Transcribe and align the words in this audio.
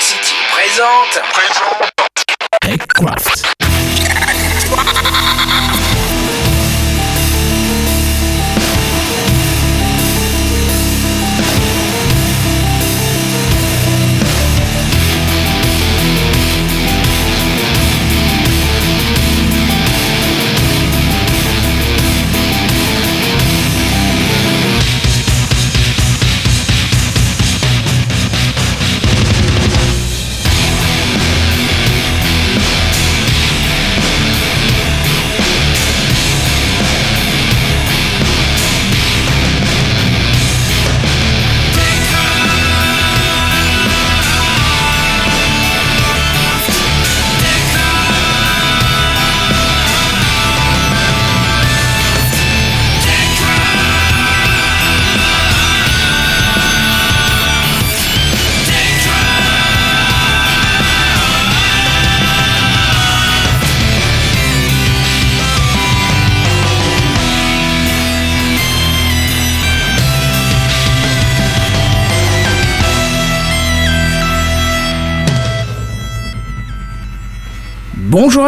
City 0.00 0.34
présente. 0.52 1.20
TechCraft. 2.60 3.37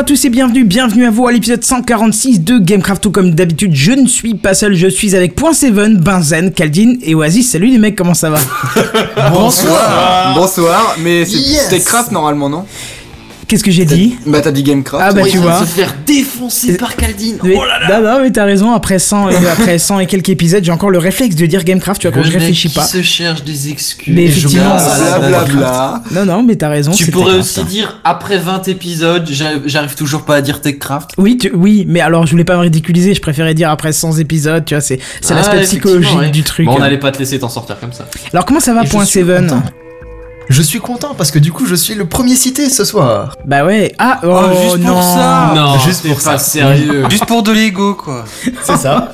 À 0.01 0.03
tous 0.03 0.25
et 0.25 0.31
bienvenue, 0.31 0.65
bienvenue 0.65 1.05
à 1.05 1.11
vous 1.11 1.27
à 1.27 1.33
l'épisode 1.33 1.63
146 1.63 2.43
de 2.43 2.59
Gamecraft. 2.59 3.03
Tout 3.03 3.11
comme 3.11 3.33
d'habitude, 3.35 3.75
je 3.75 3.93
ne 3.93 4.07
suis 4.07 4.33
pas 4.35 4.55
seul, 4.55 4.75
je 4.75 4.87
suis 4.87 5.15
avec 5.15 5.35
Point 5.35 5.53
Seven, 5.53 5.99
Benzen, 5.99 6.53
Kaldin 6.53 6.95
et 7.03 7.15
Oasis. 7.15 7.51
Salut 7.51 7.67
les 7.67 7.77
mecs, 7.77 7.97
comment 7.97 8.15
ça 8.15 8.31
va? 8.31 8.39
Bonsoir. 9.31 10.33
Bonsoir, 10.35 10.97
mais 11.01 11.27
c'est 11.27 11.37
Yes. 11.37 11.85
Craft 11.85 12.13
normalement, 12.13 12.49
non? 12.49 12.65
Qu'est-ce 13.51 13.65
que 13.65 13.73
j'ai 13.73 13.85
dit 13.85 14.15
Bah 14.27 14.41
t'as 14.41 14.53
dit 14.53 14.63
Gamecraft. 14.63 15.05
Ah 15.05 15.13
bah 15.13 15.23
Ouais, 15.23 15.29
tu 15.29 15.39
vois. 15.39 15.59
se 15.63 15.65
faire 15.67 15.93
défoncer 16.07 16.77
par 16.77 16.95
Caldine. 16.95 17.37
Mais- 17.43 17.57
Oh 17.59 17.65
là 17.65 17.81
là. 17.81 18.01
Non, 18.01 18.09
non, 18.19 18.23
mais 18.23 18.31
t'as 18.31 18.45
raison, 18.45 18.73
après 18.73 19.01
100, 19.01 19.29
et, 19.31 19.35
après 19.53 19.79
100 19.81 19.99
et 19.99 20.07
quelques 20.07 20.29
épisodes, 20.29 20.63
j'ai 20.63 20.71
encore 20.71 20.91
le 20.91 20.99
réflexe 20.99 21.35
de 21.35 21.47
dire 21.47 21.65
Gamecraft, 21.65 22.01
tu 22.01 22.07
vois, 22.09 22.17
quand 22.17 22.23
je 22.25 22.33
réfléchis 22.33 22.69
qui 22.69 22.75
pas. 22.77 22.85
se 22.85 23.03
cherche 23.03 23.43
des 23.43 23.71
excuses. 23.71 24.15
Mais 24.15 24.27
effectivement, 24.27 24.77
Blablabla. 25.19 26.03
Non, 26.13 26.25
non, 26.25 26.43
mais 26.45 26.55
t'as 26.55 26.69
raison. 26.69 26.93
Tu 26.93 27.11
pourrais 27.11 27.35
aussi 27.39 27.65
dire 27.65 27.99
après 28.05 28.39
20 28.39 28.69
épisodes, 28.69 29.29
j'arrive 29.67 29.95
toujours 29.97 30.23
pas 30.23 30.37
à 30.37 30.43
dire 30.43 30.61
Techcraft. 30.61 31.11
Oui, 31.19 31.37
tu- 31.37 31.51
oui, 31.53 31.85
mais 31.89 32.01
alors 32.01 32.27
je 32.27 32.31
voulais 32.31 32.45
pas 32.45 32.55
me 32.55 32.61
ridiculiser, 32.63 33.15
je 33.15 33.21
préférais 33.21 33.55
dire 33.55 33.71
après 33.71 33.93
100 33.93 34.19
épisodes, 34.19 34.65
tu 34.65 34.75
vois, 34.75 34.81
c'est 34.81 35.01
c'est 35.21 35.33
Ah, 35.33 35.37
l'aspect 35.39 35.63
psychologique 35.63 36.19
ouais. 36.19 36.31
du 36.31 36.45
truc. 36.45 36.67
Bon, 36.67 36.77
on 36.79 36.83
allait 36.83 36.99
pas 36.99 37.11
te 37.11 37.19
laisser 37.19 37.39
t'en 37.41 37.49
sortir 37.49 37.81
comme 37.81 37.93
ça. 37.93 38.07
Alors 38.33 38.45
comment 38.45 38.61
ça 38.61 38.75
va, 38.75 38.85
Point 38.85 39.05
Seven. 39.05 39.61
Je 40.51 40.63
suis 40.63 40.81
content 40.81 41.15
parce 41.15 41.31
que 41.31 41.39
du 41.39 41.53
coup 41.53 41.65
je 41.65 41.77
suis 41.77 41.95
le 41.95 42.07
premier 42.07 42.35
cité 42.35 42.69
ce 42.69 42.85
soir. 42.85 43.37
Bah 43.45 43.65
ouais, 43.65 43.95
ah, 44.01 44.19
oh, 44.25 44.51
juste 44.61 44.85
pour 44.85 44.97
non. 44.97 45.01
ça. 45.01 45.53
non, 45.55 45.79
juste 45.79 46.05
pour 46.09 46.17
pas 46.17 46.39
ça. 46.39 46.39
sérieux. 46.39 47.05
Juste 47.11 47.27
pour 47.27 47.45
de 47.45 47.53
l'ego, 47.53 47.95
quoi. 47.95 48.25
C'est 48.65 48.77
ça. 48.77 49.13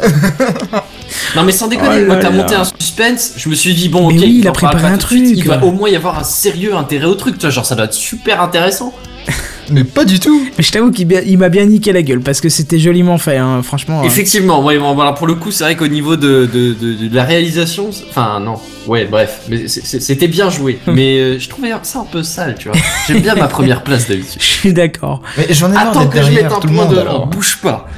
non 1.37 1.45
mais 1.45 1.53
sans 1.53 1.69
déconner, 1.69 2.01
Oh 2.03 2.07
moi 2.07 2.17
là 2.17 2.23
t'as 2.23 2.31
monté 2.31 2.55
un 2.55 2.65
suspense, 2.65 3.33
je 3.37 3.51
me 3.51 3.55
suis 3.55 3.75
dit 3.75 3.91
bon 3.91 4.09
Mais 4.09 4.15
ok, 4.15 4.21
oui, 4.23 4.29
il 4.31 4.39
il 4.39 4.49
a 4.49 4.53
préparé 4.53 4.83
pas 4.83 4.89
un 4.89 4.99
suite, 4.99 5.01
truc. 5.01 5.23
Il 5.37 5.47
va 5.47 5.63
au 5.63 5.73
moins 5.73 5.91
y 5.91 5.97
avoir 5.97 6.19
un 6.19 6.25
sérieux 6.25 6.75
intérêt 6.75 7.05
au 7.07 7.15
truc, 7.15 7.35
tu 7.37 7.43
vois, 7.43 7.51
genre 7.51 7.67
ça 7.67 7.75
doit 7.75 7.85
être 7.85 7.93
super 7.93 8.41
intéressant. 8.41 8.95
Mais 9.71 9.83
pas 9.83 10.05
du 10.05 10.21
tout. 10.21 10.47
Mais 10.57 10.63
je 10.63 10.71
t'avoue 10.71 10.93
qu'il 10.93 11.39
m'a 11.39 11.49
bien 11.49 11.65
niqué 11.67 11.93
la 11.93 12.03
gueule 12.03 12.21
parce 12.21 12.41
que 12.41 12.49
c'était 12.49 12.79
joliment 12.79 13.19
fait, 13.19 13.37
hein, 13.37 13.63
franchement. 13.65 14.03
euh. 14.03 14.07
Effectivement, 14.07 14.65
ouais, 14.65 14.79
bon, 14.79 14.95
voilà, 14.95 15.13
pour 15.13 15.27
le 15.27 15.35
coup, 15.35 15.51
c'est 15.51 15.65
vrai 15.65 15.75
qu'au 15.77 15.89
niveau 15.89 16.15
de, 16.15 16.49
de, 16.53 16.73
de, 16.73 17.09
de 17.09 17.15
la 17.15 17.25
réalisation, 17.25 17.91
enfin 18.09 18.39
non, 18.39 18.55
ouais, 18.87 19.07
bref, 19.07 19.41
mais 19.49 19.67
c'était 19.67 20.29
bien 20.29 20.51
joué, 20.51 20.79
mais 20.87 21.19
euh, 21.19 21.39
je 21.41 21.49
trouvais 21.49 21.71
ça 21.83 21.99
un 22.01 22.05
peu 22.05 22.23
sale, 22.23 22.55
tu 22.57 22.69
vois. 22.69 22.77
J'aime 23.09 23.21
bien 23.23 23.35
ma 23.35 23.49
première 23.49 23.83
place 23.83 24.07
d'habitude. 24.09 24.37
Je 24.41 24.47
suis 24.47 24.73
d'accord. 24.73 25.21
Mais 25.37 25.47
j'en 25.51 25.71
ai 25.71 25.75
marre 25.75 25.91
Attends 25.91 26.07
que 26.09 26.23
je 26.23 26.31
mette 26.31 26.45
un 26.53 26.61
point 26.61 26.87
de, 26.87 26.97
alors. 26.99 27.27
bouge 27.27 27.59
pas. 27.61 27.89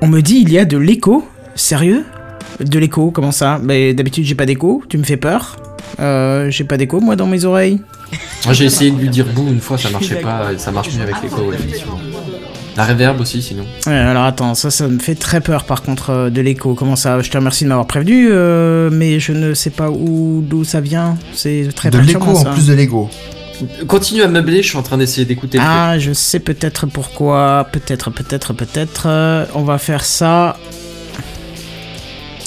On 0.00 0.06
me 0.06 0.20
dit 0.20 0.38
il 0.42 0.52
y 0.52 0.58
a 0.58 0.64
de 0.64 0.76
l'écho. 0.78 1.26
Sérieux? 1.56 2.04
De 2.60 2.78
l'écho, 2.78 3.10
comment 3.10 3.32
ça? 3.32 3.58
Mais 3.62 3.94
d'habitude 3.94 4.24
j'ai 4.24 4.34
pas 4.36 4.46
d'écho, 4.46 4.82
tu 4.88 4.96
me 4.98 5.02
fais 5.04 5.16
peur. 5.16 5.56
Euh, 6.00 6.50
j'ai 6.50 6.64
pas 6.64 6.76
d'écho 6.76 7.00
moi 7.00 7.16
dans 7.16 7.26
mes 7.26 7.44
oreilles. 7.44 7.80
Moi, 8.44 8.54
j'ai 8.54 8.64
essayé 8.66 8.90
de 8.90 8.96
lui 8.98 9.08
dire 9.08 9.26
bouh 9.26 9.48
une 9.48 9.60
fois, 9.60 9.76
ça 9.78 9.90
marchait 9.90 10.20
pas, 10.20 10.52
et 10.52 10.58
ça 10.58 10.70
marche 10.70 10.94
mieux 10.94 11.02
avec 11.02 11.16
l'écho, 11.22 11.52
effectivement. 11.52 11.98
La 12.76 12.84
reverb 12.84 13.18
aussi, 13.20 13.40
sinon. 13.40 13.64
Ouais, 13.86 13.94
alors 13.94 14.24
attends, 14.24 14.54
ça, 14.54 14.70
ça 14.70 14.86
me 14.86 14.98
fait 14.98 15.14
très 15.14 15.40
peur 15.40 15.64
par 15.64 15.80
contre 15.82 16.10
euh, 16.10 16.30
de 16.30 16.42
l'écho. 16.42 16.74
Comment 16.74 16.94
ça 16.94 17.20
Je 17.22 17.30
te 17.30 17.36
remercie 17.38 17.64
de 17.64 17.70
m'avoir 17.70 17.86
prévenu, 17.86 18.28
euh, 18.30 18.90
mais 18.92 19.18
je 19.18 19.32
ne 19.32 19.54
sais 19.54 19.70
pas 19.70 19.88
où 19.90 20.42
d'où 20.46 20.62
ça 20.62 20.80
vient. 20.82 21.16
C'est 21.32 21.68
très 21.74 21.90
De 21.90 21.98
l'écho 21.98 22.22
en 22.22 22.34
ça. 22.34 22.50
plus 22.50 22.66
de 22.66 22.74
l'ego. 22.74 23.08
Continue 23.88 24.20
à 24.22 24.28
meubler, 24.28 24.62
je 24.62 24.68
suis 24.68 24.76
en 24.76 24.82
train 24.82 24.98
d'essayer 24.98 25.24
d'écouter 25.24 25.56
le. 25.56 25.64
Ah, 25.66 25.98
je 25.98 26.12
sais 26.12 26.38
peut-être 26.38 26.84
pourquoi. 26.86 27.66
Peut-être, 27.72 28.10
peut-être, 28.10 28.52
peut-être. 28.52 29.04
Euh, 29.06 29.46
on 29.54 29.62
va 29.62 29.78
faire 29.78 30.04
ça. 30.04 30.58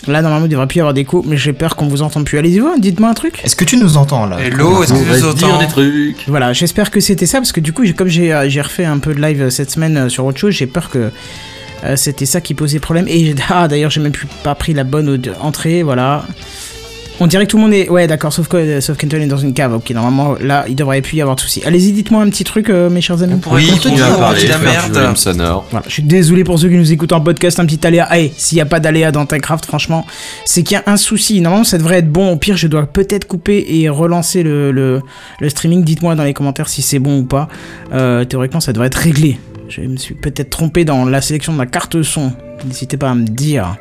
Là, 0.10 0.22
normalement, 0.22 0.46
il 0.46 0.50
devrait 0.50 0.68
plus 0.68 0.78
y 0.78 0.82
avoir 0.82 0.94
d'écho, 0.94 1.24
mais 1.26 1.38
j'ai 1.38 1.54
peur 1.54 1.76
qu'on 1.76 1.88
vous 1.88 2.02
entende 2.02 2.26
plus. 2.26 2.38
Allez-y, 2.38 2.60
vous, 2.60 2.80
dites-moi 2.80 3.10
un 3.10 3.14
truc. 3.14 3.42
Est-ce 3.44 3.56
que 3.56 3.66
tu 3.66 3.78
nous 3.78 3.98
entends 3.98 4.26
là 4.26 4.40
Hello, 4.40 4.84
est-ce 4.84 4.94
que 4.94 5.00
tu 5.00 5.24
nous 5.24 5.28
entends 5.28 5.60
des 5.60 5.68
trucs. 5.68 6.26
Voilà, 6.28 6.54
j'espère 6.54 6.92
que 6.92 7.00
c'était 7.00 7.26
ça, 7.26 7.40
parce 7.40 7.52
que 7.52 7.60
du 7.60 7.74
coup, 7.74 7.84
comme 7.96 8.08
j'ai 8.08 8.34
euh, 8.34 8.50
j'ai 8.50 8.62
refait 8.62 8.86
un 8.86 9.00
peu 9.00 9.14
de 9.14 9.22
live 9.22 9.44
euh, 9.44 9.50
cette 9.50 9.72
semaine 9.72 9.98
euh, 9.98 10.10
sur 10.10 10.26
autre 10.26 10.40
chose, 10.40 10.54
j'ai 10.54 10.68
peur 10.68 10.90
que 10.90 11.12
euh, 11.84 11.96
c'était 11.96 12.26
ça 12.26 12.42
qui 12.42 12.54
posait 12.54 12.80
problème. 12.80 13.08
Et 13.08 13.36
ah, 13.50 13.68
d'ailleurs, 13.68 13.92
j'ai 13.92 14.02
même 14.02 14.12
plus 14.12 14.28
pas 14.44 14.56
pris 14.56 14.74
la 14.74 14.84
bonne 14.84 15.22
entrée, 15.42 15.84
voilà. 15.84 16.26
On 17.22 17.28
dirait 17.28 17.46
que 17.46 17.52
tout 17.52 17.58
le 17.58 17.64
monde 17.64 17.74
est. 17.74 17.90
Ouais, 17.90 18.08
d'accord, 18.08 18.32
sauf 18.32 18.48
que 18.48 18.80
sauf 18.80 18.98
qu'Anton 18.98 19.18
est 19.18 19.26
dans 19.28 19.36
une 19.38 19.54
cave. 19.54 19.74
Ok, 19.74 19.90
normalement, 19.90 20.36
là, 20.40 20.64
il 20.70 20.76
devrait 20.76 21.02
plus 21.02 21.18
y 21.18 21.22
avoir 21.22 21.36
de 21.36 21.42
soucis. 21.42 21.62
Allez-y, 21.66 21.92
dites-moi 21.92 22.22
un 22.22 22.30
petit 22.30 22.46
truc, 22.46 22.70
euh, 22.70 22.90
mes 22.90 23.02
chers 23.02 23.22
amis. 23.22 23.42
Oui, 23.52 23.68
Continue 23.72 24.02
à 24.02 24.12
parler, 24.12 24.48
la 24.48 24.58
merde. 24.58 24.94
volume 24.94 25.16
sonore. 25.18 25.66
Voilà, 25.70 25.86
je 25.88 25.94
suis 25.94 26.04
désolé 26.04 26.46
pour 26.46 26.58
ceux 26.58 26.70
qui 26.70 26.76
nous 26.78 26.92
écoutent 26.94 27.12
en 27.12 27.20
podcast, 27.20 27.60
un 27.60 27.66
petit 27.66 27.86
aléa. 27.86 28.06
Allez, 28.06 28.32
s'il 28.38 28.56
n'y 28.56 28.62
a 28.62 28.66
pas 28.66 28.80
d'aléa 28.80 29.12
dans 29.12 29.26
Techcraft, 29.26 29.66
franchement, 29.66 30.06
c'est 30.46 30.64
qu'il 30.64 30.76
y 30.76 30.78
a 30.78 30.84
un 30.86 30.96
souci. 30.96 31.42
Normalement, 31.42 31.66
ça 31.66 31.78
devrait 31.78 31.98
être 31.98 32.10
bon. 32.12 32.32
Au 32.32 32.38
pire, 32.38 32.56
je 32.56 32.68
dois 32.68 32.86
peut-être 32.86 33.28
couper 33.28 33.66
et 33.68 33.90
relancer 33.90 34.42
le, 34.42 34.72
le, 34.72 35.02
le 35.42 35.50
streaming. 35.50 35.84
Dites-moi 35.84 36.16
dans 36.16 36.24
les 36.24 36.34
commentaires 36.34 36.70
si 36.70 36.82
c'est 36.82 37.00
bon 37.00 37.20
ou 37.20 37.24
pas. 37.24 37.50
Euh, 37.94 38.24
théoriquement, 38.24 38.62
ça 38.62 38.72
devrait 38.72 38.88
être 38.88 38.96
réglé. 38.96 39.38
Je 39.68 39.82
me 39.82 39.98
suis 39.98 40.16
peut-être 40.16 40.50
trompé 40.52 40.86
dans 40.86 41.04
la 41.06 41.22
sélection 41.22 41.52
de 41.52 41.58
ma 41.58 41.66
carte 41.66 42.02
son. 42.02 42.32
N'hésitez 42.66 42.96
pas 42.98 43.10
à 43.12 43.16
me 43.16 43.26
dire. 43.26 43.76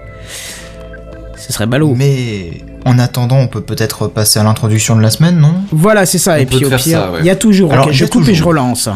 Ce 1.36 1.52
serait 1.52 1.66
ballot. 1.66 1.94
Mais 1.96 2.64
en 2.84 2.98
attendant, 2.98 3.36
on 3.38 3.46
peut 3.48 3.60
peut-être 3.60 4.06
passer 4.08 4.38
à 4.38 4.44
l'introduction 4.44 4.96
de 4.96 5.02
la 5.02 5.10
semaine, 5.10 5.38
non? 5.38 5.54
Voilà, 5.72 6.06
c'est 6.06 6.18
ça. 6.18 6.34
On 6.34 6.36
et 6.36 6.46
peut 6.46 6.56
puis 6.56 6.66
au 6.66 6.70
faire 6.70 6.78
pire, 6.78 7.10
ouais. 7.12 7.18
il 7.20 7.26
y 7.26 7.30
a 7.30 7.36
toujours. 7.36 7.72
Alors, 7.72 7.92
je 7.92 8.04
coupe 8.06 8.26
et 8.28 8.34
je 8.34 8.44
relance. 8.44 8.88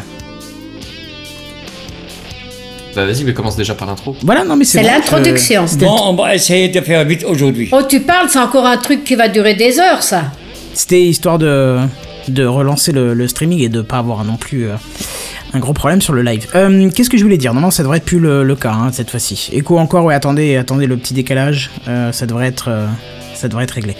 Bah 2.95 3.07
vas-y, 3.07 3.25
mais 3.25 3.33
commence 3.33 3.57
déjà 3.57 3.75
par 3.75 3.89
l'intro. 3.89 4.15
Voilà, 4.23 4.45
non 4.45 4.55
mais 4.55 4.65
c'est 4.67 4.83
l'introduction. 4.83 5.67
c'était- 5.67 5.87
Bon, 5.87 5.97
on 6.05 6.15
va 6.15 6.35
essayer 6.35 6.69
de 6.69 6.81
faire 6.83 7.03
vite 7.07 7.25
aujourd'hui. 7.25 7.71
Oh, 7.73 7.81
tu 7.89 8.01
parles, 8.01 8.29
c'est 8.29 8.39
encore 8.39 8.67
un 8.67 8.77
truc 8.77 9.03
qui 9.05 9.15
va 9.15 9.29
durer 9.29 9.55
des 9.55 9.79
heures, 9.79 10.03
ça. 10.03 10.25
C'était 10.75 11.01
histoire 11.01 11.39
de, 11.39 11.79
de 12.29 12.45
relancer 12.45 12.93
le, 12.93 13.15
le 13.15 13.29
streaming 13.29 13.61
et 13.61 13.69
de 13.71 13.81
pas 13.81 13.97
avoir 13.99 14.25
non 14.25 14.37
plus 14.37 14.67
euh, 14.69 14.75
un 15.55 15.59
gros 15.59 15.73
problème 15.73 16.03
sur 16.03 16.13
le 16.13 16.21
live. 16.21 16.47
Euh, 16.55 16.91
Qu'est-ce 16.91 17.09
que 17.09 17.17
je 17.17 17.23
voulais 17.23 17.39
dire? 17.39 17.55
Non, 17.55 17.63
non, 17.63 17.71
ça 17.71 17.83
devrait 17.83 17.97
être 17.97 18.05
plus 18.05 18.19
le, 18.19 18.45
le 18.45 18.57
cas 18.57 18.73
hein, 18.73 18.91
cette 18.93 19.11
fois-ci. 19.11 19.49
Écho 19.55 19.79
encore, 19.79 20.05
ouais, 20.05 20.15
attendez, 20.15 20.57
attendez 20.57 20.87
le 20.87 20.99
petit 20.99 21.15
décalage. 21.15 21.71
Euh, 21.89 22.13
ça 22.13 22.27
devrait 22.27 22.49
être, 22.49 22.67
euh, 22.69 22.87
ça 23.43 23.49
devrait 23.49 23.65
être 23.65 23.73
réglé. 23.73 23.95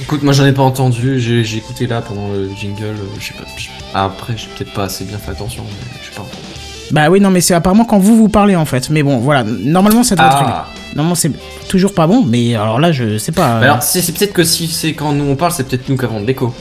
Écoute, 0.00 0.22
moi 0.22 0.32
j'en 0.32 0.46
ai 0.46 0.52
pas 0.52 0.62
entendu, 0.62 1.20
j'ai 1.20 1.56
écouté 1.56 1.86
là 1.86 2.00
pendant 2.00 2.28
le 2.28 2.50
jingle, 2.58 2.82
euh, 2.82 2.96
je 3.20 3.26
sais 3.26 3.34
pas. 3.34 3.44
je- 3.56 3.68
Après, 3.94 4.32
j'ai 4.36 4.46
peut-être 4.56 4.72
pas 4.72 4.84
assez 4.84 5.04
bien 5.04 5.18
fait 5.18 5.30
attention, 5.32 5.62
mais 5.64 5.98
je 6.02 6.08
sais 6.08 6.14
pas 6.16 6.22
entendu. 6.22 6.42
Bah 6.90 7.08
oui, 7.10 7.20
non, 7.20 7.30
mais 7.30 7.40
c'est 7.40 7.54
apparemment 7.54 7.84
quand 7.84 7.98
vous 7.98 8.16
vous 8.16 8.28
parlez 8.28 8.56
en 8.56 8.64
fait. 8.64 8.90
Mais 8.90 9.02
bon, 9.02 9.18
voilà, 9.18 9.44
normalement 9.44 10.02
ça 10.02 10.14
devrait 10.14 10.30
être 10.30 10.38
réglé. 10.38 10.52
Ah, 10.54 10.66
Normalement 10.96 11.14
c'est 11.14 11.32
toujours 11.68 11.94
pas 11.94 12.06
bon, 12.06 12.22
mais 12.26 12.54
alors 12.54 12.78
là, 12.80 12.90
je 12.92 13.16
sais 13.18 13.32
pas. 13.32 13.56
Euh, 13.56 13.62
alors 13.62 13.82
c'est 13.82 14.02
c'est 14.02 14.12
peut-être 14.12 14.32
que 14.34 14.44
si 14.44 14.66
c'est 14.66 14.92
quand 14.94 15.12
nous 15.12 15.24
on 15.24 15.36
parle, 15.36 15.52
c'est 15.52 15.64
peut-être 15.68 15.88
nous 15.88 15.96
qui 15.96 16.04
avons 16.04 16.20
de 16.20 16.26
l'écho. 16.26 16.54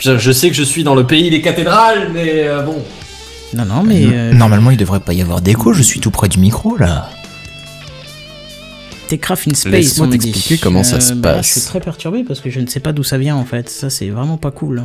Je, 0.00 0.18
je 0.18 0.32
sais 0.32 0.48
que 0.48 0.54
je 0.56 0.62
suis 0.64 0.82
dans 0.84 0.94
le 0.94 1.06
pays 1.06 1.30
des 1.30 1.40
cathédrales, 1.40 2.10
mais 2.12 2.46
euh, 2.48 2.62
bon. 2.62 2.76
Non, 3.54 3.64
non, 3.64 3.82
mais. 3.84 4.02
euh, 4.06 4.32
Normalement, 4.32 4.70
il 4.72 4.76
devrait 4.76 5.00
pas 5.00 5.12
y 5.12 5.22
avoir 5.22 5.40
d'écho, 5.40 5.72
je 5.72 5.82
suis 5.82 6.00
tout 6.00 6.10
près 6.10 6.28
du 6.28 6.38
micro 6.38 6.76
là. 6.76 7.10
Techcraft 9.08 9.48
in 9.48 9.54
Space, 9.54 9.72
Laisse-moi 9.72 10.08
t'expliquer 10.08 10.58
comment 10.58 10.84
ça 10.84 11.00
se 11.00 11.14
bah, 11.14 11.34
passe. 11.34 11.54
Je 11.54 11.60
suis 11.60 11.68
très 11.68 11.80
perturbé 11.80 12.24
parce 12.24 12.40
que 12.40 12.50
je 12.50 12.60
ne 12.60 12.66
sais 12.66 12.80
pas 12.80 12.92
d'où 12.92 13.02
ça 13.02 13.18
vient 13.18 13.36
en 13.36 13.44
fait. 13.44 13.68
Ça, 13.68 13.90
c'est 13.90 14.08
vraiment 14.08 14.36
pas 14.36 14.50
cool. 14.50 14.84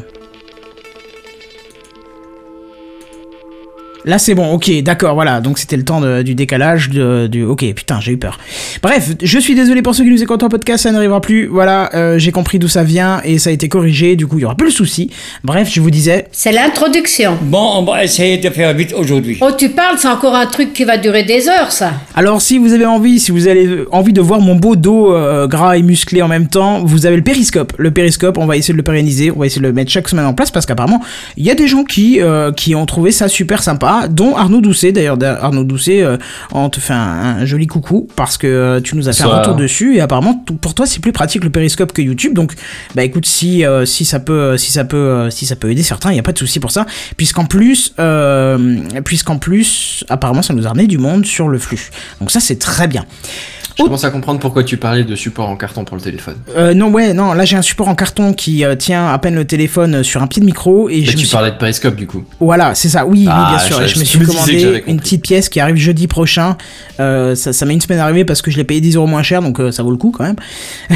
Là 4.05 4.17
c'est 4.17 4.33
bon, 4.33 4.51
ok, 4.53 4.71
d'accord, 4.81 5.13
voilà. 5.13 5.41
Donc 5.41 5.59
c'était 5.59 5.77
le 5.77 5.83
temps 5.83 6.01
de- 6.01 6.21
du 6.23 6.33
décalage 6.35 6.89
de- 6.89 7.27
du. 7.27 7.43
Ok, 7.43 7.63
putain, 7.75 7.99
j'ai 8.01 8.13
eu 8.13 8.17
peur. 8.17 8.39
Bref, 8.81 9.11
je 9.21 9.39
suis 9.39 9.53
désolé 9.55 9.81
pour 9.81 9.93
ceux 9.93 10.03
qui 10.03 10.09
nous 10.09 10.21
écoutent 10.23 10.41
en 10.43 10.49
podcast, 10.49 10.83
ça 10.83 10.91
n'arrivera 10.91 11.21
plus. 11.21 11.45
Voilà, 11.47 11.89
euh, 11.93 12.17
j'ai 12.17 12.31
compris 12.31 12.57
d'où 12.59 12.67
ça 12.67 12.83
vient 12.83 13.21
et 13.23 13.37
ça 13.37 13.49
a 13.51 13.53
été 13.53 13.69
corrigé. 13.69 14.15
Du 14.15 14.25
coup, 14.27 14.39
il 14.39 14.41
y 14.41 14.45
aura 14.45 14.55
plus 14.55 14.67
le 14.67 14.71
souci. 14.71 15.11
Bref, 15.43 15.69
je 15.71 15.79
vous 15.81 15.91
disais. 15.91 16.27
C'est 16.31 16.51
l'introduction. 16.51 17.37
Bon, 17.43 17.73
on 17.77 17.83
va 17.83 18.03
essayer 18.03 18.37
de 18.37 18.49
faire 18.49 18.73
vite 18.73 18.93
aujourd'hui. 18.97 19.37
Oh, 19.41 19.49
tu 19.57 19.69
parles, 19.69 19.97
c'est 19.99 20.07
encore 20.07 20.35
un 20.35 20.47
truc 20.47 20.73
qui 20.73 20.83
va 20.83 20.97
durer 20.97 21.23
des 21.23 21.47
heures, 21.47 21.71
ça. 21.71 21.93
Alors, 22.15 22.41
si 22.41 22.57
vous 22.57 22.73
avez 22.73 22.85
envie, 22.87 23.19
si 23.19 23.31
vous 23.31 23.47
avez 23.47 23.85
envie 23.91 24.13
de 24.13 24.21
voir 24.21 24.39
mon 24.41 24.55
beau 24.55 24.75
dos 24.75 25.13
euh, 25.13 25.47
gras 25.47 25.77
et 25.77 25.81
musclé 25.83 26.21
en 26.21 26.27
même 26.27 26.47
temps, 26.47 26.83
vous 26.83 27.05
avez 27.05 27.17
le 27.17 27.23
périscope. 27.23 27.73
Le 27.77 27.91
périscope, 27.91 28.37
on 28.39 28.45
va 28.47 28.57
essayer 28.57 28.73
de 28.73 28.77
le 28.77 28.83
pérenniser, 28.83 29.31
on 29.31 29.39
va 29.39 29.45
essayer 29.45 29.61
de 29.61 29.67
le 29.67 29.73
mettre 29.73 29.91
chaque 29.91 30.09
semaine 30.09 30.25
en 30.25 30.33
place 30.33 30.49
parce 30.49 30.65
qu'apparemment, 30.65 31.01
il 31.37 31.45
y 31.45 31.51
a 31.51 31.55
des 31.55 31.67
gens 31.67 31.83
qui 31.83 32.19
euh, 32.19 32.51
qui 32.51 32.73
ont 32.73 32.85
trouvé 32.85 33.11
ça 33.11 33.27
super 33.27 33.61
sympa, 33.61 33.90
dont 34.09 34.35
Arnaud 34.35 34.61
Doucet. 34.61 34.91
D'ailleurs, 34.91 35.17
Arnaud 35.23 35.63
Doucet, 35.63 36.01
euh, 36.01 36.17
on 36.51 36.69
te 36.69 36.79
fait 36.79 36.93
un, 36.93 36.97
un 37.41 37.45
joli 37.45 37.67
coucou 37.67 38.07
parce 38.15 38.37
que 38.37 38.47
euh, 38.47 38.81
tu 38.81 38.95
nous 38.95 39.09
as 39.09 39.13
fait 39.13 39.23
un 39.23 39.39
retour 39.39 39.55
dessus 39.55 39.95
et 39.95 40.01
apparemment 40.01 40.43
pour 40.61 40.73
toi 40.73 40.85
c'est 40.85 40.99
plus 40.99 41.11
pratique 41.11 41.43
le 41.43 41.49
périscope 41.49 41.91
que 41.93 42.01
YouTube. 42.01 42.33
Donc, 42.33 42.53
bah 42.95 43.03
écoute, 43.03 43.25
si 43.25 43.65
euh, 43.65 43.85
si 43.85 44.05
ça 44.05 44.19
peut 44.19 44.57
si 44.57 44.71
ça 44.71 44.85
peut 44.85 44.97
euh, 44.97 45.29
si 45.29 45.45
ça 45.45 45.55
peut 45.55 45.71
aider 45.71 45.83
certains, 45.83 46.11
il 46.11 46.15
y 46.15 46.19
a 46.19 46.23
pas 46.23 46.33
de 46.33 46.37
souci 46.39 46.59
pour 46.59 46.71
ça, 46.71 46.85
puisqu'en 47.17 47.45
plus 47.45 47.93
puisqu'en 49.05 49.37
plus 49.37 50.03
apparemment 50.09 50.41
ça 50.41 50.53
nous 50.53 50.65
a 50.65 50.69
ramené 50.69 50.87
du 50.87 50.97
monde 50.97 51.25
sur 51.25 51.47
le 51.47 51.57
flux. 51.57 51.89
Donc 52.19 52.31
ça 52.31 52.39
c'est 52.39 52.59
très 52.59 52.87
bien. 52.87 53.05
Je 53.81 53.85
commence 53.85 54.03
à 54.03 54.09
comprendre 54.11 54.39
pourquoi 54.39 54.63
tu 54.63 54.77
parlais 54.77 55.03
de 55.03 55.15
support 55.15 55.49
en 55.49 55.55
carton 55.55 55.83
pour 55.85 55.95
le 55.97 56.01
téléphone. 56.01 56.35
Euh, 56.55 56.73
non, 56.73 56.89
ouais, 56.89 57.13
non, 57.13 57.33
là 57.33 57.45
j'ai 57.45 57.55
un 57.57 57.61
support 57.61 57.87
en 57.87 57.95
carton 57.95 58.33
qui 58.33 58.63
euh, 58.65 58.75
tient 58.75 59.07
à 59.07 59.17
peine 59.19 59.35
le 59.35 59.45
téléphone 59.45 59.95
euh, 59.95 60.03
sur 60.03 60.21
un 60.21 60.27
pied 60.27 60.39
de 60.41 60.45
micro 60.45 60.89
et 60.89 60.99
Mais 60.99 61.05
je 61.05 61.11
me 61.11 61.17
tu 61.17 61.25
suis... 61.25 61.31
parlais 61.35 61.51
de 61.51 61.57
Periscope 61.57 61.95
du 61.95 62.07
coup. 62.07 62.23
Voilà, 62.39 62.75
c'est 62.75 62.89
ça, 62.89 63.05
oui, 63.05 63.25
Ah, 63.29 63.49
oui, 63.51 63.57
bien 63.57 63.65
sûr. 63.65 63.87
je- 63.87 63.99
me 63.99 64.03
suis 64.05 64.19
me 64.19 64.25
commandé 64.25 64.83
une 64.87 64.99
petite 64.99 65.23
pièce 65.23 65.49
qui 65.49 65.59
arrive 65.59 65.75
jeudi 65.75 66.07
prochain. 66.07 66.57
Euh, 66.99 67.35
ça, 67.35 67.53
ça 67.53 67.65
met 67.65 67.73
une 67.73 67.81
semaine 67.81 67.99
à 67.99 68.03
arriver 68.03 68.25
parce 68.25 68.41
que 68.41 68.51
je 68.51 68.57
l'ai 68.57 68.63
payé 68.63 68.81
10 68.81 68.95
euros 68.95 69.07
moins 69.07 69.23
cher, 69.23 69.41
donc 69.41 69.59
euh, 69.59 69.71
ça 69.71 69.83
vaut 69.83 69.91
le 69.91 69.97
coup 69.97 70.11
quand 70.11 70.23
même. 70.23 70.35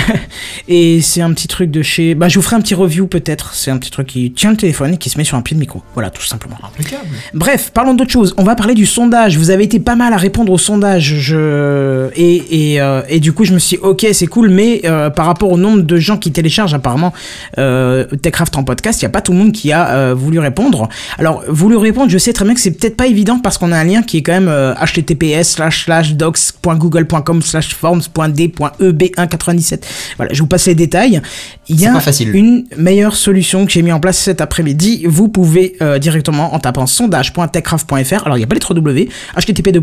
et 0.67 1.01
c'est 1.01 1.21
un 1.21 1.33
petit 1.33 1.47
truc 1.47 1.71
de 1.71 1.81
chez. 1.81 2.15
Bah, 2.15 2.27
je 2.27 2.35
vous 2.39 2.41
ferai 2.43 2.55
un 2.55 2.61
petit 2.61 2.75
review 2.75 3.07
peut-être. 3.07 3.53
C'est 3.53 3.71
un 3.71 3.77
petit 3.77 3.91
truc 3.91 4.07
qui 4.07 4.31
tient 4.31 4.51
le 4.51 4.57
téléphone 4.57 4.93
et 4.93 4.97
qui 4.97 5.09
se 5.09 5.17
met 5.17 5.23
sur 5.23 5.37
un 5.37 5.41
pied 5.41 5.55
de 5.55 5.59
micro. 5.59 5.81
Voilà, 5.93 6.09
tout 6.09 6.23
simplement. 6.23 6.57
Impeccable. 6.63 7.05
Bref, 7.33 7.71
parlons 7.73 7.93
d'autre 7.93 8.11
chose. 8.11 8.33
On 8.37 8.43
va 8.43 8.55
parler 8.55 8.73
du 8.73 8.85
sondage. 8.85 9.37
Vous 9.37 9.49
avez 9.49 9.63
été 9.63 9.79
pas 9.79 9.95
mal 9.95 10.13
à 10.13 10.17
répondre 10.17 10.51
au 10.51 10.57
sondage. 10.57 11.15
Je... 11.19 12.09
Et, 12.15 12.73
et, 12.73 12.74
euh, 12.79 13.01
et 13.09 13.19
du 13.19 13.33
coup, 13.33 13.45
je 13.45 13.53
me 13.53 13.59
suis 13.59 13.77
dit, 13.77 13.83
ok, 13.83 14.05
c'est 14.13 14.27
cool, 14.27 14.49
mais 14.49 14.81
euh, 14.85 15.09
par 15.09 15.25
rapport 15.25 15.51
au 15.51 15.57
nombre 15.57 15.81
de 15.81 15.97
gens 15.97 16.17
qui 16.17 16.31
téléchargent 16.31 16.73
apparemment 16.73 17.13
euh, 17.57 18.05
Techcraft 18.05 18.57
en 18.57 18.63
podcast, 18.63 19.01
il 19.01 19.05
n'y 19.05 19.07
a 19.07 19.11
pas 19.11 19.21
tout 19.21 19.31
le 19.31 19.37
monde 19.37 19.51
qui 19.51 19.71
a 19.71 19.89
euh, 19.89 20.15
voulu 20.15 20.39
répondre. 20.39 20.89
Alors, 21.17 21.43
voulu 21.47 21.77
répondre, 21.77 22.09
je 22.09 22.17
sais 22.17 22.33
très 22.33 22.45
bien 22.45 22.53
que 22.53 22.59
c'est 22.59 22.71
peut-être 22.71 22.97
pas 22.97 23.07
évident 23.07 23.39
parce 23.39 23.57
qu'on 23.57 23.71
a 23.71 23.77
un 23.77 23.83
lien 23.83 24.03
qui 24.03 24.17
est 24.17 24.21
quand 24.21 24.33
même 24.33 24.47
euh, 24.47 24.73
https 24.75 25.43
slash 25.43 25.85
slash 25.85 26.13
docs.google.com 26.13 27.41
slash 27.41 27.75
forms.d.eb197. 27.75 29.79
Voilà, 30.17 30.33
je 30.33 30.41
vous 30.41 30.47
passe 30.47 30.67
les 30.67 30.75
détails. 30.75 31.21
Il 31.67 31.79
y 31.79 31.87
a 31.87 31.99
une 32.33 32.65
meilleure 32.77 33.15
solution 33.15 33.65
que 33.65 33.71
j'ai 33.71 33.81
mis 33.81 33.91
en 33.91 33.99
place 33.99 34.17
cet 34.17 34.41
après-midi. 34.41 35.05
Vous 35.07 35.29
pouvez 35.29 35.77
directement 35.99 36.53
en 36.53 36.59
tapant 36.59 36.85
sondage.techcraft.fr. 36.85 38.25
Alors 38.25 38.37
il 38.37 38.41
n'y 38.41 38.43
a 38.43 38.47
pas 38.47 38.55
les 38.55 38.59
3 38.59 38.75
W. 38.75 39.09
http 39.35 39.79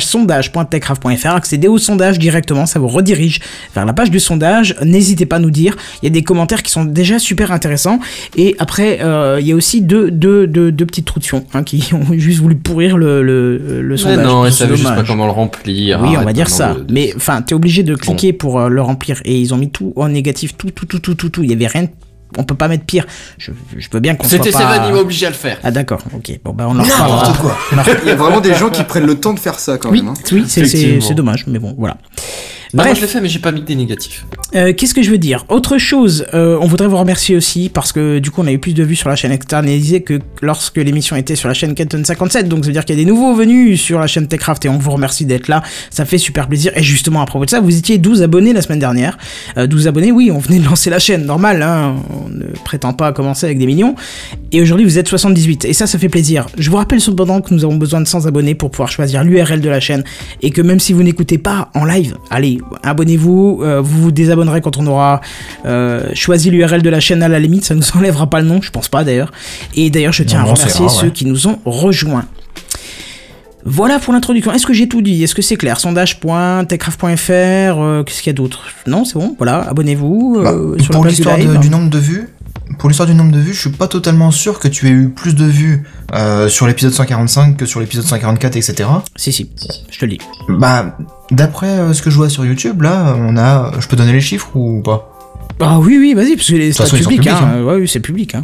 sondage.techcraft.fr. 0.00 1.28
Accéder 1.28 1.68
au 1.68 1.78
sondage 1.78 2.13
directement, 2.18 2.66
ça 2.66 2.78
vous 2.78 2.88
redirige 2.88 3.40
vers 3.74 3.84
la 3.86 3.92
page 3.92 4.10
du 4.10 4.20
sondage. 4.20 4.74
N'hésitez 4.82 5.26
pas 5.26 5.36
à 5.36 5.38
nous 5.38 5.50
dire. 5.50 5.76
Il 6.02 6.06
y 6.06 6.08
a 6.08 6.10
des 6.10 6.22
commentaires 6.22 6.62
qui 6.62 6.70
sont 6.70 6.84
déjà 6.84 7.18
super 7.18 7.52
intéressants. 7.52 7.98
Et 8.36 8.56
après, 8.58 8.98
euh, 9.02 9.38
il 9.40 9.46
y 9.46 9.52
a 9.52 9.54
aussi 9.56 9.82
deux, 9.82 10.10
deux, 10.10 10.46
deux, 10.46 10.72
deux 10.72 10.86
petites 10.86 11.04
trous 11.06 11.20
de 11.20 11.24
fion 11.24 11.44
hein, 11.54 11.62
qui 11.62 11.84
ont 11.94 12.12
juste 12.12 12.40
voulu 12.40 12.54
pourrir 12.56 12.96
le, 12.96 13.22
le, 13.22 13.58
le 13.82 13.88
Mais 13.88 13.96
sondage. 13.96 14.26
non, 14.26 14.46
ils 14.46 14.52
savaient 14.52 14.76
juste 14.76 14.88
pas 14.94 15.02
comment 15.04 15.26
le 15.26 15.32
remplir. 15.32 16.00
Oui, 16.02 16.16
on 16.18 16.22
va 16.24 16.32
dire 16.32 16.48
ça. 16.48 16.74
de- 16.74 16.92
Mais 16.92 17.12
enfin, 17.16 17.42
t'es 17.42 17.54
obligé 17.54 17.82
de 17.82 17.94
cliquer 17.94 18.32
pour 18.32 18.60
euh, 18.60 18.68
le 18.68 18.82
remplir. 18.82 19.20
Et 19.24 19.38
ils 19.40 19.52
ont 19.54 19.56
mis 19.58 19.70
tout 19.70 19.92
en 19.96 20.08
négatif, 20.08 20.56
tout, 20.56 20.70
tout, 20.70 20.86
tout, 20.86 20.98
tout, 20.98 21.14
tout, 21.14 21.28
tout. 21.28 21.42
Il 21.42 21.50
y 21.50 21.52
avait 21.52 21.66
rien. 21.66 21.86
On 22.38 22.44
peut 22.44 22.54
pas 22.54 22.68
mettre 22.68 22.84
pire. 22.84 23.06
Je, 23.38 23.52
je 23.76 23.88
veux 23.92 24.00
bien 24.00 24.14
qu'on 24.14 24.28
soit 24.28 24.38
C'était 24.38 24.50
pas... 24.50 24.58
Seven, 24.74 24.82
il 24.88 24.92
m'a 24.94 24.98
obligé 25.00 25.26
à 25.26 25.30
le 25.30 25.34
faire. 25.36 25.58
Ah 25.62 25.70
d'accord, 25.70 26.00
ok. 26.14 26.40
Bon 26.44 26.52
bah 26.52 26.66
on 26.68 26.78
en 26.78 26.82
reparlera. 26.82 27.28
N'importe 27.28 27.40
quoi. 27.40 27.56
Il 28.02 28.08
y 28.08 28.10
a 28.10 28.16
vraiment 28.16 28.40
des 28.40 28.54
gens 28.54 28.70
qui 28.70 28.82
prennent 28.84 29.06
le 29.06 29.14
temps 29.20 29.34
de 29.34 29.38
faire 29.40 29.58
ça 29.58 29.78
quand 29.78 29.90
Oui, 29.90 30.02
même. 30.02 30.08
hein. 30.12 30.14
oui, 30.32 30.44
c'est 30.48 31.14
dommage, 31.14 31.44
mais 31.46 31.58
bon, 31.58 31.74
voilà. 31.78 31.96
Moi 32.74 32.84
Bref. 32.84 32.96
je 32.96 33.02
l'ai 33.02 33.06
fait, 33.06 33.20
mais 33.20 33.28
j'ai 33.28 33.38
pas 33.38 33.52
mis 33.52 33.62
des 33.62 33.76
négatifs. 33.76 34.26
Euh, 34.56 34.72
Qu'est-ce 34.72 34.94
que 34.94 35.02
je 35.02 35.10
veux 35.10 35.18
dire? 35.18 35.44
Autre 35.48 35.78
chose, 35.78 36.26
euh, 36.34 36.58
on 36.60 36.66
voudrait 36.66 36.88
vous 36.88 36.96
remercier 36.96 37.36
aussi 37.36 37.68
parce 37.68 37.92
que 37.92 38.18
du 38.18 38.30
coup 38.30 38.40
on 38.42 38.46
a 38.46 38.52
eu 38.52 38.58
plus 38.58 38.74
de 38.74 38.82
vues 38.82 38.96
sur 38.96 39.08
la 39.08 39.16
chaîne 39.16 39.32
externalisée 39.32 40.02
que 40.02 40.20
lorsque 40.42 40.76
l'émission 40.76 41.16
était 41.16 41.36
sur 41.36 41.48
la 41.48 41.54
chaîne 41.54 41.74
Kenton 41.74 42.02
57. 42.04 42.48
Donc 42.48 42.60
ça 42.64 42.66
veut 42.66 42.72
dire 42.72 42.84
qu'il 42.84 42.96
y 42.96 43.00
a 43.00 43.04
des 43.04 43.08
nouveaux 43.08 43.34
venus 43.34 43.80
sur 43.80 43.98
la 44.00 44.06
chaîne 44.08 44.26
Techcraft 44.26 44.64
et 44.64 44.68
on 44.68 44.78
vous 44.78 44.90
remercie 44.90 45.24
d'être 45.24 45.48
là. 45.48 45.62
Ça 45.90 46.04
fait 46.04 46.18
super 46.18 46.48
plaisir. 46.48 46.72
Et 46.76 46.82
justement 46.82 47.22
à 47.22 47.26
propos 47.26 47.44
de 47.44 47.50
ça, 47.50 47.60
vous 47.60 47.76
étiez 47.76 47.98
12 47.98 48.22
abonnés 48.22 48.52
la 48.52 48.62
semaine 48.62 48.80
dernière. 48.80 49.18
Euh, 49.56 49.66
12 49.66 49.88
abonnés, 49.88 50.10
oui, 50.12 50.30
on 50.32 50.38
venait 50.38 50.58
de 50.58 50.64
lancer 50.64 50.90
la 50.90 50.98
chaîne, 50.98 51.26
normal. 51.26 51.62
Hein, 51.62 51.96
on 52.10 52.28
ne 52.28 52.44
prétend 52.64 52.92
pas 52.92 53.12
commencer 53.12 53.46
avec 53.46 53.58
des 53.58 53.66
millions. 53.66 53.94
Et 54.52 54.60
aujourd'hui 54.60 54.84
vous 54.84 54.98
êtes 54.98 55.08
78. 55.08 55.64
Et 55.64 55.72
ça, 55.72 55.86
ça 55.86 55.98
fait 55.98 56.08
plaisir. 56.08 56.46
Je 56.58 56.70
vous 56.70 56.76
rappelle 56.76 57.00
cependant 57.00 57.40
que 57.40 57.54
nous 57.54 57.64
avons 57.64 57.76
besoin 57.76 58.00
de 58.00 58.06
100 58.06 58.26
abonnés 58.26 58.54
pour 58.56 58.70
pouvoir 58.70 58.90
choisir 58.90 59.22
l'URL 59.24 59.60
de 59.60 59.68
la 59.68 59.80
chaîne 59.80 60.04
et 60.42 60.50
que 60.50 60.60
même 60.62 60.80
si 60.80 60.92
vous 60.92 61.02
n'écoutez 61.02 61.38
pas 61.38 61.70
en 61.74 61.84
live, 61.84 62.16
allez, 62.30 62.58
abonnez-vous, 62.82 63.60
euh, 63.62 63.80
vous 63.80 64.02
vous 64.02 64.12
désabonnerez 64.12 64.60
quand 64.60 64.76
on 64.76 64.86
aura 64.86 65.20
euh, 65.64 66.08
choisi 66.14 66.50
l'URL 66.50 66.82
de 66.82 66.90
la 66.90 67.00
chaîne 67.00 67.22
à 67.22 67.28
la 67.28 67.38
limite, 67.38 67.64
ça 67.64 67.74
nous 67.74 67.84
enlèvera 67.96 68.28
pas 68.28 68.40
le 68.40 68.46
nom, 68.46 68.60
je 68.62 68.70
pense 68.70 68.88
pas 68.88 69.04
d'ailleurs. 69.04 69.32
Et 69.74 69.90
d'ailleurs, 69.90 70.12
je 70.12 70.22
tiens 70.22 70.40
Non, 70.40 70.50
à 70.50 70.54
remercier 70.54 70.86
rare, 70.86 70.94
ceux 70.94 71.10
qui 71.10 71.26
nous 71.26 71.46
ont 71.46 71.58
rejoints. 71.64 72.26
Voilà 73.66 73.98
pour 73.98 74.12
l'introduction. 74.12 74.52
Est-ce 74.52 74.66
que 74.66 74.74
j'ai 74.74 74.88
tout 74.88 75.00
dit? 75.00 75.22
Est-ce 75.22 75.34
que 75.34 75.40
c'est 75.40 75.56
clair? 75.56 75.80
Sondage.techcraft.fr 75.80 77.02
euh, 77.30 78.02
Qu'est-ce 78.04 78.22
qu'il 78.22 78.30
y 78.30 78.34
a 78.34 78.34
d'autre? 78.34 78.64
Non, 78.86 79.06
c'est 79.06 79.14
bon. 79.14 79.34
Voilà, 79.38 79.60
abonnez-vous 79.62 80.42
Bah, 80.42 80.52
pour 80.92 81.02
du 81.02 81.08
l'histoire 81.08 81.38
du 81.38 81.70
nombre 81.70 81.88
de 81.88 81.98
vues, 81.98 82.28
pour 82.78 82.88
l'histoire 82.88 83.08
du 83.08 83.14
nombre 83.14 83.32
de 83.32 83.38
vues, 83.38 83.52
je 83.52 83.60
suis 83.60 83.70
pas 83.70 83.88
totalement 83.88 84.30
sûr 84.30 84.58
que 84.58 84.68
tu 84.68 84.88
aies 84.88 84.92
eu 84.92 85.08
plus 85.08 85.34
de 85.34 85.44
vues 85.44 85.84
euh, 86.14 86.48
sur 86.48 86.66
l'épisode 86.66 86.92
145 86.92 87.56
que 87.56 87.66
sur 87.66 87.80
l'épisode 87.80 88.04
144, 88.04 88.56
etc. 88.56 88.88
Si, 89.16 89.32
si, 89.32 89.50
je 89.90 89.98
te 89.98 90.04
le 90.04 90.12
dis. 90.12 90.18
Bah, 90.48 90.96
d'après 91.34 91.68
euh, 91.68 91.92
ce 91.92 92.02
que 92.02 92.10
je 92.10 92.16
vois 92.16 92.28
sur 92.28 92.44
YouTube, 92.44 92.82
là, 92.82 93.14
on 93.18 93.36
a, 93.36 93.72
je 93.78 93.88
peux 93.88 93.96
donner 93.96 94.12
les 94.12 94.20
chiffres 94.20 94.50
ou 94.54 94.80
pas? 94.82 95.10
Ah 95.60 95.78
oui, 95.78 95.96
oui, 95.98 96.14
vas-y, 96.14 96.36
parce 96.36 96.48
que 96.48 96.54
les 96.56 96.72
stats 96.72 96.86
publics, 96.86 97.26
hein. 97.26 97.38
hein. 97.42 97.62
Ouais, 97.62 97.76
oui, 97.76 97.88
c'est 97.88 98.00
public. 98.00 98.34
Hein. 98.34 98.42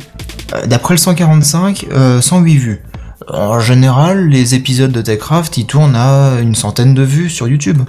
Euh, 0.55 0.67
D'après 0.67 0.95
le 0.95 0.99
145, 0.99 1.87
euh, 1.93 2.21
108 2.21 2.57
vues. 2.57 2.83
En 3.29 3.61
général, 3.61 4.29
les 4.29 4.55
épisodes 4.55 4.93
de 4.93 5.03
Techcraft, 5.03 5.57
ils 5.57 5.67
tournent 5.67 5.97
à 5.97 6.41
une 6.41 6.55
centaine 6.55 6.95
de 6.95 7.03
vues 7.03 7.31
sur 7.31 7.49
YouTube. 7.49 7.81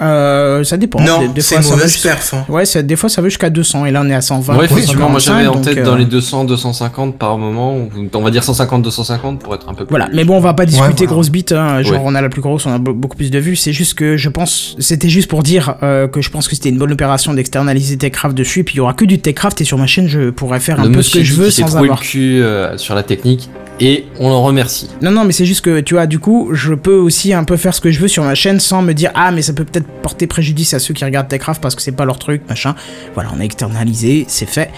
Euh, 0.00 0.64
ça 0.64 0.76
dépend. 0.76 1.00
Non, 1.00 1.20
Des- 1.20 1.28
des 1.28 1.40
c'est 1.40 1.60
ça 1.62 1.70
mauvaise 1.70 1.92
jusqu'à- 1.92 2.10
perf. 2.10 2.34
hein. 2.34 2.44
Ouais, 2.48 2.64
ça- 2.64 2.82
des 2.82 2.96
fois 2.96 3.08
ça 3.08 3.20
va 3.22 3.28
jusqu'à 3.28 3.50
200 3.50 3.86
et 3.86 3.90
là 3.90 4.02
on 4.04 4.08
est 4.08 4.14
à 4.14 4.20
120. 4.20 4.56
Ouais, 4.56 4.64
effectivement, 4.66 5.08
moi 5.08 5.20
145, 5.20 5.44
j'avais 5.44 5.56
en 5.56 5.60
tête 5.60 5.78
euh, 5.78 5.84
dans 5.84 5.96
les 5.96 6.04
200, 6.04 6.44
250 6.44 7.16
par 7.18 7.36
moment. 7.38 7.76
On 8.14 8.22
va 8.22 8.30
dire 8.30 8.44
150, 8.44 8.82
250 8.82 9.40
pour 9.40 9.54
être 9.54 9.68
un 9.68 9.74
peu 9.74 9.84
plus. 9.84 9.90
Voilà, 9.90 10.08
mais 10.12 10.24
bon, 10.24 10.36
on 10.36 10.40
va 10.40 10.54
pas 10.54 10.66
discuter 10.66 10.92
voilà. 11.06 11.12
grosse 11.12 11.30
bite, 11.30 11.52
hein, 11.52 11.82
genre 11.82 11.94
Ouais. 11.94 12.00
on 12.04 12.14
a 12.14 12.20
la 12.22 12.28
plus 12.28 12.40
grosse, 12.42 12.66
on 12.66 12.72
a 12.72 12.78
be- 12.78 12.92
beaucoup 12.94 13.16
plus 13.16 13.30
de 13.30 13.38
vues, 13.38 13.56
c'est 13.56 13.72
juste 13.72 13.94
que 13.94 14.16
je 14.16 14.28
pense, 14.28 14.76
c'était 14.78 15.08
juste 15.08 15.28
pour 15.28 15.42
dire 15.42 15.76
euh, 15.82 16.06
que 16.08 16.20
je 16.20 16.30
pense 16.30 16.48
que 16.48 16.54
c'était 16.54 16.68
une 16.68 16.78
bonne 16.78 16.92
opération 16.92 17.34
d'externaliser 17.34 17.96
Techcraft 17.96 18.36
dessus, 18.36 18.64
puis 18.64 18.74
il 18.74 18.78
y 18.78 18.80
aura 18.80 18.92
que 18.94 19.04
du 19.04 19.18
Techcraft 19.20 19.60
et 19.60 19.64
sur 19.64 19.78
ma 19.78 19.86
chaîne 19.86 20.06
je 20.08 20.30
pourrais 20.30 20.60
faire 20.60 20.80
un 20.80 20.84
le 20.84 20.92
peu 20.92 21.02
ce 21.02 21.18
que 21.18 21.24
je 21.24 21.34
veux 21.34 21.50
sans 21.50 21.76
avoir. 21.76 21.98
le 22.00 22.04
cul 22.04 22.40
euh, 22.42 22.76
sur 22.78 22.94
la 22.94 23.02
technique 23.02 23.48
et 23.80 24.06
on 24.18 24.28
l'en 24.28 24.42
remercie. 24.42 24.88
Non, 25.02 25.12
non, 25.12 25.24
mais 25.24 25.32
c'est 25.32 25.44
juste 25.44 25.60
que 25.60 25.78
tu 25.80 25.94
vois, 25.94 26.06
du 26.06 26.18
coup, 26.18 26.50
je 26.52 26.74
peux 26.74 26.96
aussi 26.96 27.32
un 27.32 27.44
peu 27.44 27.56
faire 27.56 27.72
ce 27.74 27.80
que 27.80 27.90
je 27.92 28.00
veux 28.00 28.08
sur 28.08 28.24
ma 28.24 28.34
chaîne 28.34 28.58
sans 28.58 28.82
me 28.82 28.92
dire 28.92 29.10
ah, 29.14 29.30
mais 29.30 29.40
ça 29.42 29.52
peut 29.52 29.64
peut-être 29.64 29.86
porter 30.02 30.26
préjudice 30.26 30.74
à 30.74 30.78
ceux 30.78 30.94
qui 30.94 31.04
regardent 31.04 31.28
Techcraft 31.28 31.60
parce 31.60 31.74
que 31.74 31.82
c'est 31.82 31.92
pas 31.92 32.04
leur 32.04 32.18
truc, 32.18 32.42
machin. 32.48 32.74
Voilà, 33.14 33.30
on 33.36 33.40
a 33.40 33.44
externalisé, 33.44 34.24
c'est 34.28 34.48
fait. 34.48 34.70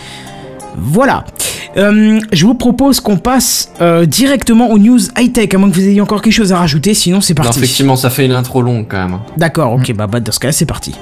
Voilà. 0.77 1.25
Euh, 1.77 2.21
je 2.33 2.47
vous 2.47 2.55
propose 2.55 3.01
qu'on 3.01 3.17
passe 3.19 3.71
euh, 3.81 4.07
directement 4.07 4.71
aux 4.71 4.79
news 4.79 4.99
high-tech, 5.19 5.49
à 5.55 5.59
moins 5.59 5.69
que 5.71 5.75
vous 5.75 5.87
ayez 5.89 6.01
encore 6.01 6.23
quelque 6.23 6.33
chose 6.33 6.53
à 6.53 6.59
rajouter, 6.59 6.95
sinon 6.95 7.21
c'est 7.21 7.37
Non, 7.37 7.45
parti. 7.45 7.59
effectivement, 7.59 7.97
ça 7.97 8.11
fait 8.11 8.25
une 8.27 8.33
intro 8.33 8.63
longue 8.63 8.87
quand 8.89 8.99
même. 9.03 9.15
hein. 9.15 9.23
D'accord, 9.37 9.73
ok, 9.75 9.93
bah, 9.95 10.07
bah 10.07 10.21
dans 10.21 10.33
ce 10.33 10.39
cas-là, 10.41 10.53
c'est 10.53 10.67
parti. 10.67 10.95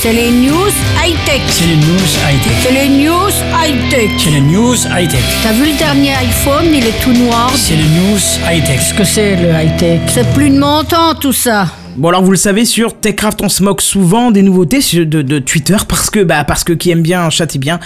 C'est 0.00 0.12
les 0.12 0.30
news 0.30 0.70
high-tech. 1.04 1.40
C'est 1.48 1.66
les 1.66 1.76
news 1.76 2.06
high-tech. 2.28 2.52
C'est 2.62 2.72
les 2.72 2.88
news 2.88 3.30
high-tech. 3.52 4.10
C'est 4.18 4.30
les 4.30 4.40
news 4.40 4.74
high-tech. 4.96 5.20
T'as 5.42 5.52
vu 5.52 5.66
le 5.72 5.78
dernier 5.78 6.12
iPhone, 6.14 6.66
il 6.72 6.84
est 6.84 7.00
tout 7.02 7.12
noir. 7.12 7.50
C'est 7.56 7.74
les 7.76 7.82
news 7.82 8.18
high-tech. 8.48 8.76
Qu'est-ce 8.78 8.94
que 8.94 9.04
c'est 9.04 9.36
le 9.36 9.48
high-tech? 9.50 10.00
C'est 10.08 10.28
plus 10.34 10.50
de 10.50 10.58
mon 10.58 10.84
temps 10.84 11.14
tout 11.20 11.32
ça. 11.32 11.66
Bon 11.96 12.08
alors 12.08 12.22
vous 12.22 12.30
le 12.30 12.36
savez 12.36 12.66
sur 12.66 12.92
Techcraft 12.92 13.40
on 13.40 13.48
se 13.48 13.62
moque 13.62 13.80
souvent 13.80 14.30
des 14.30 14.42
nouveautés 14.42 14.80
de, 14.92 15.22
de 15.22 15.38
Twitter 15.38 15.78
parce 15.88 16.10
que 16.10 16.22
bah 16.22 16.44
parce 16.44 16.62
que 16.62 16.74
qui 16.74 16.90
aime 16.90 17.00
bien 17.00 17.30
châtie 17.30 17.58
bien. 17.58 17.80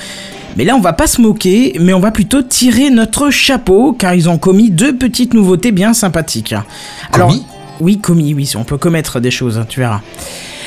Mais 0.57 0.65
là 0.65 0.75
on 0.75 0.81
va 0.81 0.93
pas 0.93 1.07
se 1.07 1.21
moquer, 1.21 1.77
mais 1.79 1.93
on 1.93 2.01
va 2.01 2.11
plutôt 2.11 2.43
tirer 2.43 2.91
notre 2.91 3.31
chapeau 3.31 3.93
car 3.93 4.15
ils 4.15 4.29
ont 4.29 4.37
commis 4.37 4.71
deux 4.71 4.97
petites 4.97 5.33
nouveautés 5.33 5.71
bien 5.71 5.95
sympathiques. 5.95 6.57
Alors 7.13 7.33
oui 7.81 7.99
commis 7.99 8.35
oui 8.35 8.51
on 8.57 8.65
peut 8.65 8.79
commettre 8.79 9.21
des 9.21 9.31
choses 9.31 9.59
hein, 9.59 9.67
tu 9.69 9.81
verras. 9.81 10.01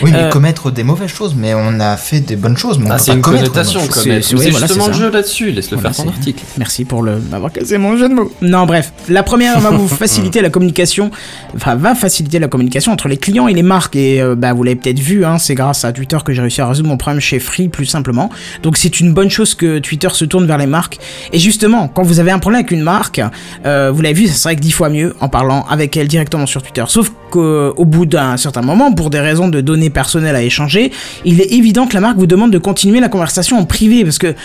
Oui, 0.01 0.09
mais 0.11 0.23
Euh, 0.23 0.29
commettre 0.29 0.71
des 0.71 0.83
mauvaises 0.83 1.11
choses, 1.13 1.35
mais 1.37 1.53
on 1.53 1.79
a 1.79 1.95
fait 1.97 2.19
des 2.19 2.35
bonnes 2.35 2.57
choses. 2.57 2.79
Mais 2.79 2.87
on 2.87 2.91
Ah, 2.91 2.95
peut 2.95 2.99
c'est 3.05 3.13
une 3.13 3.21
commettre 3.21 3.43
des 3.43 3.49
connotation. 3.51 3.79
C'est- 3.91 4.21
C'est 4.23 4.35
oui, 4.35 4.49
voilà, 4.49 4.65
justement 4.65 4.87
le 4.87 4.93
ça. 4.93 4.99
jeu 4.99 5.11
là-dessus, 5.11 5.51
laisse-le 5.51 5.77
Voilà, 5.77 5.93
faire 5.93 6.05
ton 6.05 6.11
c'est- 6.11 6.17
article. 6.17 6.43
Merci 6.57 6.83
pour 6.83 7.03
le 7.03 7.19
m'avoir 7.19 7.51
cassé 7.51 7.77
mon 7.77 7.95
jeu 7.95 8.09
de 8.09 8.15
mots. 8.15 8.31
Non, 8.41 8.65
bref, 8.65 8.91
la 9.07 9.21
première 9.21 9.59
va 9.59 9.69
vous 9.69 9.87
faciliter 9.87 10.41
la 10.41 10.49
communication, 10.49 11.11
enfin 11.55 11.75
va 11.75 11.93
faciliter 11.93 12.39
la 12.39 12.47
communication 12.47 12.91
entre 12.91 13.07
les 13.07 13.17
clients 13.17 13.47
et 13.47 13.53
les 13.53 13.61
marques. 13.61 13.95
Et 13.95 14.19
euh, 14.19 14.33
bah 14.35 14.51
vous 14.53 14.63
l'avez 14.63 14.75
peut-être 14.77 14.99
vu, 14.99 15.23
hein, 15.25 15.37
c'est 15.37 15.53
grâce 15.53 15.85
à 15.85 15.91
Twitter 15.93 16.17
que 16.25 16.33
j'ai 16.33 16.41
réussi 16.41 16.59
à 16.61 16.67
résoudre 16.67 16.89
mon 16.89 16.97
problème 16.97 17.21
chez 17.21 17.39
Free 17.39 17.69
plus 17.69 17.85
simplement. 17.85 18.31
Donc 18.63 18.77
c'est 18.77 18.99
une 18.99 19.13
bonne 19.13 19.29
chose 19.29 19.53
que 19.53 19.77
Twitter 19.77 20.09
se 20.11 20.25
tourne 20.25 20.47
vers 20.47 20.57
les 20.57 20.65
marques. 20.67 20.97
Et 21.31 21.39
justement, 21.39 21.87
quand 21.87 22.01
vous 22.03 22.19
avez 22.19 22.31
un 22.31 22.39
problème 22.39 22.59
avec 22.61 22.71
une 22.71 22.81
marque, 22.81 23.21
euh, 23.65 23.91
vous 23.93 24.01
l'avez 24.01 24.15
vu, 24.15 24.27
ça 24.27 24.33
serait 24.33 24.55
que 24.55 24.61
dix 24.61 24.71
fois 24.71 24.89
mieux 24.89 25.15
en 25.21 25.29
parlant 25.29 25.65
avec 25.69 25.95
elle 25.95 26.07
directement 26.07 26.47
sur 26.47 26.63
Twitter. 26.63 26.83
Sauf 26.87 27.02
qu'au 27.29 27.85
bout 27.85 28.05
d'un 28.05 28.37
certain 28.37 28.61
moment, 28.61 28.91
pour 28.91 29.09
des 29.09 29.19
raisons 29.19 29.47
de 29.47 29.61
données 29.61 29.89
personnelles 29.89 30.35
à 30.35 30.43
échanger, 30.43 30.91
il 31.25 31.41
est 31.41 31.51
évident 31.51 31.87
que 31.87 31.93
la 31.93 32.01
marque 32.01 32.17
vous 32.17 32.27
demande 32.27 32.51
de 32.51 32.57
continuer 32.57 32.99
la 32.99 33.09
conversation 33.09 33.57
en 33.57 33.65
privé 33.65 34.03
parce 34.03 34.17
que 34.17 34.35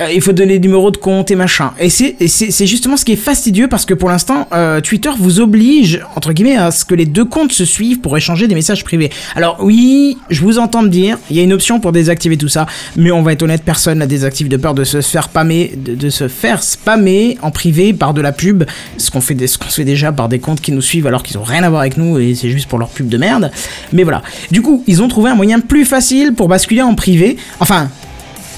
euh, 0.00 0.10
il 0.12 0.20
faut 0.20 0.32
donner 0.32 0.54
le 0.54 0.60
numéro 0.60 0.90
de 0.90 0.96
compte 0.96 1.30
et 1.30 1.36
machin. 1.36 1.72
Et 1.78 1.88
c'est 1.88 2.66
justement 2.66 2.96
ce 2.96 3.04
qui 3.04 3.12
est 3.12 3.16
fastidieux 3.16 3.68
parce 3.68 3.86
que 3.86 3.94
pour 3.94 4.08
l'instant, 4.08 4.48
euh, 4.52 4.80
Twitter 4.80 5.10
vous 5.18 5.40
oblige, 5.40 6.00
entre 6.16 6.32
guillemets, 6.32 6.56
à 6.56 6.70
ce 6.70 6.84
que 6.84 6.94
les 6.94 7.06
deux 7.06 7.24
comptes 7.24 7.52
se 7.52 7.64
suivent 7.64 8.00
pour 8.00 8.16
échanger 8.16 8.48
des 8.48 8.54
messages 8.54 8.84
privés. 8.84 9.10
Alors 9.36 9.58
oui, 9.60 10.18
je 10.30 10.40
vous 10.40 10.58
entends 10.58 10.82
me 10.82 10.88
dire, 10.88 11.18
il 11.30 11.36
y 11.36 11.40
a 11.40 11.42
une 11.42 11.52
option 11.52 11.80
pour 11.80 11.92
désactiver 11.92 12.36
tout 12.36 12.48
ça, 12.48 12.66
mais 12.96 13.10
on 13.10 13.22
va 13.22 13.32
être 13.32 13.42
honnête, 13.42 13.62
personne 13.64 13.98
la 13.98 14.06
désactive 14.06 14.48
de 14.48 14.56
peur 14.56 14.74
de 14.74 14.84
se 14.84 15.00
faire 15.00 15.24
spammer, 15.24 15.72
de, 15.76 15.94
de 15.94 16.10
se 16.10 16.28
faire 16.28 16.62
spammer 16.62 17.38
en 17.42 17.50
privé 17.50 17.92
par 17.92 18.14
de 18.14 18.20
la 18.20 18.32
pub, 18.32 18.64
ce 18.98 19.10
qu'on 19.10 19.20
fait, 19.20 19.36
fait 19.46 19.84
déjà 19.84 20.12
par 20.12 20.28
des 20.28 20.38
comptes 20.38 20.60
qui 20.60 20.72
nous 20.72 20.82
suivent 20.82 21.06
alors 21.06 21.22
qu'ils 21.22 21.38
ont 21.38 21.44
rien 21.44 21.62
à 21.62 21.70
voir 21.70 21.80
avec 21.82 21.96
nous 21.96 22.18
et 22.18 22.34
c'est 22.34 22.50
juste 22.50 22.68
pour 22.68 22.78
leur 22.78 22.88
pub 22.88 23.08
de 23.08 23.16
merde. 23.16 23.50
Mais 23.92 24.02
voilà. 24.02 24.22
Du 24.50 24.62
coup, 24.62 24.82
ils 24.86 25.02
ont 25.02 25.08
trouvé 25.08 25.30
un 25.30 25.34
moyen 25.34 25.60
plus 25.60 25.84
facile 25.84 26.34
pour 26.34 26.48
basculer 26.48 26.82
en 26.82 26.94
privé. 26.94 27.36
Enfin, 27.60 27.88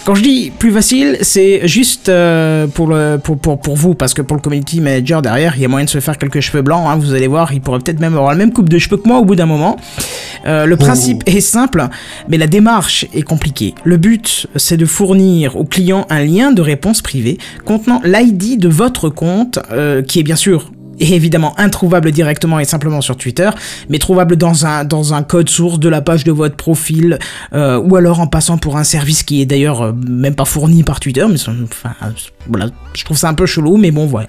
quand 0.07 0.15
je 0.15 0.23
dis 0.23 0.53
plus 0.57 0.71
facile, 0.71 1.19
c'est 1.23 1.67
juste 1.67 2.09
euh, 2.09 2.69
pour, 2.69 2.87
le, 2.87 3.19
pour, 3.23 3.37
pour, 3.37 3.59
pour 3.59 3.75
vous, 3.75 3.95
parce 3.95 4.15
que 4.15 4.23
pour 4.23 4.37
le 4.37 4.41
community 4.41 4.81
manager 4.81 5.21
derrière, 5.21 5.57
il 5.57 5.63
y 5.63 5.65
a 5.65 5.69
moyen 5.69 5.85
de 5.85 5.91
se 5.91 5.99
faire 5.99 6.17
quelques 6.17 6.39
cheveux 6.39 6.63
blancs, 6.63 6.85
hein, 6.87 6.97
vous 6.97 7.13
allez 7.13 7.27
voir, 7.27 7.53
il 7.53 7.61
pourrait 7.61 7.81
peut-être 7.81 7.99
même 7.99 8.15
avoir 8.15 8.31
la 8.31 8.37
même 8.37 8.53
coupe 8.53 8.69
de 8.69 8.79
cheveux 8.79 8.99
que 8.99 9.09
moi 9.09 9.19
au 9.19 9.25
bout 9.25 9.35
d'un 9.35 9.47
moment. 9.47 9.77
Euh, 10.47 10.65
le 10.65 10.77
principe 10.77 11.25
est 11.27 11.41
simple, 11.41 11.89
mais 12.29 12.39
la 12.39 12.47
démarche 12.47 13.05
est 13.13 13.23
compliquée. 13.23 13.75
Le 13.83 13.97
but, 13.97 14.47
c'est 14.55 14.77
de 14.77 14.87
fournir 14.87 15.57
au 15.57 15.65
client 15.65 16.07
un 16.09 16.23
lien 16.23 16.53
de 16.53 16.63
réponse 16.63 17.03
privé 17.03 17.39
contenant 17.65 18.01
l'ID 18.05 18.61
de 18.61 18.69
votre 18.69 19.09
compte, 19.09 19.59
euh, 19.73 20.03
qui 20.03 20.21
est 20.21 20.23
bien 20.23 20.37
sûr 20.37 20.71
et 21.01 21.15
évidemment 21.15 21.59
introuvable 21.59 22.13
directement 22.13 22.59
et 22.59 22.65
simplement 22.65 23.01
sur 23.01 23.17
Twitter, 23.17 23.51
mais 23.89 23.99
trouvable 23.99 24.37
dans 24.37 24.67
un, 24.67 24.85
dans 24.85 25.15
un 25.15 25.23
code 25.23 25.49
source 25.49 25.79
de 25.79 25.89
la 25.89 26.01
page 26.01 26.25
de 26.25 26.33
votre 26.33 26.57
profil, 26.57 27.19
euh, 27.55 27.79
ou 27.79 27.97
alors 27.97 28.21
en 28.21 28.27
passant 28.27 28.59
pour 28.59 28.77
un 28.77 28.85
service 28.85 29.23
qui 29.23 29.41
est 29.41 29.47
d'ailleurs 29.47 29.83
euh, 29.83 29.93
même 29.93 30.35
pas 30.35 30.45
fourni 30.45 30.83
par 30.83 31.01
Twitter, 31.01 31.27
mais 31.29 31.35
enfin, 31.35 31.95
euh, 32.03 32.07
voilà, 32.49 32.69
je 32.95 33.05
trouve 33.05 33.17
ça 33.17 33.29
un 33.29 33.35
peu 33.35 33.47
chelou, 33.47 33.77
mais 33.77 33.91
bon, 33.91 34.07
voilà. 34.07 34.29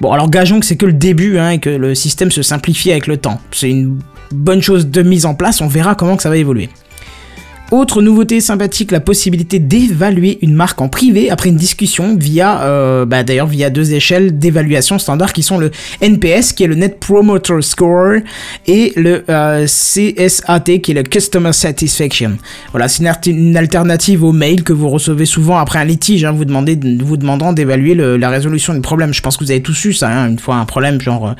Bon, 0.00 0.12
alors 0.12 0.30
gageons 0.30 0.60
que 0.60 0.66
c'est 0.66 0.76
que 0.76 0.86
le 0.86 0.92
début, 0.92 1.38
hein, 1.38 1.50
et 1.50 1.58
que 1.58 1.70
le 1.70 1.94
système 1.94 2.30
se 2.30 2.42
simplifie 2.42 2.92
avec 2.92 3.08
le 3.08 3.16
temps. 3.16 3.40
C'est 3.50 3.70
une 3.70 3.98
bonne 4.30 4.62
chose 4.62 4.86
de 4.86 5.02
mise 5.02 5.26
en 5.26 5.34
place, 5.34 5.60
on 5.60 5.66
verra 5.66 5.94
comment 5.94 6.16
que 6.16 6.22
ça 6.22 6.28
va 6.28 6.36
évoluer. 6.36 6.68
Autre 7.70 8.00
nouveauté 8.00 8.40
sympathique, 8.40 8.90
la 8.92 9.00
possibilité 9.00 9.58
d'évaluer 9.58 10.38
une 10.40 10.54
marque 10.54 10.80
en 10.80 10.88
privé 10.88 11.28
après 11.30 11.50
une 11.50 11.56
discussion 11.56 12.16
via, 12.18 12.62
euh, 12.62 13.04
bah 13.04 13.24
d'ailleurs 13.24 13.46
via 13.46 13.68
deux 13.68 13.92
échelles 13.92 14.38
d'évaluation 14.38 14.98
standard 14.98 15.34
qui 15.34 15.42
sont 15.42 15.58
le 15.58 15.70
NPS 16.00 16.54
qui 16.54 16.64
est 16.64 16.66
le 16.66 16.76
Net 16.76 16.98
Promoter 16.98 17.60
Score 17.60 18.20
et 18.66 18.94
le 18.96 19.22
euh, 19.28 19.66
CSAT 19.66 20.78
qui 20.82 20.92
est 20.92 20.94
le 20.94 21.02
Customer 21.02 21.52
Satisfaction. 21.52 22.38
Voilà, 22.72 22.88
c'est 22.88 23.00
une, 23.02 23.06
alter- 23.08 23.30
une 23.32 23.56
alternative 23.58 24.24
au 24.24 24.32
mail 24.32 24.62
que 24.64 24.72
vous 24.72 24.88
recevez 24.88 25.26
souvent 25.26 25.58
après 25.58 25.78
un 25.78 25.84
litige, 25.84 26.24
hein, 26.24 26.32
vous, 26.32 26.46
demandez, 26.46 26.78
vous 27.04 27.18
demandant 27.18 27.52
d'évaluer 27.52 27.94
la 27.94 28.30
résolution 28.30 28.72
du 28.72 28.80
problème. 28.80 29.12
Je 29.12 29.20
pense 29.20 29.36
que 29.36 29.44
vous 29.44 29.50
avez 29.50 29.60
tous 29.62 29.84
eu 29.84 29.92
ça, 29.92 30.08
hein, 30.08 30.30
une 30.30 30.38
fois 30.38 30.56
un 30.56 30.64
problème 30.64 31.02
genre 31.02 31.28
euh, 31.28 31.32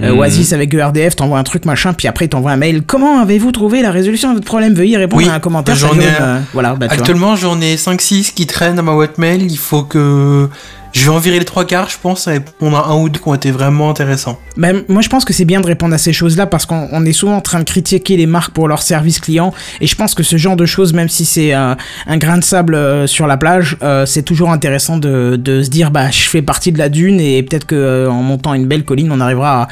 Mhm. 0.00 0.18
Oasis 0.18 0.52
avec 0.52 0.74
ERDF, 0.74 1.14
t'envoies 1.14 1.38
un 1.38 1.44
truc 1.44 1.64
machin, 1.66 1.92
puis 1.92 2.08
après 2.08 2.26
t'envoies 2.26 2.50
un 2.50 2.56
mail. 2.56 2.82
Comment 2.84 3.20
avez-vous 3.20 3.52
trouvé 3.52 3.80
la 3.80 3.92
résolution 3.92 4.30
de 4.30 4.34
votre 4.34 4.44
problème? 4.46 4.74
Veuillez 4.74 4.96
répondre 4.96 5.22
Oui, 5.22 5.28
à 5.28 5.34
un 5.34 5.38
commentaire. 5.38 5.63
Ai 5.72 6.06
euh, 6.20 6.40
voilà, 6.52 6.74
bah. 6.74 6.86
Actuellement, 6.90 7.36
j'en 7.36 7.60
ai 7.60 7.76
5-6 7.76 8.34
qui 8.34 8.46
traînent 8.46 8.76
dans 8.76 8.82
ma 8.82 8.92
boîte 8.92 9.18
mail. 9.18 9.42
Il 9.50 9.58
faut 9.58 9.82
que. 9.82 10.48
Je 10.94 11.02
vais 11.02 11.10
en 11.10 11.18
virer 11.18 11.40
les 11.40 11.44
trois 11.44 11.64
quarts, 11.64 11.88
je 11.90 11.96
pense, 12.00 12.28
et 12.28 12.34
répondre 12.34 12.76
à 12.76 12.86
un 12.86 12.94
ou 12.94 13.08
deux 13.08 13.18
qui 13.18 13.26
ont 13.26 13.34
été 13.34 13.50
vraiment 13.50 13.90
intéressants. 13.90 14.38
Bah, 14.56 14.68
moi, 14.88 15.02
je 15.02 15.08
pense 15.08 15.24
que 15.24 15.32
c'est 15.32 15.44
bien 15.44 15.60
de 15.60 15.66
répondre 15.66 15.92
à 15.92 15.98
ces 15.98 16.12
choses-là 16.12 16.46
parce 16.46 16.66
qu'on 16.66 16.88
on 16.92 17.04
est 17.04 17.12
souvent 17.12 17.36
en 17.36 17.40
train 17.40 17.58
de 17.58 17.64
critiquer 17.64 18.16
les 18.16 18.26
marques 18.26 18.52
pour 18.52 18.68
leur 18.68 18.80
service 18.80 19.18
client. 19.18 19.52
Et 19.80 19.88
je 19.88 19.96
pense 19.96 20.14
que 20.14 20.22
ce 20.22 20.36
genre 20.36 20.54
de 20.54 20.66
choses, 20.66 20.92
même 20.92 21.08
si 21.08 21.24
c'est 21.24 21.52
euh, 21.52 21.74
un 22.06 22.16
grain 22.16 22.38
de 22.38 22.44
sable 22.44 22.76
euh, 22.76 23.08
sur 23.08 23.26
la 23.26 23.36
plage, 23.36 23.76
euh, 23.82 24.06
c'est 24.06 24.22
toujours 24.22 24.52
intéressant 24.52 24.96
de, 24.96 25.34
de 25.34 25.64
se 25.64 25.68
dire 25.68 25.90
bah, 25.90 26.12
je 26.12 26.28
fais 26.28 26.42
partie 26.42 26.70
de 26.70 26.78
la 26.78 26.88
dune 26.88 27.18
et 27.18 27.42
peut-être 27.42 27.66
que 27.66 27.74
euh, 27.74 28.08
en 28.08 28.22
montant 28.22 28.54
une 28.54 28.66
belle 28.66 28.84
colline, 28.84 29.10
on 29.10 29.18
arrivera 29.18 29.62
à, 29.62 29.68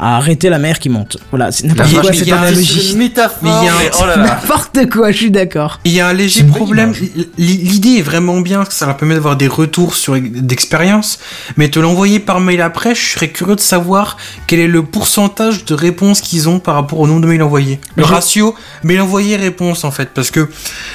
à 0.00 0.16
arrêter 0.16 0.48
la 0.48 0.58
mer 0.58 0.78
qui 0.78 0.88
monte. 0.88 1.18
Voilà, 1.30 1.52
c'est 1.52 1.66
n'importe 1.66 1.92
quoi 1.92 2.12
cette 2.12 2.22
il 2.22 2.28
y 2.28 2.32
a 2.32 2.36
un- 2.38 2.42
analogie. 2.42 2.80
C'est 2.86 2.92
une 2.92 2.98
métaphore. 2.98 3.38
Mais 3.42 3.50
il 3.60 3.66
y 3.66 3.68
a 3.68 3.74
un- 3.74 3.78
mais 3.78 3.90
oh 4.00 4.06
là 4.06 4.16
là. 4.16 4.24
N'importe 4.24 4.90
quoi, 4.90 5.12
je 5.12 5.16
suis 5.18 5.30
d'accord. 5.30 5.78
Il 5.84 5.92
y 5.92 6.00
a 6.00 6.08
un 6.08 6.12
léger 6.12 6.42
problème. 6.44 6.92
L'idée 7.38 7.98
est 7.98 8.02
vraiment 8.02 8.40
bien, 8.40 8.64
ça 8.70 8.86
leur 8.86 8.96
permet 8.96 9.14
d'avoir 9.14 9.36
des 9.36 9.46
retours 9.48 9.94
sur 9.94 10.18
d'expérience, 10.20 11.18
mais 11.56 11.68
te 11.68 11.78
l'envoyer 11.78 12.18
par 12.20 12.40
mail 12.40 12.60
après, 12.60 12.94
je 12.94 13.12
serais 13.12 13.28
curieux 13.28 13.56
de 13.56 13.60
savoir 13.60 14.16
quel 14.46 14.60
est 14.60 14.66
le 14.68 14.82
pourcentage 14.82 15.64
de 15.64 15.74
réponses 15.74 16.20
qu'ils 16.20 16.48
ont 16.48 16.58
par 16.60 16.74
rapport 16.74 17.00
au 17.00 17.06
nombre 17.06 17.20
de 17.22 17.26
mails 17.26 17.42
envoyés. 17.42 17.78
Le 17.96 18.04
je- 18.04 18.08
ratio 18.08 18.54
mail 18.82 19.00
envoyé 19.00 19.36
réponse 19.36 19.84
en 19.84 19.90
fait, 19.90 20.08
parce 20.14 20.30
que 20.30 20.48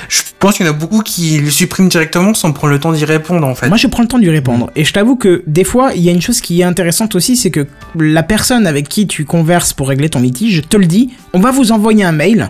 je 0.10 0.22
pense 0.40 0.56
qu'il 0.58 0.66
y 0.66 0.70
en 0.70 0.72
a 0.72 0.76
beaucoup 0.76 1.02
qui 1.02 1.38
le 1.40 1.50
suppriment 1.50 1.90
directement 1.90 2.34
sans 2.34 2.52
prendre 2.52 2.74
le 2.74 2.80
temps 2.80 2.92
d'y 2.92 3.06
répondre 3.06 3.46
en 3.48 3.56
fait. 3.56 3.68
Moi, 3.68 3.78
je 3.78 3.88
prends 3.88 4.02
le 4.02 4.08
temps 4.08 4.18
lui 4.18 4.30
répondre. 4.30 4.70
Et 4.76 4.84
je 4.84 4.94
t'avoue 4.94 5.16
que 5.16 5.44
des 5.48 5.64
fois, 5.64 5.94
il 5.94 6.02
y 6.02 6.10
a 6.10 6.12
une 6.12 6.22
chose 6.22 6.42
qui 6.42 6.62
est 6.62 6.64
intéressante 6.64 7.16
aussi, 7.16 7.36
c'est 7.36 7.52
que 7.52 7.68
la 7.98 8.24
personne 8.24 8.66
avec 8.68 8.88
qui 8.90 8.95
tu 9.04 9.26
converses 9.26 9.74
pour 9.74 9.90
régler 9.90 10.10
ton 10.10 10.22
litige 10.22 10.62
te 10.70 10.78
le 10.78 10.86
dit. 10.86 11.12
On 11.34 11.40
va 11.40 11.52
vous 11.52 11.72
envoyer 11.74 12.04
un 12.06 12.14
mail. 12.14 12.50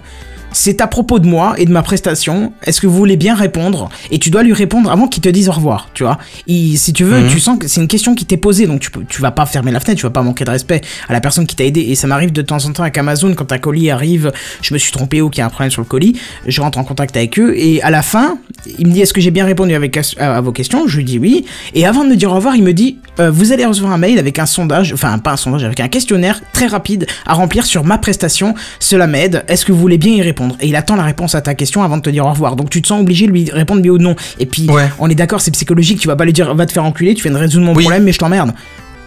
C'est 0.58 0.80
à 0.80 0.88
propos 0.88 1.20
de 1.20 1.28
moi 1.28 1.54
et 1.58 1.66
de 1.66 1.72
ma 1.74 1.84
prestation. 1.84 2.54
Est-ce 2.64 2.80
que 2.80 2.88
vous 2.88 2.96
voulez 2.96 3.18
bien 3.18 3.36
répondre? 3.36 3.90
Et 4.10 4.20
tu 4.20 4.30
dois 4.30 4.42
lui 4.42 4.54
répondre 4.54 4.90
avant 4.90 5.10
qu'il 5.10 5.22
te 5.22 5.28
dise 5.28 5.50
au 5.50 5.52
revoir, 5.52 5.90
tu 5.94 6.04
vois. 6.04 6.18
Il- 6.48 6.78
si 6.78 6.94
tu 6.94 7.04
veux, 7.04 7.20
Mhm. 7.20 7.28
tu 7.30 7.42
sens 7.42 7.60
que 7.60 7.68
c'est 7.68 7.82
une 7.82 7.90
question 7.90 8.16
qui 8.16 8.24
t'est 8.26 8.38
posée, 8.38 8.66
donc 8.66 8.80
tu, 8.80 8.90
peux, 8.90 9.04
tu 9.06 9.22
vas 9.22 9.32
pas 9.32 9.46
fermer 9.46 9.72
la 9.74 9.82
fenêtre, 9.82 10.00
tu 10.00 10.06
vas 10.06 10.12
pas 10.12 10.22
manquer 10.22 10.46
de 10.46 10.50
respect 10.52 10.80
à 11.10 11.14
la 11.14 11.20
personne 11.20 11.46
qui 11.46 11.58
t'a 11.58 11.66
aidé. 11.66 11.82
Et 11.82 11.96
ça 11.96 12.08
m'arrive 12.08 12.32
de 12.32 12.42
temps 12.42 12.64
en 12.66 12.72
temps 12.72 12.84
avec 12.84 12.98
Amazon, 12.98 13.34
quand 13.34 13.52
un 13.52 13.58
colis 13.58 13.90
arrive, 13.92 14.32
je 14.62 14.74
me 14.74 14.80
suis 14.80 14.94
trompé 14.94 15.22
ou 15.22 15.30
qu'il 15.30 15.40
y 15.40 15.42
a 15.42 15.46
un 15.46 15.50
problème 15.50 15.72
sur 15.72 15.82
le 15.82 15.88
colis, 15.88 16.18
je 16.48 16.62
rentre 16.62 16.78
en 16.78 16.86
contact 16.86 17.18
avec 17.18 17.38
eux 17.38 17.54
et 17.58 17.82
à 17.82 17.90
la 17.90 18.02
fin, 18.02 18.38
il 18.80 18.88
me 18.88 18.94
dit 18.94 19.02
est-ce 19.02 19.14
que 19.14 19.20
j'ai 19.20 19.32
bien 19.32 19.44
répondu 19.44 19.74
avec, 19.76 19.98
à, 19.98 20.38
à 20.38 20.40
vos 20.40 20.54
questions? 20.54 20.88
Je 20.88 20.96
lui 20.96 21.04
dis 21.04 21.20
oui. 21.20 21.44
Et 21.74 21.86
avant 21.86 22.06
de 22.06 22.10
me 22.12 22.16
dire 22.16 22.32
au 22.32 22.36
revoir, 22.36 22.56
il 22.56 22.64
me 22.64 22.72
dit 22.72 22.98
euh, 23.20 23.30
vous 23.30 23.52
allez 23.52 23.66
recevoir 23.66 23.92
un 23.92 23.98
mail 23.98 24.20
avec 24.20 24.40
un 24.40 24.46
sondage, 24.46 24.94
enfin 24.94 25.18
pas 25.20 25.34
un 25.34 25.38
sondage, 25.38 25.66
avec 25.66 25.82
un 25.82 25.90
questionnaire 25.90 26.40
très 26.54 26.68
rapide 26.68 27.08
à 27.26 27.34
remplir 27.34 27.66
sur 27.66 27.84
ma 27.84 27.98
prestation. 27.98 28.54
Cela 28.80 29.06
m'aide. 29.06 29.44
Est-ce 29.50 29.66
que 29.66 29.74
vous 29.74 29.80
voulez 29.80 29.98
bien 29.98 30.14
y 30.14 30.22
répondre? 30.22 30.45
Et 30.60 30.68
il 30.68 30.76
attend 30.76 30.96
la 30.96 31.04
réponse 31.04 31.36
à 31.36 31.42
ta 31.42 31.54
question 31.56 31.84
avant 31.84 31.98
de 31.98 32.02
te 32.02 32.10
dire 32.10 32.26
au 32.26 32.30
revoir. 32.30 32.56
Donc 32.56 32.70
tu 32.70 32.82
te 32.82 32.88
sens 32.88 33.02
obligé 33.02 33.28
de 33.28 33.32
lui 33.32 33.50
répondre 33.52 33.82
oui 33.82 33.90
ou 33.90 33.98
non. 33.98 34.16
Et 34.40 34.46
puis 34.46 34.68
Ouais. 34.70 34.90
on 35.00 35.10
est 35.10 35.16
d'accord, 35.16 35.42
c'est 35.42 35.52
psychologique. 35.52 36.00
Tu 36.00 36.08
vas 36.08 36.16
pas 36.16 36.26
lui 36.26 36.34
dire 36.34 36.54
va 36.54 36.66
te 36.66 36.72
faire 36.72 36.84
enculer, 36.86 37.14
tu 37.14 37.24
viens 37.24 37.32
de 37.32 37.38
résoudre 37.38 37.66
mon 37.66 37.74
Oui. 37.76 37.84
problème, 37.84 38.04
mais 38.04 38.12
je 38.12 38.20
t'emmerde. 38.20 38.54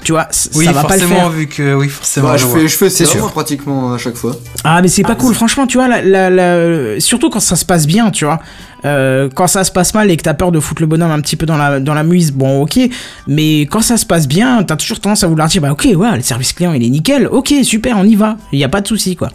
Tu 0.09 0.12
vois, 0.12 0.27
oui, 0.55 0.65
ça 0.65 0.73
va 0.73 0.85
pas 0.85 0.95
le 0.97 1.00
forcément, 1.03 1.21
faire. 1.21 1.29
vu 1.29 1.47
que 1.49 1.75
oui, 1.75 1.87
forcément. 1.87 2.29
Bah, 2.31 2.38
je 2.38 2.47
fais, 2.47 2.67
je 2.67 2.75
fais 2.79 2.88
C'est 2.88 3.05
ça 3.05 3.12
sûr. 3.12 3.31
pratiquement 3.31 3.93
à 3.93 3.99
chaque 3.99 4.15
fois. 4.17 4.35
Ah 4.65 4.81
mais 4.81 4.88
c'est 4.88 5.03
pas 5.03 5.15
cool, 5.17 5.35
franchement, 5.35 5.67
tu 5.67 5.77
vois, 5.77 5.87
la, 5.87 6.00
la- 6.00 6.31
la- 6.31 6.99
surtout 6.99 7.29
quand 7.29 7.41
ça 7.41 7.57
se 7.57 7.67
passe 7.67 7.87
bien, 7.87 8.11
tu 8.11 8.25
vois. 8.25 8.41
Euh, 8.87 9.29
quand 9.35 9.47
ça 9.49 9.65
se 9.65 9.71
passe 9.71 9.93
mal 9.93 10.11
et 10.11 10.17
que 10.17 10.23
t'as 10.23 10.33
peur 10.33 10.50
de 10.50 10.61
foutre 10.61 10.81
le 10.81 10.87
bonhomme 10.87 11.11
un 11.11 11.21
petit 11.21 11.37
peu 11.37 11.45
dans 11.45 11.59
la, 11.59 11.79
dans 11.79 11.93
la 11.93 12.05
muise, 12.05 12.33
bon 12.33 12.62
ok, 12.62 12.79
mais 13.27 13.62
quand 13.67 13.83
ça 13.83 13.99
se 13.99 14.07
passe 14.07 14.27
bien, 14.27 14.62
t'as 14.62 14.77
toujours 14.77 14.99
tendance 14.99 15.23
à 15.25 15.27
vouloir 15.27 15.47
dire, 15.49 15.61
bah 15.61 15.73
ok, 15.73 15.87
ouais, 15.95 16.17
le 16.17 16.23
service 16.23 16.55
client 16.55 16.73
il 16.73 16.83
est 16.83 16.88
nickel, 16.88 17.27
ok, 17.31 17.53
super, 17.62 17.99
on 17.99 18.05
y 18.05 18.15
va, 18.17 18.38
il 18.50 18.59
y 18.59 18.65
a 18.65 18.71
pas 18.71 18.81
de 18.81 18.88
souci 18.88 19.15
quoi. 19.15 19.29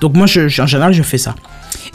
Donc 0.00 0.16
moi, 0.16 0.26
je, 0.26 0.48
je- 0.48 0.60
en 0.60 0.66
général, 0.66 0.92
je 0.92 1.04
fais 1.04 1.18
ça. 1.18 1.36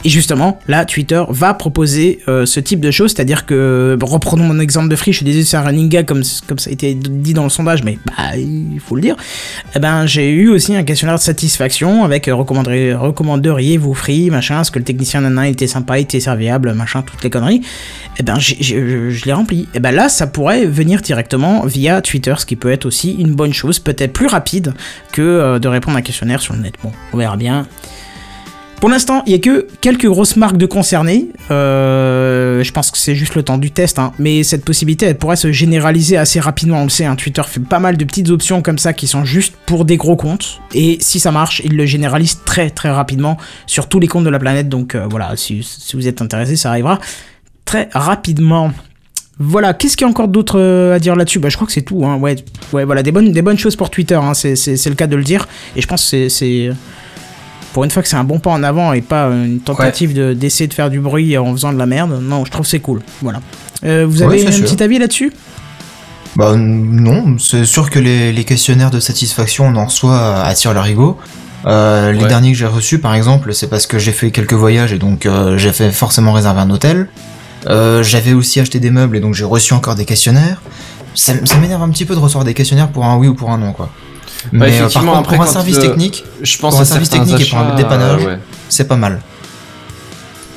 Et 0.04 0.08
justement, 0.08 0.58
là, 0.68 0.84
Twitter 0.84 1.22
va 1.28 1.54
proposer 1.54 2.20
euh, 2.28 2.46
ce 2.46 2.60
type 2.60 2.80
de 2.80 2.90
choses, 2.90 3.12
c'est-à-dire 3.12 3.46
que, 3.46 3.96
reprenons 4.02 4.44
mon 4.44 4.58
exemple 4.60 4.88
de 4.88 4.96
Free, 4.96 5.12
je 5.12 5.18
suis 5.18 5.24
désolé, 5.24 5.44
c'est 5.44 5.56
un 5.56 5.62
running 5.62 6.04
comme, 6.04 6.22
comme 6.46 6.58
ça 6.58 6.70
a 6.70 6.72
été 6.72 6.94
dit 6.94 7.34
dans 7.34 7.44
le 7.44 7.50
sondage, 7.50 7.82
mais 7.82 7.98
bah, 8.06 8.36
il 8.36 8.80
faut 8.80 8.96
le 8.96 9.02
dire. 9.02 9.16
Eh 9.74 9.78
ben, 9.78 10.06
j'ai 10.06 10.30
eu 10.30 10.48
aussi 10.48 10.74
un 10.74 10.82
questionnaire 10.82 11.16
de 11.16 11.22
satisfaction 11.22 12.04
avec 12.04 12.28
euh, 12.28 12.34
recommanderiez-vous 12.34 13.94
Free, 13.94 14.30
machin, 14.30 14.60
est-ce 14.60 14.70
que 14.70 14.78
le 14.78 14.84
technicien 14.84 15.20
nana 15.20 15.48
était 15.48 15.66
sympa, 15.66 15.98
était 15.98 16.20
serviable, 16.20 16.72
machin, 16.74 17.02
toutes 17.02 17.22
les 17.22 17.30
conneries. 17.30 17.62
Eh 18.18 18.22
ben, 18.22 18.38
je 18.38 19.24
l'ai 19.24 19.32
rempli. 19.32 19.68
Eh 19.74 19.80
ben 19.80 19.92
là, 19.92 20.08
ça 20.08 20.26
pourrait 20.26 20.66
venir 20.66 21.00
directement 21.00 21.64
via 21.64 22.02
Twitter, 22.02 22.34
ce 22.38 22.46
qui 22.46 22.56
peut 22.56 22.70
être 22.70 22.86
aussi 22.86 23.12
une 23.14 23.34
bonne 23.34 23.52
chose, 23.52 23.78
peut-être 23.78 24.12
plus 24.12 24.26
rapide 24.26 24.74
que 25.12 25.22
euh, 25.22 25.58
de 25.58 25.68
répondre 25.68 25.96
à 25.96 26.00
un 26.00 26.02
questionnaire 26.02 26.40
sur 26.40 26.54
le 26.54 26.60
net. 26.60 26.74
Bon, 26.82 26.92
on 27.12 27.16
verra 27.16 27.36
bien. 27.36 27.66
Pour 28.82 28.90
l'instant, 28.90 29.22
il 29.26 29.32
y 29.32 29.36
a 29.36 29.38
que 29.38 29.68
quelques 29.80 30.08
grosses 30.08 30.34
marques 30.34 30.56
de 30.56 30.66
concernés. 30.66 31.28
Euh, 31.52 32.64
je 32.64 32.72
pense 32.72 32.90
que 32.90 32.98
c'est 32.98 33.14
juste 33.14 33.36
le 33.36 33.44
temps 33.44 33.56
du 33.56 33.70
test, 33.70 34.00
hein. 34.00 34.10
mais 34.18 34.42
cette 34.42 34.64
possibilité, 34.64 35.06
elle 35.06 35.16
pourrait 35.16 35.36
se 35.36 35.52
généraliser 35.52 36.16
assez 36.16 36.40
rapidement. 36.40 36.80
On 36.80 36.82
le 36.82 36.90
sait, 36.90 37.04
hein, 37.04 37.14
Twitter 37.14 37.42
fait 37.46 37.60
pas 37.60 37.78
mal 37.78 37.96
de 37.96 38.04
petites 38.04 38.28
options 38.30 38.60
comme 38.60 38.78
ça 38.78 38.92
qui 38.92 39.06
sont 39.06 39.24
juste 39.24 39.54
pour 39.66 39.84
des 39.84 39.96
gros 39.96 40.16
comptes. 40.16 40.58
Et 40.74 40.98
si 41.00 41.20
ça 41.20 41.30
marche, 41.30 41.62
il 41.64 41.76
le 41.76 41.86
généralise 41.86 42.40
très 42.44 42.70
très 42.70 42.90
rapidement 42.90 43.36
sur 43.68 43.88
tous 43.88 44.00
les 44.00 44.08
comptes 44.08 44.24
de 44.24 44.30
la 44.30 44.40
planète. 44.40 44.68
Donc 44.68 44.96
euh, 44.96 45.06
voilà, 45.08 45.36
si, 45.36 45.64
vous 45.94 46.08
êtes 46.08 46.20
intéressé, 46.20 46.56
ça 46.56 46.70
arrivera 46.70 46.98
très 47.64 47.88
rapidement. 47.92 48.72
Voilà, 49.38 49.74
qu'est-ce 49.74 49.96
qu'il 49.96 50.06
y 50.06 50.08
a 50.08 50.10
encore 50.10 50.26
d'autre 50.26 50.58
euh, 50.58 50.96
à 50.96 50.98
dire 50.98 51.14
là-dessus? 51.14 51.38
Bah, 51.38 51.50
je 51.50 51.54
crois 51.54 51.68
que 51.68 51.72
c'est 51.72 51.82
tout. 51.82 52.04
Hein. 52.04 52.16
Ouais, 52.16 52.34
ouais, 52.72 52.84
voilà, 52.84 53.04
des 53.04 53.12
bonnes, 53.12 53.30
des 53.30 53.42
bonnes 53.42 53.58
choses 53.58 53.76
pour 53.76 53.90
Twitter. 53.90 54.16
Hein. 54.16 54.34
C'est, 54.34 54.56
le 54.86 54.96
cas 54.96 55.06
de 55.06 55.14
le 55.14 55.22
dire. 55.22 55.46
Et 55.76 55.80
je 55.80 55.86
pense 55.86 56.10
que 56.10 56.28
c'est 56.28 56.72
pour 57.72 57.84
une 57.84 57.90
fois 57.90 58.02
que 58.02 58.08
c'est 58.08 58.16
un 58.16 58.24
bon 58.24 58.38
pas 58.38 58.50
en 58.50 58.62
avant 58.62 58.92
et 58.92 59.00
pas 59.00 59.26
une 59.26 59.60
tentative 59.60 60.12
de, 60.14 60.32
d'essayer 60.34 60.66
de 60.68 60.74
faire 60.74 60.90
du 60.90 61.00
bruit 61.00 61.36
en 61.38 61.52
faisant 61.52 61.72
de 61.72 61.78
la 61.78 61.86
merde. 61.86 62.18
Non, 62.22 62.44
je 62.44 62.50
trouve 62.50 62.66
c'est 62.66 62.80
cool. 62.80 63.00
Voilà. 63.22 63.40
Euh, 63.84 64.06
vous 64.08 64.22
avez 64.22 64.46
un 64.46 64.52
sûr. 64.52 64.64
petit 64.64 64.82
avis 64.82 64.98
là-dessus? 64.98 65.32
Bah 66.36 66.54
non, 66.56 67.36
c'est 67.38 67.64
sûr 67.66 67.90
que 67.90 67.98
les, 67.98 68.32
les 68.32 68.44
questionnaires 68.44 68.90
de 68.90 69.00
satisfaction 69.00 69.66
on 69.66 69.76
en 69.76 69.84
reçoit 69.86 70.42
attirent 70.44 70.72
l'arigot. 70.74 71.18
Euh, 71.66 72.10
les 72.12 72.22
Ouais. 72.22 72.28
derniers 72.28 72.52
que 72.52 72.58
j'ai 72.58 72.66
reçus, 72.66 72.98
par 72.98 73.14
exemple, 73.14 73.54
c'est 73.54 73.68
parce 73.68 73.86
que 73.86 73.98
j'ai 73.98 74.12
fait 74.12 74.30
quelques 74.32 74.54
voyages 74.54 74.92
et 74.92 74.98
donc 74.98 75.26
euh, 75.26 75.56
j'ai 75.58 75.72
fait 75.72 75.92
forcément 75.92 76.32
réserver 76.32 76.60
un 76.60 76.70
hôtel. 76.70 77.08
Euh, 77.68 78.02
J'avais 78.02 78.32
aussi 78.32 78.58
acheté 78.58 78.80
des 78.80 78.90
meubles 78.90 79.16
et 79.16 79.20
donc 79.20 79.34
j'ai 79.34 79.44
reçu 79.44 79.72
encore 79.72 79.94
des 79.94 80.04
questionnaires. 80.04 80.60
Ça, 81.14 81.34
ça 81.44 81.58
m'énerve 81.58 81.82
un 81.82 81.90
petit 81.90 82.04
peu 82.04 82.14
de 82.14 82.18
recevoir 82.20 82.44
des 82.44 82.54
questionnaires 82.54 82.88
pour 82.88 83.04
un 83.04 83.16
oui 83.16 83.28
ou 83.28 83.34
pour 83.34 83.50
un 83.50 83.58
non, 83.58 83.72
quoi. 83.72 83.90
Mais 84.50 84.58
euh, 84.58 84.68
par 84.68 84.68
effectivement, 84.68 85.12
contre, 85.12 85.20
après, 85.20 85.36
pour 85.36 85.44
un 85.44 85.48
service 85.48 85.78
technique, 85.78 86.24
Je 86.42 86.58
pense 86.58 86.74
Pour 86.74 86.80
un 86.80 86.84
service 86.84 87.10
technique 87.10 87.40
et 87.40 87.44
pour 87.44 87.58
un 87.58 87.74
dépannage. 87.74 88.24
ouais. 88.24 88.38
c'est 88.68 88.88
pas 88.88 88.96
mal. 88.96 89.20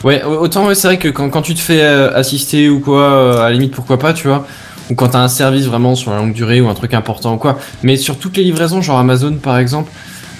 Ouais, 0.04 0.24
autant 0.24 0.68
ouais, 0.68 0.75
c'est 0.75 0.88
vrai 0.88 1.00
que 1.00 1.08
quand, 1.08 1.30
quand 1.30 1.42
tu 1.42 1.56
te 1.56 1.60
fais 1.60 1.82
euh, 1.82 2.15
assister 2.15 2.70
ou 2.70 2.80
quoi, 2.80 3.01
euh, 3.01 3.39
à 3.39 3.46
la 3.46 3.51
limite 3.54 3.74
pourquoi 3.74 3.98
pas, 3.98 4.13
tu 4.13 4.27
vois. 4.27 4.46
Ou 4.92 4.96
quand 4.96 5.10
t'as 5.10 5.20
un 5.20 5.27
service 5.27 5.65
vraiment 5.65 5.96
sur 5.96 6.12
la 6.12 6.18
longue 6.18 6.34
durée 6.34 6.62
ou 6.62 6.70
un 6.70 6.75
truc 6.75 6.94
important 6.94 7.34
ou 7.34 7.38
quoi. 7.38 7.58
Mais 7.82 7.98
sur 7.98 8.18
toutes 8.18 8.38
les 8.38 8.44
livraisons, 8.44 8.84
genre 8.84 9.00
Amazon 9.00 9.34
par 9.42 9.58
exemple, 9.58 9.92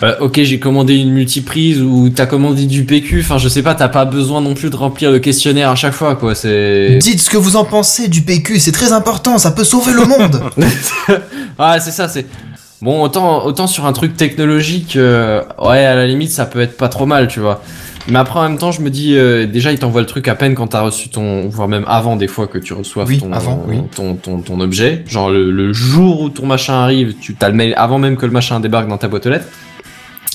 euh, 0.04 0.14
ok 0.20 0.42
j'ai 0.44 0.60
commandé 0.60 0.98
une 0.98 1.12
multiprise 1.12 1.82
ou 1.82 2.10
t'as 2.10 2.28
commandé 2.28 2.66
du 2.66 2.84
PQ, 2.84 3.22
enfin 3.22 3.40
je 3.40 3.48
sais 3.48 3.64
pas, 3.64 3.74
t'as 3.74 3.88
pas 3.88 4.06
besoin 4.06 4.40
non 4.42 4.54
plus 4.54 4.70
de 4.70 4.76
remplir 4.76 5.10
le 5.10 5.18
questionnaire 5.18 5.70
à 5.70 5.76
chaque 5.76 5.94
fois 5.94 6.16
quoi, 6.16 6.36
c'est... 6.36 7.00
Dites 7.02 7.22
ce 7.22 7.30
que 7.30 7.38
vous 7.38 7.56
en 7.56 7.66
pensez 7.66 8.08
du 8.08 8.22
PQ, 8.22 8.60
c'est 8.60 8.72
très 8.74 8.92
important, 8.92 9.40
ça 9.40 9.50
peut 9.52 9.64
sauver 9.64 9.94
le 9.94 10.06
monde. 10.06 10.44
ah 11.58 11.80
c'est 11.80 11.92
ça, 11.92 12.08
c'est... 12.08 12.28
Bon 12.82 13.02
autant, 13.04 13.46
autant 13.46 13.68
sur 13.68 13.86
un 13.86 13.94
truc 13.94 14.18
technologique, 14.18 14.96
euh, 14.96 15.42
ouais 15.60 15.86
à 15.86 15.96
la 15.96 16.06
limite 16.06 16.30
ça 16.32 16.46
peut 16.46 16.60
être 16.60 16.78
pas 16.78 16.90
trop 16.90 17.06
mal 17.06 17.28
tu 17.28 17.40
vois. 17.40 17.62
Mais 18.08 18.20
après, 18.20 18.40
en 18.40 18.44
même 18.44 18.60
temps, 18.60 18.72
je 18.72 18.82
me 18.82 18.92
dis, 18.92 19.18
euh, 19.18 19.48
déjà, 19.48 19.72
il 19.72 19.80
t'envoie 19.80 20.02
le 20.02 20.06
truc 20.06 20.28
à 20.28 20.36
peine 20.36 20.54
quand 20.54 20.68
t'as 20.68 20.82
reçu 20.82 21.10
ton, 21.10 21.48
voire 21.50 21.68
même 21.68 21.86
avant 21.88 22.16
des 22.16 22.28
fois 22.28 22.46
que 22.46 22.60
tu 22.60 22.74
reçoives 22.74 23.08
Oui, 23.08 23.18
ton, 23.20 23.34
avant, 23.34 23.64
oui. 23.68 23.80
ton, 23.96 24.14
ton, 24.14 24.42
ton 24.42 24.60
objet. 24.60 25.04
Genre, 25.08 25.32
le, 25.32 25.50
le 25.50 25.74
jour 25.74 26.22
où 26.22 26.30
ton 26.30 26.46
machin 26.46 26.76
arrive, 26.76 27.16
tu 27.20 27.34
t'as 27.34 27.50
le 27.50 27.56
mail 27.56 27.74
avant 27.78 27.98
même 27.98 28.16
que 28.16 28.28
le 28.28 28.32
machin 28.32 28.60
débarque 28.60 28.88
dans 28.88 29.00
ta 29.00 29.08
boîte 29.08 29.26
aux 29.26 29.32
lettres. 29.32 29.48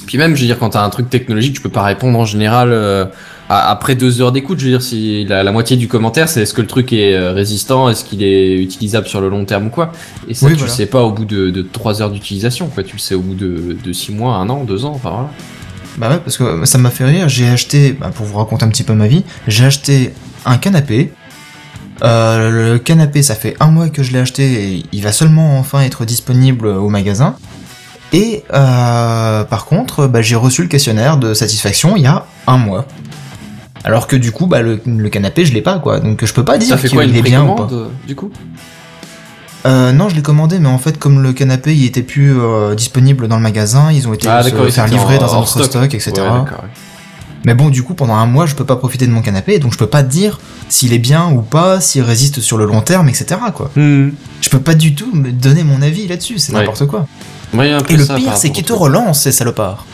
Puis 0.09 0.19
même, 0.19 0.35
je 0.35 0.41
veux 0.41 0.47
dire, 0.49 0.59
quand 0.59 0.71
t'as 0.71 0.83
un 0.83 0.91
truc 0.91 1.09
technologique, 1.11 1.55
tu 1.55 1.61
peux 1.61 1.69
pas 1.69 1.85
répondre 1.85 2.19
en 2.19 2.25
général 2.25 2.71
euh, 2.73 3.05
après 3.53 3.95
deux 3.97 4.23
heures 4.23 4.33
d'écoute. 4.33 4.59
Je 4.61 4.65
veux 4.67 4.71
dire, 4.71 4.83
si 4.83 5.25
la, 5.25 5.43
la 5.43 5.53
moitié 5.53 5.77
du 5.77 5.89
commentaire, 5.89 6.29
c'est 6.29 6.43
est-ce 6.43 6.55
que 6.55 6.61
le 6.61 6.67
truc 6.67 6.93
est 6.93 7.15
euh, 7.15 7.33
résistant, 7.33 7.89
est-ce 7.89 8.05
qu'il 8.05 8.23
est 8.23 8.57
utilisable 8.57 9.07
sur 9.09 9.21
le 9.21 9.29
long 9.29 9.45
terme 9.45 9.67
ou 9.67 9.71
quoi. 9.71 9.93
Et 10.29 10.35
ça, 10.35 10.47
Oui, 10.47 10.53
tu 10.53 10.59
voilà. 10.59 10.73
le 10.73 10.77
sais 10.77 10.87
pas 10.87 11.03
au 11.03 11.11
bout 11.13 11.25
de, 11.25 11.51
de 11.51 11.63
trois 11.63 12.01
heures 12.01 12.11
d'utilisation, 12.11 12.69
quoi. 12.69 12.83
Tu 12.85 12.95
le 12.97 13.01
sais 13.01 13.15
au 13.15 13.21
bout 13.21 13.35
de, 13.35 13.77
de 13.85 13.93
six 13.93 14.13
mois, 14.13 14.37
un 14.37 14.49
an, 14.49 14.65
deux 14.65 14.85
ans, 14.85 14.93
enfin 14.95 15.11
voilà. 15.11 15.31
Bah 15.99 16.09
ouais, 16.11 16.21
parce 16.25 16.37
que 16.39 16.65
ça 16.65 16.79
m'a 16.79 16.91
fait 16.91 17.05
rire. 17.05 17.29
J'ai 17.29 17.49
acheté, 17.49 17.93
bah, 17.93 18.11
pour 18.15 18.25
vous 18.25 18.39
raconter 18.39 18.65
un 18.65 18.69
petit 18.69 18.85
peu 18.85 18.95
ma 18.95 19.09
vie, 19.09 19.25
j'ai 19.49 19.65
acheté 19.65 20.15
un 20.47 20.57
canapé. 20.57 21.13
Euh, 22.03 22.73
le 22.73 22.79
canapé, 22.79 23.23
ça 23.23 23.35
fait 23.35 23.57
un 23.61 23.67
mois 23.67 23.89
que 23.91 24.03
je 24.03 24.13
l'ai 24.13 24.21
acheté 24.21 24.45
et 24.77 24.83
il 24.93 25.03
va 25.03 25.13
seulement 25.13 25.59
enfin 25.59 25.83
être 25.83 26.05
disponible 26.05 26.67
au 26.69 26.89
magasin. 26.89 27.35
Et 28.13 28.43
euh, 28.55 29.45
par 29.45 29.67
contre, 29.67 30.07
bah, 30.07 30.23
j'ai 30.23 30.37
reçu 30.37 30.63
le 30.63 30.69
questionnaire 30.69 31.17
de 31.19 31.35
satisfaction 31.35 31.97
il 31.97 32.03
y 32.05 32.07
a 32.07 32.25
un 32.47 32.57
mois. 32.57 32.87
Alors 33.85 34.07
que 34.07 34.17
du 34.17 34.31
coup, 34.33 34.47
bah, 34.47 34.61
le, 34.63 34.81
le 34.85 35.09
canapé, 35.09 35.45
je 35.47 35.53
l'ai 35.55 35.63
pas, 35.63 35.79
quoi. 35.79 36.01
Donc 36.01 36.25
je 36.25 36.33
peux 36.35 36.45
pas 36.45 36.59
dire 36.59 36.81
qu'il 36.81 36.99
est 37.17 37.23
bien 37.23 37.45
ou 37.47 37.55
pas. 37.55 37.69
euh, 37.73 37.89
du 38.07 38.15
coup? 38.15 38.31
Euh, 39.67 39.93
non, 39.93 40.09
je 40.09 40.15
l'ai 40.17 40.23
commandé, 40.23 40.59
mais 40.59 40.69
en 40.69 40.79
fait, 40.79 40.99
comme 40.99 41.23
le 41.23 41.33
canapé, 41.33 41.75
il 41.77 41.85
était 41.85 42.03
plus 42.03 42.39
euh, 42.39 42.75
disponible 42.75 43.29
dans 43.29 43.37
le 43.37 43.43
magasin, 43.43 43.93
ils 43.93 44.09
ont 44.09 44.15
été 44.15 44.27
Ah, 44.29 44.43
se 44.43 44.51
faire 44.71 44.87
livrer 44.87 45.19
dans 45.19 45.35
un 45.35 45.39
autre 45.39 45.49
stock. 45.49 45.65
stock, 45.65 45.95
etc. 45.95 46.13
Ouais. 46.19 46.69
Mais 47.45 47.55
bon, 47.55 47.69
du 47.71 47.83
coup, 47.83 47.95
pendant 47.95 48.15
un 48.15 48.27
mois, 48.27 48.45
je 48.47 48.55
peux 48.55 48.65
pas 48.67 48.77
profiter 48.77 49.07
de 49.07 49.13
mon 49.13 49.23
canapé, 49.23 49.59
donc 49.59 49.73
je 49.73 49.79
peux 49.79 49.87
pas 49.87 50.03
te 50.03 50.11
dire 50.11 50.41
s'il 50.69 50.93
est 50.93 50.99
bien 50.99 51.31
ou 51.31 51.41
pas, 51.43 51.81
s'il 51.81 52.03
résiste 52.03 52.41
sur 52.41 52.59
le 52.59 52.67
long 52.67 52.81
terme, 52.83 53.09
etc. 53.09 53.37
Quoi. 53.55 53.71
Je 53.77 54.11
peux 54.51 54.61
pas 54.61 54.75
du 54.75 54.95
tout 54.95 55.11
me 55.15 55.31
donner 55.31 55.65
mon 55.65 55.81
avis 55.83 56.07
là-dessus, 56.07 56.39
c'est 56.39 56.53
Ouais. 56.53 56.61
n'importe 56.61 56.87
quoi. 56.87 57.07
Ouais, 57.55 57.71
Et 57.89 57.97
le 57.97 58.05
pire, 58.17 58.37
c'est 58.37 58.51
qu'ils 58.51 58.65
te 58.65 58.73
relancent, 58.75 59.23
ces 59.23 59.33
salopards. 59.33 59.85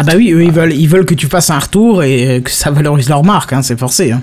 Ah 0.00 0.02
bah 0.02 0.12
oui, 0.16 0.30
eux, 0.32 0.42
ils 0.42 0.50
veulent, 0.50 0.72
ils 0.72 0.88
veulent 0.88 1.04
que 1.04 1.12
tu 1.12 1.26
fasses 1.26 1.50
un 1.50 1.58
retour 1.58 2.02
et 2.02 2.38
euh, 2.38 2.40
que 2.40 2.50
ça 2.50 2.70
valorise 2.70 3.10
leur 3.10 3.22
marque, 3.22 3.52
hein, 3.52 3.60
c'est 3.60 3.78
forcé. 3.78 4.12
Hein. 4.12 4.22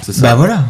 C'est 0.00 0.12
ça. 0.14 0.22
Bah 0.22 0.34
voilà. 0.34 0.64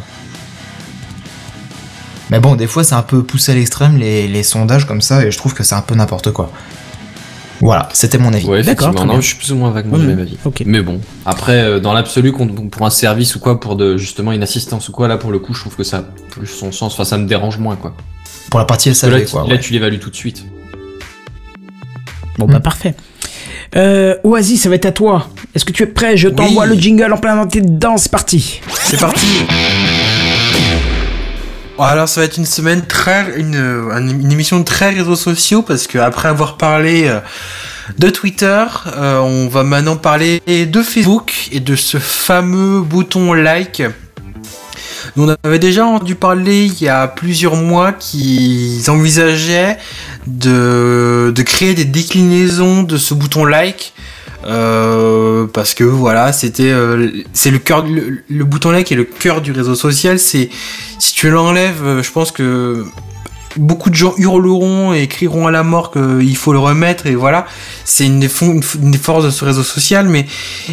Mais 2.30 2.40
bon, 2.40 2.56
des 2.56 2.66
fois, 2.66 2.82
c'est 2.82 2.96
un 2.96 3.02
peu 3.02 3.22
poussé 3.22 3.52
à 3.52 3.54
l'extrême, 3.54 3.96
les, 3.96 4.26
les 4.26 4.42
sondages 4.42 4.86
comme 4.86 5.00
ça, 5.00 5.24
et 5.24 5.30
je 5.30 5.38
trouve 5.38 5.54
que 5.54 5.62
c'est 5.62 5.76
un 5.76 5.82
peu 5.82 5.94
n'importe 5.94 6.32
quoi. 6.32 6.50
Voilà, 7.60 7.88
c'était 7.92 8.18
mon 8.18 8.32
avis. 8.34 8.44
Ouais, 8.46 8.62
D'accord, 8.64 8.92
non, 8.92 9.04
bien. 9.06 9.20
je 9.20 9.26
suis 9.28 9.36
plus 9.36 9.52
ou 9.52 9.56
moins 9.56 9.70
vaguement 9.70 9.94
Ouais, 9.94 10.00
du 10.00 10.06
même 10.08 10.18
avis. 10.18 10.36
ok. 10.44 10.62
Mais 10.66 10.80
bon, 10.82 11.00
après, 11.24 11.60
euh, 11.62 11.78
dans 11.78 11.92
l'absolu, 11.92 12.32
pour 12.32 12.86
un 12.86 12.90
service 12.90 13.36
ou 13.36 13.38
quoi, 13.38 13.60
pour 13.60 13.76
de, 13.76 13.96
justement 13.96 14.32
une 14.32 14.42
assistance 14.42 14.88
ou 14.88 14.92
quoi, 14.92 15.06
là, 15.06 15.16
pour 15.16 15.30
le 15.30 15.38
coup, 15.38 15.54
je 15.54 15.60
trouve 15.60 15.76
que 15.76 15.84
ça 15.84 15.98
a 15.98 16.02
plus 16.30 16.46
son 16.48 16.72
sens. 16.72 16.92
Enfin, 16.94 17.04
ça 17.04 17.18
me 17.18 17.26
dérange 17.26 17.58
moins, 17.58 17.76
quoi. 17.76 17.94
Pour 18.50 18.58
la 18.58 18.66
partie 18.66 18.88
là, 18.88 18.94
SAV, 18.96 19.24
tu- 19.24 19.30
quoi. 19.30 19.42
là, 19.44 19.50
ouais. 19.50 19.60
tu 19.60 19.72
l'évalues 19.72 19.98
tout 20.00 20.10
de 20.10 20.16
suite. 20.16 20.44
Bon 22.36 22.46
Hmm. 22.46 22.52
bah 22.52 22.60
parfait. 22.60 22.94
Euh, 23.76 24.16
Oasis, 24.24 24.62
ça 24.62 24.68
va 24.68 24.76
être 24.76 24.86
à 24.86 24.92
toi. 24.92 25.28
Est-ce 25.54 25.64
que 25.64 25.72
tu 25.72 25.82
es 25.82 25.86
prêt? 25.86 26.16
Je 26.16 26.28
t'envoie 26.28 26.66
le 26.66 26.74
jingle 26.74 27.12
en 27.12 27.18
plein 27.18 27.36
dans 27.36 27.46
tes 27.46 27.60
dents, 27.60 27.96
c'est 27.96 28.10
parti. 28.10 28.60
C'est 28.84 28.98
parti 28.98 29.26
Alors 31.78 32.08
ça 32.08 32.20
va 32.20 32.26
être 32.26 32.38
une 32.38 32.46
semaine 32.46 32.86
très 32.86 33.38
une, 33.38 33.54
une 33.54 34.32
émission 34.32 34.62
très 34.64 34.90
réseaux 34.90 35.16
sociaux 35.16 35.62
parce 35.62 35.86
que 35.86 35.98
après 35.98 36.28
avoir 36.28 36.56
parlé 36.56 37.06
euh, 37.06 37.20
de 37.98 38.10
Twitter, 38.10 38.64
euh, 38.96 39.18
on 39.20 39.48
va 39.48 39.62
maintenant 39.64 39.96
parler 39.96 40.42
de 40.46 40.82
Facebook 40.82 41.48
et 41.52 41.60
de 41.60 41.76
ce 41.76 41.98
fameux 41.98 42.80
bouton 42.80 43.32
like. 43.32 43.82
On 45.16 45.34
avait 45.42 45.58
déjà 45.58 45.86
entendu 45.86 46.14
parler 46.14 46.66
il 46.66 46.82
y 46.82 46.88
a 46.88 47.06
plusieurs 47.08 47.56
mois 47.56 47.92
qu'ils 47.92 48.90
envisageaient 48.90 49.78
de, 50.26 51.32
créer 51.44 51.74
des 51.74 51.84
déclinaisons 51.84 52.82
de 52.82 52.96
ce 52.96 53.14
bouton 53.14 53.44
like. 53.44 53.94
Euh, 54.44 55.46
parce 55.52 55.74
que 55.74 55.82
voilà, 55.82 56.32
c'était 56.32 56.70
euh, 56.70 57.10
c'est 57.32 57.50
le 57.50 57.58
cœur 57.58 57.84
bouton 58.30 58.70
like 58.70 58.90
est 58.92 58.94
le 58.94 59.04
cœur 59.04 59.40
du 59.40 59.50
réseau 59.50 59.74
social. 59.74 60.18
C'est 60.20 60.48
si 61.00 61.12
tu 61.12 61.28
l'enlèves, 61.28 61.84
euh, 61.84 62.02
je 62.04 62.12
pense 62.12 62.30
que 62.30 62.84
beaucoup 63.58 63.90
de 63.90 63.94
gens 63.94 64.14
hurleront 64.16 64.92
et 64.92 65.06
crieront 65.06 65.46
à 65.46 65.50
la 65.50 65.62
mort 65.62 65.90
qu'il 65.90 66.36
faut 66.36 66.52
le 66.52 66.58
remettre 66.58 67.06
et 67.06 67.14
voilà. 67.14 67.46
C'est 67.84 68.06
une 68.06 68.20
des 68.20 68.28
forces 68.28 69.24
de 69.24 69.30
ce 69.30 69.44
réseau 69.44 69.62
social, 69.62 70.08
mais 70.08 70.26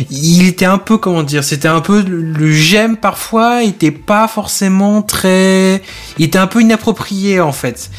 il 0.09 0.47
était 0.47 0.65
un 0.65 0.77
peu 0.77 0.97
comment 0.97 1.23
dire, 1.23 1.43
c'était 1.43 1.67
un 1.67 1.81
peu 1.81 2.01
le, 2.01 2.21
le 2.21 2.51
j'aime 2.51 2.97
parfois, 2.97 3.61
il 3.63 3.69
était 3.69 3.91
pas 3.91 4.27
forcément 4.27 5.01
très, 5.01 5.81
il 6.17 6.25
était 6.25 6.39
un 6.39 6.47
peu 6.47 6.61
inapproprié 6.61 7.39
en 7.39 7.51
fait. 7.51 7.89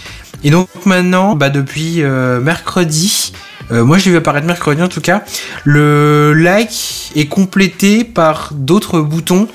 Et 0.44 0.50
donc 0.50 0.68
maintenant, 0.84 1.34
bah 1.34 1.50
depuis 1.50 2.02
euh, 2.02 2.40
mercredi, 2.40 3.32
euh, 3.72 3.84
moi 3.84 3.98
je 3.98 4.04
l'ai 4.04 4.10
vu 4.12 4.16
apparaître 4.18 4.46
mercredi 4.46 4.82
en 4.82 4.88
tout 4.88 5.00
cas, 5.00 5.24
le 5.64 6.32
like 6.34 7.10
est 7.16 7.26
complété 7.26 8.04
par 8.04 8.50
d'autres 8.52 9.00
boutons 9.00 9.48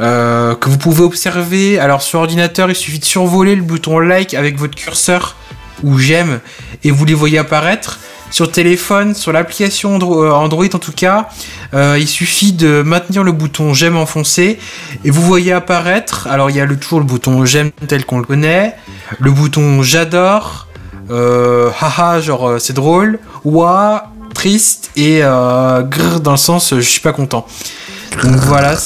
euh, 0.00 0.56
que 0.56 0.68
vous 0.68 0.78
pouvez 0.78 1.04
observer. 1.04 1.78
Alors 1.78 2.02
sur 2.02 2.20
ordinateur, 2.20 2.68
il 2.68 2.74
suffit 2.74 2.98
de 2.98 3.04
survoler 3.04 3.54
le 3.54 3.62
bouton 3.62 3.98
like 3.98 4.34
avec 4.34 4.58
votre 4.58 4.74
curseur 4.74 5.36
ou 5.82 5.98
j'aime 5.98 6.40
et 6.82 6.90
vous 6.90 7.04
les 7.04 7.14
voyez 7.14 7.38
apparaître. 7.38 8.00
Sur 8.30 8.50
téléphone, 8.50 9.14
sur 9.14 9.30
l'application 9.30 9.96
euh, 10.00 10.32
Android 10.32 10.64
en 10.64 10.78
tout 10.78 10.92
cas, 10.92 11.28
euh, 11.72 11.96
il 12.00 12.08
suffit 12.08 12.52
de 12.52 12.82
maintenir 12.82 13.22
le 13.22 13.30
bouton 13.30 13.74
j'aime 13.74 13.96
enfoncé 13.96 14.58
et 15.04 15.10
vous 15.10 15.22
voyez 15.22 15.52
apparaître. 15.52 16.26
Alors 16.28 16.50
il 16.50 16.56
y 16.56 16.60
a 16.60 16.64
le, 16.64 16.76
toujours 16.76 16.98
le 16.98 17.04
bouton 17.04 17.44
j'aime 17.44 17.70
tel 17.86 18.04
qu'on 18.04 18.18
le 18.18 18.24
connaît, 18.24 18.74
le 19.20 19.30
bouton 19.30 19.84
j'adore, 19.84 20.66
haha 21.08 22.20
genre 22.20 22.56
c'est 22.58 22.72
drôle, 22.72 23.20
ouah 23.44 24.10
triste 24.34 24.90
et 24.96 25.20
grrr 25.20 26.18
dans 26.18 26.32
le 26.32 26.36
sens 26.36 26.74
je 26.74 26.80
suis 26.80 27.00
pas 27.00 27.12
content. 27.12 27.46
Donc 28.22 28.36
voilà. 28.36 28.76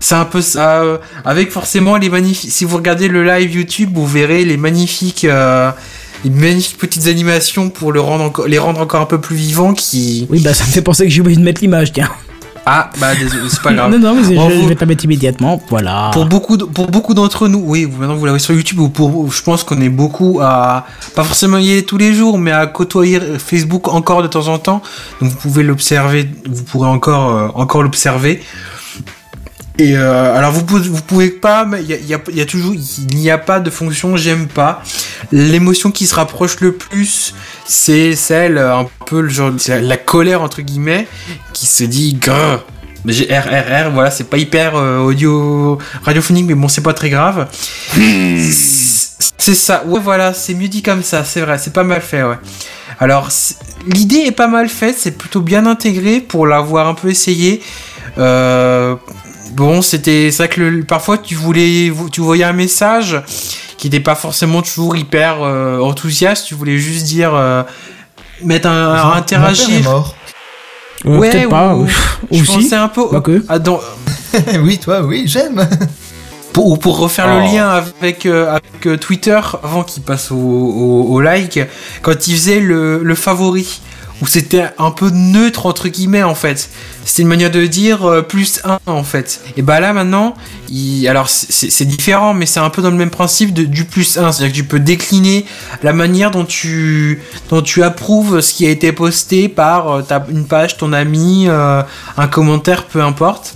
C'est- 0.00 0.14
un 0.14 0.24
peu 0.24 0.40
ça, 0.40 0.82
euh, 0.82 0.98
avec 1.24 1.50
forcément 1.50 1.96
les 1.96 2.08
magnifiques. 2.10 2.50
Si 2.52 2.64
vous 2.64 2.76
regardez 2.76 3.08
le 3.08 3.24
live 3.24 3.54
YouTube, 3.54 3.90
vous 3.94 4.06
verrez 4.06 4.44
les 4.44 4.56
magnifiques, 4.56 5.24
euh, 5.24 5.70
une 6.24 6.36
magnifique 6.36 6.78
petites 6.78 7.06
animations 7.08 7.70
pour 7.70 7.92
le 7.92 8.00
rendre 8.00 8.24
encore, 8.24 8.46
les 8.46 8.58
rendre 8.58 8.80
encore 8.80 9.00
un 9.00 9.06
peu 9.06 9.20
plus 9.20 9.36
vivants 9.36 9.74
qui. 9.74 10.26
Oui, 10.30 10.40
bah 10.40 10.54
ça 10.54 10.64
me 10.64 10.70
fait 10.70 10.82
penser 10.82 11.04
que 11.04 11.10
j'ai 11.10 11.20
oublié 11.20 11.36
de 11.38 11.42
mettre 11.44 11.60
l'image, 11.62 11.92
tiens. 11.92 12.10
Ah, 12.64 12.90
bah 13.00 13.12
désolé, 13.16 13.48
c'est 13.50 13.60
pas 13.60 13.72
grave. 13.74 13.90
Non, 13.90 13.98
non, 13.98 14.14
mais 14.14 14.22
je, 14.22 14.34
Bon, 14.36 14.48
je 14.48 14.54
vous- 14.54 14.68
vais 14.68 14.76
la 14.78 14.86
mettre 14.86 15.04
immédiatement. 15.04 15.60
Voilà. 15.68 16.10
Pour 16.12 16.26
beaucoup, 16.26 16.56
de- 16.56 16.64
pour 16.64 16.86
beaucoup 16.86 17.12
d'entre 17.12 17.48
nous, 17.48 17.60
oui, 17.66 17.86
vous- 17.86 17.98
maintenant 17.98 18.14
que 18.14 18.20
vous 18.20 18.26
l'avez 18.26 18.38
sur 18.38 18.54
YouTube, 18.54 18.78
ou 18.78 18.88
pour, 18.88 19.32
je 19.32 19.42
pense 19.42 19.64
qu'on 19.64 19.80
est 19.80 19.88
beaucoup 19.88 20.38
à, 20.40 20.86
pas 21.16 21.24
forcément 21.24 21.58
y 21.58 21.72
aller 21.72 21.84
tous 21.84 21.96
les 21.98 22.14
jours, 22.14 22.38
mais 22.38 22.52
à 22.52 22.66
côtoyer 22.68 23.18
Facebook 23.44 23.88
encore 23.88 24.22
de 24.22 24.28
temps 24.28 24.46
en 24.46 24.58
temps. 24.58 24.80
Donc 25.20 25.30
vous 25.32 25.36
pouvez 25.38 25.64
l'observer, 25.64 26.30
vous 26.48 26.62
pourrez 26.62 26.86
encore, 26.88 27.30
euh, 27.36 27.48
encore 27.54 27.82
l'observer. 27.82 28.40
Et 29.78 29.96
euh, 29.96 30.36
alors 30.36 30.52
vous 30.52 30.64
pouvez, 30.64 30.88
vous 30.88 31.00
pouvez 31.00 31.30
pas, 31.30 31.66
il 31.80 32.06
y 32.06 32.14
a, 32.14 32.46
toujours, 32.46 32.74
il 32.74 33.16
n'y 33.16 33.30
a 33.30 33.38
pas 33.38 33.58
de 33.58 33.70
fonction 33.70 34.16
j'aime 34.16 34.46
pas. 34.46 34.82
L'émotion 35.32 35.90
qui 35.90 36.06
se 36.06 36.14
rapproche 36.14 36.60
le 36.60 36.72
plus, 36.72 37.34
c'est 37.64 38.14
celle 38.14 38.58
euh, 38.58 38.76
un 38.76 38.86
peu 39.06 39.22
le 39.22 39.28
genre, 39.30 39.52
la, 39.68 39.96
colère 39.96 40.42
entre 40.42 40.60
guillemets, 40.60 41.06
qui 41.54 41.66
se 41.66 41.84
dit 41.84 42.14
grrr. 42.14 42.64
J'ai 43.04 43.36
RRR, 43.36 43.90
voilà, 43.92 44.12
c'est 44.12 44.30
pas 44.30 44.36
hyper 44.36 44.76
euh, 44.76 44.98
audio 44.98 45.78
radiophonique, 46.04 46.46
mais 46.46 46.54
bon, 46.54 46.68
c'est 46.68 46.82
pas 46.82 46.94
très 46.94 47.10
grave. 47.10 47.48
c'est 47.94 49.54
ça, 49.54 49.82
ouais, 49.86 49.98
voilà, 49.98 50.32
c'est 50.34 50.54
mieux 50.54 50.68
dit 50.68 50.82
comme 50.82 51.02
ça, 51.02 51.24
c'est 51.24 51.40
vrai, 51.40 51.58
c'est 51.58 51.72
pas 51.72 51.82
mal 51.82 52.00
fait, 52.00 52.22
ouais. 52.22 52.38
Alors, 53.00 53.28
l'idée 53.86 54.18
est 54.26 54.32
pas 54.32 54.46
mal 54.46 54.68
faite, 54.68 54.94
c'est 54.96 55.18
plutôt 55.18 55.40
bien 55.40 55.66
intégré 55.66 56.20
pour 56.20 56.46
l'avoir 56.46 56.86
un 56.86 56.94
peu 56.94 57.08
essayé. 57.08 57.60
Euh, 58.18 58.94
bon, 59.54 59.82
c'était, 59.82 60.30
c'est 60.30 60.44
vrai 60.44 60.48
que 60.48 60.60
le- 60.60 60.84
parfois 60.84 61.18
tu 61.18 61.34
voulais, 61.34 61.92
tu 62.12 62.20
voyais 62.20 62.44
un 62.44 62.52
message 62.52 63.20
qui 63.78 63.86
n'était 63.88 64.00
pas 64.00 64.14
forcément 64.14 64.62
toujours 64.62 64.96
hyper 64.96 65.42
euh, 65.42 65.78
enthousiaste, 65.80 66.46
tu 66.46 66.54
voulais 66.54 66.78
juste 66.78 67.04
dire, 67.04 67.34
euh, 67.34 67.62
mettre 68.44 68.68
un, 68.68 68.88
Mon 68.88 68.94
père 68.94 69.14
est 69.14 69.18
interagir. 69.18 69.82
mort. 69.84 70.14
Euh, 71.04 71.18
Ouais, 71.18 71.30
Peut-être 71.30 71.48
pas. 71.48 71.74
ou- 71.74 71.82
ou- 71.84 71.88
Je 72.30 72.42
Aussi. 72.42 72.52
pensais 72.52 72.76
un 72.76 72.86
peu 72.88 73.08
Pas 73.08 73.20
que. 73.20 73.44
à 73.48 73.58
dans- 73.58 73.80
oui, 74.62 74.78
toi, 74.78 75.02
oui, 75.02 75.24
j'aime. 75.26 75.68
pour, 76.52 76.66
ou 76.68 76.76
pour 76.76 76.98
refaire 76.98 77.26
le 77.26 77.42
Oh. 77.48 77.52
lien 77.56 77.68
avec, 78.00 78.24
euh, 78.26 78.50
avec 78.82 79.00
Twitter 79.00 79.40
avant 79.64 79.82
qu'il 79.82 80.02
passe 80.04 80.30
au, 80.30 80.36
au, 80.36 81.06
au 81.10 81.20
like, 81.20 81.58
quand 82.02 82.28
il 82.28 82.34
faisait 82.36 82.60
le, 82.60 83.00
le 83.02 83.14
favori, 83.16 83.80
où 84.22 84.26
c'était 84.26 84.66
un 84.78 84.92
peu 84.92 85.10
neutre 85.10 85.66
entre 85.66 85.88
guillemets 85.88 86.22
en 86.22 86.36
fait. 86.36 86.70
C'était 87.04 87.22
une 87.22 87.28
manière 87.28 87.50
de 87.50 87.66
dire 87.66 88.04
euh, 88.08 88.22
plus 88.22 88.60
1 88.64 88.78
en 88.86 89.02
fait. 89.02 89.40
Et 89.56 89.62
bah 89.62 89.80
là 89.80 89.92
maintenant, 89.92 90.34
alors 91.08 91.28
c'est- 91.28 91.84
différent, 91.84 92.32
mais 92.32 92.46
c'est 92.46 92.60
un 92.60 92.70
peu 92.70 92.80
dans 92.82 92.90
le 92.90 92.96
même 92.96 93.10
principe 93.10 93.52
du 93.52 93.84
plus 93.84 94.16
1. 94.18 94.30
C'est-à-dire 94.30 94.52
que 94.52 94.56
tu 94.58 94.64
peux 94.64 94.78
décliner 94.78 95.44
la 95.82 95.92
manière 95.92 96.30
dont 96.30 96.44
tu, 96.44 97.20
dont 97.50 97.62
approuves 97.82 98.40
ce 98.40 98.54
qui 98.54 98.64
a 98.64 98.70
été 98.70 98.92
posté 98.92 99.48
par 99.48 99.90
euh, 99.90 100.02
une 100.30 100.46
page, 100.46 100.76
ton 100.76 100.92
ami, 100.92 101.46
euh, 101.48 101.82
un 102.16 102.28
commentaire, 102.28 102.84
peu 102.84 103.02
importe. 103.02 103.54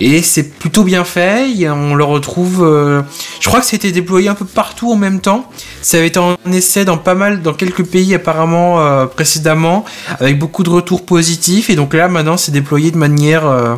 Et 0.00 0.22
c'est 0.22 0.44
plutôt 0.44 0.84
bien 0.84 1.04
fait, 1.04 1.68
on 1.68 1.94
le 1.94 2.04
retrouve... 2.04 2.62
euh, 2.62 3.02
je 3.40 3.48
crois 3.48 3.60
que 3.60 3.66
c'était 3.66 3.90
déployé 3.90 4.28
un 4.28 4.34
peu 4.34 4.44
partout 4.44 4.92
en 4.92 4.96
même 4.96 5.20
temps. 5.20 5.50
Ça 5.82 5.96
avait 5.96 6.06
été 6.06 6.18
en 6.20 6.36
essai 6.52 6.84
dans 6.84 6.98
pas 6.98 7.14
mal, 7.14 7.42
dans 7.42 7.52
quelques 7.52 7.84
pays 7.84 8.14
apparemment 8.14 8.80
euh, 8.80 9.06
précédemment, 9.06 9.84
avec 10.20 10.38
beaucoup 10.38 10.62
de 10.62 10.70
retours 10.70 11.04
positifs. 11.04 11.68
Et 11.68 11.74
donc 11.74 11.94
là 11.94 12.08
maintenant 12.08 12.36
c'est 12.36 12.52
déployé 12.52 12.90
de 12.90 12.98
manière... 12.98 13.46
euh, 13.46 13.76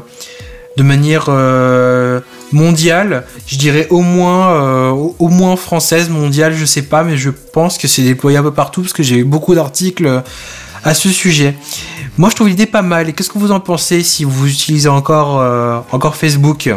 de 0.77 0.85
manière 0.85 1.29
mondiale, 2.53 3.27
je 3.47 3.59
dirais 3.59 3.89
au 3.91 4.03
moins, 4.03 4.91
au, 4.93 5.29
moins 5.29 5.57
française, 5.57 6.09
mondiale, 6.09 6.55
je 6.55 6.65
sais 6.65 6.83
pas, 6.83 7.03
mais 7.03 7.17
je 7.17 7.31
pense 7.31 7.77
que 7.77 7.89
c'est 7.89 8.03
déployé 8.03 8.39
un 8.39 8.43
peu 8.43 8.53
partout 8.53 8.81
parce 8.81 8.93
que 8.93 9.03
j'ai 9.03 9.17
eu 9.17 9.25
beaucoup 9.25 9.55
d'articles 9.55 10.23
à 10.85 10.95
ce 10.95 11.11
sujet. 11.11 11.55
Moi, 12.19 12.29
je 12.31 12.35
trouve 12.37 12.49
l'idée 12.49 12.67
pas 12.67 12.83
mal. 12.83 13.09
Et 13.09 13.13
qu'est-ce 13.13 13.31
que 13.31 13.39
vous 13.39 13.53
en 13.53 13.61
pensez 13.61 14.03
si 14.03 14.25
vous 14.25 14.47
utilisez 14.49 14.89
encore, 14.89 15.41
euh, 15.41 15.79
encore 15.93 16.17
Facebook? 16.17 16.71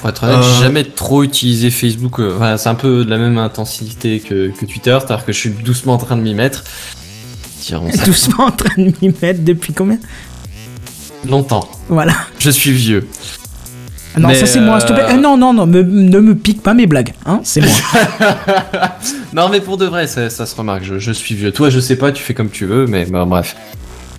Pour 0.00 0.08
être 0.10 0.24
honnête, 0.24 0.36
Euh. 0.38 0.42
j'ai 0.56 0.62
jamais 0.64 0.84
trop 0.84 1.22
utilisé 1.22 1.70
Facebook. 1.70 2.18
euh, 2.18 2.34
Enfin, 2.36 2.56
c'est 2.56 2.68
un 2.68 2.74
peu 2.74 3.04
de 3.04 3.10
la 3.10 3.18
même 3.18 3.38
intensité 3.38 4.20
que, 4.20 4.48
que 4.50 4.64
Twitter, 4.66 4.96
c'est-à-dire 5.00 5.24
que 5.24 5.32
je 5.32 5.38
suis 5.38 5.50
doucement 5.50 5.94
en 5.94 5.98
train 5.98 6.16
de 6.16 6.22
m'y 6.22 6.34
mettre. 6.34 6.64
Dirons 7.66 7.92
ça 7.92 8.04
Doucement 8.04 8.46
en 8.46 8.50
train 8.50 8.74
de 8.76 8.92
m'y 9.00 9.14
mettre 9.22 9.42
depuis 9.44 9.72
combien? 9.72 9.98
Longtemps. 11.28 11.68
Voilà. 11.88 12.14
Je 12.40 12.50
suis 12.50 12.72
vieux. 12.72 13.06
Non, 14.18 14.28
Mais, 14.28 14.34
ça 14.34 14.46
c'est 14.46 14.60
moi, 14.60 14.78
s'il 14.78 14.90
te 14.90 14.94
plaît. 14.94 15.04
euh, 15.04 15.14
Euh, 15.14 15.20
non, 15.20 15.36
non, 15.38 15.54
non, 15.54 15.66
me- 15.66 15.82
ne 15.82 16.18
me 16.20 16.34
pique 16.34 16.62
pas 16.62 16.74
mes 16.74 16.86
blagues, 16.86 17.14
hein, 17.24 17.40
c'est 17.44 17.60
moi. 17.62 17.70
Non, 19.32 19.48
mais 19.48 19.60
pour 19.60 19.78
de 19.78 19.86
vrai, 19.86 20.06
ça, 20.06 20.28
ça 20.28 20.44
se 20.46 20.54
remarque. 20.54 20.84
Je, 20.84 20.98
je 20.98 21.12
suis 21.12 21.34
vieux. 21.34 21.50
Toi, 21.52 21.70
je 21.70 21.80
sais 21.80 21.96
pas, 21.96 22.12
tu 22.12 22.22
fais 22.22 22.34
comme 22.34 22.50
tu 22.50 22.66
veux, 22.66 22.86
mais 22.86 23.06
bah, 23.06 23.24
bref. 23.26 23.56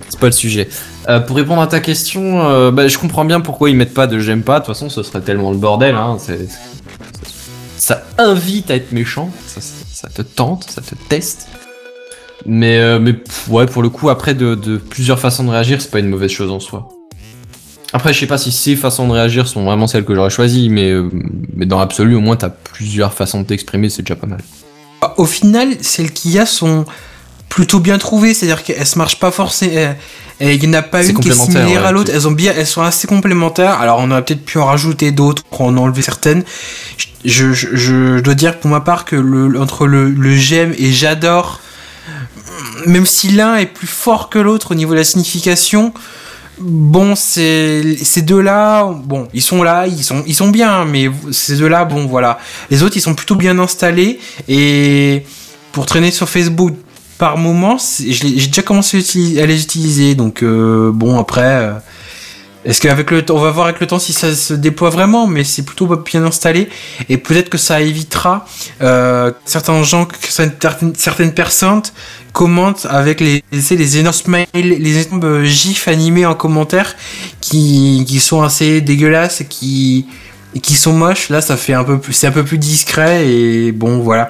C'est 0.10 0.19
pas 0.19 0.25
le 0.27 0.32
sujet. 0.32 0.67
Euh, 1.10 1.19
pour 1.19 1.36
répondre 1.36 1.62
à 1.62 1.67
ta 1.67 1.79
question, 1.79 2.47
euh, 2.49 2.71
bah, 2.71 2.88
je 2.88 2.97
comprends 2.97 3.25
bien 3.25 3.39
pourquoi 3.41 3.69
ils 3.69 3.75
mettent 3.75 3.93
pas 3.93 4.08
de 4.08 4.19
j'aime 4.19 4.41
pas. 4.43 4.60
De 4.60 4.65
toute 4.65 4.73
façon, 4.73 4.89
ce 4.89 5.03
serait 5.03 5.21
tellement 5.21 5.51
le 5.51 5.58
bordel. 5.58 5.95
Hein. 5.95 6.17
c'est- 6.19 6.47
Ça 7.77 8.03
invite 8.17 8.71
à 8.71 8.75
être 8.75 8.91
méchant. 8.93 9.29
Ça, 9.47 9.60
ça 9.62 10.08
te 10.10 10.21
tente, 10.21 10.65
ça 10.69 10.82
te 10.82 10.95
teste. 11.10 11.47
Mais, 12.45 12.99
mais 12.99 13.15
ouais, 13.49 13.65
pour 13.67 13.82
le 13.84 13.89
coup, 13.89 14.10
après, 14.10 14.34
de, 14.34 14.56
de 14.56 14.77
plusieurs 14.77 15.19
façons 15.19 15.43
de 15.43 15.49
réagir, 15.49 15.82
c'est 15.82 15.91
pas 15.91 15.99
une 15.99 16.10
mauvaise 16.10 16.32
chose 16.32 16.51
en 16.51 16.60
soi. 16.60 16.89
Après, 17.93 18.12
je 18.12 18.19
sais 18.19 18.27
pas 18.27 18.39
si 18.39 18.51
ces 18.51 18.75
façons 18.75 19.08
de 19.08 19.13
réagir 19.13 19.47
sont 19.47 19.63
vraiment 19.63 19.86
celles 19.86 20.03
que 20.03 20.15
j'aurais 20.15 20.32
choisies, 20.32 20.69
mais, 20.69 20.89
euh, 20.89 21.10
mais 21.56 21.67
dans 21.67 21.77
l'absolu, 21.77 22.15
au 22.15 22.21
moins, 22.21 22.36
t'as 22.36 22.49
plusieurs 22.49 23.13
façons 23.13 23.41
de 23.41 23.45
t'exprimer, 23.45 23.89
c'est 23.89 24.01
déjà 24.01 24.15
pas 24.15 24.25
mal. 24.25 24.39
Bah, 24.99 25.13
Au 25.17 25.25
final, 25.25 25.75
celles 25.82 26.12
qu'il 26.12 26.32
y 26.32 26.39
a 26.39 26.47
sont 26.47 26.86
plutôt 27.49 27.79
bien 27.79 27.99
trouvées. 27.99 28.34
C'est-à-dire 28.34 28.63
qu'elles 28.63 28.88
se 28.88 28.97
marchent 28.97 29.19
pas 29.19 29.29
forcément. 29.29 29.95
Et 30.39 30.56
il 30.56 30.60
n'y 30.62 30.75
en 30.75 30.79
a 30.79 30.82
pas 30.82 31.06
une 31.06 31.19
qui 31.19 31.29
est 31.29 31.34
similaire 31.34 31.67
ouais, 31.82 31.88
à 31.88 31.91
l'autre. 31.91 32.12
Elles 32.13 32.27
ont 32.27 32.32
bien, 32.32 32.51
elles 32.58 32.65
sont 32.65 32.82
assez 32.82 33.08
complémentaires. 33.08 33.79
Alors, 33.79 33.99
on 33.99 34.10
aurait 34.10 34.25
peut-être 34.25 34.43
pu 34.43 34.58
en 34.58 34.65
rajouter 34.65 35.12
d'autres, 35.12 35.43
en 35.51 35.77
enlever 35.77 36.01
certaines. 36.01 36.43
Je, 37.23 37.53
je, 37.53 37.75
je 37.75 38.19
dois 38.19 38.34
dire 38.34 38.60
pour 38.60 38.71
ma 38.71 38.82
part 38.82 39.06
que 39.06 39.15
le, 39.15 39.62
entre 39.62 39.86
le, 39.86 40.10
le 40.10 40.36
j'aime 40.36 40.73
et 40.79 40.91
j'adore, 40.91 41.62
même 42.88 43.06
si 43.06 43.29
l'un 43.29 43.56
est 43.56 43.67
plus 43.67 43.88
fort 43.88 44.29
que 44.29 44.39
l'autre 44.39 44.71
au 44.71 44.75
niveau 44.75 44.93
de 44.93 44.97
la 44.97 45.03
signification, 45.03 45.93
bon, 46.59 47.15
ces 47.15 48.21
deux-là, 48.21 48.91
bon, 49.05 49.27
ils 49.33 49.41
sont 49.41 49.63
là, 49.63 49.87
ils 49.87 50.03
sont, 50.03 50.23
ils 50.27 50.35
sont 50.35 50.49
bien, 50.49 50.85
mais 50.85 51.09
ces 51.31 51.57
deux-là, 51.57 51.85
bon, 51.85 52.05
voilà. 52.05 52.39
Les 52.69 52.83
autres, 52.83 52.97
ils 52.97 53.01
sont 53.01 53.15
plutôt 53.15 53.35
bien 53.35 53.57
installés 53.59 54.19
et 54.47 55.23
pour 55.71 55.85
traîner 55.85 56.11
sur 56.11 56.29
Facebook 56.29 56.73
par 57.17 57.37
moment, 57.37 57.77
j'ai 58.05 58.47
déjà 58.47 58.61
commencé 58.61 58.97
à, 59.39 59.45
les 59.45 59.61
utiliser, 59.63 60.15
donc 60.15 60.43
euh, 60.43 60.91
bon, 60.91 61.19
après. 61.19 61.71
Est-ce 62.65 62.80
qu'avec 62.80 63.12
le 63.12 63.23
temps, 63.23 63.36
on 63.36 63.41
va 63.41 63.52
voir 63.52 63.67
avec 63.67 63.80
le 63.80 63.88
temps 63.88 63.99
si 63.99 64.13
ça 64.13 64.34
se 64.34 64.54
déploie 64.54 64.89
vraiment, 64.89 65.28
mais 65.28 65.43
c'est 65.43 65.63
plutôt 65.63 65.88
bien 65.88 66.23
installé 66.23 66.69
et 67.10 67.17
peut-être 67.17 67.49
que 67.49 67.58
ça 67.58 67.82
évitera 67.82 68.45
euh, 68.82 69.32
certains 69.45 69.84
gens, 69.84 70.06
que 70.06 70.15
certaines, 70.21 70.93
certaines 70.95 71.34
personnes 71.34 71.82
commentent 72.32 72.88
avec 72.89 73.19
les, 73.19 73.43
les 73.52 73.97
énormes 73.97 74.13
smiles, 74.13 74.47
les 74.54 75.06
énormes 75.06 75.43
gifs 75.43 75.88
animés 75.88 76.26
en 76.26 76.36
commentaire 76.36 76.95
qui, 77.41 78.06
qui 78.08 78.19
sont 78.19 78.41
assez 78.41 78.82
dégueulasses 78.82 79.41
et 79.41 79.45
qui, 79.45 80.08
et 80.56 80.60
qui 80.60 80.76
sont 80.76 80.93
moches. 80.93 81.30
Là, 81.30 81.41
ça 81.41 81.58
fait 81.58 81.73
un 81.73 81.84
peu 81.84 81.99
plus, 81.99 82.13
c'est 82.13 82.28
un 82.28 82.32
peu 82.32 82.43
plus 82.43 82.58
discret 82.58 83.28
et 83.28 83.71
bon, 83.71 83.99
voilà. 83.99 84.30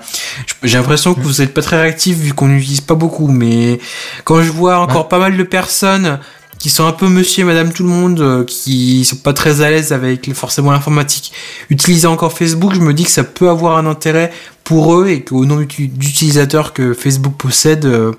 J'ai 0.63 0.78
l'impression 0.78 1.13
que 1.13 1.22
vous 1.22 1.41
êtes 1.41 1.54
pas 1.54 1.62
très 1.62 1.80
réactif 1.80 2.17
vu 2.17 2.34
qu'on 2.34 2.48
n'utilise 2.48 2.82
pas 2.82 2.96
beaucoup, 2.96 3.28
mais 3.28 3.80
quand 4.24 4.41
je 4.41 4.52
vois 4.52 4.80
encore 4.80 5.08
pas 5.08 5.19
mal 5.19 5.38
de 5.38 5.43
personnes 5.43 6.19
qui 6.63 6.69
sont 6.69 6.86
un 6.88 6.93
peu 6.93 7.10
monsieur 7.10 7.41
et 7.41 7.45
madame 7.45 7.73
tout 7.73 7.84
le 7.84 7.89
monde, 7.89 8.21
euh, 8.21 8.45
qui 8.45 9.04
sont 9.04 9.17
pas 9.17 9.34
très 9.34 9.60
à 9.60 9.69
l'aise 9.69 9.91
avec 9.91 10.34
forcément 10.34 10.71
l'informatique, 10.71 11.34
utiliser 11.69 12.08
encore 12.08 12.32
Facebook, 12.32 12.73
je 12.73 12.80
me 12.80 12.93
dis 12.93 13.04
que 13.04 13.12
ça 13.12 13.26
peut 13.26 13.49
avoir 13.49 13.78
un 13.78 13.86
intérêt 13.86 14.32
pour 14.63 14.95
eux 14.97 15.10
et 15.10 15.26
qu'au 15.26 15.43
nombre 15.43 15.63
d'uti- 15.63 15.89
d'utilisateurs 15.89 16.71
que 16.71 16.93
Facebook 16.93 17.34
possède, 17.38 17.84
euh, 17.84 18.13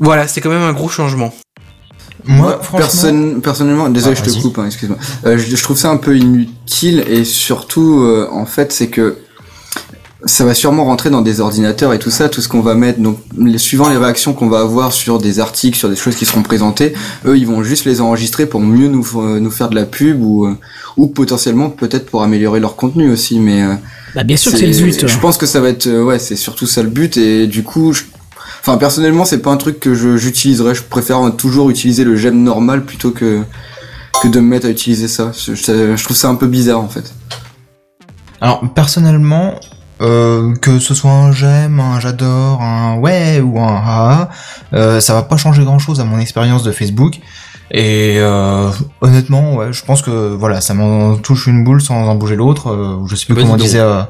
voilà, 0.00 0.26
c'est 0.26 0.40
quand 0.40 0.50
même 0.50 0.62
un 0.62 0.72
gros 0.72 0.88
changement. 0.88 1.32
Moi, 2.24 2.58
franchement, 2.60 2.78
Personne- 2.78 3.40
personnellement, 3.40 3.88
désolé, 3.88 4.16
Ah, 4.18 4.24
je 4.26 4.28
te 4.34 4.40
coupe, 4.42 4.58
hein, 4.58 4.66
excuse-moi. 4.66 4.98
Euh, 5.24 5.38
je, 5.38 5.54
je 5.54 5.62
trouve 5.62 5.78
ça 5.78 5.90
un 5.90 5.98
peu 5.98 6.16
inutile 6.16 7.04
et 7.08 7.24
surtout, 7.24 8.00
euh, 8.02 8.28
en 8.32 8.46
fait, 8.46 8.72
c'est 8.72 8.88
que 8.88 9.18
ça 10.24 10.44
va 10.44 10.54
sûrement 10.54 10.84
rentrer 10.84 11.10
dans 11.10 11.20
des 11.22 11.40
ordinateurs 11.40 11.92
et 11.92 11.98
tout 11.98 12.10
ça, 12.10 12.28
tout 12.28 12.40
ce 12.40 12.48
qu'on 12.48 12.60
va 12.60 12.74
mettre. 12.74 13.00
Donc, 13.00 13.18
les, 13.36 13.58
suivant 13.58 13.88
les 13.88 13.96
réactions 13.96 14.34
qu'on 14.34 14.48
va 14.48 14.60
avoir 14.60 14.92
sur 14.92 15.18
des 15.18 15.40
articles, 15.40 15.76
sur 15.76 15.88
des 15.88 15.96
choses 15.96 16.14
qui 16.16 16.24
seront 16.26 16.42
présentées, 16.42 16.92
eux, 17.26 17.36
ils 17.36 17.46
vont 17.46 17.62
juste 17.62 17.84
les 17.84 18.00
enregistrer 18.00 18.46
pour 18.46 18.60
mieux 18.60 18.88
nous, 18.88 19.02
f- 19.02 19.38
nous 19.38 19.50
faire 19.50 19.68
de 19.68 19.74
la 19.74 19.84
pub 19.84 20.22
ou, 20.22 20.46
euh, 20.46 20.56
ou 20.96 21.08
potentiellement 21.08 21.70
peut-être 21.70 22.06
pour 22.06 22.22
améliorer 22.22 22.60
leur 22.60 22.76
contenu 22.76 23.10
aussi. 23.10 23.40
Mais 23.40 23.62
euh, 23.62 23.74
Bah, 24.14 24.22
bien 24.22 24.36
sûr 24.36 24.52
que 24.52 24.58
c'est 24.58 24.66
le 24.66 24.72
but. 24.72 25.06
Je 25.08 25.18
pense 25.18 25.36
que 25.38 25.46
ça 25.46 25.60
va 25.60 25.68
être, 25.70 25.86
euh, 25.88 26.04
ouais, 26.04 26.18
c'est 26.18 26.36
surtout 26.36 26.66
ça 26.66 26.82
le 26.82 26.88
but 26.90 27.16
et 27.16 27.46
du 27.48 27.62
coup, 27.64 27.92
je- 27.92 28.02
enfin 28.60 28.76
personnellement, 28.78 29.24
c'est 29.24 29.38
pas 29.38 29.50
un 29.50 29.56
truc 29.56 29.80
que 29.80 29.92
j'utiliserais. 30.16 30.74
Je 30.76 30.82
préfère 30.82 31.18
toujours 31.36 31.68
utiliser 31.70 32.04
le 32.04 32.14
j'aime 32.16 32.42
normal 32.42 32.84
plutôt 32.84 33.10
que 33.10 33.40
que 34.22 34.28
de 34.28 34.38
me 34.38 34.46
mettre 34.46 34.66
à 34.66 34.70
utiliser 34.70 35.08
ça. 35.08 35.32
Je, 35.36 35.54
je- 35.56 35.96
je 35.96 36.04
trouve 36.04 36.16
ça 36.16 36.28
un 36.28 36.36
peu 36.36 36.46
bizarre 36.46 36.80
en 36.80 36.88
fait. 36.88 37.12
Alors 38.40 38.62
personnellement, 38.74 39.54
euh, 40.02 40.54
que 40.56 40.78
ce 40.78 40.94
soit 40.94 41.10
un 41.10 41.32
j'aime, 41.32 41.80
un 41.80 42.00
j'adore, 42.00 42.60
un 42.60 42.96
ouais 42.96 43.40
ou 43.40 43.58
un 43.60 43.82
ah, 43.86 44.28
euh, 44.74 45.00
ça 45.00 45.14
va 45.14 45.22
pas 45.22 45.36
changer 45.36 45.64
grand 45.64 45.78
chose 45.78 46.00
à 46.00 46.04
mon 46.04 46.18
expérience 46.18 46.62
de 46.62 46.72
Facebook. 46.72 47.18
Et 47.70 48.16
euh, 48.18 48.70
honnêtement, 49.00 49.54
ouais, 49.56 49.72
je 49.72 49.82
pense 49.84 50.02
que 50.02 50.34
voilà, 50.34 50.60
ça 50.60 50.74
m'en 50.74 51.16
touche 51.16 51.46
une 51.46 51.64
boule 51.64 51.80
sans 51.80 52.06
en 52.08 52.14
bouger 52.16 52.36
l'autre. 52.36 52.68
euh, 52.70 52.98
je 53.06 53.16
sais 53.16 53.24
plus 53.26 53.34
comment 53.34 53.56
disait, 53.56 53.80
euh, 53.80 54.02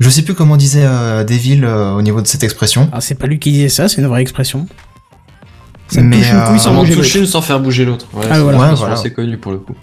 je 0.00 0.08
sais 0.08 0.22
plus 0.22 0.34
comment 0.34 0.56
disait 0.56 0.84
euh, 0.86 1.22
Devil 1.24 1.64
euh, 1.64 1.92
au 1.92 2.00
niveau 2.02 2.22
de 2.22 2.26
cette 2.26 2.44
expression. 2.44 2.88
Ah, 2.92 3.00
c'est 3.02 3.16
pas 3.16 3.26
lui 3.26 3.38
qui 3.38 3.52
disait 3.52 3.68
ça, 3.68 3.88
c'est 3.88 4.00
une 4.00 4.06
vraie 4.06 4.22
expression. 4.22 4.66
Ça 5.88 6.00
Mais, 6.02 6.16
touche 6.18 6.30
une 6.30 6.44
couille 6.44 6.54
euh, 6.54 6.58
sans 6.58 6.84
touche 6.84 6.96
l'autre. 6.96 7.16
une 7.16 7.26
sans 7.26 7.42
faire 7.42 7.60
bouger 7.60 7.84
l'autre. 7.84 8.06
Ouais, 8.14 8.24
Ah, 8.30 8.34
c'est 8.34 8.40
voilà. 8.40 8.58
Ouais, 8.58 8.74
voilà. 8.74 8.94
assez 8.94 9.12
connue 9.12 9.36
pour 9.38 9.52
le 9.52 9.58
coup. 9.58 9.74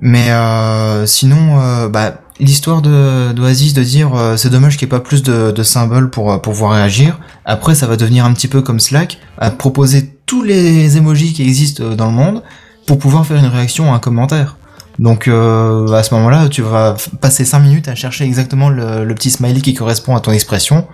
Mais 0.00 0.30
euh, 0.30 1.06
sinon, 1.06 1.60
euh, 1.60 1.88
bah, 1.88 2.14
l'histoire 2.40 2.82
de 2.82 3.32
d'Oasis 3.32 3.74
de 3.74 3.82
dire 3.82 4.14
euh, 4.14 4.36
c'est 4.36 4.50
dommage 4.50 4.76
qu'il 4.76 4.86
n'y 4.86 4.94
ait 4.94 4.98
pas 4.98 5.04
plus 5.04 5.22
de, 5.22 5.62
symboles 5.62 6.10
pour 6.10 6.32
euh, 6.32 6.38
pouvoir 6.38 6.72
réagir. 6.72 7.18
Après, 7.44 7.74
ça 7.74 7.86
va 7.86 7.96
devenir 7.96 8.24
un 8.24 8.32
petit 8.32 8.48
peu 8.48 8.62
comme 8.62 8.80
Slack, 8.80 9.18
à 9.38 9.50
proposer 9.50 10.16
tous 10.26 10.42
les 10.42 10.96
emojis 10.96 11.32
qui 11.32 11.42
existent 11.42 11.84
euh, 11.84 11.94
dans 11.94 12.06
le 12.06 12.12
monde 12.12 12.42
pour 12.86 12.98
pouvoir 12.98 13.26
faire 13.26 13.38
une 13.38 13.46
réaction 13.46 13.92
à 13.92 13.96
un 13.96 13.98
commentaire. 13.98 14.56
Donc 15.00 15.26
à 15.26 16.02
ce 16.04 16.14
moment-là, 16.14 16.48
tu 16.48 16.62
vas 16.62 16.94
passer 17.20 17.44
5 17.44 17.58
minutes 17.58 17.88
à 17.88 17.96
chercher 17.96 18.24
exactement 18.24 18.68
le, 18.68 19.12
petit 19.14 19.30
smiley 19.30 19.60
qui 19.60 19.74
correspond 19.74 20.14
à 20.14 20.20
ton 20.20 20.30
expression. 20.30 20.86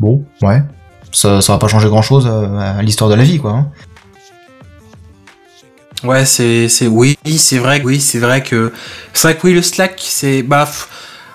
Bon, 0.00 0.24
ouais. 0.40 0.62
Ça, 1.12 1.42
ça 1.42 1.52
va 1.52 1.58
pas 1.58 1.68
changer 1.68 1.88
grand-chose 1.88 2.26
à 2.26 2.80
l'histoire 2.82 3.10
de 3.10 3.14
la 3.14 3.24
vie, 3.24 3.38
quoi. 3.38 3.50
hein. 3.52 3.68
Ouais, 6.06 6.24
c'est, 6.24 6.68
c'est, 6.68 6.86
oui, 6.86 7.16
c'est 7.36 7.58
vrai, 7.58 7.80
oui, 7.84 8.00
c'est 8.00 8.18
vrai 8.18 8.42
que, 8.42 8.72
c'est 9.12 9.28
vrai 9.28 9.36
que 9.36 9.46
oui, 9.46 9.54
le 9.54 9.62
Slack, 9.62 10.00
c'est, 10.04 10.42
bah, 10.42 10.68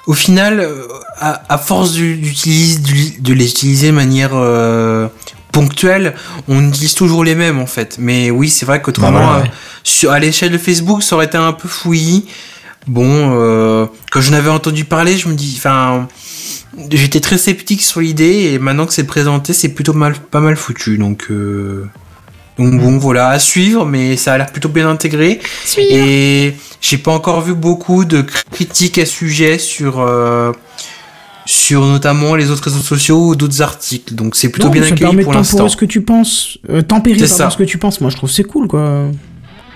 au 0.08 0.14
final, 0.14 0.60
euh, 0.60 0.88
à, 1.20 1.42
à 1.50 1.58
force 1.58 1.92
du- 1.94 2.16
d'utiliser, 2.16 2.80
du- 2.80 3.20
de 3.22 3.34
les 3.34 3.50
utiliser 3.50 3.88
de 3.88 3.92
manière 3.96 4.32
euh, 4.34 5.08
ponctuelle, 5.52 6.16
on 6.48 6.68
utilise 6.70 6.94
toujours 6.96 7.24
les 7.24 7.36
mêmes 7.36 7.60
en 7.60 7.66
fait. 7.66 7.98
Mais 8.00 8.32
oui, 8.32 8.50
c'est 8.50 8.66
vrai 8.66 8.82
qu'autrement, 8.82 9.20
Bah 9.20 9.44
euh, 9.46 10.08
ouais. 10.08 10.10
à 10.10 10.20
l'échelle 10.20 10.52
de 10.52 10.58
Facebook, 10.58 11.04
ça 11.04 11.16
aurait 11.16 11.26
été 11.26 11.38
un 11.38 11.54
peu 11.54 11.68
fouillis. 11.68 12.26
Bon, 12.88 13.36
euh, 13.40 13.86
quand 14.12 14.22
j'en 14.22 14.34
avais 14.34 14.50
entendu 14.50 14.86
parler, 14.86 15.16
je 15.18 15.28
me 15.28 15.36
dis, 15.36 15.54
enfin, 15.58 16.08
j'étais 16.90 17.20
très 17.20 17.38
sceptique 17.38 17.84
sur 17.84 18.00
l'idée 18.00 18.52
et 18.54 18.60
maintenant 18.60 18.88
que 18.88 18.94
c'est 18.94 19.04
présenté, 19.06 19.54
c'est 19.54 19.70
plutôt 19.70 19.94
mal, 19.94 20.16
pas 20.16 20.40
mal 20.40 20.56
foutu. 20.56 20.98
Donc, 20.98 21.28
euh, 21.30 21.88
donc 22.62 22.80
bon, 22.82 22.98
voilà, 22.98 23.30
à 23.30 23.40
suivre, 23.40 23.86
mais 23.86 24.16
ça 24.18 24.34
a 24.34 24.38
l'air 24.38 24.52
plutôt 24.52 24.70
bien 24.70 24.90
intégré. 24.90 25.40
Et 25.80 26.54
j'ai 26.82 26.98
pas 26.98 27.12
encore 27.12 27.42
vu 27.42 27.54
beaucoup 27.54 28.06
de 28.06 28.22
critiques 28.52 28.98
à 28.98 29.06
sujet 29.06 29.58
sur, 29.58 30.00
euh, 30.00 30.52
sur 31.46 31.86
notamment 31.86 32.36
les 32.36 32.50
autres 32.52 32.64
réseaux 32.64 32.80
sociaux 32.82 33.28
ou 33.30 33.36
d'autres 33.36 33.62
articles. 33.62 34.14
Donc 34.16 34.36
c'est 34.36 34.50
plutôt 34.50 34.68
Non, 34.68 34.74
bien 34.74 34.82
ça 34.84 34.88
accueilli 34.90 35.02
permet 35.02 35.24
pour 35.24 35.34
l'instant. 35.34 35.68
ce 35.70 35.78
que 35.78 35.86
tu 35.86 36.02
penses, 36.02 36.58
euh, 36.70 36.82
tempérer 36.82 37.20
pardon, 37.28 37.50
ce 37.50 37.58
que 37.58 37.64
tu 37.64 37.78
penses. 37.78 38.00
Moi, 38.02 38.10
je 38.10 38.16
trouve 38.18 38.30
que 38.30 38.36
c'est 38.36 38.44
cool, 38.44 38.68
quoi. 38.68 39.06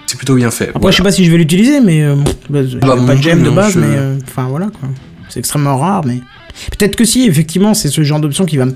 C'est 0.07 0.17
plutôt 0.17 0.35
bien 0.35 0.51
fait. 0.51 0.69
Après, 0.69 0.79
Voilà. 0.79 0.91
je 0.91 0.97
sais 0.97 1.03
pas 1.03 1.11
si 1.11 1.25
je 1.25 1.31
vais 1.31 1.37
l'utiliser, 1.37 1.79
mais 1.81 2.03
euh, 2.03 2.15
bah, 2.49 2.59
Bah, 2.81 2.95
pas 3.07 3.15
de 3.15 3.43
de 3.43 3.49
base, 3.49 3.73
je- 3.73 3.79
mais 3.79 3.87
euh, 3.89 4.17
enfin 4.27 4.45
voilà 4.47 4.67
quoi. 4.67 4.87
C'est 5.29 5.39
extrêmement 5.39 5.77
rare, 5.77 6.05
mais 6.05 6.19
peut-être 6.77 6.95
que 6.95 7.03
si, 7.03 7.25
effectivement, 7.25 7.73
c'est 7.73 7.89
ce 7.89 8.03
genre 8.03 8.19
d'option 8.19 8.45
qui 8.45 8.57
va 8.57 8.65
me 8.65 8.73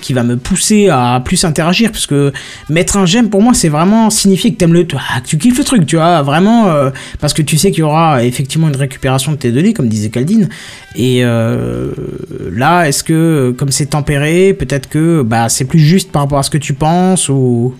qui 0.00 0.12
va 0.12 0.22
me 0.22 0.36
pousser 0.36 0.88
à 0.88 1.20
plus 1.24 1.44
interagir, 1.44 1.90
parce 1.90 2.06
que 2.06 2.32
mettre 2.68 2.96
un 2.96 3.06
j'aime 3.06 3.30
pour 3.30 3.42
moi, 3.42 3.54
c'est 3.54 3.68
vraiment 3.68 4.10
signifier 4.10 4.52
que 4.52 4.58
t'aimes 4.58 4.72
le, 4.72 4.86
ah, 4.94 5.20
que 5.20 5.26
tu 5.26 5.38
kiffes 5.38 5.58
le 5.58 5.64
truc, 5.64 5.86
tu 5.86 5.96
vois, 5.96 6.22
vraiment, 6.22 6.68
euh, 6.68 6.90
parce 7.20 7.32
que 7.32 7.42
tu 7.42 7.58
sais 7.58 7.70
qu'il 7.70 7.80
y 7.80 7.82
aura 7.82 8.24
effectivement 8.24 8.68
une 8.68 8.76
récupération 8.76 9.32
de 9.32 9.36
tes 9.36 9.52
données, 9.52 9.72
comme 9.72 9.88
disait 9.88 10.10
Caldine. 10.10 10.48
Et 10.94 11.24
euh, 11.24 11.92
là, 12.52 12.88
est-ce 12.88 13.02
que 13.04 13.54
comme 13.58 13.70
c'est 13.70 13.86
tempéré, 13.86 14.54
peut-être 14.54 14.88
que 14.88 15.22
bah 15.22 15.48
c'est 15.48 15.64
plus 15.64 15.80
juste 15.80 16.12
par 16.12 16.22
rapport 16.22 16.38
à 16.38 16.42
ce 16.42 16.50
que 16.50 16.58
tu 16.58 16.74
penses 16.74 17.28
ou 17.28 17.74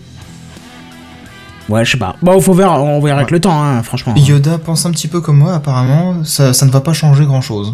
Ouais, 1.68 1.84
je 1.84 1.92
sais 1.92 1.98
pas. 1.98 2.16
Bon, 2.22 2.40
faut 2.40 2.54
voir, 2.54 2.82
on 2.82 2.98
verra 3.00 3.18
avec 3.18 3.30
le 3.30 3.40
temps, 3.40 3.62
hein, 3.62 3.82
franchement. 3.82 4.14
Yoda 4.16 4.58
pense 4.58 4.86
un 4.86 4.90
petit 4.90 5.06
peu 5.06 5.20
comme 5.20 5.36
moi, 5.36 5.54
apparemment, 5.54 6.24
ça, 6.24 6.54
ça 6.54 6.64
ne 6.64 6.70
va 6.70 6.80
pas 6.80 6.94
changer 6.94 7.26
grand-chose. 7.26 7.72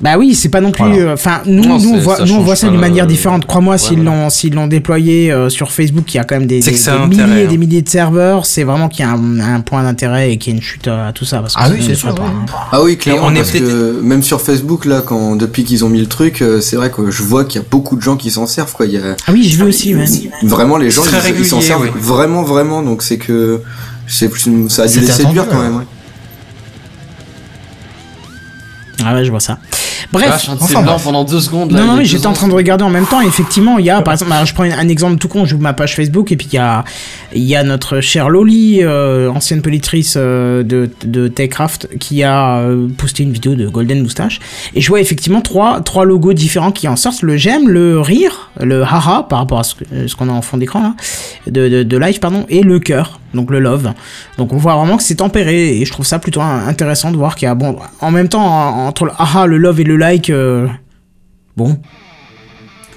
Bah 0.00 0.18
oui, 0.18 0.34
c'est 0.34 0.48
pas 0.48 0.60
non 0.60 0.72
plus. 0.72 0.84
Voilà. 0.84 0.96
euh, 1.10 1.14
Enfin, 1.14 1.40
nous, 1.46 1.64
Non, 1.64 1.78
nous, 1.78 2.00
voit, 2.00 2.16
ça 2.16 2.24
nous, 2.24 2.34
on 2.34 2.40
voit 2.40 2.56
ça 2.56 2.68
d'une 2.68 2.80
manière 2.80 3.06
différente. 3.06 3.46
Crois-moi, 3.46 3.78
s'ils 3.78 4.02
l'ont, 4.02 4.28
s'ils 4.28 4.52
l'ont 4.54 4.66
déployé 4.66 5.30
euh, 5.30 5.48
sur 5.48 5.70
Facebook, 5.70 6.12
il 6.12 6.16
y 6.16 6.20
a 6.20 6.24
quand 6.24 6.34
même 6.34 6.46
des, 6.48 6.56
milliers, 6.60 7.42
et 7.42 7.46
des 7.46 7.54
hein. 7.54 7.58
milliers 7.58 7.82
de 7.82 7.88
serveurs. 7.88 8.44
C'est 8.44 8.64
vraiment 8.64 8.88
qu'il 8.88 9.04
y 9.04 9.08
a 9.08 9.12
un, 9.12 9.40
un 9.40 9.60
point 9.60 9.84
d'intérêt 9.84 10.32
et 10.32 10.36
qu'il 10.38 10.52
y 10.52 10.54
a 10.54 10.58
une 10.58 10.62
chute 10.62 10.88
à, 10.88 11.12
tout 11.14 11.24
ça. 11.24 11.38
Parce 11.40 11.54
que 11.54 11.60
Ah 11.62 11.68
oui, 11.70 11.82
c'est 11.86 11.94
sûr, 11.94 12.12
ouais. 12.12 12.20
hein. 12.20 12.44
Ah 12.72 12.82
oui, 12.82 12.96
clairement, 12.96 13.26
on 13.26 13.34
est 13.34 13.38
parce 13.38 13.52
que 13.52 14.00
même 14.02 14.22
sur 14.24 14.40
Facebook, 14.40 14.84
là, 14.84 15.00
quand 15.00 15.36
depuis 15.36 15.64
qu'ils 15.64 15.84
ont 15.84 15.88
mis 15.88 16.00
le 16.00 16.06
truc, 16.08 16.42
euh, 16.42 16.60
c'est 16.60 16.76
vrai 16.76 16.90
que 16.90 17.10
je 17.10 17.22
vois 17.22 17.44
qu'il 17.44 17.60
y 17.60 17.64
a 17.64 17.66
beaucoup 17.70 17.96
de 17.96 18.02
gens 18.02 18.16
qui 18.16 18.30
s'en 18.32 18.46
servent, 18.46 18.72
quoi. 18.72 18.86
Il 18.86 18.92
y 18.92 18.98
a 18.98 19.16
Ah 19.26 19.32
oui, 19.32 19.44
je 19.48 19.56
veux 19.56 19.68
aussi, 19.68 19.94
ouais. 19.94 20.04
vraiment 20.42 20.76
les 20.76 20.90
gens, 20.90 21.02
ils 21.38 21.44
s'en 21.46 21.60
servent 21.60 21.82
oui. 21.82 21.90
vraiment, 21.94 22.42
vraiment. 22.42 22.82
Donc 22.82 23.02
c'est 23.02 23.18
que 23.18 23.62
c'est 24.08 24.30
ça 24.68 24.82
a 24.82 24.88
dû 24.88 25.00
les 25.00 25.06
séduire 25.06 25.48
quand 25.48 25.62
même. 25.62 25.84
Ah 29.04 29.14
ouais, 29.14 29.24
je 29.24 29.30
vois 29.30 29.40
ça. 29.40 29.58
Bref. 30.12 30.28
Vache, 30.28 30.48
enfin, 30.48 30.82
bref. 30.82 31.02
pendant 31.04 31.24
deux 31.24 31.40
secondes. 31.40 31.72
là, 31.72 31.80
Non, 31.80 31.86
non, 31.86 31.96
deux 31.96 32.04
j'étais 32.04 32.26
en 32.26 32.32
train 32.32 32.48
de 32.48 32.54
regarder 32.54 32.84
en 32.84 32.90
même 32.90 33.06
temps. 33.06 33.20
et 33.20 33.26
Effectivement, 33.26 33.78
il 33.78 33.84
y 33.84 33.90
a, 33.90 34.00
par 34.02 34.14
exemple, 34.14 34.32
alors, 34.32 34.46
je 34.46 34.54
prends 34.54 34.64
un, 34.64 34.88
exemple 34.88 35.18
tout 35.18 35.28
con, 35.28 35.44
j'ouvre 35.44 35.62
ma 35.62 35.72
page 35.72 35.96
Facebook 35.96 36.30
et 36.32 36.36
puis 36.36 36.48
il 36.52 36.54
y 36.54 36.58
a, 36.58 36.84
il 37.34 37.42
y 37.42 37.56
a 37.56 37.62
notre 37.64 38.00
chère 38.00 38.28
Loli, 38.28 38.78
euh, 38.82 39.30
ancienne 39.30 39.62
politrice 39.62 40.14
euh, 40.16 40.62
de, 40.62 40.88
de 41.04 41.28
Techcraft, 41.28 41.98
qui 41.98 42.22
a 42.22 42.58
euh, 42.58 42.88
posté 42.96 43.22
une 43.22 43.32
vidéo 43.32 43.54
de 43.54 43.68
Golden 43.68 44.02
Moustache. 44.02 44.40
Et 44.74 44.80
je 44.80 44.88
vois 44.88 45.00
effectivement 45.00 45.40
trois, 45.40 45.80
trois 45.80 46.04
logos 46.04 46.32
différents 46.32 46.72
qui 46.72 46.88
en 46.88 46.96
sortent 46.96 47.22
le 47.22 47.36
j'aime, 47.36 47.68
le 47.68 48.00
rire, 48.00 48.50
le 48.60 48.82
haha 48.82 49.26
par 49.28 49.40
rapport 49.40 49.58
à 49.58 49.64
ce, 49.64 49.74
qu'on 50.16 50.28
a 50.28 50.32
en 50.32 50.42
fond 50.42 50.56
d'écran 50.56 50.80
là, 50.80 50.94
de, 51.46 51.68
de, 51.68 51.82
de 51.82 51.98
live, 51.98 52.18
pardon, 52.20 52.46
et 52.48 52.62
le 52.62 52.78
cœur, 52.78 53.20
donc 53.34 53.50
le 53.50 53.60
love. 53.60 53.92
Donc 54.38 54.52
on 54.52 54.56
voit 54.56 54.76
vraiment 54.76 54.96
que 54.96 55.02
c'est 55.02 55.16
tempéré 55.16 55.78
et 55.78 55.84
je 55.84 55.92
trouve 55.92 56.06
ça 56.06 56.18
plutôt 56.18 56.40
intéressant 56.40 57.10
de 57.10 57.16
voir 57.16 57.34
qu'il 57.36 57.46
y 57.46 57.50
a, 57.50 57.54
bon, 57.54 57.76
en 58.00 58.10
même 58.10 58.28
temps, 58.28 58.44
en- 58.44 58.86
entre 58.86 59.04
le 59.06 59.12
haha, 59.18 59.46
le 59.46 59.58
love 59.58 59.80
et 59.80 59.84
le 59.84 59.96
like, 59.96 60.30
euh, 60.30 60.66
bon. 61.56 61.78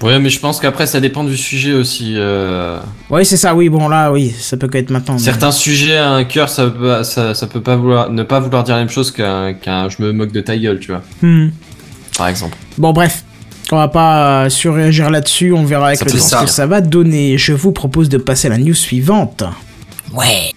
Ouais, 0.00 0.20
mais 0.20 0.30
je 0.30 0.38
pense 0.38 0.60
qu'après, 0.60 0.86
ça 0.86 1.00
dépend 1.00 1.24
du 1.24 1.36
sujet 1.36 1.72
aussi. 1.72 2.14
euh. 2.16 2.78
Ouais, 3.10 3.24
c'est 3.24 3.36
ça, 3.36 3.52
oui, 3.56 3.68
bon, 3.68 3.88
là, 3.88 4.12
oui, 4.12 4.30
ça 4.38 4.56
peut 4.56 4.68
qu'être 4.68 4.90
maintenant. 4.90 5.14
mais- 5.14 5.18
Certains 5.20 5.50
sujets, 5.50 5.98
un 5.98 6.22
cœur, 6.22 6.48
ça 6.48 6.66
peut, 6.68 7.02
ça, 7.02 7.34
ça 7.34 7.46
peut 7.48 7.60
pas 7.60 7.74
vouloir, 7.74 8.08
ne 8.08 8.22
pas 8.22 8.38
vouloir 8.38 8.62
dire 8.62 8.76
la 8.76 8.82
même 8.82 8.90
chose 8.90 9.10
qu'un 9.10 9.54
qu'un 9.54 9.88
je 9.88 10.00
me 10.00 10.12
moque 10.12 10.30
de 10.30 10.40
ta 10.40 10.56
gueule, 10.56 10.78
tu 10.78 10.92
vois, 10.92 11.02
Hmm. 11.20 11.48
par 12.16 12.28
exemple. 12.28 12.56
Bon, 12.78 12.92
bref. 12.92 13.24
On 13.72 13.76
va 13.76 13.88
pas 13.88 14.44
euh, 14.44 14.48
surréagir 14.48 15.10
là-dessus, 15.10 15.52
on 15.52 15.64
verra 15.64 15.88
avec 15.88 15.98
Ça 15.98 16.04
le 16.06 16.12
temps 16.12 16.44
que 16.44 16.50
ça 16.50 16.66
va 16.66 16.80
donner. 16.80 17.36
Je 17.36 17.52
vous 17.52 17.72
propose 17.72 18.08
de 18.08 18.16
passer 18.16 18.46
à 18.46 18.50
la 18.52 18.56
news 18.58 18.72
suivante. 18.72 19.42
Ouais. 20.12 20.52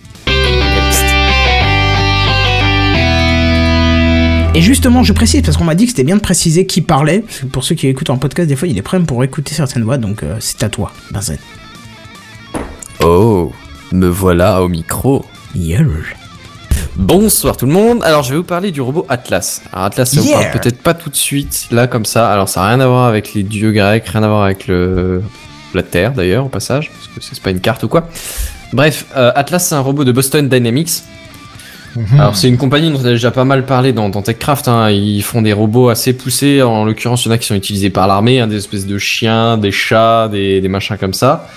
Et 4.53 4.61
justement, 4.61 5.03
je 5.03 5.13
précise, 5.13 5.41
parce 5.43 5.55
qu'on 5.57 5.63
m'a 5.63 5.75
dit 5.75 5.85
que 5.85 5.91
c'était 5.91 6.03
bien 6.03 6.17
de 6.17 6.21
préciser 6.21 6.65
qui 6.65 6.81
parlait. 6.81 7.19
parce 7.21 7.39
que 7.39 7.45
Pour 7.47 7.63
ceux 7.63 7.75
qui 7.75 7.87
écoutent 7.87 8.09
en 8.09 8.17
podcast, 8.17 8.47
des 8.49 8.55
fois, 8.55 8.67
il 8.67 8.75
des 8.75 8.81
problèmes 8.81 9.05
pour 9.07 9.23
écouter 9.23 9.53
certaines 9.53 9.83
voix, 9.83 9.97
donc 9.97 10.23
euh, 10.23 10.35
c'est 10.39 10.61
à 10.63 10.69
toi, 10.69 10.91
Benzen. 11.11 11.37
Oh, 13.03 13.51
me 13.91 14.07
voilà 14.07 14.61
au 14.61 14.67
micro. 14.67 15.25
Yeah. 15.55 15.81
Bonsoir 16.97 17.57
tout 17.57 17.65
le 17.65 17.71
monde. 17.71 18.03
Alors 18.03 18.23
je 18.23 18.31
vais 18.31 18.37
vous 18.37 18.43
parler 18.43 18.71
du 18.71 18.79
robot 18.81 19.05
Atlas. 19.09 19.61
Alors 19.73 19.85
Atlas, 19.85 20.09
ça 20.09 20.19
vous 20.21 20.27
Yeah. 20.27 20.39
parle 20.39 20.51
peut-être 20.59 20.81
pas 20.81 20.93
tout 20.93 21.09
de 21.09 21.15
suite 21.15 21.67
là 21.71 21.87
comme 21.87 22.05
ça. 22.05 22.31
Alors 22.31 22.47
ça 22.47 22.63
a 22.63 22.67
rien 22.69 22.79
à 22.79 22.87
voir 22.87 23.07
avec 23.07 23.33
les 23.33 23.43
dieux 23.43 23.71
grecs, 23.71 24.05
rien 24.07 24.23
à 24.23 24.27
voir 24.27 24.43
avec 24.43 24.67
le 24.67 25.23
la 25.73 25.83
Terre 25.83 26.11
d'ailleurs 26.13 26.45
au 26.45 26.49
passage, 26.49 26.91
parce 26.91 27.07
que 27.07 27.21
c'est 27.35 27.41
pas 27.41 27.49
une 27.51 27.61
carte 27.61 27.83
ou 27.83 27.87
quoi. 27.87 28.07
Bref, 28.73 29.05
euh, 29.17 29.31
Atlas 29.36 29.67
c'est 29.67 29.75
un 29.75 29.79
robot 29.81 30.03
de 30.03 30.12
Boston 30.12 30.47
Dynamics. 30.47 31.03
Mhm. 31.95 32.19
Alors 32.19 32.38
c'est 32.38 32.47
une 32.47 32.57
compagnie 32.57 32.89
dont 32.89 32.99
on 33.01 33.05
a 33.05 33.10
déjà 33.10 33.31
pas 33.31 33.43
mal 33.43 33.65
parlé 33.65 33.91
dans, 33.91 34.07
dans 34.07 34.21
TechCraft. 34.21 34.67
Hein. 34.69 34.89
Ils 34.91 35.23
font 35.23 35.41
des 35.41 35.51
robots 35.53 35.89
assez 35.89 36.13
poussés. 36.13 36.62
En 36.62 36.86
l'occurrence, 36.86 37.25
il 37.25 37.27
y 37.27 37.31
en 37.31 37.34
a 37.34 37.38
qui 37.38 37.47
sont 37.47 37.55
utilisés 37.55 37.89
par 37.89 38.07
l'armée, 38.07 38.39
hein, 38.39 38.47
des 38.47 38.55
espèces 38.57 38.86
de 38.88 38.97
chiens, 38.97 39.57
des 39.57 39.71
chats, 39.71 40.29
des, 40.29 40.62
des 40.62 40.67
machins 40.69 40.95
comme 40.97 41.13
ça, 41.13 41.49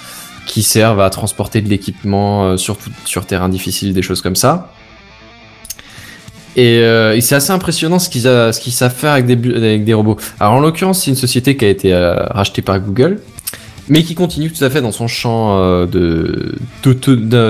qui 0.46 0.64
servent 0.64 1.00
à 1.00 1.08
transporter 1.10 1.60
de 1.60 1.68
l'équipement, 1.68 2.46
euh, 2.46 2.56
sur 2.56 3.26
terrain 3.26 3.48
difficile, 3.48 3.92
des 3.94 4.02
choses 4.02 4.22
comme 4.22 4.34
ça. 4.36 4.72
Et, 6.56 6.78
euh, 6.82 7.16
et 7.16 7.20
c'est 7.20 7.34
assez 7.36 7.50
impressionnant 7.52 7.98
ce 7.98 8.08
qu'ils 8.08 8.72
savent 8.72 8.94
faire 8.94 9.12
avec 9.12 9.26
des, 9.26 9.36
bu- 9.36 9.54
avec 9.56 9.84
des 9.84 9.94
robots. 9.94 10.16
Alors 10.38 10.54
en 10.54 10.60
l'occurrence, 10.60 11.02
c'est 11.02 11.10
une 11.10 11.16
société 11.16 11.56
qui 11.56 11.64
a 11.64 11.68
été 11.68 11.92
euh, 11.92 12.14
rachetée 12.30 12.62
par 12.62 12.78
Google, 12.80 13.20
mais 13.88 14.02
qui 14.02 14.14
continue 14.14 14.50
tout 14.50 14.64
à 14.64 14.70
fait 14.70 14.80
dans 14.80 14.92
son 14.92 15.08
champ 15.08 15.58
euh, 15.58 15.86
de 15.86 16.54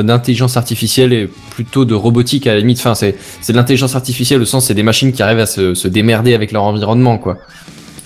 d'intelligence 0.03 0.57
artificielle 0.57 1.13
et 1.13 1.29
plutôt 1.51 1.85
de 1.85 1.95
robotique 1.95 2.47
à 2.47 2.55
la 2.55 2.61
limite. 2.61 2.79
Enfin, 2.79 2.95
c'est 2.95 3.17
c'est 3.41 3.53
de 3.53 3.57
l'intelligence 3.59 3.95
artificielle 3.95 4.41
au 4.43 4.45
sens 4.45 4.67
c'est 4.67 4.75
des 4.75 4.83
machines 4.83 5.13
qui 5.13 5.23
arrivent 5.23 5.39
à 5.41 5.47
se, 5.47 5.75
se 5.75 5.89
démerder 5.89 6.35
avec 6.35 6.53
leur 6.53 6.65
environnement, 6.65 7.19
quoi. 7.19 7.39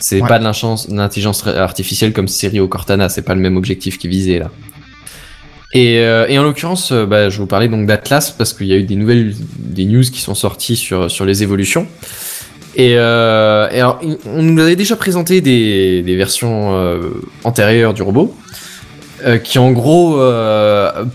C'est 0.01 0.21
Ouais. 0.23 0.29
pas 0.29 0.39
de 0.39 0.45
l'intelligence 0.45 0.89
l'intelligence 0.89 1.47
artificielle 1.47 2.13
comme 2.13 2.29
Siri 2.29 2.61
ou 2.61 2.69
Cortana, 2.69 3.09
c'est 3.09 3.23
pas 3.23 3.35
le 3.35 3.41
même 3.41 3.57
objectif 3.57 3.99
qui 3.99 4.09
visait 4.09 4.39
là. 4.39 4.51
Et, 5.75 5.99
euh, 5.99 6.27
et 6.29 6.39
en 6.39 6.45
l'occurrence, 6.45 6.93
euh, 6.93 7.05
bah, 7.05 7.29
je 7.29 7.39
vous 7.39 7.47
parlais 7.47 7.69
donc 7.69 7.87
d'Atlas 7.87 8.31
parce 8.31 8.55
qu'il 8.55 8.69
y 8.69 8.73
a 8.73 8.77
eu 8.77 8.85
des 8.85 8.97
nouvelles, 8.97 9.35
des 9.59 9.85
news 9.85 10.03
qui 10.03 10.21
sont 10.21 10.35
sorties 10.35 10.77
sur, 10.77 11.11
sur 11.11 11.27
les 11.27 11.43
évolutions. 11.43 11.87
Et, 12.79 12.95
euh, 12.97 13.93
on 14.25 14.43
nous 14.43 14.63
avait 14.63 14.77
déjà 14.77 14.95
présenté 14.95 15.41
des, 15.41 16.17
versions 16.17 16.77
euh, 16.77 17.11
antérieures 17.43 17.93
du 17.93 18.03
robot, 18.03 18.35
euh, 19.27 19.39
qui 19.39 19.59
en 19.59 19.73
gros 19.73 20.17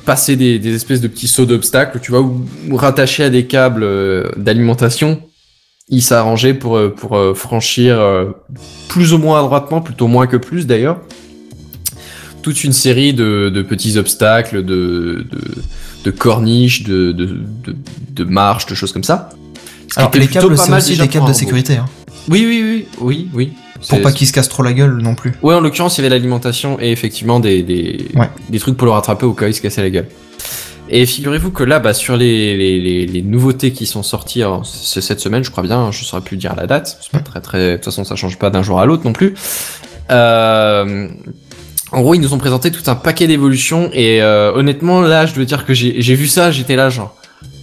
passaient 0.06 0.36
des, 0.36 0.76
espèces 0.76 0.99
de 0.99 1.08
petits 1.08 1.30
sauts 1.30 1.45
d'obstacles, 1.45 1.99
tu 2.02 2.12
vois, 2.12 2.30
rattachés 2.71 3.23
à 3.23 3.30
des 3.30 3.47
câbles 3.47 3.88
d'alimentation, 4.36 5.21
il 5.88 6.02
s'arrangeait 6.02 6.54
pour, 6.54 6.78
franchir 7.34 7.97
plus 8.89 9.13
ou 9.13 9.17
moins 9.17 9.39
adroitement, 9.39 9.80
plutôt 9.80 10.08
moins 10.08 10.28
que 10.28 10.38
plus 10.38 10.67
d'ailleurs, 10.67 10.99
toute 12.41 12.65
une 12.65 12.73
série 12.73 13.13
de, 13.13 13.65
petits 13.69 13.97
obstacles, 13.97 14.65
de, 14.65 15.26
corniches, 16.17 16.84
de 16.84 18.23
marches, 18.26 18.65
de 18.65 18.76
choses 18.76 18.91
comme 18.91 19.06
ça. 19.06 19.30
Alors 19.97 20.12
les 20.15 20.27
câbles, 20.27 20.58
c'est 20.58 20.73
aussi 20.73 20.97
des 20.97 21.08
de 21.08 21.34
sécurité, 21.34 21.77
hein, 21.77 21.86
Oui, 22.29 22.45
oui, 22.47 22.63
oui, 22.63 22.88
oui, 23.01 23.27
oui. 23.34 23.53
pour 23.89 24.01
pas 24.01 24.12
qu'ils 24.12 24.27
se 24.27 24.34
cassent 24.34 24.49
trop 24.49 24.63
la 24.63 24.73
gueule 24.73 24.97
non 25.01 25.15
plus. 25.15 25.34
Ouais, 25.41 25.53
en 25.56 25.60
l'occurrence, 25.62 25.97
il 25.97 26.01
y 26.01 26.06
avait 26.06 26.15
l'alimentation 26.15 26.77
et 26.79 26.91
effectivement 26.91 27.39
des, 27.39 27.62
des, 27.63 28.08
Ouais. 28.15 28.29
des 28.49 28.60
trucs 28.60 28.77
pour 28.77 28.86
le 28.86 28.91
rattraper 28.91 29.25
au 29.25 29.34
cas 29.34 29.45
où 29.45 29.49
il 29.49 29.53
se 29.53 29.62
cassait 29.62 29.82
la 29.82 29.89
gueule. 29.89 30.08
Et 30.89 31.06
figurez-vous 31.06 31.51
que 31.51 31.63
là, 31.63 31.79
bah, 31.79 31.93
sur 31.93 32.17
les, 32.17 32.58
les, 32.58 32.79
les, 32.79 33.06
les 33.06 33.21
nouveautés 33.21 33.71
qui 33.71 33.86
sont 33.86 34.03
sorties, 34.03 34.43
c'est 34.63 35.01
cette 35.01 35.19
semaine, 35.21 35.43
je 35.43 35.49
crois 35.49 35.63
bien, 35.63 35.91
je 35.91 36.03
saurais 36.03 36.21
plus 36.21 36.38
dire 36.38 36.56
la 36.56 36.67
date. 36.67 36.97
C'est 37.01 37.12
pas 37.12 37.19
très, 37.19 37.41
très, 37.41 37.71
de 37.71 37.75
toute 37.77 37.86
façon, 37.86 38.03
ça 38.03 38.15
change 38.15 38.38
pas 38.38 38.49
d'un 38.49 38.63
jour 38.63 38.79
à 38.79 38.86
l'autre 38.86 39.03
non 39.06 39.13
plus. 39.13 39.34
Euh, 40.12 41.08
en 41.91 42.01
gros, 42.01 42.15
ils 42.15 42.21
nous 42.21 42.34
ont 42.34 42.38
présenté 42.38 42.71
tout 42.71 42.89
un 42.89 42.95
paquet 42.95 43.27
d'évolutions 43.27 43.89
et 43.93 44.21
euh, 44.21 44.51
honnêtement, 44.53 45.01
là, 45.01 45.25
je 45.25 45.34
dois 45.34 45.45
dire 45.45 45.65
que 45.65 45.73
j'ai 45.73 46.15
vu 46.15 46.27
ça, 46.27 46.51
j'étais 46.51 46.75
là 46.75 46.89
genre, 46.89 47.15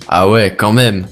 ah 0.08 0.28
ouais, 0.28 0.54
quand 0.56 0.72
même. 0.72 1.06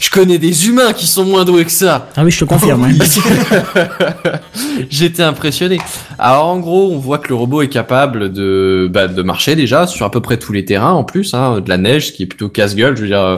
Je 0.00 0.10
connais 0.10 0.38
des 0.38 0.68
humains 0.68 0.92
qui 0.92 1.06
sont 1.06 1.24
moins 1.24 1.44
doués 1.44 1.64
que 1.64 1.70
ça. 1.70 2.08
Ah 2.16 2.22
oui, 2.24 2.30
je 2.30 2.40
te 2.40 2.44
confirme. 2.44 2.82
ouais. 2.82 2.90
J'étais 4.90 5.22
impressionné. 5.22 5.78
Alors 6.18 6.46
en 6.46 6.58
gros, 6.58 6.90
on 6.92 6.98
voit 6.98 7.18
que 7.18 7.28
le 7.28 7.34
robot 7.34 7.62
est 7.62 7.68
capable 7.68 8.32
de, 8.32 8.88
bah, 8.92 9.08
de 9.08 9.22
marcher 9.22 9.56
déjà 9.56 9.86
sur 9.86 10.06
à 10.06 10.10
peu 10.10 10.20
près 10.20 10.36
tous 10.36 10.52
les 10.52 10.64
terrains 10.64 10.92
en 10.92 11.04
plus, 11.04 11.34
hein, 11.34 11.60
de 11.60 11.68
la 11.68 11.78
neige, 11.78 12.08
ce 12.08 12.12
qui 12.12 12.22
est 12.22 12.26
plutôt 12.26 12.48
casse-gueule. 12.48 12.96
Je 12.96 13.02
veux 13.02 13.08
dire, 13.08 13.20
euh, 13.20 13.36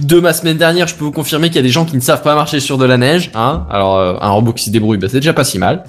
de 0.00 0.20
ma 0.20 0.32
semaine 0.32 0.56
dernière, 0.58 0.88
je 0.88 0.94
peux 0.94 1.04
vous 1.04 1.12
confirmer 1.12 1.48
qu'il 1.48 1.56
y 1.56 1.60
a 1.60 1.62
des 1.62 1.68
gens 1.68 1.84
qui 1.84 1.96
ne 1.96 2.00
savent 2.00 2.22
pas 2.22 2.34
marcher 2.34 2.60
sur 2.60 2.78
de 2.78 2.84
la 2.84 2.96
neige. 2.96 3.30
Hein. 3.34 3.64
Alors 3.70 3.96
euh, 3.96 4.14
un 4.20 4.30
robot 4.30 4.52
qui 4.52 4.64
se 4.64 4.70
débrouille, 4.70 4.98
bah, 4.98 5.08
c'est 5.08 5.20
déjà 5.20 5.32
pas 5.32 5.44
si 5.44 5.58
mal. 5.58 5.84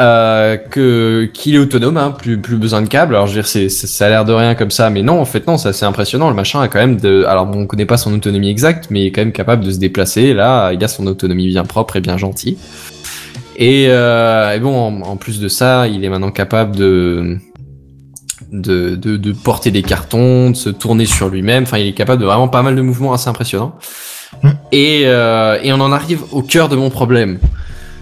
Euh, 0.00 0.56
que 0.56 1.28
qu'il 1.34 1.56
est 1.56 1.58
autonome, 1.58 1.98
hein, 1.98 2.10
plus 2.10 2.38
plus 2.38 2.56
besoin 2.56 2.80
de 2.80 2.88
câbles. 2.88 3.14
Alors 3.14 3.26
je 3.26 3.34
veux 3.34 3.42
dire, 3.42 3.46
c'est 3.46 3.68
ça 3.68 4.06
a 4.06 4.08
l'air 4.08 4.24
de 4.24 4.32
rien 4.32 4.54
comme 4.54 4.70
ça, 4.70 4.88
mais 4.88 5.02
non, 5.02 5.20
en 5.20 5.26
fait 5.26 5.46
non, 5.46 5.58
c'est 5.58 5.68
assez 5.68 5.84
impressionnant. 5.84 6.30
Le 6.30 6.34
machin 6.34 6.62
a 6.62 6.68
quand 6.68 6.78
même 6.78 6.96
de, 6.98 7.24
alors 7.24 7.44
bon, 7.44 7.62
on 7.62 7.66
connaît 7.66 7.84
pas 7.84 7.98
son 7.98 8.14
autonomie 8.14 8.48
exacte, 8.48 8.86
mais 8.88 9.02
il 9.02 9.06
est 9.08 9.12
quand 9.12 9.20
même 9.20 9.32
capable 9.32 9.62
de 9.62 9.70
se 9.70 9.78
déplacer. 9.78 10.32
Là, 10.32 10.72
il 10.72 10.82
a 10.82 10.88
son 10.88 11.06
autonomie 11.06 11.48
bien 11.48 11.64
propre 11.64 11.96
et 11.96 12.00
bien 12.00 12.16
gentille. 12.16 12.56
Et, 13.56 13.88
euh, 13.90 14.54
et 14.54 14.58
bon, 14.60 14.74
en, 14.74 15.02
en 15.02 15.16
plus 15.16 15.38
de 15.38 15.48
ça, 15.48 15.86
il 15.86 16.02
est 16.02 16.08
maintenant 16.08 16.30
capable 16.30 16.76
de 16.76 17.36
de, 18.52 18.96
de, 18.96 19.18
de 19.18 19.32
porter 19.32 19.70
des 19.70 19.82
cartons, 19.82 20.50
de 20.50 20.56
se 20.56 20.70
tourner 20.70 21.04
sur 21.04 21.28
lui-même. 21.28 21.64
Enfin, 21.64 21.76
il 21.76 21.88
est 21.88 21.92
capable 21.92 22.22
de 22.22 22.26
vraiment 22.26 22.48
pas 22.48 22.62
mal 22.62 22.74
de 22.74 22.80
mouvements 22.80 23.12
assez 23.12 23.28
impressionnants. 23.28 23.74
Mm. 24.42 24.48
Et, 24.72 25.02
euh, 25.04 25.58
et 25.62 25.74
on 25.74 25.80
en 25.80 25.92
arrive 25.92 26.22
au 26.32 26.40
cœur 26.40 26.70
de 26.70 26.76
mon 26.76 26.88
problème. 26.88 27.38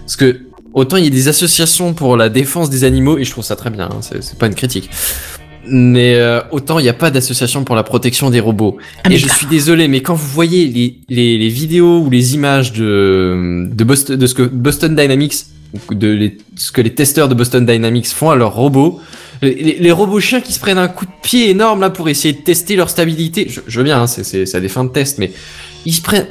Parce 0.05 0.17
que 0.17 0.48
autant 0.79 0.97
il 0.97 1.05
y 1.05 1.07
a 1.07 1.11
des 1.11 1.29
associations 1.29 1.93
pour 1.95 2.17
la 2.17 2.29
défense 2.29 2.71
des 2.71 2.85
animaux, 2.85 3.19
et 3.19 3.25
je 3.25 3.31
trouve 3.31 3.45
ça 3.45 3.57
très 3.57 3.71
bien, 3.71 3.89
hein, 3.93 4.01
c'est 4.01 4.39
pas 4.39 4.47
une 4.47 4.55
critique. 4.55 4.89
Mais 5.71 6.15
euh, 6.15 6.41
autant 6.51 6.79
il 6.79 6.85
n'y 6.85 6.89
a 6.89 6.95
pas 6.95 7.11
d'association 7.11 7.63
pour 7.65 7.75
la 7.77 7.83
protection 7.83 8.31
des 8.31 8.41
robots. 8.41 8.79
Ah, 9.05 9.13
et 9.13 9.19
je 9.19 9.29
suis 9.29 9.47
désolé, 9.47 9.87
mais 9.87 10.01
quand 10.01 10.15
vous 10.15 10.29
voyez 10.29 10.67
les, 10.67 10.99
les, 11.11 11.37
les 11.37 11.49
vidéos 11.49 12.01
ou 12.01 12.09
les 12.09 12.35
images 12.35 12.73
de, 12.73 13.69
de, 13.71 13.85
Boston, 13.85 14.17
de 14.17 14.27
ce 14.27 14.35
que 14.35 14.43
Boston 14.43 14.97
Dynamics, 14.97 15.45
ou 15.91 15.95
de 15.95 16.09
les- 16.09 16.39
ce 16.57 16.73
que 16.73 16.81
les 16.81 16.95
testeurs 16.95 17.29
de 17.29 17.35
Boston 17.35 17.67
Dynamics 17.67 18.07
font 18.09 18.31
à 18.31 18.37
leurs 18.37 18.55
robots, 18.55 19.01
les, 19.43 19.93
robots 19.93 20.21
chiens 20.21 20.41
qui 20.41 20.53
se 20.53 20.59
prennent 20.59 20.79
un 20.79 20.89
coup 20.89 21.05
de 21.05 21.11
pied 21.23 21.51
énorme 21.51 21.81
là 21.83 21.91
pour 21.91 22.09
essayer 22.09 22.33
de 22.33 22.41
tester 22.41 22.75
leur 22.75 22.89
stabilité, 22.89 23.47
je, 23.51 23.61
je 23.67 23.79
veux 23.79 23.85
bien, 23.85 24.01
hein, 24.03 24.07
c'est 24.07 24.55
à 24.55 24.61
des 24.61 24.69
fins 24.69 24.85
de 24.85 24.91
test, 24.91 25.19
mais 25.19 25.31
ils 25.85 25.93
se 25.93 26.01
prennent... 26.03 26.27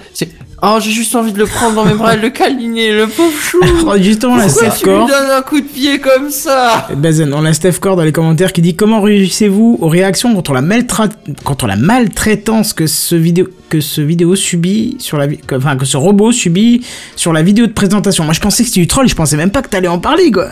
Oh, 0.63 0.77
j'ai 0.81 0.89
juste 0.89 1.13
envie 1.15 1.33
de 1.33 1.37
le 1.37 1.45
prendre 1.45 1.75
dans 1.75 1.85
mes 1.85 1.93
bras 1.93 2.15
et 2.15 2.17
de 2.17 2.23
le 2.23 2.29
câliner, 2.31 2.91
le 2.91 3.05
pauvre 3.07 3.31
chou 3.39 3.59
Oh, 3.87 3.93
Justement, 3.97 4.37
la 4.37 4.45
Pourquoi 4.47 4.71
Steph 4.71 4.79
tu 4.79 4.85
lui 4.89 4.95
Core. 4.95 5.07
donnes 5.07 5.29
un 5.37 5.41
coup 5.43 5.59
de 5.61 5.65
pied 5.67 5.99
comme 5.99 6.31
ça 6.31 6.87
Bazen, 6.97 7.31
on 7.33 7.45
a 7.45 7.53
Steph 7.53 7.73
Core 7.79 7.95
dans 7.95 8.03
les 8.03 8.11
commentaires 8.11 8.51
qui 8.51 8.61
dit 8.63 8.75
comment 8.75 8.99
réagissez-vous 9.01 9.77
aux 9.79 9.87
réactions 9.87 10.33
contre 10.33 10.53
la, 10.53 10.61
maltra- 10.63 11.09
contre 11.43 11.67
la 11.67 11.75
maltraitance 11.75 12.73
que 12.73 12.87
ce 12.87 13.13
vidéo 13.15 13.47
que 13.69 13.81
ce 13.81 14.01
vidéo 14.01 14.35
subit 14.35 14.95
sur 14.99 15.17
la 15.19 15.27
que- 15.27 15.55
enfin 15.55 15.75
que 15.75 15.85
ce 15.85 15.95
robot 15.97 16.31
subit 16.31 16.83
sur 17.15 17.33
la 17.33 17.43
vidéo 17.43 17.67
de 17.67 17.73
présentation? 17.73 18.23
Moi 18.23 18.33
je 18.33 18.39
pensais 18.39 18.63
que 18.63 18.69
c'était 18.69 18.81
du 18.81 18.87
troll, 18.87 19.07
je 19.07 19.15
pensais 19.15 19.37
même 19.37 19.51
pas 19.51 19.61
que 19.61 19.69
t'allais 19.69 19.87
en 19.87 19.99
parler 19.99 20.31
quoi. 20.31 20.47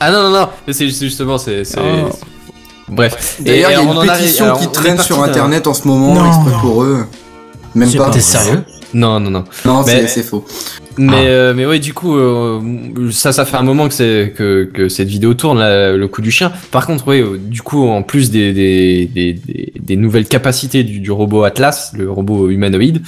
Ah 0.00 0.10
non, 0.10 0.24
non, 0.24 0.30
non, 0.30 0.48
mais 0.66 0.72
c'est 0.72 0.88
justement, 0.88 1.38
c'est... 1.38 1.62
Oh. 1.76 2.08
Bref. 2.88 3.36
D'ailleurs, 3.40 3.70
il 3.70 3.74
y 3.74 3.76
a 3.76 3.82
une 3.82 4.00
pétition 4.18 4.56
qui 4.56 4.68
traîne 4.68 4.98
sur 4.98 5.22
internet 5.22 5.66
en 5.66 5.74
ce 5.74 5.86
moment, 5.86 6.14
Non. 6.14 6.26
exprès 6.26 6.60
pour 6.60 6.82
eux. 6.82 7.04
Même 7.78 7.92
pas. 7.94 8.10
T'es 8.10 8.20
sérieux 8.20 8.62
Non, 8.94 9.20
non, 9.20 9.30
non. 9.30 9.44
Non, 9.64 9.82
Mais- 9.86 10.06
c'est 10.06 10.22
faux. 10.22 10.44
Mais, 11.00 11.12
Ah. 11.14 11.20
euh, 11.28 11.54
mais 11.54 11.64
ouais, 11.64 11.78
du 11.78 11.94
coup, 11.94 12.16
euh, 12.16 12.60
ça, 13.12 13.32
ça 13.32 13.44
fait 13.44 13.56
un 13.56 13.62
moment 13.62 13.86
que, 13.86 13.94
c'est, 13.94 14.32
que, 14.36 14.64
que 14.64 14.88
cette 14.88 15.06
vidéo 15.08 15.34
tourne, 15.34 15.58
là, 15.60 15.92
le 15.96 16.08
coup 16.08 16.22
du 16.22 16.30
chien. 16.32 16.50
Par 16.72 16.86
contre, 16.86 17.06
oui, 17.06 17.20
euh, 17.20 17.38
du 17.38 17.62
coup, 17.62 17.86
en 17.86 18.02
plus 18.02 18.30
des, 18.32 18.52
des, 18.52 19.06
des, 19.06 19.32
des, 19.34 19.72
des 19.78 19.96
nouvelles 19.96 20.26
capacités 20.26 20.82
du, 20.82 20.98
du 21.00 21.10
robot 21.12 21.44
Atlas, 21.44 21.92
le 21.96 22.10
robot 22.10 22.48
humanoïde, 22.50 23.02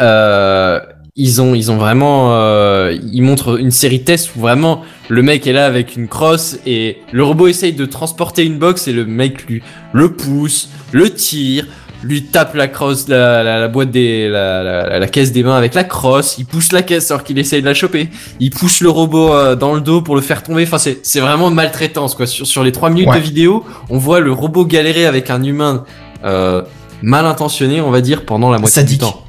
euh, 0.00 0.80
ils 1.14 1.42
ont, 1.42 1.54
ils 1.54 1.70
ont 1.70 1.76
vraiment, 1.76 2.34
euh, 2.34 2.96
ils 3.12 3.22
montrent 3.22 3.60
une 3.60 3.70
série 3.70 3.98
de 3.98 4.04
tests 4.04 4.34
où 4.34 4.40
vraiment 4.40 4.80
le 5.08 5.22
mec 5.22 5.46
est 5.46 5.52
là 5.52 5.66
avec 5.66 5.94
une 5.96 6.08
crosse 6.08 6.58
et 6.66 6.96
le 7.12 7.22
robot 7.22 7.48
essaye 7.48 7.74
de 7.74 7.84
transporter 7.84 8.44
une 8.44 8.58
box 8.58 8.88
et 8.88 8.92
le 8.92 9.04
mec 9.04 9.46
lui 9.46 9.62
le 9.92 10.10
pousse, 10.12 10.70
le 10.90 11.10
tire, 11.10 11.66
lui 12.02 12.24
tape 12.24 12.54
la 12.54 12.66
crosse, 12.68 13.06
la, 13.08 13.42
la, 13.42 13.58
la 13.60 13.68
boîte 13.68 13.90
des, 13.90 14.28
la, 14.28 15.06
caisse 15.06 15.30
des 15.32 15.42
mains 15.42 15.56
avec 15.56 15.74
la 15.74 15.84
crosse, 15.84 16.36
il 16.38 16.46
pousse 16.46 16.72
la 16.72 16.82
caisse 16.82 17.10
alors 17.10 17.22
qu'il 17.22 17.38
essaye 17.38 17.60
de 17.60 17.66
la 17.66 17.74
choper, 17.74 18.08
il 18.40 18.50
pousse 18.50 18.80
le 18.80 18.88
robot 18.90 19.32
euh, 19.32 19.54
dans 19.56 19.74
le 19.74 19.80
dos 19.80 20.02
pour 20.02 20.16
le 20.16 20.20
faire 20.22 20.42
tomber. 20.42 20.64
Enfin, 20.64 20.78
c'est, 20.78 20.98
c'est 21.04 21.20
vraiment 21.20 21.50
maltraitance 21.50 22.14
quoi. 22.14 22.26
Sur, 22.26 22.46
sur 22.46 22.64
les 22.64 22.72
trois 22.72 22.90
minutes 22.90 23.08
Ouais. 23.08 23.18
de 23.18 23.22
vidéo, 23.24 23.64
on 23.88 23.98
voit 23.98 24.20
le 24.20 24.32
robot 24.32 24.64
galérer 24.64 25.06
avec 25.06 25.30
un 25.30 25.42
humain 25.42 25.84
euh, 26.24 26.62
mal 27.02 27.24
intentionné, 27.26 27.80
on 27.80 27.90
va 27.90 28.00
dire, 28.00 28.24
pendant 28.24 28.50
la 28.50 28.58
moitié 28.58 28.82
Sadique. 28.82 28.98
du 29.00 29.04
temps. 29.06 29.22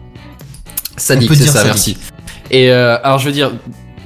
Sadique, 0.97 1.29
peut 1.29 1.36
c'est 1.36 1.43
dire 1.43 1.51
ça, 1.53 1.59
sadique. 1.59 1.73
merci. 1.73 1.97
Et 2.51 2.71
euh, 2.71 2.97
alors 3.03 3.19
je 3.19 3.25
veux 3.25 3.31
dire, 3.31 3.51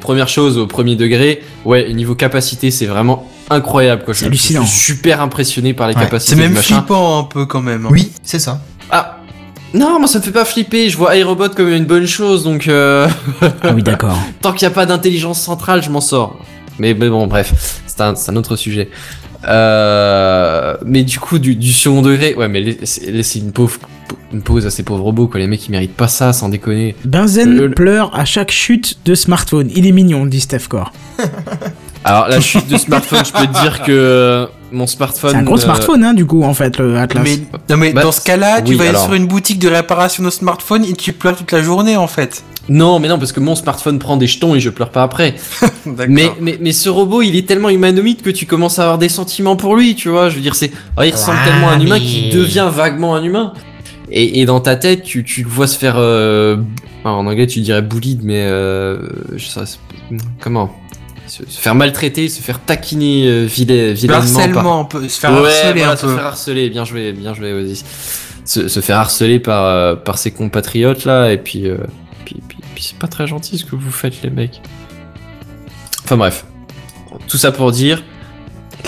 première 0.01 0.27
chose 0.29 0.57
au 0.57 0.67
premier 0.67 0.95
degré, 0.95 1.41
ouais, 1.65 1.93
niveau 1.93 2.15
capacité, 2.15 2.71
c'est 2.71 2.85
vraiment 2.85 3.27
incroyable 3.49 4.03
quoi. 4.03 4.13
Je, 4.13 4.19
C'est 4.19 4.25
hallucinant. 4.25 4.63
je 4.63 4.67
suis 4.69 4.93
super 4.95 5.21
impressionné 5.21 5.73
par 5.73 5.87
les 5.87 5.95
Ouais, 5.95 6.01
capacités 6.01 6.35
C'est 6.35 6.41
même 6.41 6.55
flippant 6.55 7.19
un 7.19 7.23
peu 7.23 7.45
quand 7.45 7.61
même. 7.61 7.85
hein. 7.85 7.89
Oui, 7.91 8.11
c'est 8.23 8.39
ça. 8.39 8.61
Ah 8.91 9.17
non, 9.73 9.99
moi 9.99 10.07
ça 10.07 10.19
me 10.19 10.23
fait 10.23 10.31
pas 10.31 10.45
flipper. 10.45 10.89
Je 10.89 10.97
vois 10.97 11.15
iRobot 11.17 11.49
comme 11.49 11.69
une 11.69 11.85
bonne 11.85 12.07
chose, 12.07 12.43
donc 12.43 12.67
euh, 12.67 13.07
Ah 13.41 13.71
oui 13.75 13.83
d'accord. 13.83 14.17
tant 14.41 14.53
qu'il 14.53 14.67
n'y 14.67 14.71
a 14.71 14.75
pas 14.75 14.85
d'intelligence 14.85 15.41
centrale, 15.41 15.83
je 15.83 15.89
m'en 15.89 16.01
sors. 16.01 16.37
Mais, 16.79 16.93
mais 16.93 17.09
bon, 17.09 17.27
bref, 17.27 17.81
c'est 17.87 18.01
un, 18.01 18.15
c'est 18.15 18.31
un 18.31 18.35
autre 18.35 18.55
sujet. 18.55 18.89
Euh, 19.47 20.75
mais 20.85 21.03
du 21.03 21.19
coup, 21.19 21.39
du, 21.39 21.55
du 21.55 21.71
second 21.73 22.01
degré, 22.01 22.35
ouais, 22.35 22.47
mais 22.47 22.61
laissez 22.61 23.39
une 23.39 23.51
pauvre 23.51 23.77
une 24.31 24.41
pause 24.41 24.65
à 24.65 24.69
ces 24.69 24.83
pauvres 24.83 25.03
robots, 25.03 25.27
quoi. 25.27 25.39
Les 25.39 25.47
mecs, 25.47 25.65
ils 25.67 25.71
méritent 25.71 25.95
pas 25.95 26.07
ça, 26.07 26.31
sans 26.33 26.47
déconner. 26.49 26.95
Benzen 27.05 27.55
Le- 27.55 27.67
le- 27.67 27.73
pleure 27.73 28.17
à 28.17 28.23
chaque 28.25 28.51
chute 28.51 28.99
de 29.05 29.15
smartphone. 29.15 29.69
Il 29.75 29.85
est 29.87 29.91
mignon, 29.91 30.25
dit 30.25 30.39
Steph 30.41 30.67
Core. 30.69 30.91
Alors, 32.03 32.27
la 32.29 32.39
chute 32.39 32.67
de 32.69 32.77
smartphone, 32.77 33.23
je 33.25 33.31
peux 33.33 33.47
te 33.47 33.61
dire 33.61 33.81
que 33.83 33.91
euh, 33.91 34.45
mon 34.71 34.87
smartphone. 34.87 35.31
C'est 35.31 35.37
un 35.37 35.43
gros 35.43 35.57
euh, 35.57 35.61
smartphone 35.61 36.03
hein 36.05 36.13
du 36.13 36.25
coup 36.25 36.43
en 36.43 36.53
fait 36.53 36.77
le 36.77 36.97
Atlas. 36.97 37.21
Mais, 37.23 37.37
non 37.69 37.75
mais 37.77 37.91
Bah, 37.91 38.03
dans 38.03 38.13
ce 38.13 38.21
cas-là, 38.21 38.61
tu 38.61 38.71
oui, 38.71 38.75
vas 38.77 38.83
aller 38.83 38.89
alors. 38.91 39.03
sur 39.05 39.13
une 39.13 39.27
boutique 39.27 39.59
de 39.59 39.67
réparation 39.67 40.23
de 40.23 40.29
smartphone 40.29 40.85
et 40.85 40.93
tu 40.93 41.11
pleures 41.11 41.35
toute 41.35 41.51
la 41.51 41.61
journée 41.61 41.97
en 41.97 42.07
fait. 42.07 42.43
Non, 42.69 42.99
mais 42.99 43.07
non, 43.09 43.17
parce 43.17 43.31
que 43.33 43.39
mon 43.41 43.55
smartphone 43.55 43.97
prend 43.99 44.15
des 44.17 44.27
jetons 44.27 44.53
et 44.55 44.59
je 44.61 44.69
pleure 44.69 44.89
pas 44.89 45.03
après. 45.03 45.35
Mais, 45.85 46.29
mais, 46.41 46.57
mais 46.61 46.71
ce 46.73 46.89
robot, 46.89 47.21
il 47.21 47.35
est 47.37 47.47
tellement 47.47 47.69
humanoïde 47.69 48.21
que 48.21 48.29
tu 48.29 48.45
commences 48.45 48.77
à 48.77 48.83
avoir 48.83 48.97
des 48.97 49.07
sentiments 49.09 49.36
pour 49.55 49.75
lui, 49.75 49.95
tu 49.95 50.09
vois. 50.09 50.29
Je 50.29 50.35
veux 50.35 50.41
dire, 50.41 50.55
c'est, 50.55 50.71
ah, 50.97 51.05
il 51.05 51.11
ressemble 51.11 51.39
tellement 51.45 51.69
à 51.69 51.73
un 51.73 51.79
humain 51.79 51.99
qu'il 51.99 52.29
devient 52.29 52.69
vaguement 52.73 53.15
un 53.15 53.23
humain. 53.23 53.53
Et, 54.09 54.39
et 54.41 54.45
dans 54.45 54.59
ta 54.61 54.75
tête, 54.75 55.03
tu, 55.03 55.23
tu 55.23 55.43
le 55.43 55.49
vois 55.49 55.67
se 55.67 55.77
faire, 55.77 55.95
euh, 55.97 56.57
en 57.03 57.25
anglais, 57.27 57.45
tu 57.47 57.59
dirais 57.59 57.81
bullied, 57.81 58.21
mais 58.23 58.43
euh, 58.45 58.99
je 59.35 59.45
sais, 59.45 59.59
c'est- 59.65 59.79
comment? 60.39 60.73
Se, 61.27 61.43
se 61.45 61.59
faire 61.59 61.75
maltraiter, 61.75 62.29
se 62.29 62.41
faire 62.41 62.61
taquiner 62.61 63.27
euh, 63.27 63.45
vilain, 63.45 63.91
vilainement. 63.91 64.21
harcèlement, 64.23 64.89
se 65.09 65.19
faire 65.19 65.31
ouais, 65.33 65.47
harceler 65.49 65.73
voilà, 65.79 65.91
un 65.91 65.95
se 65.97 66.05
peu. 66.05 66.15
faire 66.15 66.25
harceler, 66.25 66.69
bien 66.69 66.85
joué, 66.85 67.11
bien 67.11 67.33
joué, 67.33 67.51
vas-y. 67.51 67.81
Se, 68.45 68.69
se 68.69 68.79
faire 68.79 68.97
harceler 68.99 69.39
par, 69.39 69.65
euh, 69.65 69.95
par 69.97 70.17
ses 70.17 70.31
compatriotes 70.31 71.03
là, 71.03 71.33
et 71.33 71.37
puis, 71.37 71.63
puis, 72.23 72.37
puis, 72.47 72.57
puis 72.73 72.83
c'est 72.83 72.97
pas 72.97 73.07
très 73.09 73.27
gentil 73.27 73.57
ce 73.57 73.65
que 73.65 73.75
vous 73.75 73.91
faites, 73.91 74.21
les 74.23 74.29
mecs. 74.29 74.61
Enfin 76.05 76.15
bref, 76.15 76.45
tout 77.27 77.35
ça 77.37 77.51
pour 77.51 77.73
dire, 77.73 78.01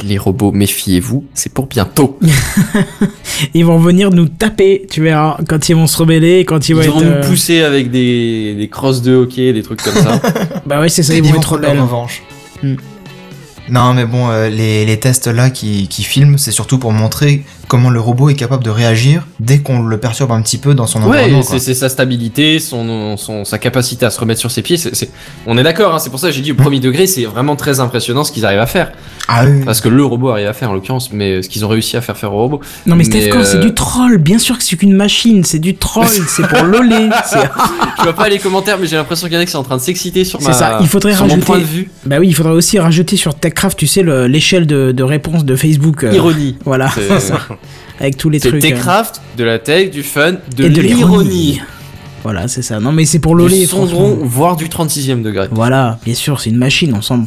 Les 0.04 0.18
robots, 0.18 0.52
méfiez-vous, 0.52 1.26
c'est 1.34 1.54
pour 1.54 1.68
bientôt. 1.68 2.18
Ils 3.54 3.66
vont 3.66 3.78
venir 3.80 4.10
nous 4.12 4.28
taper, 4.28 4.86
tu 4.90 5.02
verras, 5.02 5.38
quand 5.48 5.70
ils 5.70 5.76
vont 5.76 5.88
se 5.88 5.98
rebeller, 5.98 6.46
quand 6.46 6.70
ils 6.70 6.76
Ils 6.78 6.90
vont 6.90 7.02
nous 7.02 7.08
euh, 7.08 7.28
pousser 7.28 7.62
avec 7.62 7.92
des, 7.92 8.56
des 8.56 8.68
crosses 8.70 9.02
de 9.02 9.16
hockey, 9.16 9.54
des 9.54 9.64
trucs 9.64 9.82
comme 9.82 9.96
ça. 9.96 10.22
Bah 10.66 10.80
ouais, 10.80 10.90
c'est 10.90 11.04
ça, 11.04 11.14
ils 11.14 11.24
vont 11.24 11.36
être 11.36 11.54
rebelles. 11.54 11.80
revanche. 11.80 12.22
Hmm. 12.64 12.76
Non, 13.70 13.94
mais 13.94 14.06
bon, 14.06 14.30
euh, 14.30 14.50
les, 14.50 14.86
les 14.86 15.00
tests 15.00 15.28
là 15.28 15.50
qui, 15.50 15.88
qui 15.88 16.04
filment, 16.04 16.38
c'est 16.38 16.52
surtout 16.52 16.80
pour 16.80 16.92
montrer 16.92 17.44
comment 17.70 17.90
le 17.90 18.02
robot 18.02 18.28
est 18.30 18.34
capable 18.36 18.64
de 18.66 18.70
réagir 18.70 19.26
dès 19.40 19.60
qu'on 19.60 19.82
le 19.82 19.98
perturbe 19.98 20.32
un 20.34 20.42
petit 20.42 20.58
peu 20.58 20.74
dans 20.74 20.88
son 20.88 21.02
environnement. 21.04 21.38
ouais, 21.38 21.44
c'est 21.48 21.60
c'est 21.60 21.74
sa 21.76 21.88
stabilité, 21.88 22.60
son, 22.60 23.16
son, 23.16 23.46
sa 23.46 23.58
capacité 23.60 24.06
à 24.06 24.10
se 24.10 24.20
remettre 24.20 24.42
sur 24.42 24.52
ses 24.52 24.62
pieds. 24.62 24.76
c'est 24.76 24.94
c'est- 24.94 25.12
On 25.48 25.58
est 25.58 25.64
d'accord, 25.64 25.94
hein, 25.96 26.00
c'est 26.00 26.10
pour 26.10 26.20
ça 26.20 26.28
que 26.28 26.34
j'ai 26.34 26.42
dit 26.42 26.52
au 26.52 26.56
premier 26.56 26.82
degré, 26.82 27.08
c'est 27.08 27.24
vraiment 27.26 27.56
très 27.56 27.80
impressionnant 27.80 28.26
ce 28.26 28.32
qu'ils 28.34 28.46
arrivent 28.46 28.60
à 28.60 28.66
faire. 28.66 28.92
Ah 29.30 29.44
oui. 29.46 29.64
Parce 29.64 29.80
que 29.80 29.88
le 29.90 30.04
robot 30.04 30.30
arrive 30.32 30.48
à 30.48 30.54
faire 30.54 30.72
en 30.72 30.74
l'occurrence, 30.74 31.14
mais 31.14 31.44
ce 31.44 31.50
qu'ils 31.50 31.64
ont 31.64 31.68
réussi 31.70 31.96
à 31.96 32.02
faire 32.02 32.18
faire 32.18 32.34
au 32.34 32.38
robot. 32.40 32.60
Non 32.88 32.96
mais 32.96 33.04
Mais, 33.08 33.22
Steph 33.22 33.30
Core, 33.30 33.46
c'est 33.46 33.58
euh, 33.58 33.62
du 33.62 33.74
troll. 33.76 34.18
Bien 34.18 34.40
sûr 34.40 34.58
que 34.58 34.64
c'est 34.64 34.76
qu'une 34.76 34.96
machine, 34.96 35.44
c'est 35.44 35.60
du 35.60 35.76
troll, 35.76 36.08
c'est 36.28 36.48
pour 36.48 36.64
loler. 36.64 37.10
c'est- 37.26 37.38
Je 38.00 38.04
vois 38.04 38.14
pas 38.14 38.28
les 38.30 38.40
commentaires, 38.40 38.78
mais 38.82 38.88
j'ai 38.88 38.96
l'impression 38.96 39.28
qu'il 39.28 39.36
y 39.36 39.38
en 39.38 39.42
a 39.42 39.46
qui 39.46 39.52
sont 39.52 39.60
en 39.60 39.64
train 39.64 39.78
de 39.78 39.82
s'exciter 39.82 40.24
sur 40.26 40.40
C'est 40.42 40.48
ma. 40.48 40.54
ça, 40.54 40.78
il 40.82 40.88
faudrait 40.88 41.14
sur 41.14 41.26
mon 41.28 41.34
rajouter- 41.34 41.46
point 41.46 41.60
de 41.60 41.64
vue. 41.64 41.90
Bah 42.06 42.16
oui, 42.20 42.28
il 42.30 42.34
faudrait 42.34 42.54
aussi 42.54 42.80
rajouter 42.80 43.16
sur 43.18 43.36
TechCraft, 43.36 43.78
tu 43.78 43.86
sais, 43.86 44.02
le- 44.02 44.26
l'échelle 44.26 44.66
de, 44.66 44.92
de 44.92 45.04
réponse 45.04 45.46
de 45.46 45.56
Facebook. 45.56 46.04
euh, 46.06 46.12
Ironie. 46.14 46.58
Voilà, 46.66 46.90
C'est- 46.90 47.08
c'est 47.08 47.20
ça. 47.20 47.40
Avec 48.00 48.18
tous 48.18 48.30
les 48.30 48.40
trucs. 48.40 48.56
euh, 48.56 48.60
Techcraft, 48.60 49.22
de 49.38 49.44
la 49.44 49.60
tech, 49.60 49.92
du 49.92 50.04
fun, 50.04 50.34
de 50.56 50.68
de 50.70 50.82
l'ironie. 50.82 51.62
Voilà, 52.24 52.48
c'est 52.48 52.62
ça. 52.62 52.80
Non 52.80 52.92
mais 52.92 53.06
c'est 53.06 53.20
pour 53.20 53.36
Du 53.38 53.66
sondron, 53.66 53.88
franchement. 53.88 54.18
voire 54.26 54.56
du 54.58 54.68
36ème 54.68 55.22
degré. 55.22 55.48
Voilà, 55.52 56.00
bien 56.06 56.14
sûr, 56.16 56.40
c'est 56.42 56.50
une 56.50 56.58
machine, 56.58 56.94
on 56.96 57.02
s'en... 57.02 57.26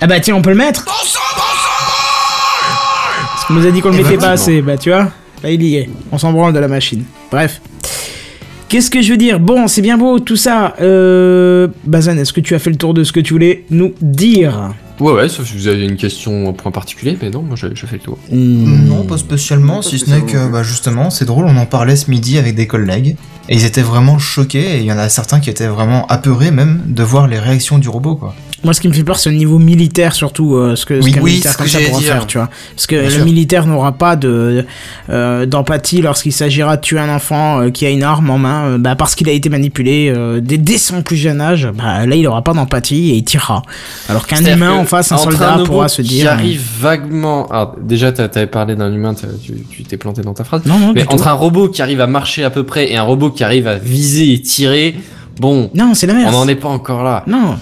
Ah 0.00 0.06
bah 0.06 0.20
tiens, 0.20 0.34
on 0.36 0.42
peut 0.42 0.50
le 0.50 0.56
mettre 0.56 0.84
Parce 3.34 3.44
qu'on 3.46 3.54
nous 3.54 3.66
a 3.66 3.70
dit 3.70 3.80
qu'on 3.80 3.90
le 3.90 3.96
Eh 3.98 4.02
mettait 4.02 4.16
ben, 4.16 4.22
pas 4.22 4.30
assez, 4.30 4.62
bah 4.62 4.76
tu 4.76 4.90
vois, 4.90 5.10
là 5.42 5.50
il 5.50 5.62
y 5.62 5.76
est, 5.76 5.88
on 6.12 6.18
s'en 6.18 6.32
branle 6.32 6.52
de 6.52 6.58
la 6.58 6.68
machine. 6.68 7.04
Bref. 7.30 7.60
Qu'est-ce 8.68 8.90
que 8.90 9.00
je 9.00 9.12
veux 9.12 9.16
dire? 9.16 9.38
Bon, 9.38 9.68
c'est 9.68 9.82
bien 9.82 9.96
beau 9.96 10.18
tout 10.18 10.36
ça. 10.36 10.74
Euh... 10.80 11.68
Bazan, 11.84 12.16
est-ce 12.16 12.32
que 12.32 12.40
tu 12.40 12.54
as 12.54 12.58
fait 12.58 12.70
le 12.70 12.76
tour 12.76 12.94
de 12.94 13.04
ce 13.04 13.12
que 13.12 13.20
tu 13.20 13.32
voulais 13.32 13.64
nous 13.70 13.94
dire? 14.00 14.74
Ouais, 14.98 15.12
ouais, 15.12 15.28
sauf 15.28 15.46
si 15.46 15.56
vous 15.56 15.68
avez 15.68 15.84
une 15.84 15.96
question, 15.96 16.48
un 16.48 16.52
point 16.52 16.72
particulier, 16.72 17.16
mais 17.20 17.30
non, 17.30 17.42
moi 17.42 17.54
je, 17.54 17.68
je 17.74 17.86
fais 17.86 17.96
le 17.96 18.02
tour. 18.02 18.18
Hmm. 18.30 18.86
Non, 18.88 19.04
pas 19.04 19.18
spécialement, 19.18 19.76
pas 19.76 19.82
si 19.82 19.98
ce 19.98 20.10
n'est 20.10 20.22
que, 20.22 20.50
bah, 20.50 20.62
justement, 20.62 21.10
c'est 21.10 21.26
drôle, 21.26 21.44
on 21.44 21.56
en 21.56 21.66
parlait 21.66 21.96
ce 21.96 22.10
midi 22.10 22.38
avec 22.38 22.54
des 22.54 22.66
collègues, 22.66 23.16
et 23.48 23.54
ils 23.54 23.66
étaient 23.66 23.82
vraiment 23.82 24.18
choqués, 24.18 24.76
et 24.76 24.78
il 24.78 24.84
y 24.84 24.92
en 24.92 24.98
a 24.98 25.08
certains 25.10 25.38
qui 25.38 25.50
étaient 25.50 25.66
vraiment 25.66 26.06
apeurés 26.06 26.50
même 26.50 26.80
de 26.86 27.02
voir 27.02 27.28
les 27.28 27.38
réactions 27.38 27.78
du 27.78 27.90
robot, 27.90 28.16
quoi. 28.16 28.34
Moi, 28.66 28.74
ce 28.74 28.80
qui 28.80 28.88
me 28.88 28.92
fait 28.92 29.04
peur, 29.04 29.16
c'est 29.18 29.30
le 29.30 29.36
niveau 29.36 29.58
militaire, 29.58 30.12
surtout, 30.12 30.56
euh, 30.56 30.74
ce 30.76 30.84
que 30.84 31.00
ce 31.00 31.04
Oui, 31.06 31.12
qu'un 31.12 31.20
oui, 31.20 31.30
militaire 31.30 31.52
ce 31.52 31.56
comme 31.56 31.66
que 31.66 31.72
ça 31.72 31.78
pourra 31.86 32.00
dire. 32.00 32.12
faire, 32.12 32.26
tu 32.26 32.36
vois. 32.38 32.50
Parce 32.74 32.86
que 32.88 32.96
Bien 32.96 33.04
le 33.04 33.10
sûr. 33.10 33.24
militaire 33.24 33.66
n'aura 33.66 33.92
pas 33.92 34.16
de 34.16 34.66
euh, 35.08 35.46
d'empathie 35.46 36.02
lorsqu'il 36.02 36.32
s'agira 36.32 36.76
de 36.76 36.80
tuer 36.82 36.98
un 36.98 37.08
enfant 37.08 37.60
euh, 37.62 37.70
qui 37.70 37.86
a 37.86 37.90
une 37.90 38.02
arme 38.02 38.28
en 38.28 38.38
main, 38.38 38.64
euh, 38.66 38.78
bah, 38.78 38.96
parce 38.96 39.14
qu'il 39.14 39.28
a 39.28 39.32
été 39.32 39.48
manipulé 39.48 40.12
euh, 40.14 40.40
dès, 40.42 40.58
dès 40.58 40.78
son 40.78 41.02
plus 41.02 41.16
jeune 41.16 41.40
âge. 41.40 41.68
Bah, 41.74 42.04
là, 42.06 42.16
il 42.16 42.26
aura 42.26 42.42
pas 42.42 42.52
d'empathie 42.54 43.10
et 43.10 43.14
il 43.14 43.24
tirera. 43.24 43.62
Alors 44.08 44.26
qu'un 44.26 44.44
humain 44.44 44.72
en 44.72 44.84
face, 44.84 45.12
un 45.12 45.16
entre 45.16 45.30
soldat 45.30 45.52
robot 45.54 45.64
pourra 45.66 45.88
se 45.88 46.02
Qui 46.02 46.08
dire. 46.08 46.26
euh, 46.30 46.32
arrive 46.34 46.62
vaguement. 46.80 47.46
Alors, 47.48 47.76
déjà, 47.80 48.10
t'avais 48.10 48.46
parlé 48.48 48.74
d'un 48.74 48.92
humain, 48.92 49.14
tu 49.70 49.84
t'es 49.84 49.96
planté 49.96 50.22
dans 50.22 50.34
ta 50.34 50.42
phrase. 50.44 50.62
Non, 50.66 50.78
non, 50.80 50.92
Mais 50.92 51.04
tout. 51.04 51.12
entre 51.14 51.28
un 51.28 51.32
robot 51.32 51.68
qui 51.68 51.82
arrive 51.82 52.00
à 52.00 52.06
marcher 52.08 52.42
à 52.42 52.50
peu 52.50 52.64
près 52.64 52.90
et 52.90 52.96
un 52.96 53.02
robot 53.02 53.30
qui 53.30 53.44
arrive 53.44 53.68
à 53.68 53.76
viser 53.76 54.32
et 54.32 54.40
tirer, 54.42 54.96
bon, 55.38 55.70
Non, 55.74 55.94
c'est 55.94 56.06
la 56.06 56.14
on 56.14 56.16
merde. 56.16 56.32
n'en 56.32 56.48
est 56.48 56.54
pas 56.56 56.68
encore 56.68 57.04
là. 57.04 57.22
Non. 57.26 57.56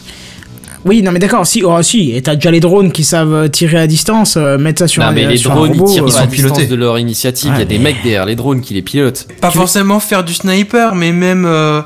Oui, 0.84 1.00
non, 1.02 1.12
mais 1.12 1.18
d'accord, 1.18 1.46
si, 1.46 1.62
oh, 1.64 1.80
si, 1.82 2.12
et 2.14 2.20
t'as 2.22 2.34
déjà 2.34 2.50
les 2.50 2.60
drones 2.60 2.92
qui 2.92 3.04
savent 3.04 3.32
euh, 3.32 3.48
tirer 3.48 3.78
à 3.78 3.86
distance, 3.86 4.36
euh, 4.36 4.58
mettre 4.58 4.80
ça 4.80 4.88
sur 4.88 5.02
non, 5.02 5.08
un 5.08 5.12
mais 5.12 5.24
les 5.26 5.36
sur 5.38 5.52
un 5.52 5.54
drones, 5.54 5.70
robot, 5.72 5.86
ils 5.88 5.92
tirent 5.94 6.04
euh, 6.04 6.08
pas 6.08 6.16
à 6.18 6.20
sont 6.24 6.26
distance 6.26 6.52
pilotés. 6.52 6.66
de 6.66 6.74
leur 6.74 6.98
initiative. 6.98 7.50
Il 7.54 7.54
y 7.54 7.56
a 7.56 7.58
Ouais, 7.60 7.64
des 7.64 7.78
mecs 7.78 7.96
derrière 8.02 8.26
les 8.26 8.36
drones 8.36 8.60
qui 8.60 8.74
les 8.74 8.82
pilotent. 8.82 9.26
Pas 9.40 9.50
Tu- 9.50 9.56
forcément 9.58 9.98
faire 10.00 10.24
du 10.24 10.34
sniper, 10.34 10.94
mais 10.94 11.12
même, 11.12 11.46
euh, 11.46 11.80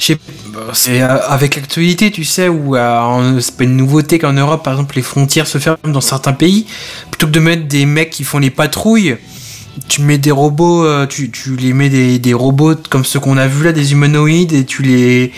je 0.00 0.06
sais, 0.06 0.18
c'est 0.72 1.00
euh, 1.00 1.18
avec 1.28 1.54
l'actualité, 1.54 2.10
tu 2.10 2.24
sais, 2.24 2.48
où 2.48 2.74
euh, 2.76 3.38
c'est 3.40 3.56
pas 3.56 3.64
une 3.64 3.76
nouveauté 3.76 4.18
qu'en 4.18 4.32
Europe, 4.32 4.64
par 4.64 4.72
exemple, 4.72 4.96
les 4.96 5.02
frontières 5.02 5.46
se 5.46 5.58
ferment 5.58 5.78
dans 5.86 6.00
certains 6.00 6.32
pays. 6.32 6.66
Plutôt 7.12 7.28
que 7.28 7.32
de 7.32 7.40
mettre 7.40 7.66
des 7.68 7.86
mecs 7.86 8.10
qui 8.10 8.24
font 8.24 8.38
les 8.40 8.50
patrouilles, 8.50 9.16
tu 9.88 10.02
mets 10.02 10.18
des 10.18 10.32
robots, 10.32 10.84
euh, 10.84 11.06
tu, 11.06 11.30
tu 11.30 11.54
les 11.54 11.72
mets 11.72 11.88
des, 11.88 12.18
des 12.18 12.34
robots 12.34 12.74
comme 12.90 13.04
ceux 13.04 13.20
qu'on 13.20 13.38
a 13.38 13.46
vu 13.46 13.64
là, 13.64 13.70
des 13.72 13.92
humanoïdes, 13.92 14.52
et 14.52 14.64
tu 14.64 14.82
les 14.82 15.30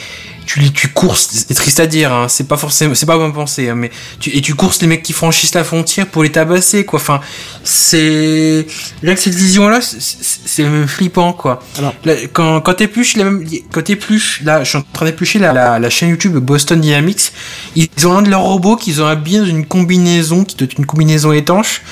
tu, 0.46 0.60
les- 0.60 0.70
tu 0.70 0.88
courses, 0.88 1.28
c'est 1.48 1.54
triste 1.54 1.80
à 1.80 1.86
dire, 1.86 2.12
hein, 2.12 2.26
c'est 2.28 2.46
pas 2.48 2.56
forcément, 2.56 2.94
c'est 2.94 3.06
pas 3.06 3.16
bonne 3.16 3.32
pensée, 3.32 3.68
hein, 3.68 3.74
mais 3.74 3.90
tu, 4.20 4.30
et 4.30 4.40
tu 4.40 4.54
courses 4.54 4.80
les 4.80 4.86
mecs 4.88 5.02
qui 5.02 5.12
franchissent 5.12 5.54
la 5.54 5.64
frontière 5.64 6.06
pour 6.06 6.22
les 6.22 6.30
tabasser, 6.32 6.84
quoi. 6.84 6.98
Enfin, 7.00 7.20
c'est 7.64 8.66
là 9.02 9.14
que 9.14 9.20
cette 9.20 9.34
vision-là, 9.34 9.80
c'est 9.82 10.62
même 10.64 10.86
flippant, 10.88 11.32
quoi. 11.32 11.62
Alors- 11.78 11.94
Là, 12.04 12.14
quand 12.32 12.60
quand 12.60 12.74
t'épluches 12.74 13.16
les 13.16 13.24
mêmes, 13.24 13.46
quand 13.72 13.82
t'épluches, 13.82 14.40
là, 14.44 14.64
je 14.64 14.68
suis 14.70 14.78
en 14.78 14.84
train 14.92 15.06
d'éplucher 15.06 15.38
la, 15.38 15.52
la, 15.52 15.78
la 15.78 15.90
chaîne 15.90 16.10
YouTube 16.10 16.36
Boston 16.38 16.80
Dynamics, 16.80 17.32
ils 17.76 17.88
ont 18.06 18.16
un 18.18 18.22
de 18.22 18.30
leurs 18.30 18.42
robots 18.42 18.76
qu'ils 18.76 19.00
ont 19.02 19.06
habillé 19.06 19.38
dans 19.40 19.46
une 19.46 19.66
combinaison 19.66 20.44
qui 20.44 20.56
doit 20.56 20.66
être 20.66 20.78
une 20.78 20.86
combinaison 20.86 21.32
étanche, 21.32 21.82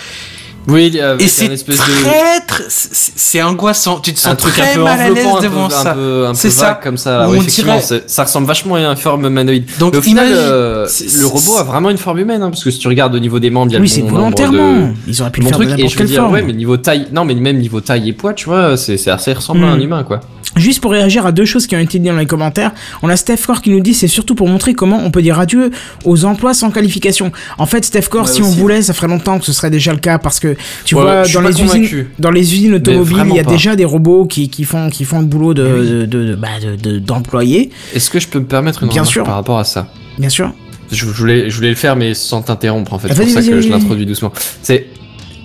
Oui, 0.68 0.98
avec 1.00 1.20
et 1.22 1.24
un 1.24 1.28
c'est 1.28 1.46
espèce 1.46 1.76
très, 1.78 1.90
de. 1.92 2.46
très- 2.46 2.64
c'est 2.68 3.12
c'est 3.16 3.42
angoissant. 3.42 3.98
Tu 4.00 4.12
te 4.12 4.18
Un 4.18 4.30
sens 4.30 4.36
truc 4.36 4.52
très 4.54 4.72
un 4.72 4.74
peu 4.74 4.82
mal 4.84 5.00
à 5.00 5.08
l'aise 5.08 5.26
un 5.26 5.40
devant 5.40 5.68
peu, 5.68 5.74
ça. 5.74 5.90
un 5.92 5.94
peu, 5.94 6.26
un 6.26 6.30
peu 6.30 6.34
C'est 6.34 6.50
ça. 6.50 6.78
comme 6.82 6.96
ça. 6.98 7.28
Ouais, 7.28 7.38
effectivement, 7.38 7.80
ça 8.06 8.24
ressemble 8.24 8.46
vachement 8.46 8.74
à 8.74 8.80
une 8.80 8.96
forme 8.96 9.24
humanoïde. 9.26 9.64
Donc 9.78 9.94
au 9.96 10.02
final, 10.02 10.26
imagine- 10.26 10.44
euh, 10.46 10.86
le 11.18 11.26
robot 11.26 11.56
a 11.58 11.62
vraiment 11.64 11.88
une 11.90 11.96
forme 11.98 12.18
humaine, 12.18 12.42
hein, 12.42 12.50
parce 12.50 12.62
que 12.62 12.70
si 12.70 12.78
tu 12.78 12.88
regardes 12.88 13.14
au 13.14 13.18
niveau 13.18 13.38
des 13.38 13.50
membres, 13.50 13.70
il 13.70 13.74
y 13.74 13.76
a 13.76 13.80
Oui, 13.80 13.88
le 13.88 13.92
c'est 13.94 14.02
volontairement. 14.02 14.80
de- 14.80 14.86
Ils 15.08 15.22
auraient 15.22 15.30
pu 15.30 15.40
le 15.40 15.46
faire 15.46 15.58
de 15.58 15.64
truc, 15.64 15.68
et 15.68 15.70
n'importe 15.82 15.92
je 15.92 15.94
veux 15.94 15.98
quelle 15.98 16.06
dire, 16.08 16.20
forme. 16.22 16.32
ouais, 16.34 16.42
mais 16.42 16.52
niveau 16.52 16.76
taille, 16.76 17.06
non, 17.12 17.24
mais 17.24 17.34
même 17.34 17.56
niveau 17.58 17.80
taille 17.80 18.08
et 18.08 18.12
poids, 18.12 18.34
tu 18.34 18.44
vois, 18.46 18.76
c'est 18.76 19.08
assez 19.08 19.32
ressemblant 19.32 19.68
à 19.68 19.70
un 19.72 19.76
Hmm. 19.78 19.82
humain, 19.82 20.02
quoi. 20.04 20.20
Juste 20.56 20.80
pour 20.80 20.90
réagir 20.90 21.26
à 21.26 21.32
deux 21.32 21.44
choses 21.44 21.66
qui 21.66 21.76
ont 21.76 21.78
été 21.78 21.98
dites 21.98 22.10
dans 22.10 22.18
les 22.18 22.26
commentaires, 22.26 22.72
on 23.02 23.08
a 23.08 23.16
Steph 23.16 23.38
Core 23.46 23.62
qui 23.62 23.70
nous 23.70 23.80
dit 23.80 23.94
c'est 23.94 24.08
surtout 24.08 24.34
pour 24.34 24.48
montrer 24.48 24.74
comment 24.74 25.00
on 25.04 25.10
peut 25.10 25.22
dire 25.22 25.38
adieu 25.38 25.70
aux 26.04 26.24
emplois 26.24 26.54
sans 26.54 26.70
qualification. 26.70 27.30
En 27.58 27.66
fait, 27.66 27.84
Steph 27.84 28.08
Core, 28.10 28.26
Ouais, 28.26 28.32
si 28.32 28.42
on 28.42 28.50
voulait, 28.50 28.82
ça 28.82 28.92
ferait 28.92 29.06
longtemps 29.08 29.38
que 29.38 29.44
ce 29.44 29.52
serait 29.52 29.70
déjà 29.70 29.92
le 29.92 29.98
cas 30.00 30.18
parce 30.18 30.40
que 30.40 30.56
tu 30.84 30.94
Ouais, 30.96 31.02
vois 31.02 31.22
dans 31.32 31.40
les 31.42 31.62
usines, 31.62 32.06
dans 32.18 32.30
les 32.32 32.52
usines 32.54 32.74
automobiles, 32.74 33.22
il 33.30 33.36
y 33.36 33.40
a 33.40 33.44
pas. 33.44 33.50
déjà 33.50 33.76
des 33.76 33.84
robots 33.84 34.26
qui, 34.26 34.48
qui 34.48 34.64
font 34.64 34.90
qui 34.90 35.04
font 35.04 35.20
le 35.20 35.26
boulot 35.26 35.54
de 35.54 36.04
de- 36.06 36.34
bah, 36.34 36.48
de- 36.62 36.76
de- 36.76 36.98
d'employés, 36.98 37.70
Est-ce 37.94 38.10
que 38.10 38.18
je 38.18 38.26
peux 38.28 38.40
me 38.40 38.44
permettre 38.46 38.82
une 38.82 38.88
Bien 38.88 39.04
sûr. 39.04 39.24
par 39.24 39.34
rapport 39.36 39.58
à 39.58 39.64
ça? 39.64 39.86
Bien 40.18 40.28
sûr. 40.28 40.52
je, 40.90 40.96
je 40.96 41.04
voulais, 41.12 41.48
je 41.48 41.54
voulais 41.56 41.68
le 41.70 41.74
faire, 41.76 41.94
mais 41.94 42.14
sans 42.14 42.42
t'interrompre, 42.42 42.92
en 42.92 42.98
fait. 42.98 43.08
Ah, 43.10 43.14
C'est 43.16 43.22
pour 43.24 43.32
ça 43.32 43.42
que 43.42 43.60
je 43.60 43.68
l'introduis 43.68 44.04
doucement. 44.06 44.32
C'est. 44.62 44.88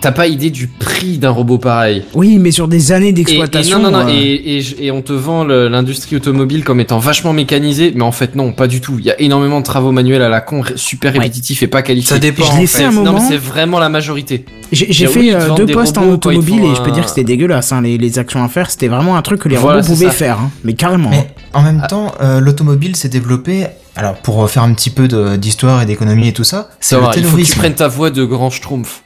T'as 0.06 0.12
pas 0.12 0.28
idée 0.28 0.52
du 0.52 0.68
prix 0.68 1.18
d'un 1.18 1.32
robot 1.32 1.58
pareil. 1.58 2.04
Oui, 2.14 2.38
mais 2.38 2.52
sur 2.52 2.68
des 2.68 2.92
années 2.92 3.08
Et, 3.08 3.10
et 3.10 3.14
d'exploitation. 3.14 3.80
non, 3.80 3.90
non, 3.90 4.04
non, 4.04 4.08
euh, 4.08 4.12
et, 4.14 4.58
et, 4.58 4.62
je- 4.62 4.76
et 4.80 4.92
on 4.92 5.02
te 5.02 5.14
vend 5.14 5.44
l'industrie 5.44 6.16
automobile 6.18 6.64
comme 6.64 6.80
étant 6.80 7.00
vachement 7.00 7.34
mécanisée, 7.34 7.92
mais 7.96 8.04
en 8.04 8.12
fait, 8.12 8.36
non, 8.36 8.52
pas 8.52 8.68
du 8.68 8.82
tout. 8.82 8.98
Il 9.00 9.06
y 9.06 9.10
a 9.10 9.20
énormément 9.20 9.60
de 9.62 9.66
travaux 9.66 9.92
manuels 9.92 10.22
à 10.22 10.30
la 10.30 10.42
con, 10.42 10.62
super 10.76 11.12
Ouais. 11.14 11.20
répétitifs 11.22 11.64
et 11.64 11.68
pas 11.68 11.82
qualifiés. 11.82 12.10
Ça 12.10 12.20
dépend. 12.20 12.46
Je 12.54 12.60
l'ai 12.60 12.68
fait. 12.68 12.84
un 12.84 12.92
Non, 12.92 13.02
mais 13.04 13.12
moment. 13.14 13.28
c'est 13.28 13.38
vraiment 13.38 13.80
la 13.80 13.90
majorité. 13.90 14.46
J'ai 14.72 15.08
fait 15.08 15.34
euh, 15.34 15.56
deux 15.56 15.66
postes 15.66 15.98
en 15.98 16.08
automobile 16.08 16.64
et 16.66 16.76
je 16.76 16.82
peux 16.84 16.92
un- 16.92 16.94
dire 16.94 17.04
que 17.06 17.10
c'était 17.10 17.24
dégueulasse. 17.24 17.72
hein, 17.72 17.82
les, 17.82 17.98
les 17.98 18.20
actions 18.20 18.44
à 18.44 18.48
faire, 18.48 18.70
c'était 18.70 18.88
vraiment 18.90 19.18
un 19.18 19.24
truc 19.24 19.40
que 19.42 19.50
les 19.50 19.56
Voilà, 19.58 19.82
robots 19.82 19.88
pouvaient 19.94 20.06
ça. 20.06 20.12
faire, 20.12 20.40
hein, 20.40 20.52
mais 20.64 20.74
carrément. 20.74 21.10
Mais 21.10 21.34
en 21.54 21.64
même 21.64 21.82
temps, 21.90 22.14
euh, 22.22 22.40
l'automobile 22.40 22.96
s'est 22.96 23.10
développé. 23.10 23.66
Alors, 23.98 24.16
pour 24.16 24.48
faire 24.50 24.64
un 24.64 24.74
petit 24.74 24.90
peu 24.90 25.08
d'histoire 25.38 25.82
et 25.82 25.86
d'économie 25.86 26.28
et 26.28 26.34
tout 26.34 26.44
ça, 26.44 26.70
c'est 26.82 26.96
Ça 26.96 26.98
le 26.98 27.08
va, 27.08 27.12
il 27.16 27.24
faut 27.24 27.38
que 27.38 27.42
tu 27.44 27.56
prennes 27.58 27.76
ta 27.76 27.88
voix 27.88 28.10
de 28.10 28.26
grand 28.26 28.50
schtroumpf. 28.50 29.04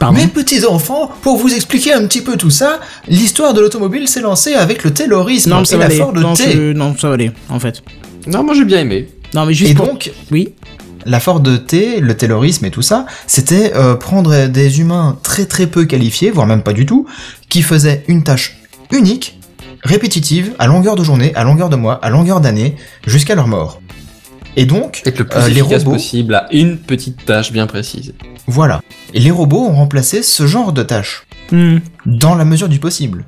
Pardon. 0.00 0.18
Mes 0.18 0.26
petits 0.26 0.64
enfants, 0.64 1.10
pour 1.22 1.36
vous 1.36 1.54
expliquer 1.54 1.92
un 1.92 2.04
petit 2.06 2.22
peu 2.22 2.36
tout 2.36 2.50
ça, 2.50 2.80
l'histoire 3.06 3.54
de 3.54 3.60
l'automobile 3.60 4.08
s'est 4.08 4.22
lancée 4.22 4.54
avec 4.54 4.82
le 4.82 4.92
taylorisme 4.92 5.50
Non, 5.50 5.64
ça 5.64 5.76
et 5.76 5.78
va 5.78 5.84
la 5.84 5.90
aller. 5.90 5.96
Ford 5.98 6.12
Non, 6.14 6.32
T. 6.34 6.50
je- 6.50 6.72
non, 6.72 6.96
ça 6.98 7.08
va 7.08 7.14
aller, 7.14 7.30
en 7.50 7.60
fait. 7.60 7.82
Non, 8.26 8.42
moi 8.42 8.54
j'ai 8.54 8.64
bien 8.64 8.80
aimé. 8.80 9.08
Non, 9.34 9.44
mais 9.46 9.54
juste 9.54 9.70
Et 9.70 9.74
pour... 9.74 9.86
donc, 9.86 10.10
Oui. 10.32 10.54
la 11.06 11.20
Ford 11.20 11.42
T, 11.66 12.00
le 12.00 12.16
taylorisme 12.16 12.64
et 12.64 12.70
tout 12.70 12.82
ça, 12.82 13.04
c'était 13.26 13.72
euh, 13.76 13.94
prendre 13.94 14.46
des 14.46 14.80
humains 14.80 15.18
très 15.22 15.44
très 15.46 15.66
peu 15.66 15.84
qualifiés, 15.84 16.30
voire 16.30 16.46
même 16.46 16.62
pas 16.62 16.72
du 16.72 16.86
tout, 16.86 17.06
qui 17.50 17.60
faisaient 17.62 18.02
une 18.08 18.24
tâche 18.24 18.56
unique, 18.90 19.38
répétitive, 19.82 20.52
à 20.58 20.66
longueur 20.66 20.96
de 20.96 21.04
journée, 21.04 21.32
à 21.34 21.44
longueur 21.44 21.68
de 21.68 21.76
mois, 21.76 21.94
à 22.02 22.08
longueur 22.10 22.40
d'année, 22.40 22.74
jusqu'à 23.06 23.34
leur 23.34 23.48
mort. 23.48 23.80
Et 24.56 24.66
donc, 24.66 25.02
Être 25.06 25.18
le 25.20 25.26
plus 25.26 25.38
Euh, 25.38 25.48
les 25.48 25.58
efficace 25.60 25.82
robots- 25.84 25.92
possible 25.92 26.34
à 26.34 26.46
une 26.52 26.76
petite 26.76 27.24
tâche 27.24 27.52
bien 27.52 27.66
précise. 27.66 28.14
voilà. 28.46 28.80
Et 29.14 29.20
les 29.20 29.30
robots 29.30 29.64
ont 29.66 29.74
remplacé 29.74 30.22
ce 30.22 30.46
genre 30.46 30.72
de 30.72 30.82
tâches, 30.82 31.26
Hmm. 31.52 31.78
dans 32.06 32.34
la 32.34 32.44
mesure 32.44 32.68
du 32.68 32.78
possible. 32.78 33.24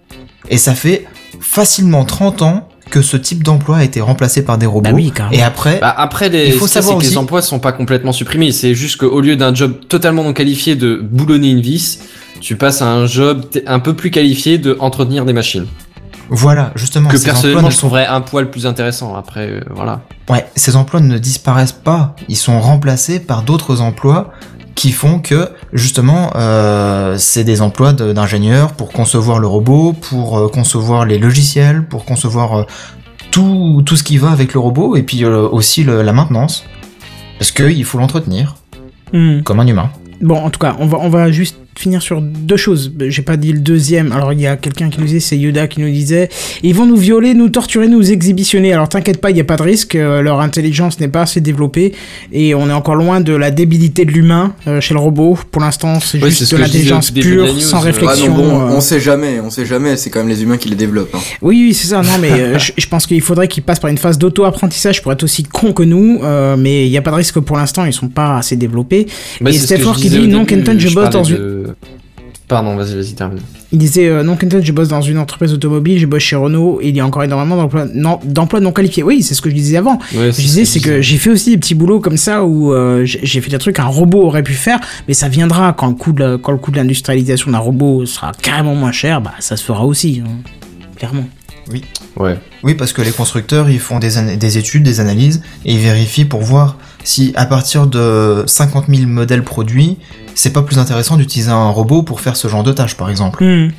Et 0.51 0.57
ça 0.59 0.75
fait 0.75 1.05
facilement 1.41 2.05
30 2.05 2.43
ans 2.43 2.69
que 2.91 3.01
ce 3.03 3.17
type 3.17 3.43
d'emploi 3.43 3.79
a 3.79 3.85
été 3.85 4.01
remplacé 4.01 4.45
par 4.45 4.59
des 4.59 4.67
robots. 4.67 4.91
Bah 4.91 4.95
oui, 4.95 5.13
et 5.31 5.43
après, 5.43 5.79
Bah, 5.81 5.95
après, 5.97 6.29
les, 6.29 6.49
Il 6.49 6.53
faut 6.53 6.67
savoir 6.67 6.95
c'est 6.95 6.99
que 6.99 7.03
les 7.05 7.09
aussi- 7.11 7.17
emplois 7.19 7.41
sont 7.41 7.59
pas 7.59 7.73
complètement 7.73 8.13
supprimés. 8.13 8.53
C'est 8.53 8.75
juste 8.75 8.97
qu'au 8.99 9.21
lieu 9.21 9.37
d'un 9.37 9.55
job 9.55 9.79
totalement 9.89 10.23
non 10.25 10.33
qualifié 10.35 10.77
de 10.77 10.97
boulonner 11.03 11.51
une 11.51 11.61
vis, 11.63 12.01
tu 12.41 12.57
passes 12.57 12.83
à 12.83 12.87
un 12.89 13.07
job 13.07 13.47
un 13.67 13.79
peu 13.79 13.95
plus 13.95 14.11
qualifié 14.11 14.59
de 14.59 14.77
entretenir 14.79 15.25
des 15.25 15.33
machines. 15.33 15.67
Voilà, 16.29 16.73
justement, 16.77 17.09
que 17.09 17.17
ces 17.17 17.25
emplois 17.25 17.33
personnellement, 17.35 17.69
ne 17.69 17.73
je 17.73 17.77
trouverais 17.79 18.07
un 18.07 18.21
poil 18.21 18.51
plus 18.51 18.67
intéressant. 18.67 19.15
Après, 19.17 19.49
euh, 19.49 19.61
voilà. 19.71 20.01
Ouais, 20.31 20.47
ces 20.57 20.77
emplois 20.77 21.01
ne 21.01 21.19
disparaissent 21.19 21.73
pas, 21.73 22.15
ils 22.29 22.37
sont 22.37 22.61
remplacés 22.61 23.21
par 23.21 23.43
d'autres 23.43 23.81
emplois 23.81 24.31
qui 24.75 24.93
font 24.93 25.19
que 25.19 25.51
justement 25.75 26.31
euh, 26.37 27.17
c'est 27.19 27.45
des 27.45 27.61
emplois 27.61 27.93
de- 27.93 28.13
d'ingénieurs 28.15 28.73
pour 28.73 28.91
concevoir 28.93 29.39
le 29.39 29.47
robot, 29.47 29.93
pour 29.93 30.39
euh, 30.39 30.49
concevoir 30.49 31.05
les 31.05 31.19
logiciels, 31.19 31.87
pour 31.87 32.07
concevoir 32.07 32.61
euh, 32.61 32.65
tout, 33.31 33.83
tout 33.85 33.97
ce 33.97 34.03
qui 34.03 34.17
va 34.17 34.31
avec 34.31 34.55
le 34.55 34.61
robot 34.61 34.97
et 34.97 35.03
puis 35.03 35.25
euh, 35.25 35.47
aussi 35.49 35.85
le- 35.85 36.01
la 36.03 36.13
maintenance. 36.15 36.65
Parce 37.39 37.51
qu'il 37.53 37.85
faut 37.85 37.99
l'entretenir 37.99 38.57
Hmm. 39.13 39.43
comme 39.43 39.61
un 39.61 39.67
humain. 39.67 39.91
Bon, 40.23 40.37
en 40.39 40.49
tout 40.49 40.59
cas, 40.59 40.75
on 40.79 40.87
va, 40.87 40.97
on 40.99 41.11
va 41.11 41.31
juste 41.31 41.59
finir 41.79 42.03
sur 42.03 42.21
deux 42.21 42.57
choses. 42.57 42.93
J'ai 43.09 43.23
pas 43.23 43.37
dit 43.37 43.53
le 43.53 43.59
deuxième. 43.61 44.13
Alors, 44.13 44.33
il 44.33 44.41
y 44.41 44.47
a 44.47 44.57
quelqu'un 44.57 44.91
qui 44.91 45.01
nous 45.01 45.07
disait, 45.07 45.21
c'est 45.21 45.39
Yoda 45.39 45.67
qui 45.69 45.81
nous 45.81 45.89
disait, 45.91 46.29
ils 46.63 46.75
vont 46.75 46.87
nous 46.87 46.97
violer, 46.97 47.35
nous 47.35 47.49
torturer, 47.49 47.89
nous 47.89 48.13
exhibitionner. 48.13 48.73
Alors, 48.73 48.89
t'inquiète 48.89 49.21
pas, 49.21 49.31
il 49.31 49.37
y 49.37 49.41
a 49.41 49.45
pas 49.45 49.57
de 49.57 49.63
risque. 49.63 49.95
euh, 49.95 50.23
leur 50.23 50.41
intelligence 50.41 51.01
n'est 51.01 51.09
pas 51.09 51.23
assez 51.23 51.41
développée 51.41 51.93
et 52.33 52.55
on 52.55 52.69
est 52.69 52.73
encore 52.73 52.95
loin 52.95 53.21
de 53.21 53.33
la 53.35 53.51
débilité 53.51 54.05
de 54.05 54.11
l'humain 54.11 54.55
euh, 54.67 54.81
chez 54.81 54.95
le 54.95 55.01
robot. 55.01 55.39
Pour 55.51 55.63
l'instant, 55.63 55.99
c'est 56.01 56.21
juste 56.21 56.53
de 56.53 56.57
l'intelligence 56.59 57.11
pure, 57.11 57.49
sans 57.61 57.79
Ah 57.79 57.81
réflexion. 57.81 58.29
non, 58.29 58.37
bon, 58.37 58.61
euh. 58.61 58.77
on 58.77 58.81
sait 58.81 59.01
jamais, 59.01 59.41
on 59.45 59.51
sait 59.51 59.67
jamais, 59.67 59.97
c'est 59.97 60.11
quand 60.11 60.21
même 60.21 60.29
les 60.29 60.43
humains 60.43 60.57
qui 60.59 60.69
les 60.69 60.77
développent. 60.77 61.15
hein. 61.15 61.21
Oui, 61.41 61.63
oui, 61.69 61.75
c'est 61.75 61.89
ça. 61.89 62.03
Non, 62.03 62.19
mais 62.21 62.59
je, 62.59 62.73
je 62.77 62.87
pense 62.87 63.07
qu'il 63.07 63.21
faudrait 63.21 63.49
qu'ils 63.49 63.63
passent 63.63 63.81
par 63.81 63.91
une 63.91 63.99
phase 63.99 64.19
d'auto-apprentissage 64.19 65.03
pour 65.03 65.13
être 65.13 65.23
aussi 65.25 65.43
cons 65.43 65.73
que 65.73 65.83
nous. 65.83 66.21
euh, 66.23 66.57
mais 66.59 66.87
il 66.87 66.91
n'y 66.91 66.99
a 66.99 67.03
pas 67.03 67.11
de 67.11 67.17
risque 67.17 67.41
pour 67.41 67.57
l'instant, 67.57 67.85
ils 67.85 67.93
sont 67.93 68.09
pas 68.09 68.37
assez 68.39 68.57
développés. 68.57 69.07
Bah, 69.41 69.51
Et 69.51 69.55
Steph 69.55 69.79
qui 69.97 70.11
dit, 70.11 70.29
non, 70.29 70.45
Kenton, 70.45 70.77
je 70.79 70.89
bosse 70.95 71.11
dans 71.11 71.23
de- 71.63 71.77
Pardon, 72.49 72.77
vas-y, 72.77 72.95
vas-y, 72.97 73.15
termine. 73.15 73.41
Il 73.71 73.79
disait 73.79 74.09
euh, 74.09 74.23
non 74.23 74.37
Kenton, 74.37 74.61
je 74.63 74.73
bosse 74.73 74.89
dans 74.89 75.01
une 75.01 75.17
entreprise 75.17 75.55
automobile, 75.55 75.99
je 75.99 76.05
bosse 76.07 76.23
chez 76.23 76.37
Renault 76.37 76.81
et 76.83 76.89
il 76.91 76.97
y 76.97 77.01
a 77.01 77.07
encore 77.07 77.23
énormément 77.23 77.57
d'emplois 77.57 77.87
non, 77.95 78.21
d'emplois 78.25 78.61
non 78.61 78.73
qualifiés. 78.73 79.03
Oui, 79.03 79.23
c'est 79.23 79.35
ce 79.35 79.41
que 79.41 79.49
je 79.49 79.55
disais 79.55 79.79
avant. 79.79 79.99
Ouais, 80.15 80.33
Ce 80.33 80.37
que 80.37 80.43
je 80.43 80.47
disais, 80.49 80.65
c'est 80.67 80.81
que 80.81 81.01
j'ai 81.01 81.17
fait 81.17 81.31
aussi 81.31 81.51
des 81.53 81.57
petits 81.59 81.75
boulots 81.75 82.01
comme 82.01 82.19
ça 82.19 82.45
où 82.45 82.73
euh, 82.75 83.05
j'ai 83.07 83.41
fait 83.41 83.51
des 83.51 83.59
trucs 83.59 83.77
qu'un 83.77 83.85
robot 83.87 84.23
aurait 84.25 84.43
pu 84.43 84.53
faire, 84.53 84.81
mais 85.09 85.15
ça 85.15 85.29
viendra 85.29 85.73
quand 85.73 85.89
le 85.89 85.95
coût 85.95 86.13
de, 86.13 86.23
la- 86.25 86.37
quand 86.39 86.53
le 86.53 86.59
coût 86.59 86.71
de 86.73 86.77
l'industrialisation 86.77 87.51
d'un 87.53 87.59
robot 87.59 88.05
sera 88.05 88.33
carrément 88.43 88.75
moins 88.75 88.93
cher, 88.93 89.23
bah 89.23 89.33
ça 89.39 89.57
se 89.57 89.65
fera 89.65 89.87
aussi, 89.87 90.23
hein. 90.27 90.29
clairement. 90.97 91.25
Ouais. 92.17 92.37
Oui, 92.65 92.75
parce 92.75 92.93
que 92.93 93.01
les 93.01 93.13
constructeurs, 93.13 93.71
ils 93.71 93.79
font 93.81 93.99
des, 93.99 94.37
des 94.37 94.59
études, 94.59 94.83
des 94.83 95.01
analyses, 95.01 95.43
et 95.65 95.73
ils 95.73 95.79
vérifient 95.81 96.27
pour 96.27 96.43
voir 96.43 96.77
si 97.05 97.33
à 97.37 97.47
partir 97.47 97.87
de 97.87 98.45
50 98.47 98.87
000 98.89 99.07
modèles 99.09 99.43
produits, 99.45 99.97
c'est 100.35 100.53
pas 100.53 100.63
plus 100.63 100.79
intéressant 100.79 101.17
d'utiliser 101.17 101.51
un 101.51 101.69
robot 101.71 102.03
pour 102.03 102.21
faire 102.21 102.37
ce 102.37 102.49
genre 102.49 102.63
de 102.63 102.73
tâches, 102.73 102.97
par 102.97 103.11
exemple. 103.11 103.43
Hmm. 103.45 103.71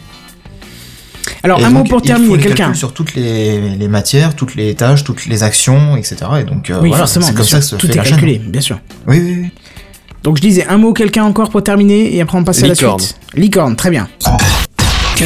Alors 1.41 1.59
Et 1.59 1.63
un 1.63 1.69
mot 1.69 1.83
pour 1.83 1.99
il 2.03 2.07
terminer, 2.07 2.37
quelqu'un. 2.37 2.73
sur 2.73 2.93
toutes 2.93 3.15
les, 3.15 3.75
les 3.75 3.87
matières, 3.87 4.35
toutes 4.35 4.55
les 4.55 4.75
tâches, 4.75 5.03
toutes 5.03 5.25
les 5.25 5.43
actions, 5.43 5.95
etc. 5.95 6.17
Et 6.41 6.43
donc, 6.43 6.69
euh, 6.69 6.79
Oui, 6.81 6.89
voilà, 6.89 6.97
forcément, 7.05 7.25
c'est 7.25 7.33
comme 7.33 7.45
sûr, 7.45 7.57
ça 7.57 7.59
que 7.61 7.65
se 7.65 7.75
tout 7.77 7.87
fait 7.87 7.93
est 7.93 7.97
la 7.97 8.03
calculé, 8.03 8.33
chaîne. 8.35 8.51
bien 8.51 8.61
sûr. 8.61 8.79
Oui, 9.07 9.19
oui, 9.23 9.37
oui. 9.43 9.49
Donc 10.23 10.37
je 10.37 10.41
disais 10.41 10.65
un 10.67 10.77
mot, 10.77 10.93
quelqu'un 10.93 11.23
encore 11.25 11.49
pour 11.49 11.61
terminer 11.63 12.15
et 12.15 12.21
après 12.21 12.37
on 12.37 12.43
passe 12.45 12.59
à 12.63 12.67
la 12.67 12.73
Licorne. 12.73 12.99
suite. 13.01 13.17
Licorne, 13.35 13.75
très 13.75 13.89
bien. 13.89 14.07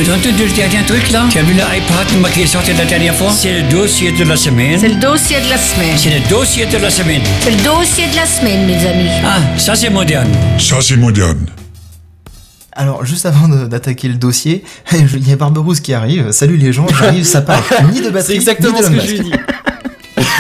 Entendu 0.06 0.46
le 0.46 0.56
dernier 0.56 0.86
truc 0.86 1.10
là? 1.12 1.26
Tu 1.30 1.40
as 1.40 1.44
vu 1.44 1.54
l'iPad 1.54 2.20
moi, 2.20 2.30
qui 2.30 2.42
est 2.44 2.48
sorti 2.48 2.72
la 2.74 2.86
dernière 2.86 3.16
fois? 3.16 3.32
C'est 3.32 3.62
le 3.62 3.70
dossier 3.70 4.12
de 4.12 4.24
la 4.24 4.36
semaine. 4.36 4.80
C'est 4.80 4.90
le 4.90 4.96
dossier 4.96 5.38
de 5.42 5.50
la 5.50 5.58
semaine. 5.58 5.98
C'est 5.98 6.20
le 6.20 6.30
dossier 6.30 6.66
de 6.66 6.78
la 6.78 6.90
semaine. 6.90 7.22
C'est 7.42 7.52
le 7.52 7.64
dossier 7.64 8.08
de 8.08 8.16
la 8.16 8.26
semaine, 8.26 8.66
mes 8.68 8.88
amis. 8.88 9.10
Ah, 9.26 9.40
ça 9.58 9.76
c'est 9.76 9.90
moderne. 9.90 10.30
Ça, 10.60 10.78
c'est 10.82 10.98
moderne. 10.98 11.48
Alors, 12.74 13.04
juste 13.06 13.26
avant 13.26 13.48
d'attaquer 13.48 14.08
le 14.08 14.16
dossier, 14.16 14.64
il 14.92 15.28
y 15.28 15.34
a 15.34 15.36
Barberousse 15.36 15.80
qui 15.80 15.94
arrive. 15.94 16.32
Salut 16.32 16.58
les 16.58 16.72
gens, 16.72 16.86
j'arrive, 16.88 17.24
ça 17.26 17.42
part 17.42 17.64
ni 17.92 18.02
de 18.02 18.10
batterie, 18.12 18.24
C'est 18.28 18.36
exactement 18.36 18.80
ni 18.80 18.96
de 18.96 19.00
ce 19.02 19.06
que 19.12 19.18
je 19.18 19.22
dis. 19.24 19.32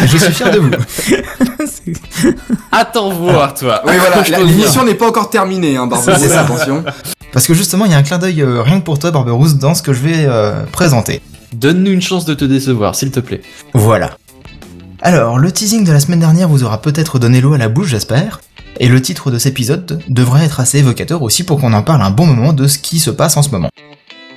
Je 0.05 0.17
suis 0.17 0.33
fier 0.33 0.51
de 0.51 0.59
vous. 0.59 0.69
Attends 2.71 3.09
voir, 3.09 3.55
toi. 3.55 3.81
Oui, 3.85 3.93
voilà, 3.97 4.43
l'émission 4.43 4.83
n'est 4.83 4.93
pas 4.93 5.07
encore 5.07 5.31
terminée, 5.31 5.75
hein, 5.77 5.87
Barberousse, 5.87 6.31
attention. 6.31 6.83
Parce 7.31 7.47
que 7.47 7.53
justement, 7.53 7.85
il 7.85 7.91
y 7.91 7.93
a 7.93 7.97
un 7.97 8.03
clin 8.03 8.17
d'œil 8.17 8.41
euh, 8.41 8.61
rien 8.61 8.79
que 8.79 8.85
pour 8.85 8.99
toi, 8.99 9.11
Barberousse, 9.11 9.55
dans 9.55 9.75
ce 9.75 9.81
que 9.81 9.93
je 9.93 10.01
vais 10.01 10.25
euh, 10.25 10.63
présenter. 10.71 11.21
Donne-nous 11.53 11.91
une 11.91 12.01
chance 12.01 12.25
de 12.25 12.33
te 12.33 12.45
décevoir, 12.45 12.95
s'il 12.95 13.11
te 13.11 13.19
plaît. 13.19 13.41
Voilà. 13.73 14.17
Alors, 15.01 15.37
le 15.37 15.51
teasing 15.51 15.83
de 15.83 15.91
la 15.91 15.99
semaine 15.99 16.19
dernière 16.19 16.49
vous 16.49 16.63
aura 16.63 16.81
peut-être 16.81 17.19
donné 17.19 17.41
l'eau 17.41 17.53
à 17.53 17.57
la 17.57 17.69
bouche, 17.69 17.89
j'espère. 17.89 18.41
Et 18.79 18.87
le 18.87 19.01
titre 19.01 19.31
de 19.31 19.37
cet 19.37 19.53
épisode 19.53 20.01
devrait 20.07 20.45
être 20.45 20.59
assez 20.59 20.79
évocateur 20.79 21.21
aussi 21.21 21.43
pour 21.43 21.59
qu'on 21.59 21.73
en 21.73 21.83
parle 21.83 22.01
un 22.01 22.11
bon 22.11 22.25
moment 22.25 22.53
de 22.53 22.67
ce 22.67 22.77
qui 22.77 22.99
se 22.99 23.09
passe 23.09 23.37
en 23.37 23.41
ce 23.41 23.49
moment. 23.49 23.69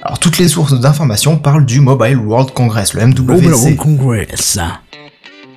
Alors, 0.03 0.19
toutes 0.19 0.39
les 0.39 0.49
sources 0.49 0.79
d'informations 0.79 1.37
parlent 1.37 1.67
du 1.67 1.81
Mobile 1.81 2.17
World 2.17 2.53
Congress, 2.53 2.95
le 2.95 3.07
MWC. 3.07 3.77
Congress. 3.77 4.59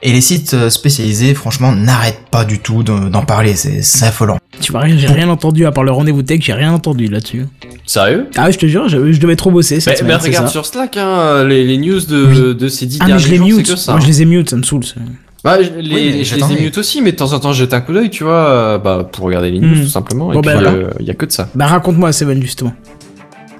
Et 0.05 0.11
les 0.11 0.19
sites 0.19 0.53
euh, 0.53 0.69
spécialisés, 0.69 1.33
franchement, 1.33 1.71
n'arrêtent 1.71 2.25
pas 2.29 2.43
du 2.43 2.59
tout 2.59 2.83
de- 2.83 3.07
d'en 3.09 3.23
parler, 3.23 3.55
c'est 3.55 4.05
affolant. 4.05 4.37
Tu 4.59 4.73
vois, 4.73 4.81
rien, 4.81 4.97
j'ai 4.97 5.07
rien 5.07 5.29
entendu 5.29 5.65
à 5.65 5.71
part 5.71 5.85
le 5.85 5.91
rendez-vous 5.91 6.23
tech, 6.23 6.39
j'ai 6.41 6.51
rien 6.53 6.73
entendu 6.73 7.07
là-dessus. 7.07 7.45
Sérieux? 7.85 8.27
Ah, 8.35 8.51
je 8.51 8.57
te 8.57 8.65
jure, 8.65 8.89
je, 8.89 9.13
je 9.13 9.19
devais 9.19 9.37
trop 9.37 9.49
bosser 9.49 9.79
cette 9.79 9.93
Bah, 9.93 9.99
semaine, 9.99 10.11
bah, 10.15 10.19
c'est 10.21 10.27
regarde 10.27 10.47
ça. 10.47 10.51
sur 10.51 10.65
Slack, 10.65 10.97
hein, 10.97 11.45
les, 11.45 11.63
les 11.63 11.77
news 11.77 12.01
de, 12.01 12.51
de 12.51 12.67
ces 12.67 12.85
dix 12.85 12.97
Ah, 12.99 13.05
mais 13.05 13.11
derniers 13.11 13.23
je 13.23 13.29
les 13.31 13.37
jours, 13.37 13.47
c'est 13.47 13.55
mute. 13.55 13.67
que 13.69 13.75
ça. 13.77 13.91
Moi, 13.93 13.99
hein. 14.01 14.03
je 14.03 14.07
les 14.09 14.21
ai 14.21 14.25
mute, 14.25 14.49
ça 14.49 14.55
me 14.57 14.63
saoule. 14.63 14.83
ça. 14.83 14.95
Bah, 15.43 15.57
je, 15.63 15.69
les, 15.79 15.95
Oui, 15.95 16.23
je 16.25 16.35
les 16.35 16.51
ai 16.51 16.61
mute 16.61 16.77
aussi, 16.77 17.01
mais 17.01 17.13
de 17.13 17.17
temps 17.17 17.31
en 17.31 17.39
temps, 17.39 17.53
je 17.53 17.59
jette 17.59 17.73
un 17.73 17.79
coup 17.81 17.93
d'œil, 17.93 18.09
tu 18.09 18.23
vois, 18.25 18.49
euh, 18.49 18.77
bah, 18.77 19.07
pour 19.09 19.25
regarder 19.25 19.51
les 19.51 19.59
news, 19.59 19.75
Hmm. 19.75 19.81
tout 19.83 19.87
simplement. 19.89 20.25
Bon, 20.33 20.41
et 20.41 20.45
bah, 20.45 20.53
puis, 20.55 20.63
voilà. 20.63 20.77
euh, 20.77 20.89
y 20.99 21.11
a 21.11 21.13
que 21.13 21.25
de 21.25 21.31
ça. 21.31 21.47
Bah, 21.55 21.67
raconte-moi, 21.67 22.11
Seven, 22.11 22.41
justement. 22.41 22.73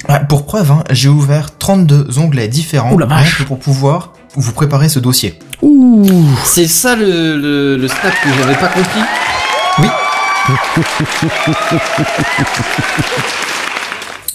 Ouais, 0.10 0.20
pour 0.28 0.46
preuve, 0.46 0.70
hein, 0.72 0.84
j'ai 0.92 1.08
ouvert 1.08 1.58
32 1.58 2.20
onglets 2.20 2.50
différents 2.50 2.98
la 2.98 3.06
vache. 3.06 3.44
pour 3.46 3.58
pouvoir 3.60 4.12
vous 4.36 4.52
préparer 4.52 4.90
ce 4.90 5.00
dossier. 5.00 5.36
Ouh. 5.64 6.06
C'est 6.44 6.68
ça 6.68 6.96
le, 6.96 7.38
le, 7.38 7.78
le 7.78 7.88
snap 7.88 8.14
que 8.22 8.30
j'avais 8.38 8.56
pas 8.56 8.68
compris. 8.68 9.02
Oui. 9.80 9.88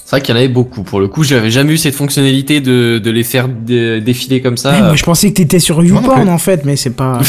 C'est 0.05 0.11
vrai 0.17 0.21
qu'il 0.23 0.35
y 0.35 0.39
en 0.39 0.41
avait 0.41 0.49
beaucoup. 0.49 0.83
Pour 0.85 1.01
le 1.01 1.09
coup, 1.09 1.23
j'avais 1.23 1.51
jamais 1.51 1.75
eu 1.75 1.77
cette 1.77 1.95
fonctionnalité 1.95 2.61
de, 2.63 2.99
de 2.99 3.11
les 3.11 3.25
faire 3.25 3.47
dé- 3.49 4.01
défiler 4.01 4.41
comme 4.41 4.57
ça. 4.57 4.71
Ouais, 4.73 4.81
moi, 4.81 4.97
je 4.97 5.05
pensais 5.05 5.29
que 5.29 5.35
t'étais 5.35 5.59
sur 5.59 5.85
YouPorn, 5.85 6.31
en 6.31 6.39
fait, 6.39 6.65
mais 6.65 6.77
c'est 6.77 6.97
pas... 6.97 7.21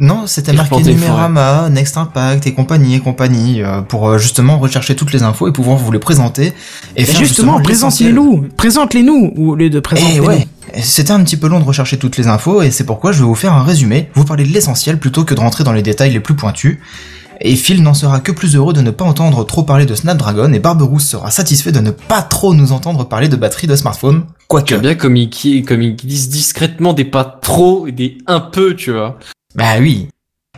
Non, 0.00 0.26
c'était 0.26 0.52
Et 0.52 0.56
marqué 0.56 0.82
Numérama, 0.82 1.68
Next 1.70 1.96
Impact 1.96 2.46
et 2.46 2.52
compagnie 2.52 2.96
et 2.96 3.00
compagnie 3.00 3.62
euh, 3.62 3.80
pour 3.80 4.08
euh, 4.08 4.18
justement 4.18 4.58
rechercher 4.58 4.94
toutes 4.96 5.12
les 5.12 5.22
infos 5.22 5.48
et 5.48 5.52
pouvoir 5.52 5.76
vous 5.78 5.92
les 5.92 5.98
présenter. 5.98 6.46
Et 6.46 6.52
Mais 6.98 7.04
faire 7.04 7.20
justement, 7.20 7.58
l'essentiel. 7.58 8.14
présente-les-nous. 8.14 8.48
Présente-les-nous, 8.56 9.32
au 9.36 9.54
lieu 9.54 9.70
de 9.70 9.80
présenter 9.80 10.12
Eh 10.14 10.18
nous 10.20 10.26
ouais, 10.26 10.48
c'était 10.82 11.12
un 11.12 11.22
petit 11.22 11.36
peu 11.36 11.48
long 11.48 11.60
de 11.60 11.64
rechercher 11.64 11.96
toutes 11.98 12.16
les 12.16 12.26
infos 12.26 12.62
et 12.62 12.70
c'est 12.70 12.84
pourquoi 12.84 13.12
je 13.12 13.20
vais 13.20 13.24
vous 13.26 13.34
faire 13.34 13.52
un 13.52 13.62
résumé, 13.62 14.10
vous 14.14 14.24
parler 14.24 14.44
de 14.44 14.52
l'essentiel 14.52 14.98
plutôt 14.98 15.24
que 15.24 15.34
de 15.34 15.40
rentrer 15.40 15.64
dans 15.64 15.72
les 15.72 15.82
détails 15.82 16.12
les 16.12 16.20
plus 16.20 16.34
pointus. 16.34 16.78
Et 17.40 17.56
Phil 17.56 17.82
n'en 17.82 17.94
sera 17.94 18.20
que 18.20 18.32
plus 18.32 18.54
heureux 18.54 18.72
de 18.72 18.80
ne 18.80 18.90
pas 18.90 19.04
entendre 19.04 19.44
trop 19.44 19.64
parler 19.64 19.86
de 19.86 19.94
Snapdragon 19.94 20.52
et 20.52 20.60
Barberousse 20.60 21.04
sera 21.06 21.30
satisfait 21.30 21.72
de 21.72 21.80
ne 21.80 21.90
pas 21.90 22.22
trop 22.22 22.54
nous 22.54 22.72
entendre 22.72 23.04
parler 23.08 23.28
de 23.28 23.36
batterie 23.36 23.66
de 23.66 23.74
smartphone, 23.74 24.24
quoique. 24.46 24.68
J'aime 24.68 24.80
bien 24.82 24.94
comme 24.94 25.16
ils, 25.16 25.64
comme 25.64 25.82
ils 25.82 25.96
disent 25.96 26.28
discrètement 26.28 26.92
des 26.92 27.04
pas 27.04 27.24
trop 27.24 27.86
et 27.88 27.92
des 27.92 28.18
un 28.26 28.40
peu, 28.40 28.74
tu 28.74 28.92
vois. 28.92 29.18
Bah 29.54 29.76
oui. 29.78 30.08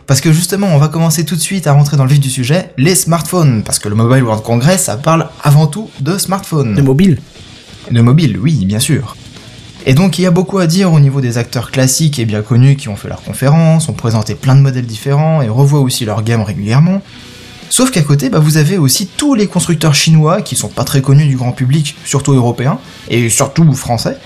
Parce 0.07 0.21
que 0.21 0.31
justement, 0.31 0.67
on 0.67 0.77
va 0.79 0.87
commencer 0.87 1.23
tout 1.25 1.35
de 1.35 1.41
suite 1.41 1.67
à 1.67 1.73
rentrer 1.73 1.97
dans 1.97 2.03
le 2.03 2.09
vif 2.09 2.19
du 2.19 2.29
sujet, 2.29 2.71
les 2.77 2.95
smartphones, 2.95 3.61
parce 3.63 3.77
que 3.77 3.89
le 3.89 3.95
Mobile 3.95 4.23
World 4.23 4.43
Congress, 4.43 4.85
ça 4.85 4.97
parle 4.97 5.29
avant 5.43 5.67
tout 5.67 5.89
de 5.99 6.17
smartphones. 6.17 6.73
De 6.73 6.81
mobile. 6.81 7.19
De 7.91 8.01
mobile, 8.01 8.39
oui, 8.41 8.65
bien 8.65 8.79
sûr. 8.79 9.15
Et 9.85 9.93
donc 9.93 10.17
il 10.17 10.23
y 10.23 10.25
a 10.25 10.31
beaucoup 10.31 10.57
à 10.57 10.67
dire 10.67 10.91
au 10.91 10.99
niveau 10.99 11.21
des 11.21 11.37
acteurs 11.37 11.71
classiques 11.71 12.19
et 12.19 12.25
bien 12.25 12.41
connus 12.41 12.75
qui 12.75 12.89
ont 12.89 12.95
fait 12.95 13.07
leurs 13.07 13.21
conférences, 13.21 13.87
ont 13.87 13.93
présenté 13.93 14.33
plein 14.33 14.55
de 14.55 14.61
modèles 14.61 14.85
différents 14.85 15.41
et 15.41 15.49
revoient 15.49 15.79
aussi 15.79 16.03
leur 16.03 16.23
gamme 16.23 16.41
régulièrement. 16.41 17.01
Sauf 17.69 17.91
qu'à 17.91 18.01
côté, 18.01 18.29
bah, 18.29 18.39
vous 18.39 18.57
avez 18.57 18.77
aussi 18.77 19.07
tous 19.07 19.35
les 19.35 19.47
constructeurs 19.47 19.93
chinois 19.93 20.41
qui 20.41 20.55
sont 20.55 20.69
pas 20.69 20.85
très 20.85 21.01
connus 21.01 21.27
du 21.27 21.35
grand 21.35 21.51
public, 21.51 21.95
surtout 22.05 22.33
européens, 22.33 22.79
et 23.09 23.29
surtout 23.29 23.71
français, 23.73 24.17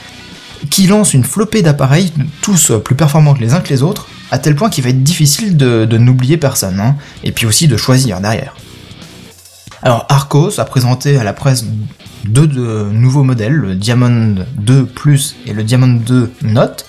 qui 0.69 0.88
lancent 0.88 1.13
une 1.13 1.24
flopée 1.24 1.61
d'appareils, 1.61 2.13
tous 2.41 2.72
plus 2.84 2.95
performants 2.95 3.34
que 3.34 3.41
les 3.41 3.53
uns 3.53 3.59
que 3.59 3.69
les 3.69 3.84
autres, 3.84 4.07
à 4.32 4.39
tel 4.39 4.55
point 4.55 4.69
qu'il 4.69 4.84
va 4.84 4.89
être 4.89 5.03
difficile 5.03 5.57
de, 5.57 5.97
n'oublier 5.97 6.38
personne, 6.38 6.79
hein, 6.79 6.95
et 7.23 7.32
puis 7.32 7.45
aussi 7.45 7.67
de 7.67 7.77
choisir 7.77 8.21
derrière. 8.21 8.55
Alors 9.84 10.05
Arcos 10.09 10.59
a 10.59 10.65
présenté 10.65 11.17
à 11.17 11.23
la 11.23 11.34
presse 11.34 11.65
deux 12.25 12.47
de 12.47 12.88
nouveaux 12.91 13.23
modèles, 13.23 13.53
le 13.53 13.75
Diamond 13.75 14.36
2 14.57 14.86
Plus 14.86 15.36
et 15.45 15.53
le 15.53 15.63
Diamond 15.63 15.99
2 16.05 16.32
Note. 16.43 16.86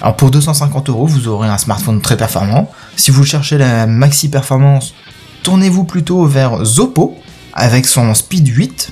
Alors 0.00 0.16
pour 0.16 0.30
250 0.30 0.88
euros, 0.88 1.06
vous 1.06 1.28
aurez 1.28 1.48
un 1.48 1.58
smartphone 1.58 2.00
très 2.00 2.16
performant. 2.16 2.70
Si 2.96 3.10
vous 3.10 3.24
cherchez 3.24 3.58
la 3.58 3.86
maxi 3.86 4.28
performance, 4.28 4.94
tournez-vous 5.44 5.84
plutôt 5.84 6.26
vers 6.26 6.64
Zoppo 6.64 7.16
avec 7.54 7.86
son 7.86 8.12
Speed 8.12 8.48
8, 8.48 8.90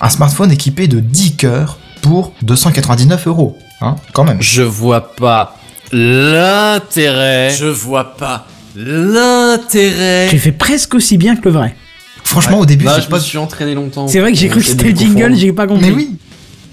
un 0.00 0.10
smartphone 0.10 0.52
équipé 0.52 0.86
de 0.86 1.00
10 1.00 1.36
cœurs 1.36 1.78
pour 2.02 2.34
299 2.42 3.26
euros. 3.26 3.58
Hein, 3.80 3.96
quand 4.12 4.24
même. 4.24 4.40
Je 4.40 4.62
vois 4.62 5.14
pas 5.14 5.55
l'intérêt. 5.92 7.50
Je 7.56 7.66
vois 7.66 8.16
pas 8.16 8.46
l'intérêt. 8.76 10.28
Tu 10.30 10.38
fais 10.38 10.52
presque 10.52 10.94
aussi 10.94 11.16
bien 11.16 11.36
que 11.36 11.42
le 11.46 11.50
vrai. 11.52 11.76
Franchement, 12.24 12.58
au 12.58 12.66
début, 12.66 12.84
Bah, 12.84 12.94
j'ai 12.96 13.02
je 13.02 13.08
pas 13.08 13.16
me 13.16 13.22
suis 13.22 13.38
entraîné 13.38 13.74
longtemps. 13.74 14.08
C'est 14.08 14.20
vrai 14.20 14.32
que 14.32 14.38
j'ai 14.38 14.48
cru 14.48 14.60
que 14.60 14.66
c'était 14.66 14.90
le 14.90 14.96
jingle, 14.96 15.34
j'ai 15.36 15.52
pas 15.52 15.66
compris. 15.66 15.90
Mais 15.90 15.94
oui 15.94 16.16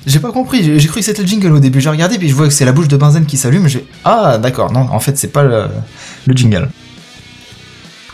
J'ai 0.05 0.19
pas 0.19 0.31
compris, 0.31 0.79
j'ai 0.79 0.87
cru 0.87 0.99
que 0.99 1.05
c'était 1.05 1.21
le 1.21 1.27
jingle 1.27 1.53
au 1.53 1.59
début. 1.59 1.79
J'ai 1.79 1.89
regardé 1.89 2.17
puis 2.17 2.27
je 2.27 2.33
vois 2.33 2.47
que 2.47 2.53
c'est 2.53 2.65
la 2.65 2.71
bouche 2.71 2.87
de 2.87 2.97
benzène 2.97 3.25
qui 3.25 3.37
s'allume. 3.37 3.67
J'ai 3.67 3.85
ah 4.03 4.37
d'accord, 4.39 4.71
non, 4.71 4.81
en 4.91 4.99
fait 4.99 5.17
c'est 5.17 5.27
pas 5.31 5.43
le, 5.43 5.67
le 6.25 6.35
jingle. 6.35 6.69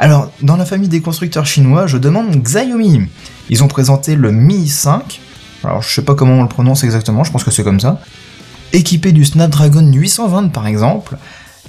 Alors, 0.01 0.31
dans 0.41 0.55
la 0.55 0.65
famille 0.65 0.87
des 0.87 1.01
constructeurs 1.01 1.45
chinois, 1.45 1.87
je 1.87 1.97
demande 1.97 2.33
Xiaomi. 2.35 3.07
Ils 3.49 3.63
ont 3.63 3.67
présenté 3.67 4.15
le 4.15 4.31
Mi 4.31 4.67
5. 4.67 5.19
Alors, 5.63 5.81
je 5.81 5.89
sais 5.93 6.03
pas 6.03 6.15
comment 6.15 6.35
on 6.35 6.43
le 6.43 6.47
prononce 6.47 6.83
exactement, 6.85 7.23
je 7.25 7.31
pense 7.31 7.43
que 7.43 7.51
c'est 7.51 7.63
comme 7.63 7.79
ça. 7.81 7.99
Équipé 8.73 9.11
du 9.11 9.25
Snapdragon 9.25 9.91
820 9.91 10.49
par 10.49 10.67
exemple. 10.67 11.17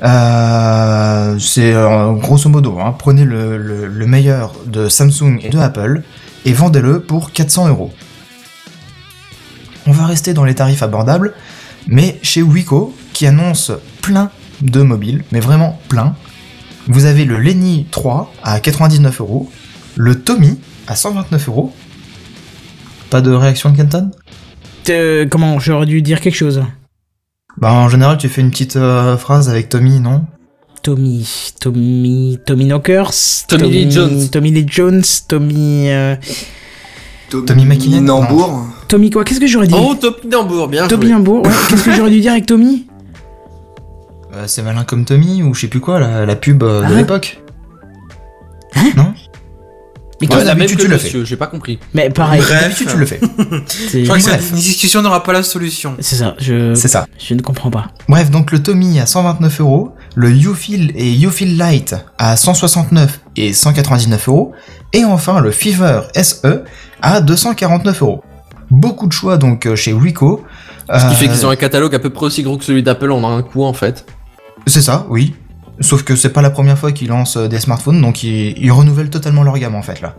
Euh, 0.03 1.38
c'est 1.38 1.74
euh, 1.74 2.12
grosso 2.12 2.48
modo, 2.48 2.78
hein, 2.78 2.94
prenez 2.98 3.24
le, 3.24 3.59
le- 3.59 3.86
le 3.86 4.07
meilleur 4.07 4.55
de 4.66 4.88
Samsung 4.88 5.38
et 5.42 5.51
de 5.51 5.59
Apple 5.59 6.03
et 6.46 6.53
vendez-le 6.53 7.01
pour 7.01 7.32
400 7.32 7.68
euros. 7.68 7.92
On 9.86 9.92
va 9.92 10.07
rester 10.07 10.32
dans 10.34 10.44
les 10.44 10.55
tarifs 10.55 10.82
abordables, 10.82 11.34
mais 11.86 12.18
chez 12.22 12.42
Wiko, 12.42 12.94
qui 13.12 13.26
annonce 13.26 13.72
plein 14.03 14.30
de 14.62 14.80
mobiles, 14.82 15.24
mais 15.32 15.40
vraiment 15.40 15.78
plein, 15.88 16.14
vous 16.86 17.05
avez 17.05 17.24
le 17.24 17.38
Lenny 17.38 17.86
3 17.90 18.32
à 18.42 18.59
99 18.61 19.20
euros, 19.20 19.51
le 19.96 20.18
Tommy 20.22 20.59
à 20.86 20.96
129 20.96 21.48
euros. 21.48 21.74
Pas 23.11 23.20
de 23.20 23.32
réaction 23.32 23.70
de 23.70 23.76
Kenton? 23.76 24.11
Euh, 24.88 25.26
comment? 25.28 25.59
J'aurais 25.59 25.86
dû 25.86 26.01
dire 26.01 26.20
quelque 26.20 26.36
chose. 26.36 26.62
Bah 27.61 27.72
en 27.72 27.88
général 27.88 28.16
tu 28.18 28.28
fais 28.28 28.40
une 28.40 28.50
petite 28.50 28.76
euh, 28.76 29.16
phrase 29.16 29.48
avec 29.48 29.68
Tommy, 29.68 30.00
non? 30.00 30.24
Tommy, 30.82 31.52
Tommy, 31.61 32.38
Tommy 32.46 32.64
Knockers, 32.64 33.12
Tommy 33.48 33.68
Lee 33.70 33.90
Jones. 33.90 34.28
Tommy 34.30 34.50
Lee 34.50 34.64
Jones, 34.66 35.02
Tommy, 35.28 35.90
euh, 35.90 36.16
Tommy 37.28 37.66
McKinnon, 37.66 38.00
Nambour. 38.00 38.64
Tommy 38.88 39.11
quoi? 39.11 39.24
Qu'est-ce 39.24 39.40
que 39.40 39.46
j'aurais 39.46 39.66
dit? 39.66 39.74
Oh, 39.76 39.94
Topinambour, 39.94 40.68
bien 40.68 40.88
Tommy 40.88 41.06
joué. 41.06 41.14
Hambourg. 41.14 41.44
Ouais. 41.44 41.52
Qu'est-ce 41.68 41.84
que 41.84 41.92
j'aurais 41.92 42.11
dû 42.11 42.20
dire 42.20 42.32
avec 42.32 42.46
Tommy? 42.46 42.86
Euh, 44.34 44.44
C'est 44.46 44.62
malin 44.62 44.84
comme 44.84 45.04
Tommy 45.04 45.42
ou 45.42 45.52
je 45.52 45.61
sais 45.61 45.68
plus 45.68 45.80
quoi, 45.80 46.00
la, 46.00 46.24
la 46.24 46.36
pub 46.36 46.62
euh, 46.62 46.80
de 46.80 46.86
Hein 46.86 46.96
l'époque. 46.96 47.42
Hein? 48.74 48.90
Non? 48.96 49.12
Mais 50.20 50.34
Ouais, 50.34 50.44
d'habitude, 50.44 50.76
que 50.76 50.82
tu 50.82 50.88
le 50.88 50.98
fais. 50.98 51.04
monsieur, 51.04 51.24
j'ai 51.24 51.36
pas 51.36 51.46
compris. 51.46 51.78
Mais 51.94 52.10
pareil. 52.10 52.42
D'habitude 52.46 52.88
tu 52.90 52.96
le 52.98 53.06
fais. 53.06 53.20
c'est- 53.66 54.00
Je 54.00 54.04
crois 54.04 54.16
que 54.16 54.22
cette 54.22 54.52
discussion 54.52 55.00
n'aura 55.02 55.22
pas 55.22 55.32
la 55.32 55.42
solution. 55.42 55.94
C'est 56.00 56.16
ça. 56.16 56.34
Je. 56.38 56.74
C'est 56.74 56.88
ça. 56.88 57.06
Je 57.18 57.34
ne 57.34 57.40
comprends 57.40 57.70
pas. 57.70 57.86
Bref, 58.08 58.30
donc 58.30 58.52
le 58.52 58.62
Tommy 58.62 59.00
à 59.00 59.06
129 59.06 59.60
euros, 59.60 59.92
le 60.14 60.30
Ufil 60.30 60.92
et 60.94 61.18
Ufil 61.22 61.56
Lite 61.58 61.96
à 62.18 62.36
169 62.36 63.20
et 63.36 63.52
199 63.54 64.28
euros, 64.28 64.52
et 64.92 65.04
enfin 65.04 65.40
le 65.40 65.50
Fever 65.50 66.00
SE 66.22 66.64
à 67.00 67.20
249 67.20 68.02
euros. 68.02 68.22
Beaucoup 68.70 69.06
de 69.06 69.12
choix 69.12 69.36
donc 69.38 69.66
euh, 69.66 69.74
chez 69.74 69.92
Ricoh. 69.92 70.44
Ce 70.92 70.98
qui 71.00 71.06
Euh, 71.06 71.10
fait 71.10 71.28
qu'ils 71.28 71.46
ont 71.46 71.50
un 71.50 71.56
catalogue 71.56 71.94
à 71.94 71.98
peu 71.98 72.10
près 72.10 72.26
aussi 72.26 72.42
gros 72.42 72.56
que 72.58 72.64
celui 72.64 72.82
d'Apple 72.82 73.10
en 73.12 73.24
un 73.36 73.42
coup 73.42 73.62
en 73.64 73.72
fait. 73.72 74.04
C'est 74.66 74.82
ça, 74.82 75.06
oui. 75.08 75.34
Sauf 75.80 76.02
que 76.02 76.14
c'est 76.14 76.32
pas 76.32 76.42
la 76.42 76.50
première 76.50 76.78
fois 76.78 76.92
qu'ils 76.92 77.08
lancent 77.08 77.36
euh, 77.38 77.48
des 77.48 77.58
smartphones, 77.58 78.00
donc 78.00 78.22
ils, 78.22 78.56
ils 78.58 78.70
renouvellent 78.72 79.10
totalement 79.10 79.42
leur 79.42 79.56
gamme 79.58 79.74
en 79.74 79.82
fait 79.82 80.00
là. 80.00 80.14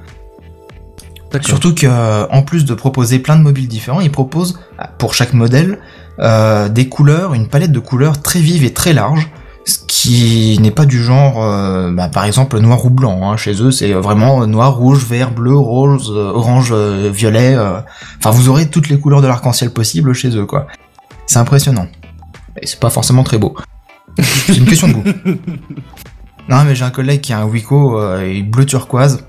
Surtout 1.41 1.73
qu'en 1.73 2.41
plus 2.41 2.65
de 2.65 2.73
proposer 2.73 3.19
plein 3.19 3.37
de 3.37 3.41
mobiles 3.41 3.67
différents, 3.69 4.01
ils 4.01 4.11
proposent 4.11 4.59
euh, 4.79 4.83
pour 4.97 5.13
chaque 5.13 5.33
modèle 5.33 5.79
euh, 6.19 6.67
des 6.67 6.89
couleurs, 6.89 7.33
une 7.33 7.47
palette 7.47 7.71
de 7.71 7.79
couleurs 7.79 8.21
très 8.21 8.39
vive 8.41 8.65
et 8.65 8.73
très 8.73 8.91
large, 8.91 9.29
ce 9.63 9.77
qui 9.87 10.57
n'est 10.61 10.71
pas 10.71 10.85
du 10.85 11.01
genre, 11.01 11.41
euh, 11.41 11.91
bah, 11.91 12.09
par 12.09 12.25
exemple 12.25 12.59
noir 12.59 12.83
ou 12.83 12.89
blanc. 12.89 13.31
hein. 13.31 13.37
Chez 13.37 13.61
eux, 13.61 13.71
c'est 13.71 13.93
vraiment 13.93 14.45
noir, 14.47 14.75
rouge, 14.75 15.05
vert, 15.05 15.31
bleu, 15.31 15.55
rose, 15.55 16.11
euh, 16.13 16.31
orange, 16.33 16.71
euh, 16.73 17.09
violet. 17.13 17.55
euh. 17.55 17.79
Enfin, 18.17 18.31
vous 18.31 18.49
aurez 18.49 18.69
toutes 18.69 18.89
les 18.89 18.99
couleurs 18.99 19.21
de 19.21 19.27
l'arc-en-ciel 19.27 19.69
possibles 19.71 20.13
chez 20.13 20.35
eux, 20.35 20.45
quoi. 20.45 20.67
C'est 21.27 21.39
impressionnant. 21.39 21.87
Et 22.61 22.67
c'est 22.67 22.79
pas 22.79 22.89
forcément 22.89 23.23
très 23.23 23.37
beau. 23.37 23.55
C'est 24.19 24.57
une 24.57 24.65
question 24.65 24.87
de 24.87 24.93
goût. 24.93 25.03
Non, 26.49 26.63
mais 26.65 26.75
j'ai 26.75 26.83
un 26.83 26.89
collègue 26.91 27.21
qui 27.21 27.33
a 27.33 27.39
un 27.39 27.45
Wiko 27.45 27.99
euh, 27.99 28.21
et 28.21 28.41
bleu 28.43 28.65
turquoise. 28.65 29.23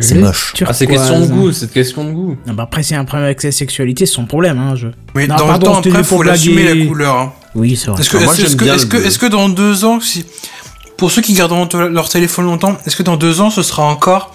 C'est 0.00 0.16
moche. 0.16 0.52
Ah, 0.66 0.72
c'est 0.74 0.86
question 0.86 1.20
de 1.20 1.26
goût, 1.26 1.52
c'est 1.52 1.72
question 1.72 2.04
de 2.04 2.10
goût. 2.12 2.36
Ah 2.46 2.52
bah 2.52 2.64
après, 2.64 2.82
s'il 2.82 2.94
y 2.94 2.96
a 2.98 3.00
un 3.00 3.04
problème 3.06 3.24
avec 3.26 3.40
sa 3.40 3.50
sexualité, 3.50 4.04
c'est 4.04 4.12
son 4.12 4.26
problème. 4.26 4.58
Hein, 4.58 4.74
je... 4.76 4.88
Mais 5.14 5.26
Non, 5.26 5.36
dans 5.36 5.46
pardon, 5.46 5.66
le 5.76 5.82
temps, 5.82 5.88
après, 5.88 6.04
faut 6.04 6.22
l'assumer 6.22 6.74
la 6.74 6.86
couleur. 6.86 7.16
hein. 7.18 7.32
Oui, 7.54 7.76
c'est 7.76 7.90
vrai. 7.90 8.00
Est-ce 8.00 8.10
que, 8.10 8.16
Moi, 8.18 8.34
est-ce, 8.34 8.56
que, 8.56 8.64
est-ce 8.66 8.84
que, 8.86 8.96
bleu. 8.98 9.06
est-ce 9.06 9.18
que 9.18 9.26
dans 9.26 9.48
deux 9.48 9.86
ans, 9.86 9.98
si, 10.00 10.26
pour 10.98 11.10
ceux 11.10 11.22
qui 11.22 11.32
garderont 11.32 11.66
leur 11.90 12.10
téléphone 12.10 12.44
longtemps, 12.44 12.76
est-ce 12.86 12.96
que 12.96 13.02
dans 13.02 13.16
deux 13.16 13.40
ans, 13.40 13.48
ce 13.48 13.62
sera 13.62 13.84
encore, 13.84 14.34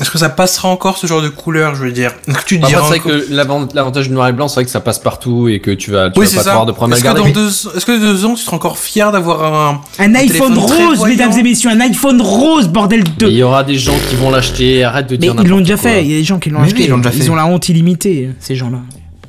est-ce 0.00 0.10
que 0.10 0.18
ça 0.18 0.28
passera 0.30 0.68
encore 0.68 0.96
ce 0.96 1.06
genre 1.06 1.22
de 1.22 1.28
couleur, 1.28 1.74
je 1.74 1.84
veux 1.84 1.92
dire? 1.92 2.12
Est-ce 2.26 2.38
que 2.38 2.44
tu 2.44 2.56
Après, 2.56 2.68
diras 2.68 2.82
c'est 2.82 2.88
vrai 2.88 2.98
encore- 3.00 3.12
que 3.28 3.32
l'avant- 3.32 3.68
l'avantage 3.74 4.08
du 4.08 4.14
noir 4.14 4.28
et 4.28 4.32
blanc, 4.32 4.48
c'est 4.48 4.54
vrai 4.56 4.64
que 4.64 4.70
ça 4.70 4.80
passe 4.80 4.98
partout 4.98 5.48
et 5.48 5.60
que 5.60 5.70
tu 5.70 5.90
vas, 5.90 6.10
tu 6.10 6.18
Oui, 6.18 6.24
vas 6.26 6.30
c'est 6.30 6.36
pas 6.38 6.42
ça. 6.44 6.50
avoir 6.52 6.66
de 6.66 6.72
problème 6.72 6.94
à 6.94 6.96
Est-ce 6.96 7.04
le 7.06 7.12
que, 7.12 7.16
garder. 7.18 7.32
dans 7.32 7.40
deux, 7.40 7.48
est-ce 7.76 7.86
que 7.86 7.92
dans 7.92 7.98
deux 8.12 8.24
ans, 8.24 8.34
tu 8.34 8.42
seras 8.42 8.56
encore 8.56 8.78
fier 8.78 9.12
d'avoir 9.12 9.44
un, 9.44 9.80
Un 9.98 10.14
iPhone 10.14 10.56
rose, 10.58 11.04
mesdames 11.06 11.32
et 11.38 11.42
messieurs, 11.42 11.70
un 11.70 11.80
iPhone 11.80 12.20
rose, 12.20 12.68
bordel 12.68 13.04
Mais 13.04 13.26
de. 13.26 13.30
il 13.30 13.36
y 13.36 13.42
aura 13.42 13.64
des 13.64 13.76
gens 13.78 13.94
qui 14.08 14.16
vont 14.16 14.30
l'acheter, 14.30 14.82
arrête 14.82 15.06
de 15.08 15.12
Mais 15.12 15.18
dire 15.18 15.34
ils 15.42 15.48
l'ont 15.48 15.58
déjà 15.58 15.74
quoi. 15.76 15.90
fait, 15.90 16.04
il 16.04 16.10
y 16.10 16.14
a 16.14 16.18
des 16.18 16.24
gens 16.24 16.38
qui 16.38 16.50
l'ont 16.50 16.60
Mais 16.60 16.66
acheté. 16.66 16.78
oui, 16.78 16.84
ils 16.86 16.90
l'ont 16.90 16.98
déjà 16.98 17.10
fait. 17.10 17.28
ont 17.28 17.34
la 17.34 17.46
honte 17.46 17.68
illimitée, 17.68 18.30
ces 18.40 18.56
gens-là. 18.56 18.78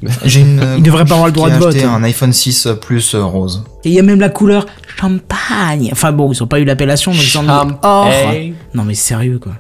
J'ai 0.26 0.42
une. 0.42 0.62
Ils 0.78 0.84
devraient 0.84 1.06
pas 1.06 1.14
avoir 1.14 1.28
le 1.28 1.34
droit 1.34 1.50
de 1.50 1.56
vote. 1.58 1.78
un 1.82 2.04
iPhone 2.04 2.34
6 2.34 2.68
Plus 2.82 3.16
euh, 3.16 3.24
rose. 3.24 3.64
Et 3.86 3.90
il 3.90 3.94
y 3.96 4.00
a 4.00 4.04
même 4.04 4.20
la 4.20 4.28
couleur 4.30 4.66
champagne. 5.00 5.90
Enfin 5.92 6.12
bon, 6.12 6.32
ils 6.34 6.44
ont 6.44 6.48
pas 6.48 6.60
eu 6.60 6.66
l'appellation, 6.66 7.12
donc 7.12 7.22
ils 7.24 7.38
ont 7.38 7.44
mis 7.44 7.74
or. 7.84 8.08
Hey. 8.08 8.54
Non 8.74 8.84
mais 8.84 8.96
sérieux 8.96 9.40
quoi. 9.40 9.54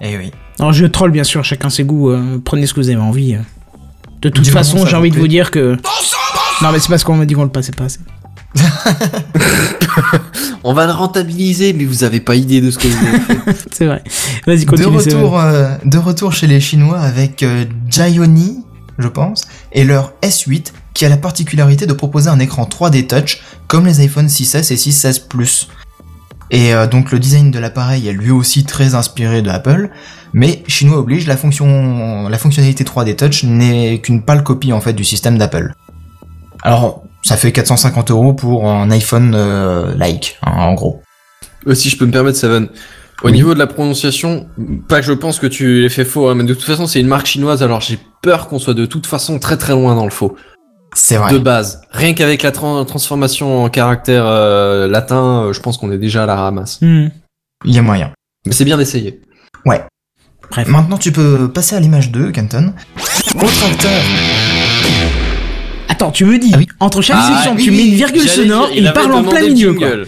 Eh 0.00 0.16
oui. 0.16 0.30
Non, 0.60 0.72
je 0.72 0.86
troll 0.86 1.10
bien 1.10 1.24
sûr, 1.24 1.44
chacun 1.44 1.70
ses 1.70 1.84
goûts. 1.84 2.10
euh, 2.10 2.40
prenez 2.44 2.66
ce 2.66 2.74
que 2.74 2.80
vous 2.80 2.88
avez 2.88 2.98
envie. 3.00 3.34
euh. 3.34 3.38
De 4.22 4.28
toute 4.28 4.44
Du 4.44 4.50
façon, 4.50 4.84
j'ai 4.86 4.96
envie 4.96 5.10
de 5.10 5.18
vous 5.18 5.28
dire 5.28 5.50
que. 5.50 5.76
Non 6.62 6.72
mais 6.72 6.80
c'est 6.80 6.88
parce 6.88 7.04
qu'on 7.04 7.14
m'a 7.16 7.24
dit 7.26 7.34
qu'on 7.34 7.44
le 7.44 7.50
passait 7.50 7.72
pas 7.72 7.84
assez. 7.84 8.00
On 10.64 10.72
va 10.72 10.86
le 10.86 10.92
rentabiliser, 10.92 11.72
mais 11.72 11.84
vous 11.84 12.04
avez 12.04 12.20
pas 12.20 12.34
idée 12.34 12.60
de 12.60 12.70
ce 12.70 12.78
que 12.78 12.88
vous 12.88 13.06
avez 13.06 13.20
fait. 13.20 13.66
C'est 13.72 13.86
vrai. 13.86 14.02
Vas-y, 14.46 14.64
De 14.64 14.70
continue. 14.70 15.00
c'est 15.00 15.14
retour, 15.14 15.38
euh, 15.40 15.74
de 15.84 15.98
retour 15.98 16.32
chez 16.32 16.46
les 16.46 16.60
Chinois 16.60 16.98
avec 16.98 17.42
euh, 17.42 17.64
Xiaomi, 17.88 18.64
je 18.98 19.08
pense, 19.08 19.46
et 19.72 19.84
leur 19.84 20.12
S8 20.22 20.72
qui 20.94 21.04
a 21.04 21.08
la 21.08 21.16
particularité 21.16 21.86
de 21.86 21.92
proposer 21.92 22.28
un 22.28 22.40
écran 22.40 22.64
3D 22.64 23.06
Touch 23.06 23.40
comme 23.68 23.86
les 23.86 24.00
iPhone 24.00 24.26
6S 24.26 24.72
et 24.72 24.76
6S 24.76 25.28
Plus. 25.28 25.68
Et 26.50 26.74
euh, 26.74 26.86
donc 26.86 27.12
le 27.12 27.18
design 27.18 27.50
de 27.50 27.58
l'appareil 27.58 28.08
est 28.08 28.12
lui 28.12 28.30
aussi 28.30 28.64
très 28.64 28.94
inspiré 28.94 29.42
de 29.42 29.50
Apple, 29.50 29.90
mais 30.32 30.62
chinois 30.66 30.98
oblige, 30.98 31.26
la, 31.26 31.36
fonction, 31.36 32.28
la 32.28 32.38
fonctionnalité 32.38 32.84
3D 32.84 33.16
Touch 33.16 33.44
n'est 33.44 34.00
qu'une 34.00 34.22
pâle 34.22 34.42
copie 34.42 34.72
en 34.72 34.80
fait 34.80 34.94
du 34.94 35.04
système 35.04 35.36
d'Apple. 35.38 35.74
Alors 36.62 37.02
ça 37.22 37.36
fait 37.36 37.52
450 37.52 38.10
euros 38.10 38.32
pour 38.32 38.66
un 38.70 38.90
iPhone 38.90 39.34
euh, 39.34 39.94
like, 39.96 40.38
hein, 40.42 40.52
en 40.56 40.74
gros. 40.74 41.02
Euh, 41.66 41.74
si 41.74 41.90
je 41.90 41.96
peux 41.98 42.06
me 42.06 42.12
permettre, 42.12 42.38
Seven. 42.38 42.68
Au 43.22 43.26
Oui. 43.26 43.32
niveau 43.32 43.52
de 43.52 43.58
la 43.58 43.66
prononciation, 43.66 44.46
pas 44.88 45.00
que 45.00 45.06
je 45.06 45.12
pense 45.12 45.40
que 45.40 45.46
tu 45.48 45.82
l'aies 45.82 45.88
fait 45.88 46.04
faux, 46.04 46.28
hein, 46.28 46.36
mais 46.36 46.44
de 46.44 46.54
toute 46.54 46.62
façon, 46.64 46.86
c'est 46.86 47.00
une 47.00 47.08
marque 47.08 47.26
chinoise, 47.26 47.62
alors 47.64 47.80
j'ai 47.80 47.98
peur 48.22 48.46
qu'on 48.48 48.60
soit 48.60 48.74
de 48.74 48.86
toute 48.86 49.06
façon 49.06 49.40
très 49.40 49.56
très 49.56 49.72
loin 49.72 49.96
dans 49.96 50.04
le 50.04 50.10
faux. 50.12 50.36
C'est 50.94 51.16
vrai. 51.16 51.32
De 51.32 51.38
base. 51.38 51.80
Rien 51.90 52.14
qu'avec 52.14 52.42
la 52.42 52.50
tran- 52.50 52.84
transformation 52.84 53.64
en 53.64 53.68
caractère 53.68 54.24
euh, 54.26 54.88
latin, 54.88 55.44
euh, 55.44 55.52
je 55.52 55.60
pense 55.60 55.76
qu'on 55.78 55.92
est 55.92 55.98
déjà 55.98 56.22
à 56.24 56.26
la 56.26 56.36
ramasse. 56.36 56.78
Hmm. 56.80 57.08
Il 57.64 57.74
y 57.74 57.78
a 57.78 57.82
moyen. 57.82 58.12
Mais 58.46 58.52
c'est 58.52 58.64
bien 58.64 58.76
d'essayer. 58.76 59.20
Bref. 60.50 60.66
Maintenant, 60.68 60.96
tu 60.96 61.12
peux 61.12 61.50
passer 61.52 61.76
à 61.76 61.80
l'image 61.80 62.10
2, 62.10 62.32
Canton. 62.32 62.72
Autre 63.34 63.66
acteur. 63.70 64.00
Attends, 65.90 66.10
tu 66.10 66.24
me 66.24 66.38
dis, 66.38 66.52
Ah 66.54 66.58
oui. 66.58 66.66
entre 66.80 67.02
chaque 67.02 67.18
Ah, 67.20 67.34
section, 67.34 67.54
oui, 67.56 67.64
tu 67.64 67.70
oui, 67.70 67.76
mets 67.76 67.86
une 67.88 67.94
virgule 67.94 68.28
sonore 68.28 68.68
dire, 68.68 68.76
et 68.76 68.80
il 68.80 68.92
parle 68.92 69.12
en 69.12 69.24
plein 69.24 69.40
le 69.40 69.48
milieu. 69.48 69.76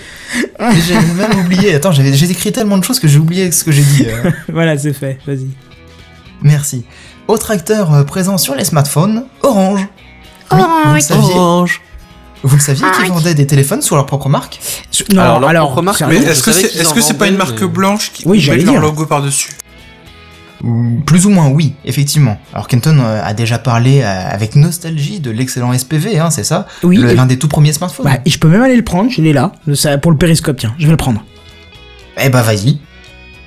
J'ai 0.86 0.94
même 0.94 1.44
oublié. 1.44 1.74
Attends, 1.74 1.92
j'ai 1.92 2.30
écrit 2.30 2.52
tellement 2.52 2.78
de 2.78 2.84
choses 2.84 3.00
que 3.00 3.08
j'ai 3.08 3.18
oublié 3.18 3.50
ce 3.50 3.64
que 3.64 3.72
j'ai 3.72 3.82
dit. 3.82 4.06
euh. 4.06 4.30
Voilà, 4.52 4.78
c'est 4.78 4.92
fait. 4.92 5.18
Vas-y. 5.26 5.48
Merci. 6.42 6.84
Autre 7.28 7.50
acteur 7.50 8.04
présent 8.06 8.38
sur 8.38 8.54
les 8.54 8.64
smartphones, 8.64 9.24
Orange. 9.42 9.86
Oui, 10.52 10.60
vous 10.86 10.94
le 10.94 11.00
saviez, 11.00 11.34
Orange. 11.34 11.80
vous 12.42 12.56
le 12.56 12.60
saviez 12.62 12.84
qu'ils 12.96 13.12
vendaient 13.12 13.34
des 13.34 13.46
téléphones 13.46 13.82
sous 13.82 13.94
leur 13.94 14.06
propre 14.06 14.28
marque 14.28 14.58
Non, 15.12 15.22
Alors, 15.22 15.36
alors, 15.36 15.52
leur 15.52 15.66
propre 15.68 15.82
marque, 15.82 16.02
Mais 16.08 16.16
est-ce 16.16 16.42
que 16.42 17.00
c'est, 17.00 17.14
pas 17.14 17.28
une 17.28 17.36
marque 17.36 17.60
mais- 17.62 17.68
blanche 17.68 18.10
qui 18.12 18.24
Oui, 18.26 18.44
met 18.48 18.56
leur 18.56 18.72
dire. 18.72 18.80
logo 18.80 19.06
par-dessus 19.06 19.50
Ou 20.62 21.00
Plus 21.06 21.26
ou 21.26 21.30
moins 21.30 21.48
oui, 21.48 21.74
effectivement. 21.84 22.38
Alors 22.52 22.66
Kenton 22.68 22.98
euh, 22.98 23.22
a 23.24 23.32
déjà 23.34 23.58
parlé 23.58 24.00
euh, 24.02 24.28
avec 24.28 24.56
nostalgie 24.56 25.20
de 25.20 25.30
l'excellent 25.30 25.72
SPV, 25.76 26.18
hein, 26.18 26.30
c'est 26.30 26.44
ça 26.44 26.66
Oui, 26.82 26.96
L'un 26.98 27.26
des 27.26 27.38
tout 27.38 27.48
premiers 27.48 27.72
smartphones. 27.72 28.06
Bah, 28.06 28.18
je 28.26 28.38
peux 28.38 28.48
même 28.48 28.62
aller 28.62 28.76
le 28.76 28.84
prendre, 28.84 29.10
je 29.10 29.22
l'ai 29.22 29.32
là. 29.32 29.52
Ça, 29.74 29.96
pour 29.98 30.10
le 30.10 30.18
périscope, 30.18 30.56
tiens, 30.58 30.74
je 30.78 30.84
vais 30.86 30.90
le 30.92 30.96
prendre. 30.96 31.22
Eh 32.22 32.28
bah 32.28 32.42
vas-y. 32.42 32.78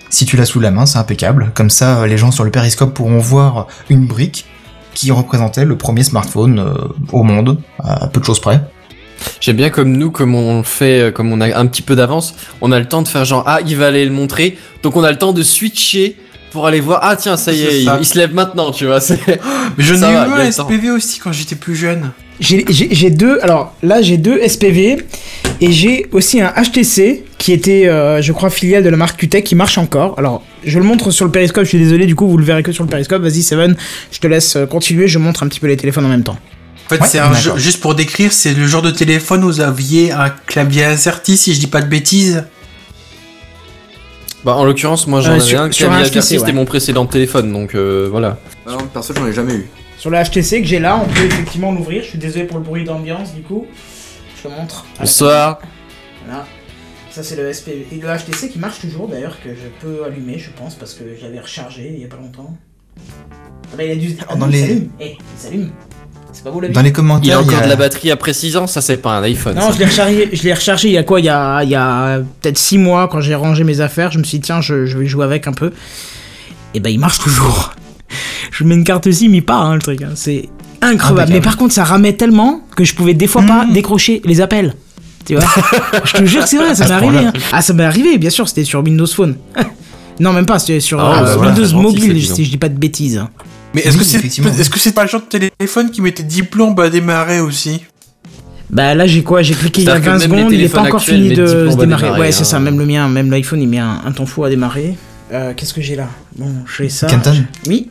Si 0.10 0.26
tu 0.26 0.38
l'as 0.38 0.45
sous 0.45 0.60
la 0.60 0.70
main, 0.72 0.86
c'est 0.86 0.97
impeccable. 0.99 1.51
Comme 1.56 1.70
ça, 1.70 1.99
euh, 2.01 2.08
les 2.08 2.18
gens 2.18 2.32
sur 2.32 2.43
le 2.43 2.51
périscope 2.51 2.93
pourront 2.93 3.18
voir 3.20 3.68
une 3.89 4.06
brique 4.06 4.45
qui 4.94 5.12
représentait 5.12 5.66
le 5.66 5.78
premier 5.78 6.04
smartphone 6.04 6.60
euh, 6.60 6.74
au 7.12 7.24
monde, 7.24 7.58
à 7.84 8.08
peu 8.08 8.20
de 8.20 8.26
choses 8.26 8.39
près. 8.39 8.62
J'aime 9.39 9.56
bien 9.56 9.70
comme 9.70 9.91
nous, 9.96 10.12
comme 10.12 10.36
on 10.36 10.58
le 10.58 10.64
fait, 10.64 11.00
euh, 11.02 11.12
comme 11.12 11.32
on 11.32 11.39
a 11.41 11.58
un 11.58 11.66
petit 11.68 11.82
peu 11.82 11.96
d'avance, 11.96 12.36
on 12.62 12.72
a 12.72 12.80
le 12.80 12.88
temps 12.88 13.02
de 13.02 13.08
faire 13.08 13.24
genre 13.26 13.44
ah 13.48 13.60
il 13.66 13.76
va 13.78 13.88
aller 13.88 14.06
le 14.06 14.12
montrer, 14.12 14.58
donc 14.84 14.96
on 14.98 15.04
a 15.04 15.12
le 15.12 15.18
temps 15.18 15.32
de 15.34 15.44
switcher 15.44 16.18
pour 16.52 16.68
aller 16.68 16.82
voir 16.82 17.00
ah 17.02 17.16
tiens 17.16 17.38
ça 17.38 17.52
y 17.54 17.62
est, 17.64 17.80
il, 17.82 17.86
ça. 17.86 17.98
il 18.00 18.06
se 18.06 18.18
lève 18.18 18.34
maintenant 18.34 18.72
tu 18.72 18.86
vois. 18.86 19.00
c'est- 19.00 19.20
Mais 19.78 19.84
j'en 19.84 19.96
ai 19.96 20.00
Ça 20.00 20.12
eu 20.28 20.41
un. 20.41 20.52
SPV 20.52 20.91
aussi 20.91 21.20
quand 21.20 21.32
j'étais 21.32 21.56
plus 21.56 21.76
jeune. 21.76 22.12
J'ai 22.39 23.10
deux, 23.10 23.39
alors 23.41 23.74
là 23.82 24.02
j'ai 24.02 24.18
deux 24.18 24.39
SPV 24.46 24.98
et 25.62 25.72
j'ai 25.72 26.08
aussi 26.12 26.41
un 26.41 26.52
HTC 26.62 27.24
qui 27.38 27.54
était, 27.54 27.88
euh, 27.88 28.22
je 28.22 28.34
crois, 28.34 28.50
filiale 28.50 28.84
de 28.84 28.89
la 28.89 28.98
marque 28.98 29.20
QTech, 29.20 29.44
qui 29.46 29.56
marche 29.56 29.78
encore. 29.78 30.16
Alors, 30.18 30.44
je 30.66 30.80
le 30.80 30.86
montre 30.86 31.11
sur 31.11 31.26
le 31.26 31.32
périscope, 31.32 31.64
je 31.64 31.70
suis 31.70 31.78
désolé, 31.80 32.05
du 32.05 32.16
coup, 32.16 32.28
vous 32.28 32.38
le 32.38 32.43
verrez 32.45 32.64
que 32.64 32.72
sur 32.72 32.84
le 32.84 32.89
périscope. 32.89 33.22
Vas-y, 33.22 33.41
Seven, 33.43 33.76
je 34.11 34.20
te 34.20 34.28
laisse 34.28 34.55
euh, 34.55 34.66
continuer, 34.66 35.07
je 35.07 35.20
montre 35.20 35.43
un 35.43 35.47
petit 35.47 35.59
peu 35.59 35.68
les 35.68 35.78
téléphones 35.78 36.05
en 36.05 36.09
même 36.09 36.24
temps. 36.24 36.38
En 36.86 36.89
fait, 36.89 37.01
Ouais, 37.01 37.07
c'est 37.07 37.20
un 37.20 37.30
d'accord. 37.32 37.55
jeu, 37.55 37.57
juste 37.57 37.80
pour 37.82 37.95
décrire, 37.95 38.34
c'est 38.34 38.53
le 38.53 38.68
genre 38.68 38.82
de 38.82 38.91
téléphone 38.91 39.43
où 39.43 39.47
vous 39.47 39.61
aviez 39.61 40.11
un 40.11 40.30
clavier 40.30 40.84
AZERTY, 40.84 41.38
si 41.38 41.53
je 41.53 41.59
dis 41.59 41.68
pas 41.68 41.82
de 41.82 41.88
bêtises. 41.88 42.43
Bah, 44.43 44.55
en 44.55 44.66
l'occurrence, 44.66 45.07
moi 45.07 45.22
j'en 45.22 45.32
Euh, 45.32 45.36
avais 45.36 45.41
sur- 45.41 45.61
un 45.61 45.70
HTC, 45.70 45.86
averti, 45.86 46.22
c'était 46.22 46.43
ouais. 46.47 46.51
mon 46.51 46.66
précédent 46.66 47.05
téléphone, 47.05 47.53
donc 47.53 47.76
euh, 47.76 48.09
voilà. 48.11 48.38
Ah 48.68 48.72
non, 48.72 48.88
perso, 48.93 49.14
j'en 49.16 49.26
ai 49.28 49.32
jamais 49.34 49.53
eu. 49.53 49.68
Sur 49.97 50.09
le 50.09 50.18
HTC 50.22 50.61
que 50.61 50.68
j'ai 50.68 50.80
là, 50.80 51.01
on 51.01 51.07
peut 51.07 51.24
effectivement 51.24 51.72
l'ouvrir. 51.72 52.03
Je 52.03 52.09
suis 52.09 52.18
désolé 52.18 52.43
pour 52.43 52.57
le 52.57 52.64
bruit 52.66 52.84
d'ambiance, 52.84 53.34
du 53.34 53.41
coup. 53.41 53.66
Je 54.38 54.49
te 54.49 54.53
montre. 54.53 54.86
Bonsoir. 54.99 55.59
Voilà. 56.26 56.45
Ça, 57.14 57.22
c'est 57.22 57.36
le 57.36 57.51
SP. 57.53 57.70
Et 57.91 57.95
le 58.01 58.07
HTC 58.07 58.49
qui 58.49 58.57
marche 58.59 58.80
toujours, 58.80 59.07
d'ailleurs, 59.07 59.38
que 59.43 59.49
je 59.49 59.68
peux 59.86 60.03
allumer, 60.03 60.39
je 60.39 60.49
pense, 60.57 60.74
parce 60.76 60.93
que 60.95 61.03
je 61.20 61.24
l'avais 61.26 61.39
rechargé 61.39 61.91
il 61.95 62.01
y 62.01 62.05
a 62.05 62.07
pas 62.07 62.18
longtemps. 62.18 62.55
Ah 62.97 63.76
bah, 63.78 63.84
il 63.84 63.91
a 63.91 63.95
dû. 63.95 64.16
Ah, 64.28 64.36
Dans 64.36 64.47
il 64.47 64.51
les- 64.53 64.61
s'allume. 64.61 64.89
Eh, 64.99 65.05
il 65.11 65.18
s'allume. 65.38 65.72
C'est 66.32 66.43
pas 66.43 66.49
vous 66.49 66.61
la 66.61 66.70
vie. 66.70 66.74
Dans 66.74 66.82
les 66.82 66.89
Il 66.89 66.91
a 66.91 66.95
commentaires, 66.95 67.39
il 67.41 67.45
y 67.45 67.47
encore 67.49 67.59
a- 67.59 67.64
de 67.66 67.70
la 67.70 67.76
batterie 67.76 68.09
après 68.09 68.34
6 68.34 68.57
ans, 68.57 68.66
ça 68.66 68.82
c'est 68.82 68.97
pas 68.97 69.18
un 69.18 69.22
iPhone. 69.24 69.53
Non, 69.55 69.68
ça. 69.68 69.72
je 69.74 69.78
l'ai 69.80 69.86
rechargé, 69.86 70.30
je 70.34 70.41
l'ai 70.43 70.53
rechargé 70.53 70.88
il 70.88 70.93
y 70.93 70.97
a 70.97 71.03
quoi 71.03 71.20
Il 71.20 71.26
y 71.26 71.30
a, 71.30 71.64
il 71.64 71.70
y 71.70 71.76
a 71.76 72.20
peut-être 72.41 72.57
6 72.57 72.80
mois 72.80 73.07
quand 73.07 73.22
j'ai 73.22 73.36
rangé 73.36 73.64
mes 73.64 73.80
affaires. 73.82 74.11
Je 74.11 74.18
me 74.18 74.24
suis 74.24 74.39
dit, 74.39 74.45
tiens, 74.47 74.59
je, 74.61 74.88
je 74.88 74.97
vais 74.97 75.05
jouer 75.05 75.26
avec 75.26 75.45
un 75.47 75.53
peu. 75.53 75.72
Et 76.74 76.80
ben, 76.80 76.89
il 76.89 76.99
marche 76.99 77.20
toujours. 77.20 77.74
Je 78.51 78.64
mets 78.64 78.74
une 78.74 78.84
carte 78.84 79.11
SIM, 79.11 79.32
il 79.36 79.45
part, 79.45 79.61
hein, 79.66 79.76
le 79.76 79.82
truc. 79.82 80.01
hein. 80.01 80.09
C'est 80.16 80.49
incroyable. 80.82 80.93
Impeccable. 81.22 81.34
Mais 81.34 81.41
par 81.41 81.57
contre, 81.57 81.74
ça 81.76 81.84
ramait 81.84 82.14
tellement 82.14 82.61
que 82.76 82.84
je 82.84 82.95
pouvais 82.95 83.14
des 83.14 83.28
fois 83.28 83.43
pas 83.43 83.66
Mhm. 83.68 83.74
décrocher 83.74 84.22
les 84.26 84.41
appels. 84.41 84.74
Tu 85.26 85.36
vois 85.36 85.45
Je 86.05 86.13
te 86.13 86.26
jure 86.26 86.43
que 86.43 86.49
c'est 86.49 86.57
vrai, 86.57 86.76
ça 86.76 86.86
m'est 86.86 86.91
arrivé. 86.91 87.17
hein. 87.26 87.34
Ah, 87.51 87.61
ça 87.61 87.74
m'est 87.74 87.84
arrivé, 87.84 88.17
bien 88.17 88.30
sûr, 88.30 88.47
c'était 88.47 88.63
sur 88.63 88.82
Windows 88.84 89.07
Phone. 89.07 89.36
non, 90.19 90.34
même 90.34 90.45
pas, 90.45 90.59
c'était 90.59 90.80
sur 90.80 90.99
Ah, 90.99 91.24
euh, 91.24 91.38
bah 91.38 91.47
Windows 91.47 91.65
c'est 91.65 91.74
Mobile, 91.76 92.21
c'est 92.26 92.34
si 92.36 92.45
je 92.45 92.49
dis 92.51 92.57
pas 92.57 92.69
de 92.69 92.78
bêtises. 92.78 93.24
Mais 93.74 93.82
est-ce 93.82 93.93
Oui, 93.93 93.99
que 93.99 94.03
c'est 94.05 94.17
effectivement. 94.17 94.51
est-ce 94.51 94.69
que 94.69 94.80
c'est 94.80 94.91
pas 94.91 95.03
le 95.03 95.09
genre 95.09 95.21
de 95.21 95.49
téléphone 95.49 95.89
qui 95.91 96.01
mettait 96.01 96.24
10 96.24 96.43
plombes 96.43 96.80
à 96.80 96.89
démarrer 96.89 97.39
aussi 97.39 97.82
Bah 98.69 98.93
là 98.93 99.07
j'ai 99.07 99.24
quoi? 99.24 99.41
J'ai 99.41 99.55
cliqué 99.55 99.82
il 99.82 99.86
y 99.86 99.89
a 99.89 99.93
C'est-à-dire 99.93 100.13
que 100.13 100.17
20 100.19 100.28
même 100.28 100.32
les 100.32 100.38
secondes, 100.38 100.53
il 100.53 100.61
est 100.61 100.69
pas 100.69 100.82
encore 100.82 101.01
fini 101.01 101.30
de 101.30 101.45
10 101.45 101.51
plombes 101.53 101.71
se 101.71 101.78
démarrer. 101.78 102.03
démarrer, 102.03 102.19
Ouais 102.21 102.32
c'est 102.32 102.41
hein. 102.41 102.45
ça, 102.45 102.59
même 102.59 102.78
le 102.78 102.86
mien, 102.86 103.07
même 103.07 103.32
l'iPhone 103.32 103.61
il 103.61 103.67
met 103.67 103.80
un, 103.80 104.01
un 104.05 104.11
temps 104.11 104.26
fou 104.28 104.43
à 104.43 104.49
démarrer. 104.49 104.95
Euh, 105.32 105.53
Qu'est-ce 105.57 105.74
que 105.74 105.82
j'ai 105.82 105.95
là? 105.95 106.07
Bon 106.38 106.53
j'ai 106.78 106.89
ça. 106.89 107.07
Kenton 107.07 107.43
Oui 107.65 107.89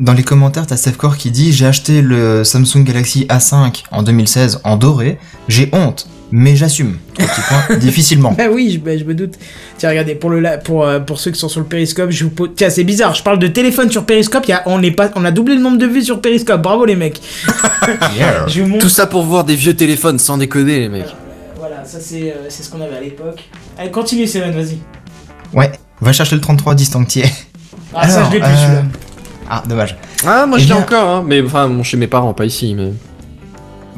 Dans 0.00 0.14
les 0.14 0.24
commentaires, 0.24 0.66
t'as 0.66 0.76
Safcore 0.76 1.16
qui 1.16 1.30
dit 1.30 1.52
J'ai 1.52 1.66
acheté 1.66 2.02
le 2.02 2.42
Samsung 2.42 2.82
Galaxy 2.82 3.26
A5 3.28 3.84
en 3.92 4.02
2016 4.02 4.60
en 4.64 4.76
doré. 4.76 5.18
J'ai 5.46 5.68
honte, 5.72 6.08
mais 6.36 6.56
j'assume. 6.56 6.96
Petit 7.14 7.40
point, 7.48 7.76
difficilement. 7.78 8.32
Bah 8.32 8.46
oui, 8.50 8.72
je, 8.72 8.78
bah, 8.80 8.98
je 8.98 9.04
me 9.04 9.14
doute. 9.14 9.34
Tiens 9.78 9.90
regardez, 9.90 10.16
pour, 10.16 10.30
le, 10.30 10.40
la- 10.40 10.58
pour, 10.58 10.84
euh, 10.84 10.98
pour 10.98 11.20
ceux 11.20 11.30
qui 11.30 11.38
sont 11.38 11.48
sur 11.48 11.60
le 11.60 11.66
périscope, 11.66 12.10
je 12.10 12.24
vous 12.24 12.30
pose... 12.30 12.50
Tiens 12.56 12.70
c'est 12.70 12.82
bizarre, 12.82 13.14
je 13.14 13.22
parle 13.22 13.38
de 13.38 13.46
téléphone 13.46 13.88
sur 13.88 14.04
périscope, 14.04 14.42
il 14.46 14.50
y 14.50 14.54
a, 14.54 14.62
on, 14.66 14.82
est 14.82 14.90
pas, 14.90 15.10
on 15.14 15.24
a 15.24 15.30
doublé 15.30 15.54
le 15.54 15.60
nombre 15.60 15.78
de 15.78 15.86
vues 15.86 16.02
sur 16.02 16.20
périscope, 16.20 16.60
bravo 16.60 16.84
les 16.86 16.96
mecs. 16.96 17.20
Yeah. 18.18 18.46
Je 18.48 18.62
vous 18.62 18.68
montre. 18.68 18.82
Tout 18.82 18.88
ça 18.88 19.06
pour 19.06 19.22
voir 19.24 19.44
des 19.44 19.54
vieux 19.54 19.74
téléphones, 19.76 20.18
sans 20.18 20.38
déconner, 20.38 20.80
les 20.80 20.88
mecs. 20.88 21.14
Voilà, 21.58 21.84
ça 21.84 21.98
c'est 22.00 22.30
euh, 22.32 22.46
c'est 22.48 22.62
ce 22.64 22.70
qu'on 22.70 22.80
avait 22.80 22.96
à 22.96 23.00
l'époque. 23.00 23.44
Allez 23.78 23.90
continue 23.90 24.26
Seven, 24.26 24.50
vas-y. 24.52 24.78
Ouais, 25.52 25.70
va 26.00 26.12
chercher 26.12 26.34
le 26.34 26.40
33 26.40 26.74
distancié. 26.74 27.24
Ah 27.94 28.08
ça 28.08 28.24
je 28.24 28.32
l'ai 28.32 28.40
plus 28.40 28.48
euh, 28.48 28.56
celui-là. 28.56 28.82
Ah, 29.48 29.62
dommage. 29.68 29.96
Ah, 30.26 30.46
moi 30.46 30.58
Eh 30.58 30.62
je 30.62 30.68
l'ai 30.68 30.74
bien- 30.74 30.82
encore, 30.82 31.08
hein, 31.08 31.24
mais 31.26 31.42
enfin, 31.42 31.68
bon, 31.68 31.82
chez 31.82 31.96
mes 31.96 32.06
parents, 32.08 32.32
pas 32.34 32.44
ici, 32.46 32.74
mais. 32.74 32.92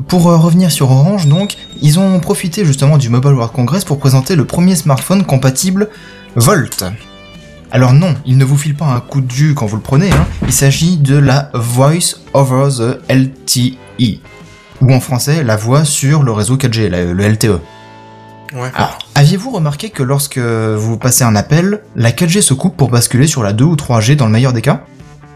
Pour 0.09 0.29
euh, 0.31 0.37
revenir 0.37 0.71
sur 0.71 0.91
Orange, 0.91 1.27
donc, 1.27 1.57
ils 1.81 1.99
ont 1.99 2.21
profité 2.21 2.65
justement 2.65 2.99
du 2.99 3.09
Mobile 3.09 3.33
World 3.33 3.53
Congress 3.53 3.85
pour 3.85 3.99
présenter 3.99 4.37
le 4.37 4.45
premier 4.45 4.77
smartphone 4.77 5.25
compatible 5.25 5.89
Volt. 6.37 6.85
Alors 7.73 7.93
non, 7.93 8.15
il 8.25 8.37
ne 8.39 8.45
vous 8.45 8.57
file 8.57 8.77
pas 8.77 8.87
un 8.87 9.01
coup 9.01 9.21
de 9.21 9.31
jus 9.31 9.55
quand 9.55 9.67
vous 9.67 9.77
le 9.77 9.83
prenez, 9.83 10.11
hein. 10.13 10.27
il 10.47 10.53
s'agit 10.53 10.99
de 10.99 11.17
la 11.17 11.51
Voice 11.55 12.17
over 12.33 12.69
the 12.71 13.01
LTE, 13.11 14.21
ou 14.81 14.93
en 14.93 15.01
français 15.01 15.43
la 15.43 15.57
voix 15.57 15.85
sur 15.85 16.23
le 16.23 16.31
réseau 16.33 16.57
4G, 16.57 16.89
la- 16.89 17.05
le 17.13 17.25
LTE. 17.29 17.59
Ouais. 18.55 18.71
Alors, 18.75 18.99
aviez-vous 19.17 19.51
remarqué 19.51 19.91
que 19.91 20.03
lorsque 20.05 20.39
vous 20.39 20.97
passez 20.97 21.25
un 21.25 21.35
appel, 21.35 21.83
la 21.97 22.13
4G 22.13 22.41
se 22.41 22.55
coupe 22.55 22.77
pour 22.77 22.91
basculer 22.91 23.27
sur 23.27 23.43
la 23.43 23.53
2 23.53 23.65
ou 23.65 23.75
3G 23.75 24.15
dans 24.15 24.27
le 24.27 24.33
meilleur 24.33 24.53
des 24.53 24.63
cas? 24.63 24.85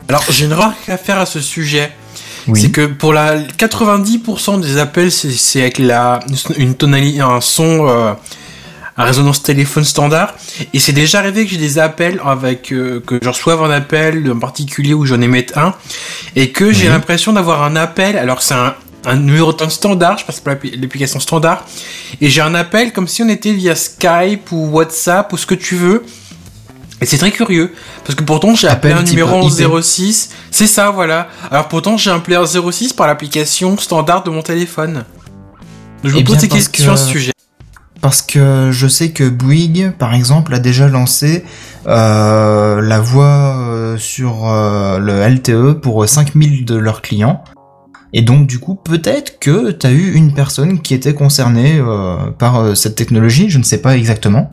Alors, 0.09 0.23
j'ai 0.31 0.45
une 0.45 0.53
remarque 0.53 0.89
à 0.89 0.97
faire 0.97 1.19
à 1.19 1.27
ce 1.27 1.41
sujet. 1.41 1.91
Oui. 2.49 2.61
C'est 2.61 2.71
que 2.71 2.87
pour 2.87 3.13
la 3.13 3.39
90% 3.39 4.61
des 4.61 4.77
appels, 4.79 5.11
c'est 5.13 5.61
avec 5.61 5.79
la 5.79 6.21
une 6.57 6.75
tonalité, 6.75 7.21
un 7.21 7.41
son 7.41 7.87
euh, 7.89 8.13
à 8.97 9.05
résonance 9.05 9.43
téléphone 9.43 9.85
standard. 9.85 10.35
Et 10.75 10.79
c'est 10.79 10.93
déjà 10.93 11.19
arrivé 11.21 11.45
que 11.45 11.51
j'ai 11.51 11.57
des 11.59 11.79
appels 11.79 12.21
avec 12.25 12.73
euh, 12.73 13.01
que 13.07 13.19
je 13.23 13.29
reçoive 13.29 13.63
un 13.63 13.71
appel 13.71 14.31
en 14.31 14.39
particulier 14.39 14.95
où 14.95 15.07
j'en 15.07 15.21
émette 15.21 15.57
un 15.57 15.75
et 16.37 16.51
que 16.51 16.73
j'ai 16.73 16.85
Oui. 16.85 16.89
l'impression 16.91 17.33
d'avoir 17.33 17.63
un 17.63 17.77
appel 17.77 18.17
alors 18.19 18.43
c'est 18.43 18.55
un 18.55 18.75
un 19.07 19.17
numéro 19.17 19.51
de 19.55 19.67
standard, 19.71 20.19
je 20.19 20.27
passe 20.27 20.41
par 20.41 20.53
l'appli- 20.53 20.79
l'application 20.79 21.21
standard, 21.21 21.65
et 22.21 22.29
j'ai 22.29 22.43
un 22.43 22.55
appel 22.55 22.93
comme 22.93 23.09
si 23.09 23.23
on 23.23 23.31
était 23.31 23.53
via 23.55 23.75
Skype 23.75 24.53
ou 24.53 24.67
WhatsApp 24.73 25.33
ou 25.33 25.39
ce 25.39 25.47
que 25.47 25.55
tu 25.55 25.75
veux. 25.75 26.05
Et 27.03 27.07
c'est 27.07 27.17
très 27.17 27.31
curieux, 27.31 27.73
parce 28.05 28.15
que 28.15 28.23
pourtant 28.23 28.55
j'ai 28.55 28.69
appelé 28.69 28.93
Appel 28.93 29.07
un 29.07 29.09
numéro 29.09 29.35
en 29.37 29.49
IP. 29.49 29.83
06, 29.83 30.31
c'est 30.51 30.67
ça 30.67 30.91
voilà. 30.91 31.29
Alors 31.51 31.69
pourtant 31.69 31.97
j'ai 31.97 32.11
appelé 32.11 32.37
un 32.37 32.45
06 32.45 32.93
par 32.93 33.07
l'application 33.07 33.79
standard 33.79 34.23
de 34.23 34.31
mon 34.31 34.43
téléphone. 34.43 35.05
Je 36.05 36.11
Eh 36.17 36.21
me 36.21 36.25
pose 36.25 36.37
bien, 36.37 36.43
des 36.43 36.49
questions 36.49 36.93
à 36.93 36.97
ce 36.97 37.09
sujet. 37.09 37.33
Parce 38.01 38.23
que 38.23 38.71
je 38.71 38.87
sais 38.87 39.11
que 39.11 39.29
Bouygues, 39.29 39.93
par 39.99 40.15
exemple, 40.15 40.55
a 40.55 40.59
déjà 40.59 40.89
lancé 40.89 41.45
euh, 41.87 42.81
la 42.81 43.01
voix 43.01 43.57
euh, 43.59 43.99
sur 43.99 44.49
euh, 44.49 44.99
le 44.99 45.27
LTE 45.29 45.81
pour 45.81 46.09
5000 46.09 46.65
de 46.65 46.77
leurs 46.77 47.03
clients. 47.03 47.45
Et 48.13 48.23
donc, 48.23 48.47
du 48.47 48.59
coup, 48.59 48.75
peut-être 48.75 49.39
que 49.39 49.71
tu 49.71 49.87
as 49.87 49.91
eu 49.91 50.13
une 50.15 50.33
personne 50.33 50.81
qui 50.81 50.95
était 50.95 51.15
concernée 51.15 51.79
euh, 51.79 52.31
par 52.39 52.77
cette 52.77 52.95
technologie, 52.95 53.51
je 53.51 53.59
ne 53.59 53.65
sais 53.65 53.83
pas 53.83 53.97
exactement. 53.97 54.51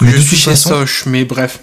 Mais 0.00 0.10
je 0.10 0.18
suis 0.18 0.36
chez 0.36 0.50
façon- 0.50 0.70
Soch, 0.70 1.04
mais 1.06 1.24
bref. 1.24 1.60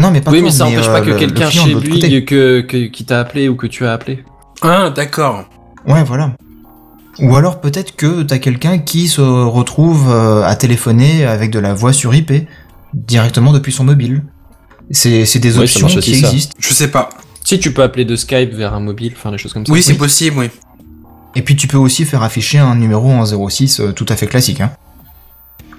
Non, 0.00 0.10
mais 0.10 0.20
pas 0.20 0.30
oui, 0.30 0.42
mais 0.42 0.50
ça 0.50 0.64
n'empêche 0.64 0.86
pas 0.86 1.00
euh, 1.00 1.04
que 1.14 1.18
quelqu'un 1.18 1.50
chez. 1.50 1.74
Bouygues 1.74 2.24
que, 2.24 2.60
que- 2.60 2.86
qui 2.86 3.04
t'a 3.04 3.20
appelé 3.20 3.48
ou 3.48 3.56
que 3.56 3.66
tu 3.66 3.84
as 3.86 3.92
appelé. 3.92 4.24
Ah, 4.62 4.90
d'accord. 4.90 5.48
Ouais, 5.86 6.02
voilà. 6.04 6.34
Ou 7.20 7.34
alors 7.36 7.60
peut-être 7.60 7.96
que 7.96 8.22
t'as 8.22 8.38
quelqu'un 8.38 8.78
qui 8.78 9.08
se 9.08 9.20
retrouve 9.20 10.08
euh, 10.08 10.42
à 10.44 10.54
téléphoner 10.54 11.24
avec 11.24 11.50
de 11.50 11.58
la 11.58 11.74
voix 11.74 11.92
sur 11.92 12.14
IP 12.14 12.32
directement 12.94 13.52
depuis 13.52 13.72
son 13.72 13.84
mobile. 13.84 14.22
C'est 14.90 15.26
c'est 15.26 15.40
des 15.40 15.58
options 15.58 15.88
qui 15.88 16.14
ça. 16.20 16.28
existent. 16.28 16.54
Je 16.60 16.72
sais 16.72 16.88
pas. 16.88 17.10
Si 17.44 17.58
tu 17.58 17.72
peux 17.72 17.82
appeler 17.82 18.04
de 18.04 18.14
Skype 18.14 18.54
vers 18.54 18.74
un 18.74 18.80
mobile, 18.80 19.14
enfin 19.16 19.32
des 19.32 19.38
choses 19.38 19.52
comme 19.52 19.66
ça. 19.66 19.72
Oui, 19.72 19.82
c'est 19.82 19.94
possible, 19.94 20.38
oui. 20.38 20.50
Et 21.34 21.42
puis 21.42 21.56
tu 21.56 21.66
peux 21.66 21.76
aussi 21.76 22.04
faire 22.04 22.22
afficher 22.22 22.58
un 22.58 22.74
numéro 22.76 23.10
en 23.10 23.24
06 23.24 23.80
euh, 23.80 23.92
tout 23.92 24.06
à 24.08 24.16
fait 24.16 24.26
classique. 24.26 24.60
Hein. 24.60 24.70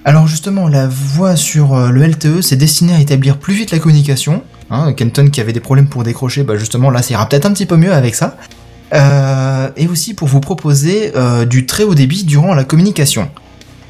Alors 0.04 0.26
justement, 0.26 0.68
la 0.68 0.88
voix 0.88 1.36
sur 1.36 1.74
euh, 1.74 1.90
le 1.90 2.06
LTE, 2.06 2.40
c'est 2.40 2.56
destiné 2.56 2.94
à 2.94 3.00
établir 3.00 3.36
plus 3.36 3.54
vite 3.54 3.70
la 3.70 3.78
communication. 3.78 4.42
Hein, 4.70 4.92
Kenton 4.92 5.28
qui 5.28 5.40
avait 5.40 5.52
des 5.52 5.60
problèmes 5.60 5.88
pour 5.88 6.04
décrocher, 6.04 6.44
bah 6.44 6.56
justement 6.56 6.90
là 6.90 7.02
ça 7.02 7.12
ira 7.12 7.28
peut-être 7.28 7.44
un 7.44 7.52
petit 7.52 7.66
peu 7.66 7.76
mieux 7.76 7.92
avec 7.92 8.14
ça. 8.14 8.36
Euh, 8.92 9.68
et 9.76 9.86
aussi 9.88 10.14
pour 10.14 10.26
vous 10.26 10.40
proposer 10.40 11.12
euh, 11.14 11.44
du 11.44 11.66
très 11.66 11.84
haut 11.84 11.94
débit 11.94 12.24
durant 12.24 12.54
la 12.54 12.64
communication. 12.64 13.30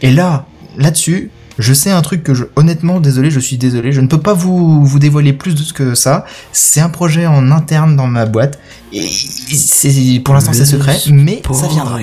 Et 0.02 0.10
là, 0.10 0.46
là-dessus, 0.76 1.30
je 1.58 1.72
sais 1.72 1.90
un 1.90 2.02
truc 2.02 2.22
que 2.22 2.34
je, 2.34 2.44
honnêtement, 2.56 3.00
désolé, 3.00 3.30
je 3.30 3.40
suis 3.40 3.56
désolé, 3.56 3.92
je 3.92 4.00
ne 4.00 4.06
peux 4.06 4.20
pas 4.20 4.34
vous, 4.34 4.84
vous 4.84 4.98
dévoiler 4.98 5.32
plus 5.32 5.54
de 5.54 5.60
ce 5.60 5.72
que 5.72 5.94
ça. 5.94 6.24
C'est 6.52 6.80
un 6.80 6.88
projet 6.90 7.26
en 7.26 7.50
interne 7.50 7.96
dans 7.96 8.06
ma 8.06 8.26
boîte. 8.26 8.58
Et 8.92 9.06
c'est, 9.06 10.20
pour 10.24 10.34
l'instant, 10.34 10.52
c'est 10.52 10.64
secret, 10.66 10.98
mais 11.10 11.42
ça 11.52 11.68
viendra. 11.68 11.98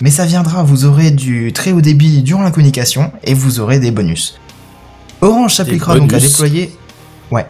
Mais 0.00 0.10
ça 0.10 0.26
viendra, 0.26 0.62
vous 0.62 0.84
aurez 0.84 1.10
du 1.10 1.52
très 1.52 1.72
haut 1.72 1.80
débit 1.80 2.22
durant 2.22 2.42
la 2.42 2.50
communication 2.50 3.12
et 3.24 3.34
vous 3.34 3.60
aurez 3.60 3.80
des 3.80 3.90
bonus. 3.90 4.38
Orange 5.20 5.54
s'appliquera 5.54 5.98
donc 5.98 6.12
à 6.12 6.20
déployer. 6.20 6.70
Ouais. 7.30 7.46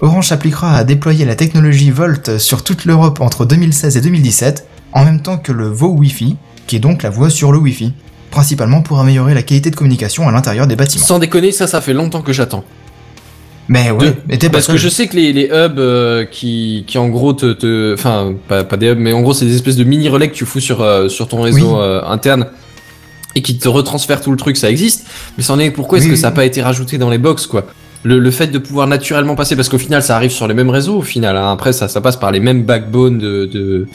Orange 0.00 0.28
s'appliquera 0.28 0.76
à 0.76 0.84
déployer 0.84 1.24
la 1.24 1.36
technologie 1.36 1.90
Volt 1.90 2.38
sur 2.38 2.64
toute 2.64 2.84
l'Europe 2.84 3.20
entre 3.20 3.44
2016 3.44 3.96
et 3.96 4.00
2017, 4.00 4.66
en 4.92 5.04
même 5.04 5.22
temps 5.22 5.38
que 5.38 5.52
le 5.52 5.68
VO 5.68 5.88
Wi-Fi, 5.88 6.36
qui 6.66 6.76
est 6.76 6.80
donc 6.80 7.02
la 7.02 7.10
voix 7.10 7.30
sur 7.30 7.52
le 7.52 7.58
Wi-Fi, 7.58 7.92
principalement 8.30 8.82
pour 8.82 8.98
améliorer 8.98 9.34
la 9.34 9.42
qualité 9.42 9.70
de 9.70 9.76
communication 9.76 10.28
à 10.28 10.32
l'intérieur 10.32 10.66
des 10.66 10.76
bâtiments. 10.76 11.04
Sans 11.04 11.18
déconner, 11.20 11.52
ça, 11.52 11.66
ça 11.66 11.80
fait 11.80 11.94
longtemps 11.94 12.22
que 12.22 12.32
j'attends. 12.32 12.64
Mais 13.68 13.90
ouais, 13.90 14.06
De- 14.10 14.14
mais 14.28 14.38
t'es 14.38 14.48
pas 14.48 14.54
Parce 14.54 14.68
que 14.68 14.76
je 14.76 14.88
sais 14.88 15.08
que 15.08 15.16
les, 15.16 15.32
les 15.32 15.46
hubs 15.46 15.78
euh, 15.78 16.24
qui, 16.24 16.84
qui 16.86 16.98
en 16.98 17.08
gros 17.08 17.32
te, 17.32 17.92
enfin 17.94 18.34
pas, 18.48 18.62
pas 18.64 18.76
des 18.76 18.88
hubs, 18.90 18.98
mais 18.98 19.12
en 19.12 19.22
gros 19.22 19.34
c'est 19.34 19.44
des 19.44 19.54
espèces 19.56 19.76
de 19.76 19.84
mini 19.84 20.08
relais 20.08 20.28
que 20.28 20.34
tu 20.34 20.44
fous 20.44 20.60
sur 20.60 20.82
euh, 20.82 21.08
sur 21.08 21.26
ton 21.26 21.40
réseau 21.42 21.72
Oui. 21.74 21.78
euh, 21.80 22.02
interne 22.04 22.46
et 23.34 23.42
qui 23.42 23.58
te 23.58 23.68
retransfèrent 23.68 24.20
tout 24.20 24.30
le 24.30 24.36
truc, 24.36 24.56
ça 24.56 24.70
existe. 24.70 25.06
Mais 25.36 25.42
c'en 25.42 25.58
est 25.58 25.70
pourquoi 25.70 25.98
est-ce 25.98 26.04
Oui, 26.06 26.10
que 26.12 26.16
oui. 26.16 26.20
ça 26.20 26.28
n'a 26.28 26.34
pas 26.34 26.44
été 26.44 26.62
rajouté 26.62 26.96
dans 26.96 27.10
les 27.10 27.18
box 27.18 27.46
quoi? 27.46 27.66
Le, 28.04 28.20
le 28.20 28.30
fait 28.30 28.46
de 28.46 28.58
pouvoir 28.58 28.86
naturellement 28.86 29.34
passer, 29.34 29.56
parce 29.56 29.68
qu'au 29.68 29.78
final 29.78 30.00
ça 30.02 30.14
arrive 30.14 30.30
sur 30.30 30.46
les 30.46 30.54
mêmes 30.54 30.70
réseaux 30.70 30.98
au 30.98 31.02
final. 31.02 31.36
hein. 31.36 31.50
Après 31.52 31.72
ça, 31.72 31.88
ça 31.88 32.00
passe 32.00 32.16
par 32.16 32.30
les 32.30 32.40
mêmes 32.40 32.62
backbones 32.62 33.18
de, 33.18 33.46
de 33.46 33.86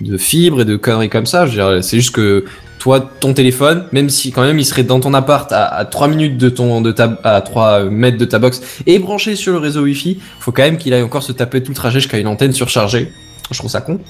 de 0.00 0.16
fibres 0.16 0.62
et 0.62 0.64
de 0.64 0.76
conneries 0.76 1.10
comme 1.10 1.26
ça. 1.26 1.46
C'est 1.82 1.98
juste 1.98 2.10
que 2.14 2.44
toi, 2.80 3.08
ton 3.20 3.34
téléphone, 3.34 3.84
même 3.92 4.08
si 4.08 4.32
quand 4.32 4.42
même 4.42 4.58
il 4.58 4.64
serait 4.64 4.82
dans 4.82 4.98
ton 5.00 5.14
appart 5.14 5.52
à, 5.52 5.66
à 5.66 5.84
3 5.84 6.08
minutes 6.08 6.38
de 6.38 6.48
ton, 6.48 6.80
de 6.80 6.90
ta, 6.90 7.20
à 7.22 7.40
3 7.42 7.84
mètres 7.84 8.16
de 8.16 8.24
ta 8.24 8.38
box 8.38 8.60
et 8.86 8.98
branché 8.98 9.36
sur 9.36 9.52
le 9.52 9.58
réseau 9.58 9.82
Wi-Fi, 9.82 10.18
faut 10.40 10.50
quand 10.50 10.62
même 10.62 10.78
qu'il 10.78 10.92
aille 10.94 11.02
encore 11.02 11.22
se 11.22 11.32
taper 11.32 11.62
tout 11.62 11.70
le 11.70 11.76
trajet 11.76 12.00
jusqu'à 12.00 12.18
une 12.18 12.26
antenne 12.26 12.52
surchargée. 12.52 13.12
Je 13.50 13.58
trouve 13.58 13.70
ça 13.70 13.82
con. 13.82 14.00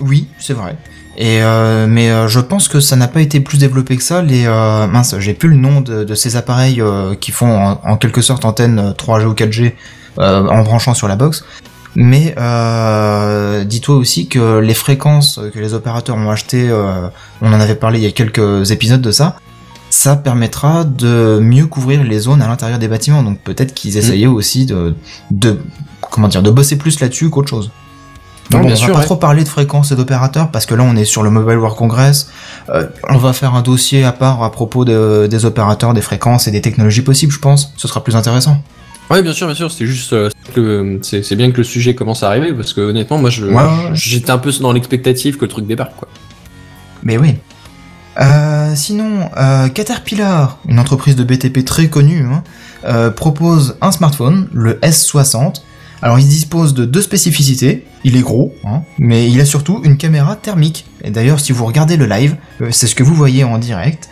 Oui, 0.00 0.28
c'est 0.38 0.52
vrai. 0.52 0.76
Et 1.16 1.42
euh, 1.42 1.86
mais 1.88 2.10
euh, 2.10 2.28
je 2.28 2.40
pense 2.40 2.68
que 2.68 2.80
ça 2.80 2.96
n'a 2.96 3.08
pas 3.08 3.20
été 3.20 3.40
plus 3.40 3.56
développé 3.56 3.96
que 3.96 4.02
ça. 4.02 4.20
Les 4.20 4.46
euh, 4.46 4.86
mince, 4.86 5.14
j'ai 5.18 5.32
plus 5.32 5.48
le 5.48 5.56
nom 5.56 5.80
de, 5.80 6.14
ces 6.14 6.36
appareils 6.36 6.82
euh, 6.82 7.14
qui 7.14 7.30
font 7.30 7.78
en, 7.82 7.96
quelque 7.96 8.20
sorte 8.20 8.44
antenne 8.44 8.94
3G 8.98 9.24
ou 9.24 9.32
4G 9.32 9.72
euh, 10.18 10.46
en 10.46 10.62
branchant 10.62 10.92
sur 10.92 11.08
la 11.08 11.16
box. 11.16 11.44
Mais 11.96 12.34
euh, 12.38 13.64
dis-toi 13.64 13.94
aussi 13.96 14.26
que 14.28 14.58
les 14.58 14.74
fréquences 14.74 15.38
que 15.52 15.58
les 15.58 15.74
opérateurs 15.74 16.16
ont 16.16 16.30
achetées, 16.30 16.68
euh, 16.68 17.08
on 17.40 17.52
en 17.52 17.60
avait 17.60 17.74
parlé 17.76 17.98
il 18.00 18.04
y 18.04 18.08
a 18.08 18.10
quelques 18.10 18.70
épisodes 18.72 19.00
de 19.00 19.10
ça, 19.12 19.36
ça 19.90 20.16
permettra 20.16 20.82
de 20.84 21.38
mieux 21.40 21.66
couvrir 21.66 22.02
les 22.02 22.18
zones 22.18 22.42
à 22.42 22.48
l'intérieur 22.48 22.78
des 22.80 22.88
bâtiments. 22.88 23.22
Donc 23.22 23.38
peut-être 23.40 23.74
qu'ils 23.74 23.96
essayaient 23.96 24.26
aussi 24.26 24.66
de, 24.66 24.94
de 25.30 25.60
comment 26.10 26.26
dire, 26.28 26.42
de 26.42 26.50
bosser 26.50 26.76
plus 26.76 26.98
là-dessus 27.00 27.30
qu'autre 27.30 27.48
chose. 27.48 27.70
Non, 28.50 28.58
Donc, 28.58 28.66
bien 28.66 28.76
on 28.76 28.78
va 28.80 28.84
sûr, 28.86 28.92
pas 28.92 28.98
ouais. 28.98 29.04
trop 29.06 29.16
parler 29.16 29.42
de 29.44 29.48
fréquences 29.48 29.90
et 29.92 29.96
d'opérateurs 29.96 30.50
parce 30.50 30.66
que 30.66 30.74
là 30.74 30.82
on 30.82 30.96
est 30.96 31.04
sur 31.06 31.22
le 31.22 31.30
Mobile 31.30 31.56
World 31.58 31.78
Congress. 31.78 32.28
Euh, 32.70 32.86
on 33.08 33.16
va 33.18 33.32
faire 33.32 33.54
un 33.54 33.62
dossier 33.62 34.04
à 34.04 34.12
part 34.12 34.42
à 34.42 34.50
propos 34.52 34.84
de- 34.84 35.26
des 35.30 35.44
opérateurs, 35.46 35.94
des 35.94 36.02
fréquences 36.02 36.46
et 36.48 36.50
des 36.50 36.60
technologies 36.60 37.00
possibles, 37.02 37.32
je 37.32 37.38
pense. 37.38 37.72
Ce 37.76 37.86
sera 37.88 38.02
plus 38.04 38.16
intéressant. 38.16 38.58
Ouais, 39.10 39.22
bien 39.22 39.32
sûr, 39.32 39.46
bien 39.46 39.54
sûr. 39.54 39.70
C'était 39.70 39.86
juste, 39.86 40.12
euh, 40.12 40.30
que 40.54 40.98
c'est 41.02 41.22
c'est 41.22 41.36
bien 41.36 41.50
que 41.50 41.58
le 41.58 41.64
sujet 41.64 41.94
commence 41.94 42.22
à 42.22 42.28
arriver 42.28 42.52
parce 42.52 42.72
que 42.72 42.80
honnêtement, 42.80 43.18
moi, 43.18 43.30
Ouais, 43.30 43.46
ouais, 43.48 43.90
j'étais 43.92 44.30
un 44.30 44.38
peu 44.38 44.50
dans 44.60 44.72
l'expectative 44.72 45.36
que 45.36 45.44
le 45.44 45.50
truc 45.50 45.66
débarque, 45.66 45.96
quoi. 45.96 46.08
Mais 47.02 47.18
oui. 47.18 47.34
Euh, 48.20 48.72
sinon, 48.76 49.28
euh, 49.36 49.68
Caterpillar, 49.68 50.58
une 50.68 50.78
entreprise 50.78 51.16
de 51.16 51.24
BTP 51.24 51.64
très 51.64 51.88
connue, 51.88 52.24
hein, 52.24 52.44
euh, 52.84 53.10
propose 53.10 53.76
un 53.80 53.90
smartphone, 53.90 54.48
le 54.52 54.74
S60. 54.80 55.62
Alors 56.00 56.18
il 56.18 56.28
dispose 56.28 56.74
de 56.74 56.84
deux 56.84 57.00
spécificités, 57.00 57.86
il 58.04 58.16
est 58.16 58.20
gros, 58.20 58.54
hein, 58.64 58.82
mais 58.98 59.30
il 59.30 59.40
a 59.40 59.46
surtout 59.46 59.80
une 59.84 59.96
caméra 59.96 60.36
thermique. 60.36 60.84
Et 61.02 61.10
d'ailleurs 61.10 61.40
si 61.40 61.52
vous 61.52 61.64
regardez 61.64 61.96
le 61.96 62.04
live, 62.04 62.36
euh, 62.60 62.68
c'est 62.72 62.86
ce 62.86 62.94
que 62.94 63.02
vous 63.02 63.14
voyez 63.14 63.42
en 63.42 63.56
direct, 63.58 64.10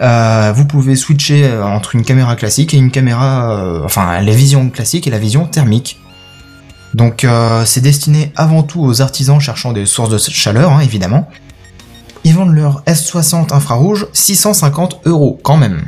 euh, 0.00 0.52
vous 0.54 0.64
pouvez 0.64 0.94
switcher 0.94 1.44
euh, 1.44 1.64
entre 1.64 1.96
une 1.96 2.04
caméra 2.04 2.36
classique 2.36 2.72
et 2.72 2.76
une 2.76 2.90
caméra, 2.90 3.50
euh, 3.50 3.82
enfin 3.84 4.20
la 4.20 4.32
vision 4.32 4.70
classique 4.70 5.06
et 5.06 5.10
la 5.10 5.18
vision 5.18 5.46
thermique. 5.46 6.00
Donc 6.94 7.26
c'est 7.66 7.82
destiné 7.82 8.32
avant 8.34 8.62
tout 8.62 8.80
aux 8.80 9.02
artisans 9.02 9.38
cherchant 9.38 9.74
des 9.74 9.84
sources 9.84 10.08
de 10.08 10.16
chaleur, 10.16 10.72
hein, 10.72 10.80
évidemment. 10.80 11.28
Ils 12.24 12.34
vendent 12.34 12.54
leur 12.54 12.82
S60 12.86 13.52
infrarouge 13.52 14.06
650 14.14 15.02
euros 15.04 15.38
quand 15.42 15.58
même. 15.58 15.82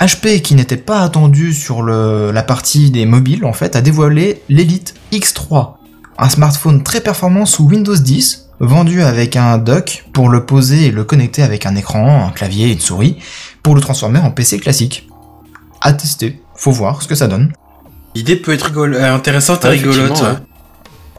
HP, 0.00 0.42
qui 0.42 0.56
n'était 0.56 0.76
pas 0.76 1.00
attendu 1.00 1.54
sur 1.54 1.84
la 1.84 2.42
partie 2.42 2.90
des 2.90 3.06
mobiles, 3.06 3.44
en 3.44 3.52
fait, 3.52 3.76
a 3.76 3.80
dévoilé 3.80 4.42
l'Elite 4.48 4.94
X3, 5.12 5.74
un 6.18 6.28
smartphone 6.28 6.82
très 6.82 7.00
performant 7.00 7.46
sous 7.46 7.64
Windows 7.64 7.96
10, 7.96 8.43
vendu 8.60 9.02
avec 9.02 9.36
un 9.36 9.58
dock 9.58 10.04
pour 10.12 10.28
le 10.28 10.44
poser 10.46 10.86
et 10.86 10.90
le 10.90 11.04
connecter 11.04 11.42
avec 11.42 11.66
un 11.66 11.74
écran, 11.76 12.26
un 12.26 12.30
clavier 12.30 12.68
et 12.68 12.72
une 12.72 12.80
souris, 12.80 13.16
pour 13.62 13.74
le 13.74 13.80
transformer 13.80 14.18
en 14.20 14.30
PC 14.30 14.58
classique. 14.58 15.08
À 15.80 15.92
tester, 15.92 16.40
faut 16.54 16.70
voir 16.72 17.02
ce 17.02 17.08
que 17.08 17.14
ça 17.14 17.26
donne. 17.26 17.52
L'idée 18.14 18.36
peut 18.36 18.52
être 18.52 18.66
rigolo- 18.70 18.94
euh, 18.96 19.14
intéressante 19.14 19.64
et 19.64 19.68
Ouais, 19.68 19.74
rigolote. 19.74 20.10
ouais. 20.22 20.28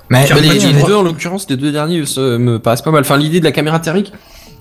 Mais 0.09 0.25
Bah, 0.29 0.35
les, 0.39 0.83
deux, 0.83 0.95
en 0.95 1.01
l'occurrence, 1.03 1.47
les 1.49 1.57
deux 1.57 1.71
derniers 1.71 2.05
se- 2.05 2.37
me 2.37 2.59
paraissent 2.59 2.81
pas 2.83 2.91
mal. 2.91 3.01
Enfin, 3.01 3.17
l'idée 3.17 3.39
de 3.39 3.45
la 3.45 3.51
caméra 3.51 3.79
thermique, 3.79 4.13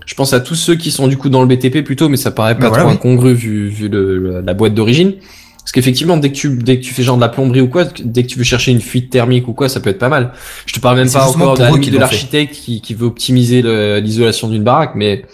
je 0.06 0.14
pense 0.14 0.32
à 0.32 0.40
tous 0.40 0.54
ceux 0.54 0.74
qui 0.74 0.90
sont 0.90 1.06
du 1.06 1.16
coup 1.18 1.28
dans 1.28 1.42
le 1.42 1.46
BTP 1.46 1.82
plutôt, 1.84 2.08
mais 2.08 2.16
ça 2.16 2.30
paraît 2.30 2.54
pas 2.54 2.62
Bah, 2.62 2.68
voilà, 2.68 2.82
trop 2.84 2.90
oui. 2.92 2.96
incongru 2.96 3.34
vu, 3.34 3.68
vu 3.68 3.88
le- 3.88 4.18
le- 4.18 4.40
la 4.40 4.54
boîte 4.54 4.74
d'origine. 4.74 5.14
Parce 5.64 5.72
qu'effectivement, 5.72 6.16
dès 6.18 6.30
que 6.30 6.36
tu 6.36 6.56
dès 6.56 6.78
que 6.78 6.84
tu 6.84 6.92
fais 6.94 7.02
genre 7.02 7.16
de 7.16 7.22
la 7.22 7.28
plomberie 7.30 7.62
ou 7.62 7.68
quoi, 7.68 7.84
dès 8.04 8.22
que 8.22 8.28
tu 8.28 8.36
veux 8.38 8.44
chercher 8.44 8.70
une 8.70 8.80
fuite 8.82 9.10
thermique 9.10 9.48
ou 9.48 9.54
quoi, 9.54 9.68
ça 9.70 9.80
peut 9.80 9.90
être 9.90 9.98
pas 9.98 10.10
mal. 10.10 10.32
Je 10.66 10.74
te 10.74 10.78
parle 10.80 10.98
même 10.98 11.10
pas 11.10 11.26
encore 11.26 11.56
de, 11.56 11.90
de 11.90 11.98
l'architecte 11.98 12.54
qui, 12.54 12.80
qui 12.82 12.92
veut 12.94 13.06
optimiser 13.06 13.62
l'isolation 14.00 14.48
d'une 14.48 14.62
baraque, 14.62 14.92
mais 14.94 15.24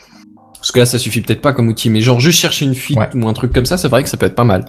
parce 0.55 0.71
que 0.73 0.79
là, 0.79 0.87
ça 0.87 0.99
suffit 0.99 1.21
peut-être 1.21 1.41
pas 1.41 1.53
comme 1.53 1.69
outil. 1.69 1.91
Mais 1.91 2.01
genre 2.01 2.21
juste 2.21 2.39
chercher 2.39 2.65
une 2.65 2.75
fuite 2.77 2.97
Ouais. 2.99 3.09
ou 3.15 3.29
un 3.29 3.33
truc 3.33 3.53
comme 3.53 3.67
ça, 3.67 3.77
c'est 3.77 3.89
vrai 3.89 4.03
que 4.05 4.09
ça 4.09 4.17
peut 4.17 4.27
être 4.27 4.35
pas 4.37 4.45
mal. 4.45 4.67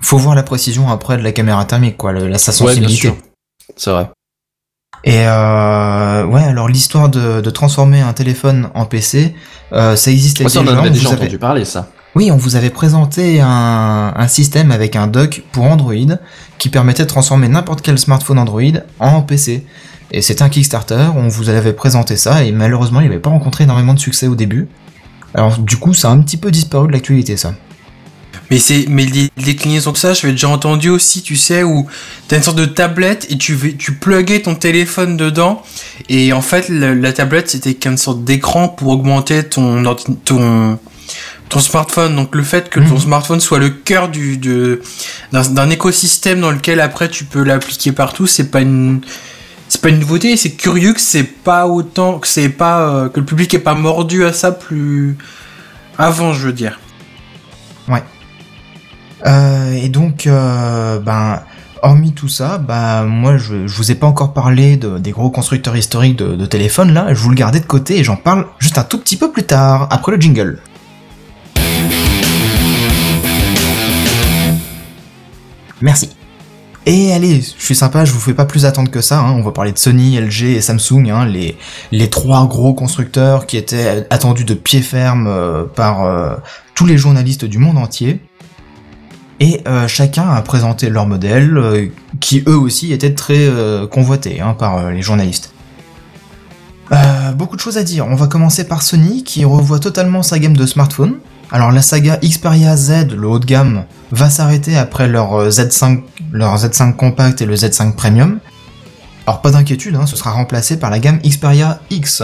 faut 0.00 0.16
voir 0.18 0.34
la 0.36 0.42
précision 0.44 0.88
après 0.88 1.16
de 1.18 1.22
la 1.22 1.32
caméra 1.32 1.64
thermique, 1.64 1.96
quoi, 1.96 2.12
le- 2.12 2.28
la, 2.28 2.38
sa 2.38 2.52
Ouais, 2.52 2.74
sensibilité. 2.74 3.12
C'est 3.76 3.90
vrai. 3.90 4.08
Et 5.04 5.26
euh, 5.26 6.24
ouais, 6.26 6.42
alors 6.44 6.68
l'histoire 6.68 7.08
de, 7.08 7.40
de 7.40 7.50
transformer 7.50 8.00
un 8.00 8.12
téléphone 8.12 8.70
en 8.74 8.84
PC, 8.86 9.34
euh, 9.72 9.96
ça 9.96 10.10
existait 10.12 10.44
Moi, 10.44 10.50
ça, 10.50 10.60
on 10.60 10.68
en 10.68 10.78
on 10.86 10.90
déjà 10.90 11.10
entendu 11.10 11.38
parler, 11.38 11.64
ça. 11.64 11.90
Oui, 12.14 12.30
on 12.30 12.36
vous 12.36 12.56
avait 12.56 12.70
présenté 12.70 13.40
un, 13.40 14.26
système 14.28 14.70
avec 14.70 14.96
un 14.96 15.06
dock 15.06 15.42
pour 15.50 15.64
Android 15.64 15.94
qui 16.58 16.68
permettait 16.68 17.04
de 17.04 17.08
transformer 17.08 17.48
n'importe 17.48 17.80
quel 17.80 17.98
smartphone 17.98 18.38
Android 18.38 18.80
en 19.00 19.22
PC. 19.22 19.64
Et 20.10 20.20
c'était 20.20 20.42
un 20.42 20.50
Kickstarter, 20.50 21.08
on 21.16 21.28
vous 21.28 21.48
avait 21.48 21.72
présenté 21.72 22.16
ça 22.16 22.44
et 22.44 22.52
malheureusement 22.52 23.00
il 23.00 23.08
n'avait 23.08 23.18
pas 23.18 23.30
rencontré 23.30 23.64
énormément 23.64 23.94
de 23.94 23.98
succès 23.98 24.26
au 24.26 24.34
début. 24.34 24.68
Alors 25.32 25.58
du 25.58 25.76
coup 25.76 25.94
ça 25.94 26.08
a 26.08 26.12
un 26.12 26.20
petit 26.20 26.36
peu 26.36 26.50
disparu 26.50 26.86
de 26.86 26.92
l'actualité 26.92 27.38
ça. 27.38 27.54
Mais 28.50 28.58
c'est, 28.58 28.84
mais 28.90 29.06
les 29.06 29.30
déclinaisons 29.42 29.92
que 29.92 29.98
ça, 29.98 30.12
j'avais 30.12 30.32
déjà 30.32 30.48
entendu 30.48 30.90
aussi, 30.90 31.22
tu 31.22 31.36
sais, 31.36 31.62
où 31.62 31.86
t'as 32.28 32.36
une 32.36 32.42
sorte 32.42 32.58
de 32.58 32.66
tablette 32.66 33.26
et 33.30 33.38
tu 33.38 33.78
tu 33.78 33.94
pluguais 33.94 34.42
ton 34.42 34.54
téléphone 34.54 35.16
dedans 35.16 35.62
et 36.10 36.34
en 36.34 36.42
fait 36.42 36.68
la, 36.68 37.12
tablette 37.14 37.48
c'était 37.48 37.72
qu'une 37.72 37.96
sorte 37.96 38.22
d'écran 38.24 38.68
pour 38.68 38.88
augmenter 38.88 39.44
ton 39.44 39.82
ton 40.26 40.78
ton 41.48 41.58
smartphone. 41.60 42.16
Donc 42.16 42.34
le 42.34 42.42
fait 42.42 42.68
que 42.70 42.80
ton 42.80 42.94
Mhm. 42.94 42.98
smartphone 43.00 43.40
soit 43.40 43.58
le 43.58 43.70
cœur 43.70 44.08
du 44.08 44.38
d'un, 45.32 45.70
écosystème 45.70 46.40
dans 46.40 46.50
lequel 46.50 46.80
après 46.80 47.08
tu 47.08 47.24
peux 47.24 47.42
l'appliquer 47.42 47.92
partout, 47.92 48.26
c'est 48.26 48.50
pas 48.50 48.60
une 48.60 49.00
c'est 49.68 49.80
pas 49.80 49.88
une 49.88 50.00
nouveauté, 50.00 50.36
c'est 50.36 50.50
curieux 50.52 50.92
que 50.92 51.00
c'est 51.00 51.22
pas 51.24 51.66
autant 51.66 52.18
que 52.18 52.28
c'est 52.28 52.50
pas 52.50 52.80
euh, 52.80 53.08
que 53.08 53.20
le 53.20 53.26
public 53.26 53.54
est 53.54 53.58
pas 53.58 53.74
mordu 53.74 54.24
à 54.24 54.32
ça 54.34 54.52
plus 54.52 55.16
avant, 55.98 56.32
je 56.34 56.46
veux 56.46 56.52
dire. 56.52 56.78
Euh, 59.24 59.72
et 59.74 59.88
donc, 59.88 60.26
euh, 60.26 60.98
ben, 60.98 61.42
hormis 61.80 62.12
tout 62.12 62.28
ça, 62.28 62.58
bah 62.58 63.04
moi 63.04 63.36
je, 63.38 63.68
je 63.68 63.76
vous 63.76 63.92
ai 63.92 63.94
pas 63.94 64.06
encore 64.08 64.32
parlé 64.34 64.76
de- 64.76 64.98
des 64.98 65.12
gros 65.12 65.30
constructeurs 65.30 65.76
historiques 65.76 66.16
de, 66.18 66.34
de 66.34 66.46
téléphones 66.46 66.92
là, 66.92 67.06
je 67.14 67.20
vous 67.20 67.28
le 67.28 67.36
gardais 67.36 67.60
de 67.60 67.64
côté 67.64 67.98
et 67.98 68.04
j'en 68.04 68.16
parle 68.16 68.46
juste 68.58 68.78
un 68.78 68.82
tout 68.84 68.98
petit 68.98 69.16
peu 69.16 69.30
plus 69.30 69.44
tard, 69.44 69.86
après 69.92 70.10
le 70.12 70.20
jingle. 70.20 70.58
Merci. 75.82 76.10
Et 76.84 77.12
allez, 77.12 77.40
je 77.40 77.64
suis 77.64 77.76
sympa, 77.76 78.04
je 78.04 78.12
vous 78.12 78.18
fais 78.18 78.34
pas 78.34 78.44
plus 78.44 78.66
attendre 78.66 78.90
que 78.90 79.00
ça, 79.00 79.20
hein, 79.20 79.32
on 79.36 79.42
va 79.42 79.52
parler 79.52 79.70
de 79.70 79.78
Sony, 79.78 80.18
LG 80.18 80.56
et 80.56 80.60
Samsung, 80.60 81.10
hein, 81.10 81.26
les, 81.26 82.10
trois 82.10 82.46
gros 82.48 82.74
constructeurs 82.74 83.46
qui 83.46 83.56
étaient 83.56 84.04
attendus 84.10 84.44
de 84.44 84.54
pied 84.54 84.80
ferme 84.80 85.28
euh, 85.28 85.64
par 85.64 86.04
euh, 86.04 86.34
tous 86.74 86.86
les 86.86 86.98
journalistes 86.98 87.44
du 87.44 87.58
monde 87.58 87.78
entier. 87.78 88.20
Et 89.38 89.60
euh, 89.68 89.86
chacun 89.86 90.28
a 90.28 90.42
présenté 90.42 90.88
leur 90.88 91.06
modèle, 91.06 91.90
qui 92.20 92.42
eux 92.48 92.58
aussi 92.58 92.92
étaient 92.92 93.14
très 93.14 93.48
convoités 93.90 94.40
hein, 94.40 94.54
par 94.54 94.90
les 94.90 95.02
journalistes. 95.02 95.52
Beaucoup 97.36 97.56
de 97.56 97.60
choses 97.60 97.78
à 97.78 97.82
dire. 97.82 98.06
On 98.06 98.14
va 98.14 98.26
commencer 98.26 98.64
par 98.68 98.82
Sony, 98.82 99.24
qui 99.24 99.44
revoit 99.44 99.78
totalement 99.78 100.22
sa 100.22 100.38
gamme 100.38 100.56
de 100.56 100.66
smartphones. 100.66 101.18
Alors 101.54 101.70
la 101.70 101.82
saga 101.82 102.16
Xperia 102.16 102.78
Z, 102.78 103.12
le 103.14 103.28
haut 103.28 103.38
de 103.38 103.44
gamme, 103.44 103.84
va 104.10 104.30
s'arrêter 104.30 104.78
après 104.78 105.06
leur 105.06 105.34
euh, 105.34 105.50
Z5, 105.50 106.00
leur 106.32 106.56
Z5 106.56 106.96
compact 106.96 107.42
et 107.42 107.44
le 107.44 107.54
Z5 107.54 107.94
Premium. 107.94 108.38
Alors 109.26 109.42
pas 109.42 109.50
d'inquiétude, 109.50 109.94
hein, 109.96 110.06
ce 110.06 110.16
sera 110.16 110.30
remplacé 110.30 110.78
par 110.78 110.88
la 110.88 110.98
gamme 110.98 111.20
Xperia 111.20 111.80
X. 111.90 112.22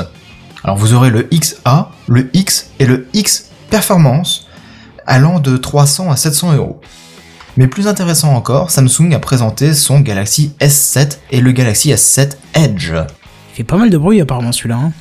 Alors 0.64 0.79
vous 0.79 0.95
aurez 0.95 1.11
le 1.11 1.29
XA, 1.31 1.91
le 2.07 2.31
X 2.33 2.70
et 2.79 2.87
le 2.87 3.07
X 3.12 3.51
Performance, 3.68 4.49
allant 5.07 5.41
de 5.41 5.59
300 5.59 6.11
à 6.11 6.16
700 6.16 6.55
euros. 6.55 6.81
Mais 7.59 7.66
plus 7.66 7.87
intéressant 7.87 8.35
encore, 8.35 8.70
Samsung 8.70 9.12
a 9.12 9.18
présenté 9.18 9.74
son 9.74 10.01
Galaxy 10.01 10.55
S7 10.59 11.18
et 11.33 11.43
le 11.43 11.53
Galaxy 11.53 11.91
S7 11.91 12.31
Edge. 12.55 12.93
Il 12.95 13.57
fait 13.57 13.64
pas 13.64 13.76
mal 13.76 13.91
de 13.91 13.99
bruit 13.99 14.22
apparemment 14.22 14.53
celui-là. 14.53 14.76
Hein. 14.76 14.93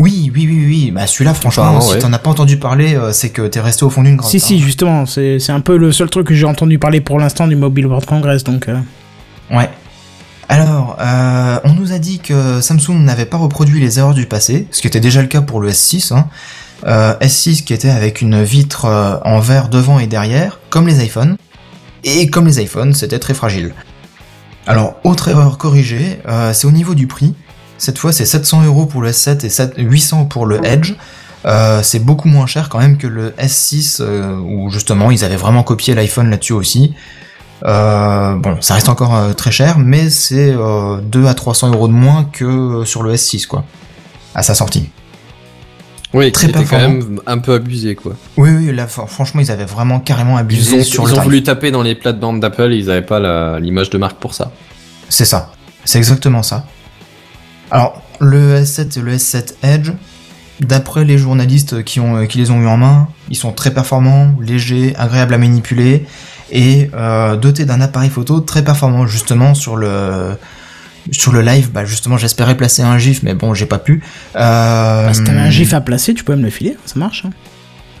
Oui, 0.00 0.32
oui, 0.34 0.46
oui, 0.50 0.64
oui, 0.66 0.90
bah 0.90 1.06
celui-là 1.06 1.34
franchement, 1.34 1.80
si 1.80 1.92
ouais. 1.92 1.98
t'en 2.00 2.12
as 2.12 2.18
pas 2.18 2.30
entendu 2.30 2.56
parler, 2.56 2.96
euh, 2.96 3.12
c'est 3.12 3.30
que 3.30 3.42
t'es 3.46 3.60
resté 3.60 3.84
au 3.84 3.90
fond 3.90 4.02
d'une 4.02 4.16
grotte. 4.16 4.30
Si, 4.30 4.38
hein. 4.38 4.40
si, 4.40 4.58
justement, 4.58 5.06
c'est 5.06 5.38
c'est 5.38 5.52
un 5.52 5.60
peu 5.60 5.76
le 5.76 5.92
seul 5.92 6.10
truc 6.10 6.26
que 6.26 6.34
j'ai 6.34 6.46
entendu 6.46 6.78
parler 6.80 7.00
pour 7.00 7.20
l'instant 7.20 7.46
du 7.46 7.54
Mobile 7.54 7.86
World 7.86 8.04
Congress, 8.04 8.42
donc... 8.42 8.68
euh, 8.68 8.78
Ouais. 9.52 9.70
Alors, 10.48 10.96
euh, 11.00 11.58
on 11.64 11.74
nous 11.74 11.92
a 11.92 11.98
dit 11.98 12.18
que 12.18 12.60
Samsung 12.60 12.98
n'avait 13.04 13.24
pas 13.24 13.36
reproduit 13.36 13.80
les 13.80 13.98
erreurs 13.98 14.14
du 14.14 14.26
passé, 14.26 14.66
ce 14.72 14.80
qui 14.80 14.88
était 14.88 15.00
déjà 15.00 15.22
le 15.22 15.28
cas 15.28 15.42
pour 15.42 15.60
le 15.60 15.70
S6. 15.70 16.12
Hein. 16.12 16.26
Euh, 16.86 17.14
S6 17.20 17.62
qui 17.62 17.72
était 17.72 17.90
avec 17.90 18.20
une 18.20 18.42
vitre 18.42 18.86
en 19.24 19.38
verre 19.40 19.68
devant 19.68 19.98
et 19.98 20.06
derrière, 20.06 20.58
comme 20.70 20.86
les 20.86 21.04
iPhones. 21.04 21.36
Et 22.02 22.28
comme 22.28 22.46
les 22.46 22.60
iPhones, 22.60 22.92
c'était 22.94 23.18
très 23.18 23.32
fragile. 23.32 23.72
Alors, 24.66 24.96
autre 25.04 25.28
erreur 25.28 25.56
corrigée, 25.56 26.18
c'est 26.52 26.66
au 26.66 26.72
niveau 26.72 26.94
du 26.94 27.06
prix. 27.06 27.34
Cette 27.78 27.98
fois, 27.98 28.12
c'est 28.12 28.24
700 28.26 28.64
euros 28.64 28.86
pour 28.86 29.02
le 29.02 29.10
S7 29.10 29.44
et 29.44 29.48
7 29.48 29.74
800 29.78 30.26
pour 30.26 30.46
le 30.46 30.64
Edge. 30.64 30.94
Euh, 31.46 31.82
c'est 31.82 31.98
beaucoup 31.98 32.28
moins 32.28 32.46
cher 32.46 32.68
quand 32.70 32.78
même 32.78 32.96
que 32.96 33.06
le 33.06 33.30
S6 33.32 33.98
euh, 34.00 34.36
où 34.38 34.70
justement 34.70 35.10
ils 35.10 35.24
avaient 35.24 35.36
vraiment 35.36 35.62
copié 35.62 35.94
l'iPhone 35.94 36.30
là-dessus 36.30 36.54
aussi. 36.54 36.94
Euh, 37.66 38.34
bon, 38.36 38.56
ça 38.60 38.74
reste 38.74 38.88
encore 38.88 39.34
très 39.36 39.50
cher, 39.50 39.78
mais 39.78 40.08
c'est 40.10 40.54
euh, 40.56 41.00
2 41.02 41.26
à 41.26 41.34
300 41.34 41.72
euros 41.72 41.88
de 41.88 41.92
moins 41.92 42.24
que 42.24 42.84
sur 42.86 43.02
le 43.02 43.12
S6 43.14 43.46
quoi, 43.46 43.64
à 44.34 44.42
sa 44.42 44.54
sortie. 44.54 44.88
Oui, 46.14 46.30
Très 46.30 46.46
c'était 46.46 46.64
quand 46.64 46.78
même 46.78 47.20
un 47.26 47.38
peu 47.38 47.54
abusé 47.54 47.94
quoi. 47.96 48.12
Oui, 48.36 48.50
oui, 48.50 48.72
là 48.74 48.86
fr- 48.86 49.06
franchement 49.08 49.40
ils 49.40 49.50
avaient 49.50 49.64
vraiment 49.64 49.98
carrément 49.98 50.38
Ils 50.38 50.42
abusé 50.42 50.78
ont, 50.80 50.84
sur 50.84 51.02
ils 51.02 51.06
le 51.06 51.12
ont 51.12 51.16
tarif. 51.16 51.24
voulu 51.28 51.42
taper 51.42 51.70
dans 51.72 51.82
les 51.82 51.94
plates-bandes 51.96 52.38
d'Apple 52.40 52.72
ils 52.72 52.88
avaient 52.90 53.02
pas 53.02 53.58
l'image 53.58 53.90
de 53.90 53.98
marque 53.98 54.16
pour 54.18 54.32
ça. 54.32 54.52
C'est 55.08 55.24
ça. 55.24 55.52
C'est 55.84 55.98
exactement 55.98 56.42
ça. 56.42 56.64
Alors, 57.74 58.02
le 58.20 58.60
S7 58.62 58.98
et 58.98 59.02
le 59.02 59.16
S7 59.16 59.54
Edge, 59.62 59.90
d'après 60.60 61.04
les 61.04 61.18
journalistes 61.18 61.82
qui, 61.84 61.98
ont, 62.00 62.26
qui 62.26 62.38
les 62.38 62.50
ont 62.50 62.60
eu 62.60 62.66
en 62.66 62.76
main, 62.76 63.08
ils 63.30 63.36
sont 63.36 63.52
très 63.52 63.72
performants, 63.72 64.34
légers, 64.40 64.94
agréables 64.96 65.34
à 65.34 65.38
manipuler 65.38 66.06
et 66.52 66.90
euh, 66.94 67.36
dotés 67.36 67.64
d'un 67.64 67.80
appareil 67.80 68.10
photo 68.10 68.40
très 68.40 68.62
performant 68.62 69.06
justement 69.06 69.54
sur 69.54 69.76
le 69.76 70.36
sur 71.10 71.32
le 71.32 71.42
live. 71.42 71.70
Bah 71.72 71.84
justement, 71.84 72.16
j'espérais 72.16 72.56
placer 72.56 72.82
un 72.82 72.96
GIF, 72.96 73.22
mais 73.24 73.34
bon, 73.34 73.52
j'ai 73.54 73.66
pas 73.66 73.78
pu. 73.78 74.02
Euh, 74.36 75.06
Bah, 75.06 75.12
si 75.12 75.24
t'avais 75.24 75.40
un 75.40 75.50
gif 75.50 75.74
à 75.74 75.80
placer, 75.80 76.14
tu 76.14 76.22
peux 76.24 76.36
me 76.36 76.42
le 76.42 76.50
filer, 76.50 76.76
ça 76.86 76.98
marche. 76.98 77.24
hein. 77.26 77.30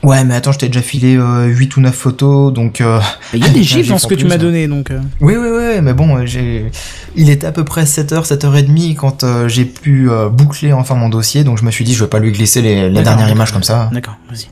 Ouais, 0.04 0.22
mais 0.24 0.34
attends, 0.34 0.52
je 0.52 0.58
t'ai 0.58 0.68
déjà 0.68 0.82
filé 0.82 1.16
euh, 1.16 1.46
8 1.46 1.76
ou 1.76 1.80
9 1.80 1.94
photos, 1.94 2.52
donc. 2.52 2.80
euh, 2.82 3.00
Il 3.32 3.40
y 3.42 3.46
a 3.46 3.48
des 3.48 3.62
gifs 3.62 3.78
gif 3.84 3.88
dans 3.88 3.98
ce 3.98 4.06
que 4.06 4.14
tu 4.14 4.26
m'as 4.26 4.36
donné, 4.36 4.68
donc. 4.68 4.90
euh, 4.90 5.00
Oui, 5.20 5.34
oui, 5.36 5.48
oui, 5.50 5.80
mais 5.82 5.94
bon, 5.94 6.16
euh, 6.18 6.26
j'ai... 6.26 6.70
il 7.16 7.30
était 7.30 7.46
à 7.46 7.52
peu 7.52 7.64
près 7.64 7.84
7h, 7.84 8.26
7h30 8.26 8.94
quand 8.96 9.24
euh, 9.24 9.48
j'ai 9.48 9.64
pu 9.64 10.10
euh, 10.10 10.28
boucler 10.28 10.72
enfin 10.74 10.94
mon 10.94 11.08
dossier, 11.08 11.42
donc 11.42 11.58
je 11.58 11.64
me 11.64 11.70
suis 11.70 11.84
dit, 11.84 11.94
je 11.94 12.04
vais 12.04 12.10
pas 12.10 12.18
lui 12.18 12.32
glisser 12.32 12.60
les, 12.60 12.90
dernières 12.90 13.04
d'accord. 13.16 13.28
images 13.30 13.52
comme 13.52 13.62
ça. 13.62 13.88
D'accord, 13.92 14.16
vas-y. 14.28 14.48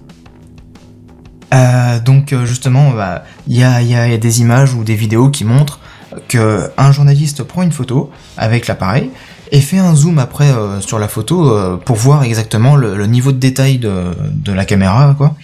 Euh, 1.55 2.01
donc 2.01 2.33
euh, 2.33 2.47
justement, 2.47 2.91
bah, 2.93 3.25
il 3.47 3.59
y, 3.59 3.63
a, 3.63 3.83
il 3.83 3.89
y 3.91 3.95
a 3.95 4.17
des 4.17 4.41
images 4.41 4.73
ou 4.73 4.85
des 4.85 4.95
vidéos 4.95 5.29
qui 5.29 5.45
montrent 5.45 5.81
que 6.29 6.71
un 6.79 6.93
journaliste 6.93 7.43
prend 7.43 7.63
une 7.63 7.73
photo 7.73 8.11
avec 8.39 8.67
l'appareil 8.69 9.11
et 9.53 9.61
fait 9.61 9.79
un 9.79 9.95
zoom 9.95 10.19
après 10.19 10.51
euh, 10.51 10.81
sur 10.81 10.99
la 10.99 11.07
photo 11.07 11.51
euh, 11.57 11.77
pour 11.77 11.95
voir 11.97 12.25
exactement 12.25 12.75
le, 12.75 12.97
le 12.97 13.07
niveau 13.07 13.31
de 13.31 13.39
détail 13.39 13.79
de, 13.79 14.07
de 14.35 14.53
la 14.53 14.65
caméra, 14.65 15.15
quoi. 15.17 15.37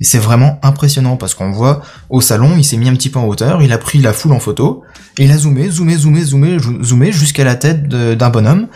Et 0.00 0.04
c'est 0.04 0.18
vraiment 0.18 0.58
impressionnant 0.64 1.16
parce 1.16 1.34
qu'on 1.34 1.52
voit 1.52 1.80
au 2.10 2.20
salon, 2.20 2.56
il 2.56 2.64
s'est 2.64 2.76
mis 2.76 2.88
un 2.88 2.94
petit 2.94 3.08
peu 3.08 3.20
en 3.20 3.24
hauteur, 3.26 3.62
il 3.62 3.72
a 3.72 3.78
pris 3.78 3.98
la 4.00 4.12
foule 4.12 4.32
en 4.32 4.40
photo, 4.40 4.82
et 5.16 5.24
il 5.26 5.30
a 5.30 5.38
zoomé, 5.38 5.70
zoomé, 5.70 5.94
zoomé, 5.96 6.24
zoomé, 6.24 6.56
zoomé 6.82 7.12
jusqu'à 7.12 7.44
la 7.44 7.54
tête 7.54 7.86
d'un 7.88 8.30
bonhomme 8.30 8.66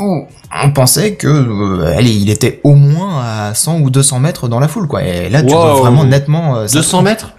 où 0.00 0.26
on 0.64 0.70
pensait 0.72 1.14
que 1.14 1.28
euh, 1.28 1.96
allez, 1.96 2.10
il 2.12 2.30
était 2.30 2.60
au 2.64 2.74
moins 2.74 3.22
à 3.24 3.54
100 3.54 3.78
ou 3.80 3.90
200 3.90 4.18
mètres 4.20 4.48
dans 4.48 4.58
la 4.60 4.66
foule, 4.68 4.88
quoi. 4.88 5.02
Et 5.04 5.28
là, 5.28 5.42
tu 5.42 5.52
vois 5.52 5.74
vraiment 5.74 6.04
nettement. 6.04 6.56
euh, 6.56 6.66
ça- 6.66 6.78
200 6.78 7.02
mètres? 7.02 7.32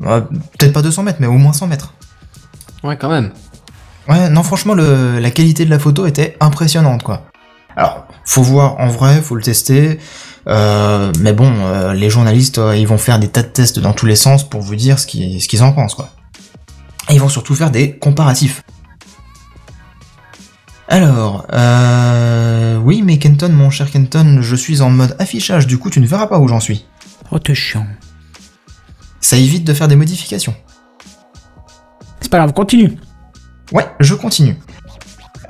Peut-être 0.00 0.72
pas 0.72 0.82
200 0.82 1.02
mètres, 1.02 1.18
mais 1.20 1.26
au 1.26 1.32
moins 1.32 1.52
100 1.52 1.66
mètres. 1.66 1.92
Ouais, 2.84 2.96
quand 2.96 3.08
même. 3.10 3.32
Ouais, 4.08 4.28
non, 4.30 4.42
franchement, 4.42 4.74
le, 4.74 5.18
la 5.18 5.30
qualité 5.30 5.64
de 5.64 5.70
la 5.70 5.78
photo 5.78 6.06
était 6.06 6.36
impressionnante, 6.40 7.02
quoi. 7.02 7.24
Alors, 7.76 8.06
faut 8.24 8.42
voir 8.42 8.78
en 8.80 8.88
vrai, 8.88 9.20
faut 9.20 9.34
le 9.36 9.42
tester. 9.42 9.98
euh, 10.48 11.12
mais 11.20 11.32
bon, 11.34 11.52
euh, 11.60 11.92
les 11.92 12.08
journalistes, 12.10 12.58
euh, 12.58 12.76
ils 12.76 12.86
vont 12.88 12.96
faire 12.98 13.18
des 13.18 13.28
tas 13.28 13.42
de 13.42 13.48
tests 13.48 13.78
dans 13.78 13.92
tous 13.92 14.06
les 14.06 14.16
sens 14.16 14.48
pour 14.48 14.62
vous 14.62 14.76
dire 14.76 14.98
ce 14.98 15.06
qu'ils 15.06 15.62
en 15.62 15.72
pensent, 15.72 15.94
quoi. 15.94 16.08
Et 17.10 17.14
ils 17.14 17.20
vont 17.20 17.28
surtout 17.28 17.54
faire 17.54 17.70
des 17.70 17.98
comparatifs. 17.98 18.62
Alors, 20.88 21.46
euh, 21.52 22.78
oui, 22.78 23.02
mais 23.02 23.18
Kenton, 23.18 23.50
mon 23.50 23.68
cher 23.68 23.90
Kenton, 23.90 24.38
je 24.40 24.56
suis 24.56 24.80
en 24.80 24.88
mode 24.88 25.14
affichage, 25.18 25.66
du 25.66 25.76
coup, 25.76 25.90
tu 25.90 26.00
ne 26.00 26.06
verras 26.06 26.28
pas 26.28 26.38
où 26.38 26.48
j'en 26.48 26.60
suis. 26.60 26.86
Oh, 27.30 27.38
t'es 27.38 27.54
chiant. 27.54 27.86
Ça 29.20 29.36
évite 29.36 29.64
de 29.64 29.74
faire 29.74 29.86
des 29.88 29.96
modifications. 29.96 30.54
C'est 32.22 32.30
pas 32.30 32.38
grave, 32.38 32.54
continue. 32.54 32.96
Ouais, 33.72 33.86
je 34.00 34.14
continue. 34.14 34.56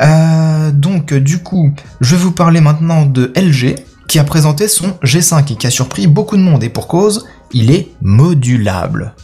Euh, 0.01 0.71
donc, 0.73 1.13
du 1.15 1.43
coup, 1.43 1.73
je 2.01 2.17
vais 2.17 2.23
vous 2.23 2.33
parler 2.33 2.61
maintenant 2.61 3.05
de 3.05 3.33
LG, 3.37 3.77
qui 4.09 4.19
a 4.19 4.25
présenté 4.25 4.69
son 4.69 4.91
G5 5.05 5.53
et 5.53 5.57
qui 5.57 5.67
a 5.67 5.71
surpris 5.71 6.07
beaucoup 6.07 6.37
de 6.37 6.43
monde, 6.43 6.63
et 6.65 6.69
pour 6.69 6.89
cause, 6.89 7.27
il 7.53 7.71
est 7.71 7.89
modulable. 8.01 9.15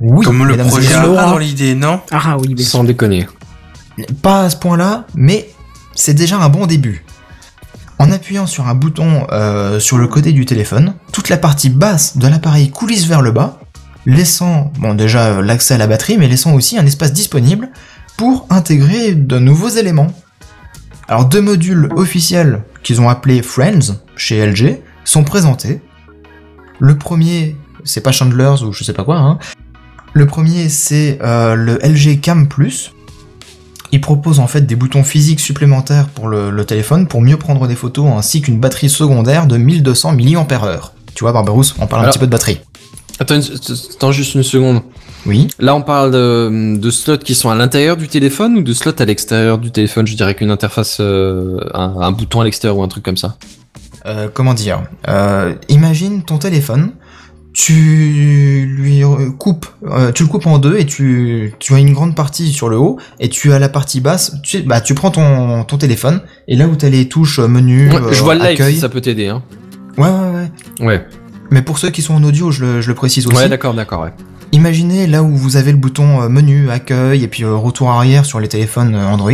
Oui, 0.00 0.24
Comme 0.24 0.44
le 0.44 0.56
projet 0.56 0.94
A 0.94 1.06
dans 1.06 1.38
l'idée, 1.38 1.74
non 1.74 2.00
Ah 2.12 2.36
oui, 2.38 2.54
mais 2.56 2.62
Sans 2.62 2.84
déconner. 2.84 3.26
pas 4.22 4.42
à 4.44 4.50
ce 4.50 4.56
point-là, 4.56 5.06
mais 5.14 5.50
c'est 5.94 6.14
déjà 6.14 6.38
un 6.38 6.48
bon 6.48 6.66
début. 6.66 7.04
En 7.98 8.12
appuyant 8.12 8.46
sur 8.46 8.68
un 8.68 8.76
bouton 8.76 9.26
euh, 9.32 9.80
sur 9.80 9.98
le 9.98 10.06
côté 10.06 10.30
du 10.30 10.46
téléphone, 10.46 10.94
toute 11.10 11.28
la 11.28 11.36
partie 11.36 11.68
basse 11.68 12.16
de 12.16 12.28
l'appareil 12.28 12.70
coulisse 12.70 13.06
vers 13.06 13.22
le 13.22 13.32
bas, 13.32 13.58
laissant, 14.06 14.72
bon 14.78 14.94
déjà 14.94 15.42
l'accès 15.42 15.74
à 15.74 15.78
la 15.78 15.88
batterie, 15.88 16.16
mais 16.16 16.28
laissant 16.28 16.52
aussi 16.54 16.78
un 16.78 16.86
espace 16.86 17.12
disponible 17.12 17.70
pour 18.18 18.46
intégrer 18.50 19.14
de 19.14 19.38
nouveaux 19.38 19.68
éléments. 19.68 20.08
Alors 21.06 21.24
deux 21.24 21.40
modules 21.40 21.88
officiels 21.96 22.62
qu'ils 22.82 23.00
ont 23.00 23.08
appelés 23.08 23.40
Friends 23.40 23.94
chez 24.16 24.44
LG 24.44 24.80
sont 25.04 25.24
présentés. 25.24 25.80
Le 26.80 26.98
premier, 26.98 27.56
c'est 27.84 28.02
pas 28.02 28.12
Chandler's 28.12 28.62
ou 28.62 28.72
je 28.72 28.84
sais 28.84 28.92
pas 28.92 29.04
quoi, 29.04 29.16
hein. 29.16 29.38
Le 30.12 30.26
premier 30.26 30.68
c'est 30.68 31.18
euh, 31.22 31.54
le 31.54 31.78
LG 31.78 32.20
Cam 32.20 32.48
Plus, 32.48 32.92
il 33.92 34.00
propose 34.00 34.40
en 34.40 34.48
fait 34.48 34.62
des 34.62 34.74
boutons 34.74 35.04
physiques 35.04 35.40
supplémentaires 35.40 36.08
pour 36.08 36.28
le, 36.28 36.50
le 36.50 36.64
téléphone 36.64 37.06
pour 37.06 37.22
mieux 37.22 37.36
prendre 37.36 37.68
des 37.68 37.76
photos 37.76 38.10
ainsi 38.16 38.42
qu'une 38.42 38.58
batterie 38.58 38.90
secondaire 38.90 39.46
de 39.46 39.56
1200 39.56 40.12
mAh. 40.12 40.46
Tu 41.14 41.24
vois 41.24 41.32
Barbarousse, 41.32 41.76
on 41.78 41.86
parle 41.86 42.06
un 42.06 42.10
petit 42.10 42.18
peu 42.18 42.26
de 42.26 42.32
batterie. 42.32 42.60
Attends 43.20 44.12
juste 44.12 44.34
une 44.34 44.42
seconde. 44.42 44.82
Oui. 45.26 45.48
Là, 45.58 45.74
on 45.74 45.82
parle 45.82 46.10
de, 46.12 46.76
de 46.78 46.90
slots 46.90 47.18
qui 47.18 47.34
sont 47.34 47.50
à 47.50 47.54
l'intérieur 47.54 47.96
du 47.96 48.08
téléphone 48.08 48.56
ou 48.56 48.62
de 48.62 48.72
slots 48.72 48.92
à 48.98 49.04
l'extérieur 49.04 49.58
du 49.58 49.70
téléphone? 49.70 50.06
Je 50.06 50.16
dirais 50.16 50.34
qu'une 50.34 50.50
interface, 50.50 50.98
euh, 51.00 51.58
un, 51.74 51.96
un 52.00 52.12
bouton 52.12 52.40
à 52.40 52.44
l'extérieur 52.44 52.78
ou 52.78 52.82
un 52.82 52.88
truc 52.88 53.04
comme 53.04 53.16
ça. 53.16 53.36
Euh, 54.06 54.28
comment 54.32 54.54
dire? 54.54 54.82
Euh, 55.08 55.54
Imagine 55.68 56.22
ton 56.22 56.38
téléphone, 56.38 56.92
tu 57.52 58.66
lui 58.70 59.02
coupes, 59.38 59.66
euh, 59.90 60.12
tu 60.12 60.22
le 60.22 60.28
coupes 60.28 60.46
en 60.46 60.58
deux 60.58 60.78
et 60.78 60.86
tu, 60.86 61.52
tu 61.58 61.74
as 61.74 61.78
une 61.78 61.92
grande 61.92 62.14
partie 62.14 62.52
sur 62.52 62.68
le 62.68 62.76
haut 62.78 62.98
et 63.18 63.28
tu 63.28 63.52
as 63.52 63.58
la 63.58 63.68
partie 63.68 64.00
basse. 64.00 64.36
Tu, 64.44 64.60
bah, 64.62 64.80
tu 64.80 64.94
prends 64.94 65.10
ton, 65.10 65.64
ton 65.64 65.76
téléphone 65.78 66.20
et 66.46 66.56
là 66.56 66.68
où 66.68 66.76
t'as 66.76 66.88
les 66.88 67.08
touches 67.08 67.40
menu, 67.40 67.90
Ouais, 67.90 67.98
je 68.12 68.22
vois 68.22 68.34
le 68.34 68.40
live 68.42 68.50
accueil. 68.52 68.74
si 68.74 68.80
ça 68.80 68.88
peut 68.88 69.00
t'aider. 69.00 69.26
Hein. 69.28 69.42
Ouais, 69.96 70.06
ouais, 70.08 70.48
ouais. 70.80 70.86
Ouais. 70.86 71.06
Mais 71.50 71.62
pour 71.62 71.78
ceux 71.78 71.90
qui 71.90 72.02
sont 72.02 72.14
en 72.14 72.22
audio, 72.22 72.50
je 72.52 72.64
le, 72.64 72.80
je 72.80 72.88
le 72.88 72.94
précise 72.94 73.26
aussi. 73.26 73.36
Ouais, 73.36 73.48
d'accord, 73.48 73.74
d'accord, 73.74 74.02
ouais. 74.02 74.12
Imaginez 74.52 75.06
là 75.06 75.22
où 75.22 75.36
vous 75.36 75.56
avez 75.56 75.72
le 75.72 75.78
bouton 75.78 76.22
euh, 76.22 76.28
menu, 76.28 76.70
accueil 76.70 77.22
et 77.22 77.28
puis 77.28 77.44
euh, 77.44 77.54
retour 77.54 77.90
arrière 77.90 78.24
sur 78.24 78.40
les 78.40 78.48
téléphones 78.48 78.94
euh, 78.94 79.06
Android. 79.06 79.32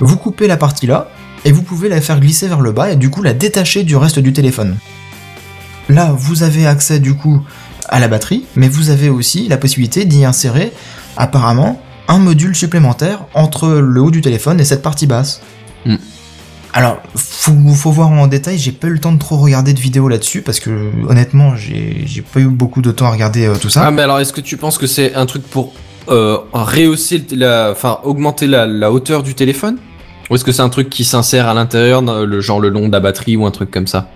Vous 0.00 0.16
coupez 0.16 0.48
la 0.48 0.56
partie 0.56 0.86
là 0.86 1.10
et 1.44 1.52
vous 1.52 1.62
pouvez 1.62 1.88
la 1.88 2.00
faire 2.00 2.18
glisser 2.18 2.48
vers 2.48 2.60
le 2.60 2.72
bas 2.72 2.90
et 2.90 2.96
du 2.96 3.08
coup 3.08 3.22
la 3.22 3.34
détacher 3.34 3.84
du 3.84 3.96
reste 3.96 4.18
du 4.18 4.32
téléphone. 4.32 4.76
Là, 5.88 6.12
vous 6.16 6.42
avez 6.42 6.66
accès 6.66 6.98
du 6.98 7.14
coup 7.14 7.42
à 7.88 8.00
la 8.00 8.08
batterie, 8.08 8.44
mais 8.56 8.68
vous 8.68 8.90
avez 8.90 9.10
aussi 9.10 9.48
la 9.48 9.56
possibilité 9.56 10.04
d'y 10.04 10.24
insérer 10.24 10.72
apparemment 11.16 11.80
un 12.08 12.18
module 12.18 12.54
supplémentaire 12.54 13.26
entre 13.34 13.68
le 13.68 14.00
haut 14.00 14.10
du 14.10 14.22
téléphone 14.22 14.60
et 14.60 14.64
cette 14.64 14.82
partie 14.82 15.06
basse. 15.06 15.40
Hmm. 15.84 15.96
Alors, 16.74 16.98
faut, 17.14 17.52
faut 17.74 17.90
voir 17.90 18.10
en 18.10 18.26
détail, 18.26 18.56
j'ai 18.56 18.72
pas 18.72 18.86
eu 18.86 18.92
le 18.92 18.98
temps 18.98 19.12
de 19.12 19.18
trop 19.18 19.36
regarder 19.36 19.74
de 19.74 19.80
vidéos 19.80 20.08
là-dessus 20.08 20.42
parce 20.42 20.58
que 20.58 20.90
honnêtement, 21.08 21.54
j'ai 21.56 22.24
pas 22.32 22.40
eu 22.40 22.46
beaucoup 22.46 22.80
de 22.80 22.90
temps 22.90 23.06
à 23.06 23.10
regarder 23.10 23.46
euh, 23.46 23.56
tout 23.56 23.68
ça. 23.68 23.84
Ah, 23.86 23.90
mais 23.90 24.02
alors, 24.02 24.20
est-ce 24.20 24.32
que 24.32 24.40
tu 24.40 24.56
penses 24.56 24.78
que 24.78 24.86
c'est 24.86 25.14
un 25.14 25.26
truc 25.26 25.42
pour 25.42 25.74
euh, 26.08 26.38
rehausser, 26.52 27.24
la, 27.32 27.70
enfin, 27.72 27.98
augmenter 28.04 28.46
la, 28.46 28.66
la 28.66 28.90
hauteur 28.90 29.22
du 29.22 29.34
téléphone? 29.34 29.76
Ou 30.30 30.36
est-ce 30.36 30.44
que 30.44 30.52
c'est 30.52 30.62
un 30.62 30.70
truc 30.70 30.88
qui 30.88 31.04
s'insère 31.04 31.46
à 31.46 31.52
l'intérieur, 31.52 32.00
le 32.00 32.40
genre 32.40 32.58
le 32.58 32.70
long 32.70 32.86
de 32.86 32.92
la 32.92 33.00
batterie 33.00 33.36
ou 33.36 33.44
un 33.44 33.50
truc 33.50 33.70
comme 33.70 33.86
ça? 33.86 34.08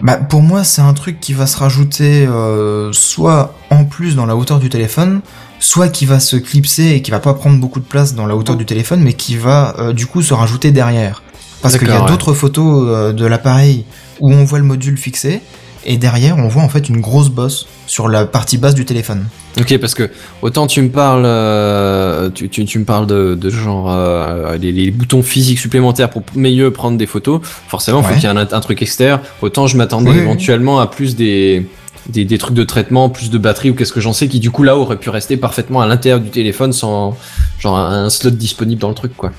Bah 0.00 0.16
pour 0.16 0.42
moi 0.42 0.62
c'est 0.62 0.82
un 0.82 0.92
truc 0.92 1.18
qui 1.18 1.32
va 1.32 1.46
se 1.46 1.56
rajouter 1.56 2.26
euh, 2.26 2.92
soit 2.92 3.54
en 3.70 3.84
plus 3.84 4.14
dans 4.14 4.26
la 4.26 4.36
hauteur 4.36 4.60
du 4.60 4.68
téléphone, 4.68 5.20
soit 5.58 5.88
qui 5.88 6.06
va 6.06 6.20
se 6.20 6.36
clipser 6.36 6.90
et 6.90 7.02
qui 7.02 7.10
va 7.10 7.18
pas 7.18 7.34
prendre 7.34 7.58
beaucoup 7.58 7.80
de 7.80 7.84
place 7.84 8.14
dans 8.14 8.26
la 8.26 8.36
hauteur 8.36 8.54
du 8.56 8.66
téléphone, 8.66 9.00
mais 9.00 9.14
qui 9.14 9.36
va 9.36 9.74
euh, 9.78 9.92
du 9.92 10.06
coup 10.06 10.22
se 10.22 10.32
rajouter 10.32 10.70
derrière. 10.70 11.23
Parce 11.64 11.78
qu'il 11.78 11.88
y 11.88 11.90
a 11.90 12.02
ouais. 12.02 12.08
d'autres 12.08 12.32
photos 12.34 12.86
euh, 12.88 13.12
de 13.12 13.26
l'appareil 13.26 13.84
où 14.20 14.32
on 14.32 14.44
voit 14.44 14.58
le 14.58 14.64
module 14.64 14.96
fixé 14.96 15.40
et 15.86 15.98
derrière 15.98 16.38
on 16.38 16.48
voit 16.48 16.62
en 16.62 16.68
fait 16.68 16.88
une 16.88 17.00
grosse 17.00 17.28
bosse 17.28 17.66
sur 17.86 18.08
la 18.08 18.24
partie 18.24 18.56
basse 18.56 18.74
du 18.74 18.84
téléphone. 18.86 19.26
Ok, 19.60 19.76
parce 19.78 19.94
que 19.94 20.10
autant 20.40 20.66
tu 20.66 20.80
me 20.80 20.88
parles, 20.88 21.24
euh, 21.26 22.30
tu, 22.30 22.48
tu, 22.48 22.64
tu 22.64 22.78
me 22.78 22.84
parles 22.84 23.06
de, 23.06 23.34
de 23.34 23.50
genre 23.50 23.90
euh, 23.92 24.56
les, 24.56 24.72
les 24.72 24.90
boutons 24.90 25.22
physiques 25.22 25.58
supplémentaires 25.58 26.08
pour 26.10 26.22
mieux 26.34 26.70
prendre 26.70 26.96
des 26.96 27.06
photos. 27.06 27.40
Forcément, 27.68 28.02
faut 28.02 28.08
Ouais. 28.08 28.14
qu'il 28.14 28.24
y 28.24 28.26
ait 28.32 28.36
un, 28.36 28.36
un 28.38 28.60
truc 28.60 28.80
externe. 28.82 29.20
Autant 29.42 29.66
je 29.66 29.76
m'attendais 29.76 30.10
Oui, 30.10 30.16
oui. 30.16 30.22
éventuellement 30.22 30.80
à 30.80 30.86
plus 30.86 31.16
des, 31.16 31.66
des 32.08 32.24
des 32.24 32.38
trucs 32.38 32.54
de 32.54 32.64
traitement, 32.64 33.10
plus 33.10 33.28
de 33.30 33.38
batterie 33.38 33.70
ou 33.70 33.74
qu'est-ce 33.74 33.92
que 33.92 34.00
j'en 34.00 34.12
sais, 34.14 34.26
qui 34.28 34.40
du 34.40 34.50
coup 34.50 34.62
là 34.62 34.76
aurait 34.78 34.96
pu 34.96 35.10
rester 35.10 35.36
parfaitement 35.36 35.80
à 35.82 35.86
l'intérieur 35.86 36.20
du 36.20 36.30
téléphone 36.30 36.72
sans 36.72 37.14
genre 37.58 37.76
un, 37.76 38.04
un 38.06 38.10
slot 38.10 38.30
disponible 38.30 38.80
dans 38.80 38.88
le 38.88 38.94
truc 38.94 39.14
quoi. 39.16 39.32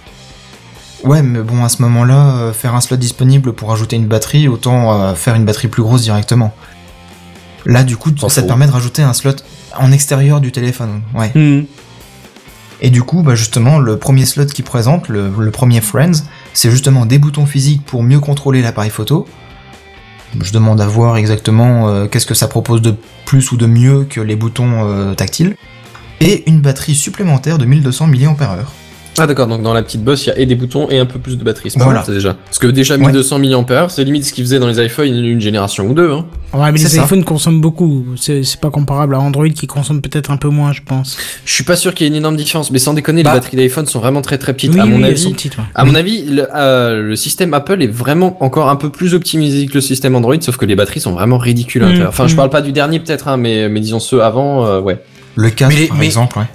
Ouais, 1.05 1.21
mais 1.21 1.39
bon, 1.39 1.63
à 1.63 1.69
ce 1.69 1.81
moment-là, 1.83 2.35
euh, 2.37 2.53
faire 2.53 2.75
un 2.75 2.81
slot 2.81 2.97
disponible 2.97 3.53
pour 3.53 3.71
ajouter 3.71 3.95
une 3.95 4.07
batterie, 4.07 4.47
autant 4.47 4.99
euh, 4.99 5.13
faire 5.13 5.35
une 5.35 5.45
batterie 5.45 5.67
plus 5.67 5.83
grosse 5.83 6.01
directement. 6.01 6.53
Là, 7.65 7.83
du 7.83 7.95
coup, 7.97 8.11
ça 8.27 8.41
te 8.41 8.47
permet 8.47 8.67
de 8.67 8.71
rajouter 8.71 9.01
un 9.01 9.13
slot 9.13 9.35
en 9.77 9.91
extérieur 9.91 10.41
du 10.41 10.51
téléphone. 10.51 11.01
Ouais. 11.13 11.31
Hmm. 11.33 11.65
Et 12.81 12.89
du 12.89 13.03
coup, 13.03 13.23
bah 13.23 13.35
justement, 13.35 13.79
le 13.79 13.97
premier 13.97 14.25
slot 14.25 14.47
qui 14.47 14.61
présente, 14.61 15.07
le, 15.07 15.31
le 15.37 15.51
premier 15.51 15.81
Friends, 15.81 16.23
c'est 16.53 16.69
justement 16.69 17.05
des 17.05 17.17
boutons 17.17 17.45
physiques 17.45 17.85
pour 17.85 18.03
mieux 18.03 18.19
contrôler 18.19 18.61
l'appareil 18.61 18.91
photo. 18.91 19.25
Je 20.41 20.51
demande 20.51 20.81
à 20.81 20.87
voir 20.87 21.17
exactement 21.17 21.87
euh, 21.87 22.07
qu'est-ce 22.07 22.25
que 22.25 22.33
ça 22.33 22.47
propose 22.47 22.81
de 22.81 22.95
plus 23.25 23.51
ou 23.51 23.57
de 23.57 23.65
mieux 23.65 24.03
que 24.03 24.19
les 24.19 24.35
boutons 24.35 24.87
euh, 24.87 25.13
tactiles. 25.13 25.55
Et 26.19 26.49
une 26.49 26.61
batterie 26.61 26.95
supplémentaire 26.95 27.57
de 27.57 27.65
1200 27.65 28.07
mAh. 28.07 28.65
Ah 29.17 29.27
d'accord, 29.27 29.47
donc 29.47 29.61
dans 29.61 29.73
la 29.73 29.81
petite 29.81 30.03
bosse, 30.03 30.25
il 30.25 30.29
y 30.29 30.31
a 30.33 30.37
et 30.39 30.45
des 30.45 30.55
boutons 30.55 30.89
et 30.89 30.99
un 30.99 31.05
peu 31.05 31.19
plus 31.19 31.37
de 31.37 31.43
batterie. 31.43 31.71
C'est 31.71 31.79
pas 31.79 31.85
Voilà. 31.85 32.03
déjà. 32.07 32.33
Parce 32.45 32.59
que 32.59 32.67
déjà 32.67 32.97
1200 32.97 33.39
mAh, 33.39 33.87
c'est 33.89 34.03
limite 34.03 34.25
ce 34.25 34.33
qu'ils 34.33 34.43
faisaient 34.43 34.59
dans 34.59 34.67
les 34.67 34.83
iPhones 34.83 35.07
une, 35.07 35.23
une 35.25 35.39
génération 35.41 35.85
ou 35.87 35.93
deux. 35.93 36.11
Hein. 36.11 36.25
Ouais, 36.53 36.71
mais 36.71 36.77
C'est 36.77 36.85
les 36.89 36.89
ça. 36.99 37.03
iPhones 37.05 37.23
consomment 37.23 37.61
beaucoup. 37.61 38.05
C'est 38.17 38.43
c'est 38.43 38.59
pas 38.59 38.69
comparable 38.69 39.15
à 39.15 39.19
Android 39.19 39.47
qui 39.49 39.67
consomme 39.67 40.01
peut-être 40.01 40.31
un 40.31 40.37
peu 40.37 40.49
moins, 40.49 40.73
je 40.73 40.81
pense. 40.85 41.17
Je 41.45 41.53
suis 41.53 41.63
pas 41.63 41.75
sûr 41.77 41.93
qu'il 41.93 42.05
y 42.05 42.07
ait 42.07 42.11
une 42.11 42.17
énorme 42.17 42.35
différence, 42.35 42.71
mais 42.71 42.79
sans 42.79 42.93
déconner, 42.93 43.23
Bah. 43.23 43.33
les 43.33 43.39
batteries 43.39 43.57
d'iPhone 43.57 43.85
sont 43.85 43.99
vraiment 43.99 44.21
très 44.21 44.37
très 44.37 44.53
petites. 44.53 44.73
oui, 44.73 44.79
à 44.81 44.85
mon 44.85 44.97
oui, 44.97 45.01
elles 45.03 45.11
avis, 45.11 45.21
sont 45.21 45.31
petites, 45.31 45.57
ouais. 45.57 45.63
À 45.75 45.85
mon 45.85 45.95
avis, 45.95 46.23
le, 46.25 46.47
euh, 46.53 47.01
le 47.01 47.15
système 47.15 47.53
Apple 47.53 47.81
est 47.81 47.87
vraiment 47.87 48.37
encore 48.43 48.69
un 48.69 48.75
peu 48.75 48.89
plus 48.89 49.13
optimisé 49.13 49.65
que 49.67 49.73
le 49.75 49.81
système 49.81 50.15
Android, 50.15 50.35
sauf 50.41 50.57
que 50.57 50.65
les 50.65 50.75
batteries 50.75 50.99
sont 50.99 51.13
vraiment 51.13 51.37
ridicules 51.37 51.83
à 51.83 51.85
Mm, 51.85 51.89
l'intérieur. 51.89 52.09
Enfin, 52.09 52.27
je 52.27 52.33
mm. 52.33 52.37
parle 52.37 52.49
pas 52.49 52.61
du 52.61 52.71
dernier 52.73 52.99
peut-être, 52.99 53.27
hein, 53.29 53.37
mais, 53.37 53.69
mais 53.69 53.79
disons 53.79 53.99
ceux 53.99 54.21
avant, 54.23 54.65
euh, 54.65 54.81
ouais. 54.81 54.99
Le 55.35 55.49
casque, 55.49 55.77
Mais 55.77 55.87
par 55.87 55.97
mais- 55.97 56.05
exemple, 56.05 56.37
ouais. 56.39 56.45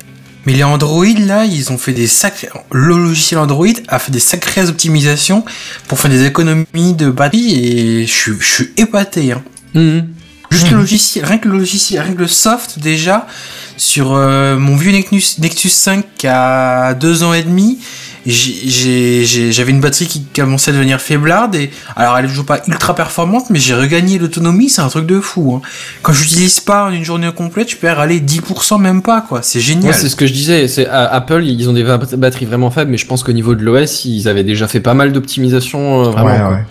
Mais 0.46 0.54
les 0.54 0.64
Android, 0.64 1.04
là, 1.18 1.44
ils 1.44 1.70
ont 1.70 1.78
fait 1.78 1.92
des 1.92 2.06
sacrés... 2.06 2.48
Le 2.72 2.96
logiciel 2.96 3.38
Android 3.40 3.66
a 3.88 3.98
fait 3.98 4.12
des 4.12 4.20
sacrées 4.20 4.68
optimisations 4.68 5.44
pour 5.88 5.98
faire 5.98 6.10
des 6.10 6.24
économies 6.24 6.94
de 6.94 7.10
batterie 7.10 7.54
et 7.54 8.06
je 8.06 8.12
suis, 8.12 8.32
je 8.40 8.54
suis 8.54 8.70
épaté. 8.76 9.32
Hein. 9.32 9.42
Mhm. 9.74 10.08
Juste 10.50 10.70
le 10.70 10.78
logiciel, 10.78 11.24
rien 11.24 11.38
que 11.38 11.46
le 11.46 11.58
logiciel, 11.58 12.02
rien 12.02 12.12
que 12.12 12.18
le 12.18 12.26
soft 12.26 12.80
déjà, 12.80 13.28
sur 13.76 14.14
euh, 14.14 14.58
mon 14.58 14.74
vieux 14.74 14.90
Nexus, 14.90 15.38
Nexus 15.40 15.68
5 15.68 16.04
qui 16.18 16.26
a 16.26 16.92
deux 16.94 17.22
ans 17.22 17.32
et 17.32 17.44
demi, 17.44 17.78
j'avais 18.26 19.70
une 19.70 19.80
batterie 19.80 20.06
qui 20.06 20.22
commençait 20.24 20.70
à 20.70 20.74
devenir 20.74 21.00
faiblarde 21.00 21.54
et 21.54 21.70
alors 21.96 22.18
elle 22.18 22.26
est 22.26 22.28
toujours 22.28 22.44
pas 22.44 22.60
ultra 22.66 22.94
performante 22.94 23.50
mais 23.50 23.58
j'ai 23.58 23.74
regagné 23.74 24.18
l'autonomie, 24.18 24.68
c'est 24.68 24.82
un 24.82 24.88
truc 24.88 25.06
de 25.06 25.20
fou. 25.20 25.54
Hein. 25.56 25.68
Quand 26.02 26.12
j'utilise 26.12 26.60
pas 26.60 26.86
en 26.86 26.90
une 26.90 27.04
journée 27.04 27.30
complète, 27.34 27.70
je 27.70 27.76
perds 27.76 27.98
aller 27.98 28.20
10% 28.20 28.78
même 28.80 29.02
pas 29.02 29.20
quoi, 29.22 29.42
c'est 29.42 29.60
génial. 29.60 29.84
Moi, 29.84 29.92
c'est 29.92 30.08
ce 30.08 30.16
que 30.16 30.26
je 30.26 30.32
disais. 30.32 30.68
C'est 30.68 30.86
à- 30.86 31.06
Apple, 31.06 31.44
ils 31.44 31.68
ont 31.68 31.72
des 31.72 31.82
ba- 31.84 31.98
batteries 31.98 32.46
vraiment 32.46 32.70
faibles, 32.70 32.90
mais 32.90 32.98
je 32.98 33.06
pense 33.06 33.22
qu'au 33.22 33.32
niveau 33.32 33.54
de 33.54 33.62
l'OS, 33.62 34.04
ils 34.04 34.28
avaient 34.28 34.44
déjà 34.44 34.68
fait 34.68 34.80
pas 34.80 34.94
mal 34.94 35.12
d'optimisation. 35.12 36.04
euh, 36.04 36.10
vraiment, 36.10 36.48
ouais, 36.50 36.54
ouais. 36.56 36.64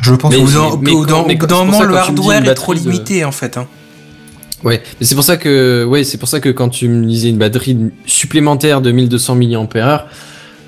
Je 0.00 0.14
pense 0.14 0.32
Mais- 0.32 0.38
que 0.38 0.44
pour 1.46 1.64
moment, 1.66 1.78
ça, 1.80 1.84
le 1.84 1.96
hardware 1.96 2.48
est 2.48 2.54
trop 2.54 2.72
de- 2.74 2.78
limité 2.78 3.24
en 3.24 3.32
fait. 3.32 3.56
Hein. 3.58 3.66
Ouais, 4.64 4.82
mais 5.00 5.06
c'est 5.06 5.14
pour 5.14 5.24
ça 5.24 5.36
que, 5.36 5.84
ouais, 5.84 6.02
c'est 6.04 6.18
pour 6.18 6.28
ça 6.28 6.40
que 6.40 6.48
quand 6.48 6.68
tu 6.68 6.88
me 6.88 7.06
disais 7.06 7.28
une 7.28 7.38
batterie 7.38 7.76
supplémentaire 8.06 8.80
de 8.80 8.90
1200 8.90 9.36
mAh, 9.36 10.06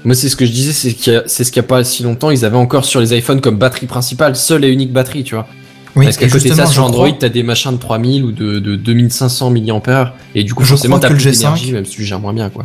moi 0.04 0.14
c'est 0.14 0.28
ce 0.28 0.36
que 0.36 0.46
je 0.46 0.50
disais, 0.52 0.72
c'est 0.72 0.92
qu'il 0.92 1.12
y 1.12 1.16
a- 1.16 1.22
c'est 1.26 1.44
ce 1.44 1.50
qu'il 1.52 1.60
y 1.62 1.64
a 1.64 1.68
pas 1.68 1.84
si 1.84 2.02
longtemps, 2.02 2.30
ils 2.30 2.44
avaient 2.44 2.56
encore 2.56 2.84
sur 2.84 3.00
les 3.00 3.16
iPhones 3.16 3.40
comme 3.40 3.56
batterie 3.56 3.86
principale, 3.86 4.36
seule 4.36 4.64
et 4.64 4.68
unique 4.70 4.92
batterie, 4.92 5.24
tu 5.24 5.34
vois. 5.34 5.46
oui, 5.96 6.04
Parce 6.06 6.16
qu'à 6.16 6.28
côté 6.28 6.48
de 6.50 6.54
ça, 6.54 6.66
sur 6.66 6.84
Android, 6.84 7.06
crois- 7.08 7.18
t'as 7.20 7.28
des 7.28 7.42
machins 7.42 7.72
de 7.72 7.76
3000 7.78 8.24
ou 8.24 8.32
de, 8.32 8.58
de 8.60 8.76
2500 8.76 9.50
mAh, 9.50 10.14
et 10.34 10.44
du 10.44 10.54
coup, 10.54 10.62
Je 10.64 10.68
forcément, 10.70 10.98
t'as 10.98 11.08
que 11.08 11.14
plus 11.14 11.24
le 11.24 11.30
G5 11.32 11.36
d'énergie, 11.38 11.72
même 11.72 11.84
si 11.84 11.92
tu 11.96 12.04
gères 12.04 12.20
moins 12.20 12.32
bien, 12.32 12.48
quoi. 12.48 12.64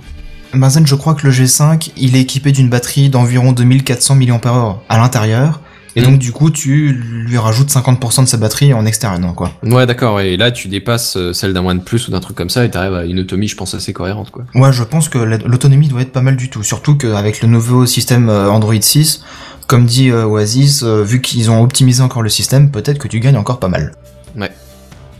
Benzen, 0.53 0.87
je 0.87 0.95
crois 0.95 1.15
que 1.15 1.25
le 1.27 1.33
G5, 1.33 1.89
il 1.97 2.15
est 2.15 2.21
équipé 2.21 2.51
d'une 2.53 2.69
batterie 2.69 3.09
d'environ 3.09 3.51
2400 3.51 4.15
mAh 4.15 4.77
à 4.87 4.97
l'intérieur. 4.97 5.59
Et 5.97 6.01
Mm. 6.01 6.05
donc, 6.05 6.19
du 6.19 6.31
coup, 6.33 6.49
tu 6.49 6.91
lui 6.91 7.37
rajoutes 7.37 7.69
50% 7.69 8.23
de 8.23 8.27
sa 8.27 8.37
batterie 8.37 8.73
en 8.73 8.85
extérieur, 8.85 9.19
non, 9.19 9.33
quoi. 9.33 9.51
Ouais, 9.63 9.85
d'accord, 9.85 10.19
et 10.19 10.35
là, 10.35 10.51
tu 10.51 10.67
dépasses 10.67 11.15
euh, 11.15 11.31
celle 11.33 11.53
d'un 11.53 11.65
OnePlus 11.65 12.01
ou 12.07 12.11
d'un 12.11 12.19
truc 12.19 12.35
comme 12.35 12.49
ça, 12.49 12.65
et 12.65 12.69
t'arrives 12.69 12.93
à 12.95 13.05
une 13.05 13.19
autonomie, 13.19 13.47
je 13.47 13.55
pense, 13.55 13.73
assez 13.75 13.93
cohérente, 13.93 14.29
quoi. 14.31 14.43
Ouais, 14.55 14.73
je 14.73 14.83
pense 14.83 15.07
que 15.07 15.17
la- 15.17 15.37
l'autonomie 15.37 15.87
doit 15.87 16.01
être 16.01 16.11
pas 16.11 16.21
mal 16.21 16.35
du 16.35 16.49
tout. 16.49 16.63
Surtout 16.63 16.95
qu'avec 16.97 17.41
le 17.41 17.47
nouveau 17.47 17.85
système 17.85 18.27
euh, 18.29 18.49
Android 18.49 18.73
6, 18.79 19.23
comme 19.67 19.85
dit 19.85 20.09
euh, 20.11 20.25
Oasis, 20.25 20.83
vu 20.83 21.21
qu'ils 21.21 21.49
ont 21.49 21.61
optimisé 21.63 22.01
encore 22.03 22.21
le 22.23 22.29
système, 22.29 22.71
peut-être 22.71 22.97
que 22.97 23.07
tu 23.07 23.19
gagnes 23.19 23.37
encore 23.37 23.59
pas 23.59 23.69
mal. 23.69 23.93
Ouais. 24.37 24.51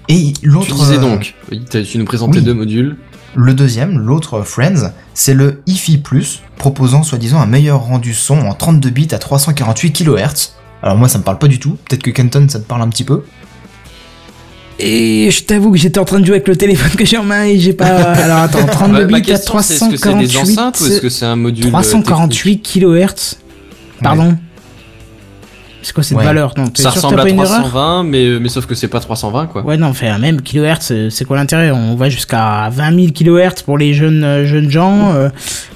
Et 0.10 0.34
l'autre. 0.44 0.68
Tu 0.68 0.74
disais 0.74 0.98
donc, 1.00 1.34
tu 1.70 1.98
nous 1.98 2.06
présentais 2.06 2.40
oui. 2.40 2.44
deux 2.46 2.54
modules. 2.54 2.98
Le 3.38 3.54
deuxième, 3.54 3.98
l'autre 3.98 4.44
Friends, 4.44 4.92
c'est 5.14 5.34
le 5.34 5.62
IFI 5.68 5.98
Plus, 5.98 6.42
proposant 6.58 7.02
soi-disant 7.04 7.40
un 7.42 7.46
meilleur 7.48 7.82
rendu 7.82 8.14
son 8.14 8.38
en 8.40 8.54
32 8.54 8.90
bits 8.92 9.08
à 9.12 9.18
348 9.20 9.92
kHz. 9.94 10.52
Alors 10.86 10.98
moi 10.98 11.10
ça 11.10 11.18
me 11.18 11.24
parle 11.24 11.40
pas 11.40 11.48
du 11.48 11.60
tout, 11.60 11.78
peut-être 11.90 12.04
que 12.04 12.12
Kenton 12.12 12.48
ça 12.48 12.60
te 12.60 12.66
parle 12.66 12.84
un 12.84 12.90
petit 12.90 13.04
peu. 13.04 13.24
Et 14.78 15.30
je 15.32 15.44
t'avoue 15.44 15.72
que 15.72 15.78
j'étais 15.78 16.00
en 16.00 16.06
train 16.06 16.20
de 16.20 16.26
jouer 16.26 16.36
avec 16.36 16.48
le 16.48 16.56
téléphone 16.58 16.92
que 16.92 17.06
j'ai 17.06 17.18
en 17.18 17.24
main 17.24 17.46
et 17.46 17.58
j'ai 17.60 17.74
pas. 17.74 17.86
Alors 17.88 18.40
attends, 18.40 18.66
32 18.66 18.94
Ma- 18.94 19.00
ma 19.00 19.06
bits 19.08 19.16
à 19.16 19.36
question, 19.36 19.60
c'est 19.62 19.74
est-ce 19.76 19.86
que 19.90 19.98
c'est 19.98 20.14
des 20.14 20.28
348. 20.28 20.38
enceintes 20.38 20.80
ou 20.82 20.86
est-ce 20.86 21.02
que 21.02 21.10
c'est 21.10 21.26
un 21.26 21.36
module 21.36 21.66
euh, 21.68 21.70
348 21.70 22.58
kHz. 22.62 23.36
Pardon 24.02 24.38
C'est 25.86 25.94
quoi 25.94 26.02
cette 26.02 26.18
Ouais. 26.18 26.24
valeur 26.24 26.52
Non, 26.58 26.66
t'es 26.68 26.82
Ça 26.82 26.90
ressemble 26.90 27.20
à 27.20 27.24
pas 27.24 27.30
une 27.30 27.36
erreur 27.38 27.60
320, 27.60 28.04
mais, 28.06 28.40
mais 28.42 28.50
sauf 28.50 28.66
que 28.66 28.74
c'est 28.74 28.88
pas 28.88 29.00
320 29.00 29.46
quoi. 29.46 29.64
Ouais, 29.64 29.78
non, 29.78 29.86
enfin, 29.90 30.18
même 30.18 30.42
kilohertz, 30.42 30.92
c'est- 31.12 31.26
quoi 31.26 31.38
l'intérêt 31.38 31.70
On 31.70 31.96
va 31.96 32.10
jusqu'à 32.10 32.70
20 32.72 32.92
000 32.96 33.12
kHz 33.12 33.62
pour 33.64 33.78
les 33.78 33.94
jeunes, 33.94 34.24
euh, 34.24 34.46
jeunes 34.46 34.72
gens. 34.72 35.14
euh, 35.14 35.30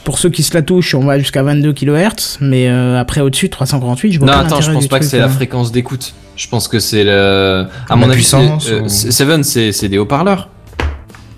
pour 0.05 0.18
ceux 0.18 0.32
qui 0.32 0.41
se 0.41 0.51
la 0.55 0.64
touchent, 0.64 0.95
on 0.95 1.05
va 1.05 1.20
jusqu'à 1.20 1.43
22 1.43 1.74
kHz. 1.74 2.39
Mais 2.41 2.68
euh, 2.70 2.99
après, 2.99 3.22
au-dessus, 3.22 3.49
348, 3.51 4.14
je 4.14 4.18
vois 4.20 4.26
Non, 4.28 4.34
pas 4.34 4.39
attends, 4.39 4.62
je 4.62 4.72
pense 4.72 4.88
pas 4.88 4.97
que 4.97 5.05
c'est 5.05 5.20
la 5.20 5.26
euh. 5.26 5.30
fréquence 5.30 5.72
d'écoute. 5.72 6.14
Je 6.36 6.47
pense 6.47 6.68
que 6.68 6.80
c'est 6.80 7.03
le. 7.03 7.68
À 7.88 7.95
mon 7.95 8.05
avis, 8.05 8.14
puissance 8.16 8.68
euh, 8.72 8.82
ou- 8.82 8.89
Seven, 8.89 9.43
c'est 9.43 9.72
c'est 9.74 9.89
des 9.89 9.99
haut-parleurs. 9.99 10.49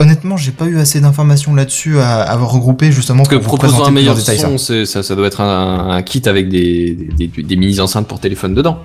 Honnêtement, 0.02 0.38
j'ai 0.38 0.52
pas 0.52 0.66
eu 0.66 0.80
assez 0.80 1.00
d'informations 1.00 1.54
là-dessus 1.54 2.00
à 2.00 2.22
avoir 2.22 2.52
regroupé 2.52 2.92
justement 2.92 3.20
Parce 3.24 3.30
que 3.30 3.36
pour 3.36 3.44
vous 3.44 3.48
proposant 3.58 3.74
présenter 3.78 3.90
un 3.90 3.94
meilleur 3.94 4.16
détail 4.16 4.38
ça. 4.40 4.48
son, 4.58 4.58
ça, 4.86 5.04
ça 5.04 5.16
doit 5.16 5.28
être 5.28 5.42
un, 5.42 5.90
un 5.92 6.02
kit 6.02 6.22
avec 6.26 6.50
des, 6.50 6.96
des, 7.18 7.28
des- 7.28 7.44
des 7.44 7.56
mini-enceintes 7.56 8.08
pour 8.08 8.20
téléphone 8.20 8.54
dedans. 8.54 8.80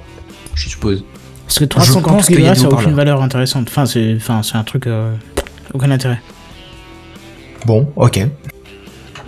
Je 0.54 0.68
suppose. 0.68 1.04
Parce 1.46 1.58
que 1.58 1.64
pense 1.64 1.84
348 1.86 2.26
qu'il 2.36 2.44
y 2.44 2.48
a 2.48 2.52
kHz, 2.52 2.54
des 2.56 2.60
ça 2.62 2.66
a 2.66 2.70
aucune 2.70 2.94
valeur 2.94 3.22
intéressante. 3.22 3.68
Enfin, 3.68 3.86
c'est 3.86 4.14
enfin, 4.16 4.42
c'est 4.42 4.56
un 4.56 4.64
truc. 4.64 4.86
euh, 4.86 5.14
aucun 5.74 5.90
intérêt. 5.90 6.20
Bon, 7.66 7.88
ok. 7.96 8.20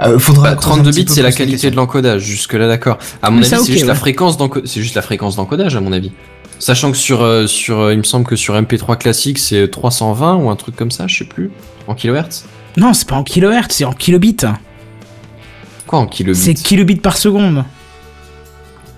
Euh, 0.01 0.19
faudra 0.19 0.51
Bah, 0.51 0.57
32 0.57 0.91
bits, 0.93 1.05
c'est 1.09 1.23
la 1.23 1.33
qualité 1.33 1.71
de 1.71 1.77
l'encodage. 1.77 2.23
Jusque-là, 2.23 2.69
d'accord. 2.69 2.99
À 3.23 3.31
mon 3.31 3.41
Mais 3.41 3.53
avis, 3.53 3.65
c'est 3.65 3.73
juste 3.73 3.87
la 3.87 3.95
fréquence 3.95 4.37
c'est 4.65 4.81
juste 4.81 4.95
la 4.95 5.03
fréquence 5.03 5.37
d'encodage, 5.37 5.75
à 5.75 5.81
mon 5.81 5.93
avis. 5.93 6.13
Sachant 6.59 6.91
que 6.91 6.97
sur, 6.97 7.23
euh, 7.23 7.47
sur, 7.47 7.79
euh, 7.79 7.93
il 7.93 7.99
me 7.99 8.03
semble 8.03 8.27
que 8.27 8.37
sur 8.37 8.55
MP3 8.55 8.99
classique, 8.99 9.39
c'est 9.39 9.69
320 9.71 10.37
ou 10.37 10.51
un 10.51 10.57
truc 10.57 10.75
comme 10.75 10.91
ça, 10.91 11.07
je 11.07 11.19
sais 11.19 11.25
plus, 11.25 11.51
en 11.87 11.95
kilohertz. 11.95 12.47
Non, 12.77 12.93
c'est 12.95 13.09
pas 13.09 13.17
en 13.17 13.23
kilohertz, 13.23 13.77
c'est 13.77 13.85
en 13.85 13.93
kilobits. 13.93 14.37
Quoi 15.87 16.01
en 16.01 16.07
kilobits? 16.07 16.39
C'est 16.39 16.55
kilobits 16.55 16.97
par 16.97 17.17
seconde. 17.17 17.65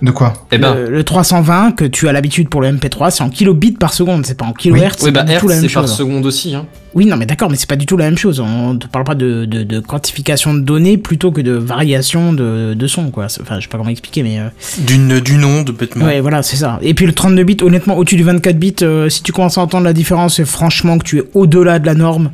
De 0.02 0.10
quoi 0.10 0.32
Eh 0.50 0.56
ben, 0.58 0.74
le, 0.74 0.88
le 0.90 1.04
320 1.04 1.72
que 1.72 1.84
tu 1.84 2.08
as 2.08 2.12
l'habitude 2.12 2.48
pour 2.48 2.62
le 2.62 2.68
MP3, 2.72 3.10
c'est 3.10 3.22
en 3.22 3.28
kilobits 3.28 3.72
par 3.72 3.92
seconde, 3.92 4.24
c'est 4.24 4.36
pas 4.36 4.46
en 4.46 4.52
kilohertz. 4.52 5.02
oui, 5.02 5.06
c'est 5.06 5.10
bah 5.12 5.20
pas 5.20 5.26
du 5.26 5.32
Hertz, 5.32 5.42
tout 5.42 5.48
la 5.48 5.54
même 5.56 5.68
c'est 5.68 5.74
par 5.74 5.88
seconde 5.88 6.24
aussi, 6.26 6.54
hein. 6.54 6.66
Oui, 6.94 7.06
non, 7.06 7.16
mais 7.16 7.26
d'accord, 7.26 7.48
mais 7.50 7.56
c'est 7.56 7.68
pas 7.68 7.76
du 7.76 7.86
tout 7.86 7.96
la 7.96 8.06
même 8.06 8.18
chose. 8.18 8.40
On 8.40 8.74
ne 8.74 8.78
parle 8.78 9.04
pas 9.04 9.14
de, 9.14 9.44
de, 9.44 9.62
de 9.62 9.78
quantification 9.80 10.54
de 10.54 10.60
données 10.60 10.96
plutôt 10.98 11.30
que 11.30 11.40
de 11.40 11.52
variation 11.52 12.32
de, 12.32 12.74
de 12.74 12.86
son, 12.88 13.10
quoi. 13.10 13.26
Enfin, 13.40 13.56
je 13.60 13.64
sais 13.64 13.68
pas 13.68 13.78
comment 13.78 13.90
expliquer, 13.90 14.22
mais. 14.24 14.40
euh, 14.40 14.48
D'une, 14.78 15.20
d'une 15.20 15.44
onde, 15.44 15.70
bêtement. 15.70 16.06
Ouais, 16.06 16.20
voilà, 16.20 16.42
c'est 16.42 16.56
ça. 16.56 16.78
Et 16.82 16.94
puis 16.94 17.06
le 17.06 17.12
32 17.12 17.44
bits, 17.44 17.58
honnêtement, 17.62 17.96
au-dessus 17.96 18.16
du 18.16 18.24
24 18.24 18.58
bits, 18.58 18.74
euh, 18.82 19.08
si 19.08 19.22
tu 19.22 19.30
commences 19.32 19.56
à 19.58 19.60
entendre 19.60 19.84
la 19.84 19.92
différence, 19.92 20.36
c'est 20.36 20.44
franchement 20.46 20.98
que 20.98 21.04
tu 21.04 21.18
es 21.18 21.24
au-delà 21.34 21.78
de 21.78 21.86
la 21.86 21.94
norme. 21.94 22.30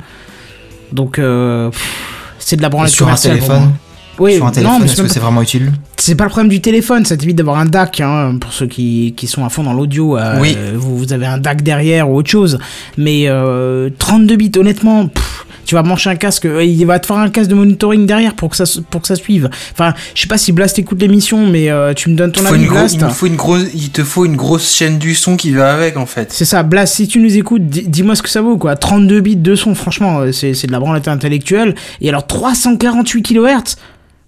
Donc, 0.91 1.19
euh, 1.19 1.69
pff, 1.69 1.87
c'est 2.39 2.55
de 2.55 2.61
la 2.61 2.69
branlette 2.69 2.91
Sur 2.93 3.05
un 3.05 3.09
commerciale 3.09 3.35
téléphone. 3.35 3.73
Oui, 4.19 4.35
Sur 4.37 4.43
un 4.45 4.47
non, 4.47 4.51
téléphone, 4.53 4.77
mais 4.79 4.85
est-ce 4.87 5.01
que 5.03 5.07
c'est 5.07 5.19
vraiment 5.19 5.41
utile 5.43 5.71
c'est 5.97 6.15
pas 6.15 6.23
le 6.25 6.29
problème 6.29 6.49
du 6.49 6.61
téléphone, 6.61 7.05
ça 7.05 7.17
t'évite 7.17 7.37
d'avoir 7.37 7.57
un 7.57 7.65
DAC, 7.65 8.01
hein, 8.01 8.37
pour 8.39 8.53
ceux 8.53 8.67
qui, 8.67 9.13
qui 9.17 9.27
sont 9.27 9.43
à 9.45 9.49
fond 9.49 9.63
dans 9.63 9.73
l'audio. 9.73 10.17
euh, 10.17 10.39
Oui. 10.39 10.55
vous, 10.75 10.97
vous 10.97 11.13
avez 11.13 11.25
un 11.25 11.37
DAC 11.37 11.63
derrière 11.63 12.09
ou 12.09 12.15
autre 12.17 12.29
chose. 12.29 12.59
Mais 12.97 13.23
euh, 13.27 13.89
32 13.97 14.35
bits, 14.35 14.51
honnêtement, 14.57 15.07
pff, 15.07 15.45
tu 15.65 15.75
vas 15.75 15.81
brancher 15.81 16.09
un 16.09 16.15
casque, 16.15 16.45
euh, 16.45 16.63
il 16.63 16.85
va 16.85 16.97
te 16.99 17.07
faire 17.07 17.17
un 17.17 17.29
casque 17.29 17.49
de 17.49 17.55
monitoring 17.55 18.05
derrière 18.05 18.35
pour 18.35 18.49
que 18.49 18.55
ça, 18.55 18.63
pour 18.89 19.01
que 19.01 19.07
ça 19.07 19.15
suive. 19.15 19.49
Enfin, 19.73 19.93
je 20.15 20.21
sais 20.21 20.27
pas 20.27 20.37
si 20.37 20.51
Blast 20.53 20.79
écoute 20.79 21.01
l'émission, 21.01 21.45
mais 21.45 21.69
euh, 21.69 21.93
tu 21.93 22.09
me 22.09 22.15
donnes 22.15 22.31
ton 22.31 22.45
avis, 22.45 22.67
Blast. 22.67 22.95
il, 22.95 23.03
me 23.03 23.09
faut 23.09 23.25
une 23.25 23.35
grosse, 23.35 23.63
il 23.73 23.89
te 23.89 24.03
faut 24.03 24.23
une 24.25 24.37
grosse 24.37 24.73
chaîne 24.73 24.97
du 24.99 25.13
son 25.13 25.35
qui 25.35 25.51
va 25.51 25.73
avec 25.73 25.97
en 25.97 26.05
fait. 26.05 26.31
C'est 26.31 26.45
ça, 26.45 26.63
Blast, 26.63 26.95
si 26.95 27.07
tu 27.09 27.19
nous 27.19 27.35
écoutes, 27.35 27.65
di- 27.67 27.87
dis-moi 27.87 28.15
ce 28.15 28.21
que 28.21 28.29
ça 28.29 28.41
vaut, 28.41 28.57
quoi. 28.57 28.75
32 28.77 29.19
bits 29.19 29.35
de 29.35 29.55
son, 29.55 29.75
franchement, 29.75 30.19
euh, 30.19 30.31
c'est 30.31 30.53
c'est 30.53 30.67
de 30.67 30.71
la 30.71 30.79
branlette 30.79 31.07
intellectuelle. 31.09 31.75
Et 31.99 32.07
alors, 32.07 32.25
348 32.27 33.23
kHz 33.23 33.75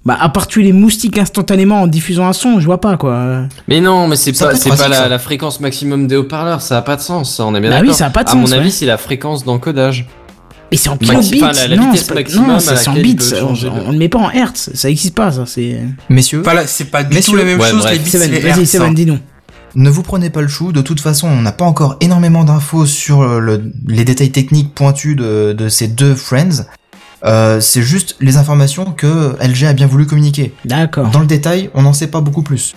bah, 0.06 0.18
à 0.20 0.30
part 0.30 0.48
tuer 0.48 0.64
les 0.64 0.72
moustiques 0.74 1.18
instantanément 1.18 1.82
en 1.82 1.88
diffusant 1.88 2.26
un 2.28 2.34
son, 2.34 2.60
je 2.60 2.66
vois 2.66 2.80
pas, 2.82 2.98
quoi. 2.98 3.42
Mais 3.68 3.82
non, 3.82 4.08
mais 4.08 4.16
c'est 4.16 4.32
pas, 4.32 4.56
c'est 4.56 4.70
pas 4.70 4.88
la, 4.88 5.20
fréquence 5.20 5.60
maximum 5.60 6.08
des 6.08 6.16
haut-parleurs, 6.16 6.62
ça 6.62 6.78
a 6.78 6.82
pas 6.82 6.96
de 6.96 7.02
sens, 7.02 7.36
ça, 7.36 7.46
on 7.46 7.54
est 7.56 7.60
bien 7.60 7.70
Bah 7.70 7.76
d'accord. 7.78 7.90
oui, 7.92 7.96
ça 7.96 8.06
a 8.06 8.10
pas 8.10 8.24
de 8.24 8.30
À 8.30 8.34
sens, 8.34 8.42
mon 8.50 8.52
avis, 8.52 8.72
c'est 8.72 8.86
la 8.86 8.98
fréquence 8.98 9.44
d'encodage. 9.44 10.08
Mais 10.72 10.78
c'est 10.78 10.90
en 10.90 10.98
kilobits. 10.98 11.42
enfin, 11.44 11.68
non, 11.76 11.92
c'est 11.96 12.08
pas- 12.08 12.14
maximum 12.16 12.48
non, 12.48 12.56
à 12.56 12.60
c'est 12.60 12.88
en 12.90 12.94
bits. 12.94 13.18
On, 13.88 13.92
le 13.92 13.98
met 13.98 14.08
pas 14.08 14.20
en 14.20 14.30
hertz. 14.30 14.70
Ça 14.76 14.90
existe 14.90 15.16
pas, 15.16 15.32
ça. 15.32 15.46
C'est. 15.48 15.80
Messieurs, 16.10 16.44
c'est 16.68 16.92
pas 16.92 17.04
du 17.04 17.16
Messieurs, 17.16 17.32
tout 17.32 17.38
la 17.38 17.44
même 17.44 17.60
ouais, 17.60 17.70
chose, 17.72 17.82
bref. 17.82 17.94
les 17.94 18.00
bits 18.00 18.10
Seven, 18.10 18.32
les 18.32 18.40
vas-y, 18.40 18.60
hertz. 18.60 18.70
Seven, 18.70 18.90
hein. 18.90 18.94
dis-nous. 18.94 19.18
ne 19.74 19.90
vous 19.90 20.04
prenez 20.04 20.30
pas 20.30 20.42
le 20.42 20.48
chou. 20.48 20.72
De 20.72 20.82
toute 20.82 21.02
façon, 21.02 21.28
on 21.28 21.42
n'a 21.42 21.52
pas 21.52 21.66
encore 21.66 21.98
énormément 22.02 22.44
d'infos 22.44 22.86
sur 22.86 23.22
euh, 23.24 23.40
le- 23.40 23.64
les 23.88 24.06
détails 24.06 24.30
techniques 24.32 24.76
pointus 24.76 25.16
de, 25.16 25.54
de 25.58 25.70
ces 25.70 25.88
deux 25.88 26.14
Friends. 26.14 26.66
Euh, 27.26 27.60
c'est 27.60 27.82
juste 27.84 28.16
les 28.20 28.38
informations 28.38 28.86
que 28.92 29.36
LG 29.42 29.66
a 29.66 29.74
bien 29.74 29.88
voulu 29.88 30.06
communiquer. 30.06 30.54
D'accord. 30.66 31.10
Dans 31.10 31.20
le 31.20 31.26
détail, 31.28 31.70
on 31.74 31.82
n'en 31.82 31.94
sait 31.94 32.08
pas 32.08 32.22
beaucoup 32.22 32.44
plus. 32.44 32.76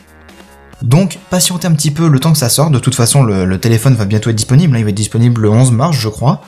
Donc, 0.82 1.18
patientez 1.30 1.68
un 1.68 1.72
petit 1.74 1.92
peu 1.92 2.08
le 2.08 2.18
temps 2.18 2.32
que 2.32 2.38
ça 2.38 2.48
sorte. 2.48 2.72
De 2.72 2.80
toute 2.80 2.96
façon, 2.96 3.22
le, 3.22 3.44
le 3.44 3.58
téléphone 3.58 3.94
va 3.94 4.04
bientôt 4.04 4.30
être 4.30 4.36
disponible. 4.36 4.74
hein. 4.74 4.80
Il 4.80 4.84
va 4.84 4.90
être 4.90 4.96
disponible 4.96 5.42
le 5.42 5.50
11 5.50 5.70
mars, 5.70 5.96
je 5.96 6.08
crois. 6.08 6.42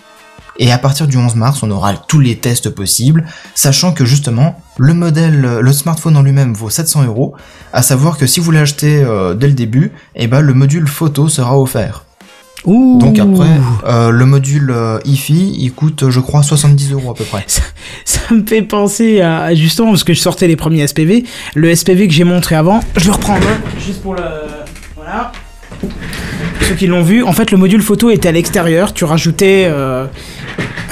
Et 0.59 0.71
à 0.73 0.79
partir 0.79 1.07
du 1.09 1.17
11 1.17 1.35
mars, 1.37 1.63
on 1.63 1.71
aura 1.71 1.95
tous 1.95 2.21
les 2.21 2.37
tests 2.39 2.71
possibles, 2.71 3.25
sachant 3.57 3.93
que 3.93 4.05
justement, 4.05 4.61
le 4.79 4.95
modèle, 4.95 5.41
le 5.61 5.73
smartphone 5.73 6.17
en 6.17 6.23
lui-même 6.23 6.55
vaut 6.55 6.71
700 6.71 7.05
euros. 7.05 7.35
À 7.73 7.83
savoir 7.83 8.17
que 8.19 8.27
si 8.27 8.39
vous 8.41 8.53
l'achetez 8.53 9.03
euh, 9.03 9.35
dès 9.35 9.49
le 9.49 9.53
début, 9.55 9.93
eh 10.15 10.27
ben, 10.29 10.41
le 10.41 10.55
module 10.55 10.87
photo 10.87 11.29
sera 11.29 11.59
offert. 11.59 12.05
Ouh. 12.67 12.99
Donc 12.99 13.19
après, 13.19 13.49
euh, 13.87 14.11
le 14.11 14.25
module 14.25 14.71
euh, 14.71 14.99
IFI, 15.05 15.55
il 15.59 15.73
coûte, 15.73 16.09
je 16.09 16.21
crois, 16.21 16.43
70 16.43 16.93
euros 16.93 17.11
à 17.11 17.15
peu 17.15 17.25
près. 17.25 17.45
Ça 18.05 18.21
me 18.31 18.45
fait 18.47 18.63
penser 18.63 19.21
à, 19.21 19.55
justement 19.55 19.91
parce 19.91 20.05
que 20.05 20.15
je 20.15 20.21
sortais 20.21 20.47
les 20.47 20.57
premiers 20.57 20.87
SPV. 20.87 21.25
Le 21.55 21.75
SPV 21.75 22.09
que 22.09 22.15
j'ai 22.15 22.25
montré 22.25 22.55
avant, 22.55 22.81
je 22.97 23.07
le 23.07 23.13
reprends 23.13 23.39
juste 23.79 24.03
pour 24.03 24.15
le. 24.15 24.23
Voilà. 24.97 25.33
Ceux 26.63 26.75
qui 26.75 26.87
l'ont 26.87 27.03
vu, 27.03 27.23
en 27.23 27.33
fait, 27.33 27.51
le 27.51 27.59
module 27.59 27.83
photo 27.83 28.11
était 28.11 28.29
à 28.29 28.33
l'extérieur. 28.33 28.95
Tu 28.95 29.05
rajoutais, 29.05 29.67
euh, 29.69 30.07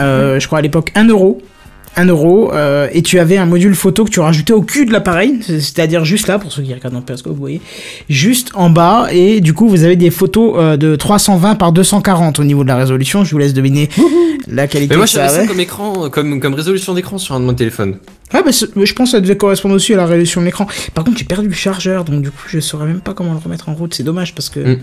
euh, 0.00 0.38
je 0.38 0.46
crois 0.46 0.58
à 0.58 0.62
l'époque, 0.62 0.92
1 0.94 1.08
euro. 1.08 1.40
1 1.97 2.06
euro, 2.06 2.52
euh, 2.52 2.89
et 2.93 3.02
tu 3.02 3.19
avais 3.19 3.36
un 3.36 3.47
module 3.47 3.74
photo 3.74 4.05
que 4.05 4.10
tu 4.10 4.20
rajoutais 4.20 4.52
au 4.52 4.62
cul 4.62 4.86
de 4.86 4.93
l'appareil, 4.93 5.39
c'est- 5.43 5.60
c'est-à-dire 5.60 6.05
juste 6.05 6.27
là, 6.27 6.39
pour 6.39 6.51
ceux 6.52 6.62
qui 6.62 6.73
regardent 6.73 6.97
en 6.97 7.02
Periscope, 7.02 7.32
vous 7.35 7.39
voyez, 7.39 7.60
juste 8.09 8.51
en 8.55 8.70
bas, 8.70 9.09
et 9.12 9.40
du 9.40 9.52
coup, 9.55 9.69
vous 9.69 9.85
avez 9.85 9.97
des 9.97 10.10
photos 10.10 10.55
euh, 10.56 10.77
de 10.77 10.97
320 10.97 11.55
par 11.56 11.73
240 11.73 12.39
au 12.39 12.44
niveau 12.44 12.62
de 12.62 12.69
la 12.69 12.77
résolution. 12.77 13.24
Je 13.24 13.31
vous 13.32 13.39
laisse 13.39 13.55
deviner 13.55 13.89
la 14.48 14.66
qualité 14.66 14.94
Mais 14.94 14.97
moi 14.98 15.06
j'avais 15.06 15.28
ça 15.28 15.47
comme 15.47 15.60
écran, 15.60 16.09
comme, 16.10 16.40
comme 16.40 16.55
résolution 16.55 16.94
d'écran 16.94 17.19
sur 17.19 17.35
un 17.35 17.40
de 17.40 17.44
mon 17.44 17.55
téléphone. 17.55 17.97
Ouais, 18.32 18.43
bah, 18.43 18.51
je 18.51 18.93
pense 18.94 19.09
que 19.10 19.16
ça 19.16 19.20
devait 19.20 19.36
correspondre 19.36 19.74
aussi 19.74 19.93
à 19.93 19.97
la 19.98 20.06
résolution 20.06 20.40
de 20.40 20.47
l'écran. 20.47 20.66
Par 20.94 21.05
contre, 21.05 21.19
j'ai 21.19 21.24
perdu 21.24 21.48
le 21.48 21.55
chargeur, 21.55 22.05
donc 22.05 22.23
du 22.23 22.31
coup, 22.31 22.44
je 22.48 22.60
saurais 22.60 22.86
même 22.86 23.01
pas 23.01 23.12
comment 23.12 23.32
le 23.32 23.39
remettre 23.39 23.69
en 23.69 23.74
route. 23.74 23.93
C'est 23.94 24.02
dommage 24.02 24.35
parce 24.35 24.48
que. 24.48 24.60
Mm. 24.60 24.78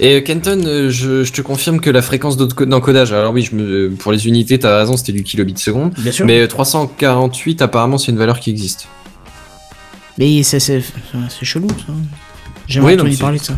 Et 0.00 0.16
euh, 0.16 0.20
Kenton, 0.20 0.62
euh, 0.66 0.90
je, 0.90 1.24
je 1.24 1.32
te 1.32 1.40
confirme 1.40 1.80
que 1.80 1.90
la 1.90 2.02
fréquence 2.02 2.36
d'enco- 2.36 2.66
d'encodage, 2.66 3.12
alors 3.12 3.32
oui, 3.32 3.42
je 3.42 3.54
me, 3.54 3.90
pour 3.90 4.12
les 4.12 4.26
unités, 4.28 4.58
t'as 4.58 4.78
raison, 4.78 4.96
c'était 4.96 5.12
du 5.12 5.22
kilobit 5.22 5.56
seconde. 5.56 5.92
Bien 5.98 6.12
sûr. 6.12 6.26
Mais 6.26 6.40
euh, 6.40 6.46
348, 6.48 7.62
apparemment, 7.62 7.98
c'est 7.98 8.12
une 8.12 8.18
valeur 8.18 8.40
qui 8.40 8.50
existe. 8.50 8.88
Mais 10.18 10.42
c'est, 10.42 10.60
chelou, 11.42 11.68
ça. 11.68 11.92
J'aimerais 12.68 12.94
Oui, 12.94 13.00
entendu 13.00 13.16
parler 13.16 13.38
de 13.38 13.44
ça. 13.44 13.54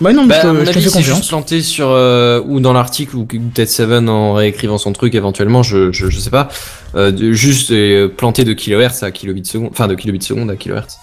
Bah 0.00 0.12
non, 0.12 0.22
mais 0.22 0.30
Bah, 0.30 0.40
je, 0.64 0.72
te- 0.72 0.80
fais 0.80 0.90
confiance. 0.90 1.28
planté 1.28 1.62
sur 1.62 1.88
euh, 1.90 2.40
ou 2.46 2.58
dans 2.58 2.72
l'article 2.72 3.14
ou, 3.16 3.24
peut-être 3.24 3.70
Seven 3.70 4.08
en 4.08 4.34
réécrivant 4.34 4.76
son 4.76 4.92
truc 4.92 5.14
éventuellement, 5.14 5.62
je, 5.62 5.92
je, 5.92 6.10
je 6.10 6.18
sais 6.18 6.30
pas. 6.30 6.48
Euh, 6.96 7.12
de- 7.12 7.30
juste 7.32 7.70
euh, 7.70 8.08
planté 8.08 8.42
de 8.44 8.52
kilohertz 8.54 9.04
à 9.04 9.12
kilobit 9.12 9.44
seconde, 9.44 9.68
enfin 9.70 9.86
de 9.86 9.94
kilobit 9.94 10.20
seconde 10.24 10.50
à 10.50 10.56
kilohertz. 10.56 10.96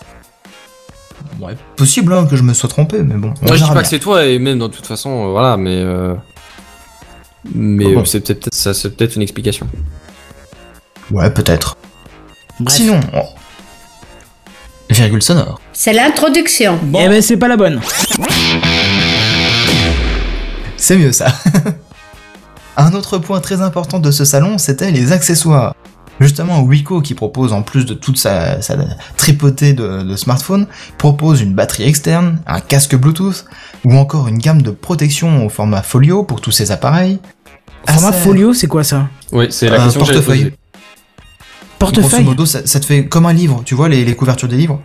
Ouais, 1.42 1.56
possible 1.76 2.14
hein, 2.14 2.28
que 2.30 2.36
je 2.36 2.44
me 2.44 2.54
sois 2.54 2.70
trompé, 2.70 3.02
mais 3.02 3.16
bon. 3.16 3.34
on 3.42 3.46
Moi, 3.48 3.56
je 3.56 3.64
dis 3.64 3.68
pas 3.68 3.74
bien. 3.74 3.82
que 3.82 3.88
c'est 3.88 4.00
toi 4.00 4.26
et 4.26 4.38
même 4.38 4.60
dans 4.60 4.70
toute 4.70 4.86
façon, 4.86 5.10
euh, 5.10 5.32
voilà, 5.32 5.58
mais 5.58 5.76
euh, 5.76 6.14
mais 7.56 7.86
Ah 7.88 7.94
bon. 7.96 8.02
euh, 8.02 8.06
c'est 8.06 8.20
peut-être 8.22 8.54
ça, 8.54 8.76
c'est 8.76 8.92
peut-être 8.96 9.16
une 9.16 9.24
explication. 9.24 9.68
Ouais, 11.10 11.32
peut-être. 11.32 11.78
Sinon, 12.68 13.00
oh. 13.16 13.22
virgule 14.92 15.24
sonore. 15.24 15.60
C'est 15.74 15.94
l'introduction. 15.94 16.80
Eh 16.90 17.08
ben, 17.08 17.22
c'est 17.24 17.38
pas 17.38 17.48
la 17.48 17.58
bonne. 17.58 17.82
C'est 20.78 20.98
mieux 20.98 21.12
ça. 21.12 21.28
Un 22.78 22.94
autre 22.94 23.18
point 23.18 23.40
très 23.42 23.62
important 23.62 24.00
de 24.00 24.12
ce 24.12 24.26
salon, 24.26 24.58
c'était 24.60 24.92
les 24.92 25.12
accessoires. 25.12 25.76
Justement, 26.22 26.62
Wiko, 26.62 27.02
qui 27.02 27.16
propose 27.16 27.52
en 27.52 27.64
plus 27.64 27.86
de 27.86 27.94
toute 27.94 28.18
sa, 28.18 28.62
sa 28.62 28.76
tripotée 29.18 29.74
de, 29.74 30.04
de 30.04 30.16
smartphones, 30.16 30.68
propose 30.98 31.42
une 31.42 31.54
batterie 31.54 31.84
externe, 31.84 32.40
un 32.46 32.60
casque 32.62 32.96
Bluetooth, 32.96 33.44
ou 33.84 33.96
encore 33.96 34.28
une 34.28 34.38
gamme 34.38 34.62
de 34.62 34.72
protection 34.72 35.46
au 35.46 35.50
format 35.50 35.82
folio 35.82 36.24
pour 36.24 36.40
tous 36.40 36.52
ces 36.52 36.72
appareils. 36.72 37.20
Format 37.90 38.10
Acer, 38.10 38.20
folio, 38.20 38.54
c'est 38.54 38.68
quoi 38.68 38.84
ça? 38.84 39.10
Oui, 39.32 39.48
c'est 39.50 39.68
la 39.70 39.82
Euh, 39.82 39.84
question 39.86 40.02
portefeuille. 40.02 40.54
Portefeuille? 41.80 42.10
Grosso 42.10 42.24
modo, 42.24 42.46
ça, 42.46 42.66
ça 42.66 42.80
te 42.80 42.86
fait 42.86 43.08
comme 43.08 43.26
un 43.26 43.34
livre, 43.34 43.64
tu 43.66 43.74
vois, 43.74 43.90
les, 43.90 44.06
les 44.06 44.16
couvertures 44.16 44.48
des 44.48 44.58
livres? 44.58 44.80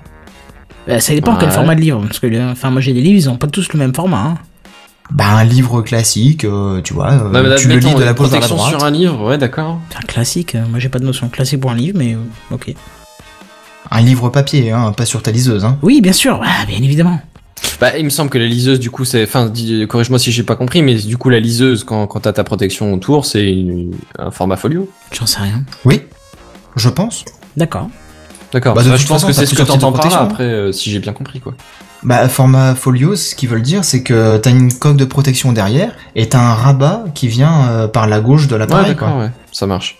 Bah, 0.88 1.00
Ça 1.00 1.12
dépend 1.14 1.36
quel 1.36 1.48
Ouais. 1.48 1.54
format 1.54 1.74
de 1.74 1.80
livre. 1.80 2.00
Parce 2.06 2.18
que, 2.18 2.26
le- 2.26 2.50
enfin, 2.50 2.70
moi 2.70 2.80
j'ai 2.80 2.94
des 2.94 3.02
livres, 3.02 3.18
ils 3.18 3.28
ont 3.28 3.36
pas 3.36 3.48
tous 3.48 3.70
le 3.72 3.78
même 3.78 3.94
format. 3.94 4.18
Hein. 4.22 4.38
Bah, 5.12 5.28
un 5.28 5.44
livre 5.44 5.82
classique, 5.82 6.44
euh, 6.44 6.80
tu 6.82 6.92
vois, 6.94 7.12
euh, 7.12 7.30
Non, 7.30 7.42
mais 7.42 7.54
tu 7.56 7.68
le 7.68 7.76
lis 7.76 7.94
de 7.94 8.02
la 8.02 8.12
gauche 8.12 8.28
vers 8.28 8.40
la 8.40 8.48
droite. 8.48 8.70
sur 8.70 8.84
un 8.84 8.90
livre, 8.90 9.28
ouais, 9.28 9.38
d'accord. 9.38 9.80
C'est 9.90 9.98
un 9.98 10.02
classique. 10.02 10.54
euh, 10.56 10.64
Moi 10.68 10.78
j'ai 10.80 10.88
pas 10.88 10.98
de 10.98 11.04
notion 11.04 11.26
de 11.26 11.32
classique 11.32 11.60
pour 11.60 11.70
un 11.70 11.76
livre, 11.76 11.96
mais 11.98 12.14
euh, 12.14 12.18
ok. 12.54 12.74
Un 13.90 14.00
livre 14.00 14.28
papier, 14.30 14.72
hein, 14.72 14.92
pas 14.92 15.06
sur 15.06 15.22
ta 15.22 15.30
liseuse. 15.30 15.64
Hein. 15.64 15.78
Oui, 15.82 16.00
bien 16.00 16.12
sûr, 16.12 16.40
ah, 16.44 16.66
bien 16.66 16.78
évidemment. 16.82 17.20
Bah, 17.80 17.96
il 17.96 18.04
me 18.04 18.10
semble 18.10 18.30
que 18.30 18.38
la 18.38 18.46
liseuse, 18.46 18.80
du 18.80 18.90
coup, 18.90 19.04
c'est. 19.04 19.22
Enfin, 19.22 19.50
corrige-moi 19.88 20.18
si 20.18 20.32
j'ai 20.32 20.42
pas 20.42 20.56
compris, 20.56 20.82
mais 20.82 20.94
du 20.96 21.16
coup, 21.16 21.28
la 21.30 21.40
liseuse, 21.40 21.84
quand, 21.84 22.06
quand 22.06 22.20
t'as 22.20 22.32
ta 22.32 22.42
protection 22.44 22.92
autour, 22.92 23.24
c'est 23.26 23.48
une- 23.50 23.94
un 24.18 24.30
format 24.30 24.56
folio. 24.56 24.90
J'en 25.12 25.26
sais 25.26 25.40
rien. 25.40 25.62
Oui, 25.84 26.02
je 26.74 26.88
pense. 26.88 27.24
D'accord. 27.56 27.88
D'accord. 28.52 28.74
Bah, 28.74 28.82
Bah, 28.84 28.96
je 28.96 29.06
pense 29.06 29.22
façon, 29.22 29.26
que 29.28 29.32
c'est 29.32 29.46
ce 29.46 29.54
que 29.54 29.62
t'entends 29.62 29.92
par 29.92 30.04
là, 30.04 30.10
protection. 30.10 30.20
après, 30.20 30.44
euh, 30.44 30.72
si 30.72 30.90
j'ai 30.90 30.98
bien 30.98 31.12
compris, 31.12 31.40
quoi. 31.40 31.54
Bah, 32.06 32.28
format 32.28 32.74
folio, 32.76 33.16
ce 33.16 33.34
qu'ils 33.34 33.48
veulent 33.48 33.62
dire, 33.62 33.84
c'est 33.84 34.02
que 34.04 34.36
t'as 34.38 34.50
une 34.50 34.72
coque 34.72 34.96
de 34.96 35.04
protection 35.04 35.52
derrière 35.52 35.92
et 36.14 36.28
t'as 36.28 36.38
un 36.38 36.54
rabat 36.54 37.04
qui 37.14 37.26
vient 37.26 37.68
euh, 37.68 37.88
par 37.88 38.06
la 38.06 38.20
gauche 38.20 38.46
de 38.46 38.52
Ouais, 38.52 38.58
l'appareil. 38.60 38.94
quoi. 38.96 39.08
d'accord, 39.08 39.20
ouais. 39.22 39.30
Ça 39.52 39.66
marche. 39.66 39.98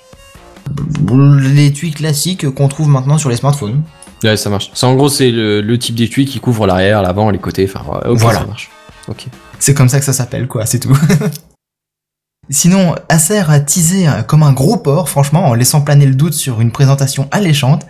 L'étui 1.11 1.91
classique 1.91 2.49
qu'on 2.51 2.69
trouve 2.69 2.89
maintenant 2.89 3.19
sur 3.19 3.29
les 3.29 3.37
smartphones. 3.37 3.83
Ouais, 4.23 4.37
ça 4.37 4.51
marche. 4.51 4.71
C'est 4.73 4.87
en 4.87 4.95
gros, 4.95 5.09
c'est 5.09 5.31
le, 5.33 5.61
le 5.61 5.79
type 5.79 5.97
d'étui 5.97 6.27
qui 6.27 6.39
couvre 6.41 6.67
l'arrière, 6.67 7.03
l'avant, 7.03 7.31
les 7.31 7.39
côtés. 7.39 7.69
Enfin, 7.69 7.85
ouais, 7.91 8.15
Voilà. 8.17 8.41
ça 8.41 8.47
marche. 8.47 8.71
Ok. 9.09 9.27
C'est 9.59 9.75
comme 9.75 9.89
ça 9.89 9.99
que 9.99 10.05
ça 10.05 10.13
s'appelle, 10.13 10.47
quoi, 10.49 10.65
c'est 10.65 10.79
tout. 10.81 10.97
Sinon, 12.51 12.95
Acer 13.09 13.43
a 13.51 13.59
teasé 13.59 14.07
euh, 14.09 14.23
comme 14.23 14.45
un 14.45 14.53
gros 14.53 14.77
porc, 14.77 15.09
franchement, 15.09 15.47
en 15.49 15.55
laissant 15.55 15.81
planer 15.81 16.07
le 16.07 16.15
doute 16.15 16.35
sur 16.35 16.61
une 16.61 16.71
présentation 16.71 17.29
alléchante. 17.33 17.85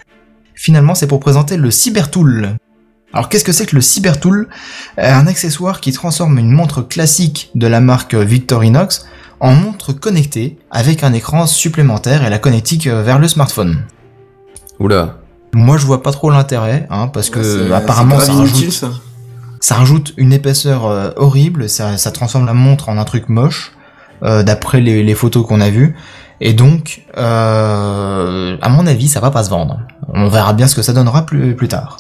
Finalement, 0.55 0.95
c'est 0.95 1.07
pour 1.07 1.21
présenter 1.21 1.59
le 1.59 1.71
Cybertool. 1.71 2.57
Alors, 3.13 3.29
qu'est-ce 3.29 3.45
que 3.45 3.53
c'est 3.53 3.67
que 3.67 3.75
le 3.77 3.81
Cybertool? 3.83 4.49
Euh, 4.99 5.15
Un 5.15 5.27
accessoire 5.27 5.81
qui 5.81 5.93
transforme 5.93 6.39
une 6.39 6.51
montre 6.51 6.83
classique 6.83 7.51
de 7.55 7.67
la 7.67 7.81
marque 7.81 8.15
Victorinox 8.15 9.07
en 9.41 9.53
montre 9.55 9.93
connectée 9.93 10.59
avec 10.71 11.03
un 11.05 11.13
écran 11.13 11.47
supplémentaire 11.47 12.25
et 12.25 12.31
la 12.31 12.39
connectique 12.39 12.87
euh, 12.87 13.03
vers 13.03 13.19
le 13.19 13.29
smartphone. 13.29 13.83
Oula. 14.81 15.17
Moi, 15.55 15.79
je 15.79 15.87
vois 15.87 16.03
pas 16.03 16.11
trop 16.13 16.31
l'intérêt, 16.31 16.87
hein, 16.91 17.09
parce 17.09 17.31
que 17.31 17.43
C'est- 17.43 17.73
apparemment, 17.73 18.19
c'est 18.21 18.27
ça 18.27 18.33
rajoute 18.33 18.51
inutile, 18.57 18.73
ça. 18.73 18.91
ça 19.61 19.75
rajoute 19.77 20.13
une 20.19 20.33
épaisseur 20.35 20.85
euh, 20.87 21.11
horrible, 21.17 21.69
ça, 21.71 21.97
ça 21.97 22.11
transforme 22.11 22.45
la 22.45 22.53
montre 22.55 22.89
en 22.91 22.99
un 22.99 23.05
truc 23.05 23.29
moche, 23.31 23.73
euh, 24.23 24.43
d'après 24.43 24.81
les, 24.81 25.03
les 25.03 25.15
photos 25.15 25.47
qu'on 25.47 25.61
a 25.63 25.71
vues. 25.71 25.95
Et 26.43 26.53
donc, 26.53 27.03
euh, 27.17 28.57
à 28.61 28.69
mon 28.69 28.87
avis, 28.87 29.09
ça 29.09 29.21
va 29.21 29.31
pas 29.31 29.45
se 29.45 29.49
vendre. 29.51 29.81
On 30.09 30.29
verra 30.29 30.53
bien 30.53 30.67
ce 30.67 30.75
que 30.75 30.83
ça 30.83 30.93
donnera 30.93 31.25
plus, 31.25 31.55
plus 31.57 31.69
tard. 31.69 31.97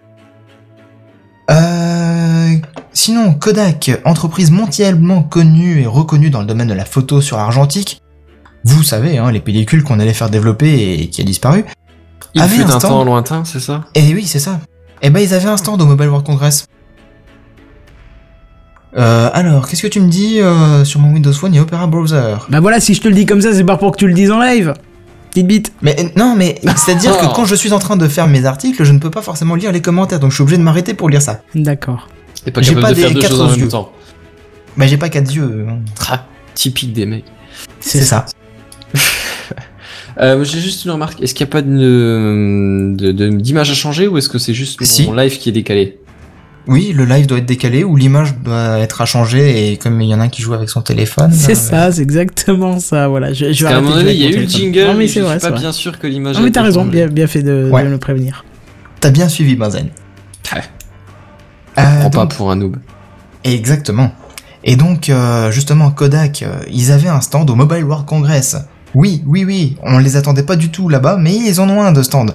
Sinon, 2.96 3.34
Kodak, 3.34 3.90
entreprise 4.06 4.50
mondialement 4.50 5.22
connue 5.22 5.82
et 5.82 5.86
reconnue 5.86 6.30
dans 6.30 6.40
le 6.40 6.46
domaine 6.46 6.68
de 6.68 6.72
la 6.72 6.86
photo 6.86 7.20
sur 7.20 7.38
argentique, 7.38 8.00
vous 8.64 8.82
savez, 8.82 9.18
hein, 9.18 9.30
les 9.30 9.40
pellicules 9.40 9.84
qu'on 9.84 10.00
allait 10.00 10.14
faire 10.14 10.30
développer 10.30 10.94
et 10.94 11.10
qui 11.10 11.20
a 11.20 11.24
disparu. 11.24 11.66
Il 12.34 12.40
Avait 12.40 12.56
fut 12.56 12.62
un 12.62 12.70
un 12.70 12.78
stand. 12.78 12.90
temps 12.92 13.04
lointain, 13.04 13.44
c'est 13.44 13.60
ça? 13.60 13.84
Eh 13.94 14.14
oui, 14.14 14.24
c'est 14.24 14.38
ça. 14.38 14.60
Eh 15.02 15.10
ben, 15.10 15.20
ils 15.20 15.34
avaient 15.34 15.50
un 15.50 15.58
stand 15.58 15.82
au 15.82 15.84
Mobile 15.84 16.08
World 16.08 16.24
Congress. 16.24 16.68
Euh, 18.96 19.28
alors, 19.34 19.68
qu'est-ce 19.68 19.82
que 19.82 19.88
tu 19.88 20.00
me 20.00 20.08
dis 20.08 20.40
euh, 20.40 20.82
sur 20.86 20.98
mon 20.98 21.12
Windows 21.12 21.34
Phone 21.34 21.54
et 21.54 21.60
Opera 21.60 21.86
Browser? 21.86 22.36
Bah 22.48 22.60
voilà, 22.60 22.80
si 22.80 22.94
je 22.94 23.02
te 23.02 23.08
le 23.08 23.14
dis 23.14 23.26
comme 23.26 23.42
ça, 23.42 23.52
c'est 23.52 23.62
pas 23.62 23.76
pour 23.76 23.92
que 23.92 23.98
tu 23.98 24.06
le 24.08 24.14
dises 24.14 24.30
en 24.30 24.40
live. 24.40 24.72
Petite 25.28 25.46
bite. 25.46 25.72
Mais 25.82 25.96
euh, 26.00 26.08
non, 26.16 26.34
mais 26.34 26.58
c'est-à-dire 26.76 27.18
que 27.18 27.26
quand 27.26 27.44
je 27.44 27.54
suis 27.56 27.74
en 27.74 27.78
train 27.78 27.98
de 27.98 28.08
faire 28.08 28.26
mes 28.26 28.46
articles, 28.46 28.82
je 28.84 28.92
ne 28.92 28.98
peux 28.98 29.10
pas 29.10 29.20
forcément 29.20 29.54
lire 29.54 29.70
les 29.70 29.82
commentaires, 29.82 30.18
donc 30.18 30.30
je 30.30 30.36
suis 30.36 30.42
obligé 30.42 30.56
de 30.56 30.62
m'arrêter 30.62 30.94
pour 30.94 31.10
lire 31.10 31.20
ça. 31.20 31.42
D'accord. 31.54 32.08
T'es 32.46 32.50
pas 32.52 32.62
J'ai 32.62 32.68
capable 32.74 32.86
pas 32.86 32.92
de 32.94 32.98
faire 32.98 33.08
des 33.08 33.14
deux 33.16 33.20
quatre 33.20 33.30
choses 33.32 33.40
en 33.42 33.52
yeux. 33.54 33.60
même 33.60 33.68
temps. 33.68 33.92
Mais 34.78 34.88
j'ai 34.88 34.96
pas 34.96 35.08
quatre 35.10 35.30
yeux. 35.34 35.66
hein. 35.68 35.80
Ah, 36.08 36.24
typique 36.54 36.92
des 36.94 37.04
mecs. 37.04 37.24
C'est 37.80 38.00
ça. 38.02 38.24
Euh, 40.18 40.42
j'ai 40.44 40.60
juste 40.60 40.86
une 40.86 40.92
remarque. 40.92 41.20
Est-ce 41.20 41.34
qu'il 41.34 41.44
n'y 41.44 41.50
a 41.50 41.52
pas 41.52 41.60
de- 41.60 42.94
de- 42.96 43.12
de- 43.12 43.28
d'image 43.28 43.70
à 43.70 43.74
changer 43.74 44.08
ou 44.08 44.16
est-ce 44.16 44.30
que 44.30 44.38
c'est 44.38 44.54
juste 44.54 44.80
mon 44.80 44.86
Si. 44.86 45.06
live 45.14 45.36
qui 45.38 45.50
est 45.50 45.52
décalé? 45.52 45.98
Oui, 46.66 46.94
le 46.96 47.04
live 47.04 47.26
doit 47.26 47.36
être 47.36 47.44
décalé 47.44 47.84
ou 47.84 47.96
l'image 47.96 48.34
doit 48.38 48.78
être 48.78 49.02
à 49.02 49.04
changer 49.04 49.72
et 49.72 49.76
comme 49.76 50.00
il 50.00 50.08
y 50.08 50.14
en 50.14 50.20
a 50.20 50.24
un 50.24 50.28
qui 50.30 50.40
joue 50.40 50.54
avec 50.54 50.70
son 50.70 50.80
téléphone. 50.80 51.30
C'est 51.32 51.52
euh, 51.52 51.54
ça, 51.54 51.92
c'est 51.92 52.00
exactement 52.00 52.80
ça. 52.80 53.08
Voilà, 53.08 53.34
je, 53.34 53.52
je 53.52 53.64
vais 53.64 53.70
qu'à 53.70 53.76
un 53.76 53.82
arrêter 53.82 53.82
moment 53.82 53.96
donné, 53.96 54.12
il 54.14 54.22
y 54.22 54.26
a 54.26 54.30
eu 54.30 54.38
le 54.40 54.48
jingle, 54.48 54.78
Non, 54.80 54.86
mais 54.94 54.98
mais 55.00 55.08
c'est 55.08 55.20
je 55.20 55.24
vrai, 55.26 55.32
suis 55.34 55.40
c'est 55.42 55.46
pas 55.48 55.52
vrai. 55.52 55.60
bien 55.60 55.72
sûr 55.72 55.98
que 55.98 56.06
l'image. 56.06 56.36
Non, 56.36 56.40
mais 56.42 56.48
a 56.48 56.52
t'as 56.52 56.62
raison, 56.62 56.86
bien, 56.86 57.08
bien 57.08 57.26
fait 57.26 57.42
de, 57.42 57.68
Ouais. 57.70 57.84
de 57.84 57.88
me 57.88 57.98
prévenir. 57.98 58.46
T'as 59.00 59.10
bien 59.10 59.28
suivi, 59.28 59.54
Benzen. 59.54 59.90
Ouais. 60.54 60.62
Euh, 61.78 62.00
Prends 62.00 62.10
pas 62.10 62.26
pour 62.26 62.50
un 62.50 62.56
noob. 62.56 62.76
Exactement. 63.44 64.10
Et 64.64 64.76
donc, 64.76 65.08
euh, 65.08 65.50
justement, 65.50 65.90
Kodak, 65.90 66.42
euh, 66.42 66.56
ils 66.72 66.90
avaient 66.90 67.08
un 67.08 67.20
stand 67.20 67.48
au 67.50 67.54
Mobile 67.54 67.84
World 67.84 68.06
Congress. 68.06 68.56
Oui, 68.94 69.22
oui, 69.26 69.44
oui, 69.44 69.76
on 69.82 69.98
les 69.98 70.16
attendait 70.16 70.42
pas 70.42 70.56
du 70.56 70.70
tout 70.70 70.88
là-bas, 70.88 71.16
mais 71.20 71.34
ils 71.34 71.60
en 71.60 71.68
ont 71.68 71.82
un 71.82 71.92
de 71.92 72.02
stand. 72.02 72.32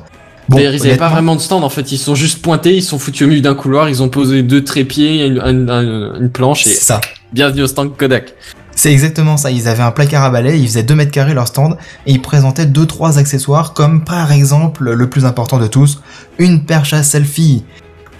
Bon, 0.48 0.58
D'ailleurs, 0.58 0.74
ils 0.76 0.82
avaient 0.88 0.98
pas 0.98 1.10
vraiment 1.10 1.36
de 1.36 1.42
stand 1.42 1.64
en 1.64 1.70
fait, 1.70 1.92
ils 1.92 1.98
sont 1.98 2.16
juste 2.16 2.42
pointés, 2.42 2.76
ils 2.76 2.84
sont 2.84 3.00
foutus 3.00 3.24
au 3.26 3.30
milieu 3.30 3.42
d'un 3.42 3.56
couloir, 3.56 3.90
ils 3.90 4.02
ont 4.04 4.10
posé 4.10 4.44
deux 4.44 4.64
trépieds, 4.64 5.26
une, 5.26 5.40
un- 5.40 5.70
un- 5.70 6.20
une 6.20 6.30
planche 6.30 6.66
et 6.68 6.72
C'est 6.72 6.82
ça. 6.84 7.02
bienvenue 7.34 7.64
au 7.64 7.68
stand 7.68 7.96
Kodak. 7.96 8.34
C'est 8.76 8.92
exactement 8.92 9.38
ça. 9.38 9.52
Ils 9.52 9.68
avaient 9.68 9.84
un 9.84 9.92
placard 9.92 10.24
à 10.24 10.30
balai, 10.30 10.58
ils 10.60 10.66
faisaient 10.68 10.84
2 10.84 10.96
mètres 10.96 11.12
carrés 11.12 11.34
leur 11.34 11.48
stand, 11.48 11.78
et 12.06 12.12
ils 12.14 12.22
présentaient 12.22 12.66
deux 12.66 12.86
trois 12.86 13.18
accessoires, 13.20 13.74
comme 13.74 14.04
par 14.04 14.32
exemple, 14.32 14.92
le 14.92 15.10
plus 15.10 15.26
important 15.26 15.58
de 15.58 15.68
tous, 15.68 16.02
une 16.40 16.64
perche 16.66 16.94
à 16.94 17.04
selfie. 17.04 17.64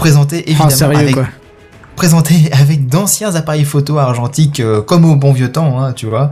Présentée 0.02 0.44
Ah, 0.48 0.50
évidemment 0.50 0.70
sérieux, 0.72 0.98
avec, 0.98 1.14
quoi. 1.16 1.28
présentée 1.96 2.50
avec 2.52 2.88
d'anciens 2.88 3.36
appareils 3.36 3.66
photo 3.66 3.98
argentiques, 4.00 4.60
euh, 4.60 4.82
comme 4.82 5.06
au 5.06 5.16
bon 5.16 5.32
vieux 5.32 5.52
temps, 5.52 5.82
hein, 5.82 5.94
tu 5.94 6.08
vois. 6.08 6.32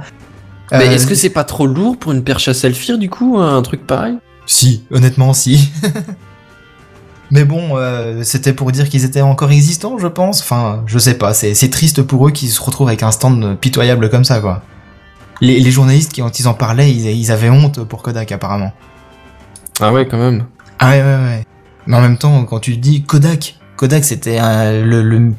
Mais 0.72 0.88
Euh, 0.88 0.92
est-ce 0.92 1.08
que 1.08 1.16
c'est 1.16 1.30
pas 1.30 1.44
trop 1.44 1.66
lourd 1.68 1.98
pour 1.98 2.12
une 2.12 2.24
perche 2.24 2.48
à 2.48 2.54
selfie 2.54 2.98
du 2.98 3.10
coup, 3.10 3.38
un 3.38 3.62
truc 3.62 3.86
pareil? 3.86 4.18
Si, 4.46 4.84
honnêtement, 4.92 5.34
si. 5.34 5.72
Mais 7.32 7.46
bon, 7.46 7.78
euh, 7.78 8.24
c'était 8.24 8.54
pour 8.54 8.72
dire 8.72 8.90
qu'ils 8.90 9.06
étaient 9.06 9.22
encore 9.22 9.52
existants, 9.52 10.00
je 10.00 10.08
pense. 10.08 10.42
Enfin, 10.42 10.82
je 10.88 10.98
sais 10.98 11.14
pas, 11.14 11.36
c'est 11.36 11.54
c'est 11.54 11.70
triste 11.70 12.02
pour 12.02 12.28
eux 12.28 12.32
qu'ils 12.32 12.50
se 12.50 12.60
retrouvent 12.60 12.88
avec 12.88 13.04
un 13.04 13.12
stand 13.12 13.56
pitoyable 13.62 14.10
comme 14.10 14.24
ça, 14.24 14.40
quoi. 14.40 14.64
Les, 15.42 15.60
les 15.60 15.72
journalistes, 15.72 16.12
qui, 16.12 16.22
quand 16.22 16.40
ils 16.40 16.48
en 16.48 16.56
parlaient, 16.56 16.92
ils, 16.92 17.06
ils 17.06 17.32
avaient 17.32 17.52
honte 17.52 17.84
pour 17.84 18.02
Kodak, 18.02 18.32
apparemment. 18.32 18.74
Ah 19.80 19.94
ouais, 19.94 20.08
quand 20.08 20.18
même. 20.18 20.46
Ah 20.80 20.90
ouais, 20.90 21.02
ouais, 21.02 21.06
ouais. 21.06 21.44
Mais 21.86 21.98
en 21.98 22.02
même 22.02 22.18
temps, 22.18 22.44
quand 22.46 22.60
tu 22.60 22.78
dis 22.78 23.04
Kodak, 23.04 23.59
Kodak 23.80 24.04
c'était 24.04 24.40
euh, 24.42 24.84
le- 24.84 25.02
le- 25.04 25.32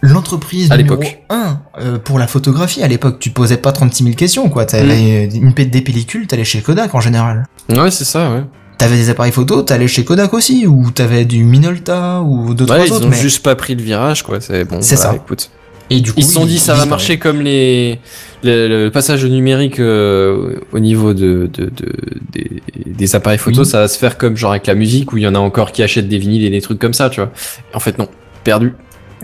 l'entreprise 0.00 0.72
À 0.72 0.78
numéro 0.78 0.96
l'époque. 0.96 1.22
1 1.28 1.60
euh, 1.80 1.98
pour 1.98 2.18
la 2.18 2.26
photographie. 2.26 2.82
À 2.82 2.88
l'époque, 2.88 3.18
tu 3.18 3.28
posais 3.28 3.58
pas 3.58 3.70
36 3.72 4.04
000 4.04 4.16
questions, 4.16 4.48
quoi. 4.48 4.64
T'avais 4.64 5.28
Mm. 5.30 5.36
une, 5.36 5.52
des 5.52 5.80
pellicules, 5.82 6.26
t'allais 6.26 6.44
chez 6.44 6.62
Kodak 6.62 6.94
en 6.94 7.00
général. 7.00 7.44
Ouais, 7.68 7.90
c'est 7.90 8.04
ça, 8.04 8.30
ouais. 8.30 8.44
T'avais 8.78 8.96
des 8.96 9.10
appareils 9.10 9.30
photo, 9.30 9.60
t'allais 9.62 9.88
chez 9.88 10.04
Kodak 10.04 10.32
aussi, 10.32 10.66
ou 10.66 10.90
t'avais 10.90 11.24
du 11.26 11.44
Minolta, 11.44 12.22
ou 12.22 12.54
d'autres 12.54 12.74
Ouais, 12.74 12.86
ils 12.86 12.92
autres. 12.94 13.06
ont 13.06 13.10
mais... 13.10 13.16
juste 13.16 13.42
pas 13.42 13.54
pris 13.56 13.74
le 13.74 13.82
virage, 13.82 14.22
quoi. 14.22 14.40
C'est 14.40 14.64
bon. 14.64 14.78
C'est 14.80 14.96
voilà, 14.96 15.10
ça. 15.10 15.16
Écoute. 15.16 15.50
Et 15.96 16.00
du 16.00 16.12
coup, 16.12 16.20
Ils 16.20 16.24
se 16.24 16.32
sont 16.32 16.46
dit 16.46 16.58
ça 16.58 16.74
va 16.74 16.86
marcher 16.86 17.18
comme 17.18 17.40
les 17.40 17.98
le, 18.44 18.66
le 18.86 18.90
passage 18.90 19.22
au 19.24 19.28
numérique 19.28 19.78
euh, 19.78 20.58
au 20.72 20.78
niveau 20.80 21.14
de, 21.14 21.48
de, 21.52 21.66
de- 21.66 21.92
des, 22.32 22.62
des 22.86 23.14
appareils 23.14 23.38
photo, 23.38 23.60
Oui. 23.60 23.66
ça 23.66 23.80
va 23.80 23.88
se 23.88 23.98
faire 23.98 24.18
comme 24.18 24.36
genre 24.36 24.50
avec 24.52 24.66
la 24.66 24.74
musique 24.74 25.12
où 25.12 25.16
il 25.18 25.22
y 25.22 25.26
en 25.28 25.34
a 25.34 25.38
encore 25.38 25.70
qui 25.72 25.82
achètent 25.82 26.08
des 26.08 26.18
vinyles 26.18 26.44
et 26.44 26.50
des 26.50 26.60
trucs 26.60 26.78
comme 26.80 26.94
ça, 26.94 27.08
tu 27.10 27.20
vois. 27.20 27.30
En 27.74 27.78
fait 27.80 27.98
non, 27.98 28.08
perdu. 28.44 28.74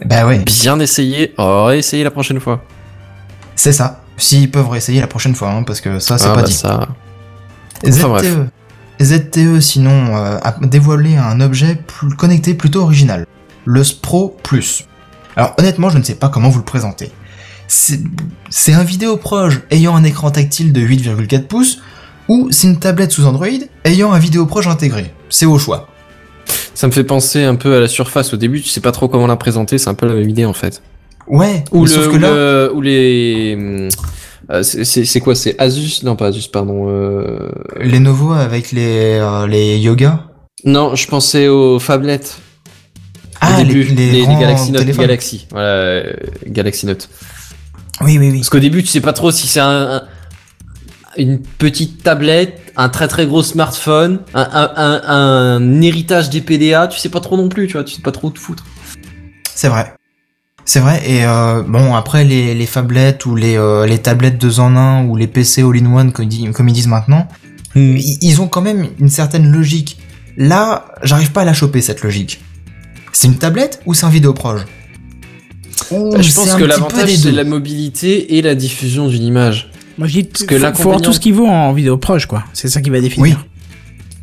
Bah 0.06 0.26
ouais, 0.26 0.38
Bien 0.44 0.78
essayé, 0.78 1.34
oh, 1.38 1.64
réessayé 1.64 2.04
la 2.04 2.12
prochaine 2.12 2.38
fois. 2.38 2.62
c'est 3.56 3.72
ça. 3.72 4.02
S'ils 4.16 4.50
peuvent 4.50 4.68
réessayer 4.68 5.00
la 5.00 5.06
prochaine 5.08 5.34
fois, 5.34 5.50
hein, 5.50 5.62
parce 5.64 5.80
que 5.80 5.98
ça, 5.98 6.18
c'est 6.18 6.26
Ah, 6.28 6.34
pas 6.34 6.42
bah, 6.42 6.46
dit. 6.46 6.52
ça. 6.52 6.88
ZTE. 7.84 8.02
Bref. 8.06 8.36
ZTE, 9.00 9.60
sinon, 9.60 10.16
euh, 10.16 10.38
a 10.42 10.56
dévoilé 10.62 11.16
un 11.16 11.40
objet 11.40 11.76
plus 11.86 12.14
connecté 12.16 12.54
plutôt 12.54 12.82
original. 12.82 13.26
Le 13.64 13.84
Spro 13.84 14.36
Plus. 14.42 14.84
Alors 15.38 15.54
honnêtement, 15.56 15.88
je 15.88 15.98
ne 15.98 16.02
sais 16.02 16.16
pas 16.16 16.28
comment 16.28 16.48
vous 16.50 16.58
le 16.58 16.64
présenter. 16.64 17.10
C'est 17.68 18.72
un 18.72 18.82
vidéo 18.82 19.16
proche 19.16 19.60
ayant 19.70 19.94
un 19.94 20.02
écran 20.02 20.30
tactile 20.32 20.72
de 20.72 20.80
8,4 20.80 21.44
pouces, 21.44 21.78
ou 22.28 22.48
c'est 22.50 22.66
une 22.66 22.78
tablette 22.78 23.12
sous 23.12 23.24
Android 23.24 23.46
ayant 23.84 24.12
un 24.12 24.18
vidéo 24.18 24.46
proche 24.46 24.66
intégré. 24.66 25.12
C'est 25.30 25.46
au 25.46 25.58
choix. 25.58 25.88
Ça 26.74 26.88
me 26.88 26.92
fait 26.92 27.04
penser 27.04 27.44
un 27.44 27.54
peu 27.54 27.76
à 27.76 27.80
la 27.80 27.86
surface 27.88 28.34
au 28.34 28.36
début, 28.36 28.60
tu 28.60 28.68
sais 28.68 28.80
pas 28.80 28.90
trop 28.92 29.06
comment 29.08 29.26
la 29.28 29.36
présenter, 29.36 29.78
c'est 29.78 29.88
un 29.88 29.94
peu 29.94 30.06
la 30.08 30.14
même 30.14 30.28
idée 30.28 30.44
en 30.44 30.52
fait. 30.52 30.82
Ouais, 31.28 31.64
Ou, 31.72 31.84
le, 31.84 31.88
sauf 31.90 32.08
ou, 32.08 32.10
que 32.12 32.16
là... 32.16 32.30
le- 32.30 32.72
ou 32.74 32.80
les. 32.80 33.88
euh, 34.50 34.62
c'est- 34.64 35.20
quoi? 35.20 35.34
C'est 35.36 35.54
Asus? 35.60 36.02
Non, 36.04 36.16
pas 36.16 36.26
Asus, 36.28 36.48
pardon. 36.52 36.86
euh, 36.88 37.50
Lenovo 37.78 38.32
avec 38.32 38.72
les, 38.72 39.18
euh, 39.20 39.46
les 39.46 39.78
Yoga? 39.78 40.24
Non, 40.64 40.94
je 40.96 41.06
pensais 41.06 41.46
aux 41.48 41.78
phablettes. 41.78 42.38
Ah, 43.60 43.64
début, 43.64 43.82
les, 43.84 44.26
Galaxy 44.26 44.72
Note. 44.72 44.84
Galaxy, 44.86 45.46
voilà, 45.50 45.66
euh, 45.66 46.12
Galaxy 46.46 46.86
Note. 46.86 47.08
Oui, 48.00 48.18
oui, 48.18 48.30
oui. 48.30 48.38
Parce 48.38 48.50
qu'au 48.50 48.58
début, 48.60 48.82
tu 48.82 48.88
sais 48.88 49.00
pas 49.00 49.12
trop 49.12 49.30
si 49.30 49.46
c'est 49.46 49.60
un, 49.60 49.96
un- 49.96 50.02
une 51.16 51.40
petite 51.40 52.02
tablette, 52.04 52.60
un 52.76 52.88
très 52.88 53.08
très 53.08 53.26
gros 53.26 53.42
smartphone, 53.42 54.20
un, 54.34 54.70
un, 55.06 55.82
héritage 55.82 56.30
des 56.30 56.40
PDA, 56.40 56.86
tu 56.86 56.98
sais 56.98 57.08
pas 57.08 57.20
trop 57.20 57.36
non 57.36 57.48
plus, 57.48 57.66
tu 57.66 57.72
vois, 57.72 57.82
tu 57.84 57.94
sais 57.94 58.02
pas 58.02 58.12
trop 58.12 58.28
où 58.28 58.30
te 58.30 58.38
foutre. 58.38 58.64
C'est 59.54 59.68
vrai. 59.68 59.94
C'est 60.64 60.80
vrai, 60.80 61.00
et 61.10 61.24
euh, 61.24 61.62
bon, 61.66 61.94
après, 61.94 62.24
les, 62.24 62.54
les 62.54 62.66
phablettes 62.66 63.24
ou 63.24 63.34
les, 63.34 63.56
euh, 63.56 63.86
les 63.86 63.98
tablettes 63.98 64.36
2 64.38 64.60
en 64.60 64.76
1 64.76 65.06
ou 65.06 65.16
les 65.16 65.26
PC 65.26 65.62
all-in-one, 65.62 66.12
comme, 66.12 66.26
ils 66.26 66.28
disent- 66.28 66.52
comme 66.52 66.68
ils 66.68 66.74
disent 66.74 66.86
maintenant, 66.88 67.26
ils, 67.74 68.18
ils 68.22 68.40
ont 68.42 68.48
quand 68.48 68.60
même 68.60 68.86
une 69.00 69.08
certaine 69.08 69.50
logique. 69.50 69.98
Là, 70.36 70.84
j'arrive 71.02 71.32
pas 71.32 71.40
à 71.40 71.44
la 71.46 71.54
choper, 71.54 71.80
cette 71.80 72.02
logique. 72.02 72.40
C'est 73.12 73.26
une 73.28 73.36
tablette 73.38 73.80
ou 73.86 73.94
c'est 73.94 74.06
un 74.06 74.10
vidéoproche 74.10 74.62
Ouh, 75.90 76.12
Bah, 76.12 76.20
je 76.20 76.32
pense 76.34 76.54
que 76.54 76.64
l'avantage 76.64 77.14
c'est 77.14 77.32
la 77.32 77.44
mobilité 77.44 78.36
et 78.36 78.42
la 78.42 78.54
diffusion 78.54 79.08
d'une 79.08 79.22
image. 79.22 79.70
Moi 79.96 80.06
je 80.08 80.20
dis, 80.20 80.28
que 80.28 80.58
faut, 80.58 80.74
faut 80.74 80.82
voir 80.90 81.00
tout 81.00 81.12
ce 81.12 81.20
qui 81.20 81.32
vaut 81.32 81.46
en 81.46 81.72
vidéo 81.72 81.96
proche, 81.96 82.26
quoi. 82.26 82.44
C'est 82.52 82.68
ça 82.68 82.80
qui 82.80 82.90
va 82.90 83.00
définir. 83.00 83.36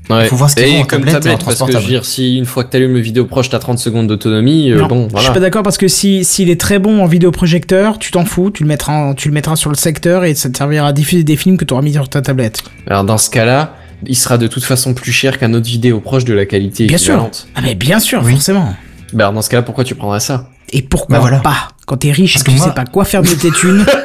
Oui. 0.10 0.16
Ouais. 0.16 0.28
Faut 0.28 0.36
voir 0.36 0.50
ce 0.52 0.56
qu'il 0.56 0.68
vaut 0.68 0.82
en 0.82 0.86
comme 0.86 1.04
tablette 1.04 1.26
et 1.26 1.30
en 1.30 1.38
tablette, 1.38 1.46
parce 1.46 1.60
que 1.64 1.72
je 1.72 1.78
veux 1.84 1.88
dire, 1.92 2.06
si 2.06 2.38
une 2.38 2.46
fois 2.46 2.64
que 2.64 2.70
t'allumes 2.70 2.94
le 2.94 3.00
vidéo 3.00 3.26
proche, 3.26 3.50
t'as 3.50 3.58
30 3.58 3.80
secondes 3.80 4.06
d'autonomie, 4.08 4.72
euh, 4.72 4.86
bon, 4.86 5.06
Je 5.08 5.12
voilà. 5.14 5.26
suis 5.26 5.34
pas 5.34 5.40
d'accord 5.40 5.64
parce 5.64 5.78
que 5.80 5.88
si 5.88 6.24
s'il 6.24 6.50
est 6.52 6.62
très 6.62 6.78
bon 6.78 7.02
en 7.02 7.08
vidéoprojecteur, 7.08 7.98
tu 7.98 8.12
t'en 8.12 8.24
fous, 8.24 8.52
tu 8.52 8.62
le 8.64 8.70
mettras 8.70 8.94
en- 8.94 9.14
tu 9.16 9.30
le 9.30 9.34
mettras 9.34 9.56
sur 9.56 9.72
le 9.72 9.76
secteur 9.76 10.24
et 10.24 10.36
ça 10.36 10.50
te 10.50 10.58
servira 10.58 10.90
à 10.90 10.94
diffuser 10.94 11.24
des 11.24 11.36
films 11.36 11.58
que 11.58 11.66
tu 11.66 11.74
auras 11.74 11.82
mis 11.82 11.94
sur 11.94 12.08
ta 12.08 12.22
tablette. 12.22 12.62
Alors 12.86 13.04
dans 13.04 13.18
ce 13.18 13.32
cas-là, 13.32 13.76
il 14.08 14.16
sera 14.16 14.38
de 14.38 14.48
toute 14.48 14.64
façon 14.64 14.94
plus 14.94 15.12
cher 15.12 15.38
qu'un 15.40 15.54
autre 15.54 15.66
vidéo 15.68 16.00
proche 16.00 16.26
de 16.26 16.34
la 16.34 16.46
qualité 16.46 16.86
Bien 16.88 16.98
sûr. 16.98 17.30
Ah 17.56 17.62
mais 17.62 17.76
bien 17.76 18.00
sûr, 18.00 18.22
Oui. 18.24 18.32
forcément. 18.34 18.76
Bah 19.14 19.26
alors 19.26 19.34
dans 19.34 19.42
ce 19.42 19.50
cas-là, 19.50 19.64
pourquoi 19.64 19.84
tu 19.84 19.96
prendrais 19.96 20.20
ça? 20.20 20.50
Et 20.72 20.82
pourquoi 20.82 21.16
Bah 21.18 21.22
voilà. 21.22 21.40
pas 21.40 21.70
Quand 21.86 21.98
t'es 21.98 22.12
riche, 22.12 22.34
Parce 22.34 22.44
que 22.44 22.52
tu 22.52 22.58
moi- 22.58 22.68
sais 22.68 22.74
pas 22.74 22.86
quoi 22.86 23.06
faire 23.06 23.22
de 23.22 23.28
tes 23.30 23.52
thunes. 23.52 23.86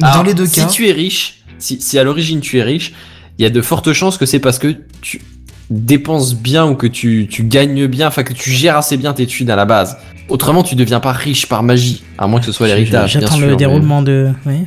Dans 0.00 0.06
Alors, 0.08 0.24
les 0.24 0.34
deux 0.34 0.46
si 0.46 0.60
cas, 0.60 0.66
tu 0.66 0.88
es 0.88 0.92
riche, 0.92 1.42
si, 1.58 1.80
si 1.80 1.98
à 1.98 2.04
l'origine 2.04 2.40
tu 2.40 2.58
es 2.58 2.62
riche, 2.62 2.92
il 3.38 3.42
y 3.42 3.46
a 3.46 3.50
de 3.50 3.60
fortes 3.62 3.92
chances 3.92 4.18
que 4.18 4.26
c'est 4.26 4.38
parce 4.38 4.58
que 4.58 4.76
tu 5.00 5.22
dépenses 5.70 6.34
bien 6.34 6.66
ou 6.66 6.74
que 6.74 6.86
tu, 6.86 7.26
tu 7.30 7.44
gagnes 7.44 7.86
bien, 7.86 8.08
enfin 8.08 8.22
que 8.22 8.32
tu 8.34 8.50
gères 8.50 8.76
assez 8.76 8.96
bien 8.96 9.12
tes 9.14 9.26
thunes 9.26 9.50
à 9.50 9.56
la 9.56 9.64
base. 9.64 9.96
Autrement, 10.28 10.62
tu 10.62 10.74
deviens 10.74 11.00
pas 11.00 11.12
riche 11.12 11.46
par 11.46 11.62
magie, 11.62 12.02
à 12.18 12.26
moins 12.26 12.40
que 12.40 12.46
ce 12.46 12.52
soit 12.52 12.66
l'héritage. 12.66 13.12
J'attends 13.12 13.38
le 13.38 13.48
mais- 13.48 13.56
déroulement 13.56 14.02
de. 14.02 14.30
ouais. 14.46 14.66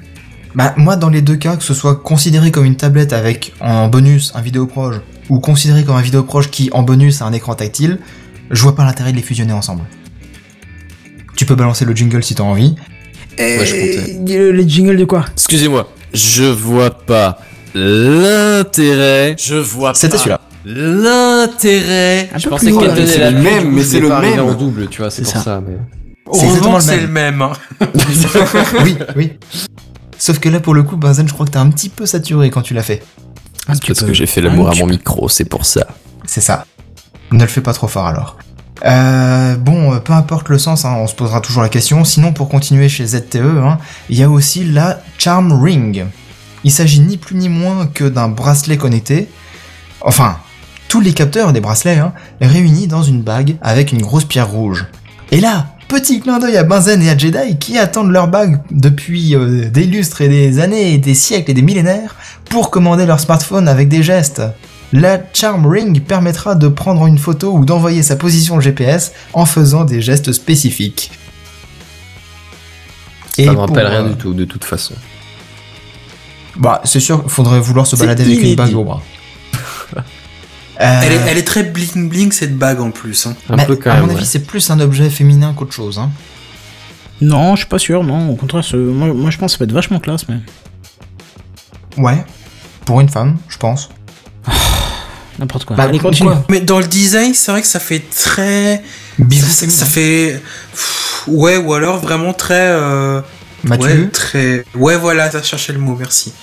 Bah, 0.56 0.74
moi, 0.78 0.96
dans 0.96 1.10
les 1.10 1.22
deux 1.22 1.36
cas, 1.36 1.56
que 1.56 1.64
ce 1.64 1.74
soit 1.74 1.96
considéré 1.96 2.52
comme 2.52 2.66
une 2.66 2.76
tablette 2.76 3.14
avec 3.14 3.54
en 3.60 3.88
bonus 3.88 4.32
un 4.36 4.42
vidéoproche 4.42 4.96
ou 5.30 5.40
considéré 5.40 5.84
comme 5.84 5.96
un 5.96 6.02
vidéoproche 6.02 6.50
qui 6.50 6.70
en 6.72 6.84
bonus 6.84 7.22
a 7.22 7.26
un 7.26 7.34
écran 7.34 7.56
tactile, 7.56 8.00
je 8.50 8.62
vois 8.62 8.76
pas 8.76 8.86
l'intérêt 8.86 9.12
de 9.12 9.18
les 9.18 9.24
fusionner 9.24 9.54
ensemble. 9.54 9.84
Tu 11.36 11.46
peux 11.46 11.56
balancer 11.56 11.86
le 11.86 11.96
jingle 11.96 12.24
si 12.24 12.34
t'as 12.34 12.44
envie. 12.44 12.76
Ouais, 13.38 13.66
je 13.66 13.72
comptais. 14.26 14.52
Les 14.52 14.68
jingles 14.68 14.98
de 14.98 15.06
quoi? 15.06 15.26
Excusez-moi, 15.34 15.92
je 16.14 16.46
vois 16.46 16.90
pas 16.90 17.40
l'intérêt. 17.76 19.36
Je 19.38 19.56
vois 19.56 19.94
C'était 19.94 20.18
celui-là. 20.18 20.42
L'intérêt. 20.66 22.30
Je 22.36 22.50
pensais 22.50 22.72
qu'elle 22.72 22.94
donnait 22.94 23.06
C'est 23.06 23.20
la 23.20 23.32
même, 23.32 23.72
mais 23.72 23.84
c'est 23.84 24.00
le 24.00 24.10
pas 24.10 24.22
même. 24.22 24.40
en 24.40 24.54
double, 24.54 24.88
tu 24.88 25.02
vois, 25.02 25.12
c'est 25.12 25.22
pour 25.22 25.32
ça. 25.32 25.40
ça. 25.42 25.62
mais... 25.66 25.78
C'est 26.34 26.46
exactement 26.46 26.74
le 26.74 26.80
que 26.80 26.84
c'est 26.84 27.08
même. 27.08 27.08
le 27.08 27.12
même. 27.12 27.44
oui, 28.84 28.98
oui. 29.16 29.32
Sauf 30.18 30.40
que 30.40 30.50
là, 30.50 30.60
pour 30.60 30.74
le 30.74 30.84
coup, 30.84 30.98
Benzen, 30.98 31.28
je 31.28 31.34
crois 31.34 31.46
que 31.46 31.52
t'es 31.52 31.58
un 31.58 31.70
petit 31.70 31.90
peu 31.90 32.06
saturé 32.06 32.50
quand 32.50 32.62
tu 32.62 32.74
l'as 32.74 32.84
fait. 32.84 33.04
Un 33.68 33.74
petit 33.74 33.88
Parce 33.88 34.00
peu. 34.00 34.08
que 34.08 34.14
j'ai 34.14 34.26
fait 34.26 34.42
l'amour 34.42 34.70
à 34.70 34.76
mon 34.76 34.88
micro, 34.88 35.30
c'est 35.30 35.46
pour 35.46 35.66
ça. 35.66 35.88
C'est 36.26 36.42
ça. 36.42 36.66
Ne 37.32 37.42
le 37.42 37.48
fais 37.48 37.62
pas 37.62 37.74
trop 37.74 37.88
fort 37.88 38.08
alors. 38.08 38.38
Euh, 38.86 39.56
bon, 39.58 39.94
euh, 39.94 40.00
peu 40.00 40.14
importe 40.14 40.50
le 40.50 40.58
sens, 40.58 40.86
hein, 40.86 40.96
on 40.98 41.08
se 41.08 41.16
posera 41.16 41.42
toujours 41.42 41.64
la 41.64 41.70
question. 41.70 42.04
Sinon, 42.06 42.32
pour 42.32 42.48
continuer 42.48 42.90
chez 42.90 43.06
ZTE, 43.06 43.38
hein, 43.38 43.80
il 44.10 44.18
y 44.18 44.24
a 44.24 44.30
aussi 44.30 44.64
la 44.64 45.02
Charm 45.18 45.52
Ring. 45.52 46.06
Il 46.64 46.72
s'agit 46.72 47.00
ni 47.02 47.18
plus 47.18 47.36
ni 47.36 47.50
moins 47.50 47.88
que 47.88 48.04
d'un 48.04 48.30
bracelet 48.30 48.78
connecté. 48.78 49.30
Enfin, 50.02 50.38
tous 50.88 51.02
les 51.02 51.14
capteurs 51.14 51.54
des 51.54 51.60
bracelets, 51.60 51.98
hein, 51.98 52.14
réunis 52.40 52.88
dans 52.88 53.04
une 53.04 53.22
bague 53.22 53.58
avec 53.62 53.92
une 53.92 54.02
grosse 54.02 54.26
pierre 54.26 54.50
rouge. 54.50 54.86
Et 55.32 55.40
là, 55.42 55.68
petit 55.88 56.20
clin 56.20 56.40
d'œil 56.40 56.58
à 56.58 56.64
Benzen 56.64 57.02
et 57.02 57.10
à 57.10 57.18
Jedi 57.18 57.58
qui 57.60 57.78
attendent 57.78 58.12
leur 58.12 58.28
bague 58.28 58.62
depuis 58.72 59.36
euh, 59.36 59.70
des 59.70 59.86
lustres 59.86 60.22
et 60.22 60.28
des 60.28 60.60
années 60.60 60.94
et 60.94 60.98
des 60.98 61.14
siècles 61.14 61.52
et 61.52 61.54
des 61.54 61.62
millénaires 61.62 62.16
pour 62.46 62.70
commander 62.70 63.06
leur 63.06 63.20
smartphone 63.20 63.68
avec 63.68 63.88
des 63.88 64.04
gestes. 64.04 64.42
La 64.94 65.20
Charm 65.34 65.66
Ring 65.66 66.02
permettra 66.02 66.56
de 66.56 66.68
prendre 66.68 67.06
une 67.08 67.18
photo 67.18 67.54
ou 67.54 67.66
d'envoyer 67.66 68.04
sa 68.04 68.16
position 68.16 68.60
GPS 68.60 69.12
en 69.34 69.46
faisant 69.46 69.84
des 69.84 70.02
gestes 70.02 70.32
spécifiques. 70.32 71.12
Ça 73.36 73.44
me 73.44 73.52
pour, 73.52 73.68
rappelle 73.68 73.88
rien 73.88 74.06
euh, 74.06 74.10
du 74.10 74.16
tout, 74.16 74.34
de 74.34 74.46
toute 74.46 74.64
façon. 74.64 74.96
Bah, 76.56 76.82
c'est 76.86 77.00
sûr, 77.00 77.22
il 77.24 77.30
faudrait 77.30 77.60
vouloir 77.60 77.86
se 77.86 77.96
balader 77.96 78.24
avec 78.24 78.42
une 78.42 78.56
bague 78.56 78.76
au 78.76 78.84
bras. 78.84 79.02
Elle, 80.80 81.12
est, 81.12 81.18
Euh, 81.18 81.26
elle 81.30 81.38
est 81.38 81.44
très 81.48 81.64
bling 81.64 82.10
bling 82.10 82.32
cette 82.32 82.58
bague 82.58 82.80
en 82.82 82.92
plus. 82.92 83.26
hein. 83.26 83.36
Un 83.50 83.58
bah, 83.58 83.66
peu 83.66 83.76
quand 83.76 83.90
à 83.92 83.96
même. 83.96 84.04
mon 84.04 84.10
ouais. 84.10 84.16
avis, 84.18 84.26
c'est 84.26 84.46
plus 84.46 84.70
un 84.70 84.80
objet 84.80 85.10
féminin 85.10 85.54
qu'autre 85.56 85.74
chose. 85.74 85.98
Hein. 86.00 86.12
Non, 87.22 87.56
je 87.56 87.62
suis 87.62 87.68
pas 87.70 87.80
sûr, 87.80 88.04
non. 88.04 88.30
Au 88.30 88.36
contraire, 88.36 88.64
ce- 88.64 88.76
moi, 88.78 89.08
moi, 89.14 89.32
je 89.32 89.38
pense 89.38 89.52
que 89.52 89.54
ça 89.54 89.58
peut 89.60 89.64
être 89.66 89.72
vachement 89.74 90.00
classe, 90.00 90.28
mais. 90.30 90.38
Ouais, 91.98 92.24
pour 92.86 93.02
une 93.02 93.10
femme, 93.10 93.38
je 93.50 93.58
pense. 93.58 93.90
N'importe 95.40 95.66
quoi. 95.66 95.76
Bah, 95.76 95.84
Allez, 95.84 96.00
continue. 96.00 96.30
quoi 96.30 96.44
Mais 96.50 96.62
dans 96.62 96.80
le 96.80 96.86
design, 96.88 97.34
c'est 97.34 97.52
vrai 97.52 97.62
que 97.62 97.68
ça 97.68 97.80
fait 97.80 98.00
très. 98.16 98.84
Bisous 99.20 99.48
ça, 99.70 99.86
fait. 99.86 100.42
Ouais, 101.28 101.58
ou 101.58 101.74
alors 101.74 101.98
vraiment 102.00 102.34
très. 102.34 102.54
euh, 102.72 103.22
Mathieu 103.64 103.88
Ouais, 104.04 104.08
très. 104.10 104.64
Ouais, 104.76 104.96
voilà, 104.98 105.30
t'as 105.30 105.42
cherché 105.42 105.74
le 105.74 105.80
mot, 105.80 105.96
merci. 105.98 106.34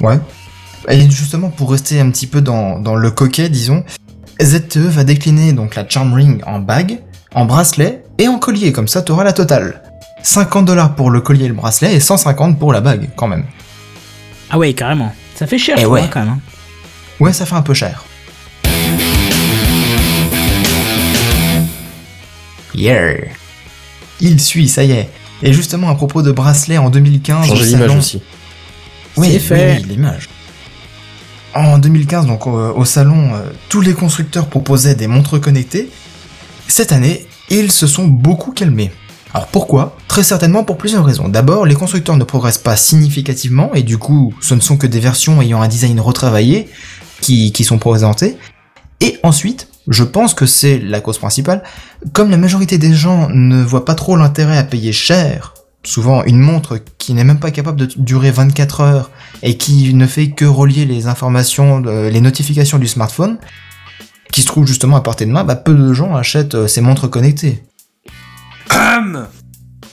Ouais. 0.00 0.18
Et 0.90 1.00
justement, 1.10 1.48
pour 1.50 1.70
rester 1.70 2.00
un 2.00 2.10
petit 2.10 2.26
peu 2.26 2.40
dans, 2.40 2.78
dans 2.78 2.94
le 2.94 3.10
coquet, 3.10 3.48
disons, 3.48 3.84
ZTE 4.42 4.76
va 4.78 5.04
décliner 5.04 5.52
donc 5.52 5.74
la 5.76 5.88
Charm 5.88 6.12
Ring 6.12 6.42
en 6.46 6.58
bague, 6.58 6.98
en 7.34 7.44
bracelet 7.46 8.04
et 8.18 8.28
en 8.28 8.38
collier, 8.38 8.72
comme 8.72 8.88
ça 8.88 9.02
t'auras 9.02 9.24
la 9.24 9.32
totale. 9.32 9.82
50 10.22 10.64
dollars 10.64 10.94
pour 10.94 11.10
le 11.10 11.20
collier 11.20 11.46
et 11.46 11.48
le 11.48 11.54
bracelet 11.54 11.94
et 11.94 12.00
150 12.00 12.58
pour 12.58 12.72
la 12.72 12.80
bague, 12.80 13.08
quand 13.16 13.28
même. 13.28 13.44
Ah 14.50 14.58
ouais, 14.58 14.72
carrément. 14.74 15.12
Ça 15.34 15.46
fait 15.46 15.58
cher, 15.58 15.76
Eh 15.78 15.82
je 15.82 15.86
ouais. 15.86 16.02
hein, 16.02 16.08
quand 16.12 16.20
même. 16.20 16.28
hein. 16.30 16.38
Ouais, 17.20 17.32
ça 17.32 17.46
fait 17.46 17.54
un 17.54 17.62
peu 17.62 17.74
cher. 17.74 18.04
Yeah. 22.74 23.14
Il 24.20 24.40
suit, 24.40 24.68
ça 24.68 24.84
y 24.84 24.92
est. 24.92 25.08
Et 25.42 25.52
justement, 25.52 25.88
à 25.90 25.94
propos 25.94 26.22
de 26.22 26.32
bracelet 26.32 26.78
en 26.78 26.90
2015, 26.90 27.46
Changer 27.48 27.70
salon- 27.70 27.98
aussi. 27.98 28.22
Oui, 29.16 29.28
C'est 29.32 29.38
fait. 29.38 29.76
oui, 29.78 29.84
l'image. 29.88 30.28
En 31.54 31.78
2015, 31.78 32.26
donc 32.26 32.46
au, 32.46 32.52
au 32.52 32.84
salon, 32.84 33.34
euh, 33.34 33.50
tous 33.68 33.80
les 33.80 33.94
constructeurs 33.94 34.46
proposaient 34.46 34.94
des 34.94 35.06
montres 35.06 35.40
connectées. 35.40 35.88
Cette 36.68 36.92
année, 36.92 37.26
ils 37.48 37.70
se 37.70 37.86
sont 37.86 38.06
beaucoup 38.06 38.52
calmés. 38.52 38.90
Alors 39.34 39.48
pourquoi? 39.48 39.96
Très 40.08 40.22
certainement 40.22 40.64
pour 40.64 40.78
plusieurs 40.78 41.04
raisons. 41.04 41.28
D'abord, 41.28 41.66
les 41.66 41.74
constructeurs 41.74 42.16
ne 42.16 42.24
progressent 42.24 42.58
pas 42.58 42.76
significativement 42.76 43.74
et 43.74 43.82
du 43.82 43.98
coup, 43.98 44.32
ce 44.40 44.54
ne 44.54 44.60
sont 44.60 44.76
que 44.76 44.86
des 44.86 45.00
versions 45.00 45.42
ayant 45.42 45.60
un 45.60 45.68
design 45.68 45.98
retravaillé 46.00 46.68
qui, 47.20 47.52
qui 47.52 47.64
sont 47.64 47.78
présentées. 47.78 48.36
Et 49.00 49.18
ensuite, 49.24 49.68
je 49.88 50.04
pense 50.04 50.34
que 50.34 50.46
c'est 50.46 50.78
la 50.78 51.00
cause 51.00 51.18
principale, 51.18 51.62
comme 52.12 52.30
la 52.30 52.36
majorité 52.36 52.78
des 52.78 52.94
gens 52.94 53.28
ne 53.28 53.62
voient 53.62 53.84
pas 53.84 53.94
trop 53.94 54.16
l'intérêt 54.16 54.56
à 54.56 54.64
payer 54.64 54.92
cher, 54.92 55.54
souvent 55.82 56.22
une 56.24 56.38
montre 56.38 56.80
qui 57.04 57.12
n'est 57.12 57.24
même 57.24 57.38
pas 57.38 57.50
capable 57.50 57.78
de 57.78 57.86
durer 57.98 58.30
24 58.30 58.80
heures 58.80 59.10
et 59.42 59.58
qui 59.58 59.92
ne 59.92 60.06
fait 60.06 60.30
que 60.30 60.46
relier 60.46 60.86
les 60.86 61.06
informations, 61.06 61.82
euh, 61.84 62.08
les 62.08 62.22
notifications 62.22 62.78
du 62.78 62.86
smartphone, 62.88 63.36
qui 64.32 64.40
se 64.40 64.46
trouve 64.46 64.66
justement 64.66 64.96
à 64.96 65.02
portée 65.02 65.26
de 65.26 65.30
main, 65.30 65.44
bah, 65.44 65.54
peu 65.54 65.74
de 65.74 65.92
gens 65.92 66.16
achètent 66.16 66.54
euh, 66.54 66.66
ces 66.66 66.80
montres 66.80 67.10
connectées. 67.10 67.62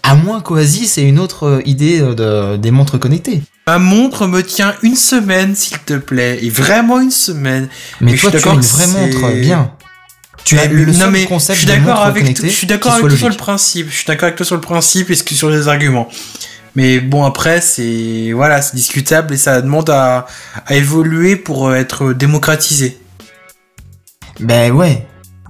À 0.04 0.16
moins 0.16 0.40
qu'Oasis 0.40 0.98
ait 0.98 1.04
une 1.08 1.20
autre 1.20 1.44
euh, 1.48 1.62
idée 1.66 2.00
de, 2.00 2.56
des 2.56 2.72
montres 2.72 2.98
connectées. 2.98 3.42
Ma 3.68 3.78
montre 3.78 4.26
me 4.28 4.42
tient 4.42 4.74
une 4.82 4.96
semaine, 4.96 5.54
s'il 5.54 5.80
te 5.80 5.98
plaît. 5.98 6.40
Et 6.42 6.50
vraiment 6.50 7.02
une 7.02 7.12
semaine. 7.12 7.68
Mais 8.00 8.16
je 8.16 8.22
toi, 8.22 8.32
suis 8.32 8.42
tu 8.42 8.48
as 8.48 8.54
une 8.54 8.62
vraie 8.62 8.86
c'est- 8.86 9.18
montre 9.18 9.42
bien. 9.42 9.72
Tu 10.44 10.58
as 10.58 10.66
le 10.66 10.86
non, 10.86 10.94
seul 10.94 11.12
mais 11.12 11.26
concept 11.26 11.60
je 11.60 11.66
suis 11.66 11.68
de 11.68 11.72
d'accord 11.78 11.98
montre 11.98 12.08
avec 12.08 12.42
je 12.42 12.48
suis 12.50 12.68
d'accord 12.68 12.94
avec 12.94 13.08
toi 13.08 13.18
sur 13.18 13.30
le 13.30 13.36
principe. 13.36 13.90
Je 13.90 13.96
suis 13.96 14.06
d'accord 14.08 14.24
avec 14.26 14.38
toi 14.38 14.46
sur 14.46 14.56
le 14.56 14.62
principe 14.62 15.12
et 15.12 15.16
sur 15.16 15.50
les 15.52 15.68
arguments. 15.68 16.10
Mais 16.76 17.00
bon 17.00 17.26
après 17.26 17.60
c'est 17.62 18.32
voilà 18.34 18.62
c'est 18.62 18.76
discutable 18.76 19.34
et 19.34 19.38
ça 19.38 19.62
demande 19.62 19.90
à, 19.90 20.26
évoluer 20.70 21.36
pour 21.36 21.68
euh, 21.68 21.76
être 21.76 22.14
démocratisé. 22.14 23.00
Ben 24.40 24.72
ouais. 24.72 25.08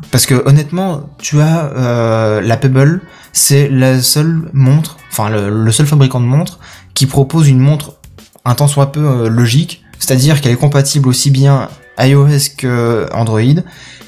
Parce 0.10 0.26
que 0.26 0.48
honnêtement, 0.48 1.10
tu 1.20 1.40
as 1.42 1.72
euh, 1.76 2.42
la 2.42 2.58
Pebble, 2.58 3.02
c'est 3.34 3.70
la 3.70 4.02
seule 4.02 4.50
montre, 4.52 4.98
enfin 5.12 5.30
le, 5.30 5.72
seul 5.72 5.86
fabricant 5.86 6.20
de 6.20 6.26
montres 6.26 6.60
qui 6.96 7.06
propose 7.06 7.48
une 7.48 7.60
montre 7.60 7.98
un 8.44 8.56
tant 8.56 8.68
soit 8.68 8.92
peu 8.92 9.06
euh, 9.06 9.30
logique, 9.30 9.84
c'est-à-dire 10.00 10.42
qu'elle 10.42 10.54
est 10.54 10.58
compatible 10.58 11.08
aussi 11.08 11.30
bien 11.30 11.70
iOS 12.00 12.56
que 12.58 13.08
Android 13.14 13.62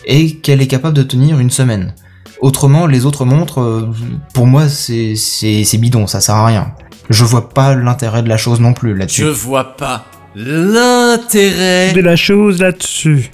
et 0.05 0.37
qu'elle 0.37 0.61
est 0.61 0.67
capable 0.67 0.95
de 0.95 1.03
tenir 1.03 1.39
une 1.39 1.51
semaine. 1.51 1.93
Autrement, 2.41 2.87
les 2.87 3.05
autres 3.05 3.23
montres, 3.23 3.61
euh, 3.61 3.89
pour 4.33 4.47
moi, 4.47 4.67
c'est 4.67 5.77
bidon, 5.77 6.07
ça 6.07 6.19
sert 6.19 6.35
à 6.35 6.47
rien. 6.47 6.73
Je 7.09 7.23
vois 7.23 7.49
pas 7.49 7.75
l'intérêt 7.75 8.23
de 8.23 8.29
la 8.29 8.37
chose 8.37 8.59
non 8.59 8.73
plus 8.73 8.95
là-dessus. 8.95 9.23
Je 9.23 9.27
vois 9.27 9.75
pas 9.75 10.05
l'intérêt. 10.35 11.91
De 11.93 12.01
la 12.01 12.15
chose 12.15 12.59
là-dessus. 12.59 13.29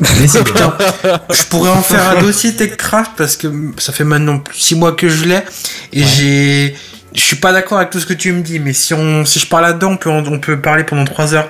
Mais 0.00 0.26
c'est 0.26 0.44
bien. 0.52 0.76
Je 1.30 1.42
pourrais 1.44 1.70
en 1.70 1.80
faire 1.80 2.10
un 2.10 2.20
dossier 2.20 2.54
TechCraft 2.54 3.12
parce 3.16 3.36
que 3.36 3.48
ça 3.78 3.92
fait 3.92 4.04
maintenant 4.04 4.42
six 4.52 4.74
mois 4.74 4.92
que 4.92 5.08
je 5.08 5.24
l'ai 5.24 5.40
et 5.92 6.04
j'ai 6.04 6.74
je 7.14 7.22
suis 7.22 7.36
pas 7.36 7.50
d'accord 7.52 7.78
avec 7.78 7.88
tout 7.88 7.98
ce 7.98 8.04
que 8.04 8.12
tu 8.12 8.30
me 8.30 8.42
dis, 8.42 8.58
mais 8.58 8.74
si 8.74 8.92
on, 8.92 9.24
si 9.24 9.38
je 9.38 9.46
parle 9.46 9.62
là-dedans, 9.62 9.92
on 9.92 9.96
peut, 9.96 10.10
on 10.10 10.38
peut 10.38 10.60
parler 10.60 10.84
pendant 10.84 11.06
trois 11.06 11.32
heures. 11.32 11.48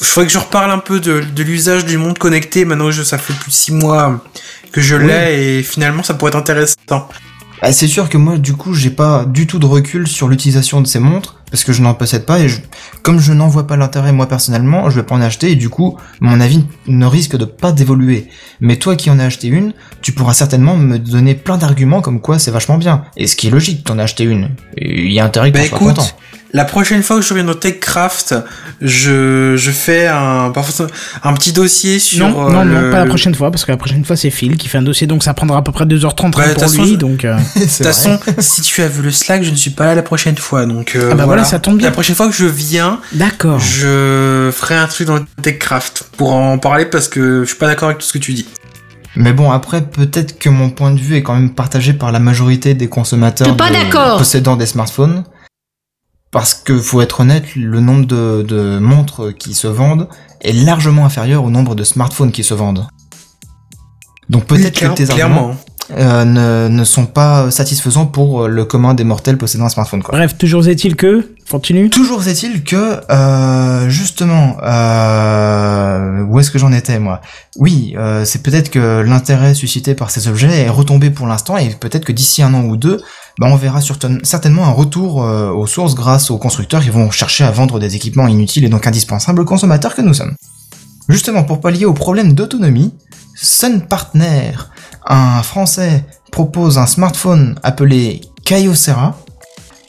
Il 0.00 0.06
faudrait 0.06 0.26
que 0.28 0.32
je 0.32 0.38
reparle 0.38 0.70
un 0.70 0.78
peu 0.78 1.00
de, 1.00 1.20
de 1.20 1.42
l'usage 1.42 1.84
du 1.84 1.98
monde 1.98 2.16
connecté. 2.16 2.64
Maintenant, 2.64 2.92
je, 2.92 3.02
ça 3.02 3.18
fait 3.18 3.32
plus 3.32 3.48
de 3.48 3.52
six 3.52 3.72
mois 3.72 4.24
que 4.70 4.80
je 4.80 4.94
l'ai 4.94 5.58
et 5.58 5.62
finalement, 5.64 6.04
ça 6.04 6.14
pourrait 6.14 6.28
être 6.30 6.38
intéressant. 6.38 7.08
Ah, 7.62 7.72
c'est 7.72 7.88
sûr 7.88 8.08
que 8.08 8.16
moi, 8.16 8.38
du 8.38 8.54
coup, 8.54 8.72
j'ai 8.72 8.88
pas 8.88 9.26
du 9.26 9.46
tout 9.46 9.58
de 9.58 9.66
recul 9.66 10.08
sur 10.08 10.28
l'utilisation 10.28 10.80
de 10.80 10.86
ces 10.86 10.98
montres, 10.98 11.36
parce 11.50 11.62
que 11.62 11.74
je 11.74 11.82
n'en 11.82 11.92
possède 11.92 12.24
pas, 12.24 12.38
et 12.40 12.48
je- 12.48 12.60
comme 13.02 13.18
je 13.20 13.34
n'en 13.34 13.48
vois 13.48 13.66
pas 13.66 13.76
l'intérêt 13.76 14.12
moi 14.12 14.26
personnellement, 14.26 14.88
je 14.88 14.96
vais 15.00 15.02
pas 15.06 15.14
en 15.14 15.20
acheter, 15.20 15.50
et 15.52 15.56
du 15.56 15.68
coup, 15.68 15.98
mon 16.20 16.40
avis 16.40 16.64
ne 16.86 17.04
risque 17.04 17.36
de 17.36 17.44
pas 17.44 17.72
d'évoluer. 17.72 18.28
Mais 18.60 18.76
toi 18.76 18.96
qui 18.96 19.10
en 19.10 19.18
as 19.18 19.24
acheté 19.26 19.48
une, 19.48 19.74
tu 20.00 20.12
pourras 20.12 20.32
certainement 20.32 20.74
me 20.76 20.98
donner 20.98 21.34
plein 21.34 21.58
d'arguments 21.58 22.00
comme 22.00 22.20
quoi 22.22 22.38
c'est 22.38 22.50
vachement 22.50 22.78
bien. 22.78 23.04
Et 23.18 23.26
ce 23.26 23.36
qui 23.36 23.48
est 23.48 23.50
logique, 23.50 23.84
t'en 23.84 23.98
as 23.98 24.04
acheté 24.04 24.24
une. 24.24 24.50
Il 24.78 25.12
y 25.12 25.20
a 25.20 25.24
intérêt 25.26 25.52
que 25.52 25.58
Bah 25.58 25.62
tu 25.64 25.68
sois 25.68 25.76
écoute, 25.78 25.96
content. 25.96 26.08
La 26.52 26.64
prochaine 26.64 27.02
fois 27.02 27.16
que 27.16 27.22
je 27.22 27.28
reviens 27.30 27.44
dans 27.44 27.54
TechCraft, 27.54 28.34
je, 28.80 29.54
je 29.56 29.70
fais 29.70 30.06
un, 30.06 30.50
parfois, 30.50 30.86
un 31.22 31.32
petit 31.34 31.52
dossier 31.52 31.98
sur. 31.98 32.28
Non, 32.28 32.48
euh, 32.48 32.52
non, 32.52 32.64
non, 32.64 32.80
le- 32.80 32.90
pas 32.90 32.98
la 32.98 33.06
prochaine 33.06 33.34
fois, 33.34 33.50
parce 33.50 33.64
que 33.64 33.70
la 33.70 33.76
prochaine 33.76 34.04
fois, 34.04 34.16
c'est 34.16 34.30
Phil 34.30 34.56
qui 34.56 34.68
fait 34.68 34.78
un 34.78 34.82
dossier, 34.82 35.06
donc 35.06 35.22
ça 35.22 35.34
prendra 35.34 35.58
à 35.58 35.62
peu 35.62 35.72
près 35.72 35.84
2h30 35.84 36.30
Bah, 36.36 36.48
de 36.48 36.54
pour 36.54 36.64
toute 36.64 36.74
lui, 36.78 36.98
euh, 37.24 37.36
De 37.56 37.60
C'est 37.66 37.84
toute 37.84 37.86
façon, 37.86 38.18
si 38.38 38.62
tu 38.62 38.82
as 38.82 38.88
vu 38.88 39.02
le 39.02 39.10
Slack, 39.10 39.42
je 39.42 39.50
ne 39.50 39.56
suis 39.56 39.70
pas 39.70 39.86
là 39.86 39.94
la 39.94 40.02
prochaine 40.02 40.36
fois, 40.36 40.66
donc. 40.66 40.96
euh, 40.96 41.10
Ah 41.12 41.14
bah 41.14 41.26
voilà, 41.26 41.44
ça 41.44 41.58
tombe 41.58 41.76
bien. 41.78 41.86
La 41.88 41.92
prochaine 41.92 42.16
fois 42.16 42.28
que 42.28 42.34
je 42.34 42.46
viens, 42.46 43.00
D'accord. 43.12 43.58
je 43.60 44.50
ferai 44.52 44.76
un 44.76 44.86
truc 44.86 45.06
dans 45.06 45.18
TechCraft 45.42 46.04
pour 46.16 46.32
en 46.34 46.58
parler 46.58 46.86
parce 46.86 47.08
que 47.08 47.42
je 47.42 47.48
suis 47.48 47.56
pas 47.58 47.66
d'accord 47.66 47.88
avec 47.88 47.98
tout 47.98 48.06
ce 48.06 48.12
que 48.12 48.18
tu 48.18 48.32
dis. 48.32 48.46
Mais 49.16 49.32
bon, 49.32 49.50
après, 49.50 49.82
peut-être 49.82 50.38
que 50.38 50.48
mon 50.48 50.70
point 50.70 50.92
de 50.92 51.00
vue 51.00 51.16
est 51.16 51.22
quand 51.22 51.34
même 51.34 51.50
partagé 51.50 51.92
par 51.92 52.12
la 52.12 52.20
majorité 52.20 52.74
des 52.74 52.88
consommateurs 52.88 53.48
T'es 53.48 53.54
pas 53.56 53.68
de- 53.70 53.74
d'accord. 53.74 54.18
possédant 54.18 54.56
des 54.56 54.66
smartphones. 54.66 55.24
Parce 56.32 56.54
que, 56.54 56.78
faut 56.78 57.00
être 57.00 57.20
honnête, 57.20 57.56
le 57.56 57.80
nombre 57.80 58.06
de, 58.06 58.42
de 58.46 58.78
montres 58.78 59.36
qui 59.36 59.52
se 59.54 59.66
vendent 59.66 60.08
est 60.40 60.52
largement 60.52 61.04
inférieur 61.04 61.42
au 61.42 61.50
nombre 61.50 61.74
de 61.74 61.82
smartphones 61.82 62.30
qui 62.30 62.44
se 62.44 62.54
vendent. 62.54 62.86
Donc 64.28 64.44
peut-être 64.44 64.78
que 64.78 64.94
tes 64.94 65.10
arguments 65.10 65.56
euh, 65.90 66.24
ne, 66.24 66.68
ne 66.68 66.84
sont 66.84 67.06
pas 67.06 67.50
satisfaisants 67.50 68.06
pour 68.06 68.42
euh, 68.42 68.48
le 68.48 68.64
commun 68.64 68.94
des 68.94 69.02
mortels 69.02 69.38
possédant 69.38 69.64
un 69.64 69.70
smartphone. 69.70 70.04
Quoi. 70.04 70.16
Bref, 70.16 70.38
toujours 70.38 70.68
est-il 70.68 70.94
que... 70.94 71.34
Continue. 71.50 71.90
Toujours 71.90 72.28
est-il 72.28 72.62
que, 72.62 73.00
euh, 73.10 73.88
justement, 73.88 74.56
euh, 74.62 76.22
où 76.28 76.38
est-ce 76.38 76.52
que 76.52 76.60
j'en 76.60 76.70
étais 76.70 77.00
moi? 77.00 77.22
Oui, 77.56 77.94
euh, 77.98 78.24
c'est 78.24 78.44
peut-être 78.44 78.70
que 78.70 79.00
l'intérêt 79.00 79.54
suscité 79.54 79.96
par 79.96 80.12
ces 80.12 80.28
objets 80.28 80.60
est 80.60 80.68
retombé 80.68 81.10
pour 81.10 81.26
l'instant 81.26 81.56
et 81.56 81.70
peut-être 81.70 82.04
que 82.04 82.12
d'ici 82.12 82.44
un 82.44 82.54
an 82.54 82.62
ou 82.62 82.76
deux, 82.76 83.00
bah, 83.38 83.48
on 83.50 83.56
verra 83.56 83.80
certainement 84.22 84.64
un 84.64 84.72
retour 84.72 85.22
euh, 85.22 85.50
aux 85.50 85.66
sources 85.66 85.94
grâce 85.94 86.30
aux 86.30 86.38
constructeurs 86.38 86.82
qui 86.82 86.90
vont 86.90 87.10
chercher 87.10 87.44
à 87.44 87.50
vendre 87.50 87.78
des 87.78 87.96
équipements 87.96 88.26
inutiles 88.26 88.64
et 88.64 88.68
donc 88.68 88.86
indispensables 88.86 89.40
aux 89.40 89.44
consommateurs 89.44 89.94
que 89.94 90.02
nous 90.02 90.14
sommes. 90.14 90.34
Justement, 91.08 91.42
pour 91.42 91.60
pallier 91.60 91.86
au 91.86 91.92
problème 91.92 92.34
d'autonomie, 92.34 92.94
Sun 93.34 93.82
Partner, 93.82 94.52
un 95.06 95.42
français, 95.42 96.04
propose 96.30 96.78
un 96.78 96.86
smartphone 96.86 97.58
appelé 97.62 98.20
Kyocera, 98.44 99.16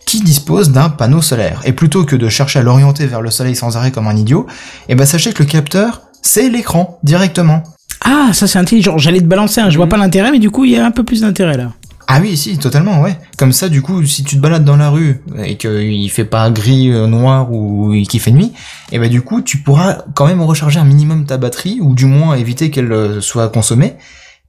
qui 0.06 0.22
dispose 0.22 0.72
d'un 0.72 0.90
panneau 0.90 1.22
solaire. 1.22 1.62
Et 1.64 1.74
plutôt 1.74 2.04
que 2.06 2.16
de 2.16 2.28
chercher 2.28 2.60
à 2.60 2.62
l'orienter 2.64 3.06
vers 3.06 3.22
le 3.22 3.32
soleil 3.32 3.56
sans 3.56 3.78
arrêt 3.78 3.92
comme 3.92 4.08
un 4.08 4.16
idiot, 4.16 4.46
eh 4.90 4.96
ben 4.96 5.06
sachez 5.06 5.32
que 5.32 5.44
le 5.44 5.50
capteur, 5.50 6.02
c'est 6.22 6.50
l'écran, 6.50 7.00
directement. 7.04 7.64
Ah, 8.04 8.32
ça 8.34 8.48
c'est 8.48 8.60
intelligent. 8.60 8.98
J'allais 8.98 9.20
te 9.20 9.26
balancer, 9.26 9.62
un, 9.62 9.70
je 9.70 9.78
vois 9.78 9.88
pas 9.88 9.98
l'intérêt, 9.98 10.32
mais 10.32 10.40
du 10.40 10.50
coup, 10.50 10.66
il 10.66 10.72
y 10.72 10.78
a 10.78 10.86
un 10.86 10.92
peu 10.92 11.04
plus 11.04 11.22
d'intérêt 11.22 11.56
là. 11.58 11.72
Ah 12.14 12.20
oui, 12.20 12.36
si, 12.36 12.58
totalement, 12.58 13.00
ouais. 13.00 13.18
Comme 13.38 13.54
ça, 13.54 13.70
du 13.70 13.82
coup, 13.82 14.06
si 14.06 14.26
tu 14.26 14.36
te 14.36 14.42
balades 14.42 14.66
dans 14.66 14.76
la 14.76 14.90
rue 14.90 15.24
et 15.46 15.56
qu'il 15.56 16.12
fait 16.12 16.26
pas 16.26 16.50
gris, 16.50 16.92
euh, 16.92 17.08
noir 17.08 17.50
ou 17.54 17.94
qu'il 18.06 18.20
fait 18.20 18.32
nuit, 18.32 18.52
et 18.92 19.00
ben 19.00 19.10
du 19.10 19.22
coup, 19.22 19.42
tu 19.42 19.60
pourras 19.60 20.00
quand 20.14 20.28
même 20.28 20.42
recharger 20.42 20.78
un 20.78 20.84
minimum 20.84 21.26
ta 21.26 21.38
batterie 21.38 21.80
ou 21.80 21.96
du 21.96 22.08
moins 22.08 22.36
éviter 22.36 22.70
qu'elle 22.70 22.92
euh, 22.92 23.22
soit 23.22 23.48
consommée 23.48 23.96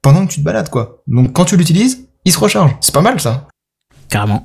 pendant 0.03 0.27
que 0.27 0.33
tu 0.33 0.41
te 0.41 0.45
balades, 0.45 0.71
quoi. 0.71 1.05
Donc 1.07 1.33
quand 1.35 1.45
tu 1.45 1.57
l'utilises, 1.57 2.09
il 2.25 2.33
se 2.33 2.39
recharge. 2.41 2.75
C'est 2.81 2.93
pas 2.93 3.01
mal 3.01 3.21
ça. 3.21 3.47
Carrément. 4.09 4.45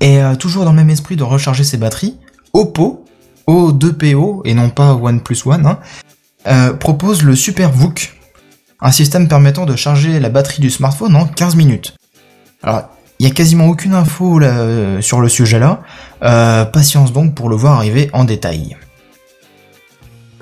Et 0.00 0.20
euh, 0.20 0.34
toujours 0.34 0.64
dans 0.64 0.72
le 0.72 0.78
même 0.78 0.90
esprit 0.90 1.14
de 1.14 1.22
recharger 1.22 1.62
ses 1.62 1.76
batteries, 1.76 2.16
Oppo, 2.54 3.04
O2PO 3.46 4.40
et 4.44 4.54
non 4.54 4.68
pas 4.68 4.94
OnePlus 4.94 5.42
One, 5.46 5.64
hein, 5.64 5.78
euh, 6.48 6.72
propose 6.72 7.22
le 7.22 7.36
Super 7.36 7.70
VOOC, 7.70 8.20
un 8.82 8.90
système 8.90 9.28
permettant 9.28 9.64
de 9.64 9.76
charger 9.76 10.18
la 10.18 10.28
batterie 10.28 10.60
du 10.60 10.68
smartphone 10.68 11.14
en 11.14 11.24
15 11.26 11.54
minutes. 11.54 11.94
Alors, 12.64 12.88
il 13.20 13.26
y 13.26 13.30
a 13.30 13.32
quasiment 13.32 13.66
aucune 13.66 13.94
info 13.94 14.40
là, 14.40 14.58
euh, 14.58 15.00
sur 15.00 15.20
le 15.20 15.28
sujet 15.28 15.60
là. 15.60 15.80
Euh, 16.24 16.64
patience 16.64 17.12
donc 17.12 17.34
pour 17.36 17.48
le 17.48 17.54
voir 17.54 17.74
arriver 17.74 18.10
en 18.12 18.24
détail. 18.24 18.76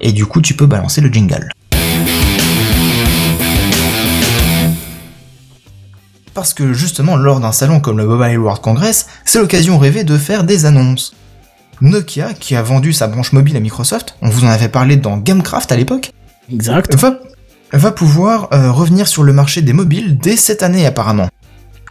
Et 0.01 0.13
du 0.13 0.25
coup, 0.25 0.41
tu 0.41 0.55
peux 0.55 0.65
balancer 0.65 1.03
le 1.03 1.11
jingle. 1.13 1.51
Parce 6.33 6.55
que 6.55 6.73
justement, 6.73 7.17
lors 7.17 7.41
d'un 7.41 7.53
salon 7.53 7.81
comme 7.81 7.99
le 7.99 8.07
Mobile 8.07 8.39
World 8.39 8.63
Congress, 8.63 9.09
c'est 9.27 9.39
l'occasion 9.39 9.79
rêvée 9.79 10.05
de 10.05 10.17
faire 10.17 10.45
des 10.45 10.65
annonces. 10.65 11.15
Nokia, 11.83 12.33
qui 12.33 12.57
a 12.57 12.63
vendu 12.63 12.95
sa 12.95 13.09
branche 13.09 13.33
mobile 13.33 13.57
à 13.57 13.61
Microsoft, 13.61 14.17
on 14.23 14.31
vous 14.31 14.45
en 14.45 14.49
avait 14.49 14.69
parlé 14.69 14.97
dans 14.97 15.19
Gamecraft 15.19 15.73
à 15.73 15.77
l'époque, 15.77 16.13
Exact. 16.51 16.95
va, 16.95 17.19
va 17.73 17.93
pouvoir 17.93 18.49
euh, 18.53 18.71
revenir 18.73 19.07
sur 19.07 19.23
le 19.23 19.33
marché 19.33 19.63
des 19.63 19.73
mobiles 19.73 20.19
dès 20.19 20.37
cette 20.37 20.63
année 20.63 20.87
apparemment. 20.87 21.29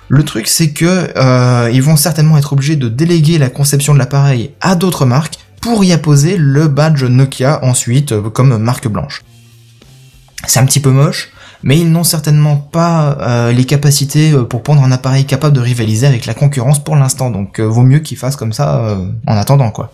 Le 0.10 0.24
truc 0.24 0.48
c'est 0.48 0.72
que 0.72 1.14
euh, 1.16 1.70
ils 1.72 1.84
vont 1.84 1.96
certainement 1.96 2.38
être 2.38 2.54
obligés 2.54 2.76
de 2.76 2.90
déléguer 2.90 3.38
la 3.38 3.50
conception 3.50 3.94
de 3.94 4.00
l'appareil 4.00 4.52
à 4.60 4.76
d'autres 4.76 5.06
marques 5.06 5.38
pour 5.62 5.84
y 5.84 5.92
apposer 5.92 6.36
le 6.36 6.68
badge 6.68 7.04
Nokia 7.04 7.64
ensuite 7.64 8.12
euh, 8.12 8.30
comme 8.30 8.58
marque 8.58 8.88
blanche. 8.88 9.22
C'est 10.48 10.60
un 10.60 10.66
petit 10.66 10.80
peu 10.80 10.90
moche, 10.90 11.30
mais 11.62 11.78
ils 11.78 11.92
n'ont 11.92 12.04
certainement 12.04 12.58
pas 12.58 13.18
euh, 13.22 13.52
les 13.52 13.66
capacités 13.66 14.34
pour 14.50 14.64
prendre 14.64 14.82
un 14.84 14.92
appareil 14.92 15.26
capable 15.26 15.56
de 15.56 15.62
rivaliser 15.62 16.08
avec 16.08 16.26
la 16.26 16.34
concurrence 16.34 16.84
pour 16.84 16.96
l'instant, 16.96 17.30
donc 17.30 17.60
vaut 17.60 17.84
mieux 17.84 18.00
qu'ils 18.00 18.18
fassent 18.18 18.38
comme 18.38 18.54
ça 18.54 18.98
en 19.28 19.38
attendant 19.38 19.70
quoi. 19.70 19.94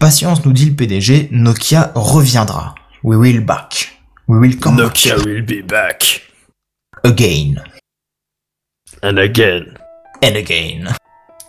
Patience 0.00 0.44
nous 0.44 0.52
dit 0.52 0.66
le 0.66 0.74
PDG, 0.74 1.28
Nokia 1.30 1.92
reviendra. 1.94 2.74
We 3.04 3.16
will 3.16 3.44
back. 3.44 3.93
We 4.26 4.38
will 4.38 4.58
come 4.58 4.76
Nokia 4.76 5.16
will 5.24 5.42
be 5.44 5.62
back. 5.62 6.22
back 7.02 7.04
again 7.04 7.62
And 9.02 9.18
again. 9.18 9.76
and 10.22 10.36
again. 10.36 10.88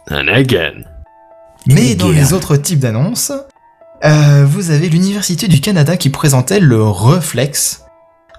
And 0.09 0.27
again. 0.27 0.83
Mais 1.67 1.95
dans 1.95 2.11
les 2.11 2.33
autres 2.33 2.57
types 2.57 2.79
d'annonces, 2.79 3.31
euh, 4.03 4.45
vous 4.45 4.71
avez 4.71 4.89
l'Université 4.89 5.47
du 5.47 5.61
Canada 5.61 5.95
qui 5.97 6.09
présentait 6.09 6.59
le 6.59 6.83
Reflex, 6.83 7.85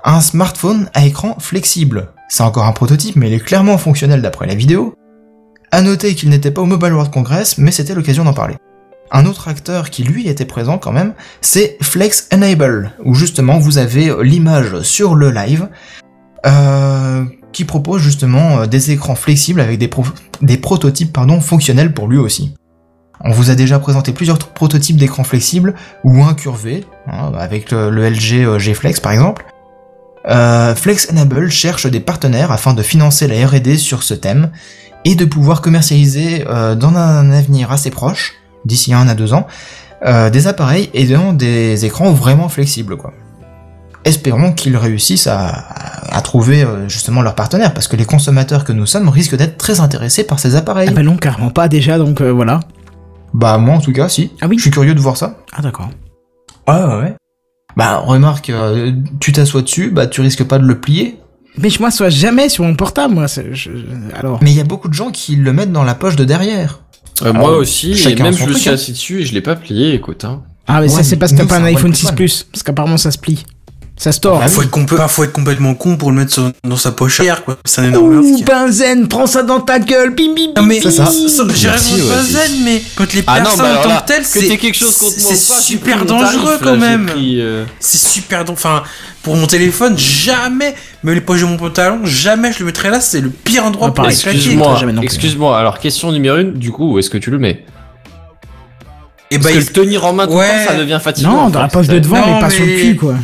un 0.04 0.20
smartphone 0.20 0.90
à 0.94 1.06
écran 1.06 1.38
flexible. 1.40 2.12
C'est 2.28 2.42
encore 2.42 2.66
un 2.66 2.72
prototype, 2.72 3.16
mais 3.16 3.28
il 3.30 3.34
est 3.34 3.40
clairement 3.44 3.78
fonctionnel 3.78 4.20
d'après 4.20 4.46
la 4.46 4.54
vidéo. 4.54 4.94
À 5.72 5.80
noter 5.80 6.14
qu'il 6.14 6.28
n'était 6.28 6.50
pas 6.50 6.60
au 6.62 6.66
Mobile 6.66 6.92
World 6.92 7.10
Congress, 7.12 7.58
mais 7.58 7.70
c'était 7.72 7.94
l'occasion 7.94 8.24
d'en 8.24 8.34
parler. 8.34 8.56
Un 9.10 9.26
autre 9.26 9.48
acteur 9.48 9.90
qui 9.90 10.02
lui 10.02 10.28
était 10.28 10.44
présent 10.44 10.78
quand 10.78 10.92
même, 10.92 11.14
c'est 11.40 11.76
Flex 11.80 12.28
Enable, 12.32 12.92
où 13.04 13.14
justement 13.14 13.58
vous 13.58 13.78
avez 13.78 14.12
l'image 14.22 14.80
sur 14.82 15.14
le 15.14 15.30
live, 15.30 15.68
euh, 16.44 17.24
qui 17.52 17.64
propose 17.64 18.02
justement 18.02 18.58
euh, 18.60 18.66
des 18.66 18.90
écrans 18.90 19.14
flexibles 19.14 19.60
avec 19.60 19.78
des, 19.78 19.88
pro- 19.88 20.04
des 20.42 20.56
prototypes 20.58 21.16
fonctionnels 21.40 21.92
pour 21.94 22.08
lui 22.08 22.18
aussi. 22.18 22.54
On 23.20 23.30
vous 23.30 23.50
a 23.50 23.54
déjà 23.54 23.78
présenté 23.78 24.12
plusieurs 24.12 24.38
prototypes 24.38 24.96
d'écrans 24.98 25.24
flexibles 25.24 25.74
ou 26.04 26.22
incurvés, 26.22 26.84
hein, 27.06 27.32
avec 27.38 27.70
le, 27.70 27.90
LG 28.10 28.44
euh, 28.44 28.58
G-Flex 28.58 29.00
par 29.00 29.12
exemple. 29.12 29.46
Euh, 30.28 30.74
Flex 30.74 31.10
Enable 31.10 31.48
cherche 31.50 31.86
des 31.86 32.00
partenaires 32.00 32.50
afin 32.52 32.74
de 32.74 32.82
financer 32.82 33.26
la 33.28 33.46
R&D 33.46 33.76
sur 33.78 34.02
ce 34.02 34.12
thème 34.14 34.50
et 35.04 35.14
de 35.14 35.24
pouvoir 35.24 35.62
commercialiser 35.62 36.44
euh, 36.48 36.74
dans 36.74 36.88
un 36.96 37.30
avenir 37.30 37.70
assez 37.70 37.90
proche, 37.90 38.34
d'ici 38.66 38.93
un 38.93 39.09
à 39.09 39.14
deux 39.14 39.32
ans, 39.32 39.47
euh, 40.05 40.28
des 40.28 40.47
appareils 40.47 40.90
ayant 40.93 41.32
des 41.32 41.84
écrans 41.86 42.12
vraiment 42.12 42.48
flexibles 42.51 42.97
quoi. 42.98 43.12
Espérons 44.05 44.52
qu'ils 44.52 44.76
réussissent 44.76 45.26
à, 45.26 45.48
à 46.12 46.20
trouver 46.20 46.62
euh, 46.62 46.88
justement 46.88 47.22
leurs 47.22 47.34
partenaires, 47.34 47.74
parce 47.74 47.88
que 47.88 47.97
les 47.97 48.05
consommateurs 48.05 48.64
que 48.64 48.72
nous 48.72 48.86
sommes 48.86 49.09
risquent 49.09 49.34
d'être 49.36 49.56
très 49.59 49.80
intéressés 49.80 50.22
par 50.24 50.38
ces 50.38 50.55
appareils. 50.55 50.88
Ah 50.90 50.94
bah 50.94 51.02
non, 51.02 51.16
carrément 51.16 51.51
pas 51.51 51.66
déjà, 51.68 51.98
donc 51.98 52.20
euh, 52.20 52.30
voilà. 52.30 52.60
Bah 53.34 53.59
moi 53.59 53.74
en 53.74 53.80
tout 53.80 53.93
cas 53.93 54.09
si. 54.09 54.30
Ah 54.40 54.47
oui 54.48 54.56
Je 54.59 54.62
suis 54.62 54.70
curieux 54.70 54.94
de 54.94 55.01
voir 55.01 55.16
ça. 55.16 55.38
Ah 55.52 55.60
d'accord. 55.62 55.90
Ouais 56.68 56.74
ouais 56.82 56.97
ouais. 57.01 57.14
Bah 57.76 57.97
remarque, 57.98 58.52
tu 59.20 59.32
t'assois 59.32 59.62
dessus, 59.62 59.90
bah 59.90 60.06
tu 60.06 60.20
risques 60.20 60.44
pas 60.44 60.59
de 60.59 60.64
le 60.66 60.80
plier. 60.80 61.18
Mais 61.59 61.68
je 61.70 61.82
m'assois 61.82 62.09
jamais 62.10 62.48
sur 62.48 62.64
mon 62.64 62.76
portable, 62.76 63.14
moi. 63.14 63.26
je- 63.26 63.70
Alors. 64.14 64.38
Mais 64.43 64.51
il 64.52 64.56
y 64.56 64.60
a 64.60 64.64
beaucoup 64.64 64.88
de 64.88 64.94
gens 64.94 65.10
qui 65.10 65.36
le 65.36 65.52
mettent 65.52 65.72
dans 65.72 65.84
la 65.84 65.94
poche 65.94 66.14
de 66.16 66.24
derrière. 66.24 66.80
Euh, 67.22 67.32
moi 67.32 67.48
Alors, 67.48 67.60
aussi, 67.60 67.93
et 67.93 68.14
même 68.16 68.36
je 68.36 68.44
me 68.47 68.52
suis 68.52 68.68
hein. 68.68 68.74
assis 68.74 68.93
dessus 68.93 69.20
et 69.20 69.24
je 69.24 69.32
l'ai 69.32 69.40
pas 69.40 69.56
plié, 69.56 69.94
écoute. 69.94 70.24
Hein. 70.24 70.43
Ah, 70.66 70.80
mais 70.80 70.88
ça, 70.88 71.02
c'est 71.02 71.16
parce 71.16 71.32
que 71.32 71.38
t'as 71.38 71.47
pas 71.47 71.59
un 71.59 71.64
iPhone 71.64 71.86
OnePlus 71.86 71.97
6 71.97 72.09
One. 72.09 72.14
Plus. 72.14 72.47
Parce 72.51 72.62
qu'apparemment, 72.62 72.97
ça 72.97 73.10
se 73.10 73.18
plie. 73.18 73.44
Ça 73.98 74.12
se 74.12 74.20
tord. 74.20 74.40
Ah, 74.44 74.48
faut, 74.48 74.60
être 74.60 74.70
compl- 74.70 75.09
faut 75.09 75.24
être 75.24 75.32
complètement 75.32 75.73
con 75.74 75.97
pour 75.97 76.10
le 76.10 76.18
mettre 76.18 76.31
sur- 76.35 76.52
dans 76.64 76.77
sa 76.77 76.93
poche 76.93 77.18
arrière, 77.20 77.43
quoi. 77.44 77.56
C'est 77.64 77.81
un 77.81 77.85
énorme 77.85 78.18
Ouh. 78.18 78.44
Benzen, 78.44 79.09
prends 79.09 79.27
ça 79.27 79.43
dans 79.43 79.60
ta 79.60 79.78
gueule, 79.78 80.10
bim 80.14 80.35
bim 80.36 80.52
Non, 80.55 80.62
mais 80.64 80.82
ça. 80.82 81.09
J'ai 81.55 81.68
raison 81.70 81.97
de 81.97 82.02
Bazen, 82.02 82.52
mais 82.62 82.82
quand 82.94 83.10
les 83.14 83.24
Ah 83.27 83.39
non, 83.39 83.44
personnes 83.44 83.64
bah 83.64 83.81
en 83.81 83.82
tant 83.89 83.97
que 84.02 84.06
telles, 84.06 84.23
que 84.23 84.28
c'est 84.28 84.59
quelque 84.59 84.74
chose 84.77 84.98
contre 84.98 85.14
moi 85.23 85.32
c'est 85.35 85.62
super 85.62 86.05
dangereux 86.05 86.44
tarif, 86.44 86.60
quand 86.62 86.73
là, 86.73 86.77
même. 86.77 87.10
euh, 87.16 87.64
C'est 87.81 87.97
super 88.06 88.44
dan- 88.44 88.52
Enfin, 88.52 88.82
pour 89.23 89.35
mon 89.35 89.47
téléphone, 89.47 89.97
jamais, 89.97 90.74
mais 91.02 91.14
les 91.14 91.23
poches 91.23 91.40
de 91.40 91.47
mon 91.47 91.56
pantalon, 91.56 92.01
jamais 92.05 92.52
je 92.52 92.59
le 92.59 92.66
mettrais 92.66 92.90
là. 92.90 93.01
C'est 93.01 93.23
le 93.23 93.31
pire 93.31 93.64
endroit 93.64 93.86
Ah, 93.89 93.93
pour 93.93 94.05
pareil, 94.05 94.14
les 94.14 94.23
claquer. 94.23 94.36
Excuse-moi, 94.36 94.82
non 94.93 95.01
excuse-moi. 95.02 95.59
Alors, 95.59 95.78
question 95.78 96.12
numéro 96.12 96.36
une, 96.36 96.52
du 96.52 96.70
coup, 96.70 96.93
où 96.93 96.98
est-ce 96.98 97.09
que 97.09 97.16
tu 97.18 97.31
le 97.31 97.39
mets? 97.39 97.64
Et 99.31 99.39
Parce 99.39 99.55
bah, 99.55 99.60
que 99.60 99.64
le 99.66 99.73
tenir 99.73 100.05
en 100.05 100.12
main 100.12 100.27
tout 100.27 100.32
le 100.35 100.39
Ouais. 100.39 100.64
temps, 100.66 100.73
ça 100.73 100.78
devient 100.78 101.01
fatigant. 101.02 101.31
Non, 101.44 101.48
dans 101.48 101.62
la 101.62 101.68
poche 101.68 101.89
de 101.89 101.98
devant, 101.98 102.18
Non, 102.24 102.35
mais 102.35 102.40
pas 102.40 102.51
sur 102.51 102.64
le 102.66 102.73
cul, 102.73 102.94
quoi. 102.97 103.14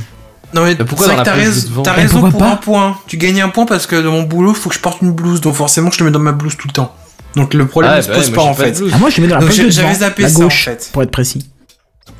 Non 0.54 0.64
mais 0.64 0.74
pourquoi 0.76 1.06
c'est 1.06 1.12
dans 1.16 1.22
vrai 1.22 1.24
la 1.24 1.32
que 1.32 1.38
t'as 1.38 1.44
raison, 1.44 1.68
devant 1.68 1.82
t'as 1.82 1.96
Mais 1.96 2.02
raison 2.02 2.12
pourquoi 2.20 2.30
pour 2.30 2.38
pas 2.40 2.50
un 2.52 2.56
point. 2.56 2.96
Tu 3.06 3.16
gagnes 3.16 3.40
un 3.40 3.48
point 3.48 3.66
parce 3.66 3.86
que 3.86 3.96
dans 3.96 4.12
mon 4.12 4.22
boulot, 4.24 4.54
faut 4.54 4.68
que 4.68 4.74
je 4.74 4.80
porte 4.80 5.00
une 5.02 5.12
blouse, 5.12 5.40
donc 5.40 5.54
forcément, 5.54 5.90
je 5.90 5.98
le 6.00 6.06
mets 6.06 6.10
dans 6.10 6.18
ma 6.18 6.32
blouse 6.32 6.56
tout 6.56 6.68
le 6.68 6.72
temps. 6.72 6.94
Donc 7.36 7.54
le 7.54 7.66
problème 7.66 7.92
Ah, 7.94 7.96
ne 7.98 8.02
se 8.02 8.08
bah 8.08 8.14
pose 8.16 8.26
ouais, 8.28 8.34
pas 8.34 8.40
moi, 8.42 8.50
en 8.50 8.54
j'ai 8.54 8.62
fait. 8.74 8.82
Ah, 8.92 8.98
moi, 8.98 9.08
je 9.10 9.16
le 9.16 9.22
mets 9.22 9.28
dans 9.28 9.34
la 9.36 9.40
Donc, 9.40 9.48
poche 9.50 9.56
j'ai- 9.56 9.64
de 9.64 9.70
j'avais 9.70 9.88
devant. 9.88 10.00
zappé 10.00 10.28
ça, 10.28 10.36
en 10.38 10.42
gauche, 10.42 10.64
fait. 10.64 10.90
pour 10.92 11.02
être 11.02 11.10
précis. 11.10 11.46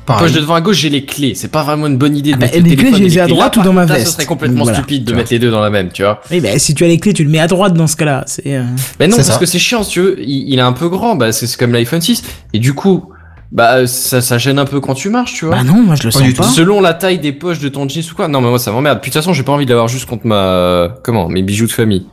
Pareil. 0.05 0.23
Poche 0.23 0.31
de 0.33 0.39
devant 0.41 0.55
à 0.55 0.61
gauche, 0.61 0.77
j'ai 0.77 0.89
les 0.89 1.05
clés. 1.05 1.33
C'est 1.35 1.47
pas 1.49 1.63
vraiment 1.63 1.87
une 1.87 1.97
bonne 1.97 2.17
idée 2.17 2.31
de 2.31 2.35
Ah 2.37 2.39
bah, 2.39 2.45
mettre 2.47 2.57
le 2.57 2.63
les 2.63 2.75
clés, 2.75 2.87
et 2.89 2.99
les 2.99 3.17
ai 3.17 3.21
à 3.21 3.27
droite 3.27 3.55
là, 3.55 3.61
ou 3.61 3.65
dans 3.65 3.73
ma 3.73 3.85
veste. 3.85 4.07
Ce 4.07 4.13
serait 4.13 4.25
complètement 4.25 4.63
Voilà, 4.63 4.77
stupide 4.79 5.05
tu 5.05 5.11
de 5.11 5.15
mettre 5.15 5.31
les 5.31 5.39
deux 5.39 5.51
dans 5.51 5.61
la 5.61 5.69
même, 5.69 5.91
tu 5.91 6.01
vois. 6.01 6.19
Oui, 6.31 6.41
bah, 6.41 6.57
si 6.57 6.73
tu 6.73 6.83
as 6.83 6.87
les 6.87 6.97
clés, 6.99 7.13
tu 7.13 7.23
le 7.23 7.29
mets 7.29 7.39
à 7.39 7.47
droite 7.47 7.73
dans 7.73 7.87
ce 7.87 7.95
cas-là. 7.95 8.23
C'est. 8.27 8.43
euh, 8.55 8.63
Mais 8.99 9.07
non, 9.07 9.15
parce 9.17 9.27
ça. 9.29 9.37
que 9.37 9.45
c'est 9.45 9.59
chiant, 9.59 9.83
tu 9.85 10.01
veux. 10.01 10.15
Il, 10.21 10.49
il 10.51 10.57
est 10.59 10.61
un 10.63 10.73
peu 10.73 10.89
grand, 10.89 11.15
bah, 11.15 11.31
c'est 11.31 11.47
c'est 11.47 11.57
comme 11.57 11.71
l'iPhone 11.73 12.01
6. 12.01 12.23
Et 12.53 12.59
du 12.59 12.73
coup, 12.73 13.11
bah, 13.53 13.85
ça, 13.87 14.19
ça 14.19 14.37
gêne 14.39 14.57
un 14.57 14.65
peu 14.65 14.79
quand 14.79 14.95
tu 14.95 15.09
marches, 15.09 15.33
tu 15.35 15.45
vois. 15.45 15.55
Bah 15.57 15.63
non, 15.63 15.75
moi, 15.83 15.93
je 15.95 16.03
le 16.03 16.09
Pas 16.11 16.17
sens 16.17 16.23
du 16.27 16.33
pas. 16.33 16.43
Selon 16.43 16.81
la 16.81 16.93
taille 16.95 17.19
des 17.19 17.31
poches 17.31 17.59
de 17.59 17.69
ton 17.69 17.87
jeans 17.87 18.03
ou 18.11 18.15
quoi. 18.15 18.27
Non, 18.27 18.41
mais 18.41 18.49
moi, 18.49 18.57
ça 18.59 18.71
m'emmerde. 18.71 18.99
Puis 19.01 19.11
de 19.11 19.13
toute 19.13 19.21
façon, 19.21 19.31
j'ai 19.33 19.43
pas 19.43 19.51
envie 19.51 19.65
de 19.65 19.69
l'avoir 19.69 19.87
juste 19.87 20.07
contre 20.09 20.25
ma. 20.25 20.89
Comment 21.03 21.29
Mes 21.29 21.43
bijoux 21.43 21.67
de 21.67 21.71
famille. 21.71 22.07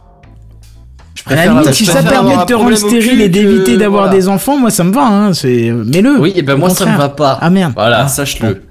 Je 1.15 1.23
À 1.33 1.35
la 1.35 1.47
limite, 1.47 1.73
si 1.73 1.85
ça 1.87 1.95
préfère 1.95 2.11
permet 2.13 2.37
de 2.37 2.45
te 2.45 2.53
rendre 2.55 2.75
stérile 2.77 3.21
et 3.23 3.29
d'éviter 3.29 3.77
d'avoir 3.77 4.05
voilà. 4.05 4.17
des 4.17 4.29
enfants, 4.29 4.57
moi, 4.59 4.71
ça 4.71 4.85
me 4.85 4.93
va, 4.93 5.07
hein. 5.07 5.33
C'est. 5.33 5.71
Mets-le. 5.71 6.21
Oui, 6.21 6.33
et 6.37 6.43
ben 6.43 6.57
moi, 6.57 6.71
ça 6.71 6.87
me 6.87 6.97
va 6.97 7.09
pas. 7.09 7.39
Ah 7.41 7.51
merde. 7.51 7.73
Voilà, 7.75 8.01
Ah. 8.05 8.09
sache-le. 8.09 8.63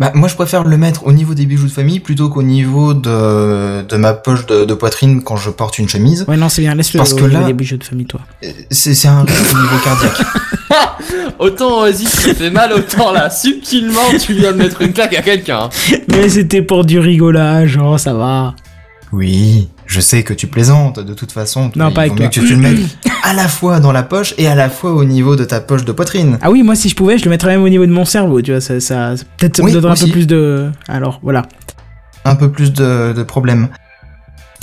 Bah, 0.00 0.12
moi 0.14 0.28
je 0.28 0.34
préfère 0.36 0.62
le 0.64 0.76
mettre 0.76 1.06
au 1.06 1.12
niveau 1.12 1.34
des 1.34 1.44
bijoux 1.44 1.66
de 1.66 1.72
famille 1.72 1.98
plutôt 1.98 2.28
qu'au 2.28 2.42
niveau 2.42 2.94
de, 2.94 3.82
de 3.82 3.96
ma 3.96 4.12
poche 4.14 4.46
de, 4.46 4.64
de 4.64 4.74
poitrine 4.74 5.22
quand 5.24 5.36
je 5.36 5.50
porte 5.50 5.78
une 5.78 5.88
chemise. 5.88 6.24
Ouais, 6.28 6.36
non, 6.36 6.48
c'est 6.48 6.62
bien. 6.62 6.74
Laisse-le 6.74 6.98
Parce 6.98 7.12
au 7.12 7.16
que 7.16 7.22
niveau 7.22 7.40
là- 7.40 7.46
des 7.46 7.52
bijoux 7.52 7.76
de 7.78 7.84
famille, 7.84 8.06
toi. 8.06 8.20
C'est 8.70 8.94
c'est 8.94 9.08
un 9.08 9.22
risque 9.24 9.54
au 9.54 9.58
niveau 9.58 9.76
cardiaque. 9.82 10.20
Autant 11.38 11.80
vas-y, 11.82 12.04
ça 12.04 12.34
fait 12.34 12.50
mal, 12.50 12.72
autant 12.72 13.12
là, 13.12 13.30
subtilement, 13.30 14.00
tu 14.20 14.34
viens 14.34 14.52
de 14.52 14.58
mettre 14.58 14.82
une 14.82 14.92
claque 14.92 15.14
à 15.14 15.22
quelqu'un. 15.22 15.68
Mais 16.08 16.28
c'était 16.28 16.62
pour 16.62 16.84
du 16.84 16.98
rigolage, 16.98 17.78
oh, 17.82 17.96
ça 17.96 18.12
va. 18.12 18.54
Oui, 19.12 19.68
je 19.88 20.00
sais 20.00 20.22
que 20.22 20.34
tu 20.34 20.46
plaisantes 20.46 21.00
de 21.00 21.14
toute 21.14 21.32
façon. 21.32 21.72
Non, 21.74 21.90
pas 21.90 22.02
avec 22.02 22.12
mieux 22.20 22.28
que 22.28 22.32
tu 22.34 22.46
le 22.46 22.56
mettes 22.56 22.78
à 23.24 23.32
la 23.32 23.48
fois 23.48 23.80
dans 23.80 23.90
la 23.90 24.02
poche 24.02 24.34
et 24.38 24.46
à 24.46 24.54
la 24.54 24.68
fois 24.68 24.92
au 24.92 25.04
niveau 25.04 25.34
de 25.34 25.44
ta 25.44 25.60
poche 25.60 25.84
de 25.84 25.92
poitrine. 25.92 26.38
Ah 26.42 26.50
oui, 26.50 26.62
moi, 26.62 26.76
si 26.76 26.88
je 26.88 26.94
pouvais, 26.94 27.18
je 27.18 27.24
le 27.24 27.30
mettrais 27.30 27.50
même 27.56 27.62
au 27.64 27.68
niveau 27.68 27.86
de 27.86 27.90
mon 27.90 28.04
cerveau, 28.04 28.40
tu 28.42 28.52
vois. 28.52 28.60
Ça, 28.60 28.78
ça, 28.80 29.14
peut-être 29.38 29.56
ça 29.56 29.62
Oui, 29.62 29.72
me 29.72 29.80
donnerait 29.80 30.00
un 30.00 30.04
peu 30.06 30.12
plus 30.12 30.26
de. 30.26 30.70
Alors, 30.88 31.18
voilà. 31.22 31.42
Un 32.24 32.36
peu 32.36 32.50
plus 32.50 32.72
de, 32.72 33.14
de 33.16 33.22
problèmes. 33.22 33.68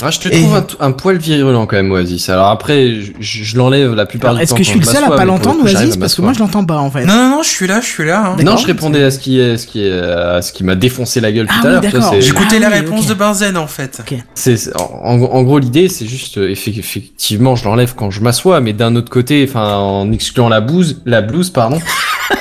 Ah, 0.02 0.10
je 0.10 0.18
te 0.20 0.28
Et- 0.28 0.42
trouve 0.42 0.62
un, 0.78 0.92
poil 0.92 1.16
virulent 1.16 1.64
quand 1.66 1.76
même, 1.76 1.90
Oasis. 1.90 2.28
Alors 2.28 2.48
après, 2.48 2.96
je, 3.18 3.56
l'enlève 3.56 3.94
la 3.94 4.04
plupart 4.04 4.30
Alors, 4.30 4.38
du 4.40 4.42
Est-ce 4.42 4.50
temps. 4.50 4.56
que 4.58 4.62
je 4.62 4.68
suis 4.68 4.78
le 4.78 4.84
seul 4.84 5.02
à 5.04 5.08
pas 5.10 5.24
l'entendre, 5.24 5.64
Oasis? 5.64 5.96
Parce 5.96 6.14
que 6.14 6.20
moi, 6.20 6.34
je 6.34 6.38
l'entends 6.38 6.66
pas 6.66 6.76
en 6.76 6.90
fait. 6.90 7.06
Non, 7.06 7.14
non, 7.14 7.30
non, 7.30 7.42
je 7.42 7.48
suis 7.48 7.66
là, 7.66 7.80
je 7.80 7.86
suis 7.86 8.04
là. 8.04 8.34
hein. 8.38 8.42
Non, 8.44 8.58
je 8.58 8.66
répondais 8.66 9.02
à 9.02 9.10
ce 9.10 9.18
qui 9.18 9.40
est, 9.40 9.56
ce 9.56 9.66
qui 9.66 9.86
est, 9.86 9.98
à 9.98 10.42
ce 10.42 10.52
qui 10.52 10.64
m'a 10.64 10.74
défoncé 10.74 11.20
la 11.22 11.32
gueule 11.32 11.46
Ah 11.48 11.54
tout 11.54 11.60
oui, 11.62 11.66
à 11.66 11.70
l'heure. 11.72 11.80
d'accord. 11.80 12.10
c'est- 12.12 12.20
J'écoutais 12.20 12.56
Ah 12.58 12.60
la 12.60 12.68
oui, 12.68 12.74
réponse 12.74 13.04
ok. 13.04 13.08
de 13.08 13.14
Benzen 13.14 13.56
en 13.56 13.66
fait. 13.66 14.02
C'est, 14.34 14.58
c'est- 14.58 14.76
en, 14.78 15.14
en 15.22 15.42
gros, 15.44 15.58
l'idée, 15.58 15.88
c'est 15.88 16.06
juste, 16.06 16.36
euh, 16.36 16.50
effe- 16.52 16.78
effectivement, 16.78 17.56
je 17.56 17.64
l'enlève 17.64 17.94
quand 17.96 18.10
je 18.10 18.20
m'assois, 18.20 18.60
mais 18.60 18.74
d'un 18.74 18.96
autre 18.96 19.10
côté, 19.10 19.46
enfin, 19.48 19.76
en 19.76 20.12
excluant 20.12 20.50
la 20.50 20.60
blouse, 20.60 21.00
la 21.06 21.22
blouse, 21.22 21.48
pardon. 21.48 21.80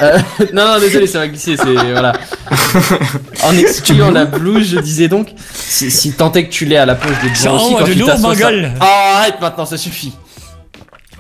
Euh, 0.01 0.17
non, 0.51 0.65
non, 0.65 0.79
désolé, 0.79 1.05
ça 1.05 1.19
va 1.19 1.27
glisser, 1.27 1.55
c'est, 1.57 1.73
voilà. 1.91 2.13
En 3.43 3.55
excluant 3.55 4.09
la 4.09 4.25
blouse, 4.25 4.67
je 4.71 4.79
disais 4.79 5.07
donc, 5.07 5.27
si, 5.53 5.91
si 5.91 6.11
tant 6.13 6.31
est 6.33 6.45
que 6.45 6.49
tu 6.51 6.65
l'aies 6.65 6.77
à 6.77 6.87
la 6.87 6.95
poche 6.95 7.21
de 7.23 7.29
Ça 7.45 7.51
devant 7.51 7.55
aussi, 7.63 7.65
envoie 7.73 7.79
quand 7.81 7.87
de 7.87 7.93
tu 7.93 7.99
lourd, 7.99 8.09
t'assois, 8.09 8.29
ma 8.29 8.35
ça- 8.35 8.41
gueule. 8.41 8.71
Oh, 8.79 8.83
arrête 9.15 9.41
maintenant, 9.41 9.65
ça 9.65 9.77
suffit. 9.77 10.13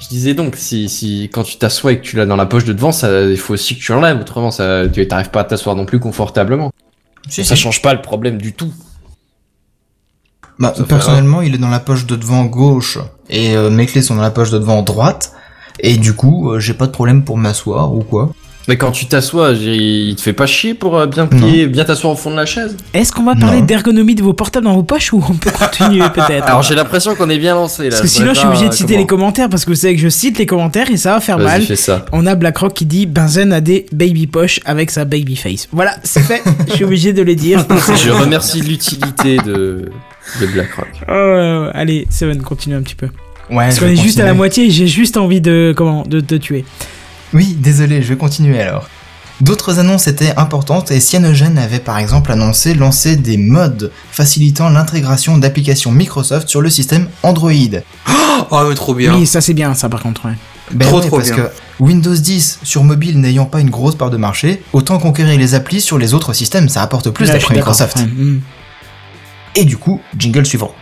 Je 0.01 0.07
disais 0.09 0.33
donc, 0.33 0.55
si, 0.57 0.89
si, 0.89 1.29
quand 1.33 1.43
tu 1.43 1.57
t'assois 1.57 1.93
et 1.93 1.97
que 1.99 2.03
tu 2.03 2.17
l'as 2.17 2.25
dans 2.25 2.35
la 2.35 2.45
poche 2.45 2.65
de 2.65 2.73
devant, 2.73 2.91
ça, 2.91 3.21
il 3.21 3.37
faut 3.37 3.53
aussi 3.53 3.77
que 3.77 3.81
tu 3.81 3.91
l'enlèves, 3.93 4.19
autrement, 4.19 4.51
ça, 4.51 4.87
tu 4.87 5.07
t'arrives 5.07 5.29
pas 5.29 5.39
à 5.41 5.43
t'asseoir 5.45 5.75
non 5.75 5.85
plus 5.85 5.99
confortablement. 5.99 6.71
Si, 7.29 7.43
Ça 7.45 7.55
si. 7.55 7.61
change 7.63 7.81
pas 7.81 7.93
le 7.93 8.01
problème 8.01 8.37
du 8.39 8.53
tout. 8.53 8.71
Bah, 10.59 10.73
personnellement, 10.87 11.41
il 11.41 11.55
est 11.55 11.57
dans 11.57 11.69
la 11.69 11.79
poche 11.79 12.05
de 12.05 12.15
devant 12.15 12.45
gauche 12.45 12.97
et 13.29 13.55
euh, 13.57 13.69
mes 13.69 13.85
clés 13.87 14.01
sont 14.01 14.15
dans 14.15 14.21
la 14.21 14.31
poche 14.31 14.51
de 14.51 14.57
devant 14.59 14.81
droite. 14.83 15.33
Et 15.79 15.97
du 15.97 16.13
coup, 16.13 16.51
euh, 16.51 16.59
j'ai 16.59 16.73
pas 16.73 16.87
de 16.87 16.91
problème 16.91 17.23
pour 17.25 17.37
m'asseoir 17.37 17.93
ou 17.93 18.03
quoi. 18.03 18.31
Mais 18.67 18.77
quand 18.77 18.91
tu 18.91 19.05
t'assois, 19.05 19.51
il 19.51 20.15
te 20.15 20.21
fait 20.21 20.33
pas 20.33 20.47
chier 20.47 20.73
pour 20.73 20.97
euh, 20.97 21.05
bien 21.05 21.27
plier, 21.27 21.67
bien 21.67 21.83
t'asseoir 21.85 22.13
au 22.13 22.15
fond 22.15 22.31
de 22.31 22.35
la 22.35 22.47
chaise? 22.47 22.75
Est-ce 22.93 23.11
qu'on 23.11 23.23
va 23.23 23.35
parler 23.35 23.61
d'ergonomie 23.61 24.15
de 24.15 24.23
vos 24.23 24.33
portables 24.33 24.65
dans 24.65 24.73
vos 24.73 24.83
poches 24.83 25.13
ou 25.13 25.23
on 25.29 25.33
peut 25.33 25.51
continuer 25.51 26.03
peut-être? 26.13 26.47
Alors 26.47 26.63
j'ai 26.63 26.73
l'impression 26.73 27.13
qu'on 27.15 27.29
est 27.29 27.37
bien 27.37 27.53
lancé 27.53 27.83
là. 27.83 27.89
Parce 27.89 28.01
que 28.01 28.07
sinon, 28.07 28.33
je 28.33 28.39
suis 28.39 28.47
obligé 28.47 28.67
de 28.67 28.73
citer 28.73 28.93
comment. 28.93 28.99
les 28.99 29.07
commentaires 29.07 29.49
parce 29.49 29.65
que 29.65 29.69
vous 29.69 29.75
savez 29.75 29.95
que 29.95 30.01
je 30.01 30.09
cite 30.09 30.39
les 30.39 30.45
commentaires 30.47 30.89
et 30.89 30.97
ça 30.97 31.13
va 31.13 31.19
faire 31.19 31.37
mal. 31.37 31.61
fais 31.61 31.75
ça. 31.75 32.05
On 32.11 32.25
a 32.25 32.33
BlackRock 32.35 32.73
qui 32.73 32.85
dit 32.85 33.05
Benzen 33.05 33.53
a 33.53 33.61
des 33.61 33.85
baby 33.91 34.25
poches 34.25 34.59
avec 34.65 34.89
sa 34.89 35.05
baby 35.05 35.35
face. 35.35 35.67
Voilà, 35.71 35.95
c'est 36.03 36.21
fait. 36.21 36.41
je 36.67 36.73
suis 36.73 36.85
obligé 36.85 37.13
de 37.13 37.21
le 37.21 37.35
dire. 37.35 37.63
Je 38.03 38.09
remercie 38.09 38.61
l'utilité 38.61 39.37
de, 39.37 39.91
de 40.41 40.45
BlackRock. 40.47 40.87
Oh, 41.07 41.69
allez, 41.73 42.07
Seven, 42.09 42.41
continue 42.41 42.75
un 42.75 42.81
petit 42.81 42.95
peu. 42.95 43.07
Ouais, 43.49 43.65
Parce 43.65 43.79
qu'on 43.79 43.87
est 43.87 43.95
juste 43.95 44.19
à 44.19 44.25
la 44.25 44.33
moitié 44.33 44.65
et 44.65 44.69
j'ai 44.71 44.87
juste 44.87 45.17
envie 45.17 45.39
de 45.39 45.73
comment 45.77 46.01
de 46.03 46.19
te 46.19 46.33
tuer. 46.33 46.65
Oui, 47.35 47.55
désolé, 47.59 48.01
je 48.01 48.07
vais 48.07 48.17
continuer 48.17 48.61
alors. 48.61 48.87
D'autres 49.41 49.79
annonces 49.79 50.07
étaient 50.07 50.33
importantes 50.37 50.91
et 50.91 51.01
Cyanogen 51.01 51.57
avait 51.57 51.79
par 51.79 51.99
exemple 51.99 52.31
annoncé 52.31 52.73
lancer 52.73 53.17
des 53.17 53.35
mods 53.35 53.89
facilitant 54.09 54.69
l'intégration 54.69 55.37
d'applications 55.37 55.91
Microsoft 55.91 56.47
sur 56.47 56.61
le 56.61 56.69
système 56.69 57.09
Android. 57.21 57.51
Oh, 58.51 58.61
mais 58.69 58.75
trop 58.75 58.93
bien. 58.93 59.13
Oui, 59.13 59.27
ça 59.27 59.41
c'est 59.41 59.53
bien, 59.53 59.73
ça 59.73 59.89
par 59.89 60.01
contre. 60.01 60.25
ouais. 60.27 60.31
Ben 60.71 60.87
Trop, 60.87 60.99
ouais, 61.01 61.07
trop 61.07 61.17
parce 61.17 61.31
bien. 61.31 61.43
que 61.43 61.49
Windows 61.81 62.15
10 62.15 62.59
sur 62.63 62.85
mobile 62.85 63.19
n'ayant 63.19 63.45
pas 63.45 63.59
une 63.59 63.69
grosse 63.69 63.95
part 63.95 64.09
de 64.09 64.17
marché, 64.17 64.63
autant 64.71 64.97
conquérir 64.97 65.37
les 65.37 65.53
applis 65.55 65.81
sur 65.81 65.97
les 65.97 66.13
autres 66.13 66.31
systèmes, 66.31 66.69
ça 66.69 66.81
apporte 66.81 67.09
plus 67.09 67.27
d'après. 67.27 67.55
Microsoft. 67.55 67.97
Ouais, 67.97 68.03
hmm. 68.05 68.39
Et 69.55 69.65
du 69.65 69.75
coup, 69.77 69.99
jingle 70.17 70.45
suivant. 70.45 70.73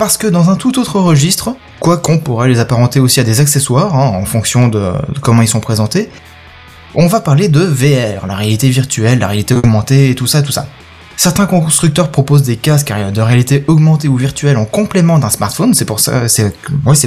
Parce 0.00 0.16
que 0.16 0.26
dans 0.26 0.48
un 0.48 0.56
tout 0.56 0.78
autre 0.78 0.98
registre, 0.98 1.54
quoi 1.78 1.98
qu'on 1.98 2.16
pourrait 2.16 2.48
les 2.48 2.58
apparenter 2.58 3.00
aussi 3.00 3.20
à 3.20 3.22
des 3.22 3.40
accessoires, 3.40 3.94
hein, 3.94 4.18
en 4.18 4.24
fonction 4.24 4.66
de, 4.68 4.92
comment 5.20 5.42
ils 5.42 5.46
sont 5.46 5.60
présentés, 5.60 6.08
on 6.94 7.06
va 7.06 7.20
parler 7.20 7.48
de 7.48 7.60
VR, 7.60 8.26
la 8.26 8.34
réalité 8.34 8.70
virtuelle, 8.70 9.18
la 9.18 9.26
réalité 9.26 9.52
augmentée 9.52 10.08
et 10.08 10.14
tout 10.14 10.26
ça, 10.26 10.40
tout 10.40 10.52
ça. 10.52 10.66
Certains 11.18 11.44
constructeurs 11.44 12.10
proposent 12.10 12.44
des 12.44 12.56
casques 12.56 12.90
de 12.90 13.20
réalité 13.20 13.62
augmentée 13.66 14.08
ou 14.08 14.16
virtuelle 14.16 14.56
en 14.56 14.64
complément 14.64 15.18
d'un 15.18 15.28
smartphone, 15.28 15.74
c'est 15.74 15.84
pour 15.84 16.00
ça, 16.00 16.22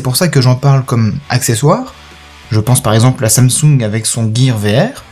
pour 0.03 0.15
ça 0.15 0.27
que 0.27 0.39
j'en 0.39 0.53
parle 0.53 0.83
comme 0.83 1.15
accessoire. 1.29 1.95
Je 2.51 2.59
pense 2.59 2.83
par 2.83 2.93
exemple 2.93 3.25
à 3.25 3.29
Samsung 3.29 3.81
avec 3.83 4.05
son 4.05 4.31
Gear 4.31 4.55
VR. 4.55 5.03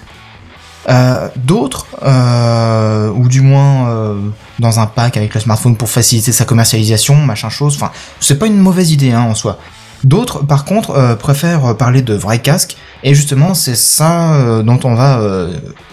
Euh, 0.90 1.28
D'autres, 1.36 1.86
euh, 2.04 3.10
ou 3.12 3.28
du 3.28 3.42
moins 3.42 3.90
euh, 3.90 4.20
dans 4.60 4.80
un 4.80 4.88
pack 4.88 5.16
avec 5.16 5.34
le 5.34 5.40
smartphone 5.40 5.76
pour 5.76 5.90
faciliter 5.90 6.32
sa 6.32 6.46
commercialisation, 6.46 7.16
machin 7.16 7.50
chose. 7.50 7.76
Enfin, 7.76 7.92
c'est 8.20 8.40
pas 8.40 8.48
une 8.48 8.58
mauvaise 8.58 8.92
idée 8.92 9.12
hein, 9.12 9.22
en 9.22 9.36
soi. 9.36 9.60
D'autres, 10.04 10.44
par 10.44 10.66
contre, 10.66 11.16
préfèrent 11.20 11.78
parler 11.78 12.02
de 12.02 12.16
vrais 12.16 12.40
casques, 12.40 12.76
et 13.04 13.14
justement, 13.14 13.54
c'est 13.54 13.76
ça 13.76 14.64
dont 14.64 14.80
on 14.84 14.96
va 14.96 15.22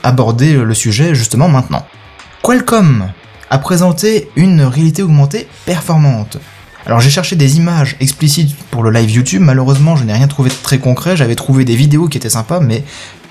aborder 0.02 0.54
le 0.54 0.72
sujet 0.72 1.14
justement 1.14 1.46
maintenant. 1.46 1.84
Qualcomm 2.42 3.10
a 3.50 3.58
présenté 3.58 4.30
une 4.34 4.62
réalité 4.62 5.02
augmentée 5.02 5.46
performante. 5.66 6.38
Alors 6.86 7.00
j'ai 7.00 7.10
cherché 7.10 7.36
des 7.36 7.58
images 7.58 7.96
explicites 8.00 8.56
pour 8.70 8.82
le 8.82 8.90
live 8.90 9.10
YouTube, 9.10 9.42
malheureusement 9.42 9.94
je 9.94 10.04
n'ai 10.04 10.14
rien 10.14 10.26
trouvé 10.26 10.48
de 10.48 10.54
très 10.54 10.78
concret, 10.78 11.18
j'avais 11.18 11.34
trouvé 11.34 11.66
des 11.66 11.76
vidéos 11.76 12.08
qui 12.08 12.16
étaient 12.16 12.30
sympas, 12.30 12.60
mais 12.60 12.82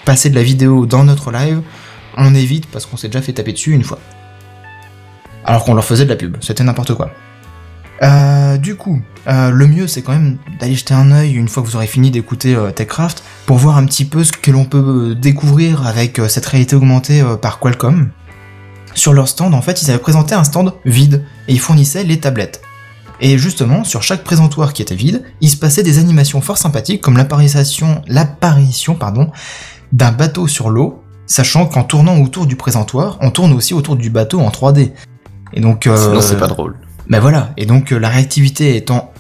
passer 0.08 0.30
de 0.30 0.36
la 0.36 0.44
vidéo 0.44 0.86
dans 0.86 1.04
notre 1.04 1.32
live, 1.32 1.62
on 2.16 2.34
évite 2.34 2.66
parce 2.68 2.86
qu'on 2.86 2.96
s'est 2.96 3.10
déjà 3.10 3.22
fait 3.22 3.34
taper 3.34 3.52
dessus 3.52 3.74
une 3.74 3.84
fois. 3.84 4.00
Alors 5.44 5.66
qu'on 5.66 5.74
leur 5.74 5.84
faisait 5.84 6.06
de 6.06 6.10
la 6.10 6.16
pub, 6.16 6.38
c'était 6.40 6.64
n'importe 6.64 6.94
quoi. 6.94 7.12
Euh, 8.04 8.56
du 8.56 8.76
coup, 8.76 9.02
euh, 9.28 9.50
le 9.50 9.68
mieux 9.68 9.86
c'est 9.86 10.02
quand 10.04 10.14
même 10.14 10.38
d'aller 10.62 10.76
jeter 10.76 10.94
un 10.94 11.12
œil 11.12 11.34
une 11.34 11.50
fois 11.50 11.62
que 11.62 11.68
vous 11.68 11.76
aurez 11.76 11.88
fini 11.88 12.10
d'écouter 12.10 12.56
euh, 12.56 12.72
TechCraft 12.72 13.22
pour 13.46 13.58
voir 13.58 13.76
un 13.76 13.86
petit 13.86 14.06
peu 14.06 14.24
ce 14.24 14.32
que 14.32 14.50
l'on 14.50 14.64
peut 14.64 15.14
découvrir 15.14 15.86
avec 15.86 16.22
cette 16.30 16.46
réalité 16.46 16.78
augmentée 16.78 17.22
par 17.42 17.60
Qualcomm. 17.60 18.10
Sur 18.94 19.14
leur 19.14 19.28
stand, 19.28 19.54
en 19.54 19.62
fait, 19.62 19.82
ils 19.82 19.90
avaient 19.90 20.00
présenté 20.00 20.36
un 20.36 20.46
stand 20.46 20.74
vide 20.86 21.26
et 21.50 21.54
ils 21.54 21.60
fournissaient 21.60 22.06
les 22.06 22.22
tablettes. 22.22 22.62
Et 23.20 23.38
justement, 23.38 23.84
sur 23.84 24.04
chaque 24.04 24.24
présentoir 24.24 24.74
qui 24.74 24.82
était 24.82 24.96
vide, 24.96 25.24
il 25.42 25.50
se 25.50 25.58
passait 25.58 25.84
des 25.84 26.00
animations 26.00 26.40
fort 26.40 26.58
sympathiques 26.58 27.02
comme 27.02 27.18
l'apparition, 27.18 28.02
l'apparition, 28.08 28.96
pardon, 28.96 29.32
d'un 29.92 30.12
bateau 30.12 30.48
sur 30.48 30.70
l'eau, 30.70 31.04
sachant 31.26 31.66
qu'en 31.66 31.84
tournant 31.84 32.18
autour 32.20 32.46
du 32.46 32.56
présentoir, 32.56 33.18
on 33.22 33.32
tourne 33.32 33.54
aussi 33.54 33.74
autour 33.74 33.96
du 33.96 34.10
bateau 34.10 34.40
en 34.40 34.50
3D. 34.50 34.92
Et 35.54 35.62
donc, 35.62 35.88
euh, 35.88 35.96
Sinon 35.98 36.22
c'est 36.22 36.38
pas 36.38 36.48
drôle. 36.48 36.76
ben 37.10 37.20
voilà, 37.20 37.52
et 37.58 37.66
donc 37.66 37.92
euh, 37.92 37.98
la 37.98 38.10
réactivité 38.10 38.76
étant 38.76 39.12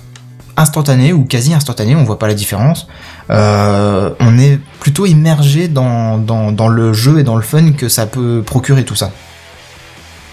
instantanée 0.57 1.13
ou 1.13 1.23
quasi 1.23 1.53
instantanée, 1.53 1.95
on 1.95 2.03
voit 2.03 2.19
pas 2.19 2.27
la 2.27 2.33
différence, 2.33 2.87
euh, 3.29 4.09
on 4.19 4.37
est 4.39 4.59
plutôt 4.79 5.05
immergé 5.05 5.67
dans, 5.67 6.17
dans, 6.17 6.51
dans 6.51 6.67
le 6.67 6.93
jeu 6.93 7.19
et 7.19 7.23
dans 7.23 7.35
le 7.35 7.43
fun 7.43 7.71
que 7.73 7.87
ça 7.89 8.07
peut 8.07 8.41
procurer 8.45 8.83
tout 8.83 8.95
ça. 8.95 9.11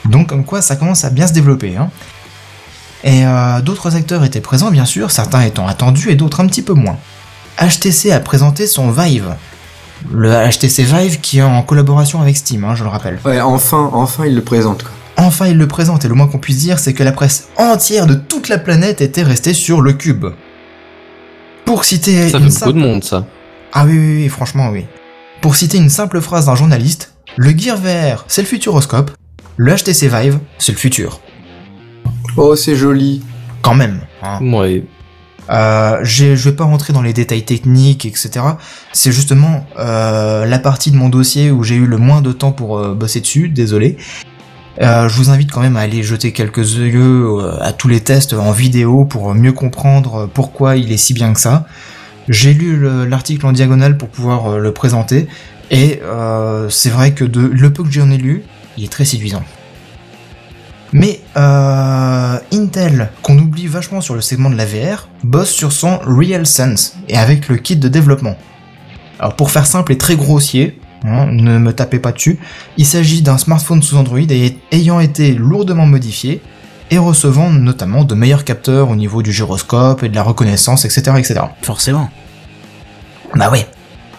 Donc 0.07 0.29
comme 0.29 0.45
quoi 0.45 0.63
ça 0.63 0.77
commence 0.77 1.05
à 1.05 1.11
bien 1.11 1.27
se 1.27 1.33
développer. 1.33 1.77
Hein. 1.77 1.91
Et 3.05 3.27
euh, 3.27 3.61
d'autres 3.61 3.97
acteurs 3.97 4.25
étaient 4.25 4.41
présents 4.41 4.71
bien 4.71 4.87
sûr, 4.87 5.11
certains 5.11 5.43
étant 5.43 5.67
attendus 5.67 6.11
et 6.11 6.15
d'autres 6.15 6.41
un 6.41 6.47
petit 6.47 6.63
peu 6.63 6.73
moins. 6.73 6.97
HTC 7.61 8.11
a 8.11 8.21
présenté 8.21 8.67
son 8.67 8.91
Vive. 8.91 9.35
Le 10.13 10.31
HTC 10.51 10.83
Vive 10.85 11.21
qui 11.21 11.39
est 11.39 11.43
en 11.43 11.63
collaboration 11.63 12.21
avec 12.21 12.37
Steam, 12.37 12.65
hein, 12.65 12.75
je 12.75 12.85
le 12.85 12.91
rappelle. 12.91 13.19
Ouais, 13.25 13.41
enfin, 13.41 13.91
enfin, 13.93 14.27
il 14.27 14.35
le 14.35 14.43
présente, 14.43 14.83
quoi. 14.83 14.93
Enfin, 15.17 15.47
il 15.47 15.57
le 15.57 15.69
présente 15.69 16.05
et 16.05 16.09
le 16.09 16.15
moins 16.15 16.27
qu'on 16.27 16.39
puisse 16.39 16.59
dire, 16.59 16.79
c'est 16.79 16.93
que 16.93 17.03
la 17.05 17.13
presse 17.13 17.49
entière 17.57 18.07
de 18.07 18.15
toute 18.15 18.49
la 18.49 18.59
planète 18.59 19.01
était 19.01 19.23
restée 19.23 19.55
sur 19.55 19.81
le 19.81 19.93
cube. 19.93 20.27
Pour 21.65 21.85
citer 21.85 22.29
Ça 22.29 22.39
une 22.39 22.45
fait 22.45 22.51
simple- 22.51 22.73
beaucoup 22.73 22.85
de 22.87 22.93
monde 22.93 23.05
ça. 23.05 23.25
Ah 23.73 23.85
oui, 23.87 23.97
oui, 23.97 24.17
oui, 24.25 24.29
franchement, 24.29 24.69
oui. 24.71 24.85
Pour 25.41 25.57
citer 25.57 25.79
une 25.79 25.89
simple 25.89 26.21
phrase 26.21 26.47
d'un 26.47 26.55
journaliste, 26.55 27.15
le 27.37 27.51
Gear 27.57 27.77
VR, 27.79 28.25
c'est 28.29 28.43
le 28.43 28.49
futuroscope, 28.49 29.11
le 29.57 29.75
HTC 29.75 30.09
Vive, 30.09 30.39
c'est 30.59 30.73
le 30.73 30.79
futur. 30.79 31.21
Oh, 32.37 32.55
c'est 32.57 32.75
joli. 32.77 33.23
Quand 33.63 33.75
même. 33.75 34.01
hein. 34.23 34.39
Ouais. 34.43 34.85
Euh, 35.51 35.99
je 36.03 36.27
vais 36.35 36.53
pas 36.57 36.65
rentrer 36.65 36.93
dans 36.93 37.03
les 37.03 37.13
détails 37.13 37.45
techniques, 37.45 38.07
etc. 38.07 38.31
C'est 38.93 39.13
justement 39.13 39.67
euh, 39.79 40.47
la 40.47 40.59
partie 40.59 40.91
de 40.91 40.97
mon 40.97 41.09
dossier 41.09 41.51
où 41.51 41.63
j'ai 41.63 41.75
eu 41.77 41.87
le 41.87 41.99
moins 41.99 42.21
de 42.23 42.33
temps 42.33 42.53
pour 42.53 42.79
euh, 42.79 42.95
bosser 42.95 43.21
dessus, 43.21 43.49
désolé. 43.49 43.97
Euh, 44.81 45.09
je 45.09 45.17
vous 45.17 45.31
invite 45.31 45.53
quand 45.53 45.61
même 45.61 45.77
à 45.77 45.81
aller 45.81 46.03
jeter 46.03 46.33
quelques 46.33 46.77
yeux 46.79 47.29
à 47.61 47.73
tous 47.73 47.89
les 47.89 48.01
tests 48.01 48.33
en 48.33 48.51
vidéo 48.53 49.05
pour 49.05 49.35
mieux 49.35 49.53
comprendre 49.53 50.29
pourquoi 50.33 50.77
il 50.77 50.91
est 50.91 50.97
si 50.97 51.15
bien 51.15 51.33
que 51.33 51.41
ça. 51.41 51.67
J'ai 52.29 52.55
lu 52.55 52.77
le- 52.77 53.05
l'article 53.05 53.47
en 53.47 53.53
diagonale 53.53 53.99
pour 53.99 54.09
pouvoir 54.09 54.59
le 54.59 54.73
présenter, 54.73 55.29
et 55.71 56.01
c'est 56.71 56.91
vrai 56.91 57.13
que 57.13 57.25
le 57.25 57.73
peu 57.73 57.85
que 57.85 57.91
j'en 57.91 58.11
ai 58.11 58.17
lu, 58.17 58.43
il 58.77 58.85
est 58.85 58.89
très 58.91 59.05
séduisant. 59.05 59.43
Mais 60.95 61.21
euh, 61.37 62.39
Intel, 62.53 63.11
qu'on 63.21 63.37
oublie 63.37 63.67
vachement 63.67 64.01
sur 64.01 64.15
le 64.15 64.21
segment 64.21 64.49
de 64.49 64.55
la 64.55 64.65
VR, 64.65 65.09
bosse 65.25 65.51
sur 65.51 65.73
son 65.73 65.99
RealSense 65.99 66.97
et 67.09 67.17
avec 67.17 67.49
le 67.49 67.57
kit 67.57 67.75
de 67.75 67.89
développement. 67.89 68.37
Alors 69.19 69.35
pour 69.35 69.51
faire 69.51 69.67
simple 69.67 69.91
et 69.91 69.99
très 69.99 70.15
grossier, 70.15 70.81
hein, 71.05 71.27
ne 71.33 71.59
me 71.59 71.73
tapez 71.73 71.99
pas 71.99 72.13
dessus, 72.13 72.39
il 72.77 72.87
s'agit 72.87 73.23
d'un 73.23 73.39
smartphone 73.39 73.83
sous 73.83 73.97
Android 73.97 74.21
et 74.21 74.57
ayant 74.71 75.01
été 75.01 75.35
lourdement 75.35 75.87
modifié 75.87 76.41
et 76.93 76.99
recevant 76.99 77.51
notamment 77.51 78.05
de 78.05 78.15
meilleurs 78.15 78.45
capteurs 78.45 78.89
au 78.89 78.95
niveau 78.95 79.21
du 79.23 79.33
gyroscope 79.33 80.05
et 80.05 80.09
de 80.09 80.15
la 80.15 80.23
reconnaissance, 80.23 80.85
etc. 80.85 81.17
etc. 81.19 81.41
Forcément. 81.63 82.09
Bah 83.35 83.51
ouais. 83.51 83.67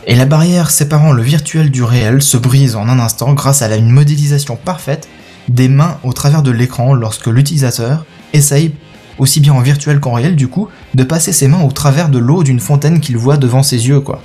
Et 0.08 0.16
la 0.16 0.26
barrière 0.26 0.70
séparant 0.70 1.14
le 1.14 1.24
virtuel 1.24 1.72
du 1.72 1.84
réel 1.84 2.22
se 2.22 2.36
brise 2.36 2.76
en 2.76 2.90
un 2.90 3.00
instant 3.00 3.34
grâce 3.34 3.62
à 3.62 3.74
une 3.74 3.92
modélisation 3.92 4.58
parfaite 4.58 5.08
des 5.50 5.68
mains 5.68 5.98
au 6.04 6.14
travers 6.14 6.42
de 6.44 6.52
l'écran 6.52 6.94
lorsque 6.94 7.28
l'utilisateur 7.28 8.06
essaye, 8.34 8.74
aussi 9.18 9.40
bien 9.40 9.54
en 9.54 9.62
virtuel 9.62 10.00
qu'en 10.00 10.14
réel 10.14 10.36
du 10.36 10.48
coup, 10.48 10.68
de 10.94 11.04
passer 11.04 11.32
ses 11.32 11.48
mains 11.48 11.62
au 11.62 11.72
travers 11.72 12.10
de 12.10 12.20
l'eau 12.20 12.44
d'une 12.44 12.60
fontaine 12.60 13.00
qu'il 13.00 13.18
voit 13.18 13.38
devant 13.38 13.64
ses 13.64 13.88
yeux 13.88 14.00
quoi. 14.00 14.22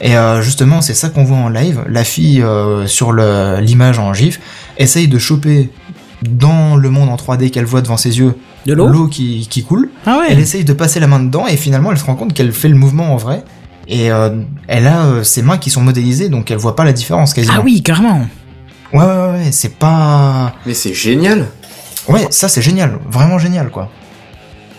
Et 0.00 0.16
euh, 0.16 0.42
justement, 0.42 0.82
c'est 0.82 0.94
ça 0.94 1.08
qu'on 1.08 1.24
voit 1.24 1.38
en 1.38 1.48
live. 1.48 1.82
La 1.88 2.04
fille 2.04 2.42
euh, 2.42 2.86
sur 2.86 3.12
l'image 3.12 3.98
en 3.98 4.12
GIF 4.12 4.40
essaye 4.78 5.08
de 5.08 5.18
choper 5.18 5.70
dans 6.22 6.76
le 6.76 6.90
monde 6.90 7.08
en 7.08 7.16
3D 7.16 7.50
qu'elle 7.50 7.64
voit 7.64 7.82
devant 7.82 7.96
ses 7.96 8.18
yeux 8.18 8.34
De 8.66 8.74
l'eau 8.74 8.88
l'eau 8.88 9.06
qui, 9.06 9.46
qui 9.48 9.64
coule. 9.64 9.90
Ah 10.04 10.18
ouais 10.18 10.26
Elle 10.28 10.38
essaye 10.38 10.64
de 10.64 10.72
passer 10.72 11.00
la 11.00 11.06
main 11.06 11.20
dedans 11.20 11.46
et 11.46 11.56
finalement 11.56 11.92
elle 11.92 11.98
se 11.98 12.04
rend 12.04 12.14
compte 12.14 12.32
qu'elle 12.32 12.52
fait 12.52 12.68
le 12.68 12.76
mouvement 12.76 13.12
en 13.12 13.16
vrai. 13.16 13.44
Et 13.88 14.10
euh, 14.10 14.42
elle 14.66 14.86
a 14.86 15.22
ses 15.22 15.42
mains 15.42 15.58
qui 15.58 15.70
sont 15.70 15.80
modélisées 15.82 16.28
donc 16.28 16.50
elle 16.50 16.58
voit 16.58 16.76
pas 16.76 16.84
la 16.84 16.92
différence 16.92 17.32
quasiment. 17.32 17.56
Ah 17.58 17.62
oui, 17.64 17.82
carrément. 17.82 18.26
Ouais 18.92 19.04
ouais 19.04 19.30
ouais, 19.32 19.52
c'est 19.52 19.76
pas. 19.76 20.54
Mais 20.64 20.74
c'est 20.74 20.94
génial. 20.94 21.46
Ouais, 22.08 22.26
ça 22.30 22.48
c'est 22.48 22.62
génial, 22.62 22.98
vraiment 23.08 23.38
génial 23.38 23.70
quoi. 23.70 23.90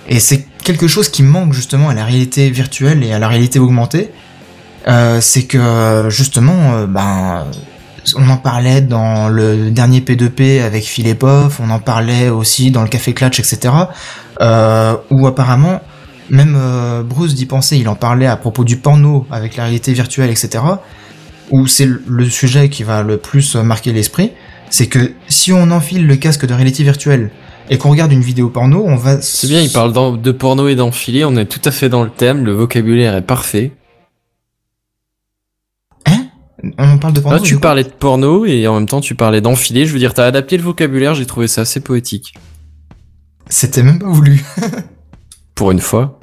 Et 0.08 0.20
c'est 0.20 0.46
quelque 0.64 0.88
chose 0.88 1.10
qui 1.10 1.24
manque 1.24 1.54
justement 1.54 1.90
à 1.90 1.94
la 1.94 2.06
réalité 2.06 2.50
virtuelle 2.50 3.04
et 3.04 3.12
à 3.12 3.20
la 3.20 3.28
réalité 3.28 3.60
augmentée. 3.60 4.12
Euh, 4.88 5.20
c'est 5.20 5.44
que 5.44 6.06
justement, 6.10 6.76
euh, 6.76 6.86
ben, 6.88 7.46
on 8.16 8.30
en 8.30 8.38
parlait 8.38 8.82
dans 8.82 9.28
le 9.28 9.70
dernier 9.72 10.00
P2P 10.00 10.62
avec 10.62 10.86
Philipov, 10.86 11.60
on 11.62 11.70
en 11.70 11.80
parlait 11.80 12.30
aussi 12.30 12.72
dans 12.72 12.84
le 12.84 12.88
Café 12.88 13.14
Clutch, 13.14 13.40
etc. 13.40 13.74
Euh, 14.40 14.96
où 15.10 15.28
apparemment, 15.28 15.82
même 16.30 16.56
euh, 16.58 17.04
Bruce 17.04 17.36
d'y 17.36 17.46
penser, 17.46 17.78
il 17.78 17.90
en 17.90 17.96
parlait 17.96 18.28
à 18.28 18.38
propos 18.38 18.64
du 18.64 18.78
porno 18.78 19.26
avec 19.32 19.56
la 19.58 19.64
réalité 19.64 19.94
virtuelle, 19.94 20.30
etc. 20.30 20.64
Où 21.52 21.68
c'est 21.68 21.86
le- 21.86 22.30
sujet 22.30 22.70
qui 22.70 22.84
va 22.84 23.04
le 23.04 23.18
plus 23.18 23.56
marquer 23.56 23.94
l'esprit, 23.94 24.32
c'est 24.70 24.88
que 24.88 25.14
si 25.30 25.54
on 25.54 25.72
enfile 25.72 26.06
le 26.06 26.16
casque 26.18 26.46
de 26.46 26.54
réalité 26.54 26.84
virtuelle 26.84 27.32
et 27.70 27.78
qu'on 27.78 27.90
regarde 27.90 28.12
une 28.12 28.22
vidéo 28.22 28.50
porno, 28.50 28.84
on 28.86 28.96
va... 28.96 29.22
C'est 29.22 29.48
bien, 29.48 29.62
il 29.62 29.72
parle 29.72 30.22
de 30.22 30.32
porno 30.32 30.68
et 30.68 30.76
d'enfilé, 30.76 31.24
on 31.26 31.36
est 31.38 31.46
tout 31.46 31.62
à 31.64 31.72
fait 31.72 31.90
dans 31.90 32.04
le 32.04 32.10
thème, 32.10 32.46
le 32.46 32.52
vocabulaire 32.52 33.16
est 33.16 33.22
parfait. 33.22 33.72
On 36.80 36.90
en 36.90 36.98
parle 36.98 37.14
de 37.14 37.20
porno 37.20 37.38
Là, 37.38 37.44
tu 37.44 37.60
parlais 37.60 37.84
de 37.84 37.90
porno 37.90 38.46
et 38.46 38.68
en 38.68 38.76
même 38.76 38.88
temps 38.88 39.02
tu 39.02 39.16
parlais 39.16 39.42
d'enfilé, 39.42 39.86
je 39.86 39.94
veux 39.94 40.00
dire, 40.00 40.14
t'as 40.14 40.26
adapté 40.26 40.58
le 40.58 40.64
vocabulaire, 40.64 41.14
j'ai 41.14 41.26
trouvé 41.26 41.48
ça 41.48 41.62
assez 41.62 41.80
poétique. 41.80 42.34
C'était 43.50 43.84
même 43.84 44.00
pas 44.00 44.10
voulu. 44.10 44.44
Pour 45.56 45.72
une 45.72 45.80
fois. 45.80 46.17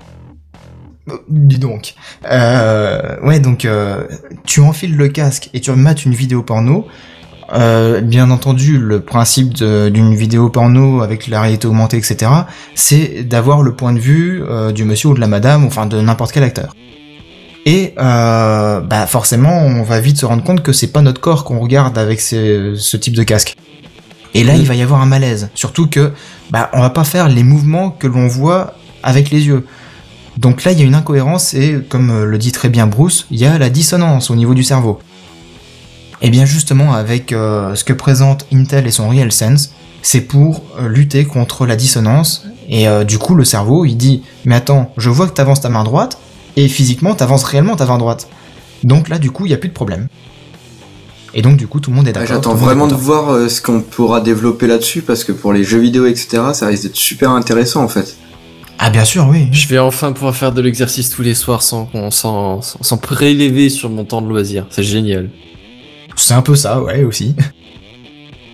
Dis 1.28 1.59
donc. 1.59 1.94
Euh, 2.31 3.20
ouais, 3.22 3.40
donc 3.40 3.64
euh, 3.64 4.05
tu 4.44 4.60
enfiles 4.60 4.97
le 4.97 5.09
casque 5.09 5.51
et 5.52 5.60
tu 5.60 5.70
mates 5.72 6.05
une 6.05 6.14
vidéo 6.14 6.43
porno. 6.43 6.86
Euh, 7.52 8.01
bien 8.01 8.31
entendu, 8.31 8.78
le 8.78 9.01
principe 9.01 9.52
d'une 9.55 10.14
vidéo 10.14 10.48
porno 10.48 11.02
avec 11.02 11.26
la 11.28 11.43
réalité 11.43 11.66
augmentée, 11.66 11.98
etc., 11.98 12.31
c'est 12.74 13.22
d'avoir 13.22 13.62
le 13.62 13.74
point 13.74 13.93
de 13.93 13.98
vue 13.98 14.43
euh, 14.43 14.72
du 14.72 14.85
monsieur 14.85 15.10
ou 15.10 15.14
de 15.14 15.20
la 15.20 15.26
madame, 15.26 15.64
enfin 15.64 15.86
de 15.86 16.01
n'importe 16.01 16.32
quel 16.32 16.43
acteur. 16.43 16.74
Et 17.66 17.94
euh, 17.98 18.81
bah 18.81 19.06
forcément, 19.06 19.59
on 19.59 19.82
va 19.82 20.01
vite 20.01 20.18
se 20.18 20.26
rendre 20.26 20.43
compte 20.43 20.62
que 20.62 20.72
c'est 20.72 20.93
pas 20.93 21.01
notre 21.01 21.20
corps 21.20 21.44
qu'on 21.44 21.60
regarde 21.60 21.97
avec 21.97 22.20
ce 22.20 22.97
type 22.97 23.14
de 23.14 23.22
casque. 23.22 23.56
Et 24.35 24.43
là, 24.43 24.56
il 24.56 24.66
va 24.66 24.74
y 24.74 24.82
avoir 24.82 25.01
un 25.01 25.06
malaise, 25.06 25.51
surtout 25.55 25.86
que 25.86 26.12
bah 26.51 26.68
on 26.72 26.81
va 26.81 26.90
pas 26.90 27.05
faire 27.05 27.28
les 27.28 27.43
mouvements 27.43 27.90
que 27.90 28.06
l'on 28.06 28.26
voit 28.26 28.74
avec 29.02 29.31
les 29.31 29.47
yeux. 29.47 29.64
Donc 30.36 30.65
là, 30.65 30.73
il 30.73 30.78
y 30.78 30.82
a 30.82 30.85
une 30.85 30.94
incohérence 30.94 31.55
et, 31.55 31.81
comme 31.89 32.11
euh, 32.11 32.24
le 32.24 32.39
dit 32.39 32.52
très 32.52 32.69
bien 32.69 32.86
Bruce, 32.86 33.27
il 33.31 33.39
y 33.39 33.47
a 33.47 33.59
la 33.59 33.70
dissonance 33.70 34.31
au 34.31 34.36
niveau 34.36 34.55
du 34.55 34.65
cerveau. 34.65 34.98
Et 36.24 36.31
bien 36.31 36.47
justement, 36.47 36.94
avec 36.94 37.32
euh, 37.32 37.74
ce 37.74 37.85
que 37.85 37.93
présente 37.93 38.47
Intel 38.51 38.86
et 38.86 38.90
son 38.90 39.11
RealSense, 39.11 39.73
c'est 40.01 40.23
pour 40.23 40.62
euh, 40.78 40.89
lutter 40.89 41.27
contre 41.27 41.66
la 41.66 41.77
dissonance. 41.77 42.47
Et 42.69 42.89
euh, 42.89 43.05
du 43.05 43.19
coup, 43.19 43.35
le 43.35 43.44
cerveau, 43.44 43.85
il 43.85 43.97
dit, 43.97 44.23
mais 44.47 44.55
attends, 44.55 44.90
je 44.97 45.11
vois 45.11 45.27
que 45.27 45.35
t'avances 45.35 45.61
ta 45.61 45.69
main 45.69 45.85
droite, 45.85 46.19
et 46.56 46.66
physiquement, 46.69 47.15
t'avances 47.15 47.44
réellement 47.44 47.77
ta 47.77 47.85
main 47.85 47.98
droite. 47.98 48.28
Donc 48.85 49.11
là, 49.11 49.19
du 49.19 49.31
coup, 49.31 49.44
il 49.44 49.48
n'y 49.48 49.55
a 49.55 49.59
plus 49.59 49.69
de 49.69 49.74
problème. 49.74 50.09
Et 51.35 51.43
donc, 51.43 51.59
du 51.59 51.66
coup, 51.66 51.81
tout 51.81 51.90
le 51.90 51.97
monde 51.97 52.06
est 52.06 52.11
Ouais, 52.11 52.20
d'accord. 52.20 52.36
J'attends 52.36 52.55
vraiment 52.55 52.86
de 52.86 52.94
voir 52.94 53.51
ce 53.51 53.61
qu'on 53.61 53.82
pourra 53.82 54.23
développer 54.23 54.66
là-dessus 54.66 55.02
parce 55.02 55.24
que 55.24 55.32
pour 55.32 55.52
les 55.52 55.62
jeux 55.62 55.81
vidéo, 55.81 56.06
etc., 56.06 56.43
ça 56.55 56.69
risque 56.69 56.85
d'être 56.85 56.97
super 56.97 57.32
intéressant 57.32 57.82
en 57.82 57.89
fait. 57.89 58.16
Ah, 58.79 58.91
bien 58.91 59.05
sûr, 59.05 59.27
oui. 59.29 59.49
Je 59.53 59.69
vais 59.69 59.79
enfin 59.79 60.13
pouvoir 60.13 60.35
faire 60.35 60.53
de 60.53 60.61
l'exercice 60.61 61.11
tous 61.11 61.23
les 61.23 61.35
soirs 61.35 61.63
sans, 61.63 61.89
sans, 62.11 62.61
sans 62.61 62.97
prélever 62.99 63.69
sur 63.69 63.89
mon 63.89 64.05
temps 64.05 64.21
de 64.21 64.29
loisir. 64.29 64.67
C'est 64.71 64.83
génial. 64.83 65.31
C'est 66.17 66.35
un 66.35 66.43
peu 66.43 66.55
ça, 66.57 66.81
ouais, 66.83 67.05
aussi. 67.05 67.35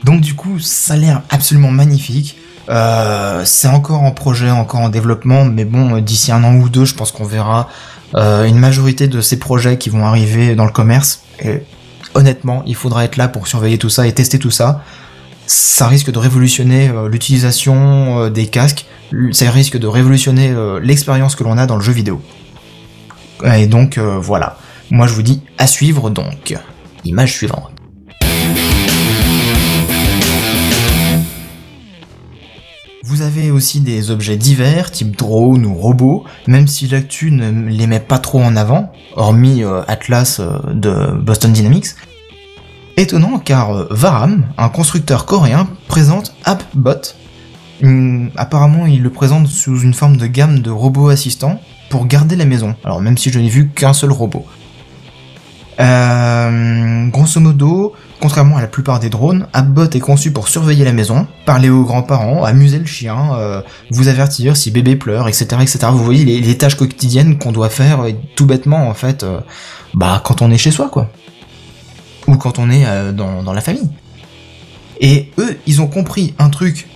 Donc 0.04 0.20
du 0.20 0.34
coup, 0.34 0.58
ça 0.58 0.94
a 0.94 0.96
l'air 0.96 1.22
absolument 1.30 1.70
magnifique. 1.70 2.36
Euh, 2.68 3.42
c'est 3.44 3.68
encore 3.68 4.02
en 4.02 4.12
projet, 4.12 4.50
encore 4.50 4.80
en 4.80 4.88
développement, 4.88 5.44
mais 5.44 5.64
bon, 5.64 5.96
euh, 5.96 6.00
d'ici 6.00 6.30
un 6.30 6.44
an 6.44 6.54
ou 6.54 6.68
deux, 6.68 6.84
je 6.84 6.94
pense 6.94 7.10
qu'on 7.10 7.24
verra 7.24 7.68
euh, 8.14 8.44
une 8.44 8.58
majorité 8.58 9.08
de 9.08 9.20
ces 9.20 9.38
projets 9.38 9.76
qui 9.76 9.90
vont 9.90 10.06
arriver 10.06 10.54
dans 10.54 10.66
le 10.66 10.70
commerce. 10.70 11.22
Et 11.42 11.62
honnêtement, 12.14 12.62
il 12.66 12.76
faudra 12.76 13.04
être 13.04 13.16
là 13.16 13.28
pour 13.28 13.48
surveiller 13.48 13.78
tout 13.78 13.88
ça 13.88 14.06
et 14.06 14.12
tester 14.12 14.38
tout 14.38 14.50
ça. 14.50 14.82
Ça 15.52 15.88
risque 15.88 16.12
de 16.12 16.18
révolutionner 16.20 16.90
euh, 16.90 17.08
l'utilisation 17.08 18.20
euh, 18.20 18.30
des 18.30 18.46
casques, 18.46 18.86
ça 19.32 19.50
risque 19.50 19.76
de 19.76 19.88
révolutionner 19.88 20.50
euh, 20.50 20.78
l'expérience 20.78 21.34
que 21.34 21.42
l'on 21.42 21.58
a 21.58 21.66
dans 21.66 21.74
le 21.74 21.82
jeu 21.82 21.90
vidéo. 21.90 22.22
Et 23.56 23.66
donc 23.66 23.98
voilà. 23.98 24.58
Moi 24.92 25.08
je 25.08 25.14
vous 25.14 25.22
dis 25.22 25.42
à 25.58 25.66
suivre 25.66 26.08
donc. 26.08 26.56
Image 27.04 27.32
suivante. 27.32 27.72
Vous 33.02 33.22
avez 33.22 33.50
aussi 33.50 33.80
des 33.80 34.12
objets 34.12 34.36
divers, 34.36 34.92
type 34.92 35.16
drone 35.16 35.66
ou 35.66 35.74
robot, 35.74 36.24
même 36.46 36.68
si 36.68 36.86
l'actu 36.86 37.32
ne 37.32 37.50
les 37.68 37.88
met 37.88 37.98
pas 37.98 38.18
trop 38.18 38.40
en 38.40 38.54
avant, 38.54 38.92
hormis 39.16 39.64
Atlas 39.88 40.40
de 40.72 41.18
Boston 41.18 41.52
Dynamics. 41.52 41.96
Étonnant 43.00 43.38
car 43.38 43.74
euh, 43.74 43.86
Varam, 43.90 44.44
un 44.58 44.68
constructeur 44.68 45.24
coréen, 45.24 45.66
présente 45.88 46.34
AppBot. 46.44 47.14
Apparemment, 48.36 48.84
il 48.84 49.02
le 49.02 49.08
présente 49.08 49.46
sous 49.46 49.80
une 49.80 49.94
forme 49.94 50.18
de 50.18 50.26
gamme 50.26 50.58
de 50.58 50.70
robots 50.70 51.08
assistants 51.08 51.62
pour 51.88 52.06
garder 52.06 52.36
la 52.36 52.44
maison. 52.44 52.74
Alors 52.84 53.00
même 53.00 53.16
si 53.16 53.32
je 53.32 53.38
n'ai 53.38 53.48
vu 53.48 53.70
qu'un 53.70 53.94
seul 53.94 54.12
robot. 54.12 54.44
Euh, 55.80 57.06
grosso 57.06 57.40
modo, 57.40 57.94
contrairement 58.20 58.58
à 58.58 58.60
la 58.60 58.66
plupart 58.66 59.00
des 59.00 59.08
drones, 59.08 59.46
AppBot 59.54 59.88
est 59.88 60.00
conçu 60.00 60.30
pour 60.30 60.48
surveiller 60.48 60.84
la 60.84 60.92
maison, 60.92 61.26
parler 61.46 61.70
aux 61.70 61.84
grands-parents, 61.84 62.44
amuser 62.44 62.78
le 62.78 62.84
chien, 62.84 63.32
euh, 63.32 63.62
vous 63.90 64.08
avertir 64.08 64.58
si 64.58 64.70
bébé 64.70 64.96
pleure, 64.96 65.26
etc., 65.26 65.46
etc. 65.62 65.86
Vous 65.90 66.04
voyez 66.04 66.26
les, 66.26 66.58
tâches 66.58 66.76
quotidiennes 66.76 67.38
qu'on 67.38 67.52
doit 67.52 67.70
faire, 67.70 68.04
tout 68.36 68.44
bêtement 68.44 68.90
en 68.90 68.94
fait, 68.94 69.24
bah 69.94 70.20
quand 70.22 70.42
on 70.42 70.50
est 70.50 70.58
chez 70.58 70.70
soi 70.70 70.90
quoi, 70.92 71.10
ou 72.30 72.36
quand 72.36 72.58
on 72.58 72.70
est 72.70 72.86
euh, 72.86 73.12
dans, 73.12 73.42
dans 73.42 73.52
la 73.52 73.60
famille. 73.60 73.90
Et 75.00 75.30
eux, 75.38 75.58
ils 75.66 75.80
ont 75.80 75.86
compris 75.86 76.34
un 76.38 76.50
truc 76.50 76.88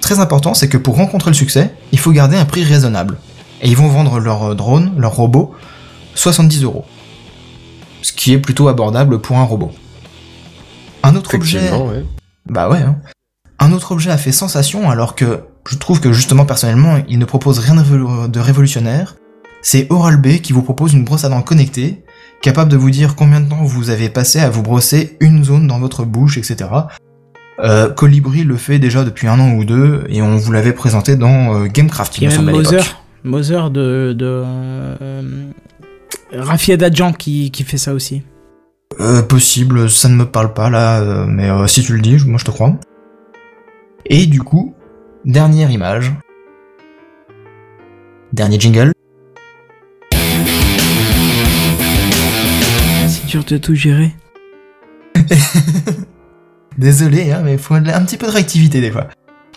très 0.00 0.18
important, 0.18 0.54
c'est 0.54 0.68
que 0.68 0.76
pour 0.76 0.96
rencontrer 0.96 1.30
le 1.30 1.36
succès, 1.36 1.74
il 1.92 1.98
faut 1.98 2.12
garder 2.12 2.36
un 2.36 2.44
prix 2.44 2.64
raisonnable. 2.64 3.18
Et 3.62 3.68
ils 3.68 3.76
vont 3.76 3.88
vendre 3.88 4.18
leur 4.18 4.50
euh, 4.50 4.54
drone, 4.54 4.92
leur 4.96 5.14
robot, 5.14 5.54
70 6.14 6.64
euros 6.64 6.84
ce 8.02 8.12
qui 8.12 8.32
est 8.32 8.38
plutôt 8.38 8.68
abordable 8.68 9.20
pour 9.20 9.38
un 9.38 9.44
robot. 9.44 9.70
Un 11.02 11.16
autre 11.16 11.34
objet, 11.34 11.70
ouais. 11.70 12.04
bah 12.46 12.68
ouais, 12.68 12.78
hein. 12.78 12.96
un 13.58 13.72
autre 13.72 13.92
objet 13.92 14.10
a 14.10 14.18
fait 14.18 14.32
sensation 14.32 14.90
alors 14.90 15.14
que 15.14 15.40
je 15.68 15.76
trouve 15.76 16.00
que 16.00 16.12
justement 16.12 16.44
personnellement 16.44 16.98
il 17.08 17.18
ne 17.18 17.24
propose 17.24 17.58
rien 17.58 17.74
de 17.74 18.40
révolutionnaire. 18.40 19.16
C'est 19.62 19.86
Oral-B 19.90 20.40
qui 20.40 20.52
vous 20.52 20.62
propose 20.62 20.94
une 20.94 21.04
brosse 21.04 21.24
à 21.24 21.28
dents 21.28 21.42
connectée, 21.42 22.02
capable 22.40 22.70
de 22.70 22.76
vous 22.76 22.90
dire 22.90 23.14
combien 23.16 23.40
de 23.40 23.48
temps 23.48 23.62
vous 23.62 23.90
avez 23.90 24.08
passé 24.08 24.40
à 24.40 24.50
vous 24.50 24.62
brosser 24.62 25.16
une 25.20 25.44
zone 25.44 25.66
dans 25.66 25.78
votre 25.78 26.04
bouche, 26.04 26.38
etc. 26.38 26.68
Euh, 27.60 27.90
Colibri 27.90 28.42
le 28.44 28.56
fait 28.56 28.78
déjà 28.78 29.04
depuis 29.04 29.28
un 29.28 29.38
an 29.38 29.52
ou 29.52 29.64
deux 29.64 30.04
et 30.08 30.22
on 30.22 30.36
vous 30.36 30.50
l'avait 30.52 30.72
présenté 30.72 31.16
dans 31.16 31.54
euh, 31.54 31.66
Gamecraft, 31.66 32.16
Il 32.16 32.22
y 32.22 32.24
il 32.24 32.30
me 32.30 32.34
semble. 32.34 32.52
Moser, 32.52 32.80
Moser 33.22 33.70
de, 33.70 34.14
de 34.16 34.42
euh, 34.46 35.50
Rafia 36.32 36.78
Dadjan 36.78 37.12
qui, 37.12 37.50
qui 37.50 37.64
fait 37.64 37.76
ça 37.76 37.92
aussi. 37.92 38.22
Euh, 38.98 39.22
possible, 39.22 39.90
ça 39.90 40.08
ne 40.08 40.14
me 40.14 40.24
parle 40.24 40.52
pas 40.52 40.70
là, 40.70 41.26
mais 41.26 41.48
si 41.68 41.82
tu 41.82 41.94
le 41.94 42.00
dis, 42.00 42.16
moi 42.26 42.38
je 42.38 42.44
te 42.44 42.50
crois. 42.50 42.74
Et 44.06 44.26
du 44.26 44.42
coup, 44.42 44.74
dernière 45.24 45.70
image. 45.70 46.12
Dernier 48.32 48.58
jingle. 48.58 48.92
Dur 53.30 53.44
de 53.44 53.58
tout 53.58 53.76
gérer. 53.76 54.12
Désolé, 56.78 57.30
hein, 57.30 57.42
mais 57.44 57.58
faut 57.58 57.74
un 57.74 57.82
petit 57.82 58.16
peu 58.16 58.26
de 58.26 58.32
réactivité 58.32 58.80
des 58.80 58.90
fois. 58.90 59.06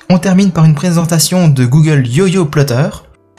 On 0.10 0.20
termine 0.20 0.52
par 0.52 0.66
une 0.66 0.76
présentation 0.76 1.48
de 1.48 1.66
Google 1.66 2.06
Yo-Yo 2.06 2.46
Plotter. 2.46 2.90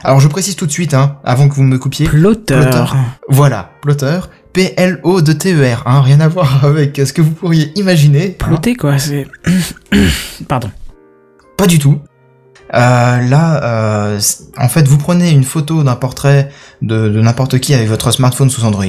Alors 0.03 0.19
je 0.19 0.27
précise 0.27 0.57
tout 0.57 0.67
de 0.67 0.73
suite, 0.73 0.93
hein, 0.93 1.19
avant 1.25 1.49
que 1.49 1.55
vous 1.55 1.63
me 1.63 1.79
coupiez. 1.79 2.07
Plotter. 2.09 2.61
Plotter. 2.63 2.85
Voilà, 3.29 3.71
Plotter. 3.81 4.21
P-L-O 4.53 5.21
de 5.23 5.33
T-E-R, 5.33 5.85
hein, 5.87 6.01
rien 6.03 6.21
à 6.21 6.27
voir 6.27 6.65
avec 6.65 6.97
ce 6.97 7.13
que 7.13 7.23
vous 7.23 7.31
pourriez 7.31 7.71
imaginer. 7.79 8.31
hein. 8.41 8.45
Ploté 8.45 8.75
quoi, 8.75 8.99
c'est. 8.99 9.29
Pardon. 10.49 10.71
Pas 11.57 11.67
du 11.69 11.79
tout. 11.79 12.01
Euh, 12.75 13.21
là, 13.21 13.63
euh, 13.63 14.21
en 14.59 14.69
fait, 14.69 14.89
vous 14.89 14.99
prenez 14.99 15.31
une 15.31 15.45
photo 15.45 15.85
d'un 15.85 15.95
portrait 15.95 16.51
de, 16.83 17.09
de 17.09 17.21
n'importe 17.21 17.61
qui 17.61 17.73
avec 17.73 17.89
votre 17.89 18.11
smartphone 18.11 18.51
sous 18.51 18.65
Android 18.65 18.85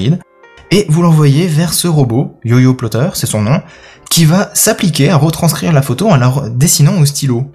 et 0.71 0.85
vous 0.89 1.01
l'envoyez 1.01 1.47
vers 1.47 1.73
ce 1.73 1.87
robot, 1.87 2.37
YoYo 2.43 2.73
Plotter, 2.73 3.09
c'est 3.13 3.27
son 3.27 3.41
nom, 3.41 3.61
qui 4.09 4.25
va 4.25 4.49
s'appliquer 4.53 5.09
à 5.09 5.17
retranscrire 5.17 5.73
la 5.73 5.81
photo 5.81 6.09
en 6.09 6.15
la 6.17 6.31
dessinant 6.49 6.99
au 6.99 7.05
stylo. 7.05 7.51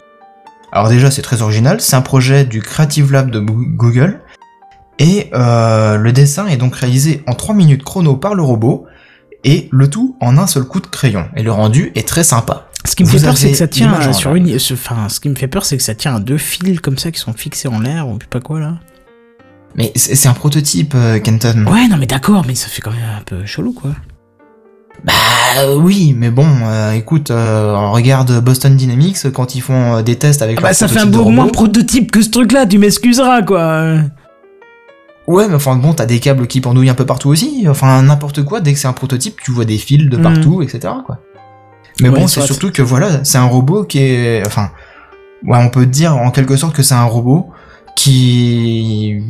Alors 0.73 0.89
déjà, 0.89 1.11
c'est 1.11 1.23
très 1.23 1.43
original, 1.43 1.81
c'est 1.81 1.97
un 1.97 2.03
projet 2.03 2.45
du 2.45 2.63
Creative 2.63 3.11
Lab 3.13 3.31
de 3.31 3.41
Goo- 3.41 3.67
Google 3.77 4.21
et 4.99 5.31
euh, 5.35 5.97
le 5.97 6.13
dessin 6.13 6.47
est 6.47 6.57
donc 6.57 6.77
réalisé 6.77 7.23
en 7.27 7.33
3 7.35 7.55
minutes 7.55 7.83
chrono 7.83 8.17
par 8.17 8.35
le 8.35 8.43
robot 8.43 8.87
et 9.43 9.69
le 9.73 9.89
tout 9.89 10.17
en 10.21 10.37
un 10.39 10.47
seul 10.47 10.65
coup 10.65 10.81
de 10.81 10.87
crayon. 10.87 11.27
Et 11.37 11.43
le 11.43 11.51
rendu 11.51 11.91
est 11.95 12.07
très 12.07 12.23
sympa. 12.25 12.69
Ce 12.85 12.95
qui 12.95 13.03
me 13.05 13.09
Vous 13.09 13.19
fait 13.19 13.25
peur, 13.25 13.37
c'est 13.37 13.51
que 13.51 13.57
ça 13.57 13.69
tient 13.69 13.93
en 13.93 14.13
sur 14.13 14.35
une. 14.35 14.55
Enfin, 14.73 15.09
ce 15.09 15.21
qui 15.21 15.29
me 15.29 15.35
fait 15.35 15.49
peur, 15.49 15.65
c'est 15.65 15.77
que 15.77 15.83
ça 15.83 15.95
tient 15.95 16.15
à 16.17 16.21
deux 16.21 16.39
fils 16.39 16.81
comme 16.81 16.99
ça 16.99 17.11
qui 17.11 17.19
sont 17.21 17.33
fixés 17.33 17.69
en 17.69 17.81
l'air 17.81 18.09
ou 18.09 18.19
pas 18.31 18.41
quoi 18.41 18.61
là. 18.61 18.75
Mais 19.77 19.93
c'est 19.95 20.29
un 20.29 20.33
prototype, 20.35 20.95
euh, 20.97 21.19
Kenton. 21.21 21.65
Ouais, 21.71 21.87
non 21.89 21.97
mais 21.97 22.07
d'accord, 22.07 22.45
mais 22.47 22.55
ça 22.55 22.69
fait 22.69 22.83
quand 22.83 22.91
même 22.91 23.01
un 23.19 23.23
peu 23.23 23.47
chelou 23.47 23.73
quoi. 23.73 23.91
Bah 25.05 25.13
euh, 25.59 25.77
oui, 25.77 26.15
mais 26.15 26.31
bon, 26.31 26.47
euh, 26.65 26.93
écoute, 26.93 27.31
euh, 27.31 27.75
on 27.75 27.93
regarde 27.93 28.41
Boston 28.45 28.77
Dynamics 28.77 29.31
quand 29.33 29.55
ils 29.55 29.63
font 29.63 30.03
des 30.03 30.17
tests 30.17 30.43
avec 30.43 30.59
Ah 30.59 30.63
bah 30.63 30.73
ça 30.75 30.89
fait 30.89 30.99
un 30.99 31.03
prototypes 31.07 31.19
de 31.19 31.25
beau 31.25 31.31
moins 31.31 31.49
prototype 31.49 32.11
que 32.11 32.21
ce 32.21 32.29
truc 32.29 32.53
là, 32.53 32.67
tu 32.67 32.79
m'excuseras 32.79 33.43
quoi. 33.43 33.95
Ouais, 35.27 35.47
mais 35.49 35.55
enfin 35.55 35.77
bon, 35.77 35.95
t'as 35.95 36.07
des 36.07 36.19
câbles 36.19 36.47
qui 36.49 36.61
pendouillent 36.61 36.91
un 36.91 36.95
peu 36.95 37.07
partout 37.07 37.29
aussi. 37.31 37.65
Enfin 37.69 38.03
n'importe 38.03 38.45
quoi. 38.45 38.61
Dès 38.61 38.73
que 38.75 38.79
c'est 38.79 38.89
un 38.89 38.93
prototype, 38.93 39.41
tu 39.43 39.53
vois 39.53 39.65
des 39.65 39.79
fils 39.79 40.09
de 40.11 40.17
Mhm. 40.17 40.23
partout, 40.23 40.61
etc. 40.63 40.93
Quoi. 41.07 41.19
Mais 42.01 42.09
Ouais, 42.09 42.19
bon, 42.21 42.27
c'est 42.27 42.41
surtout 42.43 42.71
que 42.71 42.83
voilà, 42.83 43.25
c'est 43.25 43.39
un 43.39 43.45
robot 43.47 43.85
qui 43.85 44.01
est, 44.01 44.43
enfin, 44.47 44.71
ouais, 45.47 45.59
on 45.59 45.69
peut 45.71 45.87
dire 45.87 46.17
en 46.17 46.31
quelque 46.31 46.57
sorte 46.57 46.75
que 46.75 46.83
c'est 46.83 46.95
un 46.95 47.05
robot 47.05 47.51
qui 48.05 49.23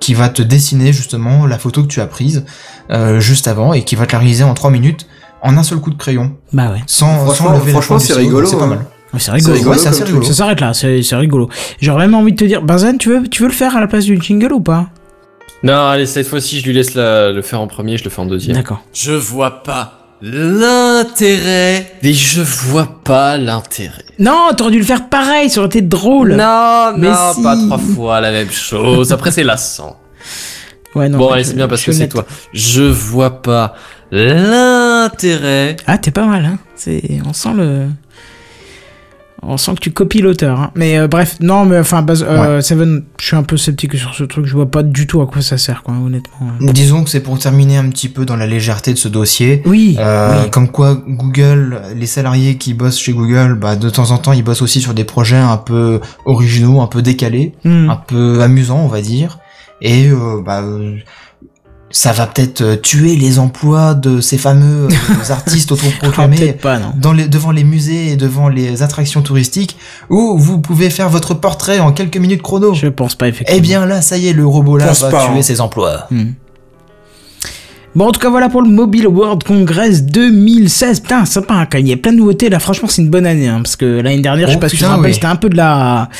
qui 0.00 0.14
va 0.14 0.28
te 0.28 0.42
dessiner 0.42 0.92
justement 0.92 1.46
la 1.46 1.58
photo 1.58 1.82
que 1.82 1.88
tu 1.88 2.00
as 2.00 2.06
prise 2.06 2.44
euh, 2.90 3.18
juste 3.18 3.48
avant 3.48 3.72
et 3.72 3.82
qui 3.82 3.96
va 3.96 4.06
te 4.06 4.12
la 4.12 4.18
réaliser 4.18 4.44
en 4.44 4.54
3 4.54 4.70
minutes 4.70 5.06
en 5.42 5.56
un 5.56 5.62
seul 5.62 5.78
coup 5.78 5.90
de 5.90 5.96
crayon, 5.96 6.32
Bah 6.52 6.70
ouais. 6.72 6.80
sans, 6.86 7.06
sans 7.18 7.24
Franchement- 7.26 7.52
lever 7.52 7.66
la 7.66 7.72
franchement, 7.72 7.98
c'est 7.98 8.14
rigolo, 8.14 8.46
C'est 8.46 8.56
pas 8.56 8.64
hein. 8.64 8.68
mal. 8.68 8.78
Ouais, 9.12 9.20
c'est 9.20 9.30
rigolo. 9.30 9.54
rigolo 9.54 9.70
Ouais, 9.72 9.78
c'est 9.78 9.88
assez 9.88 9.98
comme 10.00 10.06
rigolo. 10.08 10.26
Ça 10.26 10.34
s'arrête 10.34 10.60
là, 10.60 10.74
c'est 10.74 11.02
c'est 11.02 11.16
rigolo. 11.16 11.48
J'aurais 11.80 12.06
même 12.06 12.14
envie 12.14 12.32
de 12.32 12.36
te 12.36 12.44
dire, 12.44 12.62
Benzen, 12.62 12.98
tu 12.98 13.10
veux, 13.10 13.28
tu 13.28 13.42
veux 13.42 13.48
le 13.48 13.54
faire 13.54 13.76
à 13.76 13.80
la 13.80 13.86
place 13.86 14.04
du 14.04 14.20
jingle 14.20 14.52
ou 14.52 14.60
pas? 14.60 14.88
Non, 15.62 15.86
allez, 15.88 16.06
cette 16.06 16.26
fois-ci, 16.26 16.60
je 16.60 16.66
lui 16.66 16.72
laisse 16.74 16.94
la- 16.94 17.32
le 17.32 17.42
faire 17.42 17.60
en 17.60 17.66
premier, 17.66 17.96
je 17.96 18.04
le 18.04 18.10
fais 18.10 18.20
en 18.20 18.26
deuxième. 18.26 18.56
D'accord. 18.56 18.80
Je 18.92 19.12
vois 19.12 19.62
pas 19.62 19.95
l'intérêt. 20.22 21.92
Mais 22.02 22.12
je 22.12 22.42
vois 22.42 23.00
pas 23.04 23.36
l'intérêt. 23.36 24.04
Non, 24.18 24.48
t'aurais 24.56 24.70
dû 24.72 24.78
le 24.78 24.84
faire 24.84 25.08
pareil, 25.08 25.50
ça 25.50 25.60
aurait 25.60 25.68
été 25.68 25.82
drôle. 25.82 26.34
Non, 26.36 26.92
Mais 26.96 27.08
non, 27.08 27.32
si. 27.34 27.42
pas 27.42 27.56
trois 27.56 27.78
fois 27.78 28.20
la 28.20 28.30
même 28.32 28.50
chose. 28.50 29.12
Après, 29.12 29.30
c'est 29.30 29.44
lassant. 29.44 29.98
Ouais, 30.94 31.08
non. 31.08 31.18
bon, 31.18 31.28
allez, 31.30 31.44
c'est 31.44 31.54
bien 31.54 31.68
parce 31.68 31.82
que 31.82 31.92
c'est 31.92 32.08
toi. 32.08 32.24
Je 32.54 32.82
vois 32.82 33.42
pas 33.42 33.74
l'intérêt. 34.10 35.76
Ah, 35.86 35.98
t'es 35.98 36.10
pas 36.10 36.24
mal, 36.24 36.44
hein. 36.46 36.58
C'est, 36.74 37.02
on 37.26 37.32
sent 37.34 37.52
le, 37.54 37.88
on 39.42 39.56
sent 39.56 39.74
que 39.74 39.80
tu 39.80 39.90
copies 39.92 40.20
l'auteur. 40.20 40.60
Hein. 40.60 40.70
Mais 40.74 40.98
euh, 40.98 41.08
bref, 41.08 41.36
non, 41.40 41.64
mais 41.66 41.78
enfin, 41.78 42.04
euh, 42.08 42.60
Seven, 42.60 43.04
je 43.20 43.26
suis 43.26 43.36
un 43.36 43.42
peu 43.42 43.56
sceptique 43.56 43.94
sur 43.96 44.14
ce 44.14 44.24
truc. 44.24 44.46
Je 44.46 44.52
vois 44.54 44.70
pas 44.70 44.82
du 44.82 45.06
tout 45.06 45.20
à 45.20 45.26
quoi 45.26 45.42
ça 45.42 45.58
sert, 45.58 45.82
quoi, 45.82 45.94
honnêtement. 45.94 46.48
Disons 46.60 47.04
que 47.04 47.10
c'est 47.10 47.20
pour 47.20 47.38
terminer 47.38 47.76
un 47.76 47.88
petit 47.90 48.08
peu 48.08 48.24
dans 48.24 48.36
la 48.36 48.46
légèreté 48.46 48.92
de 48.92 48.98
ce 48.98 49.08
dossier. 49.08 49.62
Oui. 49.66 49.96
Euh, 49.98 50.42
oui. 50.44 50.50
Comme 50.50 50.68
quoi 50.68 51.00
Google, 51.06 51.80
les 51.94 52.06
salariés 52.06 52.56
qui 52.56 52.74
bossent 52.74 52.98
chez 52.98 53.12
Google, 53.12 53.54
bah, 53.60 53.76
de 53.76 53.90
temps 53.90 54.10
en 54.10 54.18
temps, 54.18 54.32
ils 54.32 54.42
bossent 54.44 54.62
aussi 54.62 54.80
sur 54.80 54.94
des 54.94 55.04
projets 55.04 55.36
un 55.36 55.56
peu 55.58 56.00
originaux, 56.24 56.80
un 56.80 56.86
peu 56.86 57.02
décalés, 57.02 57.52
Hmm. 57.64 57.90
un 57.90 57.96
peu 57.96 58.42
amusants, 58.42 58.80
on 58.80 58.88
va 58.88 59.00
dire. 59.00 59.38
Et 59.82 60.08
euh, 60.08 60.40
bah, 60.44 60.62
euh, 60.62 60.96
ça 61.90 62.12
va 62.12 62.26
peut-être 62.26 62.60
euh, 62.62 62.76
tuer 62.76 63.14
les 63.16 63.38
emplois 63.38 63.94
de 63.94 64.20
ces 64.20 64.38
fameux 64.38 64.88
euh, 64.90 65.30
artistes 65.30 65.70
Ah, 65.70 65.74
autoproclamés 65.74 66.36
peut-être 66.36 66.60
pas, 66.60 66.78
dans 66.96 67.12
les, 67.12 67.28
devant 67.28 67.52
les 67.52 67.62
musées 67.64 68.08
et 68.12 68.16
devant 68.16 68.48
les 68.48 68.82
attractions 68.82 69.22
touristiques, 69.22 69.76
où 70.10 70.36
vous 70.36 70.60
pouvez 70.60 70.90
faire 70.90 71.08
votre 71.08 71.34
portrait 71.34 71.78
en 71.78 71.92
quelques 71.92 72.16
minutes 72.16 72.42
chrono. 72.42 72.74
Je 72.74 72.88
pense 72.88 73.14
pas 73.14 73.28
effectivement. 73.28 73.58
Eh 73.58 73.62
bien 73.62 73.86
là, 73.86 74.02
ça 74.02 74.18
y 74.18 74.26
est, 74.28 74.32
le 74.32 74.46
robot 74.46 74.76
là 74.78 74.86
Pense 74.88 75.02
va 75.02 75.10
pas, 75.10 75.26
tuer 75.26 75.38
hein. 75.38 75.42
ses 75.42 75.60
emplois. 75.60 76.06
Hmm. 76.10 76.32
Bon, 77.94 78.08
en 78.08 78.12
tout 78.12 78.20
cas, 78.20 78.28
voilà 78.28 78.50
pour 78.50 78.60
le 78.60 78.68
Mobile 78.68 79.06
World 79.08 79.42
Congress 79.44 80.02
2016. 80.02 81.00
Putain, 81.00 81.24
sympa, 81.24 81.54
hein, 81.54 81.64
quand 81.70 81.78
même. 81.78 81.86
Il 81.86 81.90
y 81.90 81.94
a 81.94 81.96
plein 81.96 82.12
de 82.12 82.18
nouveautés. 82.18 82.50
Là, 82.50 82.58
franchement, 82.58 82.88
c'est 82.88 83.00
une 83.00 83.08
bonne 83.08 83.24
année. 83.24 83.48
hein, 83.48 83.60
parce 83.62 83.76
que 83.76 83.86
l'année 83.86 84.20
dernière, 84.20 84.48
je 84.48 84.52
sais 84.52 84.58
Oh, 84.58 84.60
pas 84.60 84.68
si 84.68 84.76
tu 84.76 84.82
te 84.82 84.88
rappelles, 84.88 85.14
c'était 85.14 85.26
un 85.26 85.36
peu 85.36 85.48
de 85.48 85.56
la. 85.56 86.10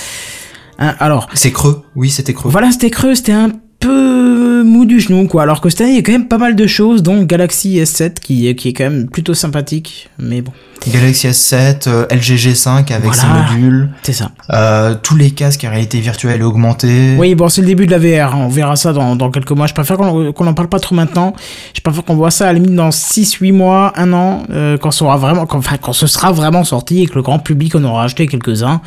Hein, 0.78 0.94
alors, 1.00 1.28
C'est 1.34 1.52
creux, 1.52 1.82
oui, 1.94 2.08
c'était 2.08 2.32
creux. 2.32 2.50
voilà, 2.50 2.70
c'était 2.70 2.88
creux, 2.88 3.14
c'était 3.14 3.32
un 3.32 3.50
peu 3.78 4.25
mou 4.64 4.84
du 4.84 5.00
genou, 5.00 5.26
quoi. 5.26 5.42
Alors 5.42 5.60
que 5.60 5.68
cette 5.68 5.80
année, 5.82 5.90
il 5.90 5.96
y 5.96 5.98
a 5.98 6.02
quand 6.02 6.12
même 6.12 6.28
pas 6.28 6.38
mal 6.38 6.54
de 6.56 6.66
choses, 6.66 7.02
dont 7.02 7.22
Galaxy 7.22 7.78
S7, 7.78 8.14
qui, 8.20 8.54
qui 8.54 8.68
est 8.68 8.72
quand 8.72 8.84
même 8.84 9.08
plutôt 9.08 9.34
sympathique. 9.34 10.08
Mais 10.18 10.40
bon, 10.42 10.52
Galaxy 10.88 11.26
S7, 11.28 11.88
euh, 11.88 12.06
LG 12.10 12.36
G5 12.36 12.92
avec 12.92 13.12
Voilà. 13.12 13.12
ses 13.14 13.26
modules, 13.54 13.90
c'est 14.02 14.12
ça. 14.12 14.30
euh, 14.52 14.94
tous 15.02 15.16
les 15.16 15.30
casques 15.30 15.64
à 15.64 15.70
réalité 15.70 16.00
virtuelle 16.00 16.40
et 16.40 16.44
augmentée. 16.44 17.14
Oui, 17.18 17.34
bon, 17.34 17.48
c'est 17.48 17.60
le 17.62 17.66
début 17.66 17.86
de 17.86 17.90
la 17.90 17.98
VR. 17.98 18.34
hein. 18.34 18.38
On 18.42 18.48
verra 18.48 18.76
ça 18.76 18.92
dans, 18.92 19.16
dans 19.16 19.30
quelques 19.30 19.50
mois. 19.52 19.66
Je 19.66 19.74
préfère 19.74 19.96
qu'on 19.96 20.32
qu'on 20.32 20.46
en 20.46 20.54
parle 20.54 20.68
pas 20.68 20.80
trop 20.80 20.94
maintenant. 20.94 21.34
Je 21.74 21.80
préfère 21.80 22.04
qu'on 22.04 22.14
voit 22.16 22.30
ça 22.30 22.44
à 22.44 22.52
la 22.52 22.58
limite 22.58 22.74
dans 22.74 22.90
6, 22.90 23.34
8 23.34 23.52
mois, 23.52 23.92
un 23.96 24.12
an, 24.12 24.42
euh, 24.50 24.76
quand, 24.78 24.90
aura 25.02 25.16
vraiment, 25.16 25.46
quand, 25.46 25.58
enfin, 25.58 25.76
quand 25.80 25.92
ce 25.92 26.06
sera 26.06 26.32
vraiment 26.32 26.64
sorti 26.64 27.02
et 27.02 27.06
que 27.06 27.14
le 27.14 27.22
grand 27.22 27.38
public 27.38 27.74
en 27.74 27.84
aura 27.84 28.04
acheté 28.04 28.26
quelques-uns. 28.26 28.80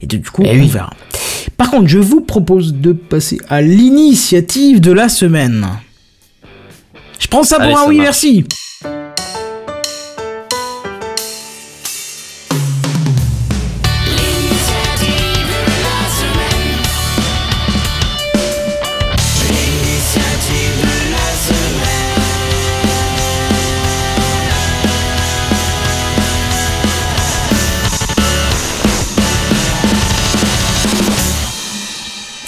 Et 0.00 0.06
du 0.06 0.20
coup, 0.22 0.42
Eh 0.44 0.50
on 0.50 0.52
oui. 0.60 0.68
verra. 0.68 0.90
Par 1.56 1.70
contre, 1.70 1.88
je 1.88 1.98
vous 1.98 2.20
propose 2.20 2.74
de 2.74 2.92
passer 2.92 3.38
à 3.48 3.60
l'initiative 3.62 4.80
de 4.80 4.92
la 4.92 5.08
semaine. 5.08 5.66
Je 7.18 7.26
prends 7.26 7.42
ça 7.42 7.56
pour 7.56 7.64
Allez, 7.64 7.74
un 7.74 7.76
ça 7.78 7.88
oui, 7.88 7.96
marche. 7.96 8.06
merci. 8.06 8.44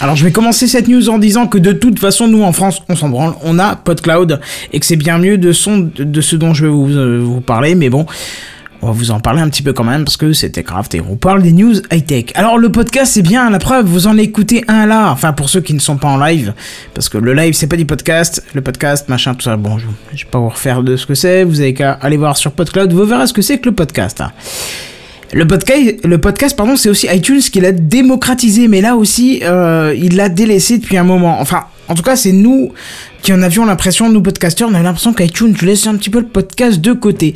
Alors 0.01 0.15
je 0.15 0.23
vais 0.23 0.31
commencer 0.31 0.65
cette 0.67 0.87
news 0.87 1.09
en 1.09 1.19
disant 1.19 1.45
que 1.45 1.59
de 1.59 1.73
toute 1.73 1.99
façon 1.99 2.27
nous 2.27 2.41
en 2.41 2.51
France 2.53 2.81
on 2.89 2.95
s'en 2.95 3.09
branle, 3.09 3.33
on 3.43 3.59
a 3.59 3.75
PodCloud 3.75 4.39
et 4.73 4.79
que 4.79 4.85
c'est 4.85 4.95
bien 4.95 5.19
mieux 5.19 5.37
de 5.37 5.51
son 5.51 5.91
de, 5.95 6.21
ce 6.21 6.35
dont 6.35 6.55
je 6.55 6.65
vais 6.65 6.71
vous, 6.71 6.89
euh, 6.89 7.19
vous 7.23 7.39
parler, 7.39 7.75
mais 7.75 7.91
bon, 7.91 8.07
on 8.81 8.87
va 8.87 8.93
vous 8.93 9.11
en 9.11 9.19
parler 9.19 9.41
un 9.41 9.49
petit 9.49 9.61
peu 9.61 9.73
quand 9.73 9.83
même 9.83 10.03
parce 10.03 10.17
que 10.17 10.33
c'était 10.33 10.63
Craft 10.63 10.95
et 10.95 11.01
on 11.07 11.17
parle 11.17 11.43
des 11.43 11.51
news 11.51 11.75
high 11.91 12.03
tech. 12.03 12.25
Alors 12.33 12.57
le 12.57 12.71
podcast 12.71 13.11
c'est 13.13 13.21
bien, 13.21 13.47
la 13.51 13.59
preuve 13.59 13.85
vous 13.85 14.07
en 14.07 14.17
écoutez 14.17 14.63
un 14.67 14.87
là, 14.87 15.11
enfin 15.11 15.33
pour 15.33 15.49
ceux 15.49 15.61
qui 15.61 15.75
ne 15.75 15.79
sont 15.79 15.97
pas 15.97 16.07
en 16.07 16.17
live, 16.17 16.55
parce 16.95 17.07
que 17.07 17.19
le 17.19 17.35
live 17.35 17.53
c'est 17.53 17.67
pas 17.67 17.77
du 17.77 17.85
podcast, 17.85 18.43
le 18.55 18.61
podcast 18.61 19.07
machin 19.07 19.35
tout 19.35 19.43
ça, 19.43 19.55
bon 19.55 19.77
je, 19.77 19.85
je 20.15 20.23
vais 20.23 20.31
pas 20.31 20.39
vous 20.39 20.49
refaire 20.49 20.81
de 20.81 20.95
ce 20.95 21.05
que 21.05 21.13
c'est, 21.13 21.43
vous 21.43 21.61
avez 21.61 21.75
qu'à 21.75 21.91
aller 21.91 22.17
voir 22.17 22.37
sur 22.37 22.53
PodCloud, 22.53 22.91
vous 22.91 23.05
verrez 23.05 23.27
ce 23.27 23.33
que 23.33 23.43
c'est 23.43 23.59
que 23.59 23.69
le 23.69 23.75
podcast. 23.75 24.19
hein. 24.21 24.31
Le 25.33 25.47
podcast, 25.47 25.95
le 26.03 26.17
podcast, 26.17 26.57
pardon, 26.57 26.75
c'est 26.75 26.89
aussi 26.89 27.07
iTunes 27.09 27.39
qui 27.39 27.61
l'a 27.61 27.71
démocratisé, 27.71 28.67
mais 28.67 28.81
là 28.81 28.97
aussi, 28.97 29.39
euh, 29.43 29.95
il 29.97 30.17
l'a 30.17 30.27
délaissé 30.27 30.77
depuis 30.77 30.97
un 30.97 31.05
moment. 31.05 31.39
Enfin, 31.39 31.67
en 31.87 31.95
tout 31.95 32.03
cas, 32.03 32.17
c'est 32.17 32.33
nous 32.33 32.73
qui 33.21 33.31
en 33.31 33.41
avions 33.41 33.65
l'impression, 33.65 34.09
nous 34.09 34.21
podcasteurs, 34.21 34.67
on 34.69 34.73
avait 34.73 34.83
l'impression 34.83 35.13
qu'iTunes 35.13 35.55
laissait 35.61 35.87
un 35.87 35.95
petit 35.95 36.09
peu 36.09 36.19
le 36.19 36.27
podcast 36.27 36.81
de 36.81 36.91
côté. 36.91 37.33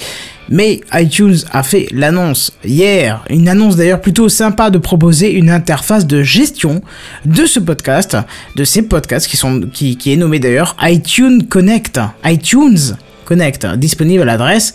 Mais 0.49 0.81
iTunes 0.93 1.37
a 1.51 1.63
fait 1.63 1.87
l'annonce 1.91 2.51
hier, 2.65 3.23
une 3.29 3.47
annonce 3.47 3.77
d'ailleurs 3.77 4.01
plutôt 4.01 4.27
sympa 4.27 4.69
de 4.69 4.77
proposer 4.77 5.31
une 5.31 5.49
interface 5.49 6.05
de 6.05 6.21
gestion 6.21 6.81
de 7.25 7.45
ce 7.45 7.59
podcast, 7.61 8.17
de 8.55 8.63
ces 8.65 8.81
podcasts 8.81 9.27
qui 9.27 9.37
sont, 9.37 9.61
qui, 9.71 9.97
qui 9.97 10.11
est 10.11 10.17
nommé 10.17 10.39
d'ailleurs 10.39 10.75
iTunes 10.81 11.47
Connect, 11.47 11.99
iTunes 12.25 12.97
Connect, 13.25 13.65
disponible 13.77 14.23
à 14.23 14.25
l'adresse 14.25 14.73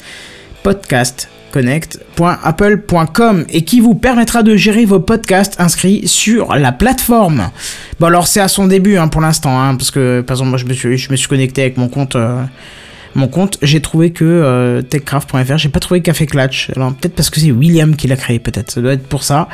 podcastconnect.apple.com 1.51 3.45
et 3.51 3.63
qui 3.63 3.81
vous 3.81 3.95
permettra 3.95 4.43
de 4.43 4.57
gérer 4.57 4.85
vos 4.85 5.01
podcasts 5.01 5.61
inscrits 5.61 6.07
sur 6.07 6.55
la 6.55 6.73
plateforme. 6.73 7.51
Bon 7.99 8.07
alors 8.07 8.27
c'est 8.27 8.41
à 8.41 8.49
son 8.49 8.67
début 8.67 8.97
hein, 8.97 9.09
pour 9.09 9.21
l'instant, 9.21 9.61
hein, 9.61 9.75
parce 9.77 9.91
que 9.91 10.21
par 10.21 10.37
exemple 10.37 10.51
moi 10.51 10.59
je 10.59 10.67
me 10.67 11.17
suis, 11.17 11.29
connecté 11.29 11.63
avec 11.63 11.77
mon 11.77 11.89
compte, 11.89 12.17
euh, 12.17 12.43
mon 13.15 13.29
compte, 13.29 13.59
j'ai 13.63 13.81
trouvé 13.81 14.11
que 14.11 14.25
euh, 14.25 14.83
techcraft.fr, 14.83 15.57
j'ai 15.57 15.69
pas 15.69 15.81
trouvé 15.81 16.01
Café 16.01 16.27
Clutch. 16.27 16.71
Alors 16.77 16.95
peut-être 16.95 17.15
parce 17.15 17.31
que 17.31 17.41
c'est 17.41 17.51
William 17.51 17.97
qui 17.97 18.07
l'a 18.07 18.17
créé, 18.17 18.39
peut-être, 18.39 18.71
ça 18.71 18.81
doit 18.81 18.93
être 18.93 19.07
pour 19.07 19.25
ça. 19.25 19.49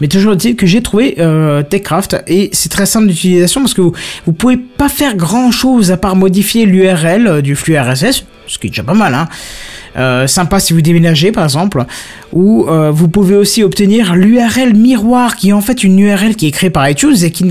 Mais 0.00 0.08
toujours 0.08 0.34
est-il 0.34 0.56
que 0.56 0.66
j'ai 0.66 0.82
trouvé 0.82 1.16
euh, 1.18 1.62
Techcraft 1.62 2.22
et 2.28 2.50
c'est 2.52 2.68
très 2.68 2.86
simple 2.86 3.08
d'utilisation 3.08 3.60
parce 3.60 3.74
que 3.74 3.80
vous, 3.80 4.32
pouvez 4.32 4.56
pas 4.56 4.88
faire 4.88 5.16
grand 5.16 5.50
chose 5.50 5.90
à 5.90 5.96
part 5.96 6.16
modifier 6.16 6.66
l'URL 6.66 7.42
du 7.42 7.56
flux 7.56 7.78
RSS, 7.78 8.24
ce 8.50 8.58
qui 8.58 8.66
est 8.66 8.70
déjà 8.70 8.82
pas 8.82 8.94
mal, 8.94 9.14
hein. 9.14 9.28
Euh, 9.96 10.28
sympa 10.28 10.60
si 10.60 10.72
vous 10.72 10.82
déménagez 10.82 11.32
par 11.32 11.44
exemple, 11.44 11.84
ou 12.32 12.66
euh, 12.68 12.92
vous 12.92 13.08
pouvez 13.08 13.34
aussi 13.34 13.64
obtenir 13.64 14.14
l'URL 14.14 14.72
miroir 14.74 15.34
qui 15.34 15.48
est 15.48 15.52
en 15.52 15.60
fait 15.60 15.82
une 15.82 15.98
URL 15.98 16.36
qui 16.36 16.46
est 16.46 16.50
créée 16.52 16.70
par 16.70 16.88
iTunes 16.88 17.16
et 17.22 17.30
qui 17.32 17.44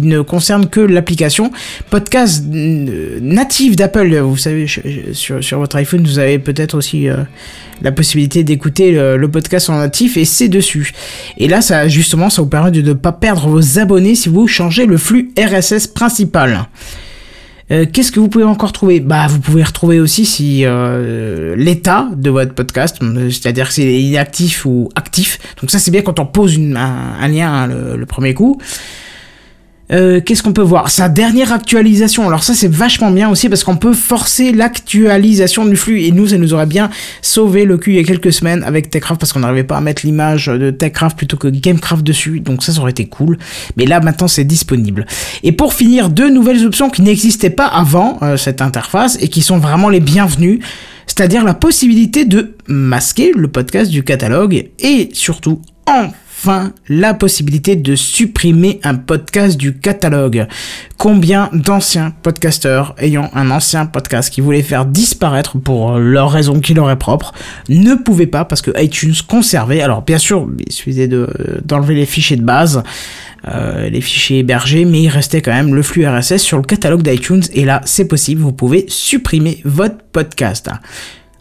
ne, 0.00 0.22
concerne 0.22 0.68
que 0.68 0.80
l'application 0.80 1.50
podcast 1.90 2.44
native 2.46 3.76
d'Apple. 3.76 4.16
Vous 4.20 4.38
savez, 4.38 4.66
sur, 5.12 5.58
votre 5.58 5.76
iPhone, 5.76 6.02
vous 6.02 6.18
avez 6.18 6.38
peut-être 6.38 6.74
aussi 6.78 7.08
euh, 7.08 7.16
la 7.82 7.92
possibilité 7.92 8.42
d'écouter 8.42 8.92
le, 8.92 9.18
le 9.18 9.28
podcast 9.28 9.68
en 9.68 9.78
natif 9.78 10.16
et 10.16 10.24
c'est 10.24 10.48
dessus. 10.48 10.92
Et 11.36 11.46
là, 11.46 11.60
ça 11.60 11.88
justement, 11.88 12.30
ça 12.30 12.40
vous 12.40 12.48
permet 12.48 12.70
de 12.70 12.80
ne 12.80 12.94
pas 12.94 13.12
perdre 13.12 13.48
vos 13.48 13.78
abonnés 13.78 14.14
si 14.14 14.30
vous 14.30 14.46
changez 14.46 14.86
le 14.86 14.96
flux 14.96 15.30
RSS 15.38 15.88
principal. 15.88 16.66
Euh, 17.70 17.84
Qu'est-ce 17.92 18.12
que 18.12 18.20
vous 18.20 18.28
pouvez 18.28 18.44
encore 18.44 18.72
trouver? 18.72 19.00
Bah, 19.00 19.26
vous 19.28 19.40
pouvez 19.40 19.62
retrouver 19.62 19.98
aussi 19.98 20.24
si 20.24 20.64
euh, 20.64 21.56
l'état 21.56 22.08
de 22.14 22.30
votre 22.30 22.54
podcast, 22.54 22.98
euh, 23.02 23.30
c'est-à-dire 23.30 23.72
si 23.72 23.82
il 23.82 24.14
est 24.14 24.18
actif 24.18 24.64
ou 24.66 24.88
actif. 24.94 25.38
Donc 25.60 25.70
ça, 25.70 25.78
c'est 25.78 25.90
bien 25.90 26.02
quand 26.02 26.20
on 26.20 26.26
pose 26.26 26.58
un, 26.58 27.28
lien 27.28 27.52
hein, 27.52 27.66
le 27.66 28.06
premier 28.06 28.34
coup. 28.34 28.60
Euh, 29.92 30.20
Qu'est-ce 30.20 30.42
qu'on 30.42 30.52
peut 30.52 30.62
voir? 30.62 30.90
Sa 30.90 31.08
dernière 31.08 31.52
actualisation. 31.52 32.26
Alors 32.26 32.42
ça, 32.42 32.54
c'est 32.54 32.70
vachement 32.70 33.10
bien 33.10 33.28
aussi 33.28 33.48
parce 33.48 33.64
qu'on 33.64 33.76
peut 33.76 33.92
forcer 33.92 34.52
l'actualisation 34.52 35.64
du 35.64 35.76
flux. 35.76 36.02
Et 36.02 36.12
nous, 36.12 36.28
ça 36.28 36.38
nous 36.38 36.54
aurait 36.54 36.66
bien 36.66 36.90
sauvé 37.22 37.64
le 37.64 37.78
cul 37.78 37.92
il 37.92 37.96
y 37.96 38.00
a 38.00 38.04
quelques 38.04 38.32
semaines 38.32 38.64
avec 38.64 38.90
Techcraft 38.90 39.20
parce 39.20 39.32
qu'on 39.32 39.40
n'arrivait 39.40 39.64
pas 39.64 39.76
à 39.76 39.80
mettre 39.80 40.04
l'image 40.04 40.46
de 40.46 40.70
Techcraft 40.70 41.16
plutôt 41.16 41.36
que 41.36 41.48
Gamecraft 41.48 42.04
dessus. 42.04 42.40
Donc 42.40 42.62
ça, 42.62 42.72
ça 42.72 42.80
aurait 42.80 42.90
été 42.90 43.06
cool. 43.06 43.38
Mais 43.76 43.86
là, 43.86 44.00
maintenant, 44.00 44.28
c'est 44.28 44.44
disponible. 44.44 45.06
Et 45.42 45.52
pour 45.52 45.72
finir, 45.72 46.08
deux 46.08 46.30
nouvelles 46.30 46.64
options 46.66 46.90
qui 46.90 47.02
n'existaient 47.02 47.50
pas 47.50 47.66
avant 47.66 48.18
euh, 48.22 48.36
cette 48.36 48.62
interface 48.62 49.18
et 49.20 49.28
qui 49.28 49.42
sont 49.42 49.58
vraiment 49.58 49.88
les 49.88 50.00
bienvenues. 50.00 50.60
C'est-à-dire 51.06 51.44
la 51.44 51.54
possibilité 51.54 52.24
de 52.24 52.56
masquer 52.66 53.32
le 53.34 53.46
podcast 53.48 53.90
du 53.90 54.02
catalogue 54.02 54.68
et 54.80 55.08
surtout, 55.12 55.62
enfin, 56.38 56.72
la 56.88 57.14
possibilité 57.14 57.76
de 57.76 57.94
supprimer 57.96 58.80
un 58.84 58.94
podcast 58.94 59.56
du 59.56 59.78
catalogue. 59.78 60.46
Combien 60.98 61.48
d'anciens 61.52 62.12
podcasteurs 62.22 62.94
ayant 62.98 63.30
un 63.34 63.50
ancien 63.50 63.86
podcast 63.86 64.32
qui 64.32 64.40
voulaient 64.40 64.62
faire 64.62 64.84
disparaître 64.86 65.58
pour 65.58 65.92
euh, 65.94 65.98
leur 65.98 66.30
raison 66.30 66.60
qui 66.60 66.74
leur 66.74 66.90
est 66.90 66.96
propre 66.98 67.32
ne 67.68 67.94
pouvaient 67.94 68.26
pas 68.26 68.44
parce 68.44 68.62
que 68.62 68.70
iTunes 68.82 69.14
conservait. 69.26 69.80
Alors 69.80 70.02
bien 70.02 70.18
sûr, 70.18 70.48
il 70.66 70.72
suffisait 70.72 71.08
de- 71.08 71.28
d'enlever 71.64 71.94
les 71.94 72.06
fichiers 72.06 72.36
de 72.36 72.42
base, 72.44 72.82
euh, 73.48 73.88
les 73.88 74.00
fichiers 74.00 74.38
hébergés, 74.40 74.84
mais 74.84 75.02
il 75.02 75.08
restait 75.08 75.40
quand 75.42 75.52
même 75.52 75.74
le 75.74 75.82
flux 75.82 76.06
RSS 76.06 76.38
sur 76.38 76.56
le 76.58 76.64
catalogue 76.64 77.02
d'iTunes 77.02 77.42
et 77.54 77.64
là 77.64 77.80
c'est 77.84 78.06
possible, 78.08 78.40
vous 78.42 78.52
pouvez 78.52 78.84
supprimer 78.88 79.60
votre 79.64 79.96
podcast. 80.12 80.70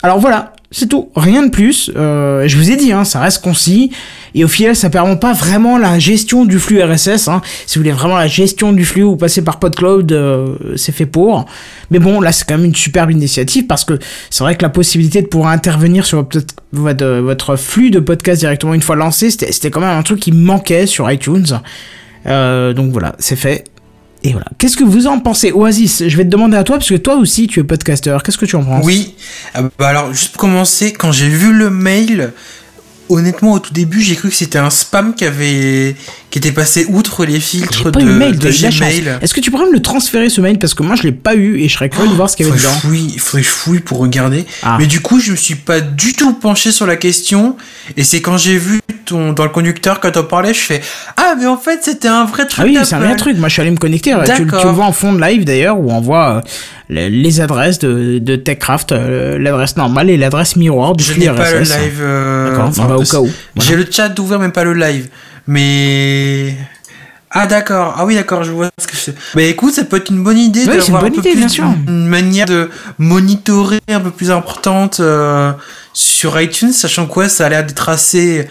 Alors 0.03 0.19
voilà, 0.19 0.53
c'est 0.77 0.87
tout, 0.87 1.09
rien 1.15 1.43
de 1.43 1.49
plus. 1.51 1.89
Euh, 1.95 2.49
je 2.49 2.57
vous 2.57 2.69
ai 2.69 2.75
dit, 2.75 2.91
hein, 2.91 3.05
ça 3.05 3.21
reste 3.21 3.41
concis. 3.41 3.91
Et 4.33 4.43
au 4.43 4.49
final, 4.49 4.75
ça 4.75 4.89
permet 4.89 5.15
pas 5.15 5.31
vraiment 5.31 5.77
la 5.77 5.99
gestion 5.99 6.43
du 6.43 6.59
flux 6.59 6.83
RSS. 6.83 7.29
Hein. 7.29 7.41
Si 7.65 7.79
vous 7.79 7.83
voulez 7.83 7.93
vraiment 7.93 8.17
la 8.17 8.27
gestion 8.27 8.73
du 8.73 8.83
flux, 8.83 9.03
vous 9.03 9.15
passez 9.15 9.41
par 9.41 9.59
PodCloud, 9.59 10.11
euh, 10.11 10.57
c'est 10.75 10.91
fait 10.91 11.05
pour. 11.05 11.45
Mais 11.91 11.99
bon, 11.99 12.19
là, 12.19 12.33
c'est 12.33 12.45
quand 12.45 12.57
même 12.57 12.65
une 12.65 12.75
superbe 12.75 13.11
initiative 13.11 13.67
parce 13.67 13.85
que 13.85 13.97
c'est 14.29 14.43
vrai 14.43 14.57
que 14.57 14.63
la 14.63 14.69
possibilité 14.69 15.21
de 15.21 15.27
pouvoir 15.27 15.51
intervenir 15.51 16.05
sur 16.05 16.27
votre, 16.73 17.55
flux 17.55 17.89
de 17.89 18.01
podcast 18.01 18.41
directement 18.41 18.73
une 18.73 18.81
fois 18.81 18.97
lancé, 18.97 19.29
c'était 19.29 19.71
quand 19.71 19.79
même 19.79 19.97
un 19.97 20.03
truc 20.03 20.19
qui 20.19 20.33
manquait 20.33 20.87
sur 20.87 21.09
iTunes. 21.09 21.61
Euh, 22.25 22.73
donc 22.73 22.91
voilà, 22.91 23.15
c'est 23.17 23.37
fait. 23.37 23.63
Et 24.25 24.31
voilà. 24.31 24.47
Qu'est-ce 24.57 24.75
que 24.75 24.83
vous 24.83 25.05
en 25.05 25.19
pensez 25.19 25.51
Oasis, 25.51 26.07
je 26.07 26.17
vais 26.17 26.23
te 26.23 26.29
demander 26.29 26.57
à 26.57 26.63
toi, 26.63 26.77
parce 26.77 26.89
que 26.89 26.95
toi 26.95 27.15
aussi 27.15 27.45
tu 27.45 27.59
es 27.59 27.63
podcaster. 27.63 28.17
Qu'est-ce 28.25 28.39
que 28.39 28.47
tu 28.47 28.55
en 28.55 28.63
penses? 28.63 28.83
Oui. 28.83 29.13
Euh, 29.55 29.69
bah 29.77 29.89
alors, 29.89 30.11
juste 30.11 30.31
pour 30.31 30.41
commencer, 30.41 30.93
quand 30.93 31.11
j'ai 31.11 31.29
vu 31.29 31.53
le 31.53 31.69
mail, 31.69 32.33
honnêtement, 33.09 33.53
au 33.53 33.59
tout 33.59 33.73
début, 33.73 34.01
j'ai 34.01 34.15
cru 34.15 34.29
que 34.29 34.35
c'était 34.35 34.57
un 34.57 34.69
spam 34.69 35.13
qui 35.15 35.25
avait, 35.25 35.95
qui 36.31 36.39
était 36.39 36.51
passé 36.51 36.85
outre 36.89 37.25
les 37.25 37.39
filtres 37.39 37.91
pas 37.91 37.99
de, 37.99 38.05
mail 38.05 38.37
de 38.37 38.47
de. 38.47 38.51
Gmail. 38.51 39.19
Est-ce 39.21 39.33
que 39.33 39.39
tu 39.39 39.51
pourrais 39.51 39.67
me 39.67 39.73
le 39.73 39.81
transférer 39.81 40.29
ce 40.29 40.41
mail? 40.41 40.59
Parce 40.59 40.73
que 40.73 40.83
moi 40.83 40.95
je 40.95 41.03
l'ai 41.03 41.11
pas 41.11 41.35
eu 41.35 41.59
et 41.59 41.67
je 41.67 41.73
serais 41.73 41.89
curieux 41.89 42.09
de 42.09 42.15
voir 42.15 42.29
ce 42.29 42.35
qu'il 42.35 42.45
y 42.45 42.49
avait 42.49 42.57
dedans. 42.57 42.69
fouille, 42.69 43.17
faudrait 43.17 43.41
que 43.41 43.47
je 43.47 43.53
fouille 43.53 43.79
pour 43.79 43.99
regarder. 43.99 44.45
Ah. 44.63 44.77
Mais 44.79 44.87
du 44.87 45.01
coup, 45.01 45.19
je 45.19 45.31
me 45.31 45.35
suis 45.35 45.55
pas 45.55 45.81
du 45.81 46.13
tout 46.13 46.33
penché 46.33 46.71
sur 46.71 46.85
la 46.85 46.95
question. 46.95 47.55
Et 47.97 48.03
c'est 48.03 48.21
quand 48.21 48.37
j'ai 48.37 48.57
vu 48.57 48.81
ton, 49.05 49.33
dans 49.33 49.43
le 49.43 49.49
conducteur, 49.49 49.99
quand 49.99 50.17
on 50.17 50.23
parlait, 50.23 50.53
je 50.53 50.59
fais, 50.59 50.81
ah, 51.17 51.35
mais 51.39 51.45
en 51.45 51.57
fait, 51.57 51.83
c'était 51.83 52.07
un 52.07 52.25
vrai 52.25 52.47
truc. 52.47 52.65
Ah 52.65 52.67
oui, 52.67 52.77
c'est 52.83 52.95
un 52.95 52.99
vrai 52.99 53.15
truc. 53.15 53.37
Moi 53.37 53.49
je 53.49 53.53
suis 53.53 53.61
allé 53.61 53.71
me 53.71 53.77
connecter. 53.77 54.15
Tu, 54.35 54.47
tu 54.47 54.67
vois 54.67 54.85
en 54.85 54.91
fond 54.91 55.13
de 55.13 55.21
live 55.21 55.45
d'ailleurs 55.45 55.79
où 55.79 55.91
on 55.91 56.01
voit 56.01 56.37
euh, 56.37 56.41
les 56.89 57.41
adresses 57.41 57.79
de, 57.79 58.19
de 58.19 58.35
TechCraft, 58.35 58.91
euh, 58.91 59.37
l'adresse 59.39 59.75
normale 59.77 60.09
et 60.09 60.17
l'adresse 60.17 60.55
miroir 60.55 60.95
du 60.95 61.03
Je 61.03 61.13
n'ai 61.13 61.27
pas 61.27 61.51
le 61.51 61.59
live. 61.61 61.99
euh, 62.01 62.49
D'accord, 62.51 62.65
enfin, 62.69 62.95
au 62.95 63.03
cas 63.03 63.19
où. 63.19 63.29
J'ai 63.57 63.75
le 63.75 63.85
chat 63.89 64.17
ouvert, 64.19 64.39
mais 64.39 64.49
pas 64.49 64.63
le 64.63 64.73
live. 64.73 65.07
Mais. 65.47 66.55
Ah 67.37 67.47
d'accord, 67.47 67.95
ah 67.97 68.05
oui 68.05 68.15
d'accord, 68.15 68.43
je 68.45 68.51
vois 68.51 68.69
ce 68.79 68.87
que 68.87 68.95
fais. 68.95 69.13
Bah 69.33 69.41
écoute, 69.41 69.73
ça 69.73 69.83
peut 69.83 69.97
être 69.97 70.09
une 70.09 70.23
bonne 70.23 70.37
idée 70.37 70.61
Oui, 70.61 70.67
c'est 70.79 70.91
d'avoir 70.91 71.03
un 71.03 71.09
peu 71.09 71.17
idée, 71.19 71.31
plus 71.31 71.39
bien 71.39 71.47
sûr. 71.49 71.65
une 71.87 72.07
manière 72.07 72.45
de 72.45 72.69
monitorer 72.97 73.79
un 73.89 73.99
peu 73.99 74.11
plus 74.11 74.31
importante 74.31 75.01
euh, 75.01 75.51
sur 75.91 76.39
iTunes, 76.39 76.71
sachant 76.71 77.07
quoi 77.07 77.27
ça 77.27 77.47
a 77.47 77.49
l'air 77.49 77.65
d'être 77.65 77.89
assez 77.89 78.47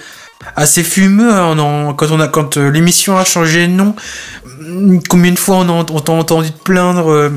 assez 0.56 0.82
fumeux 0.84 1.32
hein, 1.32 1.58
en- 1.58 1.94
quand 1.94 2.10
on 2.10 2.20
a 2.20 2.28
quand 2.28 2.58
euh, 2.58 2.70
l'émission 2.70 3.16
a 3.16 3.24
changé 3.24 3.66
de 3.68 3.72
nom. 3.72 3.94
Combien 5.08 5.32
de 5.32 5.38
fois 5.38 5.56
on, 5.56 5.68
a, 5.68 5.72
on 5.90 6.10
entendu 6.18 6.50
te 6.50 6.62
plaindre 6.62 7.10
euh, 7.10 7.30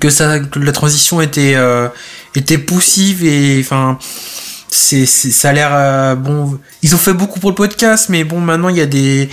que 0.00 0.10
ça 0.10 0.38
la 0.56 0.72
transition 0.72 1.20
était 1.20 1.54
euh, 1.54 1.88
était 2.34 2.58
poussive 2.58 3.24
et 3.24 3.58
enfin 3.60 3.98
c'est 4.68 5.06
ça 5.06 5.50
a 5.50 5.52
l'air 5.52 5.70
euh, 5.72 6.14
bon 6.16 6.58
ils 6.82 6.94
ont 6.94 6.98
fait 6.98 7.12
beaucoup 7.12 7.38
pour 7.38 7.50
le 7.50 7.54
podcast 7.54 8.08
mais 8.08 8.24
bon 8.24 8.40
maintenant 8.40 8.68
il 8.68 8.76
y 8.76 8.80
a 8.80 8.86
des 8.86 9.28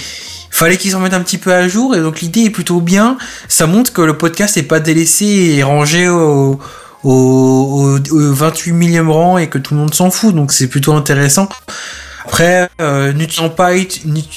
fallait 0.54 0.78
qu'ils 0.78 0.96
en 0.96 1.00
mettent 1.00 1.16
un 1.16 1.22
petit 1.22 1.40
peu 1.40 1.52
à 1.52 1.68
jour 1.68 1.96
et 1.96 2.00
donc 2.00 2.22
l'idée 2.22 2.42
est 2.42 2.50
plutôt 2.50 2.80
bien. 2.80 3.18
Ça 3.48 3.66
montre 3.66 3.92
que 3.92 4.02
le 4.02 4.18
podcast 4.18 4.56
n'est 4.56 4.64
pas 4.64 4.80
délaissé 4.80 5.26
et 5.26 5.64
rangé 5.64 6.08
au 6.08 6.60
au, 7.04 7.12
au, 7.12 8.16
au 8.16 8.34
28 8.34 8.72
millième 8.72 9.10
rang 9.10 9.38
et 9.38 9.50
que 9.50 9.58
tout 9.58 9.74
le 9.74 9.82
monde 9.82 9.94
s'en 9.94 10.10
fout 10.10 10.34
donc 10.34 10.54
c'est 10.54 10.68
plutôt 10.68 10.94
intéressant. 10.94 11.50
Après 12.26 12.70
euh, 12.80 13.12
n'utilisant 13.12 13.50
pas 13.50 13.72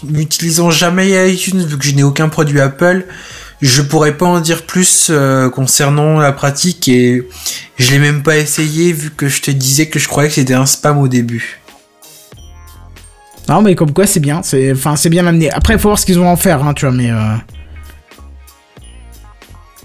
n'utilisant 0.08 0.70
jamais 0.70 1.32
iTunes 1.32 1.64
vu 1.64 1.78
que 1.78 1.84
je 1.84 1.94
n'ai 1.94 2.02
aucun 2.02 2.28
produit 2.28 2.60
Apple 2.60 3.06
je 3.62 3.82
pourrais 3.82 4.16
pas 4.16 4.26
en 4.26 4.40
dire 4.40 4.62
plus 4.62 5.08
euh, 5.10 5.48
concernant 5.48 6.18
la 6.18 6.32
pratique 6.32 6.88
et 6.88 7.26
je 7.78 7.90
l'ai 7.90 7.98
même 7.98 8.22
pas 8.22 8.36
essayé 8.36 8.92
vu 8.92 9.10
que 9.10 9.28
je 9.28 9.40
te 9.40 9.50
disais 9.50 9.86
que 9.86 9.98
je 9.98 10.08
croyais 10.08 10.28
que 10.28 10.34
c'était 10.34 10.54
un 10.54 10.66
spam 10.66 10.98
au 10.98 11.08
début. 11.08 11.60
Non 13.48 13.62
mais 13.62 13.74
comme 13.74 13.92
quoi 13.92 14.06
c'est 14.06 14.20
bien, 14.20 14.42
c'est 14.42 14.72
enfin 14.72 14.96
c'est 14.96 15.08
bien 15.08 15.26
amené. 15.26 15.50
Après 15.50 15.74
il 15.74 15.80
faut 15.80 15.88
voir 15.88 15.98
ce 15.98 16.06
qu'ils 16.06 16.18
vont 16.18 16.28
en 16.28 16.36
faire, 16.36 16.64
hein, 16.64 16.74
tu 16.74 16.84
vois, 16.84 16.94
mais. 16.94 17.10
Euh... 17.10 17.34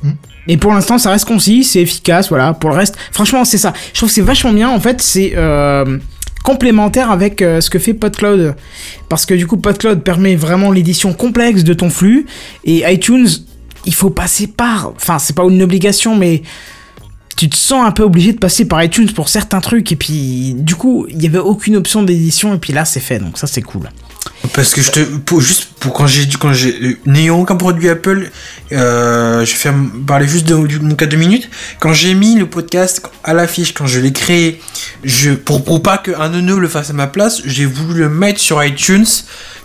Hmm. 0.04 0.14
Et 0.48 0.58
pour 0.58 0.74
l'instant 0.74 0.98
ça 0.98 1.12
reste 1.12 1.26
concis, 1.26 1.64
c'est 1.64 1.82
efficace, 1.82 2.30
voilà. 2.30 2.54
Pour 2.54 2.72
le 2.72 2.76
reste, 2.76 2.98
franchement 3.12 3.46
c'est 3.46 3.60
ça. 3.60 3.74
Je 3.94 4.00
trouve 4.00 4.10
que 4.10 4.16
c'est 4.16 4.22
vachement 4.22 4.52
bien. 4.52 4.70
En 4.70 4.80
fait 4.80 5.02
c'est 5.02 5.34
euh, 5.36 6.00
complémentaire 6.44 7.12
avec 7.12 7.42
euh, 7.42 7.62
ce 7.62 7.70
que 7.70 7.78
fait 7.78 7.94
PodCloud, 7.94 8.56
parce 9.10 9.28
que 9.28 9.36
du 9.36 9.46
coup 9.46 9.58
PodCloud 9.58 10.02
permet 10.02 10.36
vraiment 10.36 10.72
l'édition 10.72 11.14
complexe 11.14 11.64
de 11.64 11.74
ton 11.74 11.92
flux 11.92 12.26
et 12.66 12.92
iTunes 12.92 13.28
il 13.86 13.94
faut 13.94 14.10
passer 14.10 14.48
par. 14.48 14.94
Enfin 14.96 15.20
c'est 15.20 15.36
pas 15.36 15.44
une 15.44 15.62
obligation 15.62 16.16
mais 16.16 16.44
tu 17.38 17.50
te 17.50 17.56
sens 17.56 17.86
un 17.86 17.92
peu 17.92 18.04
obligé 18.04 18.34
de 18.34 18.38
passer 18.38 18.66
par 18.66 18.84
iTunes 18.84 19.12
pour 19.14 19.30
certains 19.30 19.62
trucs 19.62 19.92
et 19.92 19.96
puis 19.96 20.54
du 20.58 20.76
coup 20.76 21.08
il 21.10 21.22
y 21.22 21.28
avait 21.28 21.40
aucune 21.40 21.76
option 21.76 22.04
d'édition 22.04 22.54
et 22.54 22.58
puis 22.58 22.74
là 22.74 22.86
c'est 22.86 23.00
fait 23.00 23.20
donc 23.20 23.38
ça 23.38 23.48
c'est 23.48 23.62
cool. 23.62 23.90
Parce 24.54 24.74
que 24.74 24.82
je 24.82 24.92
te 24.92 25.00
juste 25.40 25.70
pour 25.80 25.94
quand 25.94 26.08
j'ai 26.08 26.28
n'ayant 27.06 27.40
aucun 27.40 27.56
produit 27.56 27.90
Apple, 27.90 28.30
euh, 28.72 29.46
je 29.46 29.56
vais 29.56 29.76
parler 30.06 30.28
juste 30.28 30.48
de, 30.48 30.56
mon 30.56 30.96
cas 30.96 31.06
de 31.06 31.16
minutes. 31.16 31.50
Quand 31.80 31.94
j'ai 31.94 32.14
mis 32.14 32.36
le 32.36 32.48
podcast 32.48 33.04
à 33.24 33.34
l'affiche, 33.34 33.74
quand 33.74 33.88
je 33.88 34.00
l'ai 34.00 34.12
créé, 34.12 34.60
je 35.04 35.32
pour 35.32 35.82
pas 35.82 35.98
qu'un 36.00 36.30
neuneu 36.30 36.60
le 36.60 36.68
fasse 36.68 36.90
à 36.90 36.94
ma 36.94 37.08
place, 37.08 37.42
j'ai 37.46 37.66
voulu 37.66 38.00
le 38.00 38.10
mettre 38.10 38.40
sur 38.40 38.64
iTunes. 38.64 39.06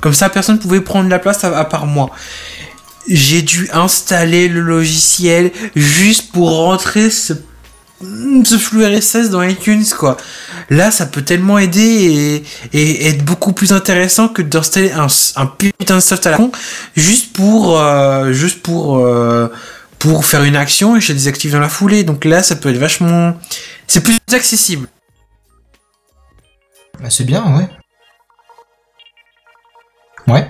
Comme 0.01 0.15
ça, 0.15 0.29
personne 0.29 0.59
pouvait 0.59 0.81
prendre 0.81 1.09
la 1.09 1.19
place 1.19 1.43
à 1.43 1.65
part 1.65 1.87
moi. 1.87 2.11
J'ai 3.09 3.43
dû 3.43 3.69
installer 3.73 4.49
le 4.49 4.61
logiciel 4.61 5.53
juste 5.75 6.33
pour 6.33 6.51
rentrer 6.51 7.11
ce 7.11 7.35
ce 8.45 8.59
flux 8.59 8.85
RSS 8.85 9.31
dans 9.31 9.43
iTunes 9.43 9.85
quoi. 9.99 10.19
Là 10.69 10.91
ça 10.91 11.07
peut 11.07 11.23
tellement 11.23 11.57
aider 11.57 12.45
et, 12.73 12.79
et 12.79 13.09
être 13.09 13.25
beaucoup 13.25 13.55
plus 13.55 13.73
intéressant 13.73 14.29
que 14.29 14.43
d'installer 14.43 14.93
un, 14.93 15.07
putain 15.47 15.95
de 15.95 16.01
soft 16.01 16.27
à 16.27 16.33
la 16.33 16.37
con 16.37 16.53
juste 16.95 17.33
pour 17.33 17.81
euh, 17.81 18.33
juste 18.33 18.63
pour 18.63 18.99
euh, 18.99 19.49
pour 19.99 20.25
faire 20.25 20.45
une 20.45 20.57
action 20.57 20.97
et 20.97 21.01
je 21.01 21.09
la 21.09 21.15
désactive 21.15 21.53
dans 21.53 21.61
la 21.61 21.69
foulée. 21.69 22.05
Donc 22.05 22.25
là, 22.25 22.43
ça 22.43 22.57
peut 22.57 22.71
être 22.71 22.79
vachement, 22.79 23.37
c'est 23.87 24.03
plus 24.03 24.19
accessible. 24.33 24.89
Bah, 27.01 27.11
c'est 27.11 27.25
bien, 27.25 27.57
ouais. 27.57 27.69
Ouais. 30.29 30.49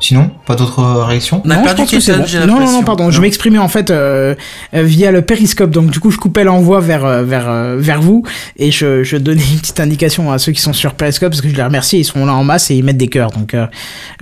Sinon, 0.00 0.30
pas 0.46 0.54
d'autres 0.54 0.78
euh, 0.80 1.04
réactions 1.04 1.42
On 1.44 1.50
a 1.50 1.56
Non, 1.56 1.62
je 1.66 1.74
pense 1.74 1.90
que 1.90 2.40
bon. 2.40 2.46
Non, 2.46 2.60
non, 2.60 2.72
non, 2.72 2.82
pardon. 2.84 3.10
Je 3.10 3.20
m'exprimais 3.20 3.58
en 3.58 3.68
fait 3.68 3.90
euh, 3.90 4.34
euh, 4.74 4.82
via 4.82 5.10
le 5.10 5.22
périscope. 5.22 5.70
Donc 5.70 5.90
du 5.90 5.98
coup, 5.98 6.10
je 6.10 6.18
coupais 6.18 6.44
l'envoi 6.44 6.80
vers 6.80 7.04
euh, 7.04 7.24
vers 7.24 7.76
vers 7.76 8.00
vous 8.00 8.22
et 8.56 8.70
je, 8.70 9.02
je 9.02 9.16
donnais 9.16 9.42
une 9.52 9.58
petite 9.58 9.80
indication 9.80 10.30
à 10.30 10.38
ceux 10.38 10.52
qui 10.52 10.60
sont 10.60 10.72
sur 10.72 10.94
périscope 10.94 11.30
parce 11.30 11.40
que 11.40 11.48
je 11.48 11.54
les 11.56 11.62
remercie. 11.62 11.98
Ils 11.98 12.04
sont 12.04 12.24
là 12.24 12.34
en 12.34 12.44
masse 12.44 12.70
et 12.70 12.76
ils 12.76 12.84
mettent 12.84 12.96
des 12.96 13.08
cœurs. 13.08 13.30
Donc 13.30 13.54
euh, 13.54 13.66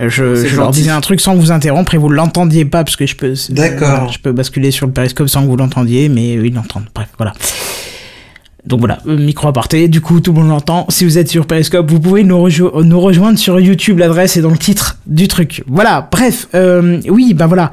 je, 0.01 0.35
je 0.35 0.57
leur 0.57 0.71
disais 0.71 0.91
un 0.91 1.01
truc 1.01 1.21
sans 1.21 1.35
vous 1.35 1.53
interrompre 1.53 1.95
et 1.95 1.99
vous 1.99 2.09
l'entendiez 2.09 2.65
pas 2.65 2.83
parce 2.83 2.97
que 2.97 3.07
je 3.07 3.17
peux. 3.17 3.35
D'accord. 3.51 3.89
voilà, 3.89 4.07
je 4.11 4.19
peux 4.19 4.33
basculer 4.33 4.71
sur 4.71 4.87
le 4.87 4.93
périscope 4.93 5.29
sans 5.29 5.43
que 5.43 5.49
vous 5.49 5.57
l'entendiez, 5.57 6.09
mais 6.09 6.37
eux, 6.37 6.47
ils 6.47 6.55
l'entendent. 6.55 6.87
Bref, 6.95 7.09
voilà. 7.19 7.35
Donc 8.67 8.81
voilà, 8.81 8.99
euh, 9.07 9.17
micro 9.17 9.47
aparté, 9.49 9.87
du 9.89 10.01
coup 10.01 10.21
tout 10.21 10.33
le 10.33 10.41
monde 10.41 10.49
l'entend. 10.49 10.87
Si 10.89 11.05
vous 11.05 11.19
êtes 11.19 11.29
sur 11.29 11.47
Periscope, 11.47 11.89
vous 11.91 12.01
pouvez 12.01 12.25
nous, 12.25 12.37
rejo- 12.49 12.83
nous 12.83 13.01
rejoindre 13.01 13.39
sur 13.39 13.61
YouTube, 13.61 13.99
l'adresse 13.99 14.37
est 14.37 14.41
dans 14.41 14.51
le 14.51 14.59
titre 14.59 14.99
du 15.07 15.29
truc. 15.29 15.63
Voilà, 15.69 16.09
bref, 16.11 16.49
euh, 16.55 17.01
oui, 17.09 17.33
ben 17.35 17.47
voilà. 17.47 17.71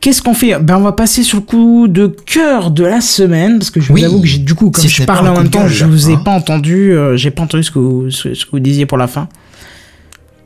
Qu'est-ce 0.00 0.20
qu'on 0.22 0.34
fait? 0.34 0.56
Ben 0.60 0.76
on 0.76 0.82
va 0.82 0.92
passer 0.92 1.22
sur 1.22 1.38
le 1.38 1.42
coup 1.44 1.88
de 1.88 2.06
cœur 2.06 2.70
de 2.70 2.84
la 2.84 3.00
semaine, 3.00 3.58
parce 3.58 3.70
que 3.70 3.80
je 3.80 3.90
Oui. 3.92 4.02
vous 4.02 4.06
avoue 4.06 4.20
que 4.20 4.26
j'ai 4.26 4.38
du 4.38 4.54
coup, 4.54 4.70
comme 4.70 4.82
Si 4.82 4.88
je 4.88 5.02
pas 5.04 5.18
en 5.20 5.34
même 5.40 5.48
temps, 5.48 5.66
je 5.66 5.84
vous 5.86 6.10
ai 6.10 6.14
hein. 6.14 6.22
pas 6.24 6.32
entendu, 6.32 6.92
euh, 6.92 7.16
j'ai 7.16 7.30
pas 7.30 7.42
entendu 7.42 7.64
ce 7.64 7.70
que, 7.70 7.78
vous, 7.78 8.10
ce, 8.10 8.34
ce 8.34 8.44
que 8.44 8.50
vous 8.52 8.60
disiez 8.60 8.84
pour 8.86 8.98
la 8.98 9.06
fin. 9.06 9.28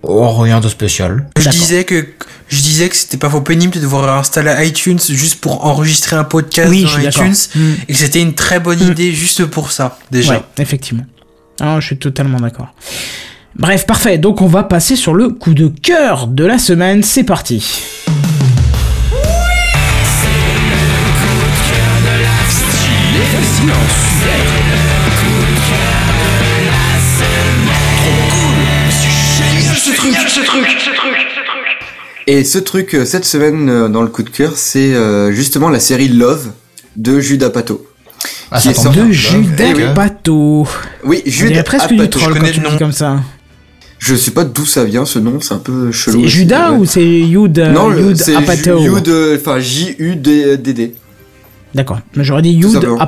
Oh, 0.02 0.28
rien 0.38 0.60
de 0.60 0.68
spécial. 0.68 1.28
Je 1.38 1.48
disais 1.48 1.84
que 1.84 2.06
je 2.48 2.62
disais 2.62 2.88
que 2.88 2.96
c'était 2.96 3.16
pas 3.16 3.28
faux 3.28 3.40
pénible 3.40 3.74
de 3.74 3.80
devoir 3.80 4.16
installer 4.18 4.54
iTunes 4.66 4.98
juste 5.00 5.40
pour 5.40 5.64
enregistrer 5.66 6.16
un 6.16 6.24
podcast 6.24 6.70
Oui, 6.70 6.84
dans 6.84 6.98
iTunes 7.00 7.34
Mm. 7.54 7.60
et 7.88 7.92
que 7.92 7.98
c'était 7.98 8.22
une 8.22 8.34
très 8.34 8.60
bonne 8.60 8.78
Mm. 8.86 8.92
idée 8.92 9.12
juste 9.12 9.44
pour 9.46 9.72
ça 9.72 9.98
déjà. 10.10 10.34
Ouais, 10.34 10.42
effectivement. 10.58 11.04
Ah, 11.60 11.78
je 11.80 11.86
suis 11.86 11.98
totalement 11.98 12.38
d'accord. 12.38 12.68
Bref, 13.56 13.86
parfait. 13.86 14.18
Donc 14.18 14.40
on 14.40 14.46
va 14.46 14.62
passer 14.62 14.94
sur 14.94 15.14
le 15.14 15.30
coup 15.30 15.52
de 15.52 15.66
cœur 15.68 16.28
de 16.28 16.44
la 16.44 16.58
semaine. 16.58 17.02
C'est 17.02 17.24
parti. 17.24 17.82
Et 32.26 32.44
ce 32.44 32.58
truc, 32.58 32.94
euh, 32.94 33.04
cette 33.04 33.24
semaine, 33.24 33.68
euh, 33.70 33.88
dans 33.88 34.02
le 34.02 34.08
coup 34.08 34.22
de 34.22 34.28
cœur, 34.30 34.52
c'est 34.56 34.94
euh, 34.94 35.32
justement 35.32 35.70
la 35.70 35.80
série 35.80 36.08
Love 36.08 36.50
de 36.96 37.20
Judas 37.20 37.50
Pato. 37.50 37.86
Ah, 38.50 38.60
Qui 38.60 38.68
est 38.68 38.74
sorti- 38.74 38.98
De. 39.00 39.10
Judas 39.10 39.64
Eh 39.70 39.74
oui. 39.74 39.82
Pato. 39.94 40.66
Oui, 41.04 41.22
Judas 41.24 41.62
presque 41.62 41.92
du 41.92 42.08
troll 42.10 42.32
connais 42.34 42.48
quand 42.48 42.54
tu 42.54 42.60
le 42.60 42.66
dis 42.66 42.72
nom. 42.72 42.78
comme 42.78 42.92
ça. 42.92 43.20
Je 43.98 44.14
sais 44.14 44.30
pas 44.30 44.44
d'où 44.44 44.64
ça 44.64 44.84
vient 44.84 45.04
ce 45.04 45.18
nom, 45.18 45.40
c'est 45.40 45.54
un 45.54 45.58
peu 45.58 45.90
chelou. 45.90 46.22
C'est 46.22 46.28
Judas 46.28 46.72
ou 46.72 46.84
c'est 46.84 47.02
Yud, 47.04 47.58
Non, 47.58 47.90
c'est 48.14 48.32
Yud, 48.32 49.10
enfin 49.40 49.58
J-U-D-D. 49.58 50.94
D'accord. 51.74 51.98
Mais 52.14 52.24
j'aurais 52.24 52.42
dit 52.42 52.50
Yud 52.52 52.70
simplement. 52.72 52.98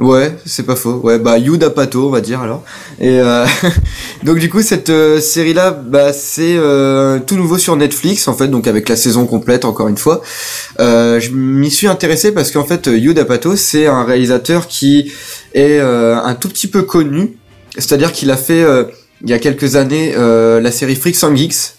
Ouais, 0.00 0.36
c'est 0.44 0.66
pas 0.66 0.74
faux. 0.74 0.94
Ouais, 1.04 1.20
bah 1.20 1.38
Yuda 1.38 1.70
Pato, 1.70 2.08
on 2.08 2.10
va 2.10 2.20
dire 2.20 2.40
alors. 2.40 2.64
Et 3.00 3.20
euh, 3.20 3.46
donc 4.24 4.38
du 4.38 4.50
coup 4.50 4.60
cette 4.60 4.90
euh, 4.90 5.20
série 5.20 5.54
là, 5.54 5.70
bah 5.70 6.12
c'est 6.12 6.56
euh, 6.56 7.20
tout 7.24 7.36
nouveau 7.36 7.58
sur 7.58 7.76
Netflix 7.76 8.26
en 8.26 8.34
fait, 8.34 8.48
donc 8.48 8.66
avec 8.66 8.88
la 8.88 8.96
saison 8.96 9.24
complète 9.24 9.64
encore 9.64 9.86
une 9.86 9.96
fois. 9.96 10.20
Euh, 10.80 11.20
je 11.20 11.30
m'y 11.30 11.70
suis 11.70 11.86
intéressé 11.86 12.32
parce 12.32 12.50
qu'en 12.50 12.64
fait 12.64 12.88
Yuda 12.88 13.24
Pato 13.24 13.54
c'est 13.54 13.86
un 13.86 14.02
réalisateur 14.02 14.66
qui 14.66 15.12
est 15.54 15.78
euh, 15.78 16.16
un 16.16 16.34
tout 16.34 16.48
petit 16.48 16.66
peu 16.66 16.82
connu, 16.82 17.36
c'est-à-dire 17.76 18.10
qu'il 18.10 18.32
a 18.32 18.36
fait 18.36 18.64
il 19.22 19.30
y 19.30 19.32
a 19.32 19.38
quelques 19.38 19.76
années 19.76 20.12
la 20.16 20.72
série 20.72 20.96
Freaks 20.96 21.22
and 21.22 21.36
Geeks, 21.36 21.74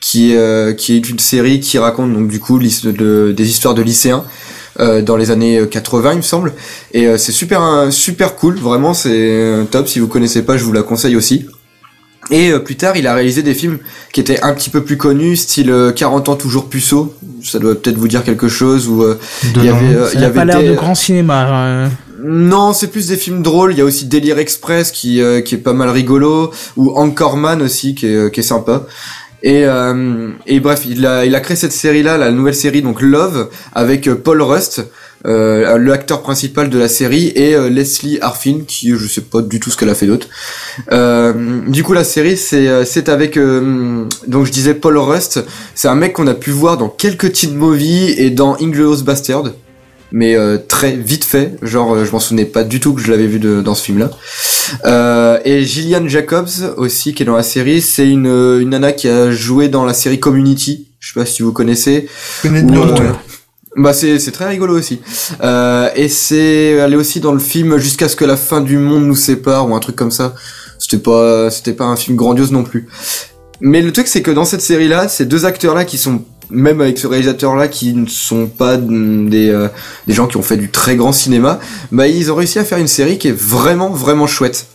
qui 0.00 0.34
qui 0.78 0.96
est 0.96 1.10
une 1.10 1.18
série 1.18 1.60
qui 1.60 1.78
raconte 1.78 2.14
donc 2.14 2.28
du 2.28 2.40
coup 2.40 2.58
des 2.58 3.48
histoires 3.50 3.74
de 3.74 3.82
lycéens. 3.82 4.24
Euh, 4.78 5.02
dans 5.02 5.16
les 5.16 5.30
années 5.30 5.60
80 5.68 6.12
il 6.12 6.16
me 6.18 6.22
semble 6.22 6.52
et 6.92 7.06
euh, 7.06 7.18
c'est 7.18 7.32
super 7.32 7.62
euh, 7.62 7.90
super 7.90 8.36
cool 8.36 8.56
vraiment 8.58 8.94
c'est 8.94 9.10
euh, 9.12 9.64
top 9.64 9.88
si 9.88 9.98
vous 9.98 10.06
connaissez 10.08 10.42
pas 10.42 10.56
je 10.56 10.64
vous 10.64 10.72
la 10.72 10.82
conseille 10.82 11.16
aussi 11.16 11.46
et 12.30 12.52
euh, 12.52 12.58
plus 12.60 12.76
tard 12.76 12.96
il 12.96 13.06
a 13.06 13.14
réalisé 13.14 13.42
des 13.42 13.54
films 13.54 13.78
qui 14.12 14.20
étaient 14.20 14.40
un 14.42 14.54
petit 14.54 14.70
peu 14.70 14.84
plus 14.84 14.96
connus 14.96 15.36
style 15.36 15.70
euh, 15.70 15.90
40 15.90 16.28
ans 16.28 16.36
toujours 16.36 16.68
puceau 16.68 17.14
ça 17.42 17.58
doit 17.58 17.74
peut-être 17.74 17.96
vous 17.98 18.08
dire 18.08 18.22
quelque 18.22 18.48
chose 18.48 18.88
ou 18.88 19.02
euh, 19.02 19.18
De 19.54 19.60
il 19.60 19.64
y 19.64 19.68
avait 19.68 19.94
euh, 19.94 20.08
il 20.14 20.20
y 20.20 20.22
n'a 20.22 20.30
pas 20.30 20.42
avait 20.42 20.52
l'air 20.52 20.60
des- 20.62 20.68
de 20.68 20.74
grand 20.74 20.94
cinéma. 20.94 21.48
euh. 21.66 21.88
non, 22.22 22.74
c'est 22.74 22.88
plus 22.88 23.06
des 23.08 23.16
films 23.16 23.40
drôles. 23.42 23.72
Il 23.72 23.78
y 23.78 23.80
a 23.80 23.84
aussi 23.86 24.04
Délire 24.04 24.38
Express 24.38 24.90
qui 24.90 25.22
euh, 25.22 25.40
qui 25.40 25.54
est 25.54 25.58
pas 25.58 25.72
mal 25.72 25.88
rigolo 25.88 26.50
ou 26.76 26.90
Anchorman 26.94 27.62
aussi 27.62 27.94
qui 27.94 28.06
est 28.06 28.30
qui 28.32 28.40
est 28.40 28.44
sympa. 28.44 28.86
Et 29.42 29.64
euh, 29.64 30.30
et 30.46 30.60
bref, 30.60 30.82
il 30.86 31.06
a 31.06 31.24
il 31.24 31.34
a 31.34 31.40
créé 31.40 31.56
cette 31.56 31.72
série 31.72 32.02
là, 32.02 32.18
la 32.18 32.30
nouvelle 32.30 32.54
série 32.54 32.82
donc 32.82 33.00
Love 33.00 33.48
avec 33.72 34.06
euh, 34.06 34.14
Paul 34.14 34.42
Rust, 34.42 34.84
euh, 35.26 35.76
l'acteur 35.78 36.22
principal 36.22 36.70
de 36.70 36.78
la 36.78 36.88
série 36.88 37.26
et 37.34 37.54
euh, 37.54 37.68
Leslie 37.68 38.18
Arfin 38.22 38.60
qui 38.66 38.90
je 38.96 39.06
sais 39.06 39.20
pas 39.20 39.42
du 39.42 39.60
tout 39.60 39.70
ce 39.70 39.76
qu'elle 39.76 39.90
a 39.90 39.94
fait 39.94 40.06
d'autre. 40.06 40.28
Euh, 40.92 41.60
du 41.68 41.82
coup 41.82 41.92
la 41.92 42.04
série 42.04 42.38
c'est 42.38 43.08
avec 43.08 43.38
donc 43.38 44.46
je 44.46 44.50
disais 44.52 44.74
Paul 44.74 44.96
Rust, 44.96 45.44
c'est 45.74 45.88
un 45.88 45.94
mec 45.94 46.14
qu'on 46.14 46.26
a 46.26 46.34
pu 46.34 46.50
voir 46.50 46.78
dans 46.78 46.88
quelques 46.88 47.32
teen 47.32 47.54
movies 47.54 48.14
et 48.18 48.30
dans 48.30 48.56
Inglourious 48.60 49.02
Bastard 49.02 49.52
mais 50.12 50.34
euh, 50.36 50.58
très 50.58 50.92
vite 50.92 51.24
fait. 51.24 51.56
Genre, 51.62 51.94
euh, 51.94 52.04
je 52.04 52.12
m'en 52.12 52.20
souvenais 52.20 52.44
pas 52.44 52.64
du 52.64 52.80
tout 52.80 52.94
que 52.94 53.00
je 53.00 53.10
l'avais 53.10 53.26
vu 53.26 53.38
de- 53.38 53.60
dans 53.60 53.74
ce 53.74 53.82
film-là. 53.84 54.10
Euh, 54.84 55.38
et 55.44 55.64
Gillian 55.64 56.06
Jacobs 56.08 56.48
aussi, 56.76 57.14
qui 57.14 57.22
est 57.22 57.26
dans 57.26 57.36
la 57.36 57.42
série, 57.42 57.80
c'est 57.80 58.08
une, 58.08 58.26
euh, 58.26 58.60
une 58.60 58.70
nana 58.70 58.92
qui 58.92 59.08
a 59.08 59.30
joué 59.30 59.68
dans 59.68 59.84
la 59.84 59.94
série 59.94 60.20
Community. 60.20 60.88
Je 61.00 61.12
sais 61.12 61.20
pas 61.20 61.26
si 61.26 61.42
vous 61.42 61.52
connaissez. 61.52 62.08
Je 62.44 62.48
connais 62.48 62.62
euh, 62.76 63.12
bah 63.76 63.92
c'est 63.92 64.18
c'est 64.18 64.32
très 64.32 64.48
rigolo 64.48 64.76
aussi. 64.76 65.00
Euh, 65.42 65.88
et 65.94 66.08
c'est 66.08 66.72
elle 66.72 66.92
est 66.92 66.96
aussi 66.96 67.20
dans 67.20 67.32
le 67.32 67.38
film 67.38 67.78
Jusqu'à 67.78 68.08
ce 68.08 68.16
que 68.16 68.24
la 68.24 68.36
fin 68.36 68.60
du 68.60 68.76
monde 68.78 69.04
nous 69.06 69.14
sépare 69.16 69.68
ou 69.70 69.74
un 69.74 69.80
truc 69.80 69.94
comme 69.96 70.10
ça. 70.10 70.34
C'était 70.78 70.98
pas 70.98 71.50
c'était 71.50 71.72
pas 71.72 71.84
un 71.84 71.96
film 71.96 72.16
grandiose 72.16 72.50
non 72.52 72.64
plus. 72.64 72.88
Mais 73.60 73.80
le 73.80 73.92
truc 73.92 74.08
c'est 74.08 74.22
que 74.22 74.30
dans 74.32 74.44
cette 74.44 74.60
série 74.60 74.88
là, 74.88 75.08
ces 75.08 75.24
deux 75.24 75.44
acteurs 75.46 75.74
là 75.74 75.84
qui 75.84 75.98
sont 75.98 76.22
même 76.50 76.80
avec 76.80 76.98
ce 76.98 77.06
réalisateur 77.06 77.56
là 77.56 77.68
qui 77.68 77.92
ne 77.94 78.06
sont 78.06 78.46
pas 78.46 78.76
des 78.76 79.50
euh, 79.50 79.68
des 80.06 80.14
gens 80.14 80.26
qui 80.26 80.36
ont 80.36 80.42
fait 80.42 80.56
du 80.56 80.70
très 80.70 80.96
grand 80.96 81.12
cinéma, 81.12 81.60
bah 81.92 82.06
ils 82.06 82.30
ont 82.30 82.34
réussi 82.34 82.58
à 82.58 82.64
faire 82.64 82.78
une 82.78 82.88
série 82.88 83.18
qui 83.18 83.28
est 83.28 83.36
vraiment 83.36 83.90
vraiment 83.90 84.26
chouette. 84.26 84.66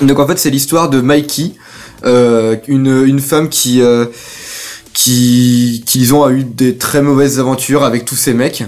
Donc 0.00 0.18
en 0.18 0.26
fait 0.26 0.38
c'est 0.38 0.50
l'histoire 0.50 0.90
de 0.90 1.00
Mikey, 1.00 1.52
euh, 2.04 2.56
une 2.68 3.04
une 3.06 3.20
femme 3.20 3.48
qui 3.48 3.80
euh, 3.82 4.06
qui, 4.92 5.82
qui 5.86 6.08
a 6.12 6.30
eu 6.30 6.44
des 6.44 6.76
très 6.76 7.02
mauvaises 7.02 7.40
aventures 7.40 7.84
avec 7.84 8.04
tous 8.04 8.16
ces 8.16 8.34
mecs 8.34 8.64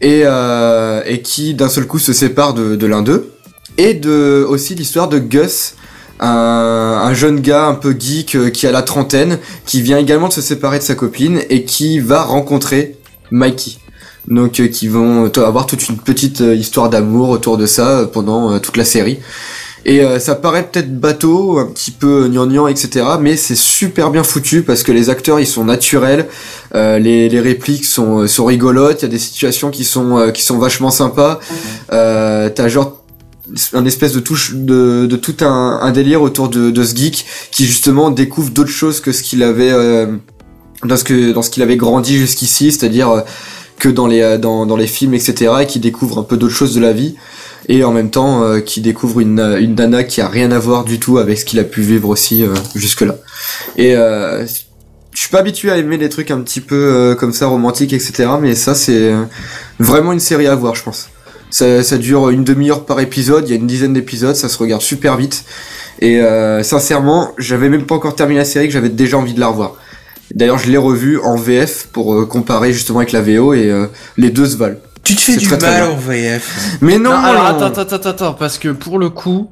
et, 0.00 0.22
euh, 0.24 1.02
et 1.06 1.22
qui 1.22 1.54
d'un 1.54 1.68
seul 1.68 1.86
coup 1.86 1.98
se 1.98 2.12
sépare 2.12 2.54
de, 2.54 2.76
de 2.76 2.86
l'un 2.86 3.02
d'eux. 3.02 3.30
Et 3.76 3.94
de, 3.94 4.46
aussi 4.48 4.74
l'histoire 4.74 5.08
de 5.08 5.18
Gus, 5.18 5.74
un, 6.20 7.00
un 7.04 7.14
jeune 7.14 7.40
gars 7.40 7.66
un 7.66 7.74
peu 7.74 7.94
geek 7.98 8.34
euh, 8.36 8.50
qui 8.50 8.66
a 8.66 8.72
la 8.72 8.82
trentaine, 8.82 9.38
qui 9.66 9.82
vient 9.82 9.98
également 9.98 10.28
de 10.28 10.32
se 10.32 10.40
séparer 10.40 10.78
de 10.78 10.84
sa 10.84 10.94
copine 10.94 11.40
et 11.50 11.64
qui 11.64 11.98
va 11.98 12.22
rencontrer 12.22 12.96
Mikey. 13.30 13.72
Donc 14.28 14.58
euh, 14.60 14.68
qui 14.68 14.88
vont 14.88 15.28
t- 15.28 15.40
avoir 15.40 15.66
toute 15.66 15.88
une 15.88 15.98
petite 15.98 16.40
euh, 16.40 16.54
histoire 16.54 16.88
d'amour 16.88 17.28
autour 17.28 17.58
de 17.58 17.66
ça 17.66 17.88
euh, 17.88 18.06
pendant 18.06 18.52
euh, 18.52 18.58
toute 18.58 18.76
la 18.76 18.84
série. 18.84 19.18
Et 19.86 20.00
euh, 20.00 20.18
ça 20.18 20.34
paraît 20.34 20.62
peut-être 20.66 20.98
bateau, 20.98 21.58
un 21.58 21.66
petit 21.66 21.90
peu 21.90 22.26
gnangnan, 22.28 22.68
etc. 22.68 23.04
Mais 23.20 23.36
c'est 23.36 23.54
super 23.54 24.08
bien 24.10 24.22
foutu 24.24 24.62
parce 24.62 24.82
que 24.82 24.92
les 24.92 25.10
acteurs 25.10 25.40
ils 25.40 25.46
sont 25.46 25.64
naturels, 25.64 26.26
euh, 26.74 26.98
les, 26.98 27.28
les 27.28 27.40
répliques 27.40 27.84
sont, 27.84 28.20
euh, 28.20 28.26
sont 28.26 28.46
rigolotes, 28.46 29.02
il 29.02 29.04
y 29.04 29.08
a 29.08 29.10
des 29.10 29.18
situations 29.18 29.70
qui 29.70 29.84
sont, 29.84 30.16
euh, 30.16 30.30
qui 30.30 30.42
sont 30.42 30.56
vachement 30.56 30.90
sympas. 30.90 31.38
Euh, 31.92 32.48
T'as 32.48 32.68
genre 32.68 33.03
un 33.72 33.84
espèce 33.84 34.12
de 34.12 34.20
touche 34.20 34.54
de, 34.54 35.06
de 35.06 35.16
tout 35.16 35.36
un, 35.40 35.78
un 35.82 35.92
délire 35.92 36.22
autour 36.22 36.48
de, 36.48 36.70
de 36.70 36.84
ce 36.84 36.96
geek 36.96 37.26
qui 37.50 37.66
justement 37.66 38.10
découvre 38.10 38.50
d'autres 38.50 38.70
choses 38.70 39.00
que 39.00 39.12
ce 39.12 39.22
qu'il 39.22 39.42
avait 39.42 39.70
euh, 39.70 40.16
dans 40.84 40.96
ce 40.96 41.04
que 41.04 41.32
dans 41.32 41.42
ce 41.42 41.50
qu'il 41.50 41.62
avait 41.62 41.76
grandi 41.76 42.16
jusqu'ici, 42.16 42.72
c'est-à-dire 42.72 43.10
euh, 43.10 43.20
que 43.78 43.88
dans 43.88 44.06
les 44.06 44.20
euh, 44.22 44.38
dans, 44.38 44.66
dans 44.66 44.76
les 44.76 44.86
films 44.86 45.14
etc. 45.14 45.52
et 45.62 45.66
qui 45.66 45.78
découvre 45.78 46.18
un 46.18 46.22
peu 46.22 46.36
d'autres 46.36 46.54
choses 46.54 46.74
de 46.74 46.80
la 46.80 46.92
vie 46.92 47.16
et 47.68 47.84
en 47.84 47.92
même 47.92 48.10
temps 48.10 48.42
euh, 48.42 48.60
qui 48.60 48.80
découvre 48.80 49.20
une 49.20 49.40
une 49.58 49.74
nana 49.74 50.04
qui 50.04 50.20
a 50.20 50.28
rien 50.28 50.50
à 50.52 50.58
voir 50.58 50.84
du 50.84 50.98
tout 50.98 51.18
avec 51.18 51.38
ce 51.38 51.44
qu'il 51.44 51.58
a 51.58 51.64
pu 51.64 51.82
vivre 51.82 52.08
aussi 52.08 52.42
euh, 52.42 52.54
jusque 52.74 53.02
là. 53.02 53.16
Et 53.76 53.96
euh, 53.96 54.46
je 55.12 55.20
suis 55.20 55.30
pas 55.30 55.38
habitué 55.38 55.70
à 55.70 55.76
aimer 55.76 55.96
les 55.96 56.08
trucs 56.08 56.30
un 56.30 56.40
petit 56.40 56.60
peu 56.60 57.16
comme 57.18 57.32
ça 57.32 57.46
romantiques 57.46 57.92
etc. 57.92 58.28
Mais 58.40 58.54
ça 58.54 58.74
c'est 58.74 59.12
vraiment 59.78 60.12
une 60.12 60.20
série 60.20 60.46
à 60.46 60.54
voir 60.54 60.74
je 60.74 60.82
pense. 60.82 61.08
Ça, 61.54 61.84
ça 61.84 61.98
dure 61.98 62.30
une 62.30 62.42
demi-heure 62.42 62.84
par 62.84 62.98
épisode, 62.98 63.46
il 63.46 63.50
y 63.50 63.52
a 63.52 63.60
une 63.60 63.68
dizaine 63.68 63.92
d'épisodes, 63.92 64.34
ça 64.34 64.48
se 64.48 64.58
regarde 64.58 64.82
super 64.82 65.16
vite. 65.16 65.44
Et 66.00 66.20
euh, 66.20 66.64
sincèrement, 66.64 67.30
j'avais 67.38 67.68
même 67.68 67.86
pas 67.86 67.94
encore 67.94 68.16
terminé 68.16 68.40
la 68.40 68.44
série 68.44 68.66
que 68.66 68.72
j'avais 68.72 68.88
déjà 68.88 69.18
envie 69.18 69.34
de 69.34 69.38
la 69.38 69.46
revoir. 69.46 69.76
D'ailleurs, 70.34 70.58
je 70.58 70.68
l'ai 70.68 70.76
revu 70.76 71.20
en 71.20 71.36
VF 71.36 71.90
pour 71.92 72.12
euh, 72.12 72.26
comparer 72.26 72.72
justement 72.72 72.98
avec 72.98 73.12
la 73.12 73.22
VO 73.22 73.54
et 73.54 73.70
euh, 73.70 73.86
les 74.16 74.30
deux 74.30 74.46
se 74.46 74.56
valent. 74.56 74.78
Tu 75.04 75.14
te 75.14 75.20
fais 75.20 75.36
du 75.36 75.46
très, 75.46 75.58
mal 75.58 75.90
en 75.90 75.94
VF. 75.96 76.78
Mais 76.80 76.98
non, 76.98 77.10
Non, 77.10 77.18
alors 77.18 77.46
attends, 77.46 77.66
attends, 77.66 77.82
attends, 77.82 78.08
attends, 78.08 78.34
parce 78.34 78.58
que 78.58 78.70
pour 78.70 78.98
le 78.98 79.08
coup, 79.08 79.48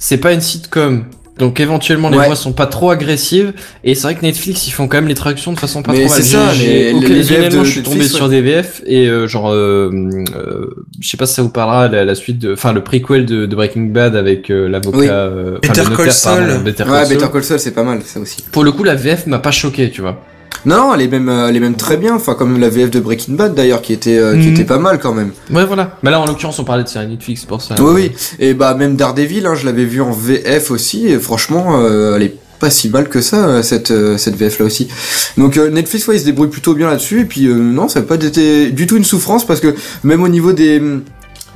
c'est 0.00 0.18
pas 0.18 0.32
une 0.32 0.40
sitcom. 0.40 1.04
Donc 1.38 1.60
éventuellement 1.60 2.08
les 2.08 2.16
Ouais. 2.16 2.26
voix 2.26 2.34
sont 2.36 2.52
pas 2.52 2.64
trop 2.66 2.90
agressives 2.90 3.52
et 3.84 3.94
c'est 3.94 4.02
vrai 4.04 4.14
que 4.14 4.22
Netflix 4.22 4.66
ils 4.68 4.70
font 4.70 4.88
quand 4.88 4.96
même 4.96 5.06
les 5.08 5.14
traductions 5.14 5.52
de 5.52 5.58
façon 5.58 5.82
pas 5.82 5.92
Mais 5.92 6.06
trop 6.06 6.08
mal. 6.14 6.22
c'est 6.22 6.28
ça, 6.28 6.52
J'ai- 6.54 6.66
les- 6.66 6.92
les- 6.92 6.92
les 6.92 7.00
VF 7.00 7.10
occasionnellement, 7.10 7.60
de 7.60 7.64
je 7.66 7.70
suis 7.70 7.82
tombé 7.82 7.96
Netflix, 7.96 8.16
sur 8.16 8.28
des 8.30 8.40
VF 8.40 8.82
et 8.86 9.06
euh, 9.08 9.26
genre 9.26 9.52
euh, 9.52 9.90
euh, 10.34 10.84
je 10.98 11.08
sais 11.08 11.18
pas 11.18 11.26
si 11.26 11.34
ça 11.34 11.42
vous 11.42 11.50
parlera 11.50 11.88
la, 11.88 12.06
la 12.06 12.14
suite 12.14 12.38
de 12.38 12.54
enfin 12.54 12.72
le 12.72 12.82
prequel 12.82 13.26
de, 13.26 13.44
de 13.44 13.54
Breaking 13.54 13.82
Bad 13.92 14.16
avec 14.16 14.48
l'avocat 14.48 15.30
Oui. 15.30 15.58
Better 15.62 15.82
Call 15.94 16.12
Saul. 16.12 16.60
Better 16.64 16.84
Call 16.84 16.92
Ouais, 16.92 17.04
Saul. 17.04 17.14
Better 17.16 17.30
Call 17.32 17.44
Saul, 17.44 17.58
c'est 17.60 17.74
pas 17.74 17.84
mal, 17.84 18.00
ça 18.02 18.18
aussi. 18.18 18.38
Pour 18.50 18.64
le 18.64 18.72
coup 18.72 18.82
la 18.84 18.94
VF 18.94 19.26
m'a 19.26 19.38
pas 19.38 19.50
choqué, 19.50 19.90
tu 19.90 20.00
vois. 20.00 20.22
Non, 20.64 20.76
non, 20.76 20.94
elle 20.94 21.02
est 21.02 21.08
même, 21.08 21.28
euh, 21.28 21.48
elle 21.48 21.56
est 21.56 21.60
même 21.60 21.76
très 21.76 21.96
bien. 21.96 22.14
Enfin, 22.14 22.34
comme 22.34 22.58
la 22.58 22.68
VF 22.68 22.90
de 22.90 23.00
Breaking 23.00 23.34
Bad 23.34 23.54
d'ailleurs, 23.54 23.82
qui 23.82 23.92
était, 23.92 24.18
euh, 24.18 24.32
qui 24.40 24.46
Mhm. 24.48 24.54
était 24.54 24.64
pas 24.64 24.78
mal 24.78 24.98
quand 24.98 25.12
même. 25.14 25.32
Ouais 25.50 25.64
voilà. 25.66 25.96
Mais 26.02 26.10
là 26.10 26.20
en 26.20 26.26
l'occurrence 26.26 26.58
on 26.58 26.64
parlait 26.64 26.84
de 26.84 26.88
série 26.88 27.06
Netflix 27.08 27.44
pour 27.44 27.60
ça. 27.62 27.74
Oui, 27.78 27.92
oui. 27.94 28.12
Et 28.38 28.54
bah 28.54 28.74
même 28.74 28.96
Daredevil, 28.96 29.46
hein, 29.46 29.54
je 29.54 29.66
l'avais 29.66 29.84
vu 29.84 30.00
en 30.00 30.10
VF 30.12 30.70
aussi. 30.70 31.06
Et 31.08 31.18
franchement, 31.18 31.80
euh, 31.80 32.16
elle 32.16 32.22
est 32.22 32.34
pas 32.58 32.70
si 32.70 32.88
mal 32.88 33.08
que 33.10 33.20
ça 33.20 33.62
cette 33.62 33.90
euh, 33.90 34.16
cette 34.16 34.34
VF 34.36 34.58
là 34.60 34.64
aussi. 34.64 34.88
Donc 35.36 35.58
euh, 35.58 35.68
Netflix, 35.70 36.08
ouais, 36.08 36.16
il 36.16 36.20
se 36.20 36.24
débrouille 36.24 36.48
plutôt 36.48 36.74
bien 36.74 36.88
là-dessus. 36.88 37.20
Et 37.20 37.24
puis 37.26 37.46
euh, 37.46 37.54
non, 37.54 37.86
ça 37.88 38.00
n'a 38.00 38.06
pas 38.06 38.14
été 38.14 38.70
du 38.70 38.86
tout 38.86 38.96
une 38.96 39.04
souffrance 39.04 39.46
parce 39.46 39.60
que 39.60 39.74
même 40.04 40.22
au 40.22 40.28
niveau 40.28 40.52
des 40.54 40.80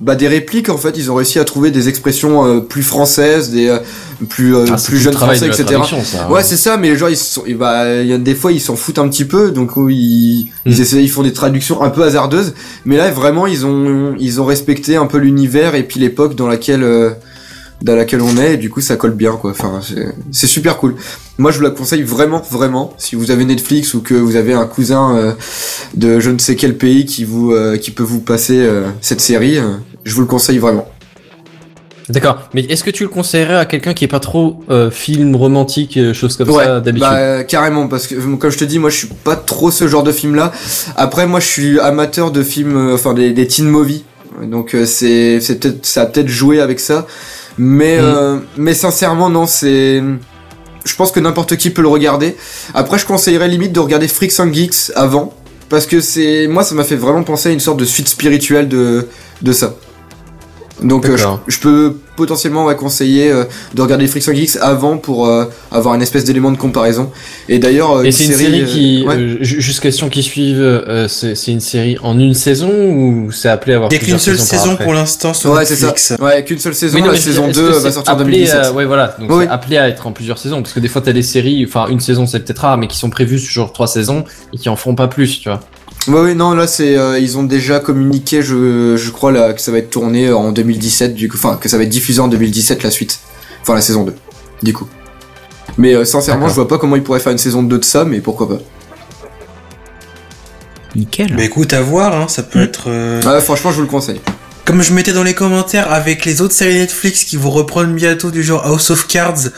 bah, 0.00 0.14
des 0.16 0.28
répliques 0.28 0.68
en 0.70 0.78
fait 0.78 0.96
ils 0.96 1.10
ont 1.10 1.14
réussi 1.14 1.38
à 1.38 1.44
trouver 1.44 1.70
des 1.70 1.88
expressions 1.88 2.44
euh, 2.46 2.60
plus 2.60 2.82
françaises 2.82 3.50
des 3.50 3.68
euh, 3.68 3.78
plus 4.28 4.54
euh, 4.56 4.64
Ah, 4.70 4.76
plus 4.82 4.98
jeunes 4.98 5.12
français 5.14 5.46
etc 5.46 5.64
ça, 6.04 6.28
Ouais, 6.30 6.42
c'est 6.42 6.56
ça, 6.56 6.76
mais 6.76 6.88
les 6.90 6.96
gens, 6.96 7.06
ils 7.08 7.16
sont, 7.16 7.42
et 7.46 7.54
bah, 7.54 8.02
y 8.02 8.12
a 8.12 8.18
des 8.18 8.34
fois, 8.34 8.52
ils 8.52 8.60
s'en 8.60 8.76
foutent 8.76 8.98
un 8.98 9.08
petit 9.08 9.24
peu, 9.24 9.50
donc 9.50 9.76
oui, 9.76 9.96
ils, 9.96 10.44
Mm. 10.66 10.70
ils 10.72 10.80
essaient, 10.82 11.02
ils 11.02 11.08
font 11.10 11.22
des 11.22 11.32
traductions 11.32 11.82
un 11.82 11.88
peu 11.90 12.02
hasardeuses, 12.02 12.52
mais 12.84 12.96
là, 12.98 13.10
vraiment, 13.10 13.46
ils 13.46 13.64
ont, 13.64 14.14
ils 14.18 14.40
ont 14.40 14.44
respecté 14.44 14.96
un 14.96 15.06
peu 15.06 15.18
l'univers 15.18 15.74
et 15.74 15.82
puis 15.84 16.00
l'époque 16.00 16.34
dans 16.34 16.46
laquelle, 16.48 16.82
euh, 16.82 17.10
dans 17.82 17.96
laquelle 17.96 18.20
on 18.20 18.36
est, 18.36 18.54
et 18.54 18.56
du 18.58 18.68
coup, 18.68 18.82
ça 18.82 18.96
colle 18.96 19.14
bien, 19.14 19.32
quoi. 19.32 19.52
Enfin, 19.52 19.80
c'est- 19.82 20.14
c'est 20.32 20.46
super 20.46 20.76
cool. 20.76 20.96
Moi, 21.38 21.50
je 21.50 21.56
vous 21.56 21.62
la 21.64 21.70
conseille 21.70 22.02
vraiment, 22.02 22.42
vraiment, 22.50 22.92
si 22.98 23.16
vous 23.16 23.30
avez 23.30 23.46
Netflix 23.46 23.94
ou 23.94 24.02
que 24.02 24.12
vous 24.12 24.36
avez 24.36 24.52
un 24.52 24.66
cousin 24.66 25.16
euh, 25.16 25.32
de 25.94 26.20
je 26.20 26.30
ne 26.30 26.38
sais 26.38 26.56
quel 26.56 26.76
pays 26.76 27.06
qui 27.06 27.24
vous, 27.24 27.52
euh, 27.52 27.78
qui 27.78 27.90
peut 27.90 28.02
vous 28.02 28.20
passer 28.20 28.58
euh, 28.58 28.88
cette 29.00 29.22
série, 29.22 29.56
euh, 29.56 29.76
je 30.04 30.14
vous 30.14 30.20
le 30.22 30.26
conseille 30.26 30.58
vraiment. 30.58 30.88
D'accord. 32.08 32.48
Mais 32.54 32.62
est-ce 32.62 32.82
que 32.82 32.90
tu 32.90 33.04
le 33.04 33.08
conseillerais 33.08 33.54
à 33.56 33.64
quelqu'un 33.66 33.94
qui 33.94 34.04
est 34.04 34.08
pas 34.08 34.18
trop 34.18 34.64
euh, 34.68 34.90
film 34.90 35.36
romantique, 35.36 35.96
euh, 35.96 36.12
choses 36.12 36.36
comme 36.36 36.50
Ouais, 36.50 36.64
ça 36.64 36.80
d'habitude 36.80 37.08
bah, 37.08 37.16
euh, 37.16 37.42
carrément, 37.44 37.86
parce 37.86 38.08
que 38.08 38.16
comme 38.34 38.50
je 38.50 38.58
te 38.58 38.64
dis, 38.64 38.80
moi 38.80 38.90
je 38.90 38.96
suis 38.96 39.06
pas 39.08 39.36
trop 39.36 39.70
ce 39.70 39.86
genre 39.86 40.02
de 40.02 40.10
film 40.10 40.34
là. 40.34 40.50
Après, 40.96 41.26
moi 41.28 41.38
je 41.38 41.46
suis 41.46 41.78
amateur 41.78 42.32
de 42.32 42.42
films, 42.42 42.76
euh, 42.76 42.94
enfin 42.94 43.14
des, 43.14 43.32
des 43.32 43.46
teen 43.46 43.66
movies. 43.68 44.02
Donc 44.42 44.74
euh, 44.74 44.86
c'est 44.86 45.38
c'est 45.40 45.60
peut-être 45.60 45.86
ça 45.86 46.02
a 46.02 46.06
peut-être 46.06 46.26
joué 46.28 46.60
avec 46.60 46.80
ça, 46.80 47.06
mais 47.58 48.00
Mhm. 48.00 48.40
mais 48.56 48.74
sincèrement 48.74 49.30
non, 49.30 49.46
c'est 49.46 50.02
je 50.84 50.96
pense 50.96 51.12
que 51.12 51.20
n'importe 51.20 51.56
qui 51.56 51.70
peut 51.70 51.82
le 51.82 51.88
regarder. 51.88 52.36
Après, 52.74 52.98
je 52.98 53.06
conseillerais 53.06 53.48
limite 53.48 53.72
de 53.72 53.80
regarder 53.80 54.08
Freaks 54.08 54.40
and 54.40 54.52
Geeks 54.52 54.90
avant, 54.96 55.32
parce 55.68 55.86
que 55.86 56.00
c'est 56.00 56.48
moi 56.48 56.64
ça 56.64 56.74
m'a 56.74 56.84
fait 56.84 56.96
vraiment 56.96 57.22
penser 57.22 57.50
à 57.50 57.52
une 57.52 57.60
sorte 57.60 57.78
de 57.78 57.84
suite 57.84 58.08
spirituelle 58.08 58.66
de 58.68 59.06
de 59.42 59.52
ça. 59.52 59.74
Donc 60.82 61.06
euh, 61.06 61.16
je, 61.46 61.58
peux 61.58 61.96
potentiellement 62.16 62.64
ouais, 62.66 62.76
conseiller 62.76 63.30
euh, 63.30 63.44
de 63.74 63.82
regarder 63.82 64.06
and 64.06 64.32
Geeks 64.34 64.56
avant 64.60 64.96
pour 64.98 65.26
euh, 65.26 65.44
avoir 65.70 65.94
une 65.94 66.02
espèce 66.02 66.24
d'élément 66.24 66.50
de 66.50 66.56
comparaison. 66.56 67.10
Et 67.48 67.58
d'ailleurs, 67.58 67.98
euh, 67.98 68.02
Et 68.04 68.12
c'est 68.12 68.24
une 68.24 68.32
série 68.32 68.64
qui, 68.64 69.04
ouais. 69.06 69.14
euh, 69.16 69.36
ju- 69.40 69.60
juste 69.60 69.80
question 69.80 70.08
qui 70.08 70.22
suive, 70.22 70.58
euh, 70.60 71.06
c'est 71.08 71.34
c'est 71.34 71.52
une 71.52 71.60
série 71.60 71.96
en 72.02 72.18
une 72.18 72.34
saison 72.34 72.70
ou 72.70 73.30
c'est 73.32 73.48
appelé 73.48 73.72
à 73.74 73.76
avoir 73.76 73.90
Il 73.92 73.96
y 73.98 74.02
a 74.02 74.04
qu'une 74.04 74.18
seule 74.18 74.38
saison 74.38 74.76
pour 74.76 74.92
l'instant 74.94 75.34
sur 75.34 75.50
Ouais, 75.52 75.64
c'est 75.64 75.76
ça. 75.76 75.86
Netflix. 75.88 76.14
Ouais, 76.20 76.44
qu'une 76.44 76.58
seule 76.58 76.74
saison. 76.74 76.96
Oui, 76.96 77.02
non, 77.02 77.12
la 77.12 77.18
saison 77.18 77.42
dire, 77.42 77.50
est-ce 77.50 77.60
2 77.60 77.66
que 77.68 77.72
va 77.74 77.80
c'est 77.80 77.90
sortir 77.92 78.14
en 78.14 78.18
appelé 78.18 78.32
2017. 78.38 78.64
à- 78.66 78.72
ouais, 78.72 78.84
voilà. 78.86 79.16
Donc 79.18 79.30
Oui. 79.32 79.44
c'est 79.44 79.50
appelé 79.50 79.76
à 79.78 79.88
être 79.88 80.06
en 80.06 80.12
plusieurs 80.12 80.38
saisons 80.38 80.62
parce 80.62 80.72
que 80.74 80.80
des 80.80 80.88
fois 80.88 81.02
t'as 81.02 81.12
des 81.12 81.22
séries, 81.22 81.64
enfin 81.68 81.86
une 81.88 82.00
saison 82.00 82.26
c'est 82.26 82.40
peut-être 82.40 82.60
rare, 82.60 82.78
mais 82.78 82.86
qui 82.86 82.96
sont 82.96 83.10
prévues 83.10 83.38
sur 83.38 83.52
genre 83.52 83.72
trois 83.72 83.86
saisons 83.86 84.24
et 84.54 84.58
qui 84.58 84.68
en 84.68 84.76
feront 84.76 84.94
pas 84.94 85.08
plus, 85.08 85.40
tu 85.40 85.48
vois. 85.48 85.60
Ouais, 86.08 86.20
oui, 86.20 86.34
non, 86.34 86.54
là, 86.54 86.66
c'est, 86.66 86.96
euh, 86.96 87.18
ils 87.18 87.36
ont 87.36 87.42
déjà 87.42 87.78
communiqué, 87.78 88.42
je, 88.42 88.96
je 88.96 89.10
crois, 89.10 89.32
là, 89.32 89.52
que 89.52 89.60
ça 89.60 89.70
va 89.70 89.78
être 89.78 89.90
tourné 89.90 90.32
en 90.32 90.50
2017, 90.50 91.14
du 91.14 91.28
coup, 91.28 91.36
enfin, 91.36 91.56
que 91.60 91.68
ça 91.68 91.76
va 91.76 91.82
être 91.84 91.88
diffusé 91.90 92.20
en 92.20 92.28
2017, 92.28 92.82
la 92.82 92.90
suite. 92.90 93.18
Enfin, 93.62 93.74
la 93.74 93.82
saison 93.82 94.04
2, 94.04 94.14
du 94.62 94.72
coup. 94.72 94.88
Mais 95.76 95.94
euh, 95.94 96.04
sincèrement, 96.04 96.48
je 96.48 96.54
vois 96.54 96.66
pas 96.68 96.78
comment 96.78 96.96
ils 96.96 97.02
pourraient 97.02 97.20
faire 97.20 97.32
une 97.32 97.38
saison 97.38 97.62
2 97.62 97.78
de 97.78 97.84
ça, 97.84 98.04
mais 98.04 98.20
pourquoi 98.20 98.48
pas. 98.48 98.58
Nickel. 100.96 101.34
Mais 101.36 101.44
écoute, 101.44 101.72
à 101.72 101.82
voir, 101.82 102.16
hein, 102.16 102.26
ça 102.28 102.42
peut 102.42 102.62
être. 102.62 102.84
euh, 102.88 103.22
Ouais, 103.22 103.40
franchement, 103.40 103.70
je 103.70 103.76
vous 103.76 103.82
le 103.82 103.88
conseille. 103.88 104.20
Comme 104.64 104.82
je 104.82 104.92
mettais 104.92 105.12
dans 105.12 105.22
les 105.22 105.34
commentaires 105.34 105.92
avec 105.92 106.24
les 106.24 106.40
autres 106.42 106.54
séries 106.54 106.76
Netflix 106.78 107.24
qui 107.24 107.36
vont 107.36 107.50
reprendre 107.50 107.88
bientôt 107.92 108.30
du 108.30 108.42
genre 108.42 108.64
House 108.64 108.90
of 108.90 109.06
Cards, 109.06 109.48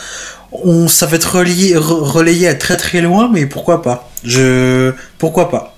on, 0.52 0.88
ça 0.88 1.06
va 1.06 1.16
être 1.16 1.36
relié, 1.38 1.74
re- 1.74 1.78
relayé 2.02 2.48
à 2.48 2.54
très 2.54 2.76
très 2.76 3.00
loin, 3.00 3.30
mais 3.32 3.46
pourquoi 3.46 3.80
pas 3.82 4.10
Je, 4.24 4.92
pourquoi 5.18 5.48
pas 5.50 5.74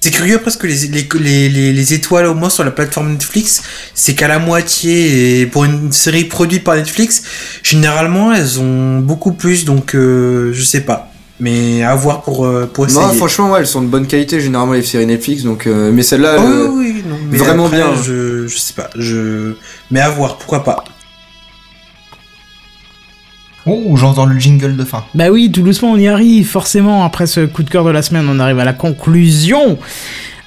C'est 0.00 0.12
curieux 0.12 0.38
parce 0.38 0.56
que 0.56 0.66
les, 0.68 0.86
les, 0.86 1.08
les, 1.18 1.48
les, 1.48 1.72
les 1.72 1.94
étoiles 1.94 2.26
au 2.26 2.34
moins 2.34 2.50
sur 2.50 2.62
la 2.64 2.70
plateforme 2.70 3.10
Netflix, 3.10 3.62
c'est 3.94 4.14
qu'à 4.14 4.28
la 4.28 4.38
moitié 4.38 5.40
et 5.40 5.46
pour 5.46 5.64
une 5.64 5.90
série 5.90 6.24
produite 6.24 6.62
par 6.62 6.76
Netflix, 6.76 7.22
généralement 7.64 8.32
elles 8.32 8.60
ont 8.60 9.00
beaucoup 9.00 9.32
plus, 9.32 9.64
donc 9.64 9.94
euh, 9.96 10.52
je 10.52 10.62
sais 10.62 10.82
pas. 10.82 11.10
Mais 11.40 11.84
à 11.84 11.94
voir 11.94 12.22
pour, 12.22 12.46
euh, 12.46 12.68
pour 12.72 12.86
essayer. 12.86 13.00
Non, 13.00 13.12
franchement, 13.12 13.52
ouais, 13.52 13.60
elles 13.60 13.66
sont 13.66 13.82
de 13.82 13.86
bonne 13.86 14.08
qualité, 14.08 14.40
généralement, 14.40 14.72
les 14.72 14.82
séries 14.82 15.06
Netflix, 15.06 15.44
donc, 15.44 15.68
euh, 15.68 15.92
mais 15.92 16.02
celle-là, 16.02 16.34
euh, 16.34 16.66
oui, 16.68 16.92
oui, 16.96 17.04
non, 17.08 17.16
mais 17.30 17.38
vraiment 17.38 17.66
après, 17.66 17.76
bien. 17.76 17.94
Je, 18.02 18.48
je 18.48 18.58
sais 18.58 18.72
pas, 18.72 18.90
je. 18.96 19.54
Mais 19.92 20.00
à 20.00 20.10
voir, 20.10 20.38
pourquoi 20.38 20.64
pas. 20.64 20.82
Oh, 23.68 23.96
j'entends 23.96 24.24
le 24.24 24.38
jingle 24.38 24.76
de 24.76 24.84
fin. 24.84 25.04
Bah 25.14 25.28
oui, 25.30 25.52
tout 25.52 25.62
doucement 25.62 25.92
on 25.92 25.96
y 25.98 26.08
arrive, 26.08 26.48
forcément, 26.48 27.04
après 27.04 27.26
ce 27.26 27.44
coup 27.44 27.62
de 27.62 27.68
cœur 27.68 27.84
de 27.84 27.90
la 27.90 28.00
semaine, 28.00 28.26
on 28.28 28.40
arrive 28.40 28.58
à 28.58 28.64
la 28.64 28.72
conclusion 28.72 29.78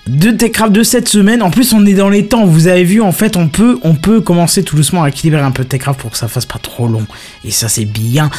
de 0.08 0.32
Techcraft 0.32 0.72
de 0.72 0.82
cette 0.82 1.08
semaine. 1.08 1.44
En 1.44 1.52
plus, 1.52 1.74
on 1.74 1.86
est 1.86 1.94
dans 1.94 2.10
les 2.10 2.26
temps, 2.26 2.46
vous 2.46 2.68
avez 2.68 2.84
vu, 2.84 3.02
en 3.02 3.12
fait, 3.12 3.38
on 3.38 3.48
peut, 3.48 3.80
on 3.84 3.94
peut 3.94 4.22
commencer 4.22 4.64
tout 4.64 4.76
doucement 4.76 5.04
à 5.04 5.10
équilibrer 5.10 5.42
un 5.42 5.52
peu 5.52 5.64
Techcraft 5.64 6.00
pour 6.00 6.12
que 6.12 6.18
ça 6.18 6.28
fasse 6.28 6.48
pas 6.48 6.60
trop 6.60 6.88
long. 6.88 7.06
Et 7.46 7.52
ça, 7.52 7.70
c'est 7.70 7.86
bien. 7.86 8.32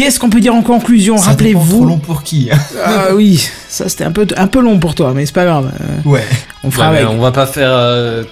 Qu'est-ce 0.00 0.18
qu'on 0.18 0.30
peut 0.30 0.40
dire 0.40 0.54
en 0.54 0.62
conclusion? 0.62 1.18
Ça 1.18 1.34
dépend 1.34 1.58
trop 1.60 1.66
Rappelez-vous. 1.66 1.84
long 1.84 1.98
pour 1.98 2.22
qui 2.22 2.48
Ah 2.84 3.08
oui, 3.14 3.46
ça 3.68 3.86
c'était 3.88 4.04
un 4.04 4.12
peu, 4.12 4.26
un 4.34 4.46
peu 4.46 4.60
long 4.60 4.78
pour 4.78 4.94
toi, 4.94 5.12
mais 5.14 5.26
c'est 5.26 5.34
pas 5.34 5.44
grave. 5.44 5.70
euh, 5.78 6.08
Ouais. 6.08 6.24
on 6.64 6.70
fera 6.70 6.86
Ouais, 6.90 6.92
mais 7.00 7.04
avec. 7.04 7.10
on 7.18 7.20
va 7.20 7.32
pas 7.32 7.46
faire 7.46 7.68
euh, 7.70 8.24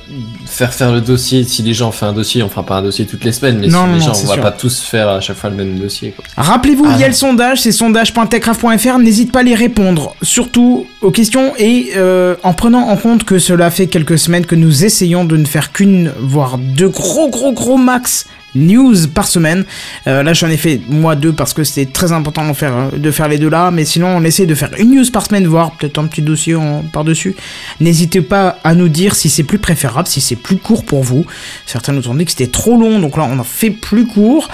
faire 0.46 0.72
faire 0.72 0.92
le 0.92 1.02
dossier. 1.02 1.44
Si 1.44 1.62
les 1.62 1.74
gens 1.74 1.92
font 1.92 2.06
un 2.06 2.12
dossier, 2.14 2.42
on 2.42 2.48
fera 2.48 2.64
pas 2.64 2.76
un 2.76 2.82
dossier 2.82 3.04
toutes 3.04 3.22
les 3.24 3.32
semaines. 3.32 3.58
Mais 3.58 3.66
Non, 3.66 3.82
si 3.84 3.88
non, 3.88 3.94
les 3.96 4.00
gens, 4.00 4.12
on 4.24 4.26
va 4.28 4.34
sûr. 4.34 4.42
pas 4.42 4.50
tous 4.52 4.80
faire 4.80 5.10
à 5.10 5.20
chaque 5.20 5.36
fois 5.36 5.50
le 5.50 5.56
même 5.56 5.78
dossier. 5.78 6.14
Rappelez-vous, 6.38 6.86
Ah 6.88 6.92
il 6.94 7.00
y 7.00 7.04
a 7.04 7.06
non. 7.06 7.12
le 7.12 7.14
sondage, 7.14 7.60
c'est 7.60 7.72
sondage.techcraft.fr, 7.72 8.98
n'hésite 8.98 9.30
pas 9.32 9.40
à 9.40 9.42
les 9.42 9.54
répondre, 9.54 10.14
surtout 10.22 10.86
aux 11.02 11.10
questions, 11.10 11.52
et 11.58 11.90
euh, 11.96 12.34
en 12.44 12.54
prenant 12.54 12.88
en 12.88 12.96
compte 12.96 13.24
que 13.24 13.38
cela 13.38 13.70
fait 13.70 13.88
quelques 13.88 14.18
semaines 14.18 14.46
que 14.46 14.54
nous 14.54 14.84
essayons 14.86 15.24
de 15.26 15.36
ne 15.36 15.44
faire 15.44 15.72
qu'une, 15.72 16.12
voire 16.18 16.56
deux 16.56 16.88
gros 16.88 17.28
gros 17.28 17.52
gros 17.52 17.76
max 17.76 18.26
news 18.54 18.94
par 19.14 19.26
semaine. 19.26 19.64
Euh, 20.06 20.22
là 20.22 20.32
j'en 20.32 20.48
ai 20.48 20.56
fait 20.56 20.80
moi 20.88 21.16
deux 21.16 21.32
parce 21.32 21.52
que 21.54 21.64
c'était 21.64 21.90
très 21.90 22.12
important 22.12 22.52
faire, 22.54 22.74
euh, 22.74 22.90
de 22.96 23.10
faire 23.10 23.28
les 23.28 23.38
deux 23.38 23.48
là, 23.50 23.70
mais 23.70 23.84
sinon 23.84 24.08
on 24.08 24.24
essaie 24.24 24.46
de 24.46 24.54
faire 24.54 24.70
une 24.78 24.94
news 24.94 25.10
par 25.12 25.26
semaine, 25.26 25.46
voire 25.46 25.72
peut-être 25.72 25.98
un 25.98 26.06
petit 26.06 26.22
dossier 26.22 26.56
par-dessus. 26.92 27.36
N'hésitez 27.80 28.20
pas 28.20 28.58
à 28.64 28.74
nous 28.74 28.88
dire 28.88 29.14
si 29.14 29.28
c'est 29.28 29.44
plus 29.44 29.58
préférable, 29.58 30.08
si 30.08 30.20
c'est 30.20 30.36
plus 30.36 30.56
court 30.56 30.84
pour 30.84 31.02
vous. 31.02 31.24
Certains 31.66 31.92
nous 31.92 32.08
ont 32.08 32.14
dit 32.14 32.24
que 32.24 32.30
c'était 32.30 32.46
trop 32.46 32.78
long, 32.78 32.98
donc 32.98 33.16
là 33.16 33.24
on 33.30 33.38
en 33.38 33.44
fait 33.44 33.70
plus 33.70 34.06
court. 34.06 34.48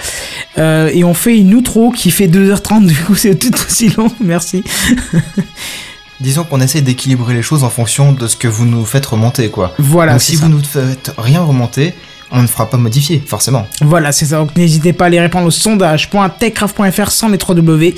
Euh, 0.57 0.89
et 0.93 1.03
on 1.03 1.13
fait 1.13 1.37
une 1.37 1.53
outro 1.53 1.91
qui 1.91 2.11
fait 2.11 2.27
2h30, 2.27 2.85
du 2.85 2.95
coup 2.95 3.15
c'est 3.15 3.35
tout 3.35 3.53
aussi 3.67 3.89
long, 3.89 4.11
merci. 4.19 4.63
Disons 6.21 6.45
qu'on 6.45 6.61
essaie 6.61 6.81
d'équilibrer 6.81 7.33
les 7.33 7.41
choses 7.41 7.65
en 7.65 7.69
fonction 7.69 8.13
de 8.13 8.27
ce 8.27 8.37
que 8.37 8.47
vous 8.47 8.65
nous 8.65 8.85
faites 8.85 9.05
remonter, 9.05 9.49
quoi. 9.49 9.73
Voilà, 9.77 10.13
Donc 10.13 10.21
si 10.21 10.37
ça. 10.37 10.45
vous 10.45 10.51
nous 10.51 10.63
faites 10.63 11.11
rien 11.17 11.41
remonter, 11.41 11.93
on 12.35 12.41
ne 12.41 12.47
fera 12.47 12.69
pas 12.69 12.77
modifier, 12.77 13.23
forcément. 13.25 13.65
Voilà, 13.81 14.11
c'est 14.11 14.25
ça. 14.25 14.37
Donc 14.37 14.55
n'hésitez 14.57 14.93
pas 14.93 15.05
à 15.05 15.07
aller 15.07 15.19
répondre 15.19 15.47
au 15.47 15.51
sondage.techcraft.fr 15.51 17.11
sans 17.11 17.29
les 17.29 17.37
3 17.37 17.55
W. 17.55 17.95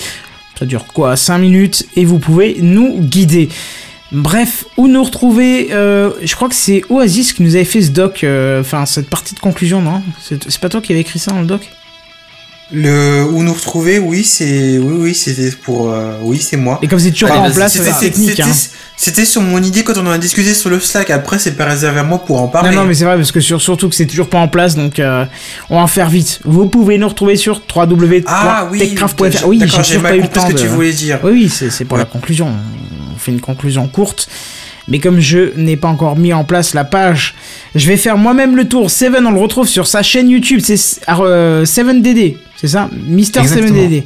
Ça 0.57 0.65
dure 0.65 0.85
quoi? 0.85 1.17
5 1.17 1.39
minutes 1.39 1.87
et 1.95 2.05
vous 2.05 2.19
pouvez 2.19 2.57
nous 2.61 2.99
guider. 2.99 3.49
Bref, 4.11 4.65
où 4.77 4.87
nous 4.87 5.03
retrouver 5.03 5.69
euh, 5.71 6.11
Je 6.21 6.33
crois 6.35 6.47
que 6.47 6.55
c'est 6.55 6.83
Oasis 6.89 7.33
qui 7.33 7.43
nous 7.43 7.55
avait 7.55 7.65
fait 7.65 7.81
ce 7.81 7.89
doc, 7.89 8.23
euh, 8.23 8.61
enfin 8.61 8.85
cette 8.85 9.09
partie 9.09 9.33
de 9.33 9.39
conclusion, 9.39 9.81
non? 9.81 10.01
C'est 10.21 10.49
c'est 10.49 10.61
pas 10.61 10.69
toi 10.69 10.81
qui 10.81 10.93
avais 10.93 11.01
écrit 11.01 11.19
ça 11.19 11.31
dans 11.31 11.41
le 11.41 11.47
doc? 11.47 11.69
Le 12.69 13.23
où 13.23 13.43
nous 13.43 13.53
retrouver, 13.53 13.97
oui, 13.97 14.25
c'est 14.25 14.77
oui, 14.77 14.95
oui, 14.99 15.15
c'était 15.15 15.51
pour 15.55 15.89
euh, 15.89 16.17
oui, 16.21 16.37
c'est 16.37 16.57
moi. 16.57 16.79
Et 16.81 16.87
comme 16.89 16.99
c'est 16.99 17.11
toujours 17.11 17.29
Enfin, 17.31 17.43
pas 17.43 17.49
en 17.49 17.53
place, 17.53 17.73
c'était- 17.73 17.89
être 17.89 17.99
technique. 17.99 18.29
c'était- 18.31 18.43
hein. 18.43 18.51
C'était 18.99 19.25
sur 19.25 19.41
mon 19.41 19.61
idée 19.61 19.83
quand 19.83 19.95
on 19.97 20.07
en 20.07 20.11
a 20.11 20.17
discuté 20.17 20.53
sur 20.55 20.69
le 20.71 20.79
Slack. 20.79 21.11
Après, 21.11 21.37
c'est 21.39 21.51
pas 21.55 21.65
réservé 21.65 21.99
à 21.99 22.03
moi 22.03 22.17
pour 22.25 22.41
en 22.41 22.47
parler. 22.47 22.71
Non, 22.71 22.77
non, 22.81 22.85
mais 22.87 22.95
c'est 22.95 23.05
vrai, 23.05 23.15
parce 23.15 23.31
que 23.31 23.39
sur- 23.39 23.61
surtout 23.61 23.87
que 23.89 23.95
c'est 23.95 24.07
toujours 24.07 24.27
pas 24.27 24.39
en 24.39 24.47
place, 24.47 24.75
donc 24.75 24.99
euh, 24.99 25.23
on 25.69 25.75
va 25.75 25.81
en 25.83 25.87
faire 25.87 26.09
vite. 26.09 26.39
Vous 26.43 26.65
pouvez 26.67 26.97
nous 26.97 27.07
retrouver 27.07 27.35
sur 27.37 27.61
Ah 27.75 28.67
oui, 28.71 28.79
www.techcraft.fr. 28.79 29.47
Oui, 29.47 29.61
j'ai 29.83 29.99
pas 29.99 30.15
eu 30.15 30.21
le 30.21 30.23
compris 30.23 30.29
temps 30.33 30.41
ce 30.47 30.51
que 30.53 30.57
de... 30.57 30.61
tu 30.61 30.67
voulais 30.67 30.91
dire. 30.93 31.19
Oui, 31.23 31.31
oui, 31.31 31.49
c'est 31.49 31.69
c'est 31.69 31.85
pour 31.85 31.97
la 31.97 32.05
conclusion. 32.05 32.47
On 33.15 33.17
fait 33.19 33.31
une 33.31 33.39
conclusion 33.39 33.87
courte. 33.87 34.27
Mais 34.87 34.99
comme 34.99 35.19
je 35.19 35.55
n'ai 35.57 35.75
pas 35.75 35.87
encore 35.87 36.17
mis 36.17 36.33
en 36.33 36.43
place 36.43 36.73
la 36.73 36.83
page, 36.83 37.35
je 37.75 37.87
vais 37.87 37.97
faire 37.97 38.17
moi-même 38.17 38.55
le 38.55 38.67
tour. 38.67 38.89
Seven, 38.89 39.25
on 39.25 39.31
le 39.31 39.39
retrouve 39.39 39.67
sur 39.67 39.87
sa 39.87 40.01
chaîne 40.03 40.29
YouTube, 40.29 40.61
c'est 40.63 40.79
euh, 41.09 41.65
7DD, 41.65 42.37
c'est 42.55 42.67
ça? 42.67 42.89
Mister 42.93 43.41
Exactement. 43.41 43.77
7DD. 43.77 44.03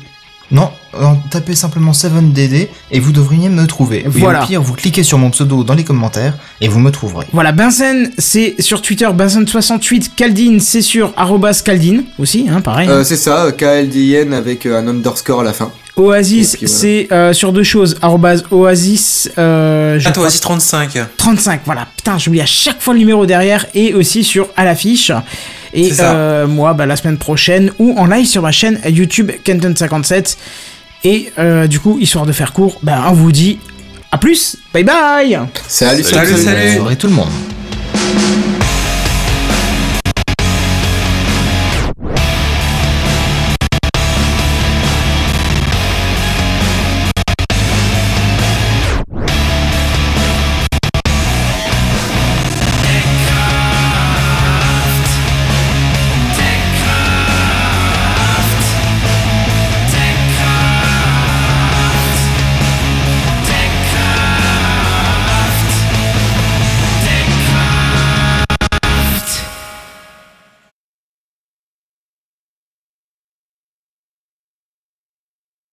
Non, 0.52 0.70
euh, 0.96 1.06
tapez 1.30 1.56
simplement 1.56 1.94
7DD 1.94 2.68
et 2.92 3.00
vous 3.00 3.14
devriez 3.14 3.48
me 3.48 3.66
trouver. 3.68 4.04
Voilà. 4.06 4.40
Et 4.40 4.44
au 4.44 4.48
pire, 4.48 4.62
vous 4.62 4.74
cliquez 4.74 5.04
sur 5.04 5.18
mon 5.18 5.30
pseudo 5.30 5.64
dans 5.64 5.76
les 5.76 5.86
commentaires 5.86 6.34
et 6.60 6.68
vous 6.68 6.80
me 6.80 6.92
trouverez. 6.92 7.26
Voilà, 7.32 7.54
Benzen, 7.54 8.12
c'est 8.18 8.62
sur 8.62 8.82
Twitter, 8.82 9.06
Benzen68, 9.06 10.10
Caldine, 10.16 10.60
c'est 10.60 10.82
sur 10.82 11.14
arrobas 11.16 11.62
Caldine 11.64 12.04
aussi, 12.20 12.48
hein, 12.50 12.60
pareil. 12.60 12.90
Euh, 12.90 13.06
c'est 13.06 13.16
ça, 13.16 13.46
euh, 13.46 13.52
KLDN 13.52 14.34
avec 14.34 14.66
euh, 14.66 14.78
un 14.78 14.88
underscore 14.90 15.40
à 15.40 15.44
la 15.46 15.54
fin. 15.54 15.72
Oasis, 15.98 16.56
voilà. 16.60 16.68
c'est 16.68 17.08
euh, 17.12 17.34
sur 17.34 17.52
deux 17.52 17.64
choses, 17.64 17.98
arrobas 18.02 18.38
Oasis, 18.52 19.30
euh, 19.38 20.00
je 20.00 20.08
Ah, 20.08 20.12
toi 20.12 20.22
crois- 20.24 20.28
aussi 20.28 20.40
35. 20.42 20.98
35, 21.18 21.62
voilà, 21.66 21.88
putain, 21.96 22.18
j'oublie 22.18 22.42
à 22.42 22.46
chaque 22.46 22.82
fois 22.82 22.94
le 22.94 23.00
numéro 23.00 23.26
derrière, 23.26 23.66
et 23.74 23.94
aussi 23.94 24.24
sur 24.24 24.48
à 24.56 24.64
l'affiche. 24.66 25.12
Et 25.74 25.92
euh, 26.00 26.48
moi, 26.48 26.74
bah, 26.74 26.86
la 26.86 26.96
semaine 26.96 27.18
prochaine, 27.18 27.72
ou 27.80 27.94
en 27.98 28.06
live 28.06 28.26
sur 28.26 28.42
ma 28.42 28.52
chaîne 28.52 28.80
YouTube 28.88 29.32
Kenton57. 29.46 30.38
Et 31.04 31.32
euh, 31.40 31.68
du 31.68 31.80
coup, 31.80 31.98
histoire 32.00 32.26
de 32.26 32.32
faire 32.32 32.54
court, 32.54 32.80
bah, 32.84 33.06
on 33.10 33.14
vous 33.14 33.32
dit 33.32 33.60
à 34.12 34.18
plus, 34.18 34.58
bye 34.74 34.84
bye 34.84 35.40
Salut, 35.68 36.04
Salut, 36.04 36.36
salut. 36.38 36.68
Bonne 36.68 36.76
soirée 36.78 36.96
tout 36.96 37.08
le 37.08 37.14
monde. 37.14 37.30